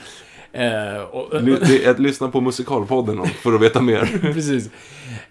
Eh, 0.63 1.01
och, 1.01 1.41
Ly- 1.41 1.57
det 1.61 1.85
är 1.85 1.91
att 1.91 1.99
lyssna 1.99 2.27
på 2.27 2.41
musikalpodden 2.41 3.25
för 3.27 3.53
att 3.53 3.61
veta 3.61 3.81
mer. 3.81 4.19
Precis. 4.33 4.69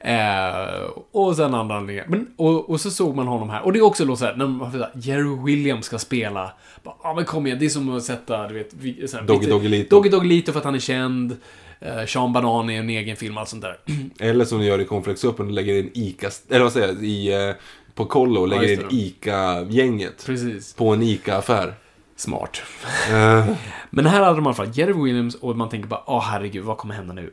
Eh, 0.01 0.90
och 1.12 1.36
sen 1.36 1.55
andra 1.55 1.77
anledningar. 1.77 2.05
Men, 2.09 2.27
och, 2.36 2.70
och 2.70 2.81
så 2.81 2.90
såg 2.90 3.16
man 3.16 3.27
honom 3.27 3.51
här. 3.51 3.62
Och 3.62 3.73
det 3.73 3.78
är 3.78 3.82
också 3.82 4.05
då 4.05 4.16
så 4.16 4.24
här, 4.24 4.36
när 4.36 4.47
man 4.47 4.73
får 4.73 4.86
Jerry 4.94 5.44
Williams 5.44 5.86
ska 5.86 5.98
spela. 5.98 6.52
Ja 6.85 6.98
ah, 7.02 7.15
men 7.15 7.24
kom 7.24 7.47
igen, 7.47 7.59
det 7.59 7.65
är 7.65 7.69
som 7.69 7.97
att 7.97 8.02
sätta, 8.02 8.48
du 8.48 8.55
vet, 8.55 8.74
vi- 8.81 9.09
så 9.09 9.16
här, 9.16 9.24
Doggy 9.24 9.47
Doggy 9.47 9.69
Lito. 9.69 9.97
Doggy 9.97 10.09
Doggy 10.11 10.28
Lito 10.28 10.52
för 10.52 10.59
att 10.59 10.65
han 10.65 10.74
är 10.74 10.78
känd. 10.78 11.36
Eh, 11.81 12.06
Sean 12.06 12.32
Banan 12.32 12.70
är 12.70 12.78
en 12.78 12.90
egen 12.90 13.16
film, 13.16 13.39
allt 13.39 13.48
sånt 13.48 13.62
där. 13.62 13.77
Eller 14.20 14.44
som 14.44 14.59
de 14.59 14.66
gör 14.66 14.81
i 14.81 14.85
Cornflakescupen, 14.85 15.55
lägger 15.55 15.74
in 15.74 15.90
ICA... 15.94 16.31
Eller 16.48 16.62
vad 16.62 16.73
säger 16.73 16.86
jag? 16.86 17.05
I, 17.05 17.32
eh, 17.32 17.55
på 17.94 18.04
kollo 18.04 18.46
lägger 18.46 18.68
just 18.68 18.82
in. 18.82 18.88
ICA-gänget. 18.90 20.26
Precis. 20.26 20.74
På 20.74 20.88
en 20.88 21.02
ICA-affär. 21.02 21.74
Smart. 22.16 22.62
Men 23.90 24.06
här 24.06 24.22
hade 24.22 24.36
de 24.36 24.44
i 24.44 24.46
alla 24.46 24.54
fall 24.54 24.70
Jerry 24.78 24.92
Williams 24.92 25.34
och 25.34 25.56
man 25.56 25.68
tänker 25.68 25.88
bara, 25.88 26.02
åh 26.06 26.22
herregud, 26.22 26.64
vad 26.64 26.78
kommer 26.78 26.94
hända 26.94 27.12
nu? 27.14 27.30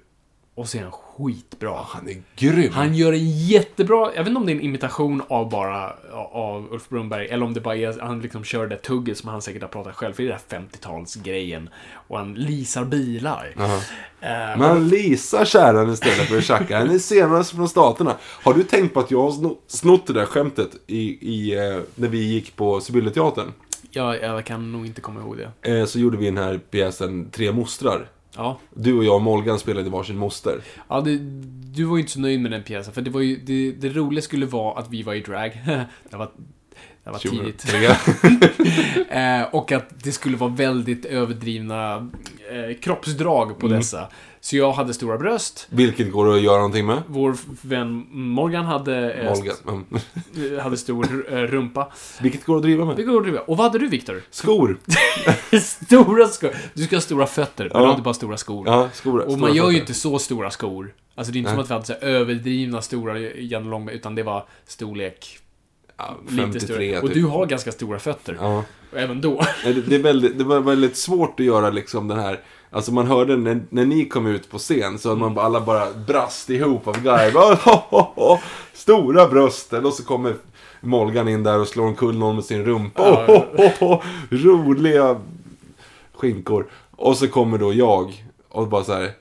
Och 0.56 0.70
så 0.70 0.78
är 0.78 0.82
han 0.82 0.92
skitbra. 0.92 1.80
han 1.88 2.10
är 2.10 2.22
grym. 2.36 2.72
Han 2.74 2.96
gör 2.96 3.14
en 3.14 3.32
jättebra, 3.48 4.12
jag 4.16 4.24
vet 4.24 4.28
inte 4.28 4.40
om 4.40 4.46
det 4.46 4.52
är 4.52 4.56
en 4.56 4.62
imitation 4.62 5.22
av 5.28 5.50
bara, 5.50 5.94
av 6.32 6.68
Ulf 6.74 6.90
Brunnberg, 6.90 7.28
eller 7.28 7.46
om 7.46 7.54
det 7.54 7.60
bara 7.62 7.76
är, 7.76 8.00
han 8.00 8.20
liksom 8.22 8.44
kör 8.44 8.68
det 8.68 8.78
tugget 8.78 9.18
som 9.18 9.30
han 9.30 9.42
säkert 9.42 9.62
har 9.62 9.70
pratat 9.70 9.96
själv, 9.96 10.14
för 10.14 10.24
det 10.24 10.30
är 10.30 10.40
den 10.50 10.62
här 10.62 10.68
50-talsgrejen. 10.78 11.68
Och 12.08 12.18
han 12.18 12.34
leasar 12.34 12.86
bilar. 12.86 13.54
Jaha. 13.58 13.82
Eh, 14.54 14.60
Man 14.60 14.88
leasar 14.88 15.46
kärran 15.46 15.90
istället 15.94 16.28
för 16.28 16.38
att 16.38 16.44
tjacka. 16.44 16.78
Han 16.80 16.90
är 16.90 17.00
senast 17.00 17.52
från 17.56 17.70
staterna. 17.70 18.16
Har 18.44 18.54
du 18.54 18.64
tänkt 18.64 18.94
på 18.94 19.00
att 19.00 19.12
jag 19.12 19.22
har 19.22 19.32
sno- 19.32 19.58
snott 19.68 20.08
det 20.08 20.14
där 20.14 20.26
skämtet 20.26 20.70
i, 20.88 21.02
i, 21.36 21.56
eh, 21.58 21.80
när 21.96 22.08
vi 22.08 22.18
gick 22.26 22.56
på 22.56 22.80
Sibylleteatern? 22.82 23.48
jag, 23.94 24.22
jag 24.22 24.46
kan 24.46 24.72
nog 24.72 24.86
inte 24.86 25.02
komma 25.02 25.20
ihåg 25.20 25.38
det. 25.38 25.80
Eh, 25.80 25.86
så 25.86 26.00
gjorde 26.00 26.18
vi 26.18 26.26
den 26.26 26.38
här 26.38 26.58
pjäsen 26.72 27.30
Tre 27.32 27.52
mostrar. 27.52 28.10
Ja. 28.36 28.60
Du 28.76 28.98
och 28.98 29.04
jag 29.04 29.16
och 29.16 29.22
Molgan 29.22 29.60
spelade 29.60 29.90
varsin 29.90 30.18
moster. 30.18 30.62
Ja, 30.88 31.02
det, 31.02 31.18
du 31.76 31.84
var 31.84 31.96
ju 31.96 32.02
inte 32.02 32.12
så 32.12 32.20
nöjd 32.20 32.42
med 32.42 32.52
den 32.52 32.64
pjäsen, 32.64 32.94
för 32.94 33.02
det 33.02 33.12
var 33.12 33.22
ju, 33.22 33.36
det, 33.36 33.72
det 33.72 33.90
roliga 33.90 34.22
skulle 34.22 34.46
vara 34.46 34.80
att 34.80 34.90
vi 34.90 35.04
var 35.04 35.14
i 35.14 35.22
drag. 35.22 35.62
det 36.10 36.18
var, 36.18 36.32
det 37.04 37.10
var 37.12 37.20
tidigt. 37.20 37.62
2003. 37.62 39.10
eh, 39.42 39.44
och 39.56 39.72
att 39.72 40.04
det 40.04 40.12
skulle 40.12 40.38
vara 40.38 40.50
väldigt 40.52 41.06
överdrivna 41.06 41.96
eh, 42.52 42.78
kroppsdrag 42.82 43.60
på 43.60 43.66
Mm. 43.68 43.80
dessa. 43.80 44.08
Så 44.44 44.58
jag 44.58 44.72
hade 44.72 44.94
stora 44.94 45.18
bröst. 45.18 45.68
Vilket 45.70 46.12
går 46.12 46.36
att 46.36 46.42
göra 46.42 46.56
någonting 46.58 46.86
med. 46.86 47.04
Vår 47.08 47.36
vän 47.68 48.06
Morgan 48.12 48.66
hade, 48.66 49.14
eh, 49.14 49.26
Molgan. 49.36 49.56
Mm. 49.68 50.60
hade 50.60 50.78
stor 50.78 51.26
eh, 51.34 51.38
rumpa. 51.38 51.92
Vilket 52.22 52.46
går 52.46 52.56
att 52.56 52.62
driva 52.62 52.86
med. 52.86 53.06
går 53.06 53.16
och 53.16 53.24
driva. 53.24 53.40
Och 53.40 53.58
vad 53.58 53.68
hade 53.68 53.80
du, 53.80 53.88
Viktor? 53.88 54.22
Skor. 54.32 54.78
stora 55.60 56.28
skor. 56.28 56.52
Du 56.74 56.84
ska 56.84 56.96
ha 56.96 57.02
stora 57.02 57.28
fötter, 57.28 57.64
men 57.64 57.72
Ja. 57.74 57.80
du 57.80 57.86
har 57.86 57.92
inte 57.92 58.02
bara 58.04 58.14
stora 58.14 58.38
skor. 58.38 58.68
Ja, 58.68 58.90
skor. 58.94 59.20
och 59.20 59.40
man 59.40 59.54
gör 59.56 59.66
ju 59.66 59.72
fötter. 59.72 59.80
inte 59.80 59.94
så 59.94 60.20
stora 60.20 60.50
skor. 60.52 60.94
Alltså 61.16 61.34
det 61.34 61.38
är 61.38 61.40
inte 61.40 61.52
Nej. 61.56 61.56
som 61.56 61.64
att 61.64 61.70
vi 61.70 61.94
hade 61.94 62.02
så 62.02 62.06
överdrivna 62.06 62.82
stora 62.82 63.20
Jan 63.20 63.70
Långberg, 63.70 63.96
utan 63.96 64.16
det 64.16 64.24
var 64.24 64.46
storlek 64.68 65.40
Ja, 66.08 66.18
lite 66.30 66.42
53 66.42 66.60
större. 66.68 67.00
Och 67.00 67.08
typ. 67.08 67.14
du 67.14 67.26
har 67.26 67.46
ganska 67.46 67.72
stora 67.72 68.00
fötter. 68.00 68.38
Ja. 68.40 68.64
Och 68.92 68.98
även 68.98 69.22
då. 69.22 69.42
Det, 69.88 69.96
är 69.96 70.04
väldigt, 70.04 70.38
det 70.38 70.44
var 70.44 70.60
väldigt 70.60 70.98
svårt 70.98 71.40
att 71.40 71.46
göra 71.46 71.70
liksom 71.70 72.08
den 72.08 72.20
här 72.20 72.40
Alltså 72.74 72.94
man 72.94 73.08
hörde 73.08 73.38
när, 73.38 73.62
när 73.70 73.86
ni 73.86 74.06
kom 74.06 74.28
ut 74.28 74.50
på 74.50 74.58
scen 74.58 75.00
så 75.00 75.16
man 75.16 75.38
alla 75.38 75.62
bara 75.62 75.94
brast 76.08 76.50
ihop 76.50 76.88
av 76.88 76.96
ho, 77.64 78.06
ho, 78.16 78.38
Stora 78.74 79.28
brösten 79.28 79.86
och 79.86 79.94
så 79.94 80.04
kommer 80.04 80.36
Molgan 80.82 81.28
in 81.28 81.44
där 81.44 81.60
och 81.60 81.68
slår 81.68 81.86
omkull 81.86 82.18
någon 82.18 82.36
med 82.36 82.46
sin 82.46 82.66
rumpa. 82.66 83.26
Oh, 83.80 84.04
roliga 84.30 85.22
skinkor. 86.14 86.68
Och 86.92 87.18
så 87.18 87.28
kommer 87.28 87.58
då 87.58 87.74
jag 87.74 88.26
och 88.50 88.68
bara 88.68 88.84
så 88.84 88.94
här. 88.94 89.12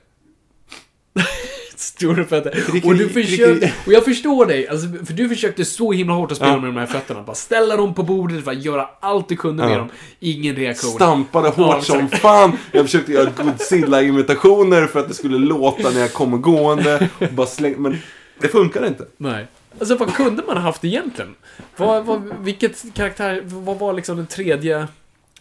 Stora 2.01 2.23
fötter. 2.25 2.63
Och 2.83 2.95
du 2.95 3.09
försökte, 3.09 3.73
och 3.85 3.93
jag 3.93 4.05
förstår 4.05 4.45
dig, 4.45 4.67
alltså, 4.67 4.87
för 5.05 5.13
du 5.13 5.29
försökte 5.29 5.65
så 5.65 5.91
himla 5.91 6.13
hårt 6.13 6.31
att 6.31 6.37
spela 6.37 6.51
Ja. 6.51 6.59
med 6.59 6.69
de 6.69 6.77
här 6.77 6.85
fötterna. 6.85 7.21
Bara 7.23 7.35
ställa 7.35 7.77
dem 7.77 7.93
på 7.93 8.03
bordet, 8.03 8.45
bara 8.45 8.55
göra 8.55 8.89
allt 8.99 9.29
du 9.29 9.35
kunde 9.35 9.63
med 9.63 9.73
Ja. 9.73 9.77
dem. 9.77 9.89
Ingen 10.19 10.55
reaktion. 10.55 10.91
Stampade 10.91 11.49
hårt 11.49 11.75
Ja, 11.75 11.81
som 11.81 12.09
fan. 12.09 12.51
Jag 12.71 12.85
försökte 12.85 13.11
göra 13.11 13.29
Godzilla-imitationer 13.37 14.87
för 14.87 14.99
att 14.99 15.07
det 15.07 15.13
skulle 15.13 15.37
låta 15.37 15.89
när 15.89 15.99
jag 15.99 16.13
kom 16.13 16.41
gående. 16.41 17.09
Och 17.19 17.27
bara 17.33 17.47
släng, 17.47 17.75
men 17.77 17.97
det 18.41 18.47
funkar 18.47 18.87
inte. 18.87 19.05
Nej. 19.17 19.47
Alltså 19.79 19.95
vad 19.95 20.13
kunde 20.13 20.43
man 20.47 20.57
ha 20.57 20.63
haft 20.63 20.85
egentligen? 20.85 21.35
Vad, 21.77 22.05
vad, 22.05 22.33
vilket 22.39 22.93
karaktär, 22.93 23.41
vad 23.45 23.79
var 23.79 23.93
liksom 23.93 24.17
den 24.17 24.27
tredje? 24.27 24.87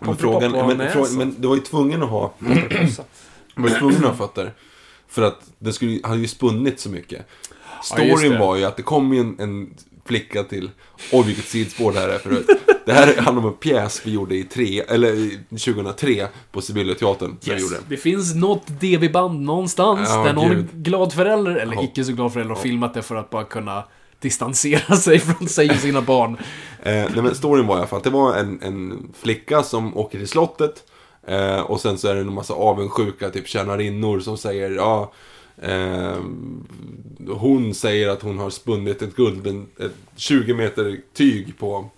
Men, 0.00 0.16
frågan, 0.16 0.52
men, 0.52 0.90
frågan, 0.92 1.16
men 1.16 1.34
du 1.38 1.48
var 1.48 1.54
ju 1.54 1.60
tvungen 1.60 2.02
att 2.02 2.08
ha 2.08 2.32
Du 3.54 3.62
var 3.62 3.68
ju 3.68 3.74
tvungen 3.78 4.04
att 4.04 4.18
ha 4.18 4.26
fötter. 4.26 4.52
För 5.10 5.22
att 5.22 5.40
det 5.58 5.72
skulle, 5.72 6.00
hade 6.04 6.20
ju 6.20 6.28
spunnit 6.28 6.80
så 6.80 6.88
mycket. 6.90 7.26
Ja, 7.48 7.82
Storyn 7.82 8.32
det. 8.32 8.38
var 8.38 8.56
ju 8.56 8.64
att 8.64 8.76
det 8.76 8.82
kom 8.82 9.14
ju 9.14 9.20
en, 9.20 9.36
en 9.40 9.74
flicka 10.04 10.42
till, 10.44 10.70
oj 11.12 11.24
vilket 11.26 11.44
sidospår 11.44 11.92
det 11.92 12.00
här 12.00 12.08
är 12.08 12.18
förut. 12.18 12.46
Det 12.86 12.92
här 12.92 13.16
handlar 13.16 13.42
om 13.44 13.48
en 13.48 13.54
pjäs 13.56 14.02
vi 14.04 14.10
gjorde 14.10 14.36
i 14.36 14.44
tre, 14.44 14.80
eller 14.88 15.12
i 15.14 15.38
2003 15.50 16.26
på 16.52 16.60
Sibylleteatern. 16.60 17.36
Yes. 17.46 17.62
Det 17.88 17.96
finns 17.96 18.34
något 18.34 18.66
DV-band 18.66 19.40
någonstans 19.42 20.08
Ja, 20.12 20.24
där 20.24 20.32
någon 20.32 20.48
gud. 20.50 20.66
glad 20.72 21.12
förälder, 21.12 21.54
eller 21.56 21.74
Ja. 21.74 21.82
icke 21.84 22.04
så 22.04 22.12
glad 22.12 22.32
förälder, 22.32 22.54
har 22.54 22.62
filmat 22.62 22.94
det 22.94 23.02
för 23.02 23.16
att 23.16 23.30
bara 23.30 23.44
kunna 23.44 23.84
distansera 24.20 24.96
sig 24.96 25.18
från 25.18 25.48
sig 25.48 25.70
och 25.70 25.76
sina 25.76 26.00
barn. 26.02 26.36
Eh, 26.82 26.92
nej 26.92 27.10
men 27.22 27.34
storyn 27.34 27.66
var 27.66 27.74
i 27.76 27.78
alla 27.78 27.86
fall 27.86 27.96
att 27.98 28.04
det 28.04 28.10
var 28.10 28.34
en, 28.36 28.62
en 28.62 29.08
flicka 29.20 29.62
som 29.62 29.96
åker 29.96 30.18
till 30.18 30.28
slottet. 30.28 30.84
Eh, 31.26 31.60
och 31.60 31.80
sen 31.80 31.98
så 31.98 32.08
är 32.08 32.14
det 32.14 32.20
en 32.20 32.34
massa 32.34 32.54
avundsjuka, 32.54 33.30
typ 33.30 33.48
tjänarinnor 33.48 34.20
som 34.20 34.36
säger, 34.36 34.70
ja, 34.70 35.12
eh, 35.62 36.18
hon 37.28 37.74
säger 37.74 38.08
att 38.08 38.22
hon 38.22 38.38
har 38.38 38.50
spunnit 38.50 39.02
ett 39.02 39.16
guld, 39.16 39.46
en, 39.46 39.66
ett 39.78 39.94
20 40.16 40.54
meter 40.54 41.00
tyg 41.14 41.58
på 41.58 41.90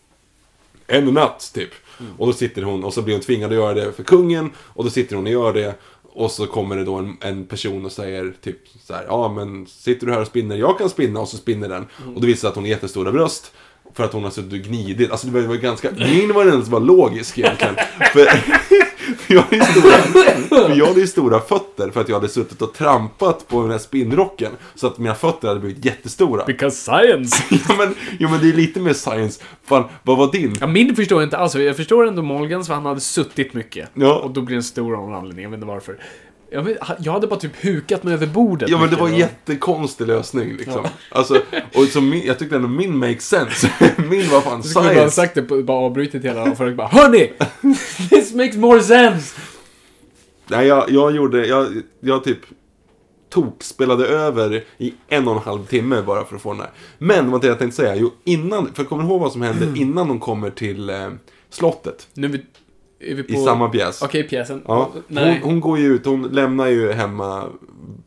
en 0.86 1.04
natt, 1.04 1.50
typ. 1.54 1.70
Och 2.18 2.26
då 2.26 2.32
sitter 2.32 2.62
hon, 2.62 2.84
och 2.84 2.94
så 2.94 3.02
blir 3.02 3.14
hon 3.14 3.22
tvingad 3.22 3.50
att 3.50 3.56
göra 3.56 3.74
det 3.74 3.92
för 3.92 4.02
kungen, 4.02 4.50
och 4.56 4.84
då 4.84 4.90
sitter 4.90 5.16
hon 5.16 5.26
och 5.26 5.32
gör 5.32 5.52
det. 5.52 5.74
Och 6.14 6.30
så 6.30 6.46
kommer 6.46 6.76
det 6.76 6.84
då 6.84 6.94
en, 6.94 7.16
en 7.20 7.46
person 7.46 7.84
och 7.84 7.92
säger 7.92 8.32
typ 8.40 8.56
så 8.84 8.94
här, 8.94 9.04
ja 9.08 9.32
men 9.32 9.66
sitter 9.66 10.06
du 10.06 10.12
här 10.12 10.20
och 10.20 10.26
spinner, 10.26 10.56
jag 10.56 10.78
kan 10.78 10.90
spinna, 10.90 11.20
och 11.20 11.28
så 11.28 11.36
spinner 11.36 11.68
den. 11.68 11.86
Och 12.14 12.20
då 12.20 12.26
visar 12.26 12.40
sig 12.40 12.48
att 12.48 12.54
hon 12.54 12.64
har 12.64 12.68
jättestora 12.68 13.12
bröst. 13.12 13.52
För 13.94 14.04
att 14.04 14.12
hon 14.12 14.24
har 14.24 14.30
suttit 14.30 14.52
och 14.52 14.58
gnidit. 14.58 15.10
Alltså 15.10 15.26
det 15.26 15.32
var, 15.32 15.40
det 15.40 15.46
var 15.46 15.56
ganska, 15.56 15.90
min 15.90 16.32
var 16.32 16.44
den 16.44 16.62
som 16.62 16.72
var 16.72 16.80
logisk 16.80 17.38
egentligen. 17.38 17.74
för, 18.12 18.26
jag 19.32 19.42
hade 19.42 19.56
ju 19.56 19.62
stora, 19.62 19.90
för 20.48 20.76
jag 20.76 20.86
hade 20.86 21.00
ju 21.00 21.06
stora 21.06 21.40
fötter 21.40 21.90
för 21.90 22.00
att 22.00 22.08
jag 22.08 22.16
hade 22.16 22.28
suttit 22.28 22.62
och 22.62 22.74
trampat 22.74 23.48
på 23.48 23.62
den 23.62 23.70
här 23.70 23.78
spinnrocken. 23.78 24.52
Så 24.74 24.86
att 24.86 24.98
mina 24.98 25.14
fötter 25.14 25.48
hade 25.48 25.60
blivit 25.60 25.84
jättestora. 25.84 26.44
Because 26.44 26.76
science! 26.76 27.44
ja, 27.68 27.74
men, 27.78 27.94
jo 28.18 28.28
men 28.28 28.40
det 28.40 28.48
är 28.48 28.52
lite 28.52 28.80
mer 28.80 28.92
science. 28.92 29.42
Fan, 29.64 29.84
vad 30.02 30.18
var 30.18 30.32
din? 30.32 30.56
Ja, 30.60 30.66
min 30.66 30.96
förstår 30.96 31.20
jag 31.20 31.26
inte 31.26 31.36
alls. 31.36 31.54
Jag 31.54 31.76
förstår 31.76 32.06
ändå 32.06 32.22
Morgans 32.22 32.66
för 32.66 32.74
han 32.74 32.86
hade 32.86 33.00
suttit 33.00 33.54
mycket. 33.54 33.88
Ja. 33.94 34.14
Och 34.18 34.30
då 34.30 34.40
blir 34.40 34.56
den 34.56 34.62
stor 34.62 34.96
av 34.96 35.00
någon 35.00 35.14
anledning. 35.14 35.42
Jag 35.42 35.50
vet 35.50 35.56
inte 35.56 35.66
varför. 35.66 35.98
Jag, 36.52 36.62
vet, 36.62 36.78
jag 36.98 37.12
hade 37.12 37.26
bara 37.26 37.40
typ 37.40 37.64
hukat 37.64 38.02
mig 38.02 38.14
över 38.14 38.26
bordet. 38.26 38.68
Ja 38.68 38.78
men 38.78 38.90
det 38.90 38.96
var 38.96 39.08
en 39.08 39.16
jättekonstig 39.16 40.06
lösning 40.06 40.56
liksom. 40.56 40.86
Alltså, 41.10 41.42
och 41.74 41.84
så 41.84 42.00
min, 42.00 42.26
jag 42.26 42.38
tyckte 42.38 42.56
ändå 42.56 42.68
min 42.68 42.98
makes 42.98 43.28
sense. 43.28 43.70
min 43.96 44.30
var 44.30 44.40
fan 44.40 44.60
Du 44.60 44.68
skulle 44.68 44.84
bara 44.84 44.94
science. 44.94 45.16
sagt 45.16 45.34
det, 45.34 45.42
bara 45.42 45.78
avbrutit 45.86 46.24
hela 46.24 46.42
och 46.42 46.58
folk 46.58 46.76
bara 46.76 46.88
Hörni! 46.88 47.32
This 48.10 48.34
makes 48.34 48.56
more 48.56 48.82
sense! 48.82 49.40
Nej, 50.46 50.66
jag, 50.66 50.90
jag 50.90 51.16
gjorde, 51.16 51.46
jag, 51.46 51.82
jag 52.00 52.24
typ 52.24 52.38
tok 53.28 53.62
spelade 53.62 54.06
över 54.06 54.64
i 54.78 54.94
en 55.08 55.28
och 55.28 55.36
en 55.36 55.42
halv 55.42 55.66
timme 55.66 56.02
bara 56.02 56.24
för 56.24 56.36
att 56.36 56.42
få 56.42 56.52
den 56.52 56.60
här. 56.60 56.70
Men 56.98 57.30
vad 57.30 57.44
jag 57.44 57.58
tänkte 57.58 57.76
säga, 57.76 57.94
jo 57.94 58.12
innan, 58.24 58.74
för 58.74 58.84
kommer 58.84 59.02
du 59.02 59.08
ihåg 59.08 59.20
vad 59.20 59.32
som 59.32 59.42
händer 59.42 59.80
innan 59.80 60.08
de 60.08 60.20
kommer 60.20 60.50
till 60.50 60.90
eh, 60.90 61.08
slottet? 61.50 62.08
Nu 62.14 62.28
på... 63.28 63.32
I 63.32 63.36
samma 63.36 63.68
pjäs. 63.68 64.02
Okej, 64.02 64.28
pjäsen. 64.28 64.62
Ja, 64.66 64.92
hon, 65.08 65.36
hon 65.42 65.60
går 65.60 65.78
ju 65.78 65.86
ut, 65.94 66.06
hon 66.06 66.22
lämnar 66.22 66.66
ju 66.66 66.92
hemma, 66.92 67.44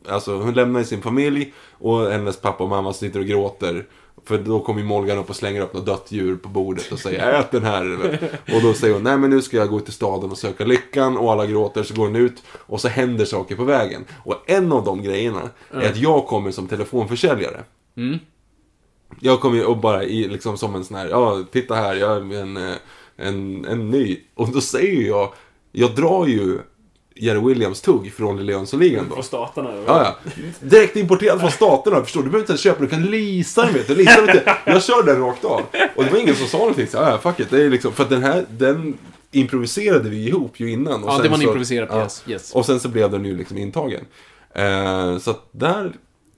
alltså 0.08 0.36
hon 0.36 0.54
lämnar 0.54 0.80
ju 0.80 0.86
sin 0.86 1.02
familj 1.02 1.52
och 1.72 2.10
hennes 2.10 2.40
pappa 2.40 2.64
och 2.64 2.70
mamma 2.70 2.92
sitter 2.92 3.20
och 3.20 3.26
gråter. 3.26 3.84
För 4.24 4.38
då 4.38 4.60
kommer 4.60 4.80
ju 4.80 4.86
Molgan 4.86 5.18
upp 5.18 5.30
och 5.30 5.36
slänger 5.36 5.60
upp 5.60 5.74
något 5.74 5.86
dött 5.86 6.06
djur 6.08 6.36
på 6.36 6.48
bordet 6.48 6.92
och 6.92 6.98
säger 6.98 7.32
ät 7.32 7.50
den 7.50 7.64
här. 7.64 8.18
Och 8.54 8.62
då 8.62 8.74
säger 8.74 8.94
hon 8.94 9.02
nej 9.02 9.18
men 9.18 9.30
nu 9.30 9.42
ska 9.42 9.56
jag 9.56 9.68
gå 9.68 9.78
ut 9.78 9.84
till 9.84 9.94
staden 9.94 10.30
och 10.30 10.38
söka 10.38 10.64
lyckan 10.64 11.16
och 11.16 11.32
alla 11.32 11.46
gråter 11.46 11.82
så 11.82 11.94
går 11.94 12.04
hon 12.04 12.16
ut 12.16 12.42
och 12.48 12.80
så 12.80 12.88
händer 12.88 13.24
saker 13.24 13.56
på 13.56 13.64
vägen. 13.64 14.04
Och 14.24 14.50
en 14.50 14.72
av 14.72 14.84
de 14.84 15.02
grejerna 15.02 15.50
är 15.70 15.90
att 15.90 15.96
jag 15.96 16.26
kommer 16.26 16.50
som 16.50 16.68
telefonförsäljare. 16.68 17.64
Jag 19.20 19.40
kommer 19.40 19.56
ju 19.56 19.74
bara 19.74 20.04
i, 20.04 20.28
liksom 20.28 20.58
som 20.58 20.74
en 20.74 20.84
sån 20.84 20.96
här, 20.96 21.08
ja 21.08 21.44
titta 21.52 21.74
här, 21.74 21.94
jag 21.94 22.16
är 22.16 22.40
en, 22.40 22.56
eh, 22.56 22.74
en, 23.16 23.64
en 23.64 23.90
ny. 23.90 24.20
Och 24.34 24.48
då 24.52 24.60
säger 24.60 25.08
jag, 25.08 25.32
jag 25.72 25.94
drar 25.94 26.26
ju 26.26 26.58
Jerry 27.18 27.40
Williams 27.40 27.80
tugg 27.80 28.12
från 28.12 28.36
Lille 28.36 28.52
Jönssonligan 28.52 29.06
då. 29.10 29.16
På 29.16 29.22
staterna. 29.22 29.70
Ja, 29.86 30.16
ja. 30.24 30.30
Direkt 30.60 30.96
importerad 30.96 31.40
från 31.40 31.50
staterna, 31.50 32.02
förstår 32.02 32.20
du? 32.20 32.24
Du 32.26 32.30
behöver 32.30 32.42
inte 32.42 32.52
ens 32.52 32.60
köpa 32.60 32.78
den, 32.80 32.88
du 32.88 32.90
kan 32.96 33.04
leasa 33.04 33.64
den 33.64 33.74
vet 33.74 33.88
du. 33.88 33.94
Leasa 33.94 34.26
den. 34.26 34.38
Jag 34.64 34.82
kör 34.82 35.02
den 35.02 35.20
rakt 35.20 35.44
av. 35.44 35.62
Och 35.96 36.04
det 36.04 36.10
var 36.10 36.18
ingen 36.18 36.34
som 36.36 36.46
sa 36.46 36.58
någonting, 36.58 36.86
så 36.86 36.96
ja, 36.96 37.10
ja, 37.10 37.18
fuck 37.18 37.40
it. 37.40 37.50
Det 37.50 37.62
är 37.62 37.70
liksom, 37.70 37.92
för 37.92 38.02
att 38.02 38.10
den 38.10 38.22
här, 38.22 38.44
den 38.50 38.98
improviserade 39.32 40.08
vi 40.08 40.28
ihop 40.28 40.60
ju 40.60 40.70
innan. 40.70 41.04
Och 41.04 41.10
Ja, 41.10 41.14
sen 41.14 41.22
det 41.22 41.28
var 41.28 41.34
en 41.36 41.40
så- 41.42 41.46
improviserad 41.48 41.88
pjäs, 41.90 42.24
yes. 42.28 42.54
Och 42.54 42.66
sen 42.66 42.80
så 42.80 42.88
blev 42.88 43.10
den 43.10 43.24
ju 43.24 43.36
liksom 43.36 43.58
intagen. 43.58 44.04
Eh, 44.54 45.18
så 45.18 45.30
att 45.30 45.48
där 45.52 45.92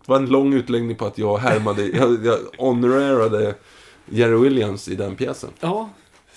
var 0.06 0.16
en 0.16 0.26
lång 0.26 0.52
utläggning 0.54 0.96
på 0.96 1.06
att 1.06 1.18
jag 1.18 1.38
härmade, 1.38 1.86
jag, 1.86 2.18
jag 2.26 2.38
honorerade 2.58 3.54
Jerry 4.10 4.36
Williams 4.36 4.88
i 4.88 4.94
den 4.94 5.16
pjäsen. 5.16 5.50
Ja, 5.60 5.90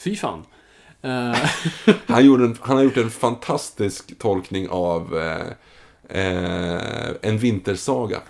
fy 0.03 0.15
fan. 0.15 0.45
Eh, 1.02 1.36
Han, 2.07 2.26
gjorde 2.26 2.45
en, 2.45 2.57
han 2.61 2.78
har 2.78 2.84
gjort 2.84 2.98
en 2.98 3.11
fantastisk 3.11 4.19
tolkning 4.19 4.69
av 4.69 5.18
eh, 5.18 5.48
eh, 6.19 7.11
En 7.22 7.38
vintersaga. 7.38 8.22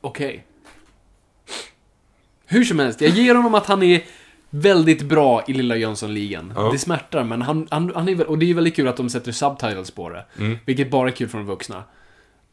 Okej. 0.00 0.44
Hur 2.46 2.64
som 2.64 2.78
helst, 2.78 3.00
jag 3.00 3.10
ger 3.10 3.34
honom 3.34 3.54
att 3.54 3.66
han 3.66 3.82
är 3.82 4.04
väldigt 4.50 5.02
bra 5.02 5.44
i 5.46 5.52
Lilla 5.52 5.76
Jönssonligan. 5.76 6.52
Ja. 6.56 6.72
Det 6.72 6.78
smärtar, 6.78 7.24
men 7.24 7.42
han, 7.42 7.68
han, 7.70 7.92
han 7.94 8.08
är 8.08 8.26
och 8.26 8.38
det 8.38 8.50
är 8.50 8.54
väldigt 8.54 8.76
kul 8.76 8.88
att 8.88 8.96
de 8.96 9.10
sätter 9.10 9.32
subtitles 9.32 9.90
på 9.90 10.10
det. 10.10 10.24
Mm. 10.38 10.58
Vilket 10.64 10.90
bara 10.90 11.08
är 11.08 11.12
kul 11.12 11.28
för 11.28 11.38
de 11.38 11.46
vuxna. 11.46 11.84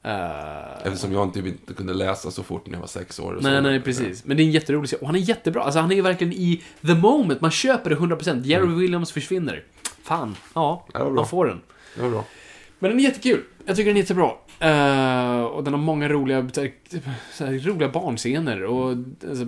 Eh, 0.03 0.87
Eftersom 0.87 1.13
jag 1.13 1.23
inte, 1.23 1.39
inte 1.39 1.73
kunde 1.73 1.93
läsa 1.93 2.31
så 2.31 2.43
fort 2.43 2.65
när 2.65 2.73
jag 2.73 2.79
var 2.79 2.87
sex 2.87 3.19
år. 3.19 3.39
Nej, 3.41 3.55
så. 3.55 3.61
nej, 3.61 3.81
precis. 3.81 4.25
Men 4.25 4.37
det 4.37 4.43
är 4.43 4.45
en 4.45 4.51
jätterolig 4.51 4.89
serie. 4.89 5.01
Och 5.01 5.07
han 5.07 5.15
är 5.15 5.19
jättebra. 5.19 5.63
Alltså, 5.63 5.79
han 5.79 5.91
är 5.91 6.01
verkligen 6.01 6.33
i 6.33 6.63
the 6.81 6.95
moment. 6.95 7.41
Man 7.41 7.51
köper 7.51 7.89
det 7.89 7.95
100%. 7.95 8.43
Jerry 8.43 8.75
Williams 8.75 9.11
försvinner. 9.11 9.63
Fan, 10.03 10.35
ja. 10.53 10.87
Mm. 10.95 11.15
Man 11.15 11.27
får 11.27 11.45
den. 11.45 11.61
Det 11.95 12.01
var 12.01 12.09
bra. 12.09 12.25
Men 12.79 12.89
den 12.91 12.99
är 12.99 13.03
jättekul. 13.03 13.43
Jag 13.65 13.75
tycker 13.75 13.89
den 13.89 13.97
är 13.97 14.01
jättebra. 14.01 14.31
Eh, 14.59 15.43
och 15.43 15.63
den 15.63 15.73
har 15.73 15.81
många 15.81 16.09
roliga, 16.09 16.49
så 16.53 16.61
här, 16.61 16.71
här, 17.39 17.59
roliga 17.59 17.89
barnscener. 17.89 18.63
Och 18.63 18.91
alltså, 19.29 19.45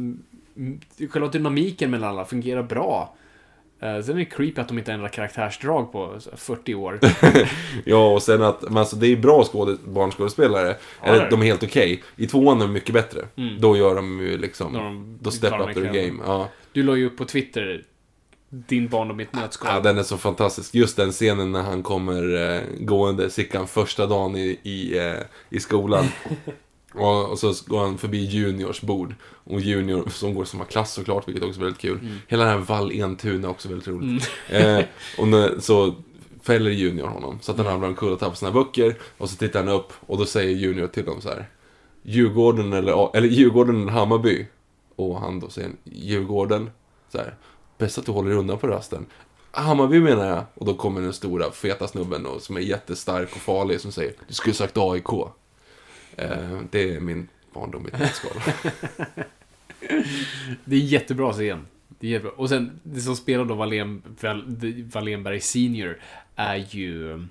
själva 1.09 1.27
dynamiken 1.27 1.91
mellan 1.91 2.09
alla 2.09 2.25
fungerar 2.25 2.63
bra. 2.63 3.15
Uh, 3.83 4.01
sen 4.01 4.15
är 4.15 4.19
det 4.19 4.25
creepy 4.25 4.61
att 4.61 4.67
de 4.67 4.77
inte 4.77 4.93
ändrar 4.93 5.07
karaktärsdrag 5.07 5.91
på 5.91 6.15
så 6.19 6.29
här, 6.29 6.37
40 6.37 6.75
år. 6.75 6.99
Ja, 7.85 8.13
och 8.13 8.23
sen 8.23 8.41
att, 8.43 8.61
men 8.61 8.77
alltså 8.77 8.95
det 8.95 9.07
är 9.07 9.17
bra 9.17 9.43
skåde, 9.43 9.77
barnskådespelare. 9.85 10.75
är 11.01 11.13
Eller 11.13 11.29
de 11.29 11.41
är 11.41 11.45
helt 11.45 11.63
okej. 11.63 12.03
I 12.15 12.27
tvåan 12.27 12.57
är 12.57 12.61
de 12.65 12.73
mycket 12.73 12.93
bättre. 12.93 13.21
Då 13.59 13.77
gör 13.77 13.95
de 13.95 14.19
ju 14.19 14.37
liksom, 14.37 14.73
Då 14.73 14.79
de- 14.79 15.17
då 15.21 15.31
step 15.31 15.51
up 15.53 15.57
their 15.57 15.65
verkligen- 15.83 16.07
game. 16.17 16.23
Ja. 16.27 16.49
Du 16.71 16.83
la 16.83 16.95
ju 16.95 17.05
upp 17.05 17.17
på 17.17 17.25
Twitter 17.25 17.83
din 18.49 18.87
barndom 18.87 19.19
i 19.19 19.23
ett 19.23 19.33
nötskal. 19.35 19.71
ja, 19.73 19.79
den 19.79 19.97
är 19.97 20.03
så 20.03 20.17
fantastisk. 20.17 20.75
Just 20.75 20.97
den 20.97 21.11
scenen 21.11 21.51
när 21.51 21.61
han 21.61 21.83
kommer 21.83 22.51
eh, 22.55 22.61
gående, 22.79 23.29
Sickan, 23.29 23.67
första 23.67 24.05
dagen 24.05 24.35
i, 24.35 24.59
i, 24.63 24.97
eh, 24.97 25.13
i 25.49 25.59
skolan. 25.59 26.05
Och, 26.93 27.31
och 27.31 27.39
så 27.39 27.53
går 27.65 27.79
han 27.79 27.97
förbi 27.97 28.25
Juniors 28.25 28.81
bord. 28.81 29.15
Och 29.43 29.61
Junior, 29.61 30.09
som 30.09 30.33
går 30.33 30.43
i 30.43 30.47
samma 30.47 30.65
klass 30.65 30.93
såklart, 30.93 31.27
vilket 31.27 31.43
också 31.43 31.59
är 31.59 31.63
väldigt 31.63 31.81
kul. 31.81 31.99
Hela 32.27 32.43
den 32.43 32.53
här 32.53 32.59
Wall 32.59 32.91
Entuna 32.91 33.47
är 33.47 33.51
också 33.51 33.69
väldigt 33.69 33.87
roligt. 33.87 34.29
Eh, 34.49 34.85
och 35.17 35.27
när, 35.27 35.59
så 35.59 35.95
fäller 36.43 36.71
Junior 36.71 37.07
honom, 37.07 37.39
så 37.41 37.51
att 37.51 37.57
han 37.57 37.67
ramlar 37.67 37.87
omkull 37.87 38.11
och 38.11 38.19
tappar 38.19 38.35
sina 38.35 38.51
böcker. 38.51 38.95
Och 39.17 39.29
så 39.29 39.35
tittar 39.35 39.59
han 39.59 39.69
upp, 39.69 39.93
och 39.99 40.17
då 40.17 40.25
säger 40.25 40.55
Junior 40.55 40.87
till 40.87 41.05
dem 41.05 41.21
så 41.21 41.29
här. 41.29 41.49
Djurgården 42.03 42.73
eller, 42.73 43.15
eller 43.17 43.27
Djurgården 43.27 43.81
eller 43.81 43.91
Hammarby? 43.91 44.47
Och 44.95 45.19
han 45.19 45.39
då 45.39 45.49
säger 45.49 45.71
Djurgården. 45.83 46.69
Så 47.11 47.17
här. 47.17 47.35
Bäst 47.77 47.97
att 47.97 48.05
du 48.05 48.11
håller 48.11 48.31
undan 48.31 48.57
på 48.57 48.67
rasten. 48.67 49.05
Hammarby 49.51 49.99
menar 49.99 50.25
jag. 50.25 50.43
Och 50.53 50.65
då 50.65 50.73
kommer 50.73 51.01
den 51.01 51.13
stora 51.13 51.51
feta 51.51 51.87
snubben 51.87 52.25
och, 52.25 52.41
som 52.41 52.57
är 52.57 52.61
jättestark 52.61 53.31
och 53.31 53.41
farlig 53.41 53.81
som 53.81 53.91
säger 53.91 54.13
Du 54.27 54.33
skulle 54.33 54.55
sagt 54.55 54.77
AIK. 54.77 55.09
Eh, 56.17 56.59
det 56.71 56.95
är 56.95 56.99
min 56.99 57.27
barndom 57.53 57.85
i 57.85 57.87
ett 57.93 57.99
nötskal. 57.99 58.31
Det 60.65 60.75
är 60.75 60.79
jättebra 60.79 61.33
scen. 61.33 61.65
Det 61.99 62.07
är 62.07 62.11
jättebra. 62.11 62.31
Och 62.35 62.49
sen, 62.49 62.79
det 62.83 63.01
som 63.01 63.15
spelar 63.15 63.45
då 63.45 63.53
Wallén, 63.55 64.01
Wall- 64.21 64.89
Wallenberg 64.93 65.39
senior 65.41 65.97
är 66.35 66.65
ju 66.69 67.25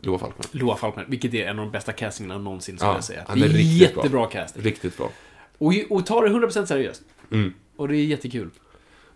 Loa 0.00 0.18
Falkman. 0.18 0.46
Loa 0.52 0.76
Falkman, 0.76 1.04
vilket 1.08 1.34
är 1.34 1.46
en 1.46 1.58
av 1.58 1.64
de 1.64 1.70
bästa 1.72 1.92
castingarna 1.92 2.38
någonsin, 2.38 2.76
skulle 2.78 2.90
Ja, 2.90 2.96
jag 2.96 3.04
säga. 3.04 3.24
han 3.28 3.38
Det 3.40 3.44
är 3.46 3.48
är 3.48 3.52
riktigt 3.52 3.80
jättebra 3.80 4.08
bra. 4.10 4.26
casting. 4.26 4.62
Riktigt 4.62 4.96
bra. 4.96 5.10
Och, 5.58 5.72
och 5.90 6.06
tar 6.06 6.22
det 6.22 6.46
100% 6.46 6.64
seriöst. 6.66 7.02
Mm. 7.30 7.54
Och 7.76 7.88
det 7.88 7.96
är 7.96 8.04
jättekul. 8.04 8.50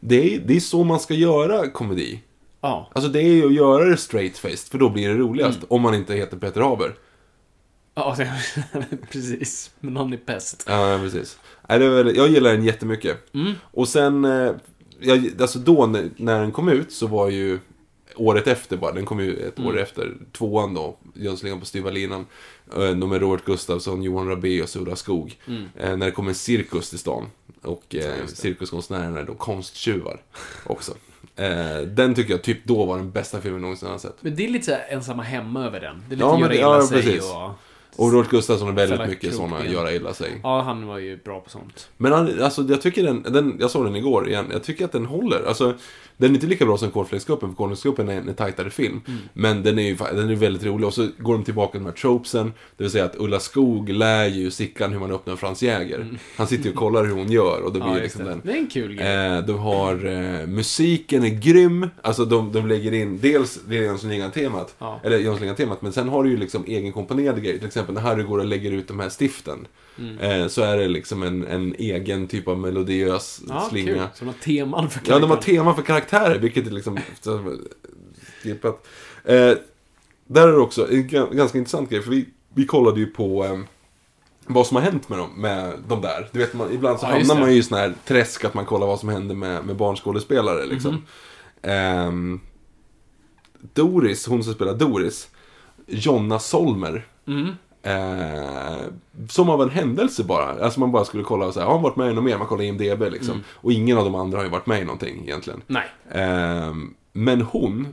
Det 0.01 0.35
är, 0.35 0.40
det 0.40 0.56
är 0.56 0.60
så 0.60 0.85
man 0.85 1.01
ska 1.01 1.14
göra 1.14 1.70
komedi. 1.70 2.20
Ja. 2.60 2.90
Alltså 2.94 3.10
det 3.10 3.20
är 3.20 3.32
ju 3.32 3.47
att 3.47 3.52
göra 3.55 3.85
det 3.85 3.97
straight 3.97 4.39
faced, 4.39 4.59
för 4.70 4.78
då 4.78 4.89
blir 4.90 5.09
det 5.09 5.14
roligast. 5.14 5.59
Om 5.68 5.82
man 5.82 5.94
inte 5.94 6.14
heter 6.14 6.36
Peter 6.36 6.60
Haber. 6.60 6.94
Ja, 7.99 8.16
precis. 9.12 9.70
Men 9.81 9.97
han 9.97 10.12
är 10.12 10.16
pest. 10.16 10.65
Ja, 10.66 10.99
precis. 11.03 11.39
Nej, 11.69 11.79
det 11.79 11.85
är 11.85 11.91
väl, 11.91 12.16
jag 12.16 12.29
gillar 12.29 12.51
den 12.53 12.65
jättemycket. 12.65 13.16
Och 13.61 13.89
sen, 13.89 14.25
eh, 14.25 14.53
jag, 15.01 15.31
alltså 15.41 15.59
då 15.59 15.87
när, 15.87 16.11
när 16.16 16.41
den 16.41 16.53
kom 16.53 16.69
ut 16.69 16.93
så 16.93 17.07
var 17.07 17.29
ju 17.31 17.59
året 18.16 18.47
efter 18.47 18.77
bara, 18.77 18.93
den 18.93 19.05
kom 19.05 19.20
ju 19.20 19.37
ett 19.37 19.61
år 19.61 19.79
efter, 19.79 20.15
tvåan 20.33 20.75
då, 20.75 20.97
Jönssonligan 21.15 21.61
på 21.61 21.66
styva 21.66 21.91
linan. 21.91 22.27
Eh, 22.77 22.91
De 22.91 23.09
med 23.11 23.20
Robert 23.20 23.45
Gustafsson, 23.45 24.03
Johan 24.03 24.29
Rabaeus 24.29 24.62
och 24.62 24.69
Sura 24.69 24.97
Skog. 24.97 25.39
Eh, 25.77 25.97
när 25.97 26.07
det 26.07 26.12
kom 26.12 26.29
en 26.29 26.35
cirkus 26.35 26.91
till 26.91 26.99
stan. 26.99 27.27
Och 27.62 27.95
eh, 27.95 28.27
cirkuskonstnärerna 28.27 29.20
är 29.20 29.25
då 29.25 29.35
konsttjuvar 29.35 30.20
också. 30.65 30.93
Eh, 31.37 31.81
den 31.87 32.15
tycker 32.15 32.31
jag 32.31 32.43
typ 32.43 32.65
då 32.65 32.85
var 32.85 32.97
den 32.97 33.11
bästa 33.11 33.41
filmen 33.41 33.61
någonsin 33.61 33.89
har 33.89 33.99
sett. 33.99 34.16
Men 34.20 34.37
det 34.37 34.45
är 34.45 34.49
lite 34.49 34.65
så 34.65 34.95
ensamma 34.95 35.23
hemma 35.23 35.65
över 35.66 35.81
den. 35.81 36.03
Det 36.09 36.15
är 36.15 36.16
lite 36.16 36.25
Ja, 36.25 36.41
göra 36.41 36.55
illa 36.55 36.62
ja, 36.62 36.87
sig 36.87 37.03
precis. 37.03 37.23
och... 37.23 37.51
Och 37.99 38.12
Robert 38.12 38.31
Gustafsson 38.31 38.69
är 38.69 38.73
väldigt 38.73 38.99
Fälla 38.99 39.11
mycket 39.11 39.35
sådana 39.35 39.66
göra 39.66 39.93
illa 39.93 40.15
sig. 40.15 40.41
Ja, 40.43 40.61
han 40.61 40.87
var 40.87 40.99
ju 40.99 41.16
bra 41.16 41.41
på 41.41 41.51
sånt. 41.51 41.89
Men 41.97 42.12
han, 42.12 42.43
alltså, 42.43 42.62
jag 42.62 42.83
tycker 42.83 43.03
den, 43.03 43.23
den, 43.23 43.57
jag 43.61 43.70
såg 43.70 43.85
den 43.85 43.97
igår 43.97 44.29
igen, 44.29 44.47
jag 44.53 44.62
tycker 44.62 44.85
att 44.85 44.93
den 44.93 45.07
håller. 45.07 45.49
Alltså, 45.49 45.75
Den 46.20 46.31
är 46.31 46.35
inte 46.35 46.47
lika 46.47 46.66
bra 46.66 46.78
som 46.78 46.90
Cornflakescupen, 46.90 47.49
för 47.49 47.57
Cornflakescupen 47.57 48.09
är 48.09 48.16
en, 48.16 48.35
tajtare 48.35 48.70
film. 48.70 49.01
Men 49.32 49.62
den 49.62 49.78
är 49.78 49.82
ju 49.82 49.97
den 50.12 50.31
är 50.31 50.35
väldigt 50.35 50.65
rolig. 50.65 50.86
Och 50.86 50.95
så 50.95 51.09
går 51.19 51.32
de 51.35 51.45
tillbaka 51.45 51.70
till 51.73 51.81
de 51.81 51.86
här 51.86 51.93
tropesen. 51.93 52.53
Det 52.77 52.85
vill 52.85 52.90
säga 52.90 53.05
att 53.05 53.16
Ulla 53.19 53.40
Skog 53.40 53.89
lär 53.89 54.27
ju 54.27 54.51
Sickan 54.51 54.93
hur 54.93 55.01
man 55.01 55.11
öppnar 55.12 55.32
en 55.32 55.39
Franz 55.39 55.62
Jäger. 55.62 56.07
Han 56.36 56.47
sitter 56.47 56.65
ju 56.65 56.70
och 56.70 56.77
kollar 56.77 57.05
hur 57.05 57.12
hon 57.15 57.32
gör 57.32 57.61
och 57.62 57.73
det 57.73 57.81
blir 57.81 57.93
Ja, 57.97 58.03
liksom 58.03 58.24
det. 58.24 58.31
den. 58.31 58.40
Det 58.45 58.53
är 58.53 58.57
en 58.57 58.66
kul 58.66 58.95
grej. 58.95 59.07
Eh, 59.36 59.45
du 59.47 59.53
har 59.53 60.07
eh, 60.07 60.47
musiken 60.47 61.24
är 61.24 61.28
grym. 61.28 61.86
Alltså 62.03 62.24
de, 62.24 62.53
de 62.53 62.66
lägger 62.66 62.93
in 62.95 63.19
dels 63.20 63.61
det 63.69 63.74
Jönssonligan-temat. 63.74 64.74
Ja. 64.78 65.01
Eller 65.05 65.19
Jönssonligan-temat. 65.19 65.82
Men 65.82 65.93
sen 65.93 66.09
har 66.09 66.24
du 66.24 66.31
ju 66.31 66.36
liksom 66.36 66.65
egenkomponerade 66.66 67.40
grejer. 67.40 67.59
Till 67.59 67.66
exempel 67.66 67.95
när 67.95 68.03
Harry 68.03 68.23
går 68.23 68.39
och 68.39 68.45
lägger 68.47 68.73
ut 68.73 68.89
de 68.89 69.01
här 69.01 69.09
stiften. 69.09 69.66
Mm. 69.99 70.19
Eh, 70.19 70.49
så 70.49 70.62
är 70.62 70.77
det 70.77 70.89
liksom 70.89 71.23
en, 71.23 71.47
en 71.47 71.75
egen 71.79 72.27
typ 72.27 72.49
av 72.49 72.59
melodiös 72.59 73.41
Ja, 73.49 73.66
slinga. 73.70 73.87
kul. 73.93 74.03
Så 74.15 74.25
de 74.25 74.27
har 74.27 74.33
teman 74.35 74.91
för 74.91 75.01
Ja, 75.07 75.19
de 75.19 75.23
har 75.23 75.29
karaktären. 75.37 75.57
tema 75.57 75.75
för 75.75 75.83
karaktärer, 75.83 76.39
vilket 76.39 76.66
är 76.66 76.70
liksom... 76.70 76.99
skippat. 78.43 78.87
Eh, 79.25 79.53
där 80.27 80.49
är 80.49 80.53
det 80.53 80.59
också 80.59 80.91
en 80.93 81.09
ga- 81.09 81.35
ganska 81.35 81.59
intressant 81.59 81.91
grej, 81.91 82.03
för 82.03 82.11
vi, 82.11 82.29
vi 82.55 82.66
kollade 82.66 83.01
ju 83.01 83.07
på 83.07 83.45
eh, 83.45 83.59
vad 84.47 84.66
som 84.66 84.75
har 84.77 84.83
hänt 84.83 85.09
med 85.09 85.19
dem, 85.19 85.31
med 85.37 85.73
de 85.89 86.01
där. 86.03 86.29
Du 86.33 86.39
vet, 86.39 86.55
man, 86.55 86.73
ibland 86.73 86.99
så 87.01 87.07
Ja, 87.07 87.11
hamnar 87.11 87.35
man 87.41 87.53
ju 87.53 87.59
i 87.59 87.62
sån 87.62 87.79
här 87.79 87.95
träsk 88.07 88.45
att 88.45 88.55
man 88.55 88.66
kollar 88.66 88.87
vad 88.87 89.01
som 89.01 89.09
händer 89.09 89.35
med, 89.35 89.65
med 89.66 89.77
barnskådespelare 89.77 90.66
liksom. 90.66 90.93
Mhm. 90.95 91.03
Ehm, 91.62 92.41
Doris, 93.73 94.27
hon 94.27 94.45
som 94.45 94.55
spelar 94.55 94.75
Doris, 94.75 95.29
Jonna 95.87 96.39
Solmer. 96.39 97.07
Mm. 97.27 97.53
Eh, 97.83 98.79
som 99.29 99.51
av 99.51 99.63
en 99.63 99.71
händelse 99.71 100.25
bara. 100.25 100.65
Alltså 100.65 100.81
man 100.81 100.93
bara 100.93 101.05
skulle 101.05 101.25
kolla 101.25 101.47
och 101.47 101.55
säga, 101.55 101.67
har 101.67 101.73
han 101.73 101.83
varit 101.83 101.97
med 101.97 102.11
i 102.11 102.15
något 102.15 102.25
mer? 102.25 102.39
Man 102.39 102.47
kollar 102.47 102.65
IMDB 102.65 103.03
liksom. 103.03 103.31
Mm. 103.31 103.45
Och 103.51 103.73
ingen 103.73 103.99
av 103.99 104.05
de 104.05 104.15
andra 104.15 104.39
har 104.39 104.45
ju 104.45 104.51
varit 104.51 104.67
med 104.67 104.81
i 104.81 104.85
någonting 104.85 105.23
egentligen. 105.23 105.63
Nej. 105.67 105.85
Ehm, 106.11 106.95
men 107.13 107.41
hon, 107.41 107.89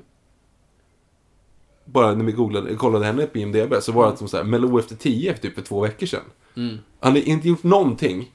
bara 1.86 2.16
när 2.16 2.26
vi 2.26 2.32
googlade, 2.32 2.76
kollade 2.76 3.06
henne 3.06 3.26
på 3.26 3.38
IMDB 3.38 3.74
så 3.82 3.92
var 3.92 4.12
det 4.12 4.18
som 4.18 4.28
så 4.28 4.38
här, 4.38 4.44
Mello 4.44 4.80
efter 4.80 4.96
10 4.96 5.34
för 5.34 5.42
typ 5.42 5.56
för 5.56 5.62
två 5.62 5.82
veckor 5.82 6.06
sedan. 6.06 6.24
Mm. 6.56 6.78
Han 7.00 7.12
hade 7.12 7.30
inte 7.30 7.48
gjort 7.48 7.64
någonting. 7.64 8.32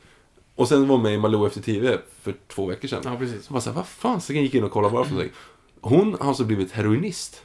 Och 0.54 0.68
sen 0.68 0.88
var 0.88 0.98
med 0.98 1.14
i 1.14 1.18
Malou 1.18 1.46
efter 1.46 1.60
10 1.60 1.98
för 2.22 2.34
två 2.48 2.66
veckor 2.66 2.88
sedan. 2.88 3.00
Ja, 3.04 3.16
precis. 3.18 3.44
Så 3.44 3.52
bara 3.52 3.60
så 3.60 3.70
här, 3.70 3.76
vad 3.76 3.86
fan, 3.86 4.20
så 4.20 4.32
jag 4.32 4.42
gick 4.42 4.54
in 4.54 4.64
och 4.64 4.70
kollade 4.70 4.94
var 4.94 5.04
för 5.04 5.10
någonting. 5.14 5.34
Hon 5.80 6.16
har 6.20 6.28
alltså 6.28 6.44
blivit 6.44 6.72
heroinist. 6.72 7.42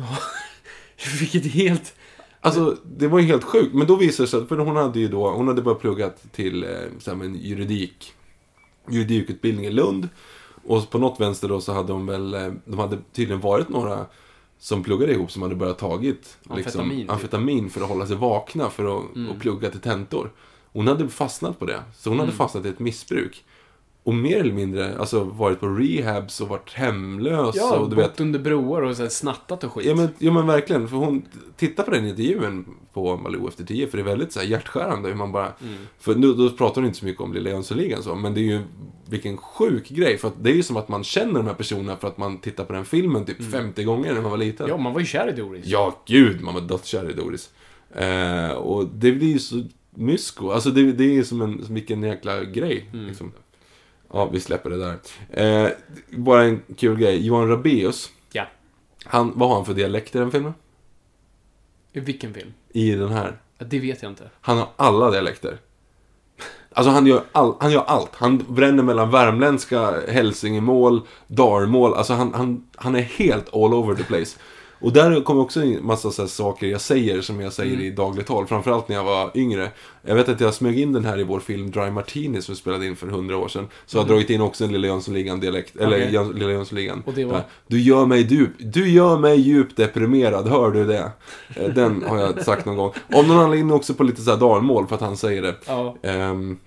Vilket 1.19 1.45
helt... 1.45 1.95
Alltså, 2.45 2.77
det 2.97 3.07
var 3.07 3.19
ju 3.19 3.25
helt 3.25 3.43
sjukt. 3.43 3.73
Men 3.73 3.87
då 3.87 3.95
visade 3.95 4.23
det 4.25 4.29
sig 4.31 4.41
att, 4.41 4.47
för 4.47 4.57
hon 4.57 4.75
hade 4.75 4.99
ju 4.99 5.07
då, 5.07 5.29
hon 5.31 5.47
hade 5.47 5.61
bara 5.61 5.75
pluggat 5.75 6.23
till 6.31 6.63
eh, 6.63 7.11
en 7.21 7.35
juridik, 7.35 8.13
juridikutbildning 8.89 9.65
i 9.65 9.69
Lund. 9.71 10.09
Och 10.67 10.89
på 10.89 10.97
något 10.97 11.19
vänster 11.19 11.47
då 11.47 11.61
så 11.61 11.73
hade 11.73 11.87
de 11.87 12.05
väl, 12.05 12.33
eh, 12.33 12.51
de 12.65 12.79
hade 12.79 12.97
tydligen 13.13 13.41
varit 13.41 13.69
några 13.69 14.05
som 14.59 14.83
pluggade 14.83 15.13
ihop 15.13 15.31
som 15.31 15.41
hade 15.41 15.55
börjat 15.55 15.77
tagit 15.77 16.37
liksom, 16.41 16.55
Amfetamin, 16.55 16.99
typ. 17.01 17.11
amfetamin 17.11 17.69
för 17.69 17.81
att 17.81 17.89
hålla 17.89 18.07
sig 18.07 18.15
vakna 18.15 18.69
för 18.69 18.97
att 18.97 19.15
Mm. 19.15 19.29
och 19.31 19.39
plugga 19.41 19.69
till 19.69 19.79
tentor. 19.79 20.31
Hon 20.73 20.87
hade 20.87 21.07
fastnat 21.09 21.59
på 21.59 21.65
det. 21.65 21.83
Så 21.97 22.09
hon 22.09 22.19
hade 22.19 22.29
Mm. 22.31 22.37
fastnat 22.37 22.65
i 22.65 22.69
ett 22.69 22.79
missbruk. 22.79 23.43
Och 24.05 24.13
mer 24.13 24.39
eller 24.39 24.53
mindre 24.53 24.97
alltså, 24.97 25.23
varit 25.23 25.59
på 25.59 25.67
rehabs 25.67 26.41
och 26.41 26.47
varit 26.47 26.73
hemlös. 26.73 27.55
Ja, 27.55 27.77
och, 27.77 27.89
du 27.89 27.95
bott 27.95 28.05
vet, 28.05 28.19
under 28.19 28.39
broar 28.39 28.81
och 28.81 28.97
så 28.97 29.09
snattat 29.09 29.63
och 29.63 29.73
skit. 29.73 29.85
Ja 29.85 29.95
men, 29.95 30.09
ja 30.19 30.31
men 30.31 30.47
verkligen, 30.47 30.87
för 30.87 30.97
hon 30.97 31.25
tittar 31.57 31.83
på 31.83 31.91
den 31.91 32.07
intervjun 32.07 32.65
på 32.93 33.17
Malou 33.17 33.47
efter 33.47 33.63
10 33.63 33.87
för 33.87 33.97
det 33.97 34.03
är 34.03 34.05
väldigt 34.05 34.31
så 34.31 34.39
här 34.39 34.47
hjärtskärande 34.47 35.09
hur 35.09 35.15
man 35.15 35.31
bara... 35.31 35.45
Mm. 35.45 35.75
För 35.99 36.15
nu, 36.15 36.33
då 36.33 36.49
pratar 36.49 36.75
hon 36.75 36.85
inte 36.85 36.99
så 36.99 37.05
mycket 37.05 37.21
om 37.21 37.33
Lilla 37.33 37.49
Jönssonligan 37.49 38.03
så, 38.03 38.15
men 38.15 38.33
det 38.33 38.39
är 38.39 38.43
ju 38.43 38.61
vilken 39.09 39.37
sjuk 39.37 39.89
grej. 39.89 40.17
För 40.17 40.31
det 40.41 40.49
är 40.49 40.55
ju 40.55 40.63
som 40.63 40.77
att 40.77 40.87
man 40.87 41.03
känner 41.03 41.33
de 41.33 41.47
här 41.47 41.53
personerna 41.53 41.97
för 41.97 42.07
att 42.07 42.17
man 42.17 42.37
tittar 42.37 42.65
på 42.65 42.73
den 42.73 42.85
filmen 42.85 43.25
typ 43.25 43.51
50 43.51 43.83
gånger 43.83 44.13
när 44.13 44.21
man 44.21 44.31
var 44.31 44.37
liten. 44.37 44.65
Mm. 44.65 44.77
Ja, 44.77 44.83
man 44.83 44.93
var 44.93 44.99
ju 44.99 45.05
kär 45.05 45.29
i 45.29 45.31
Doris. 45.31 45.65
Ja, 45.65 46.01
gud, 46.05 46.41
man 46.41 46.53
var 46.53 46.61
dödskär 46.61 47.09
i 47.09 47.13
Doris. 47.13 47.49
Eh, 47.95 48.51
och 48.51 48.87
det 48.87 49.11
blir 49.11 49.27
ju 49.27 49.39
så 49.39 49.63
mysko. 49.95 50.49
Alltså 50.49 50.69
det, 50.69 50.91
det 50.91 51.17
är 51.17 51.23
som 51.23 51.41
en, 51.41 51.65
som 51.65 51.75
vilken 51.75 52.03
jäkla 52.03 52.43
grej. 52.43 52.89
Mm. 52.93 53.07
Liksom. 53.07 53.31
Ja, 54.13 54.25
vi 54.25 54.39
släpper 54.39 54.69
det 54.69 54.77
där. 54.77 54.97
Eh, 55.29 55.71
bara 56.09 56.43
en 56.43 56.61
kul 56.77 56.97
grej. 56.97 57.25
Johan 57.25 57.49
Rabaeus. 57.49 58.09
Ja. 58.31 58.47
Han, 59.05 59.31
vad 59.35 59.49
har 59.49 59.55
han 59.55 59.65
för 59.65 59.73
dialekt 59.73 60.15
i 60.15 60.19
den 60.19 60.31
filmen? 60.31 60.53
I 61.93 61.99
vilken 61.99 62.33
film? 62.33 62.53
I 62.69 62.91
den 62.91 63.09
här. 63.09 63.37
Ja, 63.57 63.65
det 63.65 63.79
vet 63.79 64.01
jag 64.01 64.11
inte. 64.11 64.29
Han 64.41 64.57
har 64.57 64.67
alla 64.75 65.11
dialekter. 65.11 65.57
Alltså 66.71 66.91
han 66.91 67.07
gör, 67.07 67.23
all, 67.31 67.55
han 67.59 67.71
gör 67.71 67.83
allt. 67.87 68.15
Han 68.15 68.45
bränner 68.47 68.83
mellan 68.83 69.11
värmländska, 69.11 70.01
hälsingemål, 70.07 71.01
dalmål. 71.27 71.93
Alltså 71.93 72.13
han, 72.13 72.33
han, 72.33 72.67
han 72.75 72.95
är 72.95 73.01
helt 73.01 73.53
all 73.53 73.73
over 73.73 73.95
the 73.95 74.03
place. 74.03 74.37
Och 74.85 74.93
där 74.93 75.21
kommer 75.21 75.41
också 75.41 75.61
en 75.61 75.85
massa 75.85 76.11
så 76.11 76.27
saker 76.27 76.67
jag 76.67 76.81
säger 76.81 77.21
som 77.21 77.41
jag 77.41 77.53
säger 77.53 77.81
i 77.81 77.91
dagligt 77.91 78.27
tal. 78.27 78.47
Framförallt 78.47 78.89
när 78.89 78.95
jag 78.95 79.03
var 79.03 79.31
yngre. 79.35 79.71
Jag 80.01 80.15
vet 80.15 80.29
att 80.29 80.41
jag 80.41 80.53
smög 80.53 80.79
in 80.79 80.93
den 80.93 81.05
här 81.05 81.19
i 81.19 81.23
vår 81.23 81.39
film 81.39 81.71
Dry 81.71 81.91
Martini 81.91 82.41
som 82.41 82.53
vi 82.53 82.59
spelade 82.59 82.85
in 82.85 82.95
för 82.95 83.07
hundra 83.07 83.37
år 83.37 83.47
sedan. 83.47 83.67
Så 83.85 83.97
jag 83.97 84.03
har 84.03 84.09
dragit 84.09 84.29
in 84.29 84.41
också 84.41 84.63
en 84.63 84.71
Lilla 84.71 84.87
Jönssonligan-dialekt. 84.87 85.75
Eller 85.75 85.97
Okej. 85.97 86.13
Jöns, 86.13 86.33
Lilla 86.33 86.51
Jönssonligan. 86.51 87.03
Och 87.05 87.13
det 87.13 87.25
var? 87.25 87.41
Du 87.67 87.81
gör 87.81 88.05
mig 88.05 88.21
djup, 88.21 88.51
du 88.59 88.89
gör 88.89 89.17
mig 89.17 89.39
djupt 89.39 89.77
deprimerad, 89.77 90.47
hör 90.47 90.71
du 90.71 90.85
det? 90.85 91.11
Eh, 91.55 91.73
Den 91.73 92.03
har 92.07 92.17
jag 92.17 92.43
sagt 92.43 92.65
någon 92.65 92.77
gång. 92.77 92.91
Om 93.13 93.27
någon 93.27 93.37
anledning 93.39 93.71
också 93.71 93.93
på 93.93 94.03
lite 94.03 94.21
så 94.21 94.31
här 94.31 94.37
dalmål 94.37 94.87
för 94.87 94.95
att 94.95 95.01
han 95.01 95.17
säger 95.17 95.41
det. 95.41 95.55
Ja. 95.67 95.95
Ehm, 96.01 96.57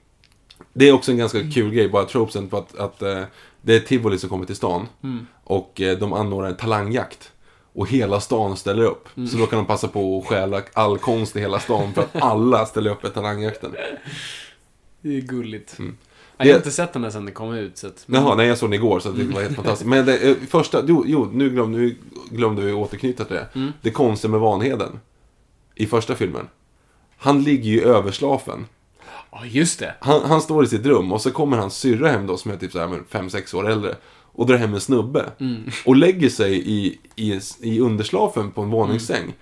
det 0.73 0.89
är 0.89 0.93
också 0.93 1.11
en 1.11 1.19
ganska 1.19 1.51
kul 1.51 1.71
grej, 1.71 1.89
bara 1.89 2.05
tropesen 2.05 2.49
på 2.49 2.57
att, 2.57 2.79
att 2.79 3.03
eh, 3.03 3.23
det 3.63 3.77
är 3.77 3.81
tivoli 3.81 4.19
som 4.19 4.29
kommer 4.31 4.47
till 4.47 4.57
stan. 4.57 4.87
Mm. 5.03 5.27
Och 5.45 5.81
eh, 5.81 5.99
de 5.99 6.13
anordnar 6.13 6.49
en 6.51 6.57
talangjakt. 6.57 7.33
Och 7.73 7.89
hela 7.89 8.21
stan 8.21 8.57
ställer 8.57 8.83
upp. 8.85 9.09
Mm. 9.17 9.29
Så 9.29 9.37
då 9.37 9.47
kan 9.47 9.57
de 9.59 9.67
passa 9.67 9.89
på 9.89 10.19
att 10.19 10.27
stjäla 10.27 10.63
all 10.73 10.99
konst 10.99 11.37
i 11.37 11.41
hela 11.41 11.61
stan 11.61 11.95
för 11.95 12.03
att 12.03 12.17
alla 12.23 12.67
ställer 12.67 12.91
upp 12.91 13.05
i 13.05 13.09
talangjakten. 13.09 13.75
Det 15.01 15.17
är 15.17 15.21
gulligt. 15.21 15.79
Mm. 15.79 15.97
Jag 16.37 16.47
har 16.47 16.53
Det- 16.53 16.57
inte 16.57 16.71
sett 16.71 16.93
den 16.93 17.03
där 17.03 17.11
sen 17.11 17.25
den 17.25 17.35
kom 17.35 17.55
ut. 17.55 17.79
Så 17.79 17.87
att... 17.87 18.05
Jaha, 18.07 18.35
nej 18.35 18.47
jag 18.47 18.59
såg 18.59 18.71
den 18.71 18.75
igår 18.81 19.01
så 19.01 19.11
det 19.11 19.25
var 19.25 19.43
helt 19.43 19.57
fantastiskt. 19.57 19.89
Men 19.89 20.07
det, 20.07 20.31
eh, 20.31 20.37
första, 20.51 20.83
jo, 20.87 21.05
jo 21.07 21.31
nu, 21.33 21.51
glömde, 21.51 21.79
nu 21.79 21.97
glömde 22.31 22.63
vi 22.63 22.73
återknyta 22.73 23.25
till 23.25 23.37
det. 23.37 23.49
Mm. 23.55 23.73
Det 23.83 23.91
konstiga 23.91 24.31
med 24.31 24.41
Vanheden. 24.41 25.01
I 25.75 25.87
första 25.87 26.15
filmen. 26.15 26.49
Han 27.17 27.43
ligger 27.43 27.71
ju 27.71 27.79
i 27.79 27.83
överslafen. 27.85 28.67
Ja, 29.31 29.45
just 29.45 29.79
det. 29.79 29.95
Han, 30.01 30.23
han 30.25 30.41
står 30.41 30.65
i 30.65 30.67
sitt 30.67 30.87
rum 30.87 31.13
och 31.13 31.21
så 31.21 31.31
kommer 31.31 31.57
hans 31.57 31.77
syrra 31.77 32.09
hem 32.11 32.27
då 32.27 32.37
som 32.37 32.51
är 32.51 32.57
typ 32.57 32.73
så 32.73 32.79
här 32.79 32.87
5-6 33.11 33.57
år 33.57 33.71
äldre. 33.71 33.95
Och 34.39 34.47
drar 34.47 34.57
hem 34.57 34.75
en 34.75 34.81
snubbe. 34.81 35.25
Mm. 35.41 35.57
Och 35.85 35.97
lägger 35.97 36.29
sig 36.29 36.55
i, 36.55 36.99
i, 37.17 37.41
i 37.61 37.81
underslafen 37.81 38.51
på 38.51 38.63
en 38.63 38.71
våningssäng. 38.71 39.23
Mm. 39.23 39.35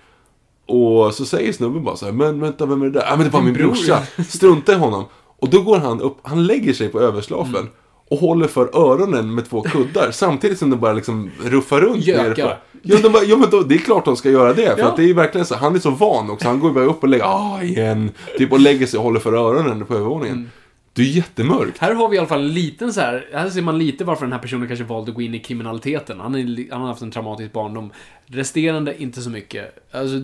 Och 0.66 1.14
så 1.14 1.24
säger 1.24 1.52
snubben 1.52 1.84
bara 1.84 1.96
så 1.96 2.04
här, 2.04 2.12
men 2.12 2.40
vänta, 2.40 2.66
vem 2.66 2.82
är 2.82 2.86
det 2.86 2.92
där? 2.92 3.06
Ja, 3.10 3.16
men 3.16 3.30
det 3.30 3.36
Din 3.38 3.44
min 3.44 3.54
bror." 3.54 3.64
brorsa. 3.66 4.02
Strunta 4.28 4.72
i 4.72 4.74
honom. 4.74 5.04
Och 5.38 5.48
då 5.50 5.62
går 5.62 5.78
han 5.78 6.00
upp, 6.00 6.16
han 6.22 6.46
lägger 6.46 6.72
sig 6.72 6.88
på 6.88 7.00
överslafen. 7.00 7.56
Mm. 7.56 7.68
Och 8.10 8.18
håller 8.18 8.46
för 8.48 8.76
öronen 8.76 9.34
med 9.34 9.50
två 9.50 9.62
kuddar. 9.62 10.10
samtidigt 10.12 10.58
som 10.58 10.70
de 10.70 10.76
bara 10.80 10.92
liksom 10.92 11.30
ruffar 11.44 11.80
runt 11.80 12.06
Gökar. 12.06 12.58
Ja, 12.82 12.96
de 13.02 13.08
bara, 13.08 13.24
ja 13.24 13.36
men 13.36 13.50
då, 13.50 13.62
det 13.62 13.74
är 13.74 13.78
klart 13.78 14.04
de 14.04 14.16
ska 14.16 14.30
göra 14.30 14.52
det. 14.52 14.74
För 14.74 14.78
Ja. 14.78 14.86
att 14.88 14.96
det 14.96 15.10
är 15.10 15.14
verkligen 15.14 15.46
så, 15.46 15.54
han 15.54 15.74
är 15.74 15.78
så 15.78 15.90
van 15.90 16.30
också. 16.30 16.48
Han 16.48 16.60
går 16.60 16.70
bara 16.70 16.84
upp 16.84 17.02
och 17.02 17.08
lägger, 17.08 17.24
ah 17.24 17.62
igen. 17.62 18.10
Typ 18.38 18.52
och 18.52 18.60
lägger 18.60 18.86
sig 18.86 18.98
och 18.98 19.04
håller 19.04 19.20
för 19.20 19.32
öronen 19.32 19.86
på 19.86 19.94
övervåningen. 19.94 20.50
Mm. 20.96 21.06
Det 21.06 21.12
är 21.12 21.16
jättemörkt. 21.16 21.78
Här 21.78 21.94
har 21.94 22.08
vi 22.08 22.16
i 22.16 22.18
alla 22.18 22.28
fall 22.28 22.40
en 22.40 22.54
liten 22.54 22.92
så 22.92 23.00
här, 23.00 23.28
här 23.32 23.50
ser 23.50 23.62
man 23.62 23.78
lite 23.78 24.04
varför 24.04 24.26
den 24.26 24.32
här 24.32 24.38
personen 24.38 24.68
kanske 24.68 24.84
valde 24.84 25.10
att 25.10 25.14
gå 25.14 25.22
in 25.22 25.34
i 25.34 25.38
kriminaliteten. 25.38 26.20
Han, 26.20 26.34
är, 26.34 26.70
han 26.72 26.80
har 26.80 26.88
haft 26.88 27.02
en 27.02 27.10
traumatisk 27.10 27.52
barndom. 27.52 27.90
Resterande, 28.26 29.02
inte 29.02 29.22
så 29.22 29.30
mycket. 29.30 29.94
Alltså, 29.94 30.16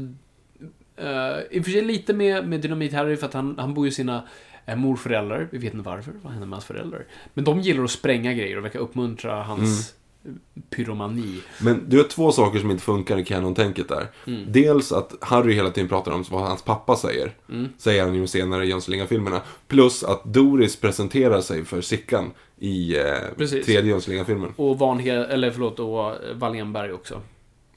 eh, 0.97 1.39
I 1.51 1.61
och 1.61 1.65
för 1.65 1.71
sig 1.71 1.83
lite 1.83 2.15
med, 2.15 2.49
med 2.49 2.61
Dynamit 2.61 2.93
Harry 2.93 3.17
för 3.17 3.27
att 3.27 3.35
han, 3.35 3.59
han 3.59 3.75
bor 3.75 3.85
ju 3.85 3.91
sina 3.91 4.23
eh, 4.67 4.77
morföräldrar. 4.77 5.49
Vi 5.53 5.59
vet 5.59 5.75
inte 5.75 5.89
varför, 5.89 6.13
vad 6.23 6.33
händer 6.33 6.49
med 6.49 6.57
hans 6.57 6.65
föräldrar? 6.65 7.05
Men 7.35 7.45
de 7.45 7.61
gillar 7.61 7.85
att 7.85 7.91
spränga 7.91 8.33
grejer 8.33 8.59
och 8.59 8.65
verkar 8.65 8.79
uppmuntra 8.79 9.43
hans 9.43 9.95
pyromani. 10.71 11.41
Men 11.61 11.85
du 11.89 11.97
har 11.97 12.05
två 12.05 12.33
saker 12.33 12.59
som 12.59 12.71
inte 12.71 12.83
funkar 12.83 13.19
i 13.19 13.25
Canon-tänket 13.25 13.89
där. 13.89 14.07
Mm. 14.27 14.45
Dels 14.53 14.93
att 14.93 15.13
Harry 15.21 15.55
hela 15.55 15.71
tiden 15.71 15.89
pratar 15.89 16.13
om 16.13 16.25
vad 16.31 16.43
hans 16.43 16.63
pappa 16.63 16.97
säger. 16.97 17.33
Säger 17.79 18.05
han 18.05 18.15
ju 18.15 18.27
senare 18.27 18.65
i 18.65 18.69
Jönssonligan-filmerna. 18.69 19.41
Plus 19.69 20.05
att 20.05 20.25
Doris 20.25 20.77
presenterar 20.77 21.41
sig 21.41 21.65
för 21.65 21.81
Sickan 21.81 22.31
i 22.59 22.99
eh, 22.99 23.05
Precis. 23.37 23.67
tredje 23.67 23.91
Jönssonligan-filmen. 23.91 24.53
Och 24.57 24.79
Vanhed, 24.79 25.31
eller 25.31 25.51
förlåt, 25.51 25.79
och 25.79 26.15
Wallenberg 26.35 26.93
också. 26.93 27.21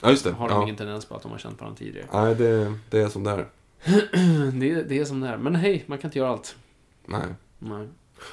Ja, 0.00 0.10
just 0.10 0.24
det. 0.24 0.32
Har 0.32 0.48
de 0.48 0.54
ja. 0.54 0.62
ingen 0.62 0.76
tendens 0.76 1.04
på 1.04 1.14
att 1.14 1.22
de 1.22 1.32
har 1.32 1.38
känt 1.38 1.60
varandra 1.60 1.78
tidigare. 1.78 2.06
Nej, 2.12 2.34
det, 2.34 2.74
det 2.90 2.98
är 2.98 3.08
som 3.08 3.24
det 3.24 3.30
är. 3.30 3.46
Det, 4.52 4.82
det 4.82 4.98
är 4.98 5.04
som 5.04 5.20
det 5.20 5.28
är. 5.28 5.36
Men 5.36 5.54
hej, 5.54 5.84
man 5.86 5.98
kan 5.98 6.08
inte 6.08 6.18
göra 6.18 6.30
allt. 6.30 6.56
Nej. 7.06 7.26
Nej. 7.58 7.88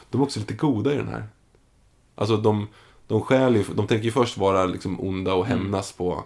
De 0.10 0.22
är 0.22 0.24
också 0.24 0.40
lite 0.40 0.54
goda 0.54 0.94
i 0.94 0.98
den 0.98 1.08
här. 1.08 1.24
Alltså 2.16 2.38
de, 2.38 2.68
de 3.08 3.22
skäl 3.22 3.56
ju, 3.56 3.64
de 3.76 3.88
tänker 3.88 4.06
ju 4.06 4.12
först 4.12 4.38
vara 4.38 4.66
liksom 4.66 5.02
onda 5.02 5.34
och 5.34 5.46
hämnas 5.46 5.92
på, 5.92 6.24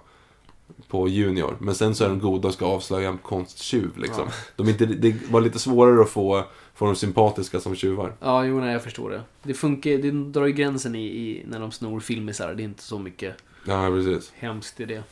på 0.87 1.07
Junior. 1.07 1.57
Men 1.59 1.75
sen 1.75 1.95
så 1.95 2.03
är 2.03 2.09
de 2.09 2.19
goda 2.19 2.47
och 2.47 2.53
ska 2.53 2.65
avslöja 2.65 3.09
en 3.09 3.17
konsttjuv 3.17 3.97
liksom. 3.97 4.23
Ja. 4.27 4.33
De 4.55 4.69
inte, 4.69 4.85
det 4.85 5.15
var 5.29 5.41
lite 5.41 5.59
svårare 5.59 6.01
att 6.01 6.09
få, 6.09 6.43
få 6.75 6.85
dem 6.85 6.95
sympatiska 6.95 7.59
som 7.59 7.75
tjuvar. 7.75 8.13
Ja, 8.19 8.45
jo, 8.45 8.59
nej, 8.59 8.73
jag 8.73 8.83
förstår 8.83 9.09
det. 9.09 9.21
Det 9.43 9.53
funkar, 9.53 9.91
det 9.91 10.11
drar 10.11 10.45
ju 10.45 10.53
gränsen 10.53 10.95
i, 10.95 11.05
i 11.05 11.43
när 11.47 11.59
de 11.59 11.71
snor 11.71 11.99
filmisar. 11.99 12.53
Det 12.53 12.61
är 12.61 12.65
inte 12.65 12.83
så 12.83 12.99
mycket. 12.99 13.35
Ja, 13.65 13.87
precis. 13.87 14.31
Hemskt 14.35 14.79
är 14.79 14.85
det. 14.85 15.03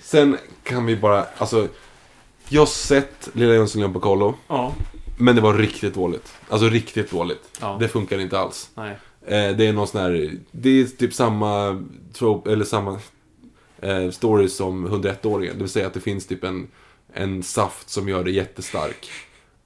Sen 0.00 0.36
kan 0.62 0.86
vi 0.86 0.96
bara, 0.96 1.26
alltså. 1.38 1.68
Jag 2.48 2.60
har 2.60 2.66
sett 2.66 3.28
Lilla 3.32 3.54
Jönssonligan 3.54 3.92
på 3.92 4.00
kollo. 4.00 4.34
Ja. 4.48 4.74
Men 5.18 5.36
det 5.36 5.42
var 5.42 5.54
riktigt 5.54 5.94
dåligt. 5.94 6.34
Alltså 6.48 6.68
riktigt 6.68 7.10
dåligt. 7.10 7.58
Ja. 7.60 7.76
Det 7.80 7.88
funkar 7.88 8.18
inte 8.18 8.38
alls. 8.38 8.70
Nej. 8.74 8.98
Eh, 9.28 9.56
det 9.56 9.66
är 9.66 9.72
någon 9.72 9.88
sån 9.88 10.00
här, 10.00 10.32
det 10.50 10.70
är 10.80 10.84
typ 10.86 11.14
samma 11.14 11.84
trope, 12.12 12.52
eller 12.52 12.64
samma 12.64 12.98
eh, 13.78 14.10
story 14.10 14.48
som 14.48 14.88
101-åringen. 14.88 15.52
Det 15.52 15.58
vill 15.58 15.68
säga 15.68 15.86
att 15.86 15.94
det 15.94 16.00
finns 16.00 16.26
typ 16.26 16.44
en, 16.44 16.68
en 17.12 17.42
saft 17.42 17.90
som 17.90 18.08
gör 18.08 18.24
det 18.24 18.30
jättestark. 18.30 19.10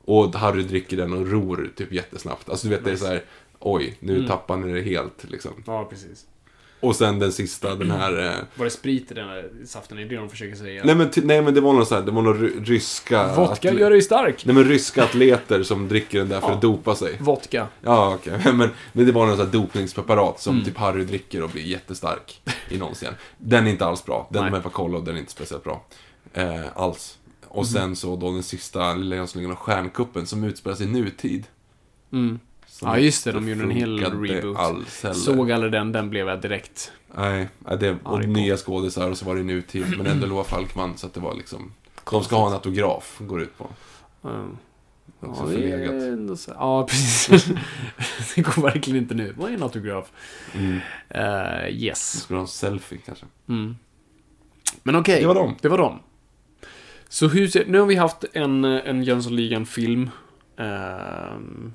Och 0.04 0.34
Harry 0.34 0.62
dricker 0.62 0.96
den 0.96 1.12
och 1.12 1.26
ror 1.30 1.70
typ 1.76 1.92
jättesnabbt. 1.92 2.48
Alltså 2.48 2.68
du 2.68 2.74
vet, 2.74 2.84
det 2.84 2.90
är 2.92 2.96
så 2.96 3.06
här, 3.06 3.22
oj, 3.58 3.96
nu 4.00 4.14
Mm. 4.16 4.28
tappar 4.28 4.56
ni 4.56 4.72
det 4.72 4.80
helt 4.82 5.24
liksom. 5.30 5.50
Ja, 5.66 5.84
precis. 5.90 6.26
Och 6.82 6.96
sen 6.96 7.18
den 7.18 7.32
sista, 7.32 7.74
den 7.74 7.90
här... 7.90 8.26
Eh, 8.26 8.32
Var 8.54 8.64
det 8.64 8.70
sprit 8.70 9.10
i 9.10 9.14
den 9.14 9.28
här 9.28 9.48
saften? 9.66 9.98
Är 9.98 10.04
det 10.04 10.16
de 10.16 10.30
försöker 10.30 10.56
säga? 10.56 10.82
nej, 10.84 10.94
men, 10.94 11.10
nej 11.16 11.42
men 11.42 11.54
det 11.54 11.60
var 11.60 11.72
någon 11.72 11.86
så 11.86 11.94
här, 11.94 12.02
det 12.02 12.10
var 12.10 12.22
någon 12.22 12.38
ry- 12.40 12.64
ryska... 12.64 13.34
Vodka 13.36 13.70
atle- 13.70 13.78
gör 13.80 13.90
dig 13.90 14.02
stark. 14.02 14.46
Nej 14.46 14.54
men 14.54 14.64
ryska 14.64 15.04
atleter 15.04 15.62
som 15.62 15.88
dricker 15.88 16.18
den 16.18 16.28
där 16.28 16.40
för 16.40 16.48
Ja. 16.48 16.54
att 16.54 16.62
dopa 16.62 16.94
sig. 16.94 17.16
Vodka. 17.20 17.66
Ja, 17.80 18.14
okej. 18.14 18.40
Men, 18.52 18.70
men 18.92 19.06
det 19.06 19.12
var 19.12 19.26
någon 19.26 19.36
sån 19.36 19.46
här 19.46 19.52
dopningspreparat 19.52 20.40
som 20.40 20.52
Mm. 20.54 20.64
typ 20.64 20.76
Harry 20.76 21.04
dricker 21.04 21.42
och 21.42 21.50
blir 21.50 21.62
jättestark 21.62 22.40
i 22.68 22.78
någon 22.78 22.94
scen. 22.94 23.14
Den 23.38 23.66
är 23.66 23.70
inte 23.70 23.86
alls 23.86 24.04
bra. 24.04 24.28
Den 24.30 24.42
Nej. 24.42 24.52
med 24.52 24.62
på 24.62 24.70
kolla 24.70 24.98
och 24.98 25.04
den 25.04 25.14
är 25.14 25.18
inte 25.20 25.32
speciellt 25.32 25.64
bra. 25.64 25.84
Eh, 26.34 26.60
alls. 26.74 27.18
Och 27.48 27.56
Mhm. 27.56 27.64
sen 27.66 27.96
så 27.96 28.16
då 28.16 28.32
den 28.32 28.42
sista 28.42 28.94
Lilla 28.94 29.16
Jönssonligan 29.16 29.52
och 29.52 29.58
Stjärnkuppen 29.58 30.26
som 30.26 30.44
utspelar 30.44 30.76
sig 30.76 30.86
i 30.86 30.90
nutid. 30.90 31.44
Mm. 32.12 32.38
Ja, 32.82 32.98
just 32.98 33.24
det. 33.24 33.32
De 33.32 33.48
gjorde 33.48 33.62
en 33.62 33.70
hel 33.70 33.98
reboot. 34.00 34.56
Alls 34.58 35.02
heller. 35.02 35.14
Såg 35.14 35.52
aldrig 35.52 35.72
den, 35.72 35.92
den 35.92 36.10
blev 36.10 36.28
jag 36.28 36.40
direkt... 36.40 36.92
Nej, 37.14 37.48
det, 37.80 37.90
och 37.90 37.98
på. 38.04 38.18
nya 38.18 38.56
skådisar 38.56 39.10
och 39.10 39.18
så 39.18 39.24
var 39.24 39.34
det 39.34 39.40
i 39.40 39.44
nutid. 39.44 39.94
Men 39.98 40.06
ändå 40.06 40.26
Loa 40.26 40.44
Falkman 40.44 40.96
så 40.98 41.06
att 41.06 41.14
det 41.14 41.20
var 41.20 41.34
liksom... 41.34 41.72
De 42.10 42.24
ska 42.24 42.36
ha 42.36 42.46
en 42.46 42.52
autograf, 42.52 43.16
går 43.20 43.42
ut 43.42 43.58
på. 43.58 43.68
Mm. 44.24 44.56
Ja, 45.20 45.44
det 45.48 45.72
är 45.72 46.12
ändå 46.12 46.36
så- 46.36 46.50
Ja, 46.58 46.86
precis. 46.90 47.46
det 48.34 48.42
går 48.42 48.62
verkligen 48.62 48.98
inte 49.02 49.14
nu. 49.14 49.34
Vad 49.36 49.50
är 49.50 49.54
en 49.54 49.62
autograf? 49.62 50.10
Mm. 50.54 50.78
Eh, 51.08 51.68
yes. 51.82 52.24
Du 52.28 52.34
ha 52.34 52.40
en 52.40 52.46
selfie 52.48 52.98
kanske? 53.06 53.26
Mm. 53.48 53.76
Men 54.82 54.96
okej. 54.96 55.20
Det 55.20 55.26
var 55.26 55.34
dem. 55.34 55.56
Det 55.62 55.68
var 55.68 55.78
dem. 55.78 55.98
Så 57.08 57.28
hur 57.28 57.48
ser, 57.48 57.64
nu 57.66 57.78
har 57.78 57.86
vi 57.86 57.94
haft 57.96 58.24
en, 58.32 58.64
en 58.64 59.02
Jönssonligan-film. 59.02 60.10
ehm, 60.58 61.72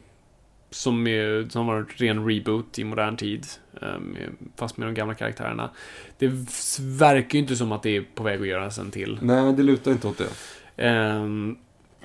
som, 0.77 1.07
är, 1.07 1.49
som 1.49 1.67
var 1.67 1.75
en 1.75 1.87
ren 1.95 2.29
reboot 2.29 2.79
i 2.79 2.83
modern 2.83 3.17
tid. 3.17 3.45
ehm, 3.81 4.17
fast 4.55 4.77
med 4.77 4.87
de 4.87 4.93
gamla 4.93 5.13
karaktärerna. 5.13 5.69
Det 6.17 6.31
verkar 6.81 7.33
ju 7.33 7.39
inte 7.39 7.55
som 7.55 7.71
att 7.71 7.83
det 7.83 7.97
är 7.97 8.05
på 8.15 8.23
väg 8.23 8.41
att 8.41 8.47
göras 8.47 8.77
en 8.77 8.91
till. 8.91 9.19
Nej, 9.21 9.53
det 9.53 9.63
lutar 9.63 9.91
inte 9.91 10.07
åt 10.07 10.17
det. 10.17 10.29
Ehm, 10.77 11.57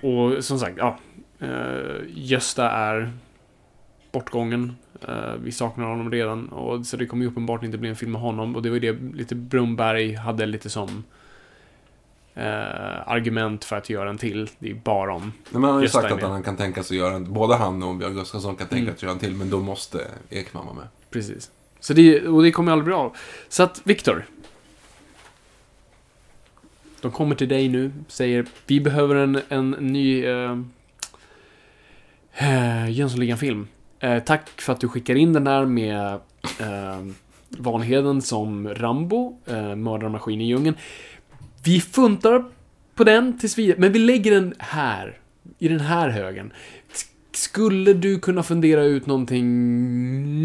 och 0.03 0.45
som 0.45 0.59
sagt, 0.59 0.79
ja. 0.79 0.99
Uh, 1.43 2.01
Gösta 2.09 2.71
är 2.71 3.11
bortgången. 4.13 4.77
Eh, 5.09 5.35
vi 5.43 5.53
saknar 5.53 5.85
honom 5.85 6.11
redan. 6.11 6.49
Och, 6.49 6.87
så 6.87 6.97
det 6.97 7.07
kommer 7.07 7.25
ju 7.25 7.31
uppenbart 7.31 7.65
inte 7.65 7.79
bli 7.79 7.89
en 7.89 7.97
film 7.97 8.13
med 8.13 8.21
honom. 8.21 8.57
Och 8.57 8.63
det 8.63 8.71
var 8.71 8.77
ju 8.77 8.93
det 8.93 9.17
lite 9.17 9.35
Brumberg 9.35 10.15
hade 10.15 10.47
lite 10.47 10.71
som 10.71 11.05
eh, 12.35 13.09
argument 13.09 13.65
för 13.65 13.77
att 13.77 13.91
göra 13.91 14.11
en 14.11 14.19
till. 14.19 14.51
Det 14.59 14.71
är 14.71 14.75
bara 14.75 15.15
om 15.15 15.23
Nej, 15.23 15.33
men 15.53 15.65
han 15.65 15.73
har 15.75 15.83
ju 15.83 15.89
sagt 15.89 16.13
att 16.13 16.23
han 16.23 16.43
kan 16.43 16.57
tänka 16.57 16.83
sig 16.83 16.95
att 16.97 17.05
göra 17.05 17.15
en, 17.17 17.33
både 17.33 17.55
han 17.55 17.83
och 17.83 17.95
Björn 17.97 18.15
Gustafsson 18.15 18.57
kan 18.57 18.67
tänka 18.67 18.83
Mm. 18.83 18.87
sig 18.87 18.95
att 18.97 19.03
göra 19.03 19.13
en 19.13 19.19
till, 19.19 19.35
men 19.35 19.51
då 19.51 19.61
måste 19.61 20.07
Ekman 20.31 20.67
vara 20.67 20.75
med. 20.77 20.87
Precis. 21.11 21.51
Så 21.81 21.93
det, 21.93 22.27
och 22.29 22.43
det 22.43 22.53
kommer 22.53 22.73
aldrig 22.73 22.85
bli 22.85 22.95
av. 22.95 23.17
Så 23.49 23.63
att, 23.63 23.81
Viktor. 23.85 24.25
De 27.01 27.11
kommer 27.11 27.35
till 27.35 27.49
dig 27.49 27.69
nu, 27.69 27.93
säger 28.09 28.47
vi 28.67 28.81
behöver 28.81 29.15
en, 29.15 29.41
en 29.49 29.71
ny 29.71 30.25
eh, 30.25 30.59
eh, 32.35 32.91
Jönssonligan-film. 32.91 33.69
Eh, 34.01 34.19
tack 34.23 34.61
för 34.61 34.73
att 34.73 34.81
du 34.81 34.89
skickar 34.89 35.15
in 35.15 35.33
den 35.33 35.45
där 35.45 35.65
med 35.65 36.13
eh, 36.61 37.01
Vanheden 37.49 38.23
som 38.23 38.69
Rambo, 38.75 39.39
eh, 39.47 39.75
Mördarmaskin 39.75 40.41
i 40.41 40.47
djungeln. 40.47 40.77
Vi 41.65 41.81
funtar 41.81 42.45
på 42.95 43.05
den 43.05 43.39
tills 43.39 43.59
vidare, 43.59 43.77
men 43.81 43.93
vi 43.93 43.99
lägger 43.99 44.31
den 44.31 44.55
här. 44.59 45.19
I 45.59 45.69
den 45.69 45.81
här 45.81 46.09
högen. 46.09 46.53
Skulle 47.33 47.93
du 47.93 48.19
kunna 48.21 48.43
fundera 48.43 48.85
ut 48.85 49.07
någonting 49.07 49.47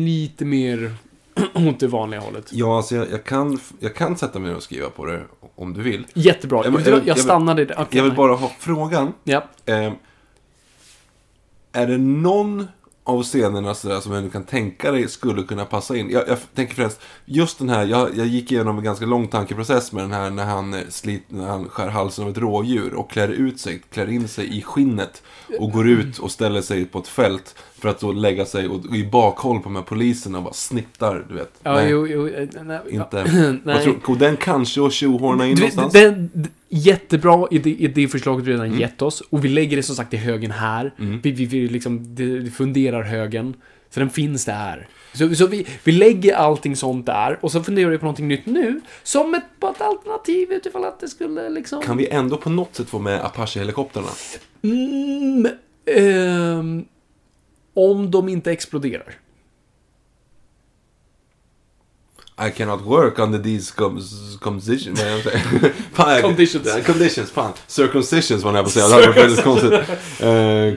lite 0.06 0.46
mer 0.46 0.94
åt 1.54 1.80
det 1.80 1.88
vanliga 1.88 2.20
hållet? 2.20 2.50
Ja, 2.54 2.78
alltså 2.78 2.96
jag, 2.96 3.12
jag, 3.12 3.24
kan, 3.24 3.60
jag 3.80 3.96
kan 3.96 4.18
sätta 4.18 4.40
mig 4.40 4.50
ner 4.50 4.58
och 4.58 4.64
skriva 4.64 4.90
på 4.90 5.06
det 5.06 5.22
om 5.56 5.74
du 5.74 5.82
vill. 5.82 6.08
Jättebra. 6.14 6.62
Jag- 6.66 6.74
Jag, 6.74 6.88
jag- 6.88 7.08
jag- 7.08 7.20
stannade 7.20 7.66
där. 7.66 7.76
Okej, 7.80 7.88
Jag 7.98 8.04
vill 8.04 8.12
nej. 8.12 8.18
bara 8.18 8.34
ha 8.36 8.52
frågan. 8.60 9.14
Ja. 9.24 9.44
Eh, 9.66 9.94
är 11.72 11.88
det 11.88 11.98
någon 11.98 12.68
av 13.08 13.24
scenerna 13.24 13.74
sådär 13.74 14.00
som 14.00 14.24
du 14.24 14.30
kan 14.30 14.44
tänka 14.44 14.92
dig 14.92 15.08
skulle 15.08 15.44
kunna 15.44 15.66
passa 15.66 15.98
in? 15.98 16.10
Jag, 16.10 16.28
jag 16.28 16.38
tänker 16.56 16.76
främst, 16.76 17.02
just 17.26 17.60
den 17.60 17.70
här, 17.70 17.86
jag, 17.86 18.18
jag 18.18 18.28
gick 18.28 18.52
igenom 18.52 18.78
en 18.78 18.84
ganska 18.84 19.06
lång 19.06 19.28
tankeprocess 19.28 19.92
med 19.92 20.04
den 20.04 20.14
här 20.14 20.30
när 20.30 20.46
han, 20.46 20.74
eh, 20.74 20.80
slit, 20.90 21.24
när 21.28 21.48
han 21.48 21.70
skär 21.70 21.88
halsen 21.88 22.26
av 22.26 22.32
ett 22.32 22.38
rådjur 22.38 22.94
och 22.94 23.12
klär 23.12 23.28
ut 23.28 23.60
sig, 23.60 23.82
klär 23.92 24.10
in 24.10 24.28
sig 24.28 24.58
i 24.58 24.62
skinnet 24.62 25.24
och 25.60 25.72
går 25.72 25.88
ut 25.90 26.18
och 26.18 26.32
ställer 26.32 26.62
sig 26.62 26.86
på 26.86 27.00
ett 27.00 27.08
fält 27.08 27.56
för 27.82 27.90
att 27.90 28.00
då 28.00 28.12
lägga 28.12 28.46
sig 28.46 28.68
och, 28.68 28.86
och 28.86 28.96
i 28.96 29.04
bakhåll 29.08 29.58
på 29.58 29.64
de 29.64 29.76
här 29.76 29.84
poliserna 29.84 30.38
och 30.38 30.44
bara 30.44 30.54
snittar, 30.54 31.26
du 31.30 31.36
vet. 31.36 31.52
Ja, 31.64 31.74
Nej, 31.74 31.90
jo, 31.90 32.08
jo, 32.08 32.28
eh, 32.28 32.48
nej, 32.64 32.80
inte. 32.90 33.24
nej. 33.64 33.86
Vad 33.86 34.04
tror, 34.04 34.16
den 34.16 34.38
kanske 34.38 34.86
att 34.86 34.94
tjohorna 34.94 35.48
in 35.48 35.56
Du, 35.56 35.62
någonstans? 35.62 35.94
den, 35.94 36.48
jättebra 36.70 37.48
idé, 37.52 37.76
idéförslaget 37.80 38.46
du 38.46 38.52
redan 38.52 38.66
Mm. 38.68 38.80
gett 38.80 39.02
oss. 39.02 39.22
Och 39.30 39.46
vi 39.46 39.50
lägger 39.50 39.78
det 39.78 39.84
som 39.84 39.96
sagt 39.96 40.14
i 40.14 40.18
högen 40.18 40.52
här. 40.52 40.94
Vi, 41.24 41.32
vi, 41.32 41.46
vi 41.46 41.68
liksom 41.68 42.16
det, 42.16 42.40
det 42.40 42.52
funderar 42.52 43.04
högen. 43.04 43.54
Så 43.90 44.00
den 44.00 44.10
finns 44.10 44.46
där. 44.46 44.88
Så, 45.14 45.36
så 45.36 45.48
vi, 45.48 45.68
vi 45.84 45.92
lägger 45.92 46.36
allting 46.36 46.76
sånt 46.76 47.06
där. 47.06 47.40
Och 47.42 47.52
så 47.52 47.64
funderar 47.64 47.90
vi 47.90 47.98
på 47.98 48.06
någonting 48.06 48.28
nytt 48.28 48.46
nu. 48.46 48.82
Som 49.04 49.36
ett, 49.36 49.44
på 49.60 49.68
ett 49.68 49.82
alternativ 49.82 50.52
utifall 50.52 50.86
att 50.86 51.00
det 51.00 51.08
skulle 51.08 51.50
liksom... 51.50 51.82
Kan 51.82 51.98
vi 51.98 52.08
ändå 52.08 52.38
på 52.38 52.50
något 52.50 52.76
sätt 52.76 52.90
få 52.90 53.00
med 53.00 53.22
Apache-helikoptrarna? 53.26 54.08
Mm, 54.64 55.48
ehm, 55.96 56.86
om 57.78 58.12
de 58.12 58.30
inte 58.30 58.52
exploderar. 58.52 59.16
I 62.48 62.52
cannot 62.52 62.82
work 62.82 63.20
under 63.20 63.40
these 63.40 63.74
com- 63.76 64.62
säger? 64.62 65.74
Fan, 65.94 66.22
Conditions. 66.22 66.68
Ja, 66.68 66.84
Conditions, 66.86 67.32
fan. 67.32 67.52
Circumcisions 67.68 68.44
var 68.44 68.56
jag 68.56 68.64
på 68.64 68.68
att 68.68 68.74
säga. 68.74 68.88
Det 68.88 68.94
hade 68.94 69.08
varit 69.08 69.18
väldigt 69.18 69.44
konstigt. 69.44 69.74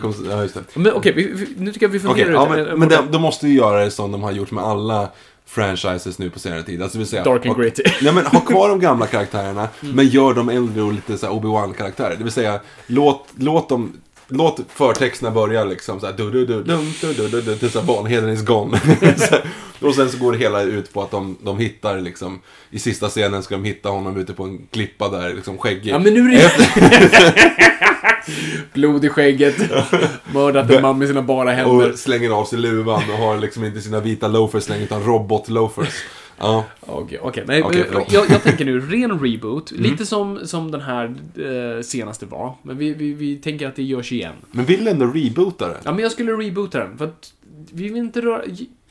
Konst- 0.03 0.31
ja, 0.31 0.43
just 0.43 0.55
det. 0.55 0.65
Men 0.75 0.93
okej, 0.93 1.13
vi, 1.13 1.47
nu 1.57 1.73
tycker 1.73 1.87
jag 1.87 1.91
vi 1.91 2.01
funderar 2.01 2.33
ja, 2.33 2.45
ut. 2.45 2.51
men, 2.51 2.67
eh, 2.69 2.77
men 2.77 2.89
de, 2.89 3.13
de 3.13 3.23
måste 3.23 3.49
ju 3.49 3.55
göra 3.55 3.85
det 3.85 3.91
som 3.91 4.13
de 4.13 4.23
har 4.23 4.33
gjort 4.33 4.51
med 4.51 4.65
alla 4.65 5.09
franchises 5.47 6.19
nu 6.19 6.31
på 6.31 6.39
senare 6.39 6.63
tid. 6.63 6.83
Alltså, 6.83 6.99
vill 6.99 7.07
säga, 7.07 7.25
Dark 7.25 7.47
and 7.47 7.57
gritty. 7.57 7.83
Nej, 8.03 8.15
men 8.15 8.27
ha 8.27 8.41
kvar 8.41 8.69
de 8.69 8.81
gamla 8.81 9.07
karaktärerna, 9.07 9.69
men 9.81 10.09
gör 10.09 10.35
dem 10.35 10.49
äldre 10.49 10.83
och 10.83 10.93
lite 10.93 11.19
så 11.19 11.27
här 11.27 11.33
Obi-Wan-karaktärer. 11.33 12.17
Det 12.17 12.25
vill 12.25 12.33
säga, 12.33 12.61
låt, 12.87 13.29
låt 13.37 13.69
dem... 13.69 13.93
Låt 14.31 14.61
förtexterna 14.69 15.31
börja 15.31 15.65
liksom 15.65 16.01
såhär 16.01 16.13
du 16.13 16.31
du 16.31 16.47
du 16.47 16.63
dum 16.63 16.93
du 17.01 17.13
du 17.13 17.29
du 17.29 17.41
du 17.41 17.57
tills 17.57 17.75
Vanheden 17.75 18.31
is 18.31 18.45
gone. 18.45 18.81
Så 19.17 19.35
här, 19.35 19.43
och 19.81 19.95
sen 19.95 20.11
så 20.11 20.19
går 20.19 20.33
det 20.33 20.39
hela 20.39 20.63
ut 20.63 20.93
på 20.93 21.03
att 21.03 21.11
de, 21.11 21.37
de 21.43 21.59
hittar 21.59 22.01
liksom 22.01 22.41
I 22.71 22.79
sista 22.79 23.09
scenen 23.09 23.43
ska 23.43 23.55
de 23.55 23.65
hitta 23.65 23.89
honom 23.89 24.17
ute 24.17 24.33
på 24.33 24.45
en 24.45 24.67
klippa 24.71 25.09
där 25.09 25.35
liksom 25.35 25.59
skäggig. 25.59 25.93
Ja, 25.93 25.99
men 25.99 26.15
nu 26.15 26.35
är 26.35 26.43
det... 26.43 27.61
Blod 28.73 29.05
i 29.05 29.09
skägget. 29.09 29.57
Mördat 30.35 30.71
en 30.71 30.83
man 30.83 30.99
med 30.99 31.09
sina 31.09 31.23
bara 31.23 31.51
händer. 31.53 31.93
Och 31.93 31.99
slänger 31.99 32.31
av 32.31 32.45
sig 32.45 32.59
luvan 32.59 33.03
och 33.11 33.19
har 33.19 33.39
liksom 33.39 33.65
inte 33.65 33.81
sina 33.81 34.01
vita 34.01 34.29
loafers 34.29 34.69
längre 34.69 34.85
utan 34.85 35.03
robot-loafers. 35.03 35.95
Ja. 36.41 36.65
Okej, 36.81 37.19
okej. 37.23 37.45
Nej, 37.47 37.63
förlåt. 37.63 38.13
jag, 38.13 38.31
jag 38.31 38.43
tänker 38.43 38.65
nu, 38.65 38.81
ren 38.81 39.21
reboot. 39.21 39.71
Mm. 39.71 39.83
Lite 39.83 40.07
som, 40.07 40.47
som 40.47 40.71
den 40.71 40.81
här 40.81 41.15
eh, 41.37 41.83
senaste 41.83 42.27
var. 42.27 42.55
Men 42.63 42.79
vi, 42.79 42.95
vi, 42.95 43.13
vi 43.13 43.37
tänker 43.37 43.69
att 43.69 43.77
det 43.77 43.83
görs 43.83 44.13
igen. 44.13 44.35
Men 44.51 44.65
vill 44.65 44.89
ändå 44.89 45.07
reboota 45.07 45.69
det? 45.69 45.77
Ja, 45.85 45.93
men 45.93 46.01
jag 46.01 46.13
skulle 46.13 46.33
reboota 46.33 46.79
den. 46.79 46.99
För 46.99 47.05
att 47.05 47.33
vi 47.73 47.83
vill 47.83 47.97
inte 47.97 48.21
röra... 48.21 48.43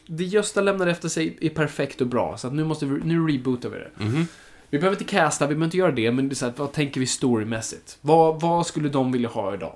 Det 0.05 0.23
Gösta 0.23 0.61
lämnar 0.61 0.87
efter 0.87 1.09
sig 1.09 1.37
är 1.41 1.49
perfekt 1.49 2.01
och 2.01 2.07
bra. 2.07 2.37
Så 2.37 2.47
att 2.47 2.53
nu 2.53 2.63
måste 2.63 2.85
vi, 2.85 2.99
nu 3.03 3.27
rebootar 3.27 3.69
vi 3.69 3.77
det. 3.77 4.05
Mhm. 4.05 4.27
Vi 4.69 4.79
behöver 4.79 4.95
inte 4.95 5.11
casta, 5.11 5.47
vi 5.47 5.55
behöver 5.55 5.65
inte 5.65 5.77
göra 5.77 5.91
det. 5.91 6.11
Men 6.11 6.29
det 6.29 6.33
är 6.33 6.35
så 6.35 6.45
här, 6.45 6.53
vad 6.57 6.71
tänker 6.71 6.99
vi 6.99 7.05
storymässigt? 7.05 7.97
Vad, 8.01 8.41
vad 8.41 8.67
skulle 8.67 8.89
de 8.89 9.11
vilja 9.11 9.29
ha 9.29 9.53
idag? 9.53 9.75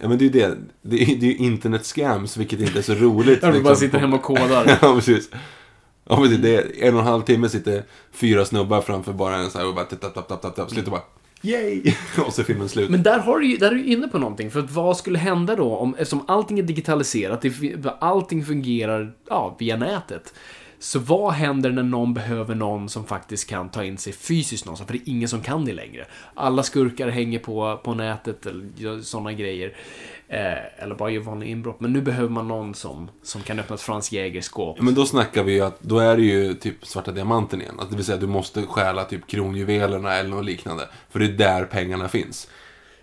Ja 0.00 0.08
men 0.08 0.18
det 0.18 0.24
är 0.24 0.26
ju 0.26 0.32
det. 0.32 0.56
Det 0.82 1.02
är, 1.02 1.06
det 1.06 1.26
är 1.26 1.30
ju 1.30 1.36
internet 1.36 1.84
scams, 1.84 2.36
vilket 2.36 2.60
inte 2.60 2.78
är 2.78 2.82
så 2.82 2.94
roligt. 2.94 3.26
Vi 3.42 3.46
liksom. 3.46 3.62
bara 3.62 3.76
sitter 3.76 3.98
hemma 3.98 4.16
och 4.16 4.22
kodar. 4.22 4.78
ja, 4.82 4.94
precis. 4.94 5.30
Ja, 6.04 6.20
men 6.20 6.42
Det 6.42 6.56
är 6.56 6.88
en 6.88 6.94
och 6.94 7.00
en 7.00 7.06
halv 7.06 7.22
timme 7.22 7.48
sitter 7.48 7.84
fyra 8.12 8.44
snubbar 8.44 8.80
framför 8.80 9.12
bara 9.12 9.36
en 9.36 9.50
så 9.50 9.58
här 9.58 9.68
och 9.68 9.74
bara 9.74 9.84
tapp, 9.84 10.00
tapp, 10.00 10.28
tapp, 10.28 10.42
tapp, 10.42 10.54
tapp. 10.56 10.70
Slutar 10.70 10.90
bara 10.90 11.02
Yay! 11.42 11.94
och 12.26 12.32
så 12.32 12.40
är 12.40 12.44
filmen 12.44 12.68
slut. 12.68 12.90
Men 12.90 13.02
där, 13.02 13.18
har 13.18 13.38
du, 13.38 13.56
där 13.56 13.70
är 13.70 13.74
du 13.74 13.84
inne 13.84 14.08
på 14.08 14.18
någonting. 14.18 14.50
För 14.50 14.60
att 14.60 14.70
vad 14.70 14.96
skulle 14.96 15.18
hända 15.18 15.56
då 15.56 15.76
om, 15.76 15.94
eftersom 15.94 16.24
allting 16.28 16.58
är 16.58 16.62
digitaliserat, 16.62 17.44
allting 17.98 18.44
fungerar 18.44 19.12
ja, 19.28 19.56
via 19.58 19.76
nätet. 19.76 20.34
Så 20.78 20.98
vad 20.98 21.32
händer 21.32 21.70
när 21.70 21.82
någon 21.82 22.14
behöver 22.14 22.54
någon 22.54 22.88
som 22.88 23.06
faktiskt 23.06 23.48
kan 23.48 23.68
ta 23.68 23.84
in 23.84 23.98
sig 23.98 24.12
fysiskt 24.12 24.66
någonstans? 24.66 24.86
För 24.86 24.98
det 24.98 25.04
är 25.04 25.12
ingen 25.12 25.28
som 25.28 25.42
kan 25.42 25.64
det 25.64 25.72
längre. 25.72 26.06
Alla 26.34 26.62
skurkar 26.62 27.08
hänger 27.08 27.38
på, 27.38 27.80
på 27.84 27.94
nätet 27.94 28.46
eller 28.46 29.00
sådana 29.00 29.32
grejer. 29.32 29.76
Eh, 30.32 30.82
eller 30.82 30.94
bara 30.94 31.10
gör 31.10 31.20
vanliga 31.20 31.50
inbrott. 31.50 31.80
Men 31.80 31.92
nu 31.92 32.00
behöver 32.00 32.28
man 32.28 32.48
någon 32.48 32.74
som, 32.74 33.10
som 33.22 33.42
kan 33.42 33.58
öppna 33.58 33.74
ett 33.74 33.80
Franz 33.80 34.12
Jäger-skåp. 34.12 34.80
Men 34.80 34.94
då 34.94 35.06
snackar 35.06 35.42
vi 35.42 35.52
ju 35.52 35.60
att, 35.60 35.82
då 35.82 35.98
är 35.98 36.16
det 36.16 36.22
ju 36.22 36.54
typ 36.54 36.86
svarta 36.86 37.12
diamanten 37.12 37.60
igen. 37.60 37.74
Att 37.80 37.90
det 37.90 37.96
vill 37.96 38.04
säga 38.04 38.14
att 38.14 38.20
du 38.20 38.26
måste 38.26 38.62
stjäla 38.62 39.04
typ 39.04 39.26
kronjuvelerna 39.26 40.14
eller 40.14 40.30
något 40.30 40.44
liknande. 40.44 40.88
För 41.10 41.18
det 41.18 41.24
är 41.24 41.28
där 41.28 41.64
pengarna 41.64 42.08
finns. 42.08 42.48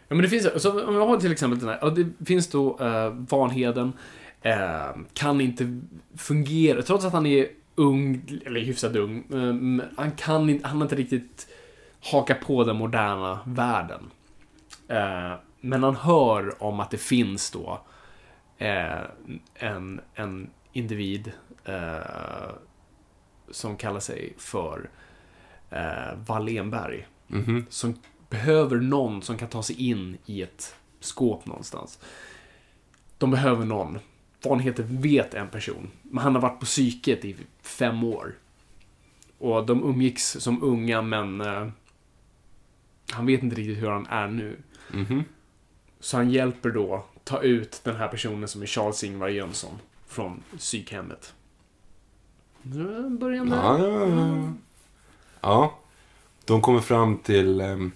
Ja, 0.08 0.16
men 0.16 0.24
det 0.24 0.30
finns, 0.30 0.62
så 0.62 0.86
om 0.86 0.96
jag 0.96 1.08
har 1.08 1.18
till 1.18 1.32
exempel 1.32 1.60
den 1.60 1.70
här, 1.70 1.80
ja, 1.82 1.90
det 1.90 2.26
finns 2.26 2.48
då 2.48 2.78
eh, 2.80 3.10
Vanheden, 3.10 3.94
eh, 4.42 5.02
kan 5.14 5.42
inte 5.42 5.82
fungera, 6.18 6.82
trots 6.82 7.06
att 7.06 7.14
han 7.14 7.26
är 7.26 7.48
ung, 7.76 8.22
eller 8.46 8.60
hyfsat 8.60 8.96
ung, 8.96 9.24
eh, 9.34 9.86
han 9.98 10.12
kan 10.12 10.50
inte, 10.50 10.68
han 10.68 10.78
har 10.78 10.86
inte 10.86 10.96
riktigt 10.96 11.48
haka 12.12 12.36
på 12.36 12.64
den 12.64 12.76
moderna 12.76 13.40
världen. 13.46 14.02
Eh, 14.88 15.34
men 15.62 15.84
han 15.84 15.96
hör 15.96 16.64
om 16.64 16.80
att 16.80 16.92
det 16.92 16.98
finns 16.98 17.52
då 17.52 17.82
eh, 18.58 19.02
en, 19.54 20.02
en 20.14 20.50
individ 20.74 21.32
eh, 21.66 22.52
som 23.52 23.78
kallar 23.78 24.00
sig 24.00 24.34
för 24.38 24.90
eh, 25.70 26.18
Wallenberg. 26.28 27.08
Mhm. 27.28 27.66
Som 27.70 27.96
behöver 28.30 28.78
någon 28.78 29.22
som 29.22 29.38
kan 29.38 29.50
ta 29.50 29.64
sig 29.64 29.90
in 29.90 30.18
i 30.26 30.42
ett 30.42 30.76
skåp 31.00 31.46
någonstans. 31.46 32.00
De 33.18 33.32
behöver 33.32 33.66
någon. 33.66 34.00
Vanligheten 34.44 35.02
vet 35.02 35.34
en 35.34 35.50
person, 35.50 35.92
men 36.02 36.24
han 36.24 36.36
har 36.36 36.42
varit 36.42 36.60
på 36.60 36.66
psyket 36.66 37.26
i 37.26 37.36
fem 37.62 38.04
år. 38.04 38.36
Och 39.38 39.66
de 39.66 39.84
umgicks 39.84 40.32
som 40.32 40.64
unga, 40.64 41.02
men 41.02 41.42
eh, 41.42 41.68
han 43.12 43.26
vet 43.26 43.44
inte 43.44 43.56
riktigt 43.56 43.84
hur 43.84 43.90
han 43.90 44.06
är 44.06 44.28
nu. 44.28 44.58
Mhm. 44.94 45.24
Så 46.00 46.18
han 46.18 46.30
hjälper 46.30 46.70
då 46.70 47.06
ta 47.24 47.42
ut 47.42 47.82
den 47.84 47.96
här 47.96 48.08
personen 48.08 48.48
som 48.48 48.62
är 48.62 48.66
Charles-Ingvar 48.66 49.28
Jönsson 49.28 49.80
från 50.08 50.44
psykhemmet. 50.58 51.34
Nu 52.62 53.10
börjar 53.10 53.44
med. 53.44 53.58
Ja, 53.58 53.80
ja, 53.80 54.08
ja. 54.08 54.54
ja. 55.42 55.78
De 56.46 56.62
kommer 56.62 56.80
fram 56.80 57.18
till... 57.18 57.62
ehm, 57.62 57.92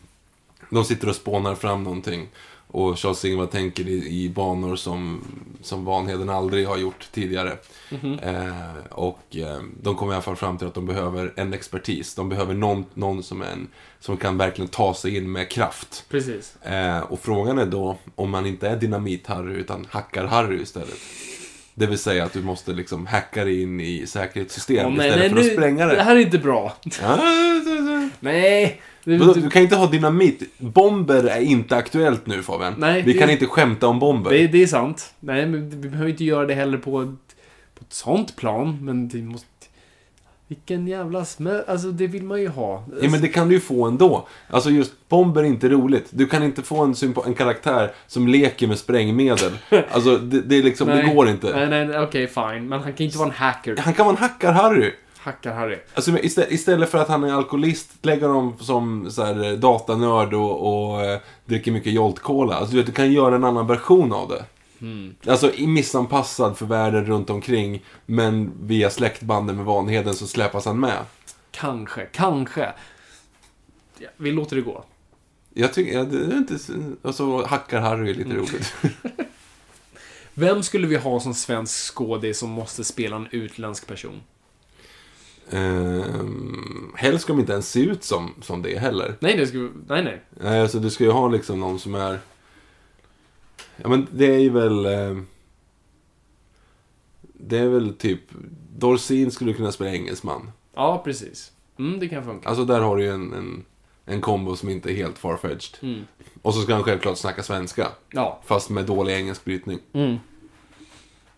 de 0.69 0.85
sitter 0.85 1.09
och 1.09 1.15
spånar 1.15 1.55
fram 1.55 1.83
någonting. 1.83 2.29
Och 2.73 2.99
Charles 2.99 3.25
Ingvar 3.25 3.45
tänker 3.45 3.87
i, 3.87 4.23
i 4.23 4.29
banor 4.29 4.75
som, 4.75 5.21
som 5.61 5.85
Vanheden 5.85 6.29
aldrig 6.29 6.67
har 6.67 6.77
gjort 6.77 7.07
tidigare. 7.11 7.57
Mhm. 7.89 8.19
Eh, 8.19 8.91
och 8.91 9.19
eh, 9.35 9.59
de 9.81 9.95
kommer 9.95 10.11
i 10.13 10.15
alla 10.15 10.21
fall 10.23 10.35
fram 10.35 10.57
till 10.57 10.67
att 10.67 10.73
de 10.73 10.85
behöver 10.85 11.33
en 11.35 11.53
expertis. 11.53 12.15
De 12.15 12.29
behöver 12.29 12.53
någon, 12.53 12.85
någon 12.93 13.23
som, 13.23 13.41
en, 13.41 13.67
som 13.99 14.17
kan 14.17 14.37
verkligen 14.37 14.67
ta 14.69 14.93
sig 14.93 15.17
in 15.17 15.31
med 15.31 15.49
kraft. 15.49 16.05
Precis. 16.09 16.55
Eh, 16.61 16.99
och 16.99 17.19
frågan 17.19 17.57
är 17.57 17.65
då 17.65 17.97
om 18.15 18.29
man 18.29 18.45
inte 18.45 18.67
är 18.69 18.75
dynamit-Harry 18.77 19.53
utan 19.53 19.85
hackar-Harry 19.91 20.61
istället. 20.61 20.97
Det 21.75 21.85
vill 21.85 21.97
säga 21.97 22.23
att 22.23 22.33
du 22.33 22.41
måste 22.41 22.71
liksom 22.71 23.05
hacka 23.07 23.43
dig 23.45 23.61
in 23.61 23.79
i 23.81 24.07
säkerhetssystem 24.07 24.93
nej, 24.93 25.07
istället 25.07 25.19
nej, 25.19 25.29
för 25.29 25.39
att 25.39 25.45
nu- 25.45 25.53
spränga 25.53 25.85
det. 25.85 25.95
Det 25.95 26.03
här 26.03 26.15
är 26.15 26.19
inte 26.19 26.37
bra. 26.39 26.73
Ja, 27.01 27.17
Nej. 28.23 28.81
Vadå, 29.05 29.33
du 29.33 29.49
kan 29.49 29.61
inte 29.61 29.75
ha 29.75 29.87
dynamit. 29.87 30.43
Bomber 30.57 31.23
är 31.23 31.39
inte 31.41 31.75
aktuellt 31.75 32.25
nu 32.27 32.43
Fabian. 32.43 32.73
Nej, 32.77 33.01
Vi 33.01 33.13
det- 33.13 33.19
kan 33.19 33.29
inte 33.29 33.45
skämta 33.45 33.87
om 33.87 33.99
bomber. 33.99 34.31
det, 34.31 34.47
det 34.47 34.63
är 34.63 34.67
sant. 34.67 35.13
Nej, 35.19 35.45
men 35.45 35.69
vi 35.69 35.89
behöver 35.89 36.09
inte 36.09 36.23
göra 36.23 36.45
det 36.45 36.53
heller 36.53 36.77
på 36.77 36.91
på 37.75 37.81
ett 37.87 37.93
sånt 37.93 38.35
plan. 38.35 38.77
Men 38.81 39.07
det 39.07 39.17
måste... 39.21 39.47
Vilken 40.47 40.87
jävla 40.87 41.25
smä... 41.25 41.63
Alltså, 41.67 41.87
det 41.91 42.07
vill 42.07 42.23
man 42.23 42.41
ju 42.41 42.47
ha. 42.47 42.83
Ja, 43.01 43.09
men 43.09 43.21
det 43.21 43.27
kan 43.27 43.47
du 43.47 43.53
ju 43.55 43.59
få 43.61 43.85
ändå. 43.85 44.27
Alltså 44.49 44.69
just 44.69 44.91
bomber 45.09 45.41
är 45.41 45.45
inte 45.45 45.69
roligt. 45.69 46.07
Du 46.09 46.25
kan 46.25 46.43
inte 46.43 46.61
få 46.61 46.83
en, 46.83 46.95
en 47.25 47.33
karaktär 47.33 47.91
som 48.07 48.27
leker 48.27 48.67
med 48.67 48.77
sprängmedel. 48.77 49.51
Alltså 49.91 50.17
det, 50.17 50.41
det, 50.41 50.55
är 50.55 50.63
liksom, 50.63 50.87
det 50.87 51.13
går 51.15 51.29
inte. 51.29 51.55
Nej, 51.55 51.69
nej, 51.69 51.85
nej, 51.87 51.99
okej, 51.99 52.27
fine. 52.27 52.67
Men 52.69 52.79
han 52.81 52.93
kan 52.93 53.05
inte 53.05 53.17
vara 53.17 53.27
en 53.29 53.35
hacker. 53.35 53.77
Han 53.77 53.93
kan 53.93 54.05
vara 54.05 54.17
en 54.17 54.23
hackar-Harry. 54.23 54.91
Hackar-Harry. 55.23 55.77
Alltså 55.93 56.19
istället, 56.19 56.51
istället 56.51 56.89
för 56.89 56.97
att 56.97 57.07
han 57.07 57.23
är 57.23 57.33
alkoholist, 57.33 57.91
lägger 58.01 58.27
honom 58.27 58.55
som 58.59 59.11
så 59.11 59.23
här, 59.23 59.43
eh, 59.43 59.51
datanörd 59.59 60.33
och, 60.33 60.91
och 60.91 61.01
eh, 61.05 61.19
dricker 61.45 61.71
mycket 61.71 61.93
Jolt 61.93 62.19
Cola. 62.19 62.55
Alltså 62.55 62.71
du 62.71 62.77
vet, 62.77 62.85
du 62.85 62.91
kan 62.91 63.11
göra 63.11 63.35
en 63.35 63.43
annan 63.43 63.67
version 63.67 64.13
av 64.13 64.29
det. 64.29 64.45
Alltså 65.31 65.53
i- 65.53 65.67
missanpassad 65.67 66.57
för 66.57 66.65
världen 66.65 67.05
runt 67.05 67.29
omkring, 67.29 67.83
men 68.05 68.51
via 68.61 68.89
släktbanden 68.89 69.55
med 69.55 69.65
Vanheden 69.65 70.13
så 70.13 70.27
släpas 70.27 70.65
han 70.65 70.79
med. 70.79 70.97
Kanske, 71.51 72.05
kanske. 72.05 72.73
Ja, 73.99 74.09
vi 74.17 74.31
låter 74.31 74.55
det 74.55 74.61
gå. 74.61 74.83
Jag 75.53 75.73
tycker, 75.73 75.97
ja, 75.97 76.03
det 76.03 76.17
är 76.17 76.37
inte, 76.37 76.59
så- 76.59 76.73
alltså 77.03 77.41
hackar-Harry 77.43 78.09
är 78.09 78.13
lite 78.13 78.29
Mm. 78.29 78.37
roligt. 78.37 78.73
Vem 80.33 80.63
skulle 80.63 80.87
vi 80.87 80.95
ha 80.97 81.19
som 81.19 81.33
svensk 81.33 81.93
skådis 81.95 82.39
som 82.39 82.49
måste 82.49 82.83
spela 82.83 83.15
en 83.15 83.27
utländsk 83.31 83.87
person? 83.87 84.21
Ehm, 85.49 86.91
helst 86.95 87.23
ska 87.23 87.33
de 87.33 87.39
inte 87.39 87.53
ens 87.53 87.71
se 87.71 87.79
ut 87.79 88.03
som, 88.03 88.33
som 88.41 88.61
det 88.61 88.79
heller. 88.79 89.15
Nej, 89.19 89.37
det 89.37 89.47
skulle... 89.47 89.69
Nej, 89.87 90.03
nej. 90.03 90.21
Nej, 90.29 90.61
alltså 90.61 90.79
du 90.79 90.89
ska 90.89 91.03
ju 91.03 91.11
ha 91.11 91.27
liksom 91.27 91.59
någon 91.59 91.79
som 91.79 91.95
är... 91.95 92.19
Ja 93.75 93.89
men 93.89 94.07
det 94.11 94.35
är 94.35 94.39
ju 94.39 94.49
väl... 94.49 94.85
Eh, 94.85 95.17
det 97.33 97.57
är 97.57 97.67
väl 97.67 97.93
typ... 97.93 98.21
Dorsin 98.77 99.31
skulle 99.31 99.53
kunna 99.53 99.71
spela 99.71 99.91
engelsman. 99.91 100.51
Ja, 100.75 101.01
precis. 101.05 101.51
Mm, 101.79 101.99
det 101.99 102.07
kan 102.07 102.23
funka. 102.23 102.49
Alltså 102.49 102.65
där 102.65 102.81
har 102.81 102.97
du 102.97 103.03
ju 103.03 103.09
en, 103.09 103.33
en, 103.33 103.65
en 104.05 104.21
kombo 104.21 104.55
som 104.55 104.69
inte 104.69 104.91
är 104.91 104.95
helt 104.95 105.17
farfetched. 105.17 105.77
Mm. 105.81 106.01
Och 106.41 106.53
så 106.53 106.61
ska 106.61 106.73
han 106.73 106.83
självklart 106.83 107.17
snacka 107.17 107.43
svenska. 107.43 107.87
Ja. 108.11 108.41
Fast 108.45 108.69
med 108.69 108.85
dålig 108.85 109.13
engelsk 109.13 109.45
brytning. 109.45 109.79
Mm. 109.93 110.17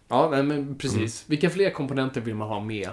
Ja, 0.07 0.43
men 0.43 0.75
precis. 0.75 1.23
Vilka 1.27 1.49
fler 1.49 1.69
komponenter 1.69 2.21
vill 2.21 2.35
man 2.35 2.47
ha 2.47 2.59
med? 2.59 2.89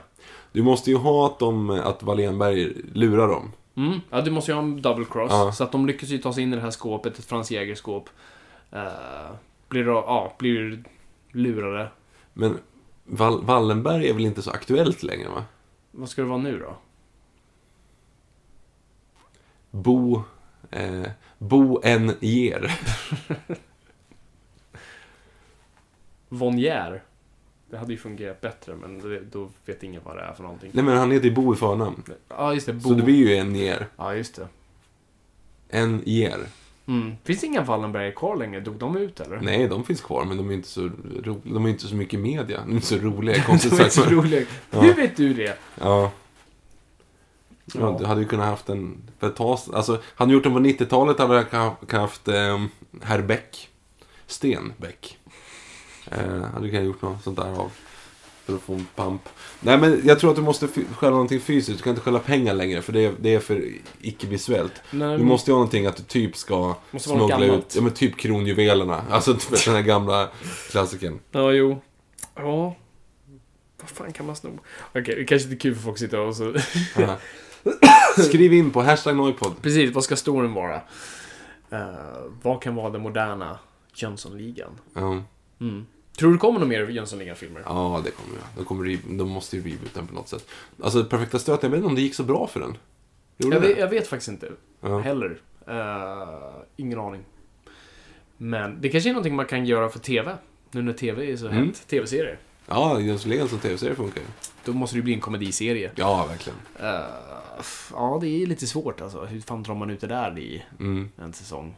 Du 0.52 0.62
måste 0.62 0.90
ju 0.90 0.96
ha 0.96 1.26
att, 1.26 1.38
de, 1.38 1.70
att 1.70 2.02
Wallenberg 2.02 2.72
lurar 2.92 3.28
dem. 3.28 3.52
Mm. 3.76 4.00
Ja, 4.10 4.20
du 4.20 4.30
måste 4.30 4.50
ju 4.50 4.54
ha 4.54 4.62
en 4.62 4.82
double 4.82 5.04
cross. 5.04 5.30
Ja. 5.32 5.52
Så 5.52 5.64
att 5.64 5.72
de 5.72 5.86
lyckas 5.86 6.08
ju 6.08 6.18
ta 6.18 6.32
sig 6.32 6.42
in 6.42 6.52
i 6.52 6.56
det 6.56 6.62
här 6.62 6.70
skåpet, 6.70 7.18
ett 7.18 7.24
Franz 7.24 7.50
Jäger-skåp. 7.50 8.08
Uh, 8.72 8.80
blir, 9.68 9.84
då, 9.84 9.92
ja, 9.92 10.32
blir 10.38 10.84
lurade. 11.30 11.88
Men 12.32 12.58
Wall- 13.04 13.44
Wallenberg 13.44 14.08
är 14.08 14.14
väl 14.14 14.24
inte 14.24 14.42
så 14.42 14.50
aktuellt 14.50 15.02
längre 15.02 15.28
va? 15.28 15.44
Vad 15.90 16.08
ska 16.08 16.22
det 16.22 16.28
vara 16.28 16.38
nu 16.38 16.58
då? 16.58 16.76
Bo... 19.70 20.22
Eh, 20.70 21.02
Bo 21.38 21.80
N. 21.84 22.12
Ger. 22.20 22.78
Vonjär. 26.28 27.02
Det 27.72 27.78
hade 27.78 27.92
ju 27.92 27.98
fungerat 27.98 28.40
bättre, 28.40 28.74
men 28.74 28.98
det, 28.98 29.20
då 29.20 29.48
vet 29.66 29.82
ingen 29.82 30.00
vad 30.04 30.16
det 30.16 30.22
är 30.22 30.32
för 30.32 30.42
någonting. 30.42 30.70
Nej 30.74 30.84
men 30.84 30.96
han 30.96 31.10
heter 31.10 31.28
ju 31.28 31.34
Bo 31.34 31.54
i 31.54 31.56
förnamn. 31.56 32.02
Ja, 32.28 32.54
just 32.54 32.66
det. 32.66 32.72
Bo. 32.72 32.88
Så 32.88 32.94
det 32.94 33.02
blir 33.02 33.16
ju 33.16 33.36
en 33.36 33.54
Ger. 33.54 33.86
Ja, 33.96 34.14
just 34.14 34.34
det. 34.36 34.48
En 35.68 36.02
Ger. 36.04 36.38
Mm. 36.86 37.12
Finns 37.24 37.40
det 37.40 37.46
inga 37.46 37.62
Wallenberg 37.62 38.12
kvar 38.14 38.36
längre? 38.36 38.60
Dog 38.60 38.74
de 38.74 38.96
ut 38.96 39.20
eller? 39.20 39.40
Nej, 39.40 39.68
de 39.68 39.84
finns 39.84 40.00
kvar 40.00 40.24
men 40.24 40.36
de 40.36 40.50
är 40.50 40.54
inte 40.54 40.68
så, 40.68 40.90
ro... 41.22 41.40
de 41.44 41.64
är 41.64 41.70
inte 41.70 41.86
så 41.86 41.94
mycket 41.94 42.20
media. 42.20 42.60
De 42.64 42.70
är 42.70 42.74
inte 42.74 42.86
så 42.86 42.96
roliga, 42.96 43.36
de 43.36 43.42
konstigt 43.42 43.72
är 43.72 43.76
så 43.76 43.90
sagt. 43.90 44.10
men- 44.10 44.18
roliga. 44.18 44.42
Ja. 44.70 44.80
Hur 44.80 44.94
vet 44.94 45.16
du 45.16 45.34
det? 45.34 45.58
Ja. 45.80 46.10
Ja, 47.74 47.96
du 48.00 48.06
hade 48.06 48.20
ju 48.20 48.28
kunnat 48.28 48.46
haft 48.46 48.68
en... 48.68 48.96
För 49.18 49.28
ett 49.28 49.36
tag, 49.36 49.58
alltså, 49.72 50.02
hade 50.14 50.30
du 50.30 50.34
gjort 50.34 50.44
den 50.44 50.52
på 50.52 50.58
90-talet 50.58 51.18
hade 51.18 51.34
jag 51.34 51.50
kunnat 51.50 51.92
haft 51.92 52.28
eh, 52.28 52.64
Herr 53.02 53.22
Bäck. 53.22 53.68
Sten 54.26 54.72
Bäck. 54.76 55.18
Eh, 56.18 56.42
hade 56.42 56.68
kunnat 56.70 56.84
gjort 56.84 57.02
något 57.02 57.22
sånt 57.22 57.36
där 57.36 57.60
av. 57.60 57.70
För 58.44 58.54
att 58.54 58.60
få 58.60 58.74
en 58.74 58.86
pamp. 58.94 59.28
Nej 59.60 59.78
men 59.78 60.00
jag 60.04 60.18
tror 60.20 60.30
att 60.30 60.36
du 60.36 60.42
måste 60.42 60.68
stjäla 60.68 61.10
någonting 61.10 61.40
fysiskt. 61.40 61.78
Du 61.78 61.82
kan 61.82 61.90
inte 61.90 62.02
stjäla 62.02 62.18
pengar 62.18 62.54
längre 62.54 62.82
för 62.82 62.92
det 62.92 63.04
är, 63.04 63.12
det 63.20 63.34
är 63.34 63.40
för 63.40 63.64
icke-visuellt. 64.00 64.72
Du 64.90 65.18
måste 65.18 65.50
ju 65.50 65.52
ha 65.52 65.58
någonting 65.58 65.86
att 65.86 65.96
du 65.96 66.02
typ 66.02 66.36
ska 66.36 66.74
Måste 66.90 67.08
smuggla 67.08 67.44
ut. 67.44 67.74
Ja 67.76 67.82
men 67.82 67.92
typ 67.92 68.16
kronjuvelerna. 68.16 69.02
Alltså 69.10 69.34
typ 69.34 69.64
den 69.64 69.74
här 69.74 69.82
gamla 69.82 70.28
klassikern. 70.70 71.20
Ja, 71.30 71.52
jo. 71.52 71.80
Ja. 72.34 72.74
Vad 73.80 73.90
fan 73.90 74.12
kan 74.12 74.26
man 74.26 74.36
sno? 74.36 74.58
Okej, 74.94 75.14
det 75.14 75.24
kanske 75.24 75.48
inte 75.48 75.56
är 75.56 75.60
kul 75.60 75.74
för 75.74 75.82
folk 75.82 75.94
att 75.94 76.00
sitta 76.00 76.20
och 76.20 76.36
så... 76.36 76.54
Skriv 78.22 78.52
in 78.52 78.70
på 78.70 78.82
hashtag 78.82 79.16
Noipod. 79.16 79.62
Precis, 79.62 79.94
vad 79.94 80.04
ska 80.04 80.16
storyn 80.16 80.54
vara? 80.54 80.76
Uh, 81.72 81.80
vad 82.42 82.62
kan 82.62 82.74
vara 82.74 82.90
den 82.90 83.02
moderna 83.02 83.58
Jönssonligan? 83.94 84.70
Ja. 84.94 85.22
Mm. 85.60 85.86
Tror 86.18 86.28
du 86.30 86.36
det 86.36 86.40
kommer 86.40 86.60
några 86.60 86.68
mer 86.68 86.88
Jönssonligan-filmer? 86.88 87.62
Ja, 87.66 88.00
det 88.04 88.10
kommer 88.10 88.34
jag. 88.38 88.44
De, 88.56 88.64
kommer 88.64 88.84
re- 88.84 89.18
de 89.18 89.28
måste 89.28 89.56
ju 89.56 89.62
reboota 89.62 89.90
den 89.98 90.06
på 90.06 90.14
något 90.14 90.28
sätt. 90.28 90.46
Alltså, 90.82 91.04
Perfekta 91.04 91.38
stöten, 91.38 91.60
jag 91.62 91.70
vet 91.70 91.76
inte 91.78 91.88
om 91.88 91.94
det 91.94 92.00
gick 92.00 92.14
så 92.14 92.22
bra 92.24 92.46
för 92.46 92.60
den. 92.60 92.76
Gjorde 93.38 93.56
Jag 93.56 93.62
det? 93.62 93.68
vet, 93.68 93.78
jag 93.78 93.88
vet 93.88 94.06
faktiskt 94.06 94.28
inte 94.28 94.52
Ja. 94.80 94.98
heller. 94.98 95.40
Eh, 95.66 96.54
ingen 96.76 96.98
aning. 96.98 97.22
Men 98.36 98.80
det 98.80 98.88
kanske 98.88 99.10
är 99.10 99.12
någonting 99.12 99.36
man 99.36 99.46
kan 99.46 99.66
göra 99.66 99.88
för 99.88 99.98
TV. 99.98 100.36
Nu 100.70 100.82
när 100.82 100.92
TV 100.92 101.32
är 101.32 101.36
så 101.36 101.46
Mm. 101.48 101.66
hett. 101.66 101.86
TV-serier. 101.88 102.38
Ja, 102.68 103.00
Jönssonligan 103.00 103.48
som 103.48 103.58
tv-serie 103.58 103.94
funkar 103.94 104.20
ju. 104.20 104.26
Då 104.64 104.72
måste 104.72 104.96
det 104.96 104.98
ju 104.98 105.02
bli 105.02 105.14
en 105.14 105.20
komediserie. 105.20 105.90
Ja, 105.94 106.26
verkligen. 106.26 106.58
Eh, 106.80 107.04
ja, 107.92 108.18
det 108.20 108.28
är 108.42 108.46
lite 108.46 108.66
svårt 108.66 109.00
alltså. 109.00 109.24
Hur 109.24 109.40
fan 109.40 109.62
drar 109.62 109.74
man 109.74 109.90
ut 109.90 110.00
det 110.00 110.06
där 110.06 110.38
i 110.38 110.62
Mm. 110.80 111.10
en 111.16 111.32
säsong? 111.32 111.74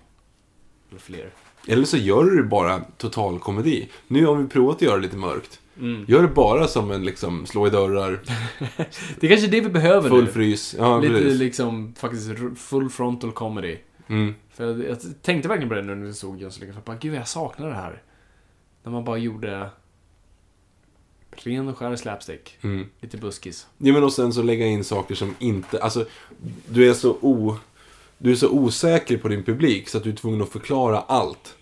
Eller 0.91 1.01
fler. 1.01 1.31
Eller 1.69 1.85
så 1.85 1.97
gör 1.97 2.25
du 2.25 2.37
det 2.37 2.43
bara 2.43 2.81
total 2.99 3.39
komedi. 3.39 3.89
Nu 4.07 4.27
har 4.27 4.37
vi 4.37 4.49
provat 4.49 4.77
att 4.77 4.83
göra 4.83 4.97
det 4.97 5.03
lite 5.03 5.17
mörkt. 5.17 5.61
Mm. 5.81 6.05
Gör 6.09 6.23
det 6.23 6.29
bara 6.29 6.69
som 6.69 6.91
en 6.91 7.05
liksom 7.05 7.47
slå 7.47 7.67
i 7.67 7.71
dörrar, 7.71 8.21
Det 9.21 9.27
är 9.27 9.29
kanske 9.29 9.47
det 9.47 9.61
vi 9.61 9.69
behöver 9.69 10.09
full 10.09 10.25
nu. 10.25 10.31
frys. 10.31 10.75
Ja, 10.79 10.99
Lite 11.01 11.15
precis. 11.15 11.39
liksom 11.39 11.95
faktiskt 11.99 12.31
full 12.57 12.91
frontal 12.91 13.33
comedy. 13.33 13.77
Mm. 14.09 14.35
För 14.51 14.65
jag, 14.67 14.85
jag 14.89 14.99
tänkte 15.23 15.49
verkligen 15.49 15.69
på 15.69 15.75
det 15.75 15.83
nu 15.83 15.95
när 15.95 16.07
vi 16.07 16.13
såg 16.13 16.41
Jönssonligan. 16.41 16.75
För 16.75 16.83
bara, 16.83 16.97
gud 16.97 17.15
jag 17.15 17.29
saknar 17.29 17.69
det 17.69 17.75
här. 17.75 18.03
När 18.83 18.93
man 18.93 19.05
bara 19.05 19.19
gjorde 19.19 19.71
ren 21.37 21.69
och 21.69 21.79
skär 21.79 21.97
slapstick. 21.97 22.59
Mm. 22.63 22.87
Lite 23.01 23.17
buskis. 23.17 23.67
Ja, 23.79 23.93
men 23.93 24.05
och 24.05 24.13
sen 24.13 24.33
så 24.33 24.43
lägga 24.43 24.67
in 24.67 24.85
saker 24.85 25.15
som 25.15 25.35
inte, 25.39 25.83
alltså, 25.83 26.07
du 26.69 26.91
är 26.91 26.95
så 26.95 27.17
o... 27.21 27.57
Du 28.19 28.31
är 28.33 28.37
så 28.37 28.49
osäker 28.49 29.19
på 29.19 29.29
din 29.29 29.43
publik 29.43 29.89
så 29.89 29.99
att 29.99 30.05
du 30.05 30.11
är 30.11 30.17
tvungen 30.17 30.43
att 30.43 30.49
förklara 30.49 31.01
allt. 31.01 31.55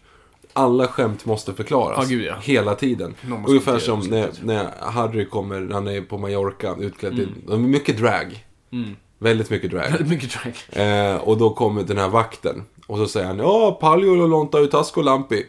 Alla 0.52 0.86
skämt 0.88 1.24
måste 1.24 1.54
förklaras. 1.54 2.10
Ja, 2.10 2.16
gud, 2.16 2.24
ja. 2.24 2.36
Hela 2.42 2.74
tiden. 2.74 3.14
Ungefär 3.48 3.78
som 3.78 4.00
när, 4.00 4.30
när 4.42 4.70
Harry 4.80 5.26
kommer, 5.26 5.72
han 5.72 5.88
är 5.88 6.00
på 6.00 6.18
Mallorca 6.18 6.76
utklädd 6.80 7.16
till... 7.16 7.28
de 7.46 7.64
är 7.64 7.68
Mycket 7.68 7.98
drag. 7.98 8.46
Mm. 8.72 8.96
Väldigt 9.18 9.50
mycket 9.50 9.70
drag. 9.70 9.82
Väldigt 9.82 10.08
mycket 10.08 10.30
drag. 10.32 10.82
Eh, 10.86 11.16
och 11.16 11.38
då 11.38 11.50
kommer 11.50 11.82
den 11.82 11.98
här 11.98 12.08
vakten. 12.08 12.62
Och 12.86 12.98
så 12.98 13.06
säger 13.06 13.26
han 13.26 13.38
Ja, 13.38 13.78
Paljo 13.80 14.26
lonta 14.26 14.58
utasko 14.58 15.02
lampi. 15.02 15.46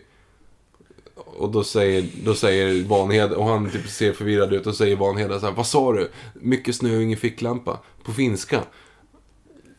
Och 1.16 1.52
då 1.52 1.64
säger, 1.64 2.06
då 2.24 2.34
säger 2.34 2.84
Vanhed, 2.84 3.32
och 3.32 3.46
han 3.46 3.70
typ 3.70 3.90
ser 3.90 4.14
förvirrad 4.14 4.54
ut 4.54 4.68
och 4.68 4.76
säger 4.76 4.96
Vanhed 4.96 5.32
så 5.40 5.46
här, 5.46 5.54
Vad 5.54 5.68
sa 5.68 5.94
du? 5.94 6.12
Mycket 6.34 6.76
snö 6.76 6.96
och 6.96 7.04
ingen 7.04 7.18
ficklampa. 7.18 7.80
På 8.04 8.12
finska. 8.12 8.62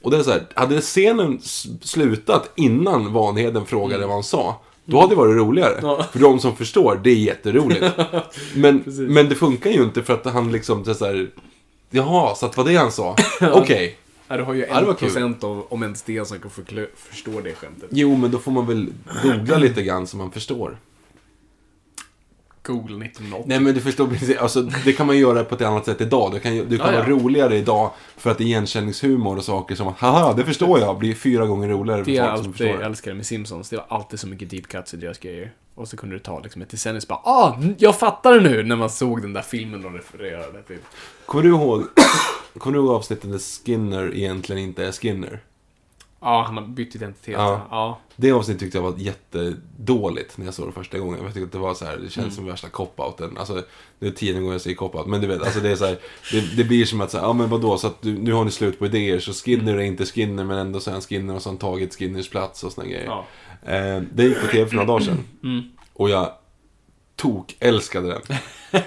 Och 0.04 0.10
det 0.10 0.16
är 0.16 0.22
så 0.22 0.30
här, 0.30 0.46
hade 0.54 0.80
scenen 0.80 1.40
slutat 1.82 2.50
innan 2.54 3.12
Vanheden 3.12 3.66
frågade 3.66 4.06
vad 4.06 4.14
han 4.14 4.24
sa. 4.24 4.60
Då 4.84 5.00
hade 5.00 5.12
det 5.12 5.16
varit 5.16 5.36
roligare. 5.36 5.78
Ja. 5.82 6.06
För 6.12 6.18
de 6.18 6.40
som 6.40 6.56
förstår, 6.56 7.00
det 7.04 7.10
är 7.10 7.14
jätteroligt. 7.14 7.84
men, 8.54 8.82
men 8.86 9.28
det 9.28 9.34
funkar 9.34 9.70
ju 9.70 9.82
inte 9.82 10.02
för 10.02 10.14
att 10.14 10.24
han 10.26 10.52
liksom 10.52 10.84
så 10.84 11.04
här, 11.04 11.30
Jaha, 11.90 12.34
så 12.34 12.46
att 12.46 12.56
var 12.56 12.64
det 12.64 12.76
han 12.76 12.92
sa? 12.92 13.16
Okej. 13.52 13.96
Ja, 14.28 14.36
du 14.36 14.42
har 14.42 14.54
ju 14.54 14.64
en 14.64 14.94
procent 14.94 15.44
av, 15.44 15.66
om 15.68 15.82
ens 15.82 16.02
det, 16.02 16.28
som 16.28 16.38
kan 16.38 16.50
förstå 16.96 17.40
det 17.44 17.54
skämtet. 17.54 17.88
Jo, 17.90 18.16
men 18.16 18.30
då 18.30 18.38
får 18.38 18.52
man 18.52 18.66
väl 18.66 18.92
googla 19.22 19.58
lite 19.58 19.82
grann 19.82 20.06
så 20.06 20.16
man 20.16 20.30
förstår. 20.30 20.76
Google 22.66 23.06
1980. 23.06 23.44
Nej, 23.48 23.60
men 23.60 23.74
du 23.74 23.80
förstår 23.80 24.06
precis. 24.06 24.36
Alltså, 24.38 24.60
det 24.84 24.92
kan 24.92 25.06
man 25.06 25.18
göra 25.18 25.44
på 25.44 25.54
ett 25.54 25.60
annat 25.62 25.84
sätt 25.84 26.00
idag. 26.00 26.32
Det 26.32 26.40
kan, 26.40 26.52
det 26.56 26.60
kan 26.78 26.86
Ja, 26.86 26.92
ja. 26.92 26.98
vara 26.98 27.08
roligare 27.08 27.56
idag 27.56 27.90
för 28.16 28.30
att 28.30 28.40
igenkänningshumor 28.40 29.36
och 29.36 29.44
saker 29.44 29.74
som 29.74 29.88
att 29.88 29.98
haha, 29.98 30.32
det 30.32 30.44
förstår 30.44 30.78
jag, 30.80 30.98
blir 30.98 31.14
fyra 31.14 31.46
gånger 31.46 31.68
roligare 31.68 32.04
för 32.04 32.10
Det 32.10 32.16
jag 32.16 32.26
folk 32.26 32.36
som 32.36 32.46
alltid 32.52 32.66
förstår 32.66 32.78
det. 32.78 32.84
älskade 32.86 33.16
med 33.16 33.26
Simpsons, 33.26 33.68
det 33.70 33.76
var 33.76 33.86
alltid 33.88 34.20
så 34.20 34.26
mycket 34.26 34.50
deep 34.50 34.66
cuts 34.68 34.94
i 34.94 34.96
deras 34.96 35.18
grejer. 35.18 35.52
Och 35.74 35.88
så 35.88 35.96
kunde 35.96 36.16
det 36.16 36.20
ta 36.22 36.40
liksom 36.40 36.62
ett 36.62 36.68
decennium 36.70 37.02
bara 37.08 37.18
ah, 37.18 37.58
jag 37.78 37.98
fattar 37.98 38.32
det 38.32 38.40
nu! 38.40 38.62
När 38.62 38.76
man 38.76 38.90
såg 38.90 39.22
den 39.22 39.32
där 39.32 39.42
filmen 39.42 39.82
de 39.82 39.94
refererade 39.94 40.62
till. 40.62 40.78
Kommer 41.26 41.44
du 41.44 41.48
ihåg, 41.50 41.82
kommer 42.58 42.76
du 42.78 42.82
ihåg 42.84 42.90
avsnittet 42.94 43.30
där 43.30 43.38
Skinner 43.64 44.14
egentligen 44.14 44.62
inte 44.62 44.86
är 44.86 44.92
Skinner? 44.92 45.40
Ja, 46.24 46.42
han 46.46 46.56
har 46.56 46.64
bytt 46.64 46.94
identitet. 46.94 47.34
Ja. 47.34 47.66
Ja. 47.70 47.98
Det 48.16 48.32
avsnittet 48.32 48.60
tyckte 48.60 48.78
jag 48.78 48.82
var 48.82 48.94
jättedåligt 48.98 50.38
när 50.38 50.44
jag 50.44 50.54
såg 50.54 50.68
det 50.68 50.72
första 50.72 50.98
gången. 50.98 51.24
Jag 51.24 51.34
tyckte 51.34 51.44
att 51.44 51.52
det 51.52 51.58
var 51.58 51.74
så 51.74 51.84
här, 51.84 51.96
det 51.96 52.10
känns 52.10 52.34
som 52.34 52.46
värsta 52.46 52.68
cop-outen. 52.68 53.38
Alltså, 53.38 53.62
det 53.98 54.06
är 54.06 54.10
tionde 54.10 54.40
gången 54.40 54.52
jag 54.52 54.60
säger 54.60 54.76
cop-out. 54.76 55.06
Men 55.06 55.20
du 55.20 55.26
vet, 55.26 55.42
alltså 55.42 55.60
det 55.60 55.70
är 55.70 55.76
så 55.76 55.84
här, 55.84 55.98
det, 56.32 56.56
det 56.56 56.64
blir 56.64 56.84
som 56.84 57.00
att 57.00 57.10
säga, 57.10 57.22
ja 57.22 57.32
men 57.32 57.48
vadå, 57.48 57.78
så 57.78 57.86
att 57.86 58.02
du, 58.02 58.18
nu 58.18 58.32
har 58.32 58.44
ni 58.44 58.50
slut 58.50 58.78
på 58.78 58.86
idéer. 58.86 59.18
Så 59.18 59.32
Skinner 59.32 59.74
är 59.74 59.80
inte 59.80 60.06
Skinner, 60.06 60.44
men 60.44 60.58
ändå 60.58 60.80
så 60.80 60.90
är 60.90 60.92
han 60.92 61.02
Skinner 61.02 61.34
och 61.34 61.42
så 61.42 61.48
har 61.48 61.52
han 61.52 61.58
tagit 61.58 61.94
Skinners 61.94 62.30
plats 62.30 62.64
och 62.64 62.72
såna 62.72 62.86
grejer. 62.86 63.06
Ja. 63.06 63.26
Eh, 63.72 64.02
det 64.12 64.24
gick 64.24 64.40
på 64.40 64.46
tv 64.46 64.66
för 64.68 64.76
några 64.76 64.88
dagar 64.88 65.04
sedan. 65.04 65.24
Mm. 65.42 65.62
Och 65.92 66.10
jag 66.10 66.32
tok 67.16 67.56
älskade 67.60 68.08
den. 68.08 68.38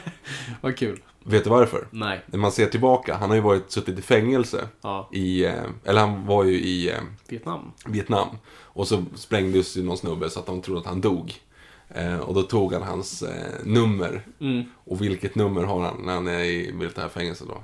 Vad 0.62 0.78
kul. 0.78 1.00
Vet 1.30 1.44
du 1.44 1.50
varför? 1.50 1.88
Nej. 1.92 2.22
När 2.26 2.40
man 2.40 2.52
ser 2.52 2.66
tillbaka, 2.66 3.16
han 3.16 3.30
har 3.30 3.36
ju 3.36 3.42
varit 3.42 3.72
suttit 3.72 4.00
i 4.00 4.02
fängelse. 4.02 4.68
Ja. 4.82 5.10
I, 5.12 5.46
eh, 5.46 5.54
eller 5.84 6.02
han 6.02 6.26
var 6.26 6.44
ju 6.44 6.60
i 6.60 6.90
eh, 6.90 6.98
Vietnam. 7.30 7.72
Vietnam. 7.86 8.28
Och 8.62 8.88
så 8.88 9.04
sprängdes 9.16 9.78
ju 9.78 9.84
någon 9.84 9.98
snubbe 9.98 10.30
så 10.30 10.40
att 10.40 10.46
de 10.46 10.62
trodde 10.62 10.80
att 10.80 10.86
han 10.86 11.02
dog. 11.02 11.34
Eh, 11.90 12.20
och 12.20 12.34
då 12.34 12.42
tog 12.42 12.74
han 12.74 12.82
hans 12.82 13.24
eh, 13.24 13.54
nummer. 13.64 14.26
Mm. 14.40 14.64
Och 14.76 15.02
vilket 15.02 15.36
nummer 15.36 15.64
har 15.64 15.82
han 15.82 16.02
när 16.06 16.14
han 16.14 16.28
är 16.28 16.44
i 16.44 16.74
militärfängelse 16.74 17.46
då? 17.48 17.64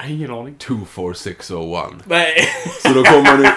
Jag 0.00 0.06
har 0.06 0.14
ingen 0.14 0.30
aning. 0.30 0.54
24601. 0.58 1.90
Nej. 2.04 2.32
Så 2.82 2.88
då 2.92 3.02
kommer 3.04 3.24
han 3.24 3.42
ju, 3.42 3.48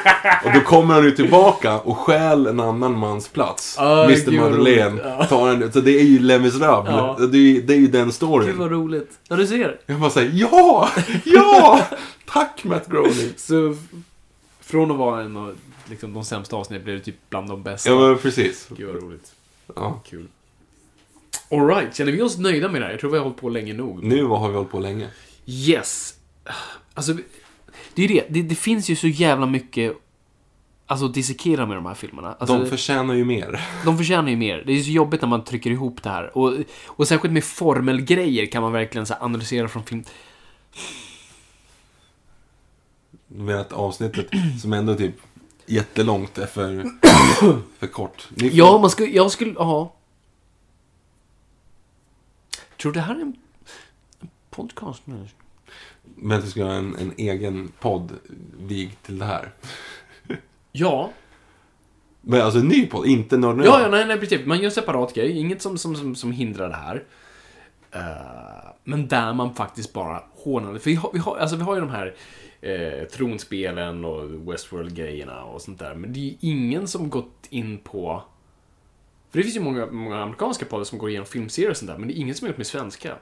och 0.46 0.54
då 0.54 0.60
kommer 0.62 0.94
han 0.94 1.04
ju 1.04 1.12
tillbaka 1.12 1.80
och 1.80 1.98
stjäl 1.98 2.48
en 2.48 2.60
annan 2.60 2.98
mans 2.98 3.28
plats. 3.28 3.76
Ah, 3.80 4.04
Mr 4.04 4.16
gud 4.32 4.40
Madeleine. 4.40 5.02
Ja. 5.04 5.26
Tar 5.26 5.48
han, 5.48 5.72
så 5.72 5.82
det 5.82 5.92
är 6.00 6.04
ju 6.04 6.20
Les 6.20 6.42
Misérables. 6.42 6.94
Ja. 6.96 7.18
Det, 7.28 7.38
är 7.38 7.42
ju, 7.42 7.62
det 7.62 7.74
är 7.74 7.78
ju 7.78 7.88
den 7.88 8.06
Gud 8.06 8.14
storyn. 8.14 8.58
vad 8.58 8.72
roligt. 8.72 9.20
Ja, 9.28 9.36
du 9.36 9.48
ser. 9.48 9.80
Jag 9.86 10.00
bara 10.00 10.10
säger 10.10 10.32
ja! 10.34 10.90
Ja! 11.24 11.82
Tack 12.26 12.64
Matt 12.64 12.88
Groening. 12.88 13.34
Så 13.36 13.76
från 14.62 14.92
att 14.92 14.98
vara 14.98 15.22
en 15.22 15.38
av 15.38 15.56
liksom, 15.90 16.14
de 16.14 16.26
sämsta 16.26 16.56
avsnitten 16.56 16.84
blev 16.84 16.98
det 16.98 17.04
typ 17.04 17.30
bland 17.30 17.50
de 17.50 17.64
bästa. 17.64 17.90
Ja 17.90 18.00
men 18.00 18.18
precis. 18.18 18.68
Gud 18.78 18.88
vad 18.94 19.04
roligt. 19.04 19.32
Ja. 19.76 20.02
Kul. 20.10 20.28
Alright, 21.52 21.96
känner 21.96 22.12
vi 22.12 22.22
oss 22.22 22.38
nöjda 22.38 22.70
med 22.70 22.82
det 22.82 22.86
här? 22.86 22.92
Jag 22.92 23.00
tror 23.00 23.12
vi 23.12 23.18
har 23.18 23.24
hållit 23.24 23.42
på 23.42 23.50
länge 23.50 23.74
nog. 23.74 24.04
Nu 24.04 24.24
har 24.26 24.50
vi 24.50 24.56
hållit 24.56 24.72
på 24.72 24.80
länge. 24.80 25.08
Yes. 25.46 26.14
Alltså, 26.94 27.14
det 27.94 28.04
är 28.04 28.08
det. 28.08 28.26
det. 28.30 28.42
Det 28.42 28.56
finns 28.56 28.90
ju 28.90 28.96
så 28.96 29.08
jävla 29.08 29.46
mycket 29.46 29.98
Alltså 30.86 31.08
dissekera 31.08 31.66
med 31.66 31.78
de 31.78 31.86
här 31.86 31.94
filmerna. 31.94 32.34
Alltså, 32.40 32.58
De 32.60 32.66
förtjänar 32.70 33.14
ju 33.14 33.26
mer. 33.26 33.68
de 33.86 33.98
förtjänar 33.98 34.30
ju 34.30 34.36
mer. 34.36 34.64
Det 34.66 34.74
är 34.74 34.84
så 34.84 34.92
jobbigt 34.92 35.22
när 35.22 35.30
man 35.30 35.44
trycker 35.44 35.72
ihop 35.72 36.04
det 36.04 36.10
här. 36.10 36.38
Och, 36.38 36.54
och 36.86 37.08
särskilt 37.08 37.34
med 37.34 37.44
formelgrejer 37.44 38.46
kan 38.46 38.62
man 38.64 38.72
verkligen 38.72 39.06
så 39.06 39.14
analysera 39.20 39.68
från 39.68 39.84
film. 39.84 40.04
Du 43.28 43.44
menar 43.44 43.60
att 43.62 43.74
avsnittet, 43.74 44.28
som 44.62 44.74
ändå 44.74 44.92
är 44.94 44.98
typ 44.98 45.16
jättelångt, 45.66 46.38
är 46.38 46.46
för, 46.48 46.84
för 47.80 47.88
kort. 47.88 48.22
Får- 48.22 48.50
Ja, 48.54 48.78
man 48.82 48.90
skulle, 48.90 49.10
jag 49.10 49.32
skulle, 49.32 49.54
ja. 49.58 49.94
Tror 52.82 52.92
du 52.92 53.00
det 53.00 53.06
här 53.06 53.16
är 53.16 53.22
en 53.22 53.36
podcast 54.50 55.02
nu? 55.08 55.28
Men 56.16 56.38
att 56.38 56.44
du 56.44 56.52
ska 56.52 56.60
göra 56.60 56.74
en, 56.74 56.96
en 56.96 57.14
egen 57.18 57.72
podd 57.80 58.12
vig 58.60 58.98
till 59.02 59.20
det 59.20 59.26
här. 59.26 59.52
Ja. 60.72 61.12
Men 62.22 62.42
alltså 62.42 62.60
en 62.60 62.68
ny 62.68 62.86
podd, 62.88 63.08
inte 63.08 63.38
Nörden 63.38 63.66
Ja, 63.66 63.82
ja, 63.82 63.90
nej, 63.90 64.06
nej, 64.08 64.20
precis. 64.20 64.46
Man 64.46 64.58
gör 64.58 64.66
en 64.66 64.72
separat 64.72 65.14
grej. 65.14 65.38
Inget 65.38 65.62
som, 65.62 65.78
som, 65.78 65.96
som, 65.96 66.16
som 66.16 66.32
hindrar 66.32 66.70
det 66.70 66.76
här. 66.76 67.04
Eh, 67.92 68.70
men 68.84 69.08
där 69.08 69.34
man 69.34 69.54
faktiskt 69.54 69.94
bara 69.94 70.24
hånar. 70.36 70.78
För 70.78 70.90
vi 70.90 70.96
har, 70.96 71.10
vi 71.14 71.20
har, 71.20 71.38
alltså, 71.38 71.56
vi 71.56 71.64
har 71.64 71.76
ju 71.76 71.82
de 71.82 71.90
här 71.90 72.16
eh, 72.62 73.08
tronspelen 73.08 74.06
och 74.06 74.52
Westworld-grejerna 74.52 75.44
och 75.44 75.62
sånt 75.62 75.80
där. 75.80 75.96
Men 75.96 76.14
det 76.14 76.20
är 76.20 76.24
ju 76.24 76.36
ingen 76.40 76.88
som 76.88 77.10
gått 77.10 77.48
in 77.50 77.78
på... 77.78 78.24
För 79.32 79.38
det 79.38 79.44
finns 79.44 79.56
ju 79.56 79.62
många, 79.62 79.86
många 79.86 80.24
amerikanska 80.24 80.66
poddar 80.66 80.84
som 80.84 80.98
går 80.98 81.10
igenom 81.10 81.26
filmserier 81.26 81.72
och 81.72 81.78
sånt 81.78 81.92
där. 81.92 81.98
Men 81.98 82.08
det 82.08 82.14
är 82.14 82.20
ingen 82.20 82.36
som 82.36 82.46
har 82.46 82.50
gjort 82.50 82.58
med 82.58 82.68
svenska. 82.68 83.16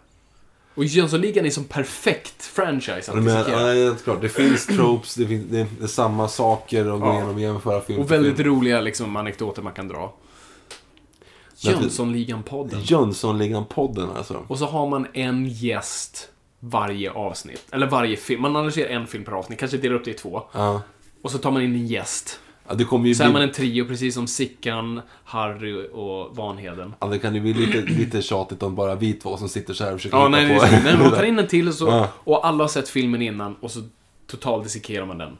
Och 0.75 0.85
Jönssonligan 0.85 1.45
är 1.45 1.49
som 1.49 1.63
perfekt 1.63 2.43
franchise 2.43 3.11
att 3.11 3.23
Men, 3.23 3.27
ja, 3.35 3.43
det 3.43 3.79
är 3.79 3.95
klart, 4.03 4.21
det 4.21 4.29
finns 4.29 4.65
tropes, 4.65 5.15
det, 5.15 5.27
finns, 5.27 5.45
det, 5.49 5.67
det 5.79 5.83
är 5.83 5.87
samma 5.87 6.27
saker 6.27 6.85
att 6.93 6.99
gå 6.99 7.05
Ja. 7.07 7.13
igenom 7.13 7.35
och 7.35 7.41
jämföra 7.41 7.81
film 7.81 7.99
Och 8.01 8.11
väldigt 8.11 8.37
film. 8.37 8.49
roliga 8.49 8.81
liksom, 8.81 9.15
anekdoter 9.15 9.61
man 9.61 9.73
kan 9.73 9.87
dra. 9.87 10.13
Jönssonligan-podden. 11.57 12.79
Jönssonligan-podden 12.81 14.17
alltså. 14.17 14.45
Och 14.47 14.57
så 14.59 14.65
har 14.65 14.87
man 14.89 15.07
en 15.13 15.45
gäst 15.47 16.29
varje 16.59 17.11
avsnitt. 17.11 17.65
Eller 17.71 17.87
varje 17.87 18.17
film. 18.17 18.41
Man 18.41 18.55
analyserar 18.55 18.89
en 18.89 19.07
film 19.07 19.23
per 19.23 19.31
avsnitt, 19.31 19.59
kanske 19.59 19.77
delar 19.77 19.95
upp 19.95 20.05
det 20.05 20.11
i 20.11 20.13
två. 20.13 20.43
Ja. 20.51 20.81
Och 21.21 21.31
så 21.31 21.37
tar 21.37 21.51
man 21.51 21.61
in 21.61 21.75
en 21.75 21.87
gäst. 21.87 22.39
Ja, 22.71 22.75
det 22.77 22.83
kommer 22.83 23.07
ju 23.07 23.15
Så 23.15 23.23
är 23.23 23.27
bli... 23.27 23.33
man 23.33 23.41
en 23.41 23.51
trio, 23.51 23.85
precis 23.85 24.13
som 24.13 24.27
Sickan, 24.27 25.01
Harry 25.23 25.87
och 25.93 26.35
Vanheden. 26.35 26.93
Ja, 26.99 27.07
det 27.07 27.19
kan 27.19 27.35
ju 27.35 27.41
bli 27.41 27.53
lite, 27.53 27.81
lite 27.81 28.21
tjatigt 28.21 28.63
om 28.63 28.75
bara 28.75 28.95
vi 28.95 29.13
två 29.13 29.37
som 29.37 29.49
sitter 29.49 29.73
så 29.73 29.83
här 29.83 29.93
och 29.93 29.99
försöker 29.99 30.17
Ja, 30.17 30.27
hitta 30.27 30.29
nej, 30.39 30.59
på... 30.59 30.65
nej, 30.65 30.81
men 30.83 30.99
man 30.99 31.11
tar 31.11 31.23
in 31.23 31.39
en 31.39 31.47
till 31.47 31.67
och, 31.67 31.73
så, 31.73 31.85
Ja. 31.87 32.07
och 32.15 32.47
alla 32.47 32.63
har 32.63 32.69
sett 32.69 32.89
filmen 32.89 33.21
innan 33.21 33.55
och 33.55 33.71
så 33.71 33.79
totalt 34.27 34.63
dissekerar 34.63 35.05
man 35.05 35.17
den. 35.17 35.37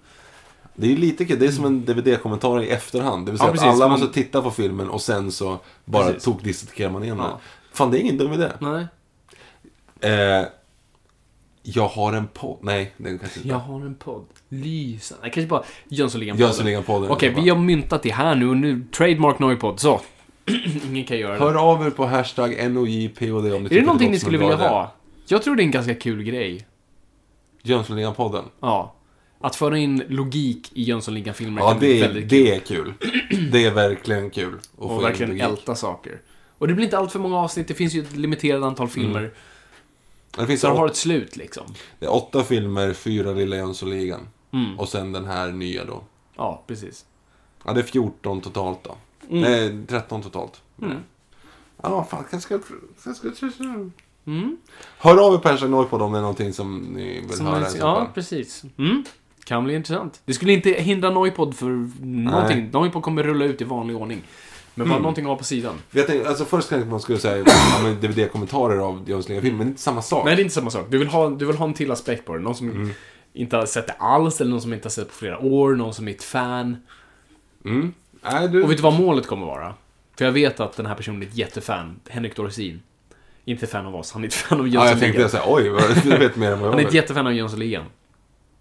Det 0.76 0.86
är 0.88 0.90
ju 0.92 0.98
lite 0.98 1.26
kul, 1.26 1.40
det 1.40 1.46
är 1.46 1.52
som 1.52 1.66
en 1.66 1.86
DVD-kommentar 1.86 2.64
i 2.64 2.70
efterhand. 2.70 3.26
Det 3.26 3.32
vill 3.32 3.40
säga 3.40 3.52
Ja, 3.56 3.62
att 3.62 3.68
alla 3.76 3.88
man- 3.88 4.00
måste 4.00 4.14
titta 4.14 4.42
på 4.42 4.52
filmen 4.52 4.90
och 4.90 5.02
sen 5.02 5.32
så 5.32 5.60
bara 5.86 6.14
tokdissekerar 6.14 6.90
man 6.92 7.04
igenom 7.04 7.26
Ja. 7.26 7.40
Fan, 7.74 7.92
det 7.92 7.98
är 7.98 8.02
ingen 8.02 8.18
dum 8.18 8.34
idé. 8.34 8.48
Nej. 8.60 8.86
Eh, 10.14 10.46
jag 11.64 11.88
har 11.88 12.14
en 12.14 12.28
podd. 12.28 12.58
Nej, 12.62 12.94
den 12.98 13.20
kanske 13.20 13.40
inte. 13.40 13.50
Jag 13.50 13.60
har 13.60 13.82
en 13.82 13.96
podd. 13.96 14.26
Lysande. 14.50 15.30
Kanske 15.30 15.48
bara 15.50 15.64
Jönssonligan-podden. 15.90 16.38
Jönssonligan-podden. 16.38 17.10
Okej, 17.10 17.34
vi 17.44 17.50
har 17.50 17.58
myntat 17.58 18.04
det 18.04 18.12
här 18.12 18.36
nu 18.36 18.50
och 18.50 18.58
nu. 18.58 18.84
Trademark 18.98 19.40
Noipod. 19.40 19.80
Så. 19.80 20.02
Ingen 20.90 21.06
kan 21.06 21.18
göra 21.18 21.34
det. 21.34 21.40
Hör 21.40 21.56
av 21.72 21.86
er 21.86 21.90
på 21.90 22.06
hashtag 22.06 22.72
NOJPOD 22.72 23.54
om 23.54 23.64
ni 23.64 23.70
Är 23.76 23.80
det 23.80 23.82
någonting 23.82 24.12
ni 24.12 24.20
skulle 24.20 24.38
vilja 24.38 24.56
ha? 24.56 24.94
Jag 25.28 25.44
tror 25.44 25.56
det 25.56 25.62
är 25.62 25.66
en 25.66 25.72
ganska 25.72 25.96
kul 25.96 26.24
grej. 26.24 26.66
Jönssonligan-podden. 27.64 28.44
Ja. 28.60 28.96
Att 29.42 29.56
föra 29.56 29.78
in 29.78 30.04
logik 30.08 30.72
i 30.74 30.84
Jönssonligan-filmer 30.84 31.62
Ja, 31.62 31.72
kan 31.72 31.80
det 31.80 32.00
är, 32.00 32.02
väldigt 32.02 32.30
kul. 32.30 32.44
det 32.44 32.56
är 32.56 32.60
kul. 32.60 32.94
Det 33.52 33.66
är 33.66 33.72
verkligen 33.72 34.30
kul. 34.30 34.54
att 34.56 34.78
få 34.78 34.84
in 34.86 34.90
Och 34.92 35.04
verkligen 35.04 35.30
logik. 35.30 35.44
älta 35.44 35.76
saker. 35.76 36.22
Och 36.58 36.68
det 36.68 36.74
blir 36.74 36.86
inte 36.86 36.98
allt 36.98 37.12
för 37.12 37.20
många 37.20 37.38
avsnitt, 37.38 37.68
det 37.68 37.74
finns 37.74 37.94
ju 37.94 38.02
ett 38.02 38.16
limiterat 38.16 38.64
antal 38.64 38.88
filmer. 38.88 39.32
Det 40.38 40.48
finns 40.48 40.62
Så 40.62 40.68
de 40.68 40.74
åt- 40.74 40.80
har 40.80 40.88
ett 40.88 40.96
slut 40.96 41.36
liksom. 41.38 41.64
det 42.00 42.06
är 42.06 42.14
åtta 42.14 42.44
filmer, 42.44 42.94
fyra 42.94 43.32
Lilla 43.32 43.56
Jönssonligan. 43.56 44.28
Mm. 44.52 44.80
Och 44.80 44.90
sen 44.90 45.12
den 45.12 45.26
här 45.26 45.52
nya 45.52 45.86
då. 45.86 46.04
Ja, 46.36 46.64
precis. 46.68 47.06
Ja, 47.66 47.74
det 47.74 47.80
är 47.80 47.84
14 47.84 48.42
totalt 48.42 48.84
då. 48.84 48.96
Mm. 49.30 49.42
Nej, 49.42 49.86
13 49.88 50.22
totalt. 50.22 50.62
Mm. 50.82 50.98
Ja, 51.84 52.04
fan, 52.12 52.24
kanske 52.32 52.50
kanske. 52.50 52.74
Mm. 54.26 54.58
Hör 54.98 55.28
av 55.28 55.34
er 55.34 55.38
på 55.38 55.50
Hashtag 55.50 55.70
Noipod 55.70 56.02
om 56.02 56.12
det 56.12 56.18
är 56.18 56.22
någonting 56.22 56.54
som 56.54 56.78
ni 56.78 57.20
vill 57.20 57.30
Som 57.38 57.46
höra. 57.46 57.68
ja, 57.80 58.08
precis. 58.14 58.64
Mm. 58.78 59.04
Kan 59.44 59.64
bli 59.64 59.76
intressant. 59.76 60.22
Det 60.26 60.34
skulle 60.34 60.54
inte 60.54 60.70
hindra 60.72 61.10
Noipod 61.10 61.56
för 61.56 61.70
någonting. 62.06 62.70
Noipod 62.74 63.04
kommer 63.04 63.24
rulla 63.24 63.46
ut 63.46 63.62
i 63.62 63.64
vanlig 63.64 63.96
ordning. 63.96 64.22
Men 64.76 64.88
bara 64.88 64.94
Mm. 64.96 65.02
någonting 65.02 65.26
att 65.26 65.30
ha 65.30 65.38
på 65.38 65.44
sidan. 65.44 65.76
Jag 65.92 66.08
tänkte, 66.08 66.30
alltså 66.30 66.46
först 66.46 66.70
kanske 66.70 66.90
man 66.90 67.00
skulle 67.00 67.18
säga 67.20 67.38
ja, 67.48 67.80
men 67.84 67.96
DVD-kommentarer 68.02 68.78
av 68.80 69.04
Jönssonligan-filmen, 69.10 69.58
men 69.58 69.68
det 69.68 69.70
är 69.70 69.72
inte 69.72 69.82
samma 69.82 70.02
sak. 70.02 70.26
Nej, 70.26 70.36
det 70.36 70.42
är 70.42 70.44
inte 70.44 70.56
samma 70.56 70.70
sak. 70.70 70.86
Du 70.90 70.98
vill 70.98 71.08
ha, 71.08 71.30
du 71.30 71.46
vill 71.46 71.56
ha 71.58 71.66
en 71.66 71.74
till 71.74 71.92
aspekt 71.92 72.26
på 72.26 72.34
det. 72.36 72.40
Någon 72.42 72.56
som 72.56 72.70
Mm. 72.70 72.92
inte 73.34 73.58
har 73.58 73.66
sett 73.66 73.88
det 73.88 73.94
alls, 73.94 74.42
eller 74.42 74.52
någon 74.52 74.62
som 74.62 74.74
inte 74.74 74.86
har 74.86 74.92
sett 74.92 75.04
det 75.06 75.10
på 75.10 75.16
flera 75.16 75.40
år, 75.40 75.76
någon 75.76 75.94
som 75.94 76.08
är 76.08 76.12
ett 76.12 76.24
fan. 76.24 76.78
Mm. 77.66 77.94
Nej, 78.24 78.48
du... 78.48 78.64
Och 78.64 78.70
vet 78.72 78.78
du 78.78 78.84
vad 78.84 79.00
målet 79.00 79.28
kommer 79.28 79.46
vara? 79.46 79.74
För 80.18 80.26
jag 80.26 80.32
vet 80.32 80.60
att 80.60 80.78
den 80.78 80.86
här 80.86 80.96
personen 80.96 81.22
är 81.24 81.26
ett 81.28 81.36
jättefan. 81.38 82.00
Henrik 82.10 82.36
Dorsin. 82.36 82.82
Inte 83.46 83.68
fan 83.68 83.86
av 83.86 83.96
oss, 83.96 84.12
han 84.12 84.24
är 84.24 84.28
ett 84.28 84.34
fan 84.34 84.60
av 84.60 84.68
Ja, 84.68 84.74
jag 84.74 84.90
Jönssonligan. 84.90 85.14
tänkte 85.16 85.38
säga, 85.38 85.44
oj, 85.48 85.64
du 86.04 86.18
vet 86.18 86.36
mer 86.36 86.52
än 86.52 86.60
vad 86.60 86.68
jag 86.68 86.72
Han 86.74 86.80
är 86.84 86.88
ett 86.88 86.94
jättefan 86.94 87.28
av 87.28 87.34
Jönssonligan. 87.34 87.84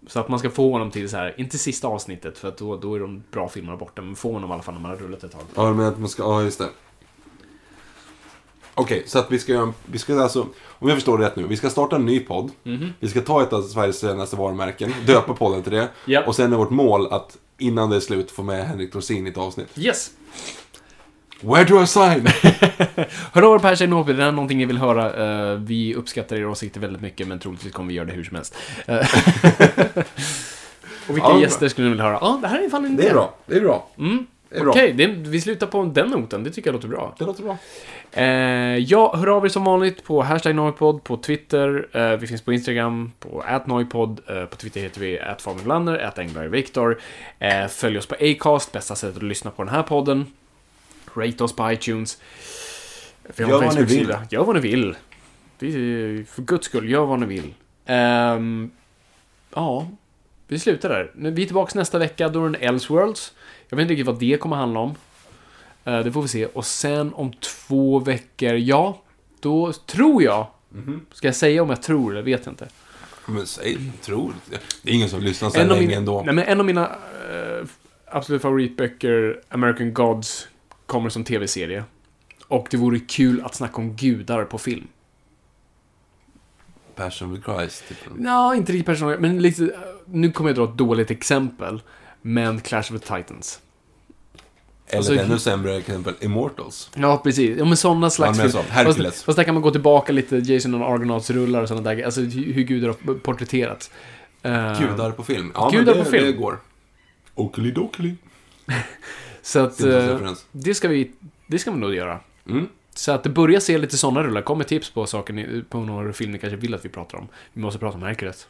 Så 0.07 0.19
att 0.19 0.29
man 0.29 0.39
ska 0.39 0.49
få 0.49 0.71
honom 0.71 0.91
till 0.91 1.09
så 1.09 1.17
här, 1.17 1.33
inte 1.37 1.57
sista 1.57 1.87
avsnittet, 1.87 2.37
för 2.37 2.47
att 2.47 2.57
då, 2.57 2.77
då 2.77 2.95
är 2.95 2.99
de 2.99 3.23
bra 3.31 3.49
filmerna 3.49 3.77
borta, 3.77 4.01
men 4.01 4.15
få 4.15 4.33
honom 4.33 4.49
i 4.49 4.53
alla 4.53 4.63
fall 4.63 4.73
när 4.73 4.81
man 4.81 4.91
har 4.91 4.97
rullat 4.97 5.23
ett 5.23 5.31
tag. 5.31 5.41
Ja, 5.55 5.73
men 5.73 5.85
att 5.85 5.99
man 5.99 6.09
ska, 6.09 6.23
ja 6.23 6.41
just 6.41 6.59
det. 6.59 6.69
Okej, 8.73 9.03
så 9.05 9.19
att 9.19 9.31
vi 9.31 9.39
ska 9.39 9.51
göra, 9.51 9.73
vi 9.85 9.99
ska 9.99 10.21
alltså, 10.21 10.47
om 10.67 10.87
jag 10.87 10.97
förstår 10.97 11.17
det 11.17 11.25
rätt 11.25 11.35
nu, 11.35 11.47
vi 11.47 11.57
ska 11.57 11.69
starta 11.69 11.95
en 11.95 12.05
ny 12.05 12.19
podd. 12.19 12.51
Mhm. 12.63 12.93
Vi 12.99 13.07
ska 13.07 13.21
ta 13.21 13.43
ett 13.43 13.53
av 13.53 13.61
Sveriges 13.61 13.99
senaste 13.99 14.35
varumärken, 14.35 14.93
döpa 15.07 15.33
podden 15.33 15.63
till 15.63 15.71
det. 15.71 15.89
Ja. 16.05 16.23
Och 16.27 16.35
sen 16.35 16.53
är 16.53 16.57
vårt 16.57 16.69
mål 16.69 17.07
att 17.13 17.37
innan 17.57 17.89
det 17.89 17.95
är 17.95 17.99
slut 17.99 18.31
få 18.31 18.43
med 18.43 18.67
Henrik 18.67 18.93
Dorsin 18.93 19.27
i 19.27 19.29
ett 19.29 19.37
avsnitt. 19.37 19.67
Yes! 19.77 20.11
Where 21.41 21.63
do 21.63 21.83
I 21.83 21.87
sign? 21.87 22.27
Hör 23.33 23.41
av 23.41 23.55
er 23.55 23.59
på 23.59 23.67
Hashtag 23.67 23.89
det 24.17 24.23
är 24.23 24.31
någonting 24.31 24.57
ni 24.57 24.65
vill 24.65 24.77
höra. 24.77 25.51
Eh, 25.51 25.55
vi 25.57 25.95
uppskattar 25.95 26.35
era 26.35 26.49
åsikter 26.49 26.79
väldigt 26.79 27.01
mycket, 27.01 27.27
men 27.27 27.39
troligtvis 27.39 27.73
kommer 27.73 27.87
vi 27.89 27.93
göra 27.93 28.05
det 28.05 28.13
hur 28.13 28.23
som 28.23 28.35
helst. 28.35 28.55
Eh, 28.85 28.95
Och 31.07 31.15
vilka 31.15 31.27
Ja, 31.29 31.41
gäster 31.41 31.67
skulle 31.67 31.85
ni 31.85 31.89
vilja 31.91 32.03
höra? 32.05 32.17
Ja, 32.21 32.39
det 32.41 32.47
här 32.47 32.65
är 32.65 32.69
fan 32.69 32.85
en 32.85 32.95
Det 32.97 33.07
är 33.07 33.13
bra, 33.13 33.33
det 33.45 33.55
är 33.55 33.61
bra. 33.61 33.87
Mm. 33.97 34.25
Okej, 34.67 34.93
det- 34.93 35.07
vi 35.07 35.41
slutar 35.41 35.67
på 35.67 35.83
den 35.83 36.07
noten. 36.09 36.43
Det 36.43 36.49
tycker 36.51 36.67
jag 36.69 36.73
låter 36.73 36.87
bra. 36.87 37.15
Det 37.17 37.25
låter 37.25 37.43
bra. 37.43 37.57
Eh, 38.11 38.77
ja, 38.77 39.15
hör 39.15 39.27
av 39.27 39.45
er 39.45 39.49
som 39.49 39.63
vanligt 39.63 40.03
på 40.03 40.21
hashtag 40.21 40.55
Noipod 40.55 41.03
på 41.03 41.17
Twitter. 41.17 41.87
Eh, 41.93 42.17
vi 42.17 42.27
finns 42.27 42.41
på 42.41 42.53
Instagram 42.53 43.11
på 43.19 43.43
atnoipod. 43.47 44.19
Eh, 44.29 44.45
på 44.45 44.55
Twitter 44.55 44.81
heter 44.81 44.99
vi 45.01 45.19
atfabianlander, 45.19 46.05
atengbergviktor. 46.07 46.99
Eh, 47.39 47.67
följ 47.67 47.97
oss 47.97 48.05
på 48.05 48.15
Acast, 48.19 48.71
bästa 48.71 48.95
sättet 48.95 49.17
att 49.17 49.23
lyssna 49.23 49.51
på 49.51 49.63
den 49.63 49.73
här 49.73 49.83
podden. 49.83 50.25
Rate 51.15 51.43
oss 51.43 51.55
på 51.55 51.71
iTunes. 51.71 52.21
Vi 53.35 53.43
har 53.43 53.51
Gör 53.51 53.61
vad 53.61 53.75
ni 53.75 53.83
vill. 53.83 54.15
Gör 54.29 54.43
vad 54.43 54.55
ni 54.55 54.61
vill. 54.61 54.95
Vi, 55.59 56.25
för 56.29 56.41
guds 56.41 56.65
skull, 56.65 56.89
gör 56.89 57.05
vad 57.05 57.19
ni 57.19 57.25
vill. 57.25 57.53
Ehm, 57.85 58.71
ja, 59.55 59.87
vi 60.47 60.59
slutar 60.59 60.89
där. 60.89 61.11
Vi 61.15 61.41
är 61.41 61.45
tillbaka 61.45 61.79
nästa 61.79 61.97
vecka, 61.99 62.29
då 62.29 62.45
är 62.45 62.49
det 62.49 62.57
en 62.57 62.63
Elseworlds. 62.69 63.33
Jag 63.69 63.77
vet 63.77 63.81
inte 63.81 63.91
riktigt 63.91 64.07
vad 64.07 64.19
det 64.19 64.37
kommer 64.37 64.55
handla 64.55 64.79
om. 64.79 64.95
Eh, 65.85 65.99
Det 65.99 66.11
får 66.11 66.21
vi 66.21 66.27
se. 66.27 66.45
Och 66.45 66.65
sen 66.65 67.13
om 67.13 67.33
två 67.33 67.99
veckor, 67.99 68.53
ja, 68.53 69.01
då 69.39 69.73
tror 69.73 70.23
jag. 70.23 70.47
Mhm. 70.69 71.05
Ska 71.13 71.27
jag 71.27 71.35
säga 71.35 71.63
om 71.63 71.69
jag 71.69 71.81
tror 71.81 72.11
eller 72.11 72.21
vet 72.21 72.45
jag 72.45 72.51
inte. 72.53 72.67
Men 73.25 73.47
säg, 73.47 73.77
tror. 74.01 74.33
Det 74.83 74.89
är 74.91 74.93
ingen 74.95 75.09
som 75.09 75.21
lyssnar 75.21 75.49
så 75.49 75.57
länge 75.63 75.79
mina, 75.81 75.93
ändå. 75.93 76.21
nej, 76.25 76.35
men 76.35 76.45
en 76.45 76.59
av 76.59 76.65
mina 76.65 76.85
eh, 77.31 77.65
absolut 78.05 78.41
favoritböcker, 78.41 79.41
American 79.49 79.93
Gods, 79.93 80.47
kommer 80.91 81.09
som 81.09 81.23
tv-serie. 81.23 81.83
Och 82.47 82.67
det 82.71 82.77
vore 82.77 82.99
kul 82.99 83.41
att 83.45 83.55
snacka 83.55 83.75
om 83.77 83.95
gudar 83.95 84.45
på 84.45 84.57
film. 84.57 84.87
Passion 86.95 87.31
with 87.33 87.45
Christ. 87.45 87.87
Typ. 87.87 87.97
Ja, 88.19 88.55
inte 88.55 88.71
riktigt 88.71 88.85
personligt, 88.85 89.19
men 89.19 89.41
lite, 89.41 89.63
eh, 89.63 89.69
nu 90.05 90.31
kommer 90.31 90.49
jag 90.49 90.57
dra 90.57 90.63
ett 90.63 90.77
dåligt 90.77 91.11
exempel. 91.11 91.81
Men 92.21 92.61
Clash 92.61 92.79
of 92.79 92.89
the 92.89 92.99
Titans. 92.99 93.59
Eller 94.87 94.97
Alltså, 94.97 95.15
ännu 95.15 95.39
sämre 95.39 95.77
exempel, 95.77 96.13
Immortals. 96.19 96.89
Ja, 96.95 97.17
precis. 97.17 97.57
Ja, 97.57 97.65
men 97.65 97.77
sådana 97.77 98.09
slags... 98.09 98.37
Ja, 98.37 98.43
men 98.43 98.51
så. 98.51 98.63
Fast, 98.63 99.23
fast 99.23 99.35
där 99.35 99.43
kan 99.43 99.53
man 99.53 99.63
gå 99.63 99.71
tillbaka 99.71 100.13
lite, 100.13 100.37
Jason 100.37 100.73
och 100.73 100.89
Argonauts-rullar 100.89 101.61
och 101.61 101.67
sådana 101.67 101.93
där 101.93 102.03
Alltså 102.05 102.21
hur 102.21 102.53
hur 102.53 102.63
gudar 102.63 102.87
har 102.87 103.13
porträtterats. 103.13 103.91
Eh, 104.41 104.79
Gudar 104.79 105.11
på 105.11 105.23
film. 105.23 105.51
Ja, 105.55 105.69
Gudar 105.69 105.85
men 105.85 105.97
det, 105.97 106.03
på 106.03 106.11
film. 106.11 106.25
det 106.25 106.31
går. 106.31 106.59
Okelidokeli. 107.35 108.15
Så 109.41 109.59
att... 109.59 109.81
Eh, 109.81 110.33
det 110.51 110.73
ska 110.73 110.87
vi... 110.87 111.11
Det 111.47 111.59
ska 111.59 111.71
vi 111.71 111.77
nog 111.77 111.95
göra. 111.95 112.19
Mm. 112.49 112.67
Så 112.95 113.11
att 113.11 113.23
det 113.23 113.29
börjar 113.29 113.59
se 113.59 113.77
lite 113.77 113.97
sådana 113.97 114.23
rullar. 114.23 114.41
Kom 114.41 114.57
med 114.57 114.67
tips 114.67 114.89
på 114.89 115.05
saker 115.05 115.33
ni, 115.33 115.63
på 115.69 115.79
några 115.79 116.13
filmer 116.13 116.33
ni 116.33 116.39
kanske 116.39 116.57
vill 116.57 116.73
att 116.73 116.85
vi 116.85 116.89
pratar 116.89 117.17
om. 117.17 117.27
Vi 117.53 117.61
måste 117.61 117.79
prata 117.79 117.97
om 117.97 118.03
Hercules. 118.03 118.47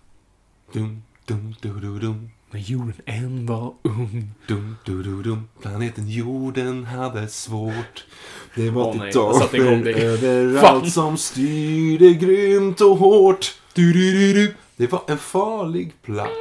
Dum, 0.73 1.03
dum, 1.25 1.55
du, 1.61 1.79
du, 1.79 1.99
dum. 1.99 2.29
När 2.51 2.59
jorden 2.59 2.93
än 3.05 3.45
var 3.45 3.73
ung. 3.81 4.29
Dum, 4.47 4.77
du, 4.85 5.03
du, 5.03 5.21
dum. 5.23 5.47
Planeten 5.61 6.09
jorden 6.09 6.85
hade 6.85 7.27
svårt. 7.27 8.05
Det 8.55 8.69
var 8.69 8.93
diktater 8.93 9.83
det. 9.83 9.91
överallt 10.27 10.83
Fan. 10.83 10.91
som 10.91 11.17
styrde 11.17 12.13
grymt 12.13 12.81
och 12.81 12.97
hårt. 12.97 13.55
Du, 13.73 13.93
du, 13.93 14.11
du, 14.11 14.33
du. 14.33 14.55
Det 14.75 14.91
var 14.91 15.01
en 15.07 15.17
farlig 15.17 15.93
plats. 16.01 16.31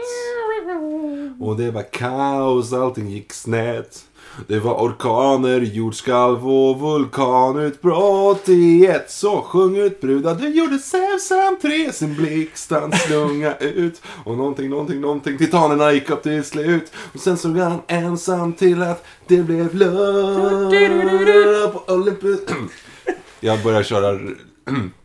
Och 1.40 1.56
det 1.56 1.70
var 1.70 1.92
kaos, 1.92 2.72
allting 2.72 3.10
gick 3.10 3.32
snett. 3.32 4.04
Det 4.47 4.59
var 4.59 4.75
orkaner, 4.75 5.60
jordskalv 5.60 6.49
och 6.49 6.81
vulkanutbrott 6.81 8.49
i 8.49 8.86
ett. 8.86 9.10
Så 9.10 9.42
sjöng 9.42 9.76
ut 9.76 10.00
brudar, 10.00 10.34
du 10.34 10.49
gjorde 10.49 10.78
Zeus 10.78 11.33
entré, 11.33 11.92
sin 11.92 12.15
blixtan 12.15 12.92
slunga 12.92 13.55
ut. 13.57 14.02
Och 14.25 14.36
någonting, 14.36 14.70
någonting, 14.70 15.00
någonting, 15.00 15.39
titanerna 15.39 15.92
gick 15.92 16.10
upp 16.10 16.23
till 16.23 16.44
slut. 16.44 16.92
Och 17.15 17.20
sen 17.20 17.36
såg 17.36 17.57
han 17.59 17.78
ensam 17.86 18.52
till 18.52 18.83
att 18.83 19.05
det 19.26 19.42
blev 19.42 19.75
love 19.75 21.68
på 21.73 21.92
Olympus. 21.92 22.41
Jag 23.41 23.62
börjar 23.62 23.83
köra... 23.83 24.18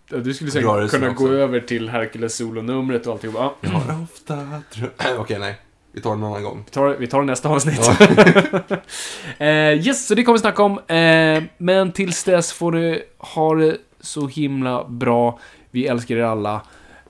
Du 0.10 0.34
skulle 0.34 0.52
säkert 0.52 0.68
kunna 0.68 0.88
sen 0.90 1.02
gå 1.02 1.10
också. 1.10 1.28
över 1.34 1.60
till 1.60 1.90
Hercules 1.90 2.36
solonumret 2.36 3.08
och 3.08 3.14
allting. 3.14 3.32
Ja, 3.36 3.56
Jag 3.62 3.70
har 3.70 4.04
ofta 4.04 4.36
drömt... 4.36 4.94
Okej, 5.20 5.40
nej. 5.40 5.62
Vi 5.96 6.02
tar 6.02 6.10
det 6.10 6.16
en 6.16 6.24
annan 6.24 6.44
gång. 6.44 6.64
vi, 6.66 6.72
tar, 6.72 6.96
vi 7.00 7.08
tar 7.08 7.20
det 7.20 7.26
nästa 7.26 7.50
avsnitt. 7.50 7.80
eh, 9.38 9.48
yes, 9.88 10.08
så 10.08 10.16
det 10.16 10.24
kommer 10.24 10.38
vi 10.38 10.42
snacka 10.42 10.64
om. 10.64 10.80
Eh, 10.88 11.44
men 11.58 11.92
tills 11.92 12.24
dess 12.24 12.54
får 12.54 12.72
ni 12.72 13.02
ha 13.18 13.56
det 13.56 13.78
så 14.02 14.28
himla 14.28 14.84
bra. 14.84 15.40
Vi 15.72 15.88
älskar 15.88 16.16
er 16.16 16.24
alla. 16.24 16.62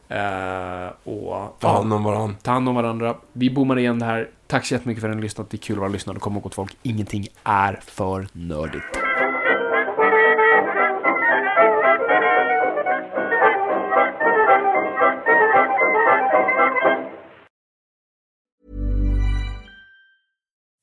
Eh, 0.10 0.90
och 1.04 1.58
Ta 1.60 1.68
hand 1.68 1.94
om 1.94 2.04
varandra. 2.04 2.36
ta 2.42 2.52
hand 2.52 2.70
om 2.70 2.76
varandra. 2.76 3.16
Vi 3.34 3.50
bommar 3.50 3.80
igen 3.80 4.00
det 4.00 4.06
här. 4.06 4.30
Tack 4.48 4.66
så 4.66 4.74
jättemycket 4.74 5.02
för 5.02 5.10
att 5.10 5.16
ni 5.16 5.18
har 5.18 5.24
lyssnat. 5.24 5.50
Det 5.50 5.56
är 5.56 5.60
kul 5.60 5.76
att 5.76 5.80
vara 5.80 5.90
lyssnare. 5.90 6.20
Kom 6.20 6.34
ihåg 6.34 6.44
gott 6.44 6.56
folk, 6.56 6.78
ingenting 6.84 7.28
är 7.44 7.80
för 7.86 8.28
nördigt. 8.34 9.05